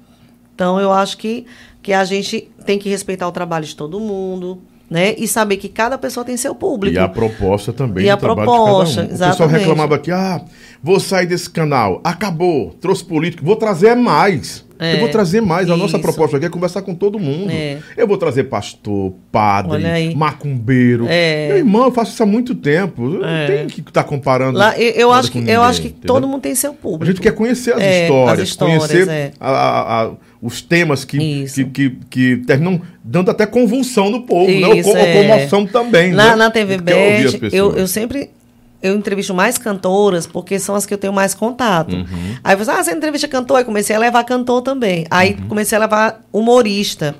Então, 0.54 0.80
eu 0.80 0.92
acho 0.92 1.18
que, 1.18 1.46
que 1.82 1.92
a 1.92 2.06
gente 2.06 2.50
tem 2.66 2.78
que 2.80 2.88
respeitar 2.88 3.28
o 3.28 3.32
trabalho 3.32 3.66
de 3.66 3.76
todo 3.76 4.00
mundo, 4.00 4.62
né? 4.90 5.16
E 5.18 5.28
saber 5.28 5.58
que 5.58 5.68
cada 5.68 5.98
pessoa 5.98 6.24
tem 6.24 6.38
seu 6.38 6.54
público. 6.54 6.96
E 6.96 7.00
a 7.00 7.10
proposta 7.10 7.74
também 7.74 8.06
E 8.06 8.10
a 8.10 8.16
proposta, 8.16 9.02
um. 9.02 9.06
O 9.06 9.18
pessoal 9.18 9.50
reclamava 9.50 9.96
aqui, 9.96 10.12
ah, 10.12 10.42
vou 10.86 11.00
sair 11.00 11.26
desse 11.26 11.50
canal, 11.50 12.00
acabou, 12.04 12.70
trouxe 12.80 13.04
político, 13.04 13.44
vou 13.44 13.56
trazer 13.56 13.96
mais. 13.96 14.64
É, 14.78 14.96
eu 14.96 15.00
vou 15.00 15.10
trazer 15.10 15.42
mais. 15.42 15.68
A 15.70 15.76
nossa 15.78 15.96
isso. 15.98 16.02
proposta 16.02 16.38
aqui 16.38 16.46
é 16.46 16.50
conversar 16.50 16.82
com 16.84 16.94
todo 16.94 17.18
mundo. 17.18 17.50
É. 17.50 17.78
Eu 17.98 18.06
vou 18.06 18.18
trazer 18.18 18.44
pastor, 18.44 19.14
padre, 19.32 20.14
macumbeiro. 20.16 21.08
É. 21.10 21.48
Meu 21.48 21.58
irmão, 21.58 21.86
eu 21.86 21.92
faço 21.92 22.12
isso 22.12 22.22
há 22.22 22.26
muito 22.26 22.54
tempo. 22.54 23.24
É. 23.24 23.40
Não 23.40 23.48
tem 23.48 23.68
que 23.68 23.80
estar 23.80 24.04
comparando. 24.04 24.60
Lá, 24.60 24.78
eu, 24.78 24.92
eu 24.92 25.12
acho 25.14 25.32
que, 25.32 25.42
com 25.42 25.50
eu 25.50 25.62
acho 25.64 25.80
ninguém, 25.80 25.92
que 25.94 25.98
entendeu? 26.00 26.16
todo 26.16 26.28
mundo 26.28 26.42
tem 26.42 26.54
seu 26.54 26.74
público. 26.74 27.04
A 27.04 27.08
gente 27.08 27.22
quer 27.22 27.32
conhecer 27.32 27.74
as, 27.74 27.82
É, 27.82 28.04
histórias, 28.04 28.40
as 28.42 28.48
histórias, 28.50 28.78
conhecer 28.88 29.08
é. 29.10 29.32
a- 29.40 29.50
a- 29.50 30.04
a- 30.04 30.12
os 30.42 30.62
temas 30.62 31.04
que, 31.06 31.18
Isso. 31.18 31.56
que, 31.56 31.90
que, 31.90 31.98
que 32.10 32.38
terminam 32.46 32.80
dando 33.04 33.32
até 33.32 33.46
convulsão 33.46 34.10
no 34.12 34.24
povo, 34.24 34.52
né? 34.52 34.68
Ou 34.68 34.76
Isso, 34.76 34.90
é. 34.96 35.16
ou 35.18 35.24
comoção 35.24 35.66
também. 35.66 36.12
Na, 36.12 36.32
né? 36.32 36.36
na 36.36 36.52
TV 36.52 36.78
Bet, 36.78 37.40
eu, 37.54 37.76
eu 37.76 37.88
sempre 37.88 38.30
eu 38.82 38.96
entrevisto 38.96 39.34
mais 39.34 39.58
cantoras, 39.58 40.28
porque 40.28 40.60
são 40.60 40.76
as 40.76 40.86
que 40.86 40.94
eu 40.94 40.98
tenho 40.98 41.14
mais 41.14 41.34
contato. 41.34 41.96
Uhum. 41.96 42.36
Aí 42.44 42.56
você, 42.56 42.72
ah, 42.72 42.84
você 42.84 42.92
entrevista 42.92 43.28
cantor? 43.28 43.58
Aí 43.58 43.64
comecei 43.64 43.96
a 43.96 44.00
levar 44.00 44.24
cantor 44.24 44.62
também. 44.62 45.06
Aí 45.10 45.36
comecei 45.48 45.76
a 45.76 45.82
levar 45.82 46.22
humorista. 46.32 47.16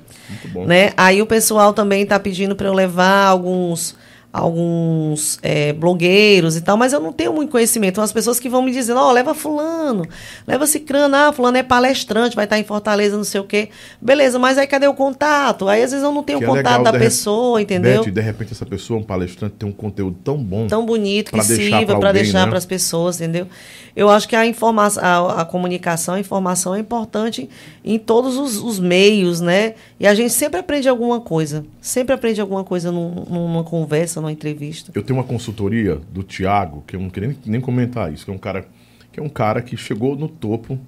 Uhum. 0.54 0.66
Né? 0.66 0.92
Aí 0.96 1.20
o 1.20 1.26
pessoal 1.26 1.72
também 1.72 2.04
tá 2.06 2.18
pedindo 2.18 2.54
para 2.54 2.68
eu 2.68 2.72
levar 2.72 3.26
alguns 3.26 3.96
alguns 4.32 5.38
é, 5.42 5.72
blogueiros 5.72 6.56
e 6.56 6.60
tal, 6.60 6.76
mas 6.76 6.92
eu 6.92 7.00
não 7.00 7.12
tenho 7.12 7.32
muito 7.32 7.50
conhecimento. 7.50 7.92
Então, 7.94 8.04
as 8.04 8.12
pessoas 8.12 8.38
que 8.38 8.48
vão 8.48 8.62
me 8.62 8.72
dizendo, 8.72 9.00
ó, 9.00 9.10
leva 9.10 9.34
fulano, 9.34 10.06
leva 10.46 10.66
cicrano, 10.66 11.14
ah, 11.16 11.32
fulano 11.32 11.56
é 11.56 11.62
palestrante, 11.62 12.36
vai 12.36 12.44
estar 12.44 12.58
em 12.58 12.64
Fortaleza, 12.64 13.16
não 13.16 13.24
sei 13.24 13.40
o 13.40 13.44
quê. 13.44 13.70
Beleza, 14.00 14.38
mas 14.38 14.58
aí 14.58 14.66
cadê 14.66 14.86
o 14.86 14.94
contato? 14.94 15.68
Aí 15.68 15.82
às 15.82 15.90
vezes 15.90 16.04
eu 16.04 16.12
não 16.12 16.22
tenho 16.22 16.38
o 16.38 16.42
é 16.42 16.46
contato 16.46 16.78
legal, 16.78 16.92
da 16.92 16.98
pessoa, 16.98 17.60
entendeu? 17.62 18.04
Beth, 18.04 18.10
de 18.10 18.20
repente 18.20 18.52
essa 18.52 18.66
pessoa, 18.66 19.00
um 19.00 19.02
palestrante, 19.02 19.54
tem 19.58 19.68
um 19.68 19.72
conteúdo 19.72 20.16
tão 20.22 20.36
bom. 20.36 20.66
tão 20.66 20.84
bonito 20.84 21.32
que 21.32 21.42
sirva 21.42 21.98
para 21.98 22.12
deixar 22.12 22.44
né? 22.44 22.48
para 22.48 22.58
as 22.58 22.66
pessoas, 22.66 23.20
entendeu? 23.20 23.46
Eu 23.94 24.10
acho 24.10 24.28
que 24.28 24.36
a 24.36 24.44
informação, 24.44 25.02
a, 25.02 25.40
a 25.40 25.44
comunicação, 25.46 26.16
a 26.16 26.20
informação 26.20 26.74
é 26.74 26.78
importante 26.78 27.48
em 27.82 27.98
todos 27.98 28.36
os, 28.36 28.58
os 28.58 28.78
meios, 28.78 29.40
né? 29.40 29.74
E 29.98 30.06
a 30.06 30.14
gente 30.14 30.34
sempre 30.34 30.60
aprende 30.60 30.86
alguma 30.86 31.18
coisa, 31.18 31.64
sempre 31.80 32.14
aprende 32.14 32.38
alguma 32.38 32.62
coisa 32.62 32.92
num- 32.92 33.24
numa 33.30 33.64
conversa, 33.64 34.20
numa 34.26 34.32
entrevista. 34.32 34.90
Eu 34.94 35.02
tenho 35.02 35.18
uma 35.18 35.24
consultoria 35.24 35.96
do 36.12 36.22
Tiago, 36.22 36.82
que 36.86 36.96
eu 36.96 37.00
não 37.00 37.08
queria 37.08 37.34
nem, 37.46 37.60
comentar 37.60 38.12
isso, 38.12 38.24
que 38.24 38.30
é 38.30 38.34
um 38.34 38.38
cara 38.38 38.66
que 39.12 39.20
é 39.20 39.22
um 39.22 39.30
cara 39.30 39.62
que 39.62 39.78
chegou 39.78 40.14
no 40.14 40.28
topo, 40.28 40.78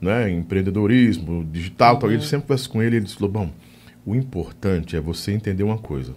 né, 0.00 0.30
em 0.30 0.38
empreendedorismo, 0.38 1.44
digital, 1.50 1.96
tal, 1.96 2.08
Uhum. 2.08 2.14
ele 2.14 2.22
sempre 2.22 2.46
conversa 2.46 2.68
com 2.68 2.80
ele, 2.80 2.96
ele 2.96 3.04
disse, 3.06 3.20
Lobão, 3.20 3.50
o 4.06 4.14
importante 4.14 4.94
é 4.94 5.00
você 5.00 5.32
entender 5.32 5.64
uma 5.64 5.78
coisa. 5.78 6.14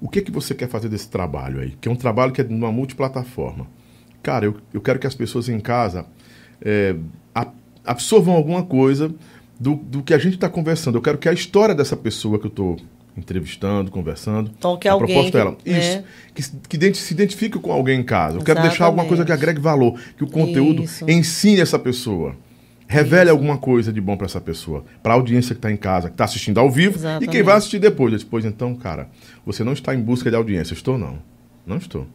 O 0.00 0.08
que 0.08 0.20
que 0.20 0.32
você 0.32 0.54
quer 0.56 0.68
fazer 0.68 0.88
desse 0.88 1.08
trabalho 1.08 1.60
aí? 1.60 1.76
Que 1.80 1.88
é 1.88 1.92
um 1.92 1.94
trabalho 1.96 2.32
que 2.32 2.40
é 2.40 2.44
numa 2.44 2.72
multiplataforma. 2.72 3.68
Cara, 4.24 4.44
eu, 4.46 4.56
eu 4.72 4.80
quero 4.80 4.98
que 4.98 5.06
as 5.06 5.14
pessoas 5.14 5.48
em 5.48 5.60
casa 5.60 6.04
é, 6.60 6.96
absorvam 7.84 8.34
alguma 8.34 8.64
coisa 8.64 9.14
do, 9.58 9.76
do 9.76 10.02
que 10.02 10.14
a 10.14 10.18
gente 10.18 10.34
está 10.34 10.48
conversando. 10.48 10.98
Eu 10.98 11.02
quero 11.02 11.18
que 11.18 11.28
a 11.28 11.32
história 11.32 11.76
dessa 11.76 11.96
pessoa 11.96 12.40
que 12.40 12.46
eu 12.46 12.50
estou 12.50 12.76
entrevistando, 13.16 13.90
conversando, 13.90 14.50
Toque 14.60 14.88
a 14.88 14.92
alguém 14.92 15.14
proposta 15.14 15.30
que- 15.30 15.36
dela. 15.36 15.56
Isso. 15.80 15.96
né? 15.98 16.04
Que, 16.34 16.42
se- 16.42 16.52
que 16.68 16.76
identi- 16.76 16.98
se 16.98 17.14
identifique 17.14 17.58
com 17.58 17.72
alguém 17.72 18.00
em 18.00 18.02
casa. 18.02 18.38
Eu 18.38 18.42
quero 18.42 18.60
deixar 18.62 18.86
alguma 18.86 19.04
coisa 19.04 19.24
que 19.24 19.30
Exatamente. 19.30 19.50
agregue 19.50 19.60
valor, 19.62 19.98
que 20.16 20.24
o 20.24 20.26
conteúdo 20.26 20.82
Isso. 20.82 21.08
ensine 21.08 21.60
essa 21.60 21.78
pessoa. 21.78 22.34
Revele 22.86 23.30
alguma 23.30 23.56
coisa 23.56 23.92
de 23.92 24.00
bom 24.00 24.16
para 24.16 24.26
essa 24.26 24.40
pessoa, 24.40 24.84
para 25.02 25.14
a 25.14 25.16
audiência 25.16 25.54
que 25.54 25.58
está 25.58 25.70
em 25.72 25.76
casa, 25.76 26.08
que 26.08 26.14
está 26.14 26.24
assistindo 26.24 26.58
ao 26.58 26.70
vivo 26.70 26.96
e 26.96 27.00
quem 27.00 27.08
Exatamente. 27.10 27.42
vai 27.42 27.56
assistir 27.56 27.78
depois. 27.78 28.12
Depois, 28.12 28.44
então, 28.44 28.74
cara, 28.74 29.08
você 29.44 29.64
não 29.64 29.72
está 29.72 29.94
em 29.94 30.00
busca 30.00 30.28
de 30.28 30.36
audiência. 30.36 30.74
Estou, 30.74 30.98
não. 30.98 31.18
Não 31.66 31.78
estou. 31.78 32.06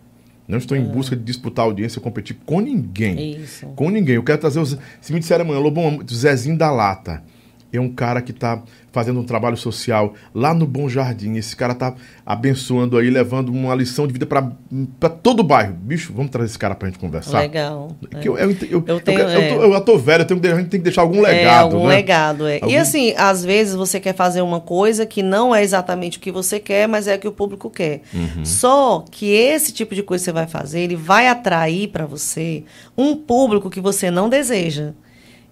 Não 0.48 0.58
estou 0.58 0.78
em 0.78 0.84
busca 0.84 1.16
de 1.16 1.24
disputar 1.24 1.66
audiência, 1.66 2.00
competir 2.02 2.38
com 2.46 2.60
ninguém. 2.60 3.36
Isso. 3.42 3.66
Com 3.76 3.90
ninguém. 3.90 4.16
Eu 4.16 4.24
quero 4.24 4.38
trazer 4.40 4.60
os. 4.60 4.78
Se 5.02 5.12
me 5.14 5.20
disser 5.20 5.40
amanhã, 5.42 5.60
Lobão, 5.60 6.00
Zezinho 6.12 6.58
da 6.58 6.70
Lata. 6.72 7.24
É 7.72 7.80
um 7.80 7.90
cara 7.90 8.22
que 8.22 8.32
está 8.32 8.64
fazendo 8.92 9.20
um 9.20 9.24
trabalho 9.24 9.56
social 9.56 10.16
lá 10.34 10.54
no 10.56 10.66
Bom 10.66 10.90
Jardim. 10.90 11.36
Esse 11.36 11.56
cara 11.56 11.76
tá 11.76 11.94
abençoando 12.26 12.98
aí, 12.98 13.10
levando 13.10 13.50
uma 13.50 13.76
lição 13.76 14.08
de 14.08 14.14
vida 14.14 14.26
para 14.26 15.10
todo 15.10 15.42
o 15.42 15.44
bairro. 15.44 15.74
Bicho, 15.74 16.12
vamos 16.14 16.32
trazer 16.32 16.50
esse 16.50 16.58
cara 16.58 16.74
pra 16.74 16.88
gente 16.88 16.98
conversar. 16.98 17.40
Legal. 17.42 17.96
Eu, 18.24 18.38
eu, 18.38 18.50
eu, 18.52 18.58
Eu 18.72 18.84
eu 18.88 19.00
tenho, 19.00 19.18
quero- 19.20 19.30
eu 19.32 19.42
é. 19.42 19.50
tô, 19.56 19.64
eu 19.64 19.72
já 19.74 19.82
tô 19.82 19.98
velho, 20.00 20.22
eu 20.24 20.26
tenho, 20.40 20.56
a 20.56 20.60
gente 20.60 20.70
tem 20.70 20.80
que 20.80 20.84
deixar 20.84 21.02
algum 21.02 21.20
É, 21.26 21.30
legado. 21.32 21.62
algum 21.76 21.88
né? 21.88 21.96
legado, 21.96 22.48
é. 22.48 22.56
Algum- 22.56 22.70
E 22.70 22.78
assim, 22.78 23.14
às 23.16 23.46
vezes 23.46 23.76
você 23.76 24.00
quer 24.00 24.16
fazer 24.16 24.42
uma 24.42 24.60
coisa 24.60 25.06
que 25.06 25.22
não 25.22 25.54
é 25.54 25.62
exatamente 25.64 26.18
o 26.18 26.22
que 26.22 26.32
você 26.32 26.60
quer, 26.60 26.88
mas 26.88 27.08
é 27.08 27.16
o 27.16 27.20
que 27.20 27.28
o 27.28 27.32
público 27.32 27.70
quer. 27.70 28.02
Uhum. 28.14 28.44
Só 28.46 29.06
que 29.12 29.30
esse 29.32 29.72
tipo 29.72 29.94
de 29.94 30.02
coisa 30.02 30.22
que 30.24 30.26
você 30.26 30.32
vai 30.32 30.48
fazer, 30.48 30.80
ele 30.80 30.96
vai 30.96 31.28
atrair 31.28 31.88
para 31.90 32.06
você 32.08 32.64
um 32.98 33.16
público 33.16 33.70
que 33.70 33.80
você 33.80 34.10
não 34.10 34.28
deseja. 34.28 34.94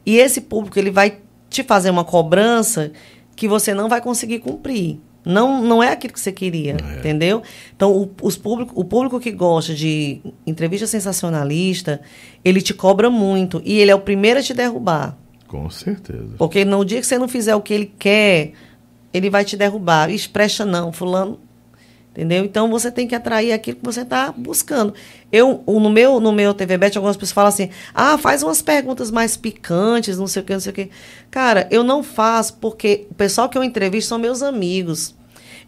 E 0.05 0.17
esse 0.17 0.41
público, 0.41 0.79
ele 0.79 0.89
vai 0.89 1.17
te 1.49 1.63
fazer 1.63 1.89
uma 1.89 2.03
cobrança 2.03 2.91
que 3.35 3.47
você 3.47 3.73
não 3.73 3.87
vai 3.87 4.01
conseguir 4.01 4.39
cumprir. 4.39 4.99
Não, 5.27 5.61
não 5.61 5.83
é 5.83 5.91
aquilo 5.91 6.13
que 6.13 6.19
você 6.21 6.31
queria, 6.31 6.77
entendeu? 6.97 7.43
Então, 7.75 7.91
o, 7.91 8.09
os 8.21 8.37
público, 8.37 8.71
o 8.73 8.85
público 8.85 9.19
que 9.19 9.29
gosta 9.29 9.75
de 9.75 10.21
entrevista 10.45 10.87
sensacionalista, 10.87 11.99
ele 12.45 12.61
te 12.61 12.73
cobra 12.73 13.09
muito. 13.09 13.61
E 13.65 13.77
ele 13.77 13.91
é 13.91 13.95
o 13.95 13.99
primeiro 13.99 14.39
a 14.39 14.43
te 14.43 14.53
derrubar. 14.53 15.17
Com 15.45 15.69
certeza. 15.69 16.35
Porque 16.37 16.63
no 16.63 16.83
dia 16.85 17.01
que 17.01 17.07
você 17.07 17.17
não 17.17 17.27
fizer 17.27 17.55
o 17.55 17.61
que 17.61 17.73
ele 17.73 17.93
quer, 17.99 18.53
ele 19.13 19.29
vai 19.29 19.43
te 19.43 19.57
derrubar. 19.57 20.09
Expressa 20.09 20.63
não, 20.63 20.93
fulano. 20.93 21.39
Entendeu? 22.17 22.43
Então 22.43 22.67
você 22.67 22.89
tem 22.89 23.07
que 23.07 23.13
atrair 23.13 23.53
aquilo 23.53 23.77
que 23.77 23.85
você 23.85 24.01
está 24.01 24.33
buscando. 24.35 24.91
Eu, 25.31 25.63
no 25.67 25.87
meu, 25.87 26.19
no 26.19 26.31
meu 26.31 26.51
TV 26.51 26.75
Bet, 26.75 26.97
algumas 26.97 27.15
pessoas 27.15 27.31
falam 27.31 27.49
assim: 27.49 27.69
ah, 27.93 28.17
faz 28.17 28.41
umas 28.41 28.59
perguntas 28.59 29.11
mais 29.11 29.37
picantes, 29.37 30.17
não 30.17 30.25
sei 30.25 30.41
o 30.41 30.45
que, 30.45 30.53
não 30.53 30.59
sei 30.59 30.71
o 30.71 30.75
que. 30.75 30.89
Cara, 31.29 31.67
eu 31.69 31.83
não 31.83 32.01
faço 32.01 32.55
porque 32.55 33.05
o 33.11 33.13
pessoal 33.13 33.47
que 33.47 33.55
eu 33.55 33.63
entrevisto 33.63 34.09
são 34.09 34.17
meus 34.17 34.41
amigos. 34.41 35.13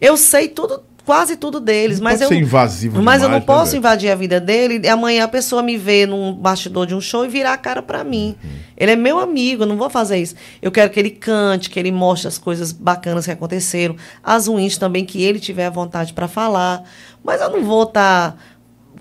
Eu 0.00 0.16
sei 0.16 0.48
tudo, 0.48 0.82
quase 1.04 1.36
tudo 1.36 1.58
deles, 1.60 1.98
Não 1.98 2.04
mas 2.04 2.20
eu. 2.20 2.28
ser 2.28 2.36
invasivo 2.36 3.02
Mas 3.02 3.22
eu 3.22 3.28
demais, 3.28 3.32
não 3.32 3.38
né, 3.40 3.44
posso 3.44 3.72
Beth? 3.72 3.78
invadir 3.78 4.10
a 4.10 4.14
vida 4.14 4.40
dele 4.40 4.80
e 4.84 4.88
amanhã 4.88 5.24
a 5.24 5.28
pessoa 5.28 5.62
me 5.62 5.76
vê 5.76 6.06
num 6.06 6.32
bastidor 6.32 6.86
de 6.86 6.94
um 6.94 7.00
show 7.00 7.24
e 7.24 7.28
virar 7.28 7.52
a 7.54 7.56
cara 7.58 7.82
pra 7.82 8.04
mim. 8.04 8.36
Uhum. 8.42 8.50
Ele 8.76 8.92
é 8.92 8.96
meu 8.96 9.18
amigo, 9.18 9.62
eu 9.62 9.66
não 9.66 9.76
vou 9.76 9.90
fazer 9.90 10.18
isso. 10.18 10.34
Eu 10.62 10.70
quero 10.70 10.90
que 10.90 10.98
ele 11.00 11.10
cante, 11.10 11.68
que 11.70 11.78
ele 11.78 11.90
mostre 11.92 12.28
as 12.28 12.38
coisas 12.38 12.72
bacanas 12.72 13.24
que 13.26 13.30
aconteceram, 13.32 13.96
as 14.22 14.46
ruins 14.46 14.76
também, 14.78 15.04
que 15.04 15.22
ele 15.22 15.38
tiver 15.40 15.66
a 15.66 15.70
vontade 15.70 16.12
pra 16.12 16.28
falar. 16.28 16.82
Mas 17.24 17.40
eu 17.40 17.50
não 17.50 17.64
vou 17.64 17.82
estar 17.84 18.36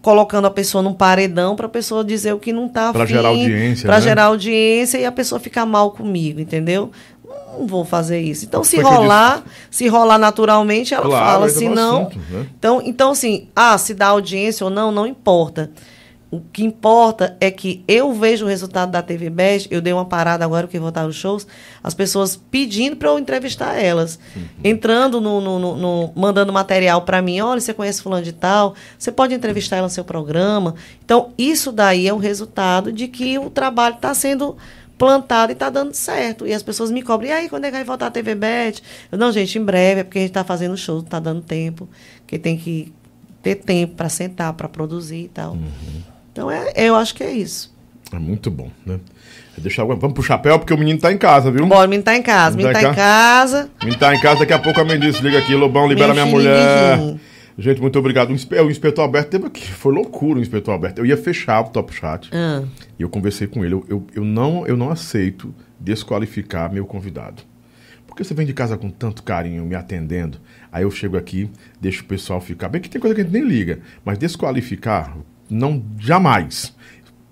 colocando 0.02 0.46
a 0.48 0.52
pessoa 0.52 0.82
num 0.82 0.94
paredão 0.94 1.56
para 1.58 1.66
a 1.66 1.70
pessoa 1.70 2.06
dizer 2.06 2.34
o 2.34 2.40
que 2.40 2.54
não 2.54 2.70
tá 2.70 2.94
Pra 2.94 3.04
afim, 3.04 3.14
gerar 3.16 3.30
audiência, 3.30 3.86
Pra 3.86 3.96
né? 3.98 4.02
gerar 4.02 4.24
audiência 4.26 4.98
e 4.98 5.06
a 5.06 5.12
pessoa 5.12 5.40
ficar 5.42 5.66
mal 5.66 5.92
comigo, 5.92 6.40
entendeu? 6.40 6.90
Não 7.60 7.68
vou 7.68 7.84
fazer 7.84 8.20
isso. 8.22 8.46
Então, 8.46 8.64
se 8.64 8.78
Foi 8.78 8.86
eu 8.86 8.90
rolar, 8.90 9.44
se 9.70 9.88
rolar 9.88 10.18
naturalmente, 10.18 10.94
ela 10.94 11.06
Claro, 11.06 11.26
fala. 11.26 11.46
é 11.48 11.50
Se 11.50 11.68
não. 11.70 12.02
assunto, 12.08 12.20
né? 12.32 12.48
Então, 12.58 12.82
então, 12.86 13.12
assim, 13.12 13.48
ah, 13.56 13.78
se 13.78 13.94
dá 13.94 14.08
audiência 14.08 14.64
ou 14.64 14.70
não, 14.70 14.92
não 14.92 15.06
importa. 15.06 15.70
O 16.32 16.40
que 16.54 16.64
importa 16.64 17.36
é 17.42 17.50
que 17.50 17.84
eu 17.88 18.14
vejo 18.14 18.46
o 18.46 18.48
resultado 18.48 18.92
da 18.92 19.02
TV 19.02 19.32
Best, 19.32 19.68
eu 19.72 19.82
dei 19.82 19.92
uma 19.92 20.06
parada 20.06 20.46
agora 20.46 20.68
que 20.68 20.78
vou 20.78 20.90
estar 20.90 21.04
nos 21.04 21.16
shows, 21.16 21.48
as 21.84 21.96
pessoas 21.96 22.36
pedindo 22.52 22.96
para 22.96 23.10
eu 23.10 23.18
entrevistar 23.18 23.74
elas. 23.82 24.20
Uhum. 24.36 24.44
Entrando 24.64 25.20
no, 25.20 25.42
no- 25.42 25.58
no- 25.58 25.76
no- 25.76 26.12
mandando 26.16 26.54
material 26.54 27.02
para 27.02 27.20
mim, 27.20 27.42
olha, 27.42 27.60
você 27.60 27.74
conhece 27.74 28.04
fulano 28.04 28.24
de 28.24 28.32
tal, 28.32 28.76
você 28.96 29.12
pode 29.12 29.34
entrevistar 29.34 29.78
ela 29.78 29.88
no 29.88 29.92
seu 29.92 30.04
programa. 30.06 30.76
Então, 31.04 31.30
isso 31.36 31.72
daí 31.72 32.08
é 32.08 32.14
o 32.14 32.18
resultado 32.18 32.92
de 32.92 33.08
que 33.08 33.40
o 33.40 33.50
trabalho 33.50 33.96
está 33.96 34.14
sendo 34.14 34.56
plantado 35.00 35.52
e 35.52 35.54
está 35.54 35.70
dando 35.72 35.94
certo. 35.96 36.46
E 36.46 36.54
as 36.54 36.62
pessoas 36.62 36.92
me 36.92 37.02
cobram, 37.02 37.30
e 37.30 37.32
aí, 37.32 37.50
quando 37.50 37.64
é 37.64 37.68
que 37.72 37.76
vai 37.78 37.84
voltar 37.84 38.08
a 38.08 38.12
TV 38.12 38.36
Bet? 38.36 38.84
Eu, 39.12 39.18
não, 39.18 39.32
gente, 39.32 39.58
em 39.58 39.64
breve, 39.64 40.02
é 40.02 40.04
porque 40.04 40.20
a 40.20 40.22
gente 40.22 40.30
está 40.32 40.44
fazendo 40.44 40.78
show, 40.78 40.98
não 40.98 41.04
está 41.04 41.20
dando 41.20 41.42
tempo, 41.42 41.90
que 42.28 42.38
tem 42.38 42.56
que 42.58 42.94
ter 43.42 43.56
tempo 43.56 43.96
para 43.96 44.10
sentar, 44.10 44.54
para 44.54 44.68
produzir 44.70 45.24
e 45.24 45.28
tal. 45.30 45.58
Então, 46.32 46.52
é, 46.52 46.72
eu 46.76 46.96
acho 46.96 47.16
que 47.16 47.24
é 47.24 47.32
isso. 47.32 47.74
É 48.14 48.20
muito 48.20 48.52
bom, 48.52 48.70
né? 48.86 49.00
Deixa, 49.58 49.82
eu- 49.82 49.88
vamos 49.98 50.14
pro 50.14 50.24
chapéu, 50.24 50.58
porque 50.60 50.74
o 50.74 50.78
menino 50.78 51.00
tá 51.00 51.12
em 51.12 51.18
casa, 51.18 51.50
viu? 51.52 51.66
Bora, 51.66 51.86
o 51.86 51.90
menino 51.90 52.04
tá 52.04 52.16
em 52.16 52.22
casa, 52.22 52.56
o 52.56 52.58
menino 52.58 52.74
tá 52.74 52.82
em 52.92 52.94
casa. 52.96 53.70
O 53.82 53.86
menino 53.86 54.00
tá 54.00 54.16
em 54.16 54.20
casa, 54.20 54.40
daqui 54.40 54.54
a 54.54 54.60
pouco 54.60 54.80
a 54.80 54.86
Mendice 54.86 55.22
liga 55.22 55.38
aqui, 55.40 55.54
Lobão, 55.56 55.88
libera 55.88 56.14
Meu 56.14 56.26
minha 56.26 56.36
mulher. 56.36 56.98
Gente, 57.60 57.82
muito 57.82 58.00
obrigado. 58.00 58.30
O 58.30 58.34
inspe- 58.34 58.60
o 58.60 58.72
inspetor 58.72 59.04
Alberto 59.04 59.32
teve 59.32 59.46
aqui. 59.46 59.70
Foi 59.72 59.94
loucura 59.94 60.40
o 60.40 60.42
inspetor 60.42 60.74
Alberto. 60.74 61.02
Eu 61.02 61.06
ia 61.06 61.18
fechar 61.18 61.60
o 61.62 61.70
Top 61.70 61.94
Chat. 61.94 62.30
Ah, 62.34 62.64
E 62.98 63.02
eu 63.02 63.10
conversei 63.10 63.48
com 63.48 63.64
ele. 63.66 63.74
Eu, 63.74 63.86
eu, 63.90 64.08
eu 64.16 64.24
não, 64.26 64.66
eu 64.66 64.78
não 64.78 64.90
aceito 64.90 65.54
desqualificar 65.80 66.72
meu 66.72 66.86
convidado. 66.86 67.44
Porque 68.08 68.24
você 68.24 68.34
vem 68.34 68.46
de 68.46 68.54
casa 68.54 68.78
com 68.78 68.90
tanto 68.90 69.22
carinho, 69.24 69.66
me 69.66 69.76
atendendo. 69.76 70.40
Aí 70.72 70.84
eu 70.84 70.92
chego 70.92 71.18
aqui, 71.18 71.50
deixo 71.80 72.02
o 72.04 72.06
pessoal 72.06 72.40
ficar. 72.42 72.70
Bem 72.70 72.82
que 72.82 72.90
tem 72.90 73.00
coisa 73.00 73.14
que 73.14 73.22
a 73.22 73.24
gente 73.24 73.34
nem 73.34 73.44
liga. 73.44 73.80
Mas 74.04 74.18
desqualificar, 74.18 75.16
não, 75.50 75.84
jamais. 76.00 76.74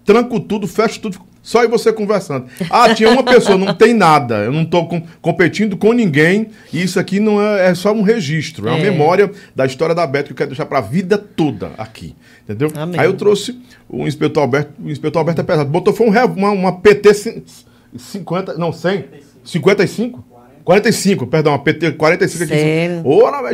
Tranco 0.05 0.39
tudo, 0.39 0.67
fecho 0.67 0.99
tudo. 1.01 1.19
Só 1.47 1.63
e 1.63 1.67
você 1.69 1.93
conversando. 1.93 2.45
Ah, 2.69 2.93
tinha 2.93 3.09
uma 3.09 3.23
pessoa, 3.23 3.57
não 3.57 3.73
tem 3.73 3.93
nada. 3.93 4.39
Eu 4.43 4.51
não 4.51 4.63
estou 4.63 4.85
competindo 5.21 5.77
com 5.77 5.93
ninguém. 5.93 6.49
E 6.73 6.83
isso 6.83 6.99
aqui 6.99 7.21
não 7.21 7.41
é, 7.41 7.69
é 7.69 7.73
só 7.73 7.93
um 7.93 8.01
registro. 8.01 8.67
É 8.67 8.71
uma 8.71 8.79
É. 8.79 8.83
memória 8.91 9.31
da 9.55 9.65
história 9.65 9.95
da 9.95 10.05
Beto 10.05 10.25
que 10.25 10.31
eu 10.33 10.35
quero 10.35 10.49
deixar 10.49 10.65
para 10.65 10.79
a 10.79 10.81
vida 10.81 11.17
toda 11.17 11.71
aqui. 11.77 12.13
Entendeu? 12.43 12.69
Amém. 12.75 12.99
Aí 12.99 13.05
eu 13.07 13.13
trouxe 13.13 13.57
o 13.87 14.05
inspetor 14.05 14.43
Alberto. 14.43 14.73
O 14.83 14.89
inspetor 14.91 15.21
Alberto 15.21 15.39
é 15.39 15.43
pesado. 15.45 15.69
Botou 15.69 15.93
foi 15.93 16.09
um, 16.09 16.11
uma, 16.35 16.51
uma 16.51 16.81
PT 16.81 17.13
cin- 17.13 17.43
50. 17.97 18.55
Não, 18.57 18.73
100? 18.73 19.05
55? 19.45 20.25
45, 20.65 21.27
perdão, 21.27 21.53
uma 21.53 21.59
PT 21.59 21.93
45 21.93 22.43
aqui. 22.43 22.53
Sério? 22.53 23.03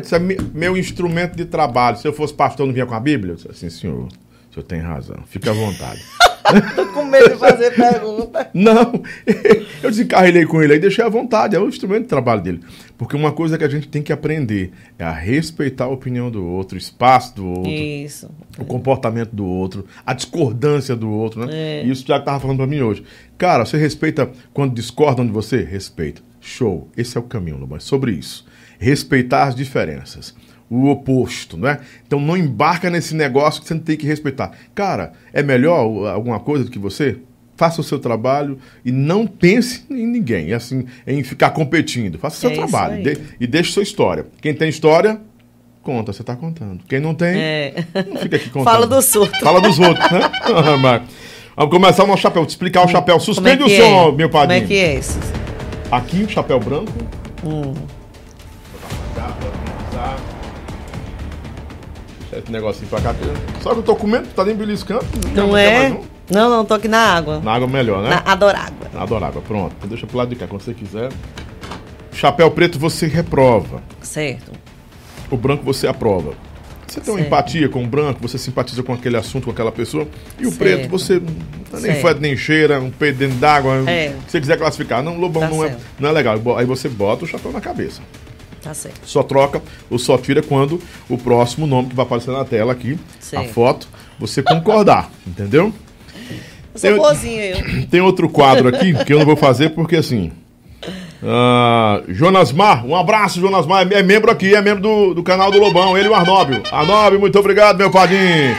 Isso 0.04 0.16
é 0.16 0.20
me- 0.20 0.38
meu 0.52 0.76
instrumento 0.76 1.36
de 1.36 1.46
trabalho. 1.46 1.96
Se 1.98 2.08
eu 2.08 2.14
fosse 2.14 2.34
pastor, 2.34 2.66
não 2.66 2.74
vinha 2.74 2.88
com 2.88 2.96
a 2.96 3.00
Bíblia? 3.00 3.34
Eu 3.34 3.36
disse 3.36 3.50
assim, 3.52 3.70
senhor, 3.70 4.08
o 4.54 4.62
senhor 4.62 4.66
tem 4.66 4.80
razão. 4.80 5.18
Fique 5.26 5.50
à 5.50 5.54
vontade. 5.54 6.02
tô 6.76 6.86
com 6.88 7.06
medo 7.06 7.32
de 7.32 7.38
fazer 7.38 7.72
pergunta. 7.72 8.50
Não, 8.54 9.02
eu 9.82 9.90
desencarrilhei 9.90 10.46
com 10.46 10.62
ele 10.62 10.74
aí, 10.74 10.80
deixei 10.80 11.04
à 11.04 11.10
vontade, 11.10 11.56
é 11.56 11.60
o 11.60 11.68
instrumento 11.68 12.04
de 12.04 12.10
trabalho 12.10 12.42
dele. 12.42 12.60
Porque 12.98 13.16
uma 13.16 13.32
coisa 13.32 13.58
que 13.58 13.64
a 13.64 13.70
gente 13.70 13.88
tem 13.88 14.04
que 14.04 14.14
aprender 14.14 14.72
é 15.00 15.04
a 15.04 15.12
respeitar 15.12 15.86
a 15.86 15.90
opinião 15.90 16.30
do 16.30 16.46
outro, 16.46 16.76
o 16.76 16.78
espaço 16.78 17.36
do 17.36 17.48
outro, 17.48 17.72
Isso. 17.72 18.30
o 18.60 18.66
comportamento 18.66 19.32
do 19.32 19.46
outro, 19.46 19.86
a 20.06 20.14
discordância 20.14 20.96
do 20.96 21.10
outro, 21.10 21.46
né? 21.46 21.82
É. 21.82 21.86
E 21.86 21.90
isso 21.90 22.06
já 22.06 22.18
estava 22.18 22.40
falando 22.40 22.58
para 22.58 22.68
mim 22.68 22.82
hoje. 22.82 23.04
Cara, 23.38 23.66
você 23.66 23.78
respeita 23.78 24.32
quando 24.54 24.76
discordam 24.76 25.26
de 25.26 25.32
você? 25.32 25.64
Respeita. 25.64 26.22
Show. 26.40 26.90
Esse 26.96 27.18
é 27.18 27.20
o 27.20 27.24
caminho, 27.24 27.58
Lobão. 27.58 27.78
É 27.78 27.80
sobre 27.80 28.12
isso. 28.12 28.46
Respeitar 28.78 29.46
as 29.46 29.56
diferenças. 29.56 30.36
O 30.76 30.90
oposto, 30.90 31.56
não 31.56 31.70
é? 31.70 31.80
Então 32.08 32.20
não 32.20 32.36
embarca 32.36 32.90
nesse 32.90 33.14
negócio 33.14 33.62
que 33.62 33.68
você 33.68 33.76
não 33.76 33.82
tem 33.82 33.96
que 33.96 34.08
respeitar. 34.08 34.52
Cara, 34.74 35.14
é 35.32 35.44
melhor 35.44 35.78
alguma 36.08 36.40
coisa 36.40 36.64
do 36.66 36.72
que 36.72 36.80
você? 36.80 37.18
Faça 37.56 37.80
o 37.80 37.84
seu 37.84 38.00
trabalho 38.00 38.58
e 38.84 38.92
não 38.92 39.28
pense 39.28 39.84
em 39.92 40.08
ninguém, 40.08 40.52
assim, 40.52 40.86
em 41.06 41.22
ficar 41.24 41.52
competindo. 41.52 42.18
Faça 42.18 42.38
o 42.38 42.40
seu 42.40 42.50
É 42.50 42.54
trabalho 42.56 43.04
de- 43.04 43.18
e 43.40 43.46
deixe 43.46 43.72
sua 43.72 43.84
história. 43.84 44.26
Quem 44.42 44.52
tem 44.56 44.68
história, 44.68 45.22
conta, 45.84 46.12
você 46.12 46.22
está 46.24 46.36
contando. 46.36 46.84
Quem 46.90 47.00
não 47.00 47.14
tem, 47.14 47.38
É. 47.40 47.74
não 48.10 48.18
fica 48.18 48.38
aqui 48.38 48.50
contando. 48.50 48.74
Fala 48.74 48.88
dos 48.88 49.16
outros. 49.16 49.40
Fala 49.42 49.62
dos 49.62 49.78
outros, 49.78 50.12
né? 50.12 50.22
Vamos 51.56 51.70
começar 51.72 52.04
o 52.04 52.08
nosso 52.08 52.24
chapéu. 52.24 52.44
Te 52.48 52.50
explicar 52.50 52.84
o 52.84 52.88
chapéu. 52.88 53.20
Como 53.20 53.22
é 53.22 53.34
Suspende 53.36 53.64
que 53.66 53.80
o 53.80 53.86
é? 53.86 54.12
meu 54.12 54.28
Como 54.28 54.30
padrinho. 54.30 54.64
é 54.64 54.68
que 54.68 54.74
é 54.76 54.96
isso? 54.98 55.20
Aqui, 55.92 56.24
o 56.24 56.30
chapéu 56.30 56.60
branco. 56.60 56.92
Hum. 57.46 57.74
Esse 62.40 62.52
negocinho 62.52 62.88
pra 62.90 63.02
cá. 63.02 63.14
que- 63.14 63.62
Só 63.64 63.72
que 63.74 63.80
eu 63.80 63.84
tô 63.84 63.96
comendo, 63.96 64.28
tá 64.36 64.44
nem 64.46 64.56
beliscando. 64.56 65.06
Não 65.36 65.52
quer 65.54 65.86
é? 65.86 65.90
um? 65.92 66.02
Não, 66.30 66.50
não, 66.50 66.66
tô 66.66 66.74
aqui 66.74 66.88
na 66.88 67.00
água. 67.00 67.40
Na 67.42 67.54
água 67.54 67.68
melhor, 67.68 68.02
né? 68.02 68.10
Na 68.10 68.32
adorágua. 68.32 68.88
Na 68.94 69.02
adorágua. 69.04 69.42
Pronto. 69.42 69.74
Então 69.78 69.90
deixa 69.90 70.08
pro 70.08 70.18
lado 70.18 70.30
de 70.30 70.36
cá, 70.36 70.48
quando 70.48 70.62
você 70.62 70.74
quiser. 70.74 71.10
Chapéu 72.12 72.50
preto 72.52 72.80
você 72.80 73.08
reprova. 73.08 73.82
Certo. 74.02 74.52
O 75.30 75.36
branco 75.38 75.64
você 75.64 75.88
aprova. 75.88 76.34
Você 76.88 77.02
tem 77.02 77.12
uma 77.12 77.18
Certo. 77.20 77.28
empatia 77.28 77.68
com 77.70 77.84
o 77.84 77.88
branco, 77.88 78.20
você 78.22 78.38
simpatiza 78.38 78.84
com 78.84 78.94
aquele 78.94 79.18
assunto, 79.18 79.46
com 79.46 79.52
aquela 79.52 79.72
pessoa. 79.72 80.08
E 80.40 80.44
o 80.46 80.52
Certo. 80.52 80.58
preto, 80.60 80.90
você 80.90 81.20
não 81.20 81.80
é 81.80 81.82
nem 81.82 81.96
fede 82.02 82.20
nem 82.20 82.38
cheira, 82.38 82.80
um 82.80 82.92
peido 82.92 83.18
dentro 83.18 83.38
d'água. 83.38 83.84
É. 83.90 84.10
Se 84.28 84.32
você 84.34 84.40
quiser 84.42 84.58
classificar, 84.58 85.02
não, 85.02 85.18
Lobão 85.18 85.42
Tá 85.42 85.50
não, 85.50 85.66
é, 85.66 85.76
não 86.00 86.10
é 86.10 86.12
legal. 86.12 86.40
Aí 86.56 86.66
você 86.66 86.88
bota 86.88 87.26
o 87.26 87.28
chapéu 87.28 87.52
na 87.52 87.60
cabeça. 87.60 88.02
Tá 88.64 88.74
certo. 88.74 89.02
Só 89.06 89.22
troca 89.24 89.62
ou 89.90 90.00
só 90.00 90.18
tira 90.18 90.42
quando 90.42 90.80
o 91.10 91.18
próximo 91.18 91.68
nome 91.68 91.90
que 91.90 91.96
vai 91.96 92.06
aparecer 92.06 92.32
na 92.32 92.46
tela 92.46 92.72
aqui, 92.72 92.98
a 93.36 93.44
foto, 93.44 93.88
você 94.18 94.42
concordar, 94.42 95.12
entendeu? 95.28 95.74
Eu 96.74 96.80
sou 96.80 96.90
Eu- 96.90 96.98
boazinha, 96.98 97.44
eu. 97.58 97.86
Tem 97.92 98.00
outro 98.02 98.30
quadro 98.30 98.68
aqui 98.70 98.94
que 99.06 99.14
eu 99.14 99.20
não 99.20 99.26
vou 99.26 99.36
fazer 99.36 99.72
porque 99.72 99.98
assim. 99.98 100.32
ah, 101.22 102.02
Jonas 102.08 102.52
Mar, 102.52 102.86
um 102.86 102.96
abraço, 102.96 103.40
Jonas 103.40 103.66
Mar. 103.66 103.90
É 103.92 104.02
membro 104.02 104.32
aqui, 104.32 104.56
é 104.56 104.62
membro 104.62 104.82
do, 104.82 105.14
do 105.14 105.24
canal 105.24 105.52
do 105.52 105.60
Lobão, 105.60 105.98
ele 105.98 106.08
e 106.08 106.10
o 106.10 106.16
Arnóbio. 106.16 106.62
Arnóbio, 106.72 107.20
muito 107.20 107.38
obrigado, 107.40 107.78
meu 107.78 107.92
padrinho. 107.92 108.56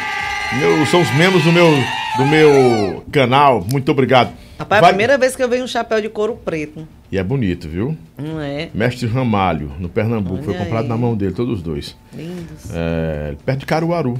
Meu, 0.59 0.87
são 0.87 1.01
os 1.01 1.11
membros 1.15 1.43
do 1.43 1.51
meu, 1.53 1.71
do 2.19 2.27
meu 2.27 3.05
canal, 3.11 3.65
muito 3.71 3.91
obrigado. 3.91 4.33
Rapaz, 4.59 4.83
é 4.83 4.85
a 4.85 4.89
primeira 4.89 5.19
vez 5.19 5.35
que 5.35 5.43
eu 5.43 5.49
vejo 5.49 5.65
um 5.65 5.67
chapéu 5.69 6.01
de 6.01 6.09
couro 6.09 6.37
preto. 6.37 6.87
E 7.11 7.19
é 7.19 7.23
bonito, 7.25 7.69
viu? 7.69 7.97
Não 8.17 8.41
é? 8.41 8.71
Mestre 8.73 9.07
Ramalho, 9.07 9.73
no 9.81 9.89
Pernambuco, 9.89 10.43
foi 10.45 10.55
Olha 10.55 10.63
comprado 10.65 10.83
aí. 10.85 10.89
na 10.89 10.97
mão 10.97 11.17
dele, 11.17 11.33
todos 11.33 11.55
os 11.59 11.63
dois. 11.63 11.97
Lindos. 12.13 12.71
É, 12.73 13.35
perto 13.45 13.61
de 13.61 13.67
Caruaru. 13.67 14.19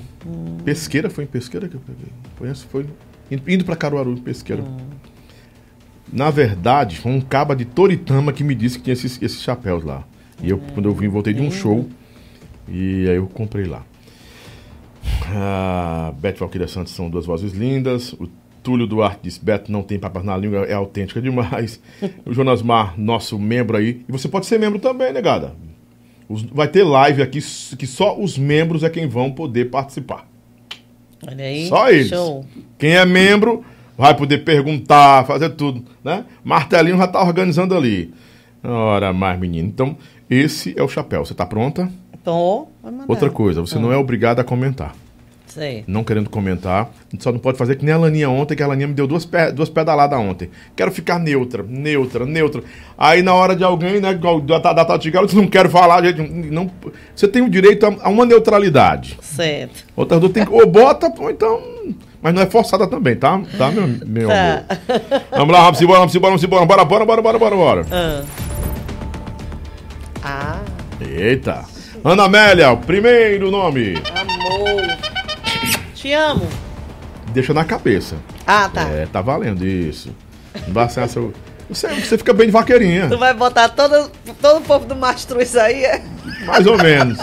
Pesqueira, 0.65 1.09
foi 1.09 1.25
em 1.25 1.27
Pesqueira 1.29 1.69
que 1.69 1.77
eu 1.77 1.81
peguei. 1.81 2.13
Foi, 2.37 2.53
foi 2.83 2.87
indo- 3.49 3.65
para 3.65 3.77
Caruaru, 3.77 4.17
Pesqueira. 4.17 4.65
Na 6.13 6.31
verdade, 6.31 6.97
foi 6.99 7.13
um 7.13 7.21
caba 7.21 7.55
de 7.57 7.65
Toritama 7.65 8.33
que 8.33 8.43
me 8.45 8.55
disse 8.55 8.79
que 8.79 8.85
tinha 8.85 8.95
esses, 8.95 9.21
esses 9.23 9.41
chapéus 9.43 9.85
lá. 9.85 10.05
E 10.43 10.51
eu, 10.51 10.59
quando 10.75 10.89
eu 10.89 10.95
vim, 10.95 11.09
voltei 11.09 11.33
de 11.33 11.43
um 11.43 11.51
show. 11.51 11.89
E 12.69 13.09
aí 13.09 13.17
eu 13.17 13.27
comprei 13.29 13.67
lá. 13.67 13.83
A 15.35 16.13
Beth 16.19 16.37
Valquíria 16.39 16.69
Santos 16.69 16.93
são 16.93 17.09
duas 17.09 17.27
vozes 17.27 17.53
lindas. 17.53 18.13
O 18.15 18.29
Túlio 18.65 18.87
Duarte 18.87 19.21
disse: 19.23 19.45
Beto 19.45 19.71
não 19.71 19.83
tem 19.83 19.99
papas 19.99 20.25
na 20.25 20.37
língua, 20.37 20.65
é 20.65 20.73
autêntica 20.73 21.21
demais. 21.23 21.81
o 22.27 22.33
Jonas 22.33 22.63
Mar, 22.63 22.95
nosso 22.99 23.39
membro 23.39 23.77
aí. 23.77 24.01
E 24.09 24.11
você 24.11 24.27
pode 24.27 24.47
ser 24.47 24.59
membro 24.59 24.79
também, 24.81 25.13
negada. 25.13 25.53
Os- 26.29 26.43
vai 26.43 26.67
ter 26.67 26.83
live 26.83 27.23
aqui 27.23 27.39
que 27.77 27.87
só 27.87 28.19
os 28.19 28.37
membros 28.37 28.83
é 28.83 28.89
quem 28.91 29.07
vão 29.07 29.31
poder 29.31 29.67
participar. 29.71 30.27
Olha 31.27 31.45
aí. 31.45 31.69
Só 31.69 31.91
eles. 31.91 32.09
Show. 32.09 32.45
Quem 32.79 32.97
é 32.97 33.05
membro 33.05 33.65
vai 33.97 34.15
poder 34.17 34.39
perguntar, 34.39 35.25
fazer 35.27 35.51
tudo, 35.51 35.85
né? 36.03 36.25
Martelinho 36.43 36.97
já 36.97 37.07
tá 37.07 37.23
organizando 37.23 37.75
ali. 37.77 38.13
Ora, 38.63 39.13
mais 39.13 39.39
menino. 39.39 39.69
Então, 39.69 39.97
esse 40.29 40.75
é 40.77 40.83
o 40.83 40.89
chapéu. 40.89 41.25
Você 41.25 41.35
tá 41.35 41.45
pronta? 41.47 41.91
Mandar. 42.83 43.05
Outra 43.09 43.29
coisa, 43.31 43.61
você 43.61 43.79
não 43.79 43.93
é 43.93 43.97
obrigado 43.97 44.41
a 44.41 44.45
comentar. 44.45 44.95
Certo. 45.55 45.85
Não 45.87 46.03
querendo 46.03 46.29
comentar, 46.29 46.91
só 47.21 47.31
não 47.31 47.39
pode 47.39 47.57
fazer 47.57 47.77
que 47.77 47.85
nem 47.85 47.95
a 47.95 47.99
Laninha 47.99 48.29
ontem, 48.29 48.57
que 48.57 48.63
a 48.63 48.67
Laninha 48.67 48.89
me 48.89 48.95
deu 48.95 49.07
duas, 49.07 49.25
pe 49.25 49.53
duas 49.53 49.69
pedaladas 49.69 50.19
ontem. 50.19 50.51
Quero 50.75 50.91
ficar 50.91 51.19
neutra, 51.21 51.63
neutra, 51.69 52.27
neutra. 52.27 52.63
Aí 52.99 53.23
na 53.23 53.33
hora 53.35 53.55
de 53.55 53.63
alguém, 53.63 54.01
né, 54.01 54.11
igual 54.11 54.41
da, 54.41 54.59
da 54.59 54.85
Tati 54.85 55.11
Galo, 55.13 55.29
não 55.33 55.47
quero 55.47 55.71
falar, 55.71 56.03
gente. 56.05 56.21
Não, 56.51 56.69
você 57.15 57.29
tem 57.29 57.41
o 57.41 57.49
direito 57.49 57.87
a, 57.87 57.95
a 58.03 58.09
uma 58.09 58.27
neutralidade. 58.27 59.17
Certo. 59.23 59.85
Outras 59.95 60.19
duas 60.21 60.33
tem 60.33 60.45
que. 60.45 60.53
Ou 60.53 60.67
bota, 60.67 61.13
ou 61.19 61.31
então. 61.31 61.61
Mas 62.21 62.35
não 62.35 62.43
é 62.43 62.47
forçada 62.47 62.87
também, 62.87 63.15
tá? 63.15 63.41
Tá, 63.57 63.71
meu, 63.71 63.87
meu 63.87 64.29
Tá. 64.29 64.65
amor? 64.65 65.23
Vamos 65.31 65.53
lá, 65.55 65.61
vamos 65.65 65.83
embora, 65.83 65.99
vamos 66.01 66.15
embora, 66.15 66.31
vamos 66.31 66.45
embora. 66.45 66.65
Bora, 66.67 66.85
bora, 66.85 67.05
bora, 67.05 67.23
bora, 67.23 67.39
bora, 67.39 67.57
bora. 67.57 67.87
Ah. 67.93 68.23
Ah, 70.23 70.61
Eita. 71.01 71.65
Ana 72.03 72.25
Amélia, 72.25 72.71
o 72.73 72.79
primeiro 72.79 73.51
nome. 73.51 73.95
amor. 74.15 75.14
Te 76.05 76.13
amo. 76.13 76.47
Deixa 77.33 77.55
na 77.55 77.65
cabeça. 77.65 78.17
Ah, 78.47 78.69
tá. 78.69 78.83
É, 78.83 79.07
tá 79.11 79.23
valendo 79.23 79.67
isso. 79.67 80.15
Não 80.67 80.75
vai 80.75 80.87
ser 80.91 81.09
seu. 81.09 81.33
Você, 81.71 81.89
você 81.95 82.19
fica 82.19 82.35
bem 82.35 82.45
de 82.49 82.53
vaqueirinha. 82.53 83.09
Tu 83.09 83.17
vai 83.17 83.33
botar 83.33 83.71
todo, 83.71 84.11
todo 84.39 84.59
o 84.59 84.61
povo 84.61 84.85
do 84.85 84.95
Mastruz 84.95 85.57
aí, 85.57 85.83
é? 85.83 86.03
Mais 86.45 86.67
ou 86.67 86.77
menos. 86.77 87.19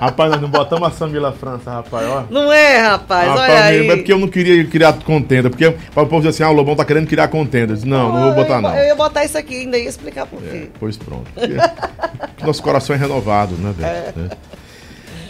Rapaz, 0.00 0.30
nós 0.30 0.40
não 0.40 0.48
botamos 0.48 0.88
a 0.88 0.90
Samila 0.92 1.30
França, 1.30 1.70
rapaz, 1.70 2.08
ó. 2.08 2.24
Não 2.30 2.50
é, 2.50 2.78
rapaz, 2.78 3.28
Rapaz, 3.28 3.50
olha 3.52 3.64
aí. 3.64 3.78
mesmo, 3.80 3.92
é 3.92 3.96
porque 3.96 4.12
eu 4.14 4.18
não 4.18 4.28
queria 4.28 4.64
criar 4.66 4.94
contenda. 4.94 5.50
Porque 5.50 5.70
para 5.70 6.02
o 6.02 6.06
povo 6.06 6.22
dizer 6.22 6.30
assim, 6.30 6.42
ah, 6.42 6.48
o 6.50 6.54
Lobão 6.54 6.74
tá 6.74 6.86
querendo 6.86 7.06
criar 7.06 7.28
contenda. 7.28 7.74
Disse, 7.74 7.86
não, 7.86 8.10
não 8.14 8.22
vou 8.22 8.34
botar 8.34 8.56
eu, 8.56 8.62
não. 8.62 8.74
Eu 8.78 8.84
ia 8.86 8.94
botar 8.94 9.26
isso 9.26 9.36
aqui, 9.36 9.56
ainda 9.60 9.76
ia 9.76 9.90
explicar 9.90 10.24
por 10.24 10.42
É, 10.42 10.50
quê. 10.50 10.70
pois 10.80 10.96
pronto. 10.96 11.30
Porque 11.34 11.54
Nosso 12.46 12.62
coração 12.62 12.96
é 12.96 12.98
renovado, 12.98 13.54
né, 13.56 13.74
velho? 13.76 14.28
Né? 14.28 14.36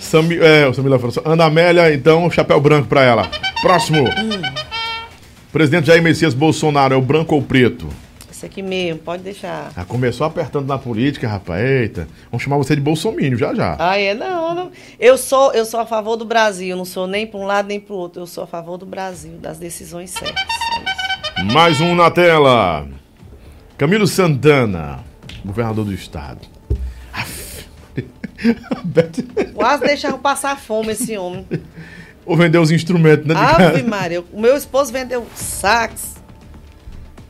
Sami, 0.00 0.39
é, 0.39 0.66
o 0.66 0.75
Samila 0.75 0.99
França. 0.99 1.23
Ana 1.25 1.44
Amélia, 1.44 1.92
então, 1.92 2.31
chapéu 2.31 2.60
branco 2.60 2.89
pra 2.89 3.02
ela. 3.02 3.28
Próximo. 3.60 4.05
Presidente 5.52 5.86
Jair 5.86 6.02
Messias 6.02 6.34
Bolsonaro, 6.34 6.94
é 6.94 6.97
o 6.97 7.00
branco 7.00 7.34
ou 7.34 7.42
preto? 7.42 7.89
Esse 8.31 8.44
aqui 8.44 8.60
mesmo, 8.60 9.00
pode 9.00 9.23
deixar. 9.23 9.73
Ah, 9.75 9.84
começou 9.84 10.26
apertando 10.26 10.66
na 10.66 10.76
política, 10.76 11.26
rapaz. 11.26 11.65
Eita. 11.65 12.07
Vamos 12.31 12.44
chamar 12.44 12.58
você 12.58 12.76
de 12.76 12.83
Bolsomínio 12.83 13.39
já 13.39 13.55
já. 13.55 13.76
Ah, 13.78 13.99
é? 13.99 14.12
Não, 14.12 14.55
não. 14.55 14.70
Eu 15.00 15.16
sou, 15.16 15.55
eu 15.55 15.65
sou 15.65 15.81
a 15.81 15.86
favor 15.86 16.16
do 16.16 16.26
Brasil, 16.26 16.76
não 16.76 16.84
sou 16.84 17.07
nem 17.07 17.26
para 17.26 17.41
um 17.41 17.47
lado 17.47 17.68
nem 17.68 17.81
para 17.81 17.94
o 17.94 17.97
outro. 17.99 18.20
Eu 18.20 18.26
sou 18.26 18.44
a 18.44 18.47
favor 18.47 18.76
do 18.76 18.84
Brasil, 18.84 19.39
das 19.41 19.58
decisões 19.58 20.10
certas. 20.10 20.44
É. 21.39 21.42
Mais 21.44 21.81
um 21.81 21.94
na 21.94 22.10
tela. 22.10 22.86
Camilo 23.78 24.07
Santana, 24.07 25.00
governador 25.42 25.86
do 25.86 25.94
estado. 25.94 26.41
Quase 29.55 29.85
deixava 29.85 30.19
passar 30.19 30.59
fome 30.59 30.93
esse 30.93 31.17
homem. 31.17 31.47
Ou 32.25 32.37
vender 32.37 32.59
os 32.59 32.71
instrumentos, 32.71 33.27
né? 33.27 33.35
Ave. 33.37 33.83
Maria, 33.83 34.21
o 34.33 34.41
meu 34.41 34.57
esposo 34.57 34.93
vendeu 34.93 35.27
sax. 35.35 36.17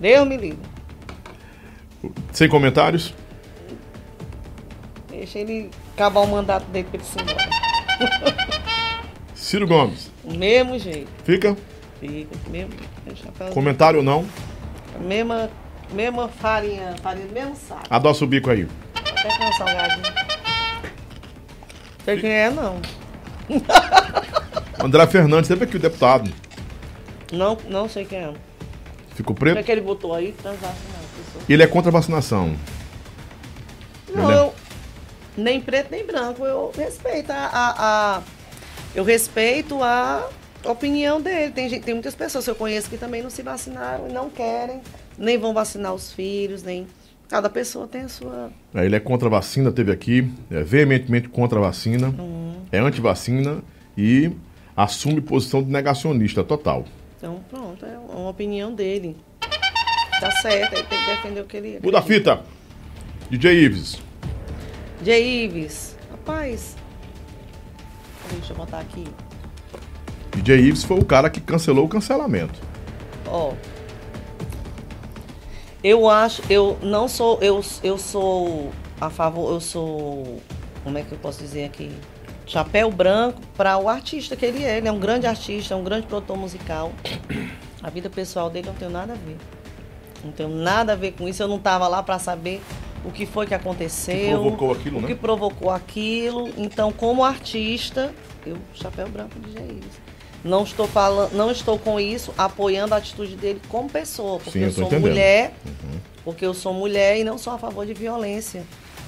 Deus 0.00 0.26
me 0.26 0.36
livre. 0.36 0.58
Sem 2.32 2.48
comentários? 2.48 3.14
Deixa 5.10 5.38
ele 5.38 5.70
acabar 5.94 6.20
o 6.20 6.26
mandato 6.26 6.64
dele 6.66 6.86
para 6.90 7.00
ele 7.00 7.06
se 7.06 7.20
embora. 7.20 8.56
Ciro 9.34 9.66
Gomes. 9.66 10.10
Mesmo 10.24 10.78
jeito. 10.78 11.08
Fica? 11.24 11.56
Fica, 12.00 12.36
mesmo. 12.50 12.72
Comentário 13.52 14.00
ou 14.00 14.04
não? 14.04 14.26
Mesma, 15.00 15.50
mesma 15.92 16.28
farinha, 16.28 16.94
farinha 17.02 17.26
do 17.26 17.32
mesmo 17.32 17.56
saco. 17.56 17.82
Adoça 17.88 18.24
o 18.24 18.26
bico 18.26 18.50
aí. 18.50 18.66
Até 18.94 19.38
com 19.38 19.44
um 19.44 19.52
salgadinho. 19.52 20.35
Sei 22.06 22.18
quem 22.20 22.30
é, 22.30 22.48
não. 22.50 22.80
André 24.82 25.06
Fernandes, 25.08 25.48
sempre 25.48 25.64
aqui 25.64 25.76
o 25.76 25.80
deputado. 25.80 26.32
Não, 27.32 27.58
não 27.68 27.88
sei 27.88 28.04
quem 28.04 28.18
é. 28.20 28.32
Ficou 29.14 29.34
O 29.34 29.36
que 29.38 29.44
é 29.48 29.52
preto? 29.52 29.66
que 29.66 29.72
ele 29.72 29.80
botou 29.80 30.14
aí? 30.14 30.32
Pessoa. 30.32 30.56
Ele 31.48 31.62
é 31.62 31.66
contra 31.66 31.90
a 31.90 31.92
vacinação. 31.92 32.54
Não, 34.14 34.30
é- 34.30 34.34
eu, 34.38 34.54
nem 35.36 35.60
preto 35.60 35.90
nem 35.90 36.06
branco. 36.06 36.44
Eu 36.44 36.72
respeito 36.76 37.30
a, 37.32 37.34
a- 37.36 37.74
a- 38.18 38.22
eu 38.94 39.02
respeito 39.02 39.82
a 39.82 40.28
opinião 40.64 41.20
dele. 41.20 41.50
Tem, 41.52 41.68
gente- 41.68 41.82
tem 41.82 41.94
muitas 41.94 42.14
pessoas 42.14 42.44
que 42.44 42.50
eu 42.50 42.54
conheço 42.54 42.88
que 42.88 42.96
também 42.96 43.20
não 43.22 43.30
se 43.30 43.42
vacinaram 43.42 44.08
e 44.08 44.12
não 44.12 44.30
querem, 44.30 44.80
nem 45.18 45.36
vão 45.38 45.52
vacinar 45.52 45.92
os 45.92 46.12
filhos, 46.12 46.62
nem. 46.62 46.86
Cada 47.28 47.48
pessoa 47.50 47.86
tem 47.88 48.02
a 48.02 48.08
sua. 48.08 48.50
É, 48.74 48.84
Ele 48.84 48.94
é 48.96 49.00
contra 49.00 49.26
a 49.28 49.30
vacina, 49.30 49.72
teve 49.72 49.90
aqui, 49.92 50.30
é 50.50 50.62
veementemente 50.62 51.28
contra 51.28 51.58
a 51.58 51.62
vacina, 51.62 52.08
Uhum. 52.08 52.54
é 52.70 52.78
anti-vacina 52.78 53.58
e 53.98 54.30
assume 54.76 55.20
posição 55.20 55.62
de 55.62 55.70
negacionista 55.70 56.44
total. 56.44 56.84
Então, 57.18 57.40
pronto, 57.50 57.84
é 57.84 57.98
uma 57.98 58.28
opinião 58.30 58.72
dele. 58.74 59.16
Tá 60.20 60.30
certo, 60.40 60.72
ele 60.74 60.84
tem 60.84 60.98
que 60.98 61.06
defender 61.06 61.40
o 61.40 61.44
que 61.44 61.56
ele. 61.56 61.80
Muda 61.82 61.98
a 61.98 62.02
fita. 62.02 62.40
DJ 63.28 63.64
Ives. 63.64 63.98
J. 65.02 65.20
Ives, 65.44 65.96
rapaz. 66.10 66.76
Deixa 68.30 68.52
eu 68.52 68.56
botar 68.56 68.78
aqui. 68.80 69.04
DJ 70.34 70.58
Ives 70.60 70.84
foi 70.84 70.98
o 70.98 71.04
cara 71.04 71.28
que 71.28 71.40
cancelou 71.40 71.84
o 71.84 71.88
cancelamento. 71.88 72.58
Ó. 73.26 73.52
Eu 75.86 76.10
acho, 76.10 76.42
eu 76.50 76.76
não 76.82 77.06
sou, 77.06 77.38
eu, 77.40 77.64
eu 77.80 77.96
sou 77.96 78.72
a 79.00 79.08
favor, 79.08 79.52
eu 79.52 79.60
sou, 79.60 80.42
como 80.82 80.98
é 80.98 81.02
que 81.02 81.12
eu 81.12 81.18
posso 81.18 81.38
dizer 81.38 81.64
aqui? 81.64 81.92
Chapéu 82.44 82.90
branco 82.90 83.40
para 83.56 83.78
o 83.78 83.88
artista 83.88 84.34
que 84.34 84.44
ele 84.44 84.64
é. 84.64 84.78
Ele 84.78 84.88
é 84.88 84.90
um 84.90 84.98
grande 84.98 85.28
artista, 85.28 85.74
é 85.74 85.76
um 85.76 85.84
grande 85.84 86.08
produtor 86.08 86.36
musical. 86.36 86.90
A 87.80 87.88
vida 87.88 88.10
pessoal 88.10 88.50
dele 88.50 88.66
não 88.66 88.74
tem 88.74 88.88
nada 88.88 89.12
a 89.12 89.16
ver. 89.16 89.36
Não 90.24 90.32
tenho 90.32 90.48
nada 90.48 90.94
a 90.94 90.96
ver 90.96 91.12
com 91.12 91.28
isso. 91.28 91.40
Eu 91.40 91.46
não 91.46 91.58
estava 91.58 91.86
lá 91.86 92.02
para 92.02 92.18
saber 92.18 92.60
o 93.04 93.12
que 93.12 93.24
foi 93.24 93.46
que 93.46 93.54
aconteceu. 93.54 94.16
Que 94.16 94.30
provocou 94.32 94.72
aquilo, 94.72 94.98
o 94.98 95.00
né? 95.00 95.06
que 95.06 95.14
provocou 95.14 95.70
aquilo. 95.70 96.50
Então, 96.56 96.90
como 96.90 97.22
artista, 97.22 98.12
eu 98.44 98.58
chapéu 98.74 99.08
branco 99.08 99.38
de 99.38 99.52
Jair. 99.52 99.84
Não 100.46 100.62
estou 100.62 100.86
falando, 100.86 101.32
não 101.32 101.50
estou 101.50 101.78
com 101.78 101.98
isso 101.98 102.32
apoiando 102.38 102.94
a 102.94 102.98
atitude 102.98 103.36
dele 103.36 103.60
como 103.68 103.88
pessoa, 103.88 104.38
porque 104.38 104.52
Sim, 104.58 104.60
eu 104.60 104.66
eu 104.68 104.72
sou 104.72 104.84
entendendo. 104.84 105.08
mulher, 105.10 105.54
porque 106.24 106.46
eu 106.46 106.54
sou 106.54 106.72
mulher 106.72 107.18
e 107.18 107.24
não 107.24 107.36
sou 107.36 107.52
a 107.52 107.58
favor 107.58 107.84
de 107.84 107.94
violência. 107.94 108.64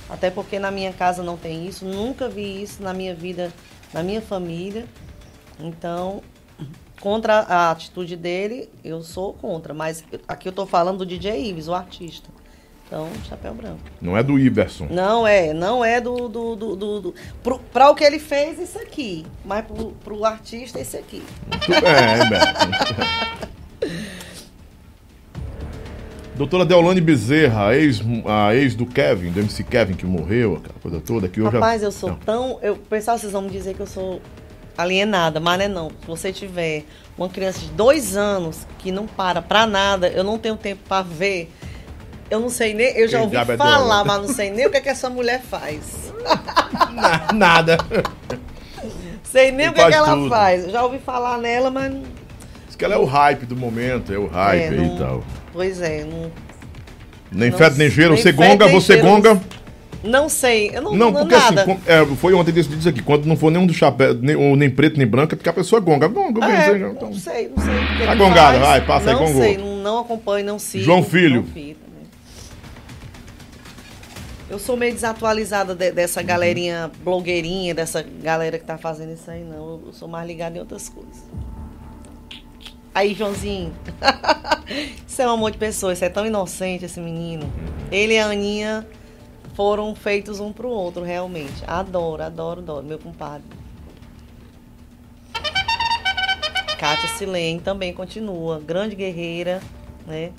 Até 0.09 0.31
porque 0.31 0.59
na 0.59 0.71
minha 0.71 0.93
casa 0.93 1.23
não 1.23 1.37
tem 1.37 1.67
isso, 1.67 1.85
nunca 1.85 2.29
vi 2.29 2.63
isso 2.63 2.83
na 2.83 2.93
minha 2.95 3.15
vida, 3.15 3.53
na 3.93 4.03
minha 4.03 4.23
família. 4.23 4.87
Então, 5.61 6.23
contra 7.01 7.41
a 7.41 7.71
atitude 7.71 8.17
dele, 8.17 8.69
eu 8.83 9.03
sou 9.03 9.33
contra. 9.35 9.75
Mas 9.75 10.05
aqui 10.27 10.49
eu 10.49 10.51
estou 10.51 10.67
falando 10.67 10.99
do 10.99 11.07
DJ 11.07 11.49
Ives, 11.51 11.69
o 11.69 11.75
artista. 11.75 12.29
Então, 12.89 13.07
chapéu 13.29 13.53
branco. 13.53 13.81
Não 14.01 14.17
é 14.17 14.23
do 14.23 14.39
Iverson. 14.39 14.87
Não 14.91 15.27
é, 15.27 15.53
não 15.53 15.85
é 15.85 16.01
do. 16.01 16.27
do, 16.27 16.57
do, 16.57 16.75
do, 16.77 17.01
do 17.03 17.15
pro, 17.43 17.59
pra 17.59 17.91
o 17.91 17.95
que 17.95 18.03
ele 18.03 18.19
fez, 18.19 18.59
isso 18.59 18.79
aqui. 18.79 19.27
Mas 19.45 19.67
pro, 19.67 19.91
pro 20.03 20.25
artista, 20.25 20.81
esse 20.81 20.97
aqui. 20.97 21.23
Tu- 21.67 21.75
É, 21.75 22.27
Beto. 22.31 23.89
Doutora 26.35 26.65
Deolane 26.65 27.01
Bezerra, 27.01 27.75
ex, 27.77 28.01
a 28.25 28.55
ex 28.55 28.75
do 28.77 28.87
Kevin, 28.87 29.33
do 29.33 29.41
MC 29.41 29.65
Kevin, 29.65 29.95
que 29.95 30.07
morreu, 30.07 30.57
aquela 30.57 30.79
coisa 30.81 31.01
toda, 31.01 31.29
que 31.29 31.41
hoje... 31.41 31.51
Rapaz, 31.53 31.83
eu 31.83 31.91
sou 31.91 32.11
Não. 32.11 32.17
tão. 32.19 32.59
Eu, 32.63 32.77
pessoal, 32.77 33.19
vocês 33.19 33.33
vão 33.33 33.43
me 33.43 33.51
dizer 33.51 33.75
que 33.75 33.81
eu 33.81 33.87
sou 33.89 34.23
alienada, 34.77 35.41
mas 35.41 35.59
não 35.59 35.65
é 35.65 35.69
não. 35.69 35.89
Se 35.91 36.07
você 36.07 36.33
tiver 36.33 36.85
uma 37.19 37.29
criança 37.29 37.59
de 37.59 37.67
dois 37.73 38.17
anos 38.17 38.69
que 38.79 38.93
não 38.93 39.05
para 39.09 39.43
pra 39.43 39.67
nada, 39.67 40.09
eu 40.09 40.23
não 40.23 40.39
tenho 40.39 40.57
tempo 40.57 40.81
pra 40.89 41.03
ver. 41.03 41.53
Eu 42.31 42.41
não 42.41 42.49
sei 42.51 42.75
nem. 42.75 42.89
Eu 42.97 43.09
já 43.09 43.21
ouvi 43.23 43.37
é 43.37 43.45
falar, 43.57 44.05
mas 44.05 44.19
não 44.21 44.29
sei 44.35 44.51
nem 44.51 44.67
o 44.67 44.71
que, 44.71 44.77
é 44.77 44.81
que 44.81 44.89
essa 44.89 45.09
mulher 45.09 45.41
faz. 45.41 46.13
Na- 46.93 47.33
Nada. 47.33 47.79
Sei 49.25 49.51
nem 49.51 49.67
Ele 49.67 49.71
o 49.71 49.75
que, 49.75 49.81
é 49.81 49.89
que 49.89 49.95
ela 49.95 50.15
tudo. 50.15 50.29
faz. 50.29 50.65
Eu 50.65 50.71
já 50.71 50.83
ouvi 50.83 50.99
falar 50.99 51.39
nela, 51.39 51.71
mas. 51.71 51.93
não- 51.93 52.03
Diz 52.67 52.77
que 52.77 52.85
ela 52.85 52.95
é 52.95 52.99
o 52.99 53.05
hype 53.05 53.47
do 53.47 53.57
momento, 53.57 54.13
é 54.13 54.19
o 54.19 54.27
hype 54.27 54.61
é, 54.63 54.69
aí 54.69 54.77
não- 54.77 54.95
e 54.97 54.99
tal. 54.99 55.25
Pois 55.53 55.81
é, 55.81 56.05
não. 56.05 56.31
Nem 57.31 57.51
Não- 57.51 57.59
nem 57.77 57.91
cheiro, 57.91 58.15
nem 58.15 58.23
você 58.23 58.33
fede, 58.33 58.37
gonga, 58.49 58.69
você 58.69 58.93
cheiro. 58.95 59.07
gonga. 59.09 59.41
Não 60.03 60.29
sei. 60.29 60.71
Eu 60.73 60.81
não, 60.81 60.93
Não, 60.95 61.11
não 61.11 61.21
porque 61.21 61.35
nada. 61.37 61.63
assim, 61.63 61.79
é, 61.87 62.07
foi 62.17 62.33
ontem 62.33 62.53
decidido 62.53 62.79
isso 62.81 62.89
aqui, 62.89 63.03
quando 63.03 63.27
não 63.27 63.37
for 63.37 63.51
nenhum 63.51 63.67
do 63.67 63.75
chapéu, 63.75 64.15
nem, 64.15 64.37
ou 64.37 64.55
nem 64.57 64.71
preto 64.71 64.97
nem 64.97 65.07
branco, 65.07 65.35
é 65.35 65.37
porque 65.37 65.49
a 65.49 65.53
pessoa 65.53 65.81
gonga. 65.81 66.07
Gonga, 66.07 66.45
É, 66.47 66.69
então, 66.77 66.91
então. 66.93 67.09
não 67.11 67.15
sei, 67.19 67.51
não 67.55 67.63
sei. 67.65 68.07
Tá 68.07 68.15
gongada, 68.15 68.59
vai, 68.61 68.81
passa 68.87 69.11
aí, 69.11 69.17
não 69.17 69.25
gongou. 69.27 69.43
sei, 69.43 69.59
não, 69.59 69.77
não 69.79 69.99
acompanho, 69.99 70.47
não 70.47 70.59
sigo. 70.59 70.85
João 70.85 71.03
Filho. 71.03 71.43
João 71.43 71.53
Filho. 71.53 71.77
Eu 74.51 74.59
sou 74.59 74.77
meio 74.77 74.95
desatualizada 74.95 75.75
de- 75.75 75.93
dessa 75.93 76.23
galerinha 76.23 76.91
blogueirinha, 77.05 77.75
dessa 77.75 78.03
galera 78.03 78.59
que 78.59 78.65
tá 78.65 78.79
fazendo 78.79 79.13
isso 79.13 79.31
aí, 79.31 79.45
não. 79.45 79.83
Eu, 79.87 79.93
sou 79.93 80.09
mais 80.09 80.27
ligada 80.27 80.57
em 80.57 80.61
outras 80.61 80.89
coisas. 80.89 81.23
Aí, 82.95 83.15
Joãozinho. 83.15 83.75
isso 85.07 85.21
é 85.21 85.27
um 85.27 85.33
amor 85.33 85.51
de 85.51 85.59
pessoa, 85.59 85.93
isso 85.93 86.05
é 86.05 86.09
tão 86.09 86.25
inocente, 86.27 86.87
esse 86.87 86.99
menino. 86.99 87.51
Ele 87.93 88.15
e 88.15 88.19
a 88.19 88.27
Aninha 88.27 88.87
foram 89.55 89.95
feitos 89.95 90.41
um 90.41 90.51
pro 90.53 90.69
outro, 90.69 91.03
realmente. 91.03 91.63
Adoro, 91.67 92.23
adoro, 92.23 92.61
adoro, 92.61 92.87
meu 92.87 92.99
compadre. 92.99 93.45
Kátia 96.79 97.09
Silene 97.19 97.61
também 97.61 97.93
continua, 97.93 98.61
grande 98.61 98.95
guerreira, 98.97 99.61
né? 100.07 100.31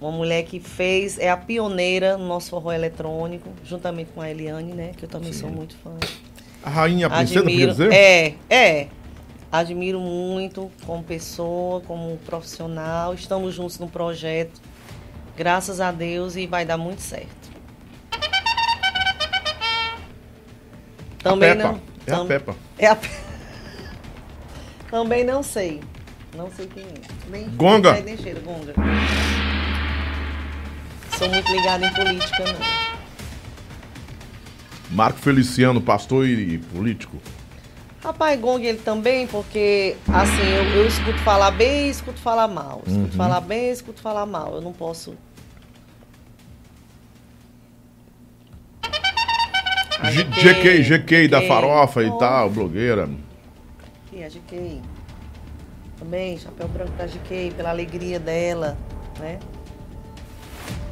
Uma 0.00 0.12
mulher 0.12 0.44
que 0.44 0.60
fez, 0.60 1.18
é 1.18 1.28
a 1.28 1.36
pioneira 1.36 2.16
no 2.16 2.26
nosso 2.28 2.50
forró 2.50 2.72
eletrônico, 2.72 3.48
juntamente 3.64 4.10
com 4.14 4.20
a 4.20 4.30
Eliane, 4.30 4.72
né? 4.72 4.92
Que 4.96 5.04
eu 5.04 5.08
também 5.08 5.32
sou 5.32 5.50
muito 5.50 5.76
fã. 5.78 5.96
A 6.62 6.70
rainha, 6.70 7.06
a 7.08 7.10
princesa, 7.10 7.40
Admiro, 7.40 7.70
dizer? 7.72 7.92
é, 7.92 8.34
é. 8.48 8.86
Admiro 9.50 9.98
muito 9.98 10.70
como 10.86 11.02
pessoa, 11.02 11.80
como 11.80 12.16
profissional. 12.18 13.12
Estamos 13.14 13.54
juntos 13.54 13.78
no 13.80 13.88
projeto, 13.88 14.60
graças 15.36 15.80
a 15.80 15.90
Deus, 15.90 16.36
e 16.36 16.46
vai 16.46 16.64
dar 16.64 16.76
muito 16.76 17.00
certo. 17.00 17.48
a 21.18 21.22
Também 21.22 21.56
Peppa. 21.56 21.72
não. 21.72 21.80
É 22.06 22.12
a 22.12 22.16
tam- 22.16 22.26
Peppa. 22.26 22.56
é 22.78 22.86
a 22.86 22.96
Pe- 22.96 23.08
Também 24.90 25.24
não 25.24 25.42
sei. 25.42 25.80
Não 26.36 26.50
sei 26.50 26.66
quem 26.66 26.84
é. 26.84 27.30
Nem, 27.30 27.48
Gonga. 27.50 28.00
Nem 28.00 28.16
cheiro, 28.16 28.40
Gonga. 28.42 28.74
Sou 31.18 31.28
muito 31.28 31.50
ligada 31.50 31.86
em 31.86 31.92
política, 31.94 32.44
não. 32.44 32.88
Marco 34.90 35.18
Feliciano, 35.18 35.80
pastor 35.80 36.26
e, 36.26 36.54
e 36.54 36.58
político. 36.58 37.16
Rapaz, 38.02 38.40
Gong 38.40 38.64
ele 38.64 38.78
também, 38.78 39.26
porque 39.26 39.96
assim, 40.08 40.48
eu, 40.48 40.64
eu 40.76 40.86
escuto 40.86 41.18
falar 41.18 41.50
bem 41.50 41.86
e 41.86 41.90
escuto 41.90 42.20
falar 42.20 42.46
mal. 42.48 42.82
Escuto 42.86 43.04
Uhum. 43.04 43.10
falar 43.10 43.40
bem 43.40 43.68
e 43.68 43.72
escuto 43.72 44.00
falar 44.00 44.24
mal. 44.26 44.54
Eu 44.54 44.60
não 44.60 44.72
posso. 44.72 45.14
A 50.00 50.10
GK, 50.12 50.82
GK 50.84 51.28
da 51.28 51.40
GK. 51.40 51.48
farofa 51.48 52.02
e 52.04 52.18
tal, 52.18 52.48
blogueira. 52.48 53.08
Sim, 54.10 54.22
a 54.22 54.28
GK. 54.28 54.80
Também, 55.98 56.38
chapéu 56.38 56.68
branco 56.68 56.92
da 56.92 57.06
GK, 57.06 57.52
pela 57.56 57.70
alegria 57.70 58.20
dela, 58.20 58.78
né? 59.18 59.40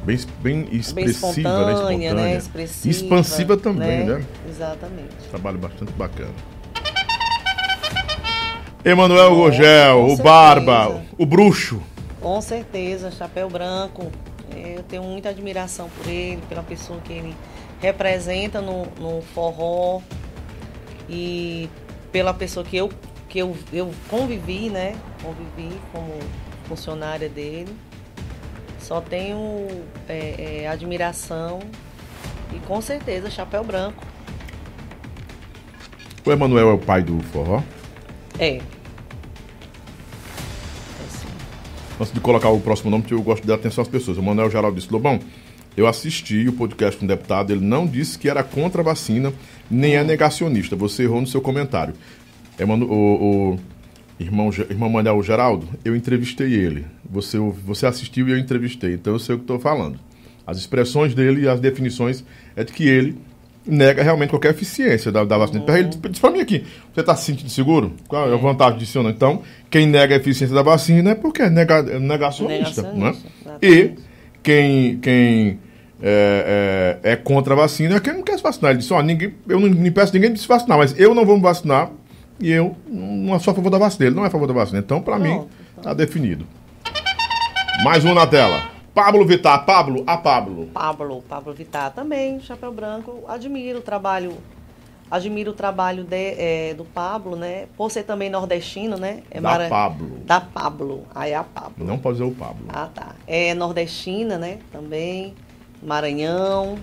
Bem, 0.07 0.17
bem 0.39 0.61
Bem 0.63 0.75
expressiva, 0.79 1.11
espontânea, 1.11 1.65
né? 1.65 1.73
Espontânea. 1.73 2.13
né? 2.13 2.37
Expressiva. 2.37 2.89
Expansiva 2.89 3.57
também, 3.57 4.05
né? 4.05 4.25
Exatamente. 4.49 5.15
Trabalho 5.29 5.57
bastante 5.57 5.91
bacana. 5.91 6.31
Emanuel 8.85 9.31
Com 9.31 9.35
Gogel, 9.35 9.97
o 9.97 10.07
certeza. 10.07 10.23
Barba, 10.23 11.01
o 11.17 11.25
Bruxo. 11.25 11.83
Com 12.21 12.39
certeza, 12.39 13.11
chapéu 13.11 13.49
branco. 13.49 14.09
Eu 14.55 14.81
tenho 14.83 15.03
muita 15.03 15.27
admiração 15.27 15.89
por 15.89 16.09
ele, 16.09 16.41
pela 16.47 16.63
pessoa 16.63 17.01
que 17.01 17.11
ele 17.11 17.35
representa 17.81 18.61
no, 18.61 18.85
no 18.97 19.21
forró 19.33 19.99
e 21.09 21.69
pela 22.13 22.33
pessoa 22.33 22.65
que 22.65 22.77
eu, 22.77 22.89
que 23.27 23.39
eu, 23.39 23.57
eu 23.73 23.91
convivi, 24.09 24.69
né? 24.69 24.95
Convivi 25.21 25.75
como 25.91 26.13
funcionária 26.65 27.27
dele. 27.27 27.75
Só 28.87 29.01
tenho 29.01 29.67
é, 30.07 30.61
é, 30.61 30.67
admiração 30.69 31.59
e 32.55 32.59
com 32.59 32.79
certeza 32.79 33.29
chapéu 33.29 33.61
branco. 33.61 34.01
O 36.25 36.31
Emanuel 36.31 36.69
é 36.69 36.73
o 36.73 36.77
pai 36.77 37.03
do 37.03 37.19
forró. 37.23 37.61
É. 38.39 38.55
É. 38.55 38.61
Antes 41.99 42.13
de 42.13 42.21
colocar 42.21 42.47
o 42.47 42.61
próximo 42.61 42.89
nome, 42.89 43.03
eu 43.11 43.21
gosto 43.21 43.41
de 43.41 43.49
dar 43.49 43.55
atenção 43.55 43.81
às 43.81 43.89
pessoas. 43.89 44.17
O 44.17 44.23
Manuel 44.23 44.49
Geraldo 44.49 44.77
disse, 44.77 44.89
Lobão, 44.89 45.19
eu 45.75 45.85
assisti 45.85 46.47
o 46.47 46.53
podcast 46.53 46.97
com 46.97 47.03
o 47.03 47.07
deputado, 47.09 47.51
ele 47.51 47.65
não 47.65 47.85
disse 47.85 48.17
que 48.17 48.29
era 48.29 48.41
contra 48.41 48.81
a 48.81 48.85
vacina, 48.85 49.33
nem 49.69 49.97
é 49.97 50.03
negacionista. 50.03 50.77
Você 50.77 51.03
errou 51.03 51.19
no 51.19 51.27
seu 51.27 51.41
comentário. 51.41 51.93
Emanu 52.57 52.85
o, 52.85 53.51
o 53.53 53.59
irmão, 54.19 54.49
irmão 54.69 54.89
Manuel 54.89 55.21
Geraldo, 55.23 55.67
eu 55.85 55.95
entrevistei 55.95 56.53
ele. 56.53 56.85
Você, 57.09 57.37
você 57.37 57.85
assistiu 57.85 58.27
e 58.27 58.31
eu 58.31 58.37
entrevistei, 58.37 58.93
então 58.93 59.13
eu 59.13 59.19
sei 59.19 59.35
o 59.35 59.37
que 59.37 59.43
estou 59.43 59.59
falando. 59.59 59.99
As 60.45 60.57
expressões 60.57 61.13
dele 61.13 61.41
e 61.41 61.47
as 61.47 61.59
definições 61.59 62.23
é 62.55 62.63
de 62.63 62.71
que 62.71 62.87
ele 62.87 63.17
nega 63.65 64.01
realmente 64.01 64.29
qualquer 64.29 64.51
eficiência 64.51 65.11
da, 65.11 65.25
da 65.25 65.37
vacina. 65.37 65.63
Ele 65.77 65.89
disse 66.09 66.21
para 66.21 66.31
mim 66.31 66.39
aqui, 66.39 66.63
você 66.93 67.01
está 67.01 67.15
se 67.17 67.25
sentindo 67.25 67.49
seguro? 67.49 67.93
Qual 68.07 68.29
é 68.29 68.33
a 68.33 68.37
vantagem 68.37 68.79
disso? 68.79 68.97
ou 68.99 69.03
não? 69.03 69.11
Então, 69.11 69.41
quem 69.69 69.85
nega 69.85 70.15
a 70.15 70.17
eficiência 70.17 70.55
da 70.55 70.61
vacina 70.61 71.11
é 71.11 71.15
porque 71.15 71.41
é 71.41 71.49
nega, 71.49 71.79
é 71.79 71.99
negacionista. 71.99 72.81
Né? 72.81 72.93
Negacionista, 72.93 73.29
E 73.61 73.67
exatamente. 73.67 73.99
quem, 74.41 74.97
quem 74.99 75.59
é, 76.01 76.99
é- 77.03 77.11
é 77.11 77.15
contra 77.17 77.53
a 77.53 77.57
vacina 77.57 77.97
é 77.97 77.99
quem 77.99 78.13
não 78.13 78.23
quer 78.23 78.37
se 78.37 78.43
vacinar. 78.43 78.71
Ele 78.71 78.79
disse, 78.79 78.93
ó, 78.93 79.01
ninguém, 79.01 79.33
eu 79.49 79.59
não 79.59 79.69
me 79.69 79.91
peço 79.91 80.13
ninguém 80.13 80.31
de 80.31 80.39
se 80.39 80.47
vacinar, 80.47 80.77
mas 80.77 80.97
eu 80.97 81.13
não 81.13 81.25
vou 81.25 81.35
me 81.35 81.43
vacinar 81.43 81.91
e 82.39 82.51
eu 82.51 82.75
não 82.87 83.39
sou 83.39 83.51
a 83.51 83.55
favor 83.55 83.69
da 83.69 83.77
vacina. 83.77 84.05
Ele 84.07 84.15
não 84.15 84.23
é 84.23 84.27
a 84.27 84.31
favor 84.31 84.47
da 84.47 84.53
vacina. 84.53 84.79
Então, 84.79 85.01
para 85.01 85.17
mim, 85.17 85.33
Pronto, 85.35 85.49
está 85.77 85.93
definido. 85.93 86.45
Mais 87.83 88.03
um 88.05 88.13
na 88.13 88.25
tela. 88.27 88.69
Pablo 88.93 89.25
Vittar. 89.25 89.63
Pablo, 89.65 90.03
a 90.07 90.17
Pablo. 90.17 90.67
Pablo, 90.73 91.23
Pablo 91.29 91.53
Vittar 91.53 91.91
também, 91.91 92.39
Chapéu 92.39 92.71
Branco, 92.73 93.23
admiro 93.27 93.77
o 93.77 93.81
trabalho, 93.81 94.33
admiro 95.11 95.51
o 95.51 95.53
trabalho 95.53 96.03
de, 96.03 96.15
eh, 96.37 96.73
do 96.75 96.83
Pablo, 96.83 97.35
né? 97.35 97.65
Por 97.77 97.91
ser 97.91 98.01
também 98.03 98.27
nordestino, 98.29 98.97
né? 98.97 99.21
É 99.29 99.35
Da 99.39 99.49
mara- 99.49 99.69
Pablo. 99.69 100.17
Da 100.25 100.41
Pablo, 100.41 101.03
aí 101.13 101.31
é 101.31 101.35
a 101.35 101.43
Pablo. 101.43 101.85
Não 101.85 101.99
pode 101.99 102.17
dizer 102.17 102.27
o 102.27 102.33
Pablo. 102.33 102.65
Ah, 102.69 102.89
tá. 102.93 103.09
É 103.27 103.53
nordestina, 103.53 104.39
né? 104.39 104.57
Também, 104.71 105.35
Maranhão. 105.83 106.79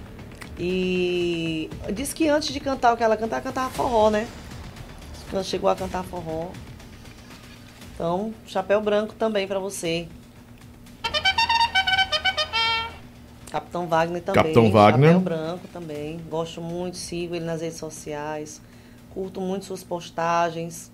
E 0.57 1.69
disse 1.93 2.15
que 2.15 2.29
antes 2.29 2.53
de 2.53 2.61
cantar 2.61 2.95
o 2.95 2.97
que 2.97 3.03
ela 3.03 3.17
cantava, 3.17 3.43
ela 3.43 3.53
cantava 3.53 3.71
forró, 3.71 4.09
né? 4.11 4.29
Chegou 5.43 5.69
a 5.69 5.75
cantar 5.75 6.05
forró. 6.05 6.49
Então, 7.95 8.33
chapéu 8.47 8.81
branco 8.81 9.15
também 9.15 9.47
pra 9.47 9.59
você. 9.59 10.07
Capitão 13.51 13.87
Wagner 13.87 14.23
também. 14.23 14.43
Capitão 14.43 14.71
Wagner. 14.71 15.09
Chapéu 15.13 15.21
branco 15.21 15.69
também. 15.73 16.21
Gosto 16.29 16.61
muito, 16.61 16.97
sigo 16.97 17.35
ele 17.37 17.45
nas 17.45 17.61
redes 17.61 17.79
sociais. 17.79 18.61
Curto 19.13 19.41
muito 19.41 19.65
suas 19.65 19.85
postagens. 19.85 20.91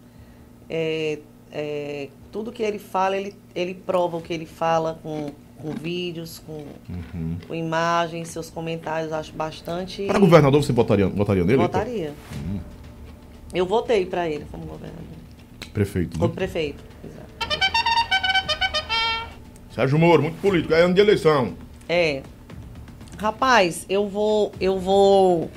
É, 0.68 1.18
é, 1.50 2.08
tudo 2.30 2.52
que 2.52 2.62
ele 2.62 2.78
fala, 2.78 3.16
ele, 3.16 3.34
ele 3.54 3.74
prova 3.74 4.18
o 4.18 4.20
que 4.20 4.32
ele 4.32 4.44
fala 4.44 4.98
com, 5.02 5.32
com 5.56 5.70
vídeos, 5.72 6.38
com, 6.46 6.64
Uhum. 6.88 7.38
com 7.48 7.54
imagens, 7.54 8.28
seus 8.28 8.50
comentários, 8.50 9.10
acho 9.10 9.32
bastante. 9.32 10.04
Para 10.06 10.18
governador, 10.18 10.62
você 10.62 10.72
votaria, 10.72 11.08
votaria 11.08 11.44
nele? 11.44 11.56
Votaria. 11.62 12.14
Eu 13.52 13.66
votei 13.66 14.06
para 14.06 14.28
ele 14.28 14.46
como 14.50 14.64
governador. 14.64 15.04
Prefeito. 15.72 16.18
Como 16.18 16.28
Né? 16.30 16.34
prefeito. 16.34 16.82
Exato. 17.04 17.30
Sérgio 19.74 19.98
Moro, 19.98 20.22
muito 20.22 20.40
político. 20.40 20.74
É 20.74 20.82
ano 20.82 20.94
de 20.94 21.00
eleição. 21.00 21.54
É. 21.88 22.22
Rapaz, 23.18 23.84
eu 23.88 24.08
vou. 24.08 24.52
Eu 24.60 24.78
vou. 24.78 25.50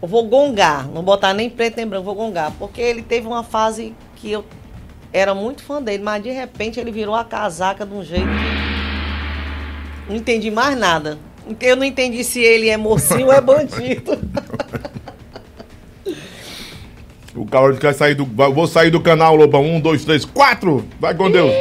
Eu 0.00 0.08
vou 0.08 0.24
gongar. 0.28 0.86
Não 0.88 1.02
botar 1.02 1.32
nem 1.34 1.48
preto 1.50 1.76
nem 1.76 1.86
branco, 1.86 2.04
vou 2.04 2.14
gongar. 2.14 2.52
Porque 2.58 2.80
ele 2.80 3.02
teve 3.02 3.26
uma 3.26 3.42
fase 3.42 3.94
que 4.16 4.30
eu 4.30 4.44
era 5.12 5.34
muito 5.34 5.62
fã 5.62 5.82
dele, 5.82 6.02
mas 6.02 6.22
de 6.22 6.30
repente 6.30 6.78
ele 6.78 6.90
virou 6.92 7.14
a 7.14 7.24
casaca 7.24 7.84
de 7.86 7.94
um 7.94 8.02
jeito 8.04 8.26
que. 8.26 10.08
Não 10.08 10.16
entendi 10.16 10.50
mais 10.50 10.78
nada. 10.78 11.18
Eu 11.60 11.76
não 11.76 11.84
entendi 11.84 12.22
se 12.24 12.40
ele 12.40 12.68
é 12.68 12.76
mocinho 12.76 13.26
ou 13.26 13.32
é 13.32 13.40
bandido. 13.42 14.18
O 17.40 17.46
cara 17.46 17.72
que 17.74 17.82
vai 17.82 17.94
sair 17.94 18.14
do. 18.14 18.24
Vou 18.24 18.66
sair 18.66 18.90
do 18.90 19.00
canal, 19.00 19.34
Lobão. 19.36 19.64
Um, 19.64 19.80
dois, 19.80 20.04
três, 20.04 20.24
quatro! 20.24 20.84
Vai 21.00 21.14
com 21.14 21.30
Deus! 21.30 21.52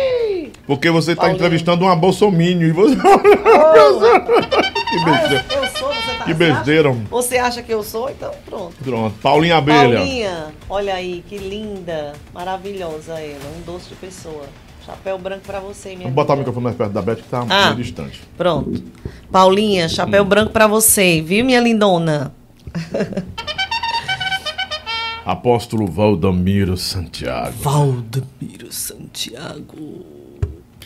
Porque 0.65 0.89
você 0.89 1.13
está 1.13 1.31
entrevistando 1.31 1.85
uma 1.85 1.95
bolsomínio 1.95 2.67
e 2.67 2.71
você. 2.71 2.95
que 2.97 4.97
Ah, 4.97 5.05
besteira. 5.05 5.45
eu, 5.51 5.63
eu 5.63 5.69
sou, 5.69 5.87
você 5.93 6.11
tá 6.17 6.23
Que 6.25 6.31
acha- 6.31 6.33
besteira. 6.33 6.91
Você 7.09 7.37
acha 7.37 7.61
que 7.63 7.73
eu 7.73 7.83
sou? 7.83 8.09
Então 8.09 8.31
pronto. 8.45 8.73
Pronto. 8.83 9.15
Paulinha 9.21 9.57
Abelha. 9.57 9.97
Paulinha, 9.97 10.45
olha 10.69 10.93
aí, 10.95 11.23
que 11.27 11.37
linda, 11.37 12.13
maravilhosa 12.33 13.13
ela, 13.13 13.39
um 13.57 13.61
doce 13.61 13.89
de 13.89 13.95
pessoa. 13.95 14.43
Chapéu 14.85 15.17
branco 15.17 15.41
pra 15.45 15.59
você, 15.59 15.89
minha 15.89 16.03
Vamos 16.03 16.15
botar 16.15 16.33
o 16.33 16.37
microfone 16.37 16.63
mais 16.63 16.75
perto 16.77 16.91
da 16.93 17.01
Beth 17.01 17.15
que 17.17 17.23
tá 17.23 17.45
Ah. 17.49 17.63
meio 17.65 17.75
distante. 17.75 18.21
Pronto. 18.37 18.81
Paulinha, 19.31 19.87
chapéu 19.89 20.23
Hum. 20.23 20.27
branco 20.27 20.51
pra 20.51 20.65
você, 20.67 21.21
viu, 21.21 21.43
minha 21.45 21.59
lindona? 21.61 22.33
Apóstolo 25.27 25.85
Valdamiro 25.85 26.77
Santiago. 26.77 27.51
Valdemiro 27.59 28.71
Santiago. 28.71 30.05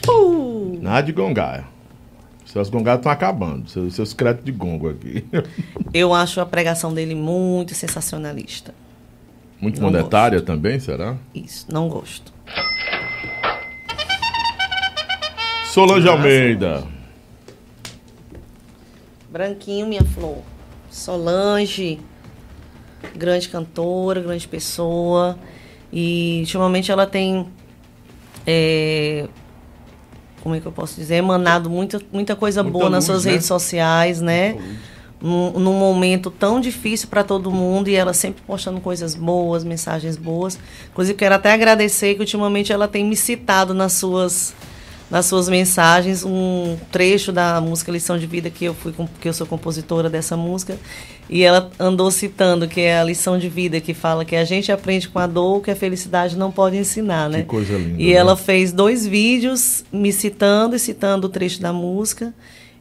Uh, 0.10 0.80
Nada 0.82 1.04
de 1.04 1.12
gongar. 1.12 1.72
Seus 2.44 2.68
gongados 2.68 3.02
estão 3.02 3.12
acabando. 3.12 3.70
Seus, 3.70 3.94
seus 3.94 4.16
créditos 4.16 4.46
de 4.46 4.52
gongo 4.52 4.90
aqui. 4.90 5.24
eu 5.94 6.12
acho 6.12 6.42
a 6.42 6.46
pregação 6.48 6.92
dele 6.92 7.14
muito 7.14 7.76
sensacionalista. 7.76 8.74
Muito 9.62 9.80
Não 9.80 9.92
monetária 9.92 10.42
também, 10.42 10.80
será? 10.80 11.18
Isso, 11.36 11.68
não 11.72 11.88
gosto. 11.88 12.34
Solange 15.66 16.10
Almeida. 16.10 16.84
Branquinho, 19.30 19.86
minha 19.86 20.04
flor. 20.04 20.40
Solange, 20.90 22.00
grande 23.16 23.50
cantora, 23.50 24.22
grande 24.22 24.48
pessoa. 24.48 25.38
E 25.92 26.40
ultimamente 26.42 26.92
ela 26.92 27.06
tem. 27.06 27.48
é, 28.46 29.28
como 30.42 30.56
é 30.56 30.60
que 30.60 30.66
eu 30.66 30.72
posso 30.72 30.96
dizer? 30.96 31.16
Emanado 31.16 31.70
muita, 31.70 32.02
muita 32.12 32.36
coisa 32.36 32.64
Muita 32.64 32.78
boa 32.78 32.90
nas 32.90 33.04
luz, 33.04 33.06
suas 33.06 33.26
né? 33.26 33.32
redes 33.32 33.48
sociais, 33.48 34.22
né? 34.22 34.58
Num, 35.22 35.52
num 35.52 35.74
momento 35.74 36.32
tão 36.32 36.60
difícil 36.60 37.08
para 37.08 37.24
todo 37.24 37.52
mundo 37.52 37.88
e 37.90 37.96
ela 37.96 38.12
sempre 38.12 38.42
postando 38.42 38.82
coisas 38.82 39.14
boas, 39.14 39.64
mensagens 39.64 40.18
boas. 40.18 40.58
Inclusive, 40.92 41.16
quero 41.16 41.36
até 41.36 41.54
agradecer 41.54 42.16
que 42.16 42.22
ultimamente 42.22 42.74
ela 42.74 42.88
tem 42.88 43.06
me 43.06 43.16
citado 43.16 43.74
nas 43.74 43.94
suas 43.94 44.56
nas 45.12 45.26
suas 45.26 45.50
mensagens 45.50 46.24
um 46.24 46.78
trecho 46.90 47.34
da 47.34 47.60
música 47.60 47.92
Lição 47.92 48.18
de 48.18 48.26
Vida 48.26 48.50
que 48.50 48.64
eu 48.64 48.74
fui 48.74 48.94
que 49.20 49.28
eu 49.28 49.34
sou 49.34 49.46
compositora 49.46 50.10
dessa 50.10 50.38
música 50.38 50.78
E 51.32 51.44
ela 51.44 51.72
andou 51.80 52.12
citando 52.12 52.68
que 52.68 52.82
é 52.82 53.00
a 53.00 53.04
lição 53.06 53.40
de 53.40 53.48
vida 53.48 53.80
que 53.80 53.94
fala 53.94 54.26
que 54.26 54.36
a 54.36 54.44
gente 54.44 54.70
aprende 54.70 55.08
com 55.08 55.18
a 55.18 55.26
dor 55.26 55.62
que 55.62 55.72
a 55.72 55.76
felicidade 55.76 56.38
não 56.38 56.52
pode 56.52 56.76
ensinar, 56.76 57.30
né? 57.30 57.40
Que 57.40 57.46
coisa 57.46 57.78
linda. 57.78 58.02
E 58.02 58.08
né? 58.08 58.12
ela 58.12 58.36
fez 58.36 58.74
dois 58.74 59.08
vídeos 59.08 59.86
me 59.94 60.12
citando 60.12 60.76
e 60.76 60.80
citando 60.80 61.28
o 61.28 61.30
trecho 61.30 61.62
da 61.62 61.72
música. 61.72 62.34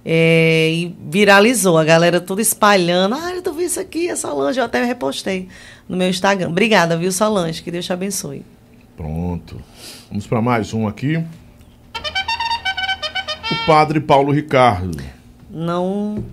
é, 0.05 0.71
e 0.73 0.97
viralizou, 1.09 1.79
a 1.79 1.85
galera 1.85 2.21
toda 2.21 2.43
espalhando. 2.43 3.15
Ah, 3.15 3.33
eu 3.33 3.43
tô 3.43 3.53
vendo 3.53 3.67
isso 3.67 3.79
aqui, 3.79 4.11
a 4.11 4.17
Solange. 4.17 4.59
Eu 4.59 4.65
até 4.65 4.83
repostei 4.83 5.49
no 5.89 5.97
meu 5.97 6.09
Instagram. 6.09 6.49
Obrigada, 6.49 6.97
viu, 6.97 7.13
Solange? 7.13 7.63
Que 7.63 7.71
Deus 7.71 7.85
te 7.85 7.93
abençoe. 7.93 8.45
Pronto. 8.97 9.63
Vamos 10.09 10.27
para 10.27 10.43
mais 10.43 10.75
um 10.75 10.89
aqui. 10.89 11.17
O 13.51 13.67
padre 13.67 14.01
Paulo 14.01 14.33
Ricardo. 14.33 15.03
Não, 15.51 16.25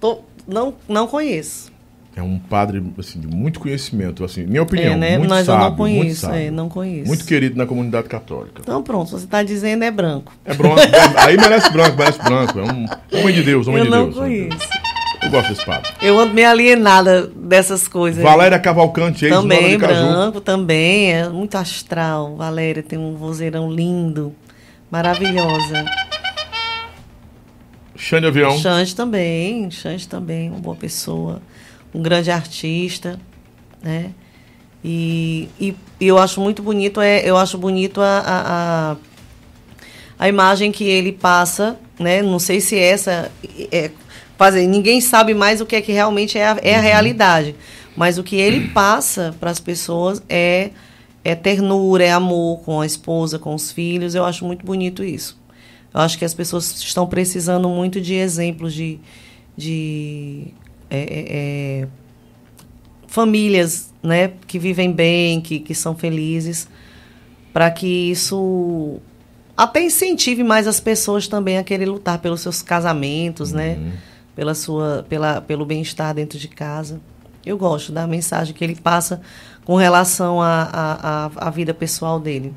tô, 0.00 0.22
não, 0.50 0.74
não 0.88 1.06
conheço. 1.06 1.70
É 2.16 2.20
um 2.22 2.38
padre 2.38 2.82
assim, 2.98 3.20
de 3.20 3.26
muito 3.28 3.60
conhecimento, 3.60 4.24
assim, 4.24 4.44
minha 4.44 4.62
opinião, 4.62 4.94
é, 4.94 4.96
né? 4.96 5.18
muito 5.18 5.30
Mas 5.30 5.46
sábio, 5.46 5.64
eu 5.66 5.70
não 5.70 5.76
muito 5.76 5.98
conheço, 6.00 6.20
sábio. 6.22 6.36
é, 6.40 6.50
não 6.50 6.68
conheço. 6.68 7.06
Muito 7.06 7.24
querido 7.24 7.56
na 7.56 7.66
comunidade 7.66 8.08
católica. 8.08 8.60
Então 8.62 8.82
pronto, 8.82 9.10
você 9.12 9.24
está 9.24 9.42
dizendo 9.44 9.84
é 9.84 9.90
branco. 9.92 10.32
É 10.44 10.52
branco, 10.52 10.80
é- 10.80 11.20
aí 11.20 11.36
merece 11.36 11.70
branco, 11.72 11.96
merece 11.96 12.18
branco. 12.18 12.58
É 12.58 12.62
um 12.64 13.20
homem 13.20 13.34
de 13.34 13.42
Deus, 13.44 13.68
homem 13.68 13.78
eu 13.80 13.84
de 13.84 13.90
não 13.90 14.04
Deus. 14.06 14.16
homem 14.18 14.42
de 14.42 14.48
conheço. 14.48 14.68
Eu 15.22 15.30
gosto 15.30 15.48
desse 15.50 15.64
padre. 15.64 15.88
Eu 16.02 16.18
ando 16.18 16.34
meio 16.34 16.48
alienada 16.48 17.26
dessas 17.28 17.86
coisas. 17.86 18.22
Valéria 18.22 18.58
Cavalcante, 18.58 19.26
ex-nona 19.26 19.42
Também 19.42 19.78
branco, 19.78 20.40
também. 20.40 21.12
É 21.12 21.28
muito 21.28 21.56
astral. 21.56 22.34
Valéria 22.36 22.82
tem 22.82 22.98
um 22.98 23.14
vozeirão 23.14 23.70
lindo. 23.70 24.34
Maravilhosa. 24.90 25.84
Xande 28.00 28.26
Avião. 28.26 28.58
Xande 28.58 28.96
também. 28.96 29.70
Xande 29.70 30.08
também, 30.08 30.48
uma 30.48 30.58
boa 30.58 30.74
pessoa. 30.74 31.42
Um 31.94 32.00
grande 32.00 32.30
artista, 32.30 33.20
né? 33.82 34.12
E, 34.82 35.48
e, 35.60 35.76
e 36.00 36.08
eu 36.08 36.16
acho 36.16 36.40
muito 36.40 36.62
bonito, 36.62 37.02
é, 37.02 37.20
eu 37.28 37.36
acho 37.36 37.58
bonito 37.58 38.00
a, 38.00 38.18
a, 38.18 38.92
a, 38.92 38.96
a 40.18 40.28
imagem 40.28 40.72
que 40.72 40.84
ele 40.84 41.12
passa, 41.12 41.78
né? 41.98 42.22
Não 42.22 42.38
sei 42.38 42.62
se 42.62 42.78
essa 42.78 43.30
é 43.70 43.90
fazer, 44.38 44.66
ninguém 44.66 45.02
sabe 45.02 45.34
mais 45.34 45.60
o 45.60 45.66
que 45.66 45.76
é 45.76 45.82
que 45.82 45.92
realmente 45.92 46.38
é 46.38 46.46
a, 46.46 46.58
é 46.62 46.74
a 46.76 46.80
realidade, 46.80 47.54
mas 47.94 48.16
o 48.16 48.22
que 48.22 48.36
ele 48.36 48.68
passa 48.72 49.34
para 49.38 49.50
as 49.50 49.60
pessoas 49.60 50.22
é 50.26 50.70
é 51.22 51.34
ternura, 51.34 52.02
é 52.02 52.10
amor 52.10 52.60
com 52.60 52.80
a 52.80 52.86
esposa, 52.86 53.38
com 53.38 53.54
os 53.54 53.70
filhos. 53.70 54.14
Eu 54.14 54.24
acho 54.24 54.42
muito 54.46 54.64
bonito 54.64 55.04
isso. 55.04 55.39
Eu 55.92 56.00
acho 56.00 56.18
que 56.18 56.24
as 56.24 56.34
pessoas 56.34 56.80
estão 56.80 57.06
precisando 57.06 57.68
muito 57.68 58.00
de 58.00 58.14
exemplos 58.14 58.72
de, 58.72 58.98
de 59.56 60.48
é, 60.88 60.98
é, 60.98 61.26
é, 61.28 61.88
famílias 63.06 63.92
né, 64.02 64.32
que 64.46 64.58
vivem 64.58 64.92
bem, 64.92 65.40
que, 65.40 65.58
que 65.60 65.74
são 65.74 65.96
felizes, 65.96 66.68
para 67.52 67.70
que 67.70 68.10
isso 68.10 69.00
até 69.56 69.82
incentive 69.82 70.42
mais 70.42 70.66
as 70.66 70.80
pessoas 70.80 71.28
também 71.28 71.58
a 71.58 71.64
querer 71.64 71.86
lutar 71.86 72.18
pelos 72.18 72.40
seus 72.40 72.62
casamentos, 72.62 73.52
né? 73.52 73.78
Pela 74.34 74.54
sua, 74.54 75.04
pela, 75.06 75.40
pelo 75.42 75.66
bem-estar 75.66 76.14
dentro 76.14 76.38
de 76.38 76.48
casa. 76.48 76.98
Eu 77.44 77.58
gosto 77.58 77.92
da 77.92 78.06
mensagem 78.06 78.54
que 78.54 78.64
ele 78.64 78.74
passa 78.74 79.20
com 79.64 79.76
relação 79.76 80.40
à 80.40 80.62
a, 80.72 81.26
a, 81.26 81.30
a, 81.48 81.50
vida 81.50 81.74
pessoal 81.74 82.18
dele. 82.18 82.54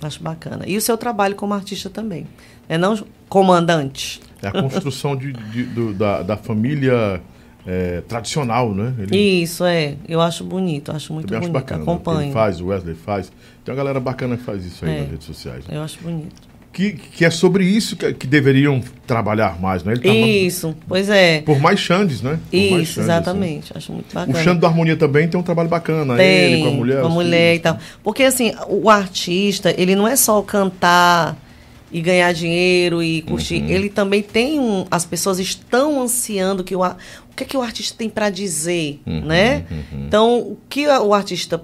Acho 0.00 0.22
bacana. 0.22 0.64
E 0.66 0.76
o 0.76 0.80
seu 0.80 0.96
trabalho 0.96 1.34
como 1.34 1.54
artista 1.54 1.90
também. 1.90 2.26
É 2.68 2.76
não 2.78 2.98
comandante. 3.28 4.20
É 4.42 4.48
a 4.48 4.52
construção 4.52 5.16
de, 5.16 5.32
de- 5.32 5.64
do- 5.64 5.92
da, 5.94 6.22
da 6.22 6.36
família 6.36 7.20
é, 7.66 8.02
tradicional, 8.06 8.72
né? 8.74 8.94
Ele 8.98 9.16
Isso, 9.42 9.64
é. 9.64 9.94
Eu 10.08 10.20
acho 10.20 10.44
bonito, 10.44 10.92
acho 10.92 11.12
muito 11.12 11.26
também 11.26 11.40
acho 11.40 11.48
bonito. 11.50 11.62
bacana. 11.62 11.84
né? 11.84 11.90
Acompanho. 11.92 12.22
Ele 12.22 12.32
faz, 12.32 12.60
o 12.60 12.66
Wesley 12.66 12.94
faz. 12.94 13.32
Tem 13.64 13.72
uma 13.74 13.76
galera 13.76 14.00
bacana 14.00 14.36
que 14.36 14.42
faz 14.44 14.64
isso 14.64 14.84
aí 14.84 14.90
É. 14.96 15.00
nas 15.00 15.10
redes 15.10 15.26
sociais. 15.26 15.66
né? 15.66 15.76
Eu 15.76 15.82
acho 15.82 15.98
bonito. 16.00 16.48
Que, 16.72 16.92
que 16.92 17.24
é 17.24 17.30
sobre 17.30 17.64
isso 17.64 17.96
que, 17.96 18.12
que 18.12 18.26
deveriam 18.26 18.80
trabalhar 19.06 19.60
mais, 19.60 19.82
né? 19.82 19.96
Tá 19.96 20.08
Isso, 20.08 20.76
pois 20.86 21.08
é. 21.08 21.40
por 21.40 21.58
mais 21.58 21.80
Xandes, 21.80 22.22
né? 22.22 22.38
Por 22.50 22.56
mais 22.56 22.82
Isso, 22.84 22.92
Xandes, 22.92 22.98
exatamente. 23.10 23.72
Acho 23.76 23.92
muito 23.92 24.06
assim. 24.16 24.24
O 24.30 24.32
bacana. 24.32 24.44
Xande 24.44 24.60
do 24.60 24.66
Harmonia 24.66 24.96
também 24.96 25.26
tem 25.26 25.40
um 25.40 25.42
trabalho 25.42 25.68
bacana. 25.68 26.14
Tem, 26.16 26.26
ele 26.52 26.62
com 26.62 26.68
a 26.68 26.72
mulher. 26.72 27.00
com 27.00 27.06
a 27.06 27.08
os 27.08 27.14
mulher 27.14 27.54
e 27.54 27.58
filhos. 27.58 27.62
tal. 27.62 27.78
Porque 28.04 28.22
assim, 28.22 28.52
o 28.68 28.88
artista, 28.88 29.74
ele 29.76 29.96
não 29.96 30.06
é 30.06 30.14
só 30.14 30.40
cantar 30.42 31.36
e 31.90 32.00
ganhar 32.00 32.32
dinheiro 32.32 33.02
e 33.02 33.22
curtir. 33.22 33.62
Uhum. 33.62 33.68
Ele 33.68 33.88
também 33.88 34.22
tem 34.22 34.60
um. 34.60 34.84
As 34.90 35.04
pessoas 35.04 35.38
estão 35.38 36.02
ansiando 36.02 36.62
que 36.62 36.76
o, 36.76 36.84
o 36.84 37.34
que 37.34 37.44
é 37.44 37.46
que 37.46 37.56
o 37.56 37.62
artista 37.62 37.96
tem 37.96 38.08
para 38.10 38.30
dizer, 38.30 39.00
Uhum, 39.06 39.24
né? 39.24 39.64
Então, 39.92 40.38
o 40.38 40.58
que 40.68 40.86
o 40.86 41.14
artista 41.14 41.62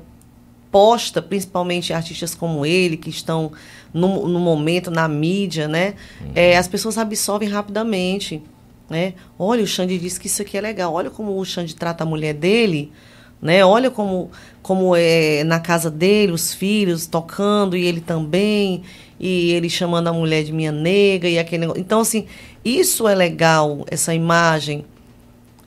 posta, 0.70 1.22
principalmente 1.22 1.92
artistas 1.92 2.34
como 2.34 2.66
ele, 2.66 2.96
que 2.96 3.08
estão 3.08 3.52
no, 3.92 4.26
no 4.26 4.40
momento, 4.40 4.90
na 4.90 5.06
mídia, 5.06 5.68
né? 5.68 5.94
Uhum. 6.20 6.32
É, 6.34 6.56
as 6.56 6.66
pessoas 6.66 6.98
absorvem 6.98 7.48
rapidamente. 7.48 8.42
Né? 8.88 9.14
Olha, 9.38 9.62
o 9.62 9.66
Xande 9.66 9.98
disse 9.98 10.20
que 10.20 10.26
isso 10.26 10.42
aqui 10.42 10.58
é 10.58 10.60
legal. 10.60 10.92
Olha 10.92 11.10
como 11.10 11.38
o 11.38 11.44
Xande 11.44 11.74
trata 11.74 12.04
a 12.04 12.06
mulher 12.06 12.34
dele. 12.34 12.92
Né? 13.40 13.64
Olha 13.64 13.90
como, 13.90 14.30
como 14.62 14.96
é 14.96 15.44
na 15.44 15.60
casa 15.60 15.90
dele, 15.90 16.32
os 16.32 16.54
filhos 16.54 17.06
tocando, 17.06 17.76
e 17.76 17.84
ele 17.84 18.00
também, 18.00 18.82
e 19.18 19.52
ele 19.52 19.68
chamando 19.68 20.09
a 20.09 20.12
mulher 20.12 20.44
de 20.44 20.52
minha 20.52 20.73
nega, 20.73 21.28
e 21.28 21.39
aquele 21.39 21.60
negócio. 21.60 21.81
Então, 21.81 22.01
assim, 22.01 22.26
isso 22.65 23.07
é 23.07 23.15
legal, 23.15 23.84
essa 23.91 24.15
imagem 24.15 24.84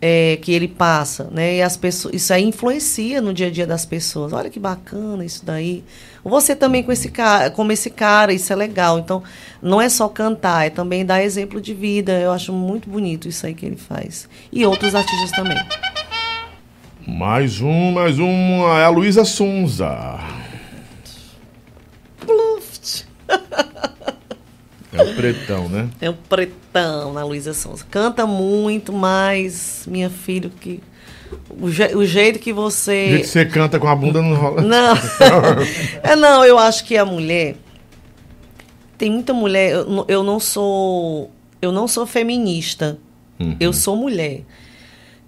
é, 0.02 0.38
que 0.42 0.52
ele 0.52 0.68
passa, 0.68 1.28
né? 1.32 1.56
E 1.56 1.62
as 1.62 1.76
pessoas, 1.76 2.14
isso 2.14 2.34
aí 2.34 2.44
influencia 2.44 3.22
no 3.22 3.34
dia 3.34 3.48
a 3.48 3.52
dia 3.52 3.66
das 3.66 3.86
pessoas. 3.86 4.34
Olha 4.34 4.50
que 4.50 4.60
bacana 4.60 5.26
isso 5.26 5.44
daí. 5.46 5.84
Você 6.24 6.56
também 6.56 6.84
com 6.84 6.92
esse 6.92 7.10
cara, 7.10 7.50
como 7.50 7.72
esse 7.72 7.90
cara, 7.90 8.34
isso 8.34 8.52
é 8.52 8.56
legal. 8.56 9.00
Então, 9.00 9.24
não 9.62 9.82
é 9.82 9.90
só 9.90 10.08
cantar, 10.08 10.68
é 10.68 10.70
também 10.70 11.06
dar 11.06 11.24
exemplo 11.24 11.60
de 11.60 11.74
vida. 11.74 12.20
Eu 12.20 12.32
acho 12.32 12.54
muito 12.54 12.90
bonito 12.90 13.28
isso 13.28 13.46
aí 13.46 13.54
que 13.54 13.66
ele 13.66 13.78
faz. 13.78 14.30
E 14.52 14.66
outros 14.66 14.94
artistas 14.94 15.32
também. 15.32 15.58
Mais 17.08 17.62
um, 17.62 17.92
mais 17.92 18.20
um. 18.20 18.68
É 18.78 18.84
a 18.84 18.90
Luísa 18.90 19.24
Sonza. 19.24 20.20
É 24.94 25.04
o 25.04 25.16
pretão, 25.16 25.70
né? 25.70 25.90
É 26.02 26.10
um 26.10 26.14
pretão 26.14 27.14
na 27.14 27.24
Luísa 27.24 27.54
Sonza. 27.54 27.86
Canta 27.92 28.26
muito, 28.26 28.92
mas, 28.94 29.84
minha 29.88 30.10
filha, 30.10 30.50
que 30.62 30.82
o, 31.60 31.70
je- 31.70 31.94
o 31.96 32.06
jeito 32.06 32.40
que 32.40 32.52
O 32.52 32.56
você 32.56 33.10
jeito 33.10 33.22
que 33.24 33.28
você 33.28 33.46
canta 33.46 33.80
com 33.80 33.88
a 33.88 33.96
bunda 33.96 34.22
não 34.22 34.34
rola. 34.36 34.62
Não. 34.62 34.96
é 36.02 36.16
não, 36.16 36.44
eu 36.46 36.58
acho 36.58 36.86
que 36.86 36.98
a 36.98 37.06
mulher 37.06 37.56
tem 38.98 39.12
muita 39.12 39.34
mulher, 39.34 39.72
eu, 39.74 39.86
não- 39.90 40.06
eu 40.08 40.24
não 40.24 40.40
sou 40.40 41.30
eu 41.62 41.72
não 41.72 41.88
sou 41.88 42.06
feminista. 42.08 42.98
Eu 43.60 43.72
sou 43.72 43.96
mulher. 43.96 44.42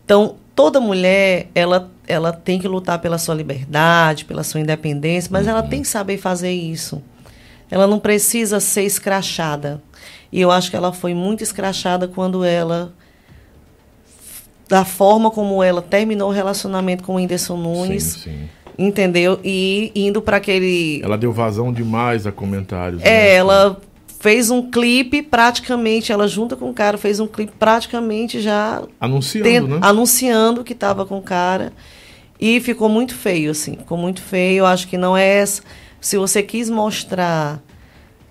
Então, 0.04 0.38
toda 0.56 0.80
mulher, 0.80 1.48
ela 1.54 1.92
ela 2.08 2.32
tem 2.34 2.58
que 2.60 2.68
lutar 2.68 2.98
pela 2.98 3.20
sua 3.20 3.36
liberdade, 3.36 4.26
pela 4.26 4.42
sua 4.44 4.60
independência, 4.60 5.30
mas 5.32 5.46
ela 5.48 5.62
tem 5.62 5.84
que 5.84 5.88
saber 5.88 6.18
fazer 6.18 6.52
isso. 6.52 7.04
Ela 7.72 7.86
não 7.88 8.00
precisa 8.00 8.60
ser 8.60 8.84
escrachada. 8.84 9.82
E 10.32 10.40
eu 10.42 10.52
acho 10.52 10.70
que 10.70 10.76
ela 10.76 10.92
foi 10.94 11.14
muito 11.14 11.44
escrachada 11.44 12.08
quando 12.08 12.44
ela 12.44 12.94
da 14.68 14.86
forma 14.86 15.32
como 15.32 15.64
ela 15.64 15.82
terminou 15.82 16.30
o 16.30 16.34
relacionamento 16.34 17.04
com 17.04 17.14
o 17.14 17.16
Whindersson 17.16 17.58
Nunes, 17.58 18.04
Sim, 18.04 18.20
sim. 18.20 18.50
entendeu? 18.78 19.40
E 19.44 19.92
indo 19.96 20.22
para 20.22 20.38
aquele. 20.38 21.02
Ela 21.04 21.18
deu 21.18 21.32
vazão 21.32 21.74
demais 21.74 22.28
a 22.28 22.32
comentários. 22.32 23.02
É, 23.02 23.06
né? 23.06 23.34
ela 23.34 23.82
fez 24.20 24.52
um 24.52 24.70
clipe 24.70 25.24
praticamente, 25.24 26.12
ela 26.12 26.28
junta 26.28 26.56
com 26.56 26.70
o 26.70 26.74
cara, 26.74 26.98
fez 26.98 27.20
um 27.20 27.26
clipe 27.28 27.54
praticamente 27.58 28.40
já 28.42 28.84
Anunciando, 29.00 29.50
ten- 29.50 29.62
né? 29.62 29.80
anunciando 29.82 30.64
que 30.64 30.74
estava 30.74 31.06
com 31.06 31.18
o 31.18 31.22
cara. 31.22 31.74
E 32.40 32.60
ficou 32.62 32.88
muito 32.88 33.16
feio, 33.16 33.52
assim. 33.52 33.76
Ficou 33.76 33.98
muito 33.98 34.22
feio. 34.22 34.60
Eu 34.60 34.66
acho 34.66 34.88
que 34.88 34.98
não 34.98 35.18
é 35.18 35.26
essa. 35.40 35.62
Se 36.02 36.18
você 36.18 36.42
quis 36.42 36.70
mostrar 36.70 37.62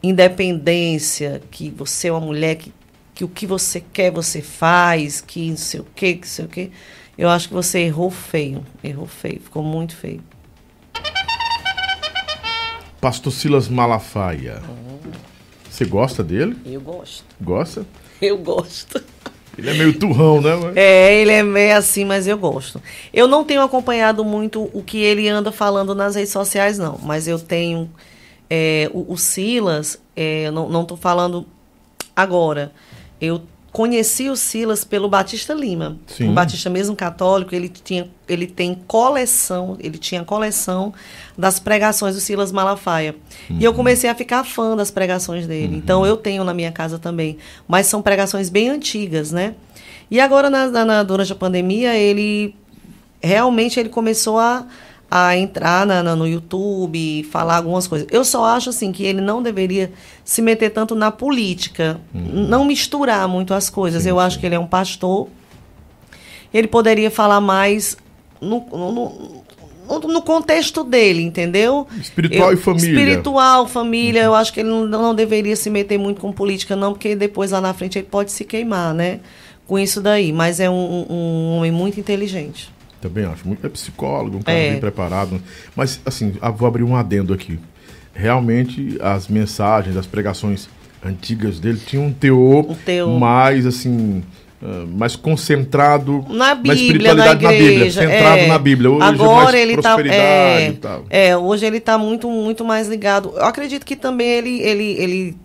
independência, 0.03 1.43
que 1.51 1.71
você 1.71 2.09
é 2.09 2.13
uma 2.13 2.21
mulher 2.21 2.57
que, 2.57 2.73
que 3.15 3.25
o 3.25 3.29
que 3.29 3.47
você 3.47 3.81
quer 3.81 4.11
você 4.11 4.41
faz, 4.41 5.21
que 5.21 5.51
não 5.51 5.57
sei 5.57 5.81
o 5.81 5.87
quê, 5.95 6.15
que 6.15 6.21
não 6.21 6.29
sei 6.29 6.45
o 6.45 6.49
quê. 6.49 6.71
Eu 7.17 7.29
acho 7.29 7.49
que 7.49 7.55
você 7.55 7.81
errou 7.81 8.11
feio. 8.11 8.65
Errou 8.83 9.07
feio. 9.07 9.41
Ficou 9.41 9.63
muito 9.63 9.97
feio. 9.97 10.23
Pastor 13.01 13.33
Silas 13.33 13.69
Malafaia. 13.69 14.63
Você 15.69 15.85
gosta 15.85 16.25
dele? 16.25 16.57
Eu 16.65 16.81
gosto. 16.81 17.25
Gosta? 17.41 17.87
Eu 18.21 18.39
gosto. 18.39 19.03
Ele 19.59 19.71
é 19.71 19.75
meio 19.75 19.99
turrão, 19.99 20.41
né? 20.41 20.51
É, 20.77 21.21
ele 21.21 21.33
é 21.33 21.43
meio 21.43 21.77
assim, 21.77 22.05
mas 22.05 22.29
eu 22.29 22.39
gosto. 22.39 22.81
Eu 23.13 23.27
não 23.27 23.45
tenho 23.45 23.61
acompanhado 23.61 24.25
muito 24.25 24.71
o 24.73 24.83
que 24.85 24.99
ele 24.99 25.29
anda 25.29 25.51
falando 25.51 25.97
nas 25.97 26.15
redes 26.15 26.31
sociais, 26.31 26.79
não. 26.79 26.97
Mas 27.03 27.27
eu 27.27 27.41
tenho. 27.41 27.91
é, 28.49 28.89
o, 28.95 29.13
o 29.13 29.17
Silas, 29.17 30.01
é, 30.15 30.49
não, 30.53 30.85
tô 30.85 30.97
falando 30.97 31.45
agora. 32.15 32.73
Eu 33.21 33.43
conheci 33.79 34.29
o 34.29 34.35
Silas 34.35 34.83
pelo 34.83 35.09
Batista 35.09 35.55
Lima. 35.55 35.97
Sim. 36.09 36.31
O 36.31 36.33
Batista 36.33 36.69
mesmo 36.69 36.97
católico, 36.97 37.55
ele 37.55 37.69
tinha 37.69 38.09
ele 38.29 38.45
tem 38.49 38.75
coleção, 38.89 39.77
ele 39.79 39.97
tinha 39.97 40.25
coleção 40.25 40.93
das 41.39 41.61
pregações 41.61 42.17
do 42.17 42.21
Silas 42.21 42.51
Malafaia. 42.51 43.15
E 43.49 43.63
eu 43.65 43.73
comecei 43.73 44.11
a 44.11 44.17
ficar 44.17 44.43
fã 44.43 44.75
das 44.77 44.91
pregações 44.91 45.47
dele. 45.47 45.77
Então 45.77 46.05
eu 46.05 46.17
tenho 46.17 46.43
na 46.43 46.53
minha 46.53 46.73
casa 46.73 46.99
também, 46.99 47.39
mas 47.69 47.87
são 47.87 48.03
pregações 48.03 48.49
bem 48.51 48.69
antigas, 48.69 49.31
né? 49.31 49.55
E 50.11 50.19
agora 50.19 50.51
na- 50.51 50.85
na- 50.85 51.03
durante 51.05 51.33
a 51.33 51.37
pandemia, 51.37 51.95
ele 51.97 52.57
realmente 53.23 53.79
ele 53.79 53.89
começou 53.89 54.41
a, 54.41 54.67
a 55.11 55.37
entrar 55.37 55.87
na- 55.87 56.03
na- 56.03 56.15
no 56.17 56.27
YouTube, 56.29 57.23
falar 57.31 57.57
algumas 57.57 57.87
coisas. 57.87 58.07
Eu 58.11 58.25
só 58.25 58.45
acho 58.45 58.69
assim 58.71 58.93
que 58.93 59.05
ele 59.05 59.21
não 59.23 59.43
deveria 59.43 59.91
se 60.25 60.43
meter 60.43 60.71
tanto 60.71 60.95
na 60.95 61.11
política, 61.11 61.99
não 62.13 62.65
misturar 62.65 63.27
muito 63.27 63.55
as 63.55 63.71
coisas. 63.71 64.03
Sim, 64.03 64.11
Eu 64.11 64.21
acho 64.21 64.39
que 64.39 64.45
ele 64.47 64.55
é 64.55 64.59
um 64.59 64.67
pastor. 64.67 65.29
Ele 66.53 66.67
poderia 66.69 67.11
falar 67.11 67.41
mais 67.41 67.97
no, 68.41 68.65
no, 68.71 68.93
no- 68.93 70.09
no 70.09 70.21
contexto 70.23 70.85
dele, 70.85 71.23
entendeu? 71.23 71.87
Espiritual 71.99 72.53
e 72.53 72.57
família. 72.59 72.89
Espiritual, 72.91 73.67
família. 73.67 74.23
Eu 74.25 74.35
acho 74.35 74.53
que 74.53 74.61
ele 74.61 74.69
não, 74.69 74.87
não 74.87 75.15
deveria 75.15 75.57
se 75.57 75.71
meter 75.71 75.99
muito 75.99 76.21
com 76.21 76.31
política, 76.33 76.77
não, 76.77 76.93
porque 76.93 77.17
depois 77.17 77.51
lá 77.51 77.61
na 77.63 77.73
frente 77.73 77.99
ele 77.99 78.07
pode 78.11 78.31
se 78.31 78.45
queimar, 78.45 78.93
né? 78.93 79.21
Com 79.67 79.79
isso 79.79 80.01
daí. 80.03 80.33
Mas 80.33 80.61
é 80.61 80.69
um, 80.69 81.07
um 81.09 81.57
homem 81.57 81.73
muito 81.73 81.99
inteligente. 81.99 82.71
Também 83.01 83.25
acho. 83.25 83.47
Muito 83.47 83.65
é 83.67 83.71
psicólogo, 83.71 84.39
um 84.39 84.43
cara 84.43 84.59
É. 84.59 84.71
bem 84.73 84.81
preparado. 84.81 85.41
Mas, 85.77 86.01
assim, 86.05 86.35
ah, 86.41 86.51
vou 86.51 86.67
abrir 86.67 86.83
um 86.83 86.97
adendo 86.97 87.33
aqui. 87.33 87.59
Realmente, 88.15 88.99
as 89.01 89.29
mensagens, 89.29 89.97
as 89.97 90.07
pregações 90.07 90.69
antigas 91.05 91.61
dele 91.61 91.81
tinham 91.85 92.07
um 92.07 92.13
teor, 92.13 92.69
Um 92.71 92.75
teor. 92.75 93.17
mais, 93.21 93.65
assim, 93.67 94.25
ah, 94.61 94.85
mais 94.89 95.15
concentrado 95.15 96.25
Na 96.29 96.57
Bíblia, 96.57 96.75
espiritualidade 96.75 97.45
na 97.45 97.55
igreja. 97.55 98.01
Bíblia. 98.01 98.17
Centrado 98.19 98.39
é. 98.41 98.47
na 98.49 98.59
Bíblia. 98.59 98.91
Hoje 98.91 99.03
Agora 99.07 99.51
é 99.51 99.65
mais 99.65 99.71
ele 99.71 99.77
tá, 99.83 99.97
é, 100.03 100.69
e 100.69 100.73
tal. 100.73 101.05
é, 101.09 101.37
hoje 101.37 101.65
ele 101.67 101.77
está 101.77 101.97
muito, 101.97 102.29
muito 102.29 102.65
mais 102.65 102.89
ligado. 102.89 103.33
Eu 103.37 103.45
acredito 103.45 103.87
que 103.87 103.95
também 103.95 104.27
ele, 104.29 104.61
ele, 104.61 104.85
ele, 104.99 105.37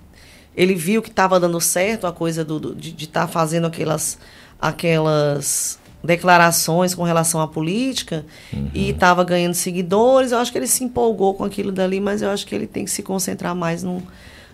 ele 0.58 0.74
viu 0.74 1.04
que 1.04 1.10
estava 1.10 1.40
dando 1.40 1.62
certo 1.62 2.08
a 2.08 2.12
coisa 2.12 2.44
do, 2.44 2.60
do- 2.60 2.74
de 2.76 2.96
estar 3.06 3.28
fazendo 3.28 3.68
aquelas, 3.68 4.18
aquelas 4.60 5.78
declarações 6.04 6.94
com 6.94 7.04
relação 7.04 7.40
à 7.40 7.48
política 7.48 8.26
Uhum. 8.52 8.70
e 8.74 8.90
estava 8.90 9.24
ganhando 9.24 9.54
seguidores. 9.54 10.32
Eu 10.32 10.40
acho 10.40 10.52
que 10.52 10.58
ele 10.58 10.68
se 10.68 10.84
empolgou 10.84 11.34
com 11.34 11.44
aquilo 11.44 11.72
dali, 11.72 12.00
mas 12.00 12.22
eu 12.22 12.30
acho 12.30 12.46
que 12.46 12.54
ele 12.54 12.68
tem 12.68 12.84
que 12.86 12.92
se 12.92 13.02
concentrar 13.02 13.56
mais 13.56 13.82
no, 13.84 14.04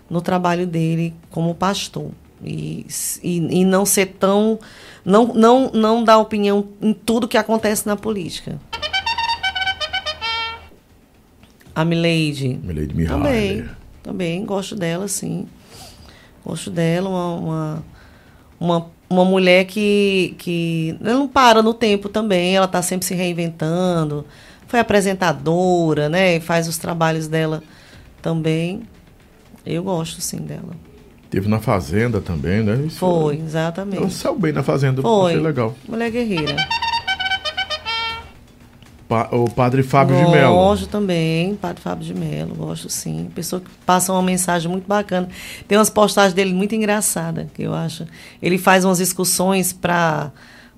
no 0.10 0.22
trabalho 0.22 0.68
dele 0.68 1.14
como 1.32 1.56
pastor. 1.56 2.12
E, 2.44 2.86
e, 3.22 3.38
e 3.62 3.66
não 3.66 3.86
ser 3.86 4.16
tão. 4.20 4.60
Não, 5.04 5.34
não, 5.34 5.72
não 5.74 6.04
dar 6.04 6.20
opinião 6.20 6.68
em 6.82 6.94
tudo 6.94 7.28
que 7.28 7.38
acontece 7.38 7.86
na 7.86 7.98
política. 7.98 8.60
A. 11.76 11.84
Milady 11.86 12.60
Mihaly. 12.94 13.08
Também. 13.08 13.70
Também 14.04 14.46
gosto 14.46 14.76
dela, 14.76 15.08
sim. 15.08 15.48
Gosto 16.46 16.72
dela, 16.72 17.10
uma, 17.10 17.36
uma, 17.36 17.84
uma, 18.60 18.92
uma 19.10 19.26
mulher 19.26 19.66
que, 19.66 20.36
que 20.38 20.96
ela 21.04 21.14
não 21.20 21.28
para 21.28 21.62
no 21.64 21.74
tempo 21.74 22.08
também, 22.10 22.56
ela 22.56 22.66
está 22.66 22.82
sempre 22.82 23.06
se 23.08 23.16
reinventando. 23.16 24.26
Foi 24.68 24.80
apresentadora, 24.80 26.08
né? 26.10 26.36
E 26.36 26.40
faz 26.40 26.68
os 26.68 26.78
trabalhos 26.78 27.28
dela 27.28 27.64
também. 28.22 28.84
Eu 29.66 29.84
gosto, 29.84 30.22
sim, 30.22 30.38
dela. 30.38 30.74
Teve 31.30 31.48
na 31.48 31.60
Fazenda 31.60 32.22
também, 32.22 32.64
né? 32.64 32.84
Isso- 32.88 32.98
Foi, 33.00 33.36
Ela 33.36 33.46
exatamente. 33.46 34.14
saiu 34.14 34.38
bem 34.38 34.52
na 34.52 34.64
Fazenda. 34.64 35.02
Foi. 35.02 35.36
Legal. 35.36 35.76
Mulher 35.88 36.10
guerreira. 36.12 36.56
Pa- 39.10 39.28
o 39.32 39.50
padre 39.50 39.82
Fábio 39.84 40.16
de 40.16 40.22
Mello. 40.32 40.54
Gosto 40.54 40.88
também, 40.88 41.56
Padre 41.56 41.82
Fábio 41.82 42.06
de 42.06 42.14
Mello, 42.14 42.54
gosto 42.54 42.88
sim. 42.90 43.28
Pessoa 43.34 43.60
que 43.60 43.70
passa 43.86 44.14
uma 44.14 44.22
mensagem 44.22 44.70
muito 44.72 44.88
bacana. 44.88 45.28
Tem 45.68 45.78
umas 45.78 45.90
postagens 45.90 46.34
dele 46.34 46.54
muito 46.54 46.76
engraçadas, 46.76 47.48
que 47.54 47.64
eu 47.64 47.74
acho. 47.74 48.06
Ele 48.40 48.60
faz 48.60 48.86
umas 48.86 49.00
excursões 49.00 49.74
para, 49.74 50.32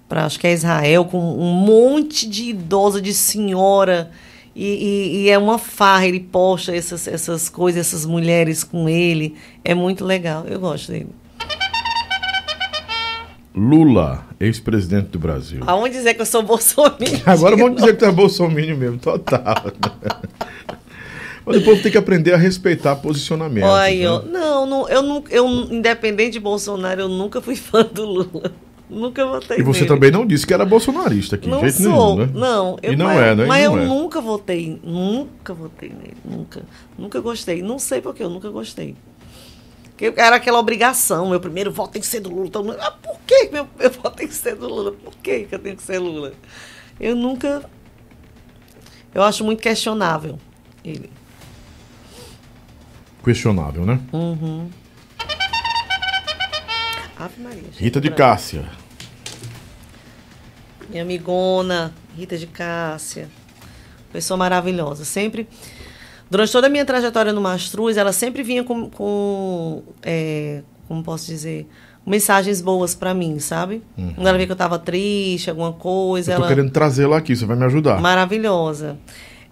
acho 0.09 0.39
que 0.39 0.47
é 0.47 0.53
Israel, 0.53 1.03
com 1.05 1.19
um 1.19 1.51
monte 1.53 2.27
de 2.27 2.45
idosa, 2.51 3.01
de 3.01 3.13
senhora. 3.13 4.09
E, 4.55 4.65
e- 4.65 5.17
e 5.23 5.29
é 5.29 5.37
uma 5.37 5.57
farra, 5.57 6.07
ele 6.07 6.19
posta 6.21 6.73
essas, 6.75 7.07
essas 7.09 7.49
coisas, 7.49 7.85
essas 7.87 8.05
mulheres 8.05 8.63
com 8.63 8.87
ele. 8.87 9.35
É 9.63 9.73
muito 9.75 10.05
legal, 10.05 10.45
eu 10.47 10.57
gosto 10.59 10.89
dele. 10.91 11.09
Lula, 13.53 14.23
ex-presidente 14.39 15.07
do 15.09 15.19
Brasil. 15.19 15.61
Aonde 15.67 15.95
dizer 15.95 16.13
que 16.13 16.21
eu 16.21 16.25
sou 16.25 16.41
bolsonaro? 16.41 16.95
Agora 17.25 17.55
vamos 17.57 17.75
dizer 17.75 17.93
que 17.93 17.99
tu 17.99 18.05
é 18.05 18.11
bolsominion 18.11 18.77
mesmo, 18.77 18.97
total. 18.97 19.55
Mas 21.45 21.57
o 21.57 21.61
povo 21.63 21.81
tem 21.81 21.91
que 21.91 21.97
aprender 21.97 22.33
a 22.33 22.37
respeitar 22.37 22.95
posicionamento. 22.97 23.65
Olha, 23.65 24.19
né? 24.19 24.25
Não, 24.31 24.65
não, 24.65 24.87
eu, 24.89 25.01
não, 25.01 25.23
eu, 25.29 25.47
independente 25.71 26.33
de 26.33 26.39
Bolsonaro, 26.39 27.01
eu 27.01 27.09
nunca 27.09 27.41
fui 27.41 27.55
fã 27.55 27.83
do 27.83 28.05
Lula. 28.05 28.51
Nunca 28.87 29.25
votei 29.25 29.57
E 29.57 29.63
você 29.63 29.79
nele. 29.81 29.89
também 29.89 30.11
não 30.11 30.25
disse 30.25 30.45
que 30.45 30.53
era 30.53 30.65
bolsonarista 30.65 31.35
aqui, 31.37 31.45
de 31.45 31.49
Não 31.49 31.61
jeito 31.61 31.81
sou, 31.81 32.17
nenhum, 32.17 32.27
né? 32.27 32.29
não. 32.33 32.77
Eu, 32.83 32.93
E 32.93 32.95
não 32.95 33.05
mas, 33.05 33.17
é, 33.19 33.35
né? 33.35 33.45
Mas 33.45 33.63
eu 33.65 33.77
é. 33.79 33.85
nunca 33.85 34.19
votei, 34.21 34.79
nunca 34.83 35.53
votei 35.53 35.89
nele, 35.89 36.17
nunca. 36.25 36.61
Nunca 36.97 37.19
gostei. 37.21 37.61
Não 37.61 37.79
sei 37.79 38.01
porque 38.01 38.21
eu 38.21 38.29
nunca 38.29 38.49
gostei. 38.49 38.95
Porque 40.09 40.19
era 40.19 40.35
aquela 40.37 40.57
obrigação, 40.57 41.29
meu 41.29 41.39
primeiro 41.39 41.71
voto 41.71 41.91
tem 41.91 42.01
que 42.01 42.07
ser 42.07 42.21
do 42.21 42.29
Lula. 42.33 42.49
Todo 42.49 42.65
mundo, 42.65 42.77
ah, 42.81 42.89
por 42.91 43.19
que 43.27 43.49
meu, 43.51 43.67
meu 43.77 43.89
voto 44.01 44.15
tem 44.15 44.27
que 44.27 44.33
ser 44.33 44.55
do 44.55 44.67
Lula? 44.67 44.91
Por 44.93 45.13
que 45.17 45.45
que 45.45 45.53
eu 45.53 45.59
tenho 45.59 45.75
que 45.77 45.83
ser 45.83 45.99
Lula? 45.99 46.33
Eu 46.99 47.15
nunca... 47.15 47.63
Eu 49.13 49.21
acho 49.23 49.43
muito 49.43 49.61
questionável 49.61 50.39
ele. 50.83 51.11
Questionável, 53.23 53.85
né? 53.85 53.99
Uhum. 54.11 54.69
Ave 57.17 57.39
Maria. 57.43 57.63
Rita 57.77 58.01
de 58.01 58.09
pra- 58.09 58.17
Cássia. 58.17 58.67
Minha 60.89 61.03
amigona, 61.03 61.93
Rita 62.17 62.37
de 62.37 62.47
Cássia. 62.47 63.29
Pessoa 64.11 64.35
maravilhosa. 64.37 65.05
Sempre. 65.05 65.47
Durante 66.31 66.49
toda 66.49 66.67
a 66.67 66.69
minha 66.69 66.85
trajetória 66.85 67.33
no 67.33 67.41
Mastruz, 67.41 67.97
ela 67.97 68.13
sempre 68.13 68.41
vinha 68.41 68.63
com. 68.63 68.89
com 68.89 69.83
é, 70.01 70.61
como 70.87 71.03
posso 71.03 71.25
dizer? 71.25 71.67
Mensagens 72.07 72.61
boas 72.61 72.95
pra 72.95 73.13
mim, 73.13 73.37
sabe? 73.37 73.83
Quando 74.15 74.25
ela 74.25 74.37
via 74.37 74.45
que 74.45 74.51
eu 74.53 74.55
tava 74.55 74.79
triste, 74.79 75.49
alguma 75.49 75.73
coisa. 75.73 76.31
Uhum. 76.31 76.37
Eu 76.37 76.39
tô 76.39 76.45
ela... 76.45 76.55
querendo 76.55 76.71
trazê-la 76.71 77.17
aqui, 77.17 77.35
você 77.35 77.45
vai 77.45 77.57
me 77.57 77.65
ajudar. 77.65 77.99
Maravilhosa. 77.99 78.97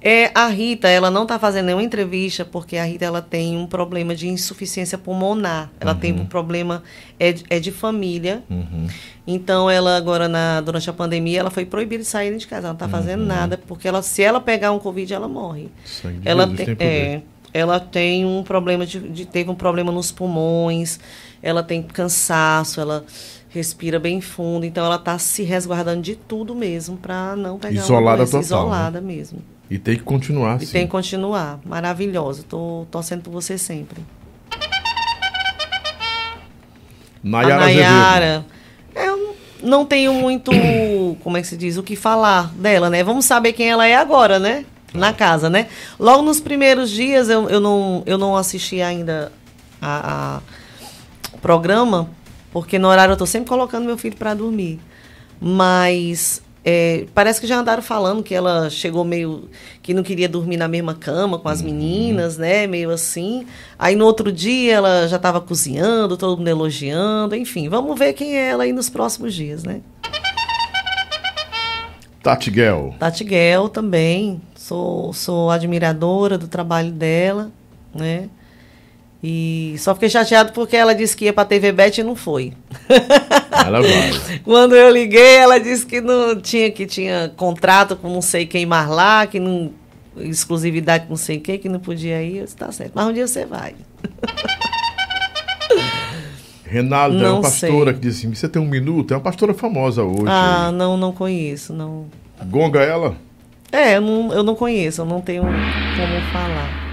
É, 0.02 0.32
a 0.34 0.48
Rita, 0.48 0.88
ela 0.88 1.11
não 1.11 1.24
está 1.24 1.38
fazendo 1.38 1.66
nenhuma 1.66 1.84
entrevista 1.84 2.45
porque 2.45 2.78
a 2.78 2.86
Rita 2.86 3.03
ela 3.03 3.22
tem 3.22 3.58
um 3.58 3.68
problema 3.68 4.16
de 4.16 4.30
insuficiência 4.30 4.98
pulmonar. 4.98 5.69
Ela 5.80 5.94
tem 5.94 6.14
um 6.14 6.26
problema 6.26 6.82
é, 7.19 7.34
de- 7.34 7.44
é 7.50 7.60
de 7.60 7.69
família. 7.72 8.42
Uhum. 8.50 8.88
Então 9.28 9.69
ela 9.69 9.98
agora 9.98 10.28
na 10.30 10.61
durante 10.61 10.90
a 10.90 10.94
pandemia 10.94 11.42
ela 11.42 11.50
foi 11.52 11.66
proibida 11.66 12.02
de 12.03 12.08
sair 12.10 12.36
de 12.38 12.48
casa. 12.48 12.68
Ela 12.68 12.69
não 12.69 12.76
está 12.76 12.88
fazendo 12.88 13.26
nada 13.26 13.60
porque 13.68 13.88
ela 13.88 14.02
se 14.02 14.22
ela 14.24 14.40
pegar 14.40 14.72
um 14.72 14.80
covid 14.80 15.14
ela 15.14 15.28
morre. 15.28 15.69
Sangue 15.84 16.22
Ela 16.24 16.44
Jesus 16.48 16.66
tem, 16.66 16.76
tem 16.76 16.88
é, 16.88 17.22
ela 17.53 17.80
tem 17.80 18.26
um 18.26 18.42
problema 18.42 18.86
de, 18.86 19.00
de- 19.00 19.26
teve 19.26 19.50
um 19.50 19.56
problema 19.56 19.92
nos 19.92 20.11
pulmões. 20.14 20.98
Ela 21.44 21.61
tem 21.61 21.84
cansaço. 21.84 22.80
Ela 22.80 23.03
respira 23.50 24.00
bem 24.00 24.22
fundo. 24.22 24.66
Então 24.66 24.86
ela 24.86 24.95
está 24.95 25.18
se 25.19 25.44
resguardando 25.44 26.02
de 26.02 26.16
tudo 26.16 26.56
mesmo 26.56 26.95
para 26.95 27.36
não 27.36 27.60
pegar 27.60 27.82
Isolada 27.82 28.24
uma 28.24 28.26
doença, 28.26 28.32
total, 28.32 28.42
né? 28.42 28.66
isolada 28.76 29.02
mesmo. 29.02 29.40
E 29.69 29.77
tem 29.77 29.95
que 29.98 30.03
continuar 30.03 30.53
E 30.59 30.64
assim. 30.64 30.72
tem 30.73 30.85
que 30.85 30.91
continuar. 30.91 31.59
Maravilhosa. 31.65 32.43
Tô 32.48 32.85
torcendo 32.89 33.22
por 33.23 33.31
você 33.31 33.57
sempre. 33.57 34.01
Nayara. 37.23 37.57
Nayara. 37.59 38.45
Eu 38.95 39.35
não 39.61 39.85
tenho 39.85 40.14
muito, 40.14 40.51
como 41.22 41.38
é 41.38 41.41
que 41.41 41.48
se 41.48 41.57
diz, 41.57 41.77
o 41.77 41.83
que 41.83 41.95
falar 41.95 42.48
dela, 42.56 42.89
né? 42.89 43.03
Vamos 43.03 43.25
saber 43.25 43.53
quem 43.53 43.69
ela 43.69 43.85
é 43.88 43.95
agora, 43.95 44.39
né? 44.39 44.65
Na 44.93 45.14
casa, 45.14 45.49
né? 45.49 45.67
Logo 45.99 46.23
nos 46.23 46.39
primeiros 46.39 46.89
dias 46.89 47.30
eu, 47.30 47.48
eu, 47.49 47.59
não, 47.59 48.01
eu 48.07 48.17
não 48.17 48.35
assisti 48.35 48.81
ainda 48.81 49.31
a, 49.81 50.38
a- 50.38 51.38
programa, 51.41 52.09
porque 52.51 52.80
no 52.80 52.88
horário 52.88 53.14
eu 53.14 53.17
tô 53.17 53.25
sempre 53.27 53.49
colocando 53.49 53.85
meu 53.85 53.98
filho 53.98 54.15
para 54.17 54.33
dormir. 54.33 54.80
Mas 55.39 56.41
é, 56.64 57.06
parece 57.14 57.40
que 57.40 57.48
já 57.48 57.58
andaram 57.58 57.82
falando 57.82 58.22
que 58.22 58.36
ela 58.36 58.70
chegou 58.70 59.06
meio 59.06 59.50
que 59.82 59.94
não 59.94 60.04
queria 60.04 60.28
dormir 60.28 60.58
na 60.58 60.68
mesma 60.68 60.94
cama 60.94 61.40
com 61.40 61.48
as 61.48 61.62
meninas, 61.62 62.38
né? 62.38 62.68
Meio 62.68 62.92
assim. 62.92 63.46
Aí 63.78 63.96
no 63.96 64.06
outro 64.06 64.32
dia 64.32 64.76
ela 64.76 65.08
já 65.08 65.16
estava 65.16 65.40
cozinhando, 65.40 66.18
todo 66.18 66.38
mundo 66.38 66.48
elogiando, 66.48 67.36
enfim. 67.36 67.70
Vamos 67.70 67.98
ver 67.98 68.14
quem 68.14 68.36
é 68.36 68.50
ela 68.50 68.64
aí 68.64 68.74
nos 68.74 68.90
próximos 68.90 69.34
dias, 69.34 69.64
né? 69.64 69.82
Tati 72.22 72.52
Guel. 72.52 72.94
Tati 73.00 73.24
Guel 73.24 73.70
também. 73.70 74.42
Sou, 74.56 75.14
sou 75.14 75.50
admiradora 75.50 76.38
do 76.38 76.48
trabalho 76.48 76.92
dela, 76.92 77.50
né? 77.96 78.30
E 79.22 79.75
só 79.77 79.93
fiquei 79.93 80.09
chateado 80.09 80.53
porque 80.53 80.77
ela 80.77 80.95
disse 80.95 81.15
que 81.15 81.25
ia 81.25 81.33
pra 81.33 81.43
TV 81.43 81.73
Bet 81.73 81.99
e 81.99 82.03
não 82.03 82.15
foi. 82.15 82.53
Ela 83.51 83.81
vai. 83.81 84.39
Quando 84.45 84.75
eu 84.75 84.89
liguei, 84.89 85.35
ela 85.35 85.59
disse 85.59 85.85
que 85.85 85.99
não 85.99 86.39
tinha, 86.39 86.72
que 86.72 86.85
tinha 86.85 87.31
contrato 87.35 87.98
com 87.98 88.09
não 88.09 88.22
sei 88.22 88.45
quem 88.45 88.65
mais 88.65 88.88
lá, 88.88 89.27
que 89.27 89.39
não. 89.39 89.72
exclusividade 90.17 91.03
com 91.03 91.09
não 91.09 91.17
sei 91.17 91.39
quem, 91.39 91.59
que 91.59 91.67
não 91.67 91.81
podia 91.81 92.23
ir. 92.23 92.38
Eu 92.38 92.45
disse, 92.45 92.56
tá 92.56 92.72
certo. 92.72 92.93
Mas 92.95 93.07
um 93.07 93.14
dia 93.14 93.27
você 93.27 93.45
vai. 93.45 93.75
Renaldo 96.64 97.25
é 97.25 97.30
uma 97.31 97.41
pastora 97.41 97.91
sei. 97.91 97.93
que 97.93 97.99
disse 97.99 98.27
assim: 98.27 98.35
você 98.35 98.48
tem 98.48 98.61
um 98.61 98.67
minuto? 98.67 99.11
É 99.14 99.17
uma 99.17 99.23
pastora 99.23 99.53
famosa 99.53 100.03
hoje. 100.03 100.27
Ah, 100.27 100.72
não, 100.72 100.95
não 100.95 101.11
conheço, 101.11 101.73
não. 101.73 102.06
Gonga 102.45 102.80
ela? 102.80 103.17
É, 103.72 103.98
eu 103.98 104.01
não, 104.01 104.31
eu 104.31 104.43
não 104.43 104.56
conheço, 104.56 105.01
eu 105.01 105.06
não 105.06 105.19
tenho 105.19 105.43
como 105.43 106.31
falar. 106.31 106.89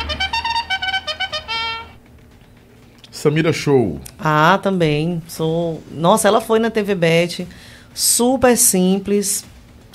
Samira 3.17 3.51
Show. 3.51 3.99
Ah, 4.19 4.61
também. 4.63 5.23
Sou. 5.27 5.83
Nossa, 5.91 6.29
ela 6.29 6.39
foi 6.39 6.59
na 6.59 6.71
TV 6.71 6.95
Bet. 6.95 7.49
Super 7.95 8.59
simples. 8.59 9.43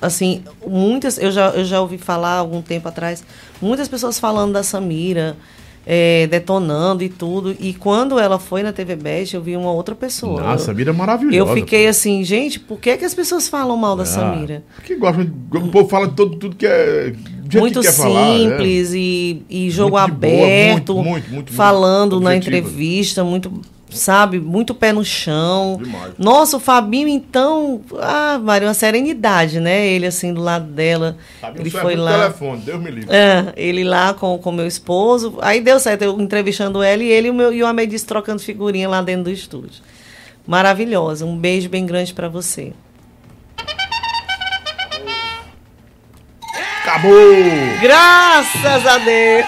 Assim, 0.01 0.43
muitas. 0.66 1.19
Eu 1.19 1.32
já, 1.32 1.50
eu 1.50 1.64
já 1.64 1.80
ouvi 1.80 2.00
falar 2.00 2.38
algum 2.38 2.64
tempo 2.64 2.88
atrás. 2.88 3.24
Muitas 3.61 3.88
pessoas 3.88 4.19
falando 4.19 4.53
da 4.53 4.64
Samira, 4.64 5.38
é, 5.85 6.27
detonando 6.27 7.03
e 7.03 7.09
tudo. 7.09 7.55
E 7.59 7.73
quando 7.73 8.19
ela 8.19 8.37
foi 8.39 8.61
na 8.63 8.71
TV 8.71 8.95
Bet, 8.95 9.33
eu 9.35 9.41
vi 9.41 9.55
uma 9.57 9.71
outra 9.71 9.95
pessoa. 9.95 10.41
Ah, 10.43 10.53
a 10.53 10.57
Samira 10.57 10.91
é 10.91 10.93
maravilhosa. 10.93 11.37
eu 11.37 11.47
fiquei 11.53 11.83
pô. 11.85 11.89
assim, 11.89 12.23
gente, 12.23 12.59
por 12.59 12.79
que, 12.79 12.95
que 12.97 13.05
as 13.05 13.13
pessoas 13.13 13.47
falam 13.47 13.75
mal 13.77 13.95
da 13.95 14.03
Ah, 14.03 14.05
Samira? 14.05 14.63
Porque 14.75 14.95
gosta, 14.95 15.23
de- 15.25 15.31
o 15.57 15.67
povo 15.69 15.89
fala 15.89 16.07
de 16.07 16.15
todo, 16.15 16.35
tudo 16.37 16.55
que 16.55 16.65
é. 16.65 17.13
muito 17.53 17.81
que 17.81 17.91
falar, 17.91 18.29
né? 18.37 18.49
simples 18.49 18.93
e, 18.93 19.41
e 19.49 19.69
jogo 19.69 19.97
Muito 19.99 20.11
de 20.13 20.17
boa, 20.27 20.33
aberto, 20.45 20.93
muito, 20.95 21.09
muito, 21.09 21.31
muito, 21.33 21.53
falando 21.53 22.19
na 22.21 22.35
entrevista, 22.35 23.23
muito, 23.23 23.51
sabe, 23.91 24.39
muito 24.39 24.73
pé 24.73 24.93
no 24.93 25.03
chão. 25.03 25.79
Demais. 25.81 26.13
Nossa, 26.17 26.57
o 26.57 26.59
Fabinho, 26.59 27.07
então, 27.07 27.81
ah, 27.99 28.39
Maria, 28.41 28.67
uma 28.67 28.73
serenidade, 28.73 29.59
né? 29.59 29.87
Ele 29.87 30.05
assim 30.05 30.33
do 30.33 30.41
lado 30.41 30.65
dela. 30.65 31.17
Fabinho 31.39 31.61
ele 31.67 31.77
é 31.77 31.81
foi 31.81 31.95
lá. 31.95 32.19
telefone, 32.19 32.61
Deus 32.61 32.81
me 32.81 32.91
livre. 32.91 33.15
É, 33.15 33.53
ele 33.55 33.83
lá 33.83 34.13
com 34.13 34.35
o 34.35 34.51
meu 34.51 34.67
esposo. 34.67 35.37
Aí 35.41 35.61
deu 35.61 35.79
certo, 35.79 36.03
eu 36.03 36.19
entrevistando 36.19 36.81
ela 36.81 37.03
e 37.03 37.07
ele 37.07 37.27
e 37.27 37.31
o, 37.31 37.33
meu, 37.33 37.53
e 37.53 37.61
o 37.61 37.67
Amedis 37.67 38.03
trocando 38.03 38.41
figurinha 38.41 38.87
lá 38.89 39.01
dentro 39.01 39.25
do 39.25 39.31
estúdio. 39.31 39.81
Maravilhosa. 40.45 41.25
Um 41.25 41.37
beijo 41.37 41.69
bem 41.69 41.85
grande 41.85 42.13
pra 42.13 42.27
você. 42.27 42.73
Acabou! 46.91 47.13
Graças 47.81 48.85
a 48.85 48.97
Deus! 48.97 49.45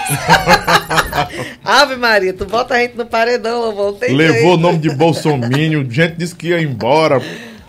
Ave 1.62 1.96
Maria, 1.96 2.32
tu 2.32 2.46
bota 2.46 2.74
a 2.74 2.78
gente 2.78 2.96
no 2.96 3.04
paredão, 3.04 3.64
eu 3.64 3.72
voltei. 3.72 4.14
Levou 4.14 4.54
o 4.54 4.56
nome 4.56 4.78
de 4.78 4.88
Bolsomínio, 4.90 5.86
gente 5.90 6.14
disse 6.16 6.34
que 6.34 6.48
ia 6.48 6.62
embora. 6.62 7.20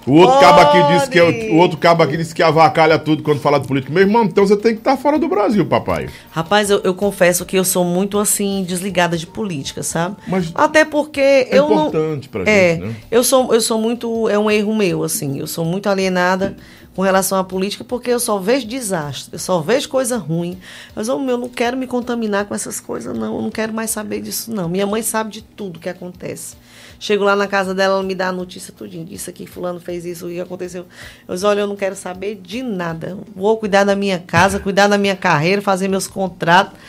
O 0.08 0.14
outro 0.14 0.40
cabo 0.40 0.60
aqui 0.62 0.94
disse 0.94 1.10
que 1.10 1.20
é 1.20 1.26
Pode. 1.26 1.48
o 1.50 1.56
outro 1.58 1.78
cabo 1.78 2.04
aqui 2.04 2.16
disse 2.16 2.34
que 2.34 2.42
avacalha 2.44 2.98
tudo 2.98 3.22
quando 3.22 3.42
fala 3.42 3.60
de 3.60 3.68
política. 3.68 3.92
Meu 3.92 4.04
irmão, 4.04 4.24
então 4.24 4.48
você 4.48 4.56
tem 4.56 4.74
que 4.74 4.78
estar 4.80 4.96
fora 4.96 5.18
do 5.20 5.28
Brasil, 5.28 5.66
papai. 5.66 6.08
Rapaz, 6.32 6.70
eu, 6.70 6.80
eu 6.84 6.94
confesso 6.94 7.44
que 7.44 7.58
eu 7.58 7.66
sou 7.66 7.84
muito 7.84 8.18
assim, 8.20 8.64
desligada 8.66 9.18
de 9.18 9.26
política, 9.28 9.82
sabe? 9.84 10.16
Mas 10.28 10.52
Até 10.56 10.86
porque 10.86 11.20
é 11.20 11.48
eu 11.52 11.68
não. 11.68 11.88
importante 11.88 12.30
pra 12.30 12.44
É, 12.46 12.76
gente, 12.76 12.86
né? 12.86 12.96
eu 13.12 13.24
sou, 13.26 13.52
eu 13.54 13.60
sou 13.60 13.78
muito. 13.82 14.30
É 14.30 14.38
um 14.40 14.50
erro 14.50 14.74
meu, 14.76 15.04
assim. 15.04 15.40
Eu 15.40 15.48
sou 15.48 15.66
muito 15.66 15.90
alienada 15.90 16.56
com 16.96 17.02
relação 17.02 17.38
à 17.38 17.44
política 17.44 17.84
porque 17.84 18.10
eu 18.10 18.20
só 18.20 18.40
vejo 18.40 18.66
desastre, 18.66 19.34
eu 19.34 19.40
só 19.40 19.60
vejo 19.60 19.90
coisa 19.90 20.18
ruim. 20.18 20.58
Mas 20.96 21.10
oh, 21.10 21.20
eu 21.20 21.38
não 21.38 21.50
quero 21.50 21.76
me 21.76 21.86
contaminar 21.86 22.46
com 22.46 22.56
essas 22.56 22.80
coisas, 22.80 23.16
não. 23.16 23.36
Eu 23.36 23.42
não 23.42 23.52
quero 23.52 23.74
mais 23.74 23.90
saber 23.90 24.22
disso, 24.22 24.52
não. 24.52 24.70
Minha 24.70 24.88
mãe 24.88 25.02
sabe 25.04 25.30
de 25.30 25.42
tudo 25.42 25.80
que 25.80 25.90
acontece. 25.90 26.56
Chego 26.98 27.26
lá 27.26 27.36
na 27.36 27.48
casa 27.48 27.76
dela, 27.76 27.96
ela 27.96 28.04
me 28.04 28.16
dá 28.16 28.30
a 28.30 28.32
notícia 28.32 28.74
tudinho. 28.74 29.04
Disse 29.04 29.30
aqui, 29.30 29.46
fulano 29.46 29.80
fez 29.80 30.06
isso, 30.06 30.26
o 30.26 30.30
que 30.30 30.40
aconteceu. 30.40 30.86
Eu 31.28 31.36
digo, 31.36 31.48
olha, 31.48 31.60
eu 31.60 31.68
não 31.68 31.76
quero 31.76 31.96
saber 31.96 32.36
de 32.36 32.64
nada. 32.64 33.18
Vou 33.36 33.58
cuidar 33.58 33.84
da 33.84 33.96
minha 33.96 34.18
casa, 34.18 34.58
cuidar 34.58 34.88
da 34.88 34.98
minha 34.98 35.18
carreira, 35.18 35.62
fazer 35.62 35.90
meus 35.90 36.08
contratos. 36.08 36.80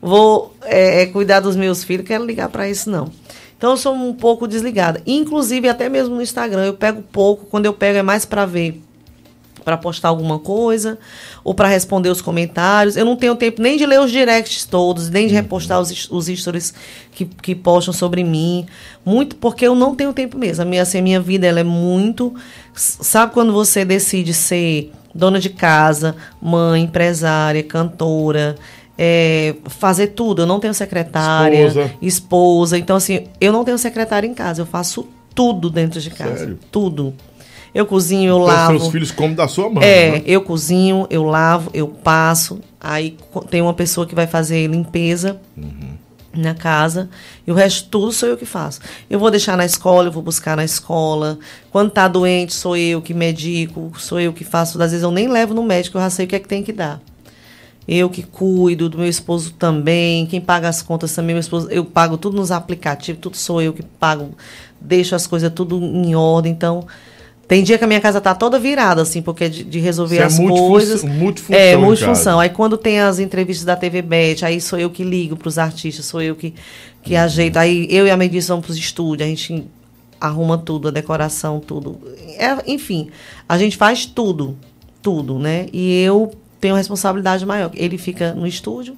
Vou 0.00 0.56
é, 0.62 1.02
é, 1.02 1.06
cuidar 1.06 1.38
dos 1.38 1.54
meus 1.54 1.84
filhos. 1.84 2.04
Quero 2.04 2.26
ligar 2.26 2.48
para 2.48 2.68
isso, 2.68 2.90
não. 2.90 3.08
Então, 3.56 3.70
eu 3.70 3.76
sou 3.76 3.94
um 3.94 4.12
pouco 4.12 4.48
desligada. 4.48 5.00
Inclusive, 5.06 5.68
até 5.68 5.88
mesmo 5.88 6.16
no 6.16 6.22
Instagram, 6.22 6.64
eu 6.64 6.74
pego 6.74 7.00
pouco. 7.00 7.46
Quando 7.46 7.66
eu 7.66 7.72
pego, 7.72 7.98
é 7.98 8.02
mais 8.02 8.24
para 8.24 8.44
ver 8.44 8.82
para 9.64 9.76
postar 9.76 10.08
alguma 10.08 10.38
coisa 10.38 10.98
ou 11.44 11.54
para 11.54 11.68
responder 11.68 12.08
os 12.08 12.20
comentários. 12.20 12.96
Eu 12.96 13.04
não 13.04 13.16
tenho 13.16 13.34
tempo 13.36 13.60
nem 13.62 13.76
de 13.76 13.86
ler 13.86 14.00
os 14.00 14.10
directs 14.10 14.64
todos, 14.64 15.08
nem 15.10 15.26
de 15.26 15.34
repostar 15.34 15.80
os, 15.80 16.10
os 16.10 16.26
stories 16.26 16.74
que, 17.12 17.24
que 17.24 17.54
postam 17.54 17.92
sobre 17.94 18.22
mim. 18.24 18.66
Muito 19.04 19.36
porque 19.36 19.66
eu 19.66 19.74
não 19.74 19.94
tenho 19.94 20.12
tempo 20.12 20.36
mesmo. 20.38 20.62
A 20.62 20.64
minha, 20.64 20.82
assim, 20.82 20.98
a 20.98 21.02
minha 21.02 21.20
vida 21.20 21.46
ela 21.46 21.60
é 21.60 21.64
muito. 21.64 22.34
Sabe 22.74 23.32
quando 23.32 23.52
você 23.52 23.84
decide 23.84 24.32
ser 24.34 24.92
dona 25.14 25.38
de 25.38 25.50
casa, 25.50 26.16
mãe, 26.40 26.82
empresária, 26.84 27.62
cantora. 27.62 28.56
é, 28.98 29.54
fazer 29.66 30.08
tudo, 30.08 30.42
eu 30.42 30.46
não 30.46 30.60
tenho 30.60 30.74
secretária, 30.74 31.66
Esposa. 31.66 31.90
esposa. 32.00 32.78
Então, 32.78 32.96
assim, 32.96 33.26
eu 33.40 33.52
não 33.52 33.64
tenho 33.64 33.78
secretária 33.78 34.26
em 34.28 34.34
casa, 34.34 34.62
eu 34.62 34.66
faço 34.66 35.06
tudo 35.34 35.70
dentro 35.70 36.00
de 36.00 36.10
casa. 36.10 36.36
Sério? 36.38 36.58
Tudo. 36.70 37.14
Eu 37.74 37.86
cozinho, 37.86 38.28
eu 38.28 38.36
Então, 38.36 38.46
lavo. 38.46 38.78
seus 38.78 38.92
filhos 38.92 39.10
comem 39.10 39.34
da 39.34 39.48
sua 39.48 39.70
mão. 39.70 39.82
É, 39.82 40.12
né? 40.12 40.22
eu 40.26 40.42
cozinho, 40.42 41.06
eu 41.08 41.22
lavo, 41.24 41.70
eu 41.72 41.88
passo. 41.88 42.60
Aí 42.80 43.16
tem 43.50 43.62
uma 43.62 43.72
pessoa 43.72 44.06
que 44.06 44.14
vai 44.14 44.26
fazer 44.26 44.66
limpeza 44.66 45.40
na 46.34 46.54
casa. 46.54 47.08
E 47.46 47.50
o 47.50 47.54
resto 47.54 47.88
tudo 47.88 48.12
sou 48.12 48.28
eu 48.28 48.36
que 48.36 48.44
faço. 48.44 48.80
Eu 49.08 49.18
vou 49.18 49.30
deixar 49.30 49.56
na 49.56 49.64
escola, 49.64 50.08
eu 50.08 50.12
vou 50.12 50.22
buscar 50.22 50.56
na 50.56 50.64
escola. 50.64 51.38
Quando 51.70 51.90
tá 51.90 52.08
doente, 52.08 52.52
sou 52.52 52.76
eu 52.76 53.00
que 53.00 53.14
medico, 53.14 53.92
sou 53.98 54.20
eu 54.20 54.32
que 54.32 54.44
faço. 54.44 54.80
Às 54.82 54.90
vezes 54.90 55.02
eu 55.04 55.10
nem 55.10 55.28
levo 55.28 55.54
no 55.54 55.62
médico, 55.62 55.96
eu 55.96 56.02
já 56.02 56.10
sei 56.10 56.26
o 56.26 56.28
que 56.28 56.36
é 56.36 56.40
que 56.40 56.48
tem 56.48 56.62
que 56.62 56.72
dar. 56.72 57.00
Eu 57.86 58.08
que 58.08 58.22
cuido, 58.22 58.88
do 58.88 58.98
meu 58.98 59.08
esposo 59.08 59.52
também. 59.54 60.26
Quem 60.26 60.40
paga 60.40 60.68
as 60.68 60.82
contas 60.82 61.14
também, 61.14 61.34
meu 61.34 61.40
esposo. 61.40 61.68
Eu 61.70 61.84
pago 61.84 62.16
tudo 62.16 62.36
nos 62.36 62.50
aplicativos, 62.50 63.20
tudo 63.20 63.36
sou 63.36 63.60
eu 63.60 63.72
que 63.72 63.82
pago. 63.82 64.30
Deixo 64.80 65.14
as 65.14 65.26
coisas 65.26 65.50
tudo 65.52 65.82
em 65.82 66.14
ordem. 66.14 66.52
Então, 66.52 66.86
tem 67.48 67.62
dia 67.62 67.76
que 67.76 67.84
a 67.84 67.86
minha 67.86 68.00
casa 68.00 68.20
tá 68.20 68.34
toda 68.34 68.58
virada, 68.58 69.02
assim, 69.02 69.20
porque 69.20 69.44
é 69.44 69.48
de, 69.48 69.64
de 69.64 69.78
resolver 69.78 70.16
Você 70.16 70.22
é 70.22 70.24
as 70.24 70.38
multifunção- 70.38 70.68
coisas. 70.70 71.04
multifunção 71.04 71.60
É, 71.60 71.76
multifunção. 71.76 72.40
Aí 72.40 72.48
quando 72.48 72.76
tem 72.78 73.00
as 73.00 73.18
entrevistas 73.18 73.64
da 73.66 73.76
TV 73.76 74.00
Bet, 74.00 74.44
aí 74.44 74.60
sou 74.60 74.78
eu 74.78 74.88
que 74.88 75.04
ligo 75.04 75.36
pros 75.36 75.58
artistas, 75.58 76.04
sou 76.06 76.22
eu 76.22 76.34
que, 76.34 76.54
que 77.02 77.14
ajeito. 77.16 77.58
Aí 77.58 77.86
eu 77.90 78.06
e 78.06 78.10
a 78.10 78.16
Mendes 78.16 78.48
vamos 78.48 78.64
pros 78.64 78.76
estúdios, 78.78 79.26
a 79.26 79.28
gente 79.30 79.64
arruma 80.20 80.56
tudo, 80.56 80.88
a 80.88 80.90
decoração, 80.90 81.60
tudo. 81.60 81.98
É, 82.38 82.56
enfim, 82.70 83.10
a 83.48 83.58
gente 83.58 83.76
faz 83.76 84.06
tudo, 84.06 84.56
tudo, 85.02 85.38
né? 85.38 85.66
E 85.72 86.00
eu 86.02 86.32
tenho 86.60 86.74
responsabilidade 86.76 87.44
maior. 87.44 87.70
Ele 87.74 87.98
fica 87.98 88.32
no 88.32 88.46
estúdio 88.46 88.96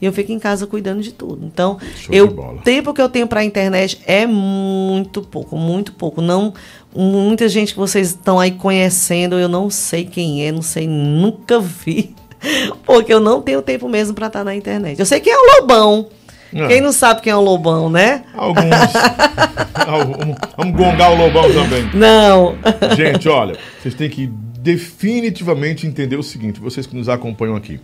e 0.00 0.06
eu 0.06 0.12
fico 0.12 0.32
em 0.32 0.38
casa 0.38 0.66
cuidando 0.66 1.02
de 1.02 1.12
tudo. 1.12 1.44
Então, 1.44 1.78
Show 1.96 2.14
eu 2.14 2.28
bola. 2.28 2.60
tempo 2.62 2.94
que 2.94 3.02
eu 3.02 3.08
tenho 3.08 3.26
para 3.26 3.40
a 3.40 3.44
internet 3.44 4.00
é 4.06 4.26
muito 4.26 5.22
pouco, 5.22 5.56
muito 5.56 5.92
pouco. 5.92 6.20
Não 6.20 6.54
muita 6.94 7.48
gente 7.48 7.72
que 7.72 7.78
vocês 7.78 8.08
estão 8.08 8.40
aí 8.40 8.50
conhecendo, 8.50 9.38
eu 9.38 9.48
não 9.48 9.70
sei 9.70 10.04
quem 10.04 10.44
é, 10.46 10.52
não 10.52 10.62
sei, 10.62 10.88
nunca 10.88 11.60
vi. 11.60 12.14
Porque 12.84 13.12
eu 13.12 13.20
não 13.20 13.42
tenho 13.42 13.62
tempo 13.62 13.88
mesmo 13.88 14.14
para 14.14 14.28
estar 14.28 14.44
na 14.44 14.54
internet. 14.54 14.98
Eu 14.98 15.06
sei 15.06 15.20
quem 15.20 15.32
é 15.32 15.36
o 15.36 15.60
Lobão. 15.60 16.08
É. 16.52 16.66
Quem 16.66 16.80
não 16.80 16.90
sabe 16.90 17.20
quem 17.20 17.32
é 17.32 17.36
o 17.36 17.40
Lobão, 17.40 17.88
né? 17.88 18.24
Alguns. 18.34 18.64
Vamos 20.56 20.76
gongar 20.76 21.12
o 21.12 21.16
Lobão 21.16 21.44
também. 21.52 21.88
Não. 21.94 22.56
Gente, 22.96 23.28
olha, 23.28 23.56
vocês 23.80 23.94
têm 23.94 24.10
que 24.10 24.26
definitivamente 24.58 25.86
entender 25.86 26.16
o 26.16 26.22
seguinte, 26.22 26.58
vocês 26.60 26.86
que 26.86 26.96
nos 26.96 27.08
acompanham 27.08 27.54
aqui. 27.54 27.80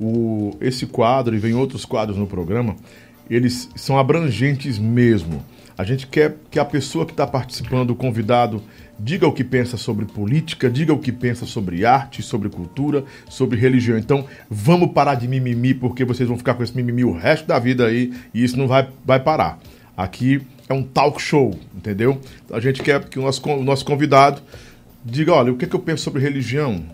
O, 0.00 0.56
esse 0.60 0.86
quadro 0.86 1.34
e 1.34 1.38
vem 1.38 1.54
outros 1.54 1.84
quadros 1.84 2.16
no 2.16 2.26
programa, 2.26 2.76
eles 3.28 3.68
são 3.74 3.98
abrangentes 3.98 4.78
mesmo. 4.78 5.42
A 5.76 5.84
gente 5.84 6.06
quer 6.08 6.36
que 6.50 6.58
a 6.58 6.64
pessoa 6.64 7.06
que 7.06 7.12
está 7.12 7.26
participando, 7.26 7.90
o 7.90 7.94
convidado, 7.94 8.62
diga 8.98 9.28
o 9.28 9.32
que 9.32 9.44
pensa 9.44 9.76
sobre 9.76 10.06
política, 10.06 10.68
diga 10.68 10.92
o 10.92 10.98
que 10.98 11.12
pensa 11.12 11.46
sobre 11.46 11.84
arte, 11.84 12.20
sobre 12.20 12.48
cultura, 12.48 13.04
sobre 13.28 13.58
religião. 13.58 13.96
Então, 13.96 14.26
vamos 14.50 14.90
parar 14.92 15.14
de 15.14 15.28
mimimi, 15.28 15.74
porque 15.74 16.04
vocês 16.04 16.28
vão 16.28 16.36
ficar 16.36 16.54
com 16.54 16.64
esse 16.64 16.74
mimimi 16.74 17.04
o 17.04 17.12
resto 17.12 17.46
da 17.46 17.60
vida 17.60 17.86
aí, 17.86 18.12
e 18.34 18.42
isso 18.42 18.58
não 18.58 18.66
vai, 18.66 18.88
vai 19.04 19.20
parar. 19.20 19.60
Aqui 19.96 20.40
é 20.68 20.74
um 20.74 20.82
talk 20.82 21.22
show, 21.22 21.56
entendeu? 21.74 22.20
A 22.50 22.58
gente 22.58 22.82
quer 22.82 23.04
que 23.04 23.18
o 23.18 23.22
nosso, 23.22 23.40
o 23.48 23.62
nosso 23.62 23.84
convidado 23.84 24.42
diga, 25.04 25.32
olha, 25.32 25.52
o 25.52 25.56
que, 25.56 25.66
que 25.66 25.76
eu 25.76 25.80
penso 25.80 26.02
sobre 26.02 26.20
religião? 26.20 26.84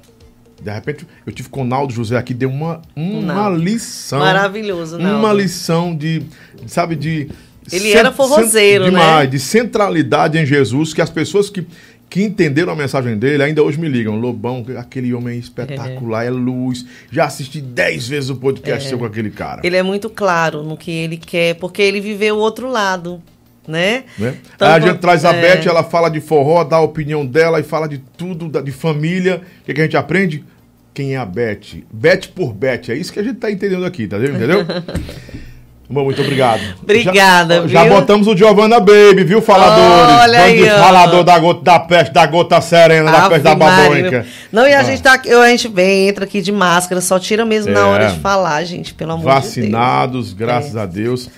De 0.62 0.70
repente, 0.70 1.07
eu 1.26 1.33
tive 1.33 1.49
com 1.49 1.62
o 1.62 1.65
Naldo 1.65 1.92
José 1.92 2.16
aqui, 2.16 2.33
deu 2.33 2.49
uma, 2.49 2.81
uma 2.94 3.34
Naldo. 3.34 3.58
lição. 3.58 4.18
Maravilhoso, 4.18 4.99
Naldo. 4.99 5.18
Uma 5.18 5.33
lição 5.33 5.94
de, 5.94 6.23
sabe, 6.66 6.97
de... 6.97 7.28
Ele 7.73 7.92
era 7.92 8.12
forrozeiro, 8.12 8.84
demais, 8.84 9.24
né? 9.24 9.26
de 9.26 9.39
centralidade 9.39 10.39
em 10.39 10.44
Jesus, 10.44 10.92
que 10.92 11.00
as 11.00 11.08
pessoas 11.08 11.49
que, 11.49 11.66
que 12.10 12.23
entenderam 12.23 12.73
a 12.73 12.76
mensagem 12.76 13.16
dele, 13.16 13.42
ainda 13.42 13.62
hoje 13.62 13.78
me 13.78 13.89
ligam. 13.89 14.16
Lobão, 14.16 14.65
aquele 14.78 15.15
homem 15.15 15.36
é 15.36 15.39
espetacular, 15.39 16.24
é, 16.26 16.31
luz. 16.31 16.84
Já 17.10 17.24
assisti 17.24 17.60
dez 17.60 18.07
vezes 18.07 18.28
o 18.28 18.36
podcast 18.36 18.89
seu 18.89 18.99
com 18.99 19.07
aquele 19.07 19.31
cara. 19.31 19.62
Ele 19.65 19.76
é 19.76 19.83
muito 19.83 20.10
claro 20.10 20.62
no 20.62 20.76
que 20.76 20.91
ele 20.91 21.16
quer, 21.16 21.55
porque 21.55 21.81
ele 21.81 22.00
viveu 22.00 22.36
o 22.36 22.39
outro 22.39 22.70
lado. 22.70 23.23
Né? 23.67 24.05
Né? 24.18 24.34
Então, 24.55 24.68
a 24.68 24.78
gente 24.78 24.99
traz 24.99 25.25
a 25.25 25.33
é. 25.34 25.41
Beth, 25.41 25.67
ela 25.67 25.83
fala 25.83 26.10
de 26.10 26.20
forró, 26.20 26.62
dá 26.65 26.76
a 26.76 26.81
opinião 26.81 27.25
dela 27.25 27.59
e 27.60 27.62
fala 27.62 27.89
de 27.89 27.99
tudo, 27.99 28.49
da- 28.49 28.60
de 28.60 28.73
família. 28.73 29.41
O 29.62 29.65
que, 29.65 29.73
que 29.75 29.81
a 29.81 29.84
gente 29.84 29.97
aprende? 29.97 30.44
Quem 30.93 31.15
é 31.15 31.17
a 31.17 31.25
Beth? 31.25 31.83
Beth 31.93 32.28
por 32.34 32.52
Beth. 32.52 32.89
É 32.91 32.94
isso 32.94 33.12
que 33.12 33.18
a 33.18 33.23
gente 33.23 33.36
tá 33.36 33.51
entendendo 33.51 33.84
aqui, 33.86 34.07
tá 34.07 34.18
vendo? 34.18 34.36
Entendeu? 34.36 34.65
Bom, 35.89 36.05
muito 36.05 36.20
obrigado. 36.23 36.60
Obrigada, 36.83 37.68
já, 37.68 37.84
já 37.84 37.89
botamos 37.91 38.26
o 38.26 38.34
Giovanna 38.36 38.81
Baby, 38.81 39.23
viu, 39.23 39.43
faladores? 39.43 40.17
Olha 40.23 40.41
aí, 40.43 40.62
de 40.62 40.70
ó. 40.70 40.78
falador 40.78 41.23
da 41.25 41.39
gota 41.39 41.62
da 41.62 41.78
peste, 41.78 42.12
da 42.12 42.26
gota 42.26 42.60
serena, 42.62 43.12
da 43.12 43.18
Ave 43.18 43.28
peste 43.28 43.44
da 43.44 43.55
babônica. 43.55 44.26
Não, 44.51 44.67
e 44.67 44.73
a 44.73 44.81
Ah. 44.81 44.83
gente 44.83 45.02
tá 45.02 45.20
eu, 45.26 45.43
a 45.43 45.49
gente 45.51 45.68
vem, 45.68 46.09
entra 46.09 46.25
aqui 46.25 46.41
de 46.41 46.51
máscara, 46.51 47.02
só 47.02 47.18
tira 47.18 47.44
mesmo 47.44 47.70
na 47.70 47.81
É. 47.81 47.84
hora 47.84 48.07
de 48.09 48.18
falar, 48.20 48.65
gente, 48.65 48.94
pelo 48.94 49.12
amor 49.12 49.25
Vacinados, 49.25 50.33
graças 50.33 50.75
É. 50.75 50.81
a 50.81 50.86
Deus. 50.86 51.28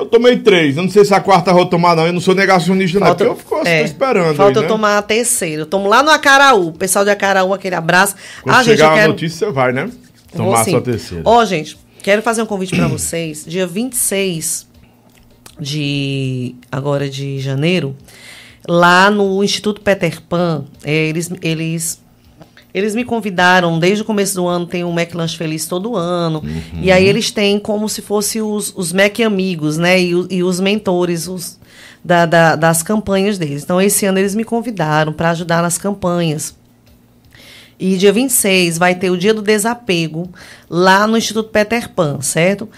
Eu 0.00 0.06
tomei 0.06 0.38
três. 0.38 0.76
Eu 0.76 0.82
não 0.82 0.90
sei 0.90 1.04
se 1.04 1.12
a 1.12 1.20
quarta 1.20 1.52
vou 1.52 1.66
tomar, 1.66 1.94
não. 1.94 2.06
Eu 2.06 2.12
não 2.12 2.20
sou 2.20 2.34
negacionista, 2.34 2.98
de 2.98 3.04
Deus. 3.04 3.08
não. 3.08 3.14
Porque 3.16 3.30
eu 3.30 3.36
fico 3.36 3.68
é, 3.68 3.82
esperando. 3.82 4.34
Falta 4.34 4.52
aí, 4.52 4.56
eu 4.56 4.62
né? 4.62 4.68
tomar 4.68 4.98
a 4.98 5.02
terceira. 5.02 5.62
Eu 5.62 5.66
tomo 5.66 5.88
lá 5.88 6.02
no 6.02 6.10
Acaraú. 6.10 6.68
O 6.68 6.72
pessoal 6.72 7.04
de 7.04 7.10
Acaraú, 7.10 7.52
aquele 7.52 7.74
abraço. 7.74 8.14
Quando 8.42 8.56
ah, 8.56 8.62
gente, 8.62 8.76
chegar 8.76 8.86
eu 8.86 8.92
a 8.92 8.94
quero. 8.94 9.08
notícia, 9.12 9.46
você 9.46 9.52
vai, 9.52 9.72
né? 9.72 9.90
Vou 10.32 10.46
Tomar 10.46 10.60
a 10.60 10.64
sim. 10.64 10.70
sua 10.70 10.80
terceira. 10.80 11.22
Ó, 11.26 11.44
gente, 11.44 11.78
quero 12.02 12.22
fazer 12.22 12.42
um 12.42 12.46
convite 12.46 12.74
pra 12.74 12.88
vocês. 12.88 13.44
Dia 13.46 13.66
26 13.66 14.66
de 15.60 16.54
agora 16.72 17.08
de 17.08 17.38
janeiro, 17.38 17.94
lá 18.66 19.10
no 19.10 19.44
Instituto 19.44 19.82
Peter 19.82 20.20
Pan, 20.22 20.64
é, 20.82 20.92
eles 20.92 21.30
eles 21.42 22.00
eles 22.72 22.94
me 22.94 23.04
convidaram 23.04 23.78
desde 23.78 24.02
o 24.02 24.04
começo 24.04 24.34
do 24.34 24.46
ano, 24.46 24.66
tem 24.66 24.84
o 24.84 24.92
Mac 24.92 25.14
Lanche 25.14 25.36
Feliz 25.36 25.66
todo 25.66 25.96
ano. 25.96 26.42
E 26.82 26.90
aí 26.92 27.06
eles 27.06 27.30
têm 27.30 27.58
como 27.58 27.88
se 27.88 28.00
fosse 28.02 28.40
os, 28.40 28.72
os 28.76 28.92
Mac 28.92 29.18
amigos, 29.20 29.76
né? 29.78 30.00
E, 30.00 30.12
e 30.30 30.42
os 30.42 30.60
mentores 30.60 31.26
os, 31.28 31.58
da- 32.04 32.26
da- 32.26 32.56
das 32.56 32.82
campanhas 32.82 33.38
deles. 33.38 33.62
Então, 33.64 33.80
esse 33.80 34.06
ano 34.06 34.18
eles 34.18 34.34
me 34.34 34.44
convidaram 34.44 35.12
para 35.12 35.30
ajudar 35.30 35.62
nas 35.62 35.76
campanhas. 35.78 36.54
E 37.78 37.96
dia 37.96 38.12
26 38.12 38.76
vai 38.76 38.94
ter 38.94 39.10
o 39.10 39.16
dia 39.16 39.32
do 39.32 39.40
desapego 39.40 40.28
lá 40.68 41.06
no 41.06 41.16
Instituto 41.16 41.48
Peter 41.48 41.88
Pan, 41.88 42.20
certo? 42.20 42.68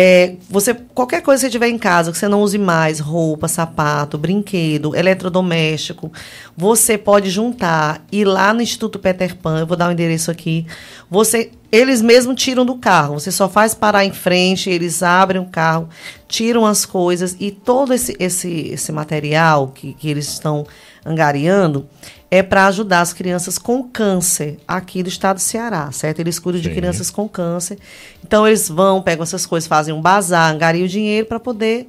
É, 0.00 0.36
você 0.48 0.72
qualquer 0.94 1.22
coisa 1.22 1.40
que 1.40 1.46
você 1.48 1.50
tiver 1.50 1.66
em 1.66 1.76
casa 1.76 2.12
que 2.12 2.18
você 2.18 2.28
não 2.28 2.40
use 2.40 2.56
mais, 2.56 3.00
roupa, 3.00 3.48
sapato, 3.48 4.16
brinquedo, 4.16 4.94
eletrodoméstico, 4.94 6.12
você 6.56 6.96
pode 6.96 7.28
juntar 7.30 8.06
e 8.12 8.24
lá 8.24 8.54
no 8.54 8.62
Instituto 8.62 9.00
Peter 9.00 9.34
Pan, 9.34 9.58
eu 9.58 9.66
vou 9.66 9.76
dar 9.76 9.88
o 9.88 9.92
endereço 9.92 10.30
aqui. 10.30 10.64
Você 11.10 11.50
eles 11.72 12.00
mesmos 12.00 12.40
tiram 12.40 12.64
do 12.64 12.76
carro. 12.76 13.18
Você 13.18 13.32
só 13.32 13.48
faz 13.48 13.74
parar 13.74 14.04
em 14.04 14.12
frente, 14.12 14.70
eles 14.70 15.02
abrem 15.02 15.42
o 15.42 15.46
carro, 15.46 15.88
tiram 16.28 16.64
as 16.64 16.86
coisas 16.86 17.36
e 17.40 17.50
todo 17.50 17.92
esse 17.92 18.16
esse, 18.20 18.68
esse 18.68 18.92
material 18.92 19.72
que, 19.74 19.94
que 19.94 20.08
eles 20.08 20.28
estão 20.28 20.64
angariando 21.08 21.88
é 22.30 22.42
para 22.42 22.66
ajudar 22.66 23.00
as 23.00 23.12
crianças 23.12 23.58
com 23.58 23.82
câncer 23.82 24.58
aqui 24.68 25.02
do 25.02 25.08
estado 25.08 25.36
do 25.36 25.42
Ceará, 25.42 25.90
certo? 25.92 26.20
Eles 26.20 26.38
cuidam 26.38 26.60
de 26.60 26.68
Sim. 26.68 26.74
crianças 26.74 27.10
com 27.10 27.26
câncer. 27.26 27.78
Então, 28.22 28.46
eles 28.46 28.68
vão, 28.68 29.00
pegam 29.00 29.22
essas 29.22 29.46
coisas, 29.46 29.66
fazem 29.66 29.94
um 29.94 30.00
bazar, 30.00 30.52
angariam 30.52 30.84
o 30.84 30.88
dinheiro 30.88 31.26
para 31.26 31.40
poder 31.40 31.88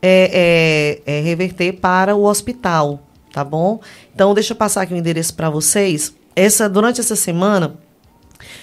é, 0.00 1.00
é, 1.06 1.18
é, 1.18 1.20
reverter 1.20 1.72
para 1.72 2.14
o 2.14 2.24
hospital, 2.24 3.00
tá 3.32 3.42
bom? 3.42 3.80
Então, 4.14 4.32
deixa 4.32 4.52
eu 4.52 4.56
passar 4.56 4.82
aqui 4.82 4.94
o 4.94 4.96
endereço 4.96 5.34
para 5.34 5.50
vocês. 5.50 6.14
Essa, 6.36 6.68
durante 6.68 7.00
essa 7.00 7.16
semana, 7.16 7.74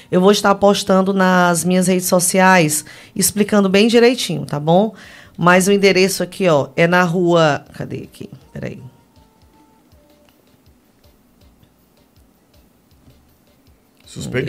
eu 0.09 0.21
vou 0.21 0.31
estar 0.31 0.55
postando 0.55 1.13
nas 1.13 1.65
minhas 1.65 1.87
redes 1.87 2.07
sociais, 2.07 2.85
explicando 3.13 3.67
bem 3.67 3.89
direitinho, 3.89 4.45
tá 4.45 4.59
bom? 4.59 4.93
Mas 5.37 5.67
o 5.67 5.71
endereço 5.73 6.23
aqui, 6.23 6.47
ó, 6.47 6.69
é 6.75 6.87
na 6.87 7.03
rua. 7.03 7.63
Cadê 7.73 8.03
aqui? 8.11 8.29
Peraí. 8.51 8.81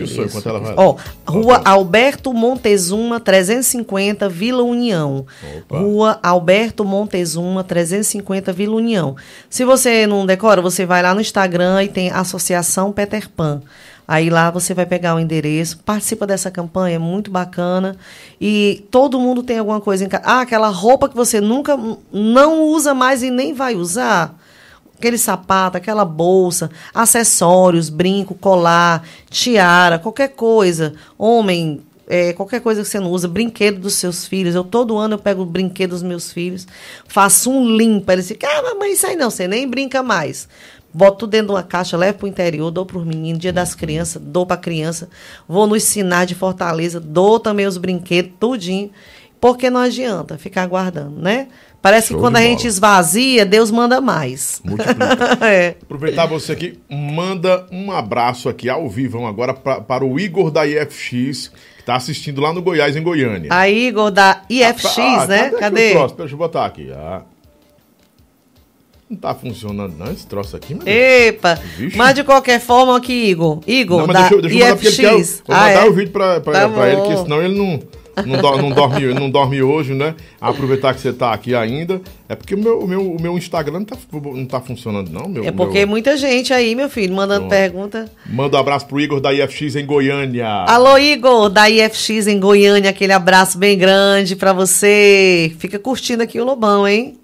O 0.03 0.07
sonho 0.07 0.27
enquanto 0.27 0.49
ela 0.49 0.59
vai. 0.59 0.73
Ó, 0.75 0.95
Rua 1.27 1.61
Alberto 1.63 2.33
Montezuma, 2.33 3.19
350, 3.19 4.27
Vila 4.29 4.63
União. 4.63 5.25
Opa. 5.57 5.79
Rua 5.79 6.19
Alberto 6.23 6.83
Montezuma, 6.83 7.63
350, 7.63 8.51
Vila 8.53 8.75
União. 8.75 9.15
Se 9.49 9.63
você 9.63 10.07
não 10.07 10.25
decora, 10.25 10.61
você 10.61 10.85
vai 10.85 11.01
lá 11.01 11.13
no 11.13 11.21
Instagram 11.21 11.83
e 11.83 11.87
tem 11.87 12.09
Associação 12.11 12.91
Peter 12.91 13.29
Pan. 13.29 13.61
Aí 14.07 14.27
lá 14.27 14.49
você 14.49 14.73
vai 14.73 14.87
pegar 14.87 15.13
o 15.13 15.19
endereço, 15.19 15.77
participa 15.85 16.25
dessa 16.25 16.49
campanha, 16.49 16.95
é 16.95 16.99
muito 16.99 17.29
bacana. 17.29 17.95
E 18.41 18.83
todo 18.89 19.19
mundo 19.19 19.43
tem 19.43 19.59
alguma 19.59 19.79
coisa 19.79 20.03
em 20.03 20.09
casa. 20.09 20.23
Ah, 20.25 20.41
aquela 20.41 20.69
roupa 20.69 21.07
que 21.07 21.15
você 21.15 21.39
nunca 21.39 21.77
não 22.11 22.63
usa 22.63 22.95
mais 22.95 23.21
e 23.21 23.29
nem 23.29 23.53
vai 23.53 23.75
usar 23.75 24.35
aquele 24.99 25.17
sapato, 25.17 25.77
aquela 25.77 26.03
bolsa, 26.03 26.69
acessórios, 26.93 27.89
brinco, 27.89 28.35
colar, 28.35 29.07
tiara, 29.29 29.97
qualquer 29.97 30.29
coisa. 30.29 30.93
Homem, 31.17 31.81
é, 32.07 32.33
qualquer 32.33 32.59
coisa 32.59 32.81
que 32.81 32.87
você 32.87 32.99
não 32.99 33.09
usa, 33.09 33.27
brinquedo 33.27 33.79
dos 33.79 33.93
seus 33.93 34.27
filhos. 34.27 34.53
Eu 34.53 34.63
todo 34.63 34.97
ano 34.97 35.15
eu 35.15 35.19
pego 35.19 35.43
o 35.43 35.45
brinquedo 35.45 35.91
dos 35.91 36.03
meus 36.03 36.33
filhos, 36.33 36.67
faço 37.07 37.49
um 37.49 37.65
limpo. 37.65 38.11
Eles 38.11 38.27
ficam, 38.27 38.49
ah, 38.51 38.61
mamãe, 38.61 38.91
isso 38.91 39.07
aí 39.07 39.15
não, 39.15 39.29
você 39.29 39.47
nem 39.47 39.67
brinca 39.67 40.03
mais. 40.03 40.49
Boto 40.93 41.19
tudo 41.19 41.29
dentro 41.29 41.47
de 41.47 41.53
uma 41.53 41.63
caixa, 41.63 41.95
levo 41.95 42.17
pro 42.17 42.27
interior, 42.27 42.71
dou 42.71 42.85
pros 42.85 43.05
meninos, 43.05 43.39
dia 43.39 43.53
das 43.53 43.75
crianças, 43.75 44.21
dou 44.21 44.45
pra 44.45 44.57
criança. 44.57 45.07
Vou 45.47 45.65
nos 45.65 45.83
sinais 45.83 46.27
de 46.27 46.35
Fortaleza, 46.35 46.99
dou 46.99 47.39
também 47.39 47.67
os 47.67 47.77
brinquedos, 47.77 48.33
tudinho. 48.39 48.91
Porque 49.39 49.69
não 49.69 49.79
adianta 49.79 50.37
ficar 50.37 50.67
guardando, 50.67 51.21
né? 51.21 51.47
Parece 51.81 52.09
Show 52.09 52.17
que 52.17 52.21
quando 52.21 52.35
a 52.35 52.41
gente 52.41 52.67
esvazia, 52.67 53.45
Deus 53.45 53.71
manda 53.71 54.01
mais. 54.01 54.61
Multiplica. 54.65 55.37
é. 55.47 55.75
Aproveitar 55.81 56.25
você 56.25 56.51
aqui, 56.51 56.77
manda 56.89 57.65
um 57.71 57.89
abraço 57.91 58.49
aqui 58.49 58.69
ao 58.69 58.89
vivo 58.89 59.25
agora 59.25 59.53
pra, 59.53 59.79
para 59.79 60.03
o 60.03 60.19
Igor 60.19 60.51
da 60.51 60.67
IFX, 60.67 61.49
que 61.77 61.83
tá 61.85 61.95
assistindo 61.95 62.41
lá 62.41 62.51
no 62.51 62.61
Goiás, 62.61 62.97
em 62.97 63.01
Goiânia. 63.03 63.49
A 63.53 63.69
Igor 63.69 64.11
da 64.11 64.41
IFX, 64.49 64.97
Ah, 64.97 65.25
né? 65.27 65.39
aqui 65.45 65.55
o 65.55 65.59
Cadê? 65.59 65.91
troço? 65.91 66.15
Deixa 66.15 66.33
eu 66.33 66.37
botar 66.37 66.65
aqui. 66.65 66.91
Ah. 66.93 67.21
Não 69.09 69.17
tá 69.17 69.33
funcionando 69.33 69.95
não 69.97 70.11
esse 70.11 70.27
troço 70.27 70.55
aqui, 70.55 70.75
mas... 70.75 70.85
Epa! 70.85 71.55
Vixe. 71.77 71.97
Mas 71.97 72.13
de 72.13 72.23
qualquer 72.23 72.59
forma 72.59 72.95
aqui, 72.95 73.11
Igor. 73.29 73.59
Igor, 73.65 73.99
Não, 74.01 74.07
mas 74.07 74.13
da 74.13 74.19
deixa, 74.21 74.35
eu- 74.35 74.41
deixa 74.41 74.55
eu 74.55 74.61
mandar 74.65 74.75
porque 74.75 74.87
ele 74.87 74.97
quer. 74.97 75.15
IFX. 75.19 75.43
Vou 75.47 75.55
Ah, 75.55 75.59
mandar 75.61 75.85
é? 75.85 75.89
o 75.89 75.93
vídeo 75.93 76.11
pra, 76.11 76.39
pra, 76.41 76.53
Tá 76.53 76.69
pra 76.69 76.89
ele, 76.91 77.01
que 77.01 77.17
senão 77.17 77.41
ele 77.41 77.57
não, 77.57 77.79
não, 78.25 78.41
do- 78.41 78.57
não 78.61 78.69
dorme, 78.71 79.13
não 79.13 79.29
dorme 79.29 79.61
hoje, 79.61 79.93
né? 79.93 80.15
Aproveitar 80.39 80.93
que 80.93 81.01
você 81.01 81.11
tá 81.13 81.31
aqui 81.33 81.53
ainda. 81.55 82.01
É 82.27 82.35
porque 82.35 82.55
o 82.55 82.57
meu, 82.59 82.79
o 82.79 82.87
meu, 82.87 83.01
o 83.13 83.21
meu 83.21 83.37
Instagram 83.37 83.79
não 83.79 83.85
tá, 83.85 83.97
não 84.13 84.45
tá 84.45 84.59
funcionando, 84.61 85.09
não. 85.11 85.27
Meu, 85.27 85.43
É 85.45 85.51
porque 85.51 85.79
meu... 85.79 85.87
muita 85.87 86.15
gente 86.17 86.53
aí, 86.53 86.75
meu 86.75 86.89
filho, 86.89 87.13
mandando 87.15 87.41
Pronto. 87.47 87.49
pergunta. 87.51 88.11
Manda 88.25 88.57
um 88.57 88.59
abraço 88.59 88.85
pro 88.87 88.99
Igor 88.99 89.19
da 89.19 89.33
IFX 89.33 89.75
em 89.75 89.85
Goiânia. 89.85 90.47
Alô, 90.47 90.97
Igor, 90.97 91.49
da 91.49 91.69
IFX 91.69 92.27
em 92.27 92.39
Goiânia, 92.39 92.89
aquele 92.91 93.13
abraço 93.13 93.57
bem 93.57 93.77
grande 93.77 94.35
pra 94.35 94.53
você. 94.53 95.51
Fica 95.59 95.79
curtindo 95.79 96.23
aqui 96.23 96.39
o 96.39 96.45
Lobão, 96.45 96.87
hein? 96.87 97.17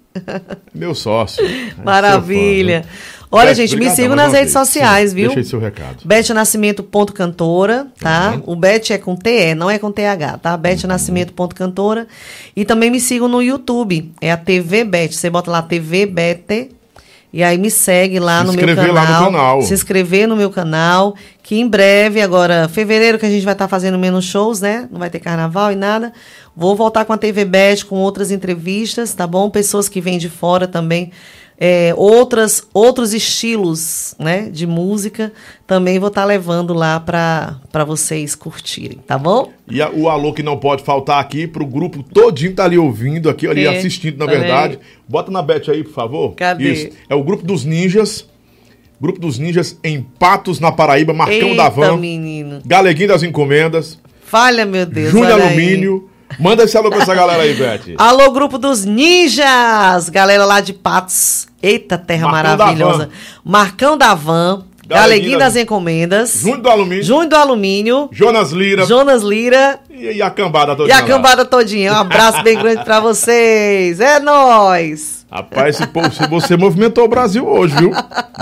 Meu 0.74 0.94
sócio. 0.94 1.44
É, 1.78 1.84
Maravilha. 1.84 2.80
viu? 2.80 2.90
Olha, 3.30 3.48
Beth, 3.48 3.54
gente, 3.54 3.70
me 3.70 3.76
obrigadão 3.76 3.96
sigam 3.96 4.16
nas 4.16 4.32
redes 4.32 4.52
vez. 4.52 4.52
sociais, 4.52 5.10
Sim, 5.10 5.16
viu? 5.16 5.26
Deixa 5.28 5.40
aí 5.40 5.44
seu 5.44 5.58
recado. 5.58 5.96
Beth 6.04 6.28
Nascimento.cantora, 6.34 7.86
tá? 8.00 8.40
O 8.46 8.54
Beth 8.54 8.90
é 8.90 8.98
com 8.98 9.16
TE, 9.16 9.54
não 9.54 9.70
é 9.70 9.78
com 9.78 9.90
TH, 9.90 10.38
tá? 10.38 10.56
Beth 10.56 10.84
Nascimento.cantora. 10.86 12.06
E 12.54 12.64
também 12.64 12.90
me 12.90 13.00
sigam 13.00 13.28
no 13.28 13.42
YouTube, 13.42 14.12
é 14.20 14.30
a 14.30 14.36
TV 14.36 14.84
Beth. 14.84 15.12
Você 15.12 15.28
bota 15.28 15.50
lá 15.50 15.62
TV 15.62 16.06
Beth. 16.06 16.68
E 17.32 17.42
aí 17.42 17.58
me 17.58 17.70
segue 17.70 18.18
lá 18.18 18.40
Se 18.40 18.46
no 18.46 18.52
meu 18.54 18.64
inscrever 18.66 18.94
canal. 18.94 19.04
lá 19.12 19.20
no 19.20 19.26
canal. 19.26 19.62
Se 19.62 19.74
inscrever 19.74 20.26
no 20.26 20.36
meu 20.36 20.48
canal, 20.48 21.14
que 21.42 21.56
em 21.60 21.68
breve, 21.68 22.22
agora, 22.22 22.66
fevereiro, 22.68 23.18
que 23.18 23.26
a 23.26 23.28
gente 23.28 23.44
vai 23.44 23.52
estar 23.52 23.68
fazendo 23.68 23.98
menos 23.98 24.24
shows, 24.24 24.60
né? 24.60 24.88
Não 24.90 24.98
vai 24.98 25.10
ter 25.10 25.18
carnaval 25.18 25.70
e 25.70 25.74
nada. 25.74 26.12
Vou 26.56 26.74
voltar 26.74 27.04
com 27.04 27.12
a 27.12 27.18
TV 27.18 27.44
Beth, 27.44 27.84
com 27.86 27.96
outras 27.96 28.30
entrevistas, 28.30 29.12
tá 29.12 29.26
bom? 29.26 29.50
Pessoas 29.50 29.86
que 29.86 30.00
vêm 30.00 30.16
de 30.16 30.30
fora 30.30 30.66
também 30.66 31.12
é, 31.58 31.94
outras, 31.96 32.62
outros 32.74 33.14
estilos 33.14 34.14
né, 34.18 34.50
de 34.50 34.66
música, 34.66 35.32
também 35.66 35.98
vou 35.98 36.08
estar 36.08 36.24
levando 36.24 36.74
lá 36.74 37.00
para 37.00 37.84
vocês 37.86 38.34
curtirem, 38.34 38.98
tá 39.06 39.16
bom? 39.18 39.50
E 39.70 39.80
a- 39.80 39.90
o 39.90 40.08
alô 40.08 40.32
que 40.32 40.42
não 40.42 40.58
pode 40.58 40.82
faltar 40.84 41.18
aqui 41.20 41.46
pro 41.46 41.64
grupo 41.66 42.02
todinho 42.02 42.54
tá 42.54 42.64
ali 42.64 42.76
ouvindo, 42.76 43.30
aqui 43.30 43.46
ali 43.46 43.64
É, 43.66 43.76
assistindo, 43.78 44.18
na 44.18 44.26
também. 44.26 44.40
verdade. 44.40 44.78
Bota 45.08 45.30
na 45.30 45.40
bet 45.42 45.70
aí, 45.70 45.82
por 45.82 45.92
favor. 45.94 46.34
Cadê? 46.34 46.72
Isso. 46.72 46.88
É 47.08 47.14
o 47.14 47.22
grupo 47.24 47.44
dos 47.44 47.64
ninjas. 47.64 48.26
Grupo 49.00 49.20
dos 49.20 49.38
ninjas 49.38 49.78
em 49.84 50.00
Patos, 50.18 50.58
na 50.58 50.72
Paraíba, 50.72 51.12
Marcão 51.12 51.48
Eita, 51.50 51.56
da 51.56 51.68
Van, 51.68 51.96
menino. 51.98 52.60
Galeguinho 52.64 53.08
das 53.08 53.22
Encomendas, 53.22 53.98
Falha, 54.22 54.64
meu 54.66 54.84
Deus. 54.86 55.10
Júnior 55.10 55.34
olha 55.34 55.44
aí. 55.48 55.56
Manda 56.38 56.64
esse 56.64 56.76
alô 56.76 56.90
pra 56.90 57.00
essa 57.02 57.14
galera 57.14 57.42
aí, 57.42 57.54
Beth. 57.54 57.94
Alô, 57.98 58.30
grupo 58.30 58.58
dos 58.58 58.84
ninjas! 58.84 60.08
Galera 60.08 60.44
lá 60.44 60.60
de 60.60 60.72
Patos. 60.72 61.46
Eita, 61.62 61.96
terra 61.96 62.28
Marcão 62.28 62.42
da 62.42 62.56
maravilhosa. 62.64 62.98
Van. 63.06 63.10
Marcão 63.44 63.98
da 63.98 64.14
Van. 64.14 64.64
Galeguinho 64.86 65.38
das 65.38 65.56
Encomendas. 65.56 66.40
Junho 66.40 66.58
do 66.62 66.68
Alumínio, 66.68 67.02
Junho 67.02 67.28
do 67.28 67.34
Alumínio. 67.34 68.08
Jonas 68.12 68.52
Lira 68.52 68.86
Jonas 68.86 69.22
Lira. 69.22 69.80
e, 69.90 70.12
e 70.12 70.22
a 70.22 70.30
cambada 70.30 70.76
toda. 70.76 70.88
E 70.88 70.92
a 70.92 71.02
cambada 71.02 71.44
todinha. 71.44 71.92
Um 71.92 71.96
abraço 71.96 72.42
bem 72.44 72.56
grande 72.56 72.84
pra 72.84 73.00
vocês. 73.00 73.98
É 73.98 74.20
nóis! 74.20 75.15
Rapaz, 75.30 75.84
povo- 75.86 76.10
se 76.12 76.26
você 76.28 76.56
movimentou 76.56 77.04
o 77.04 77.08
Brasil 77.08 77.46
hoje, 77.46 77.74
viu? 77.76 77.90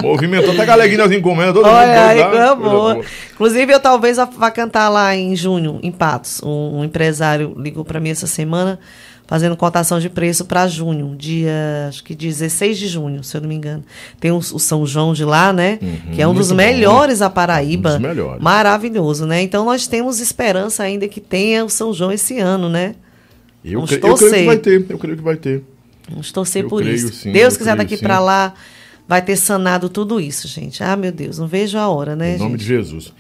Movimentou 0.02 0.52
até 0.52 0.62
a 0.62 0.66
Galeguinha 0.66 0.98
das 0.98 1.12
Encomendas, 1.12 1.54
todo 1.54 1.64
mundo 1.64 1.74
Olha 1.76 2.06
aí, 2.08 2.18
lá, 2.20 2.28
coisa 2.30 2.46
coisa 2.48 2.54
boa. 2.56 2.94
boa. 2.94 3.04
Inclusive, 3.32 3.72
eu 3.72 3.80
talvez 3.80 4.16
vá 4.36 4.50
cantar 4.50 4.88
lá 4.90 5.16
em 5.16 5.34
junho, 5.34 5.80
em 5.82 5.90
Patos. 5.90 6.42
Um, 6.44 6.80
um 6.80 6.84
empresário 6.84 7.54
ligou 7.58 7.84
para 7.86 7.98
mim 8.00 8.10
essa 8.10 8.26
semana, 8.26 8.78
fazendo 9.26 9.56
cotação 9.56 9.98
de 9.98 10.10
preço 10.10 10.44
para 10.44 10.68
junho, 10.68 11.14
dia, 11.16 11.86
acho 11.88 12.04
que 12.04 12.14
16 12.14 12.76
de 12.76 12.86
junho, 12.86 13.24
se 13.24 13.34
eu 13.34 13.40
não 13.40 13.48
me 13.48 13.54
engano. 13.54 13.82
Tem 14.20 14.30
o, 14.30 14.36
o 14.36 14.42
São 14.58 14.84
João 14.84 15.14
de 15.14 15.24
lá, 15.24 15.54
né? 15.54 15.78
que 16.14 16.20
é 16.20 16.28
um 16.28 16.34
dos 16.34 16.50
Uhum, 16.50 16.56
muito 16.56 16.66
bom. 16.66 16.72
melhores 16.74 17.22
a 17.22 17.30
Paraíba. 17.30 17.88
Um 17.88 17.92
dos 17.94 18.02
melhores. 18.02 18.42
Maravilhoso, 18.42 19.24
né? 19.26 19.40
Então, 19.40 19.64
nós 19.64 19.86
temos 19.86 20.20
esperança 20.20 20.82
ainda 20.82 21.08
que 21.08 21.20
tenha 21.20 21.64
o 21.64 21.70
São 21.70 21.94
João 21.94 22.12
esse 22.12 22.38
ano, 22.38 22.68
né? 22.68 22.94
Eu, 23.64 23.82
cre- 23.84 24.00
eu 24.02 24.14
creio 24.16 24.32
que 24.34 24.44
vai 24.44 24.56
ter, 24.58 24.86
eu 24.90 24.98
creio 24.98 25.16
que 25.16 25.22
vai 25.22 25.36
ter. 25.36 25.64
Vamos 26.08 26.30
torcer 26.32 26.64
Eu 26.64 26.68
por 26.68 26.82
creio, 26.82 26.94
isso. 26.96 27.12
sim, 27.12 27.32
Deus 27.32 27.54
eu 27.54 27.58
quiser 27.58 27.74
creio, 27.76 27.88
daqui 27.88 28.02
para 28.02 28.18
lá, 28.20 28.54
vai 29.08 29.22
ter 29.22 29.36
sanado 29.36 29.88
tudo 29.88 30.20
isso, 30.20 30.46
gente. 30.48 30.82
Ah, 30.82 30.96
meu 30.96 31.10
Deus, 31.12 31.38
não 31.38 31.46
vejo 31.46 31.78
a 31.78 31.88
hora, 31.88 32.14
né, 32.14 32.34
Em 32.36 32.38
nome 32.38 32.52
gente? 32.52 32.60
de 32.60 32.66
Jesus. 32.66 33.12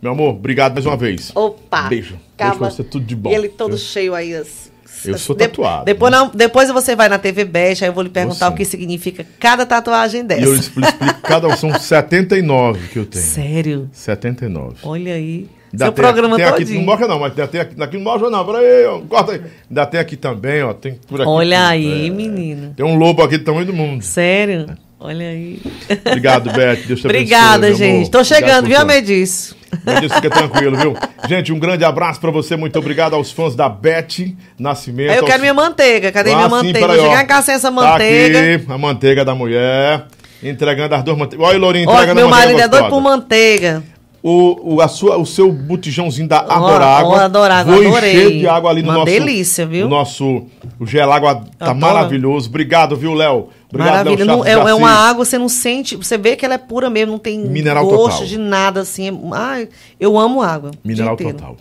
Meu 0.00 0.12
amor, 0.12 0.30
obrigado 0.34 0.74
mais 0.74 0.86
uma 0.86 0.96
vez. 0.96 1.32
Opa! 1.34 1.82
Beijo. 1.88 2.16
Calma. 2.36 2.54
Beijo 2.60 2.74
você, 2.76 2.84
tudo 2.84 3.04
de 3.04 3.16
bom. 3.16 3.30
E 3.30 3.34
ele 3.34 3.48
todo 3.48 3.72
Eu- 3.72 3.78
cheio 3.78 4.14
aí. 4.14 4.32
As, 4.34 4.70
Eu 5.04 5.16
sou 5.18 5.34
tatuado, 5.34 5.84
Depois, 5.84 6.10
né? 6.12 6.18
não- 6.18 6.30
depois 6.32 6.68
você 6.70 6.94
vai 6.96 7.08
na 7.08 7.18
TV 7.18 7.44
Best, 7.44 7.84
aí 7.84 7.90
eu 7.90 7.94
vou 7.94 8.02
lhe 8.02 8.08
perguntar 8.08 8.48
o 8.48 8.54
que 8.54 8.64
significa 8.64 9.24
cada 9.38 9.64
tatuagem 9.66 10.20
E 10.22 10.24
dessa. 10.24 10.42
eu 10.42 10.54
explico, 10.56 10.88
explico 10.88 11.20
cada 11.22 11.46
um, 11.48 11.56
são 11.56 11.72
79 11.78 12.88
que 12.88 12.98
eu 12.98 13.06
tenho. 13.06 13.22
Sério? 13.24 13.88
79. 13.92 14.76
Olha 14.82 15.14
aí. 15.14 15.48
Seu 15.76 15.92
programa 15.92 16.36
aqui, 16.36 16.44
tem 16.44 16.52
aqui, 16.52 16.64
todinho. 16.64 16.78
não 16.80 16.86
mostra 16.86 17.08
não, 17.08 17.18
mas 17.20 17.30
ainda 17.32 17.46
tem 17.48 17.60
aqui, 17.60 17.82
aqui 17.82 17.96
não 17.96 18.04
mostra 18.04 18.30
não, 18.30 18.44
peraí, 18.46 18.84
ó, 18.86 18.98
corta 19.00 19.32
aí. 19.32 19.40
Ainda 19.68 19.86
tem 19.86 20.00
aqui 20.00 20.16
também, 20.16 20.62
ó, 20.62 20.72
tem 20.72 20.94
por 21.06 21.20
aqui. 21.20 21.28
Olha 21.30 21.56
tudo, 21.58 21.68
aí, 21.68 22.06
é. 22.06 22.10
menino. 22.10 22.74
Tem 22.76 22.86
um 22.86 22.96
lobo 22.96 23.22
aqui 23.22 23.38
do 23.38 23.44
tamanho 23.44 23.66
do 23.66 23.72
mundo. 23.74 24.02
Sério? 24.02 24.66
Olha 25.00 25.28
aí. 25.28 25.60
Obrigado, 26.06 26.50
Beth, 26.56 26.80
Deus 26.86 27.00
te 27.00 27.06
Obrigada, 27.06 27.68
meu 27.68 27.74
gente. 27.76 28.10
Tô 28.10 28.18
Obrigado 28.18 28.40
chegando, 28.40 28.66
viu. 28.66 28.78
Amedice? 28.80 29.54
Mas 29.84 30.12
fica 30.12 30.30
tranquilo, 30.30 30.76
viu? 30.76 30.96
Gente, 31.28 31.52
um 31.52 31.58
grande 31.58 31.84
abraço 31.84 32.18
pra 32.18 32.30
você, 32.30 32.56
muito 32.56 32.76
obrigado 32.78 33.14
aos 33.14 33.30
fãs 33.30 33.54
da 33.54 33.68
Beth 33.68 34.34
Nascimento. 34.58 35.12
Eu 35.12 35.20
quero 35.22 35.34
aos- 35.34 35.40
minha 35.42 35.54
manteiga. 35.54 36.10
Cadê 36.10 36.30
minha 36.34 36.46
Ah, 36.46 36.48
sim, 36.48 36.54
manteiga? 36.56 36.86
Vou 36.88 36.96
chegar 36.96 37.22
em 37.22 37.26
casa 37.26 37.46
sem 37.46 37.54
essa 37.54 37.68
Tá 37.68 37.74
manteiga. 37.74 38.38
aqui, 38.56 38.72
a 38.72 38.78
manteiga 38.78 39.24
da 39.24 39.34
mulher. 39.34 40.06
Entregando 40.42 40.94
as 40.94 41.02
duas 41.04 41.18
manteigas. 41.18 41.46
Olha 41.46 41.58
o 41.58 41.60
Lourinho 41.60 41.88
Olha, 41.88 41.96
entregando 41.96 42.16
meu 42.20 42.26
a 42.26 42.30
manteiga 42.30 42.52
marido 42.52 42.64
é 42.64 42.68
doido 42.68 42.90
por 42.90 43.00
manteiga. 43.00 43.82
O, 44.30 44.74
o, 44.74 44.80
a 44.82 44.88
sua, 44.88 45.16
o 45.16 45.24
seu 45.24 45.50
botijãozinho 45.50 46.28
da 46.28 46.40
Adorágua. 46.40 47.12
ó, 47.12 47.20
Adorágua, 47.20 47.74
Vou 47.74 47.86
adorei. 47.86 48.12
encher 48.12 48.38
de 48.40 48.46
água 48.46 48.70
ali 48.70 48.82
no 48.82 48.88
Uma 48.88 48.94
nosso... 48.98 49.06
delícia, 49.06 49.64
viu? 49.64 49.86
O 49.86 49.88
nosso... 49.88 50.42
O 50.78 50.84
gelágua 50.86 51.36
tá 51.58 51.70
Adoro. 51.70 51.78
maravilhoso. 51.78 52.50
Obrigado, 52.50 52.94
viu, 52.94 53.14
Léo? 53.14 53.48
Obrigado, 53.70 54.04
Maravilha. 54.04 54.24
Léo 54.26 54.36
Não, 54.36 54.44
é, 54.44 54.50
é 54.50 54.74
uma 54.74 54.90
água, 54.90 55.24
você 55.24 55.38
não 55.38 55.48
sente. 55.48 55.96
Você 55.96 56.18
vê 56.18 56.36
que 56.36 56.44
ela 56.44 56.54
é 56.54 56.58
pura 56.58 56.90
mesmo, 56.90 57.12
não 57.12 57.18
tem 57.18 57.38
Mineral 57.38 57.86
gosto 57.86 58.18
total. 58.18 58.26
de 58.26 58.36
nada 58.36 58.80
assim. 58.82 59.08
Ai, 59.32 59.66
eu 59.98 60.18
amo 60.18 60.42
água. 60.42 60.72
Mineral 60.84 61.16
total. 61.16 61.56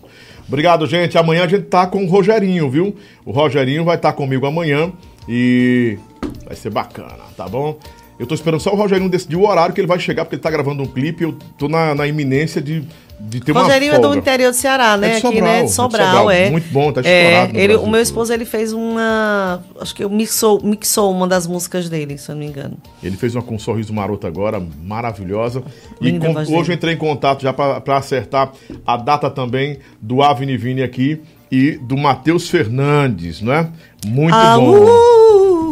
Obrigado, 0.46 0.86
gente. 0.88 1.18
Amanhã 1.18 1.46
a 1.46 1.48
gente 1.48 1.64
tá 1.68 1.88
com 1.88 2.04
o 2.04 2.10
Rogerinho, 2.10 2.70
viu? 2.70 2.94
O 3.26 3.32
Rogerinho 3.32 3.86
vai 3.86 3.96
estar 3.96 4.12
comigo 4.12 4.46
amanhã 4.46 4.92
e 5.28 5.98
vai 6.46 6.56
ser 6.56 6.70
bacana, 6.70 7.24
tá 7.38 7.48
bom? 7.48 7.78
Eu 8.20 8.26
tô 8.26 8.34
esperando 8.36 8.60
só 8.60 8.72
o 8.74 8.76
Rogerinho 8.76 9.10
decidir 9.10 9.36
o 9.36 9.48
horário 9.48 9.74
que 9.76 9.82
ele 9.82 9.88
vai 9.88 10.00
chegar, 10.00 10.26
porque 10.26 10.36
ele 10.36 10.42
tá 10.42 10.50
gravando 10.50 10.82
um 10.84 10.88
clipe 10.88 11.24
eu 11.24 11.34
tô 11.58 11.68
na, 11.70 11.94
na 11.94 12.08
iminência 12.08 12.60
de, 12.60 12.84
de 13.20 13.40
ter 13.42 13.52
Rogerinho 13.52 13.92
uma 13.92 13.98
é 13.98 14.00
do 14.00 14.04
folga. 14.08 14.18
interior 14.20 14.50
do 14.52 14.56
Ceará, 14.56 14.98
né? 14.98 15.08
É 15.08 15.10
de 15.12 15.28
Aqui, 15.28 15.38
Sobral, 15.38 15.44
né? 15.44 15.58
é 15.60 15.62
De 15.62 15.68
de 15.68 15.74
Sobral, 15.74 16.08
Sobral. 16.08 16.32
é. 16.32 16.50
Muito 16.50 16.68
bom, 16.74 16.92
tá 16.92 17.02
É, 17.04 17.24
estourado 17.28 17.54
no 17.54 17.60
ele, 17.60 17.76
o 17.76 17.88
meu 17.88 18.02
esposo, 18.02 18.34
ele 18.34 18.46
fez 18.46 18.74
uma... 18.74 19.62
Acho 19.80 19.94
que 19.94 20.08
mixou, 20.08 20.60
mixou 20.64 21.12
uma 21.12 21.28
das 21.28 21.46
músicas 21.46 21.88
dele, 21.90 22.18
se 22.18 22.30
eu 22.32 22.36
não 22.36 22.40
me 22.42 22.48
engano. 22.48 22.78
Ele 23.04 23.16
fez 23.18 23.36
uma 23.36 23.44
com 23.44 23.54
um 23.56 23.60
sorriso 23.60 23.94
maroto 23.94 24.26
agora, 24.26 24.60
maravilhosa. 24.84 25.62
Linda 26.02 26.28
e 26.30 26.34
com- 26.34 26.40
hoje 26.42 26.52
dele. 26.52 26.70
eu 26.70 26.74
entrei 26.74 26.94
em 26.96 26.98
contato 26.98 27.44
já 27.44 27.54
para 27.54 27.98
acertar 27.98 28.52
a 28.86 28.98
data 28.98 29.30
também 29.30 29.78
do 30.02 30.24
Avni 30.24 30.58
Vini 30.58 30.82
aqui 30.82 31.22
e 31.52 31.74
do 31.74 31.96
Matheus 31.96 32.50
Fernandes, 32.50 33.42
não 33.42 33.54
é? 33.54 33.70
Muito 34.06 34.34
Ah, 34.36 34.58
bom. 34.58 34.76
uh! 34.76 35.27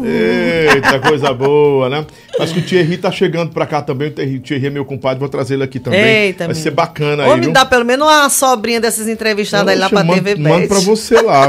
Eita, 0.05 0.99
coisa 0.99 1.33
boa, 1.33 1.89
né? 1.89 2.05
Mas 2.37 2.51
que 2.51 2.59
o 2.59 2.61
Thierry 2.61 2.97
tá 2.97 3.11
chegando 3.11 3.51
pra 3.51 3.65
cá 3.65 3.81
também. 3.81 4.09
O 4.09 4.39
Thierry, 4.39 4.67
é 4.67 4.69
meu 4.69 4.85
compadre, 4.85 5.19
vou 5.19 5.29
trazer 5.29 5.55
ele 5.55 5.63
aqui 5.63 5.79
também. 5.79 5.99
Eita, 5.99 6.45
Vai 6.45 6.55
ser 6.55 6.71
bacana 6.71 7.25
Ou 7.25 7.31
aí, 7.33 7.39
me 7.39 7.45
viu? 7.45 7.53
dá 7.53 7.65
pelo 7.65 7.85
menos 7.85 8.05
uma 8.07 8.29
sobrinha 8.29 8.79
desses 8.79 9.07
entrevistados 9.07 9.67
aí 9.71 9.77
lá 9.77 9.89
pra 9.89 10.03
mando, 10.03 10.21
TV 10.23 10.35
Mando 10.35 10.57
Bet. 10.59 10.67
pra 10.67 10.79
você 10.79 11.21
lá. 11.21 11.47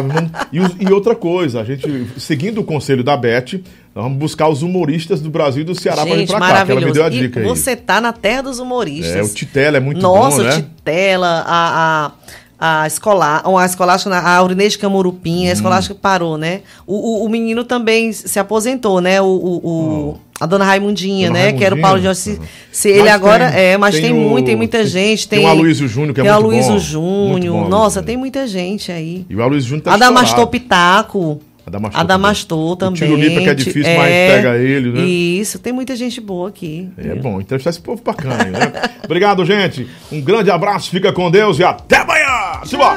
E, 0.52 0.58
e 0.88 0.92
outra 0.92 1.14
coisa, 1.14 1.60
a 1.60 1.64
gente, 1.64 2.06
seguindo 2.16 2.60
o 2.60 2.64
conselho 2.64 3.02
da 3.04 3.16
Beth, 3.16 3.60
nós 3.94 4.04
vamos 4.04 4.18
buscar 4.18 4.48
os 4.48 4.62
humoristas 4.62 5.20
do 5.20 5.30
Brasil 5.30 5.62
e 5.62 5.64
do 5.64 5.74
Ceará 5.74 6.02
pra 6.04 6.14
vir 6.14 6.20
Gente, 6.20 6.28
pra 6.30 6.38
cá. 6.40 6.64
que 6.66 6.72
Ela 6.72 6.80
me 6.80 6.92
deu 6.92 7.04
a 7.04 7.08
E 7.08 7.10
dica 7.10 7.40
aí. 7.40 7.46
você 7.46 7.74
tá 7.74 8.00
na 8.00 8.12
terra 8.12 8.42
dos 8.42 8.58
humoristas. 8.58 9.16
É, 9.16 9.22
o 9.22 9.28
Titela 9.28 9.76
é 9.76 9.80
muito 9.80 10.00
Nossa, 10.00 10.36
bom, 10.38 10.42
né? 10.44 10.50
o 10.56 10.62
Titela, 10.62 11.44
a, 11.46 12.06
a, 12.06 12.12
a 12.58 12.86
escolar, 12.86 13.42
a 13.46 13.66
escolástica, 13.66 14.14
a 14.16 14.36
Aurinês 14.36 14.76
Camurupim, 14.76 15.46
a 15.46 15.50
Hum. 15.50 15.52
escolástica 15.52 15.94
parou, 15.94 16.38
né? 16.38 16.62
O, 16.86 17.22
o, 17.22 17.24
o 17.24 17.28
menino 17.28 17.64
também 17.64 18.12
se 18.12 18.38
aposentou, 18.38 19.00
né? 19.00 19.20
O, 19.20 19.26
o, 19.26 20.18
a 20.40 20.46
dona 20.46 20.64
Raimundinha, 20.64 21.28
Dona 21.28 21.38
né? 21.38 21.52
Que 21.52 21.64
era 21.64 21.74
o 21.74 21.78
Raimundinha. 21.80 21.82
Paulo 21.82 22.02
Jorge. 22.02 22.20
Se, 22.20 22.40
se 22.72 22.88
ele 22.88 23.08
agora. 23.08 23.50
tem- 23.50 23.60
é, 23.60 23.76
mas 23.78 23.94
tem, 23.94 24.04
tem 24.04 24.14
muito, 24.14 24.46
tem 24.46 24.56
muita 24.56 24.84
gente. 24.86 25.28
tem 25.28 25.40
Tem, 25.40 25.46
o 25.46 25.50
Aloysio 25.50 25.86
Júnior, 25.88 26.14
que 26.14 26.20
é 26.20 26.24
tem 26.24 26.32
muito 26.32 26.42
o 26.44 26.46
Aloysio 26.46 27.00
bom. 27.00 27.28
Muito 27.28 27.44
Júnior. 27.46 27.64
bom, 27.64 27.68
Nossa, 27.68 28.02
tem 28.02 28.16
muita 28.16 28.46
gente 28.46 28.90
aí. 28.92 29.26
E 29.28 29.36
o 29.36 29.42
Aloysio 29.42 29.68
Júnior 29.70 29.84
tá 29.84 29.94
Adamastor 29.94 30.24
estourado. 30.44 30.50
Pitaco. 30.50 31.40
Adamastor. 31.66 32.00
Adamastor 32.00 32.76
também. 32.76 33.00
também. 33.00 33.14
O 33.14 33.18
Tirolipa, 33.18 33.42
que 33.42 33.48
é 33.48 33.54
difícil, 33.54 33.90
é, 33.90 33.96
mas 33.96 34.08
pega 34.08 34.56
ele, 34.56 34.92
né? 34.92 35.00
Isso, 35.00 35.58
tem 35.58 35.72
muita 35.72 35.96
gente 35.96 36.20
boa 36.20 36.48
aqui. 36.48 36.88
É 36.96 37.02
viu? 37.02 37.16
bom 37.16 37.40
entrevistar 37.40 37.70
esse 37.70 37.80
povo 37.80 38.00
bacana, 38.02 38.44
né? 38.44 38.72
Obrigado, 39.04 39.44
gente. 39.44 39.88
Um 40.12 40.20
grande 40.20 40.48
abraço, 40.50 40.90
fica 40.90 41.12
com 41.12 41.28
Deus 41.28 41.58
e 41.58 41.64
até 41.64 41.96
amanhã! 41.98 42.60
tchau. 42.64 42.96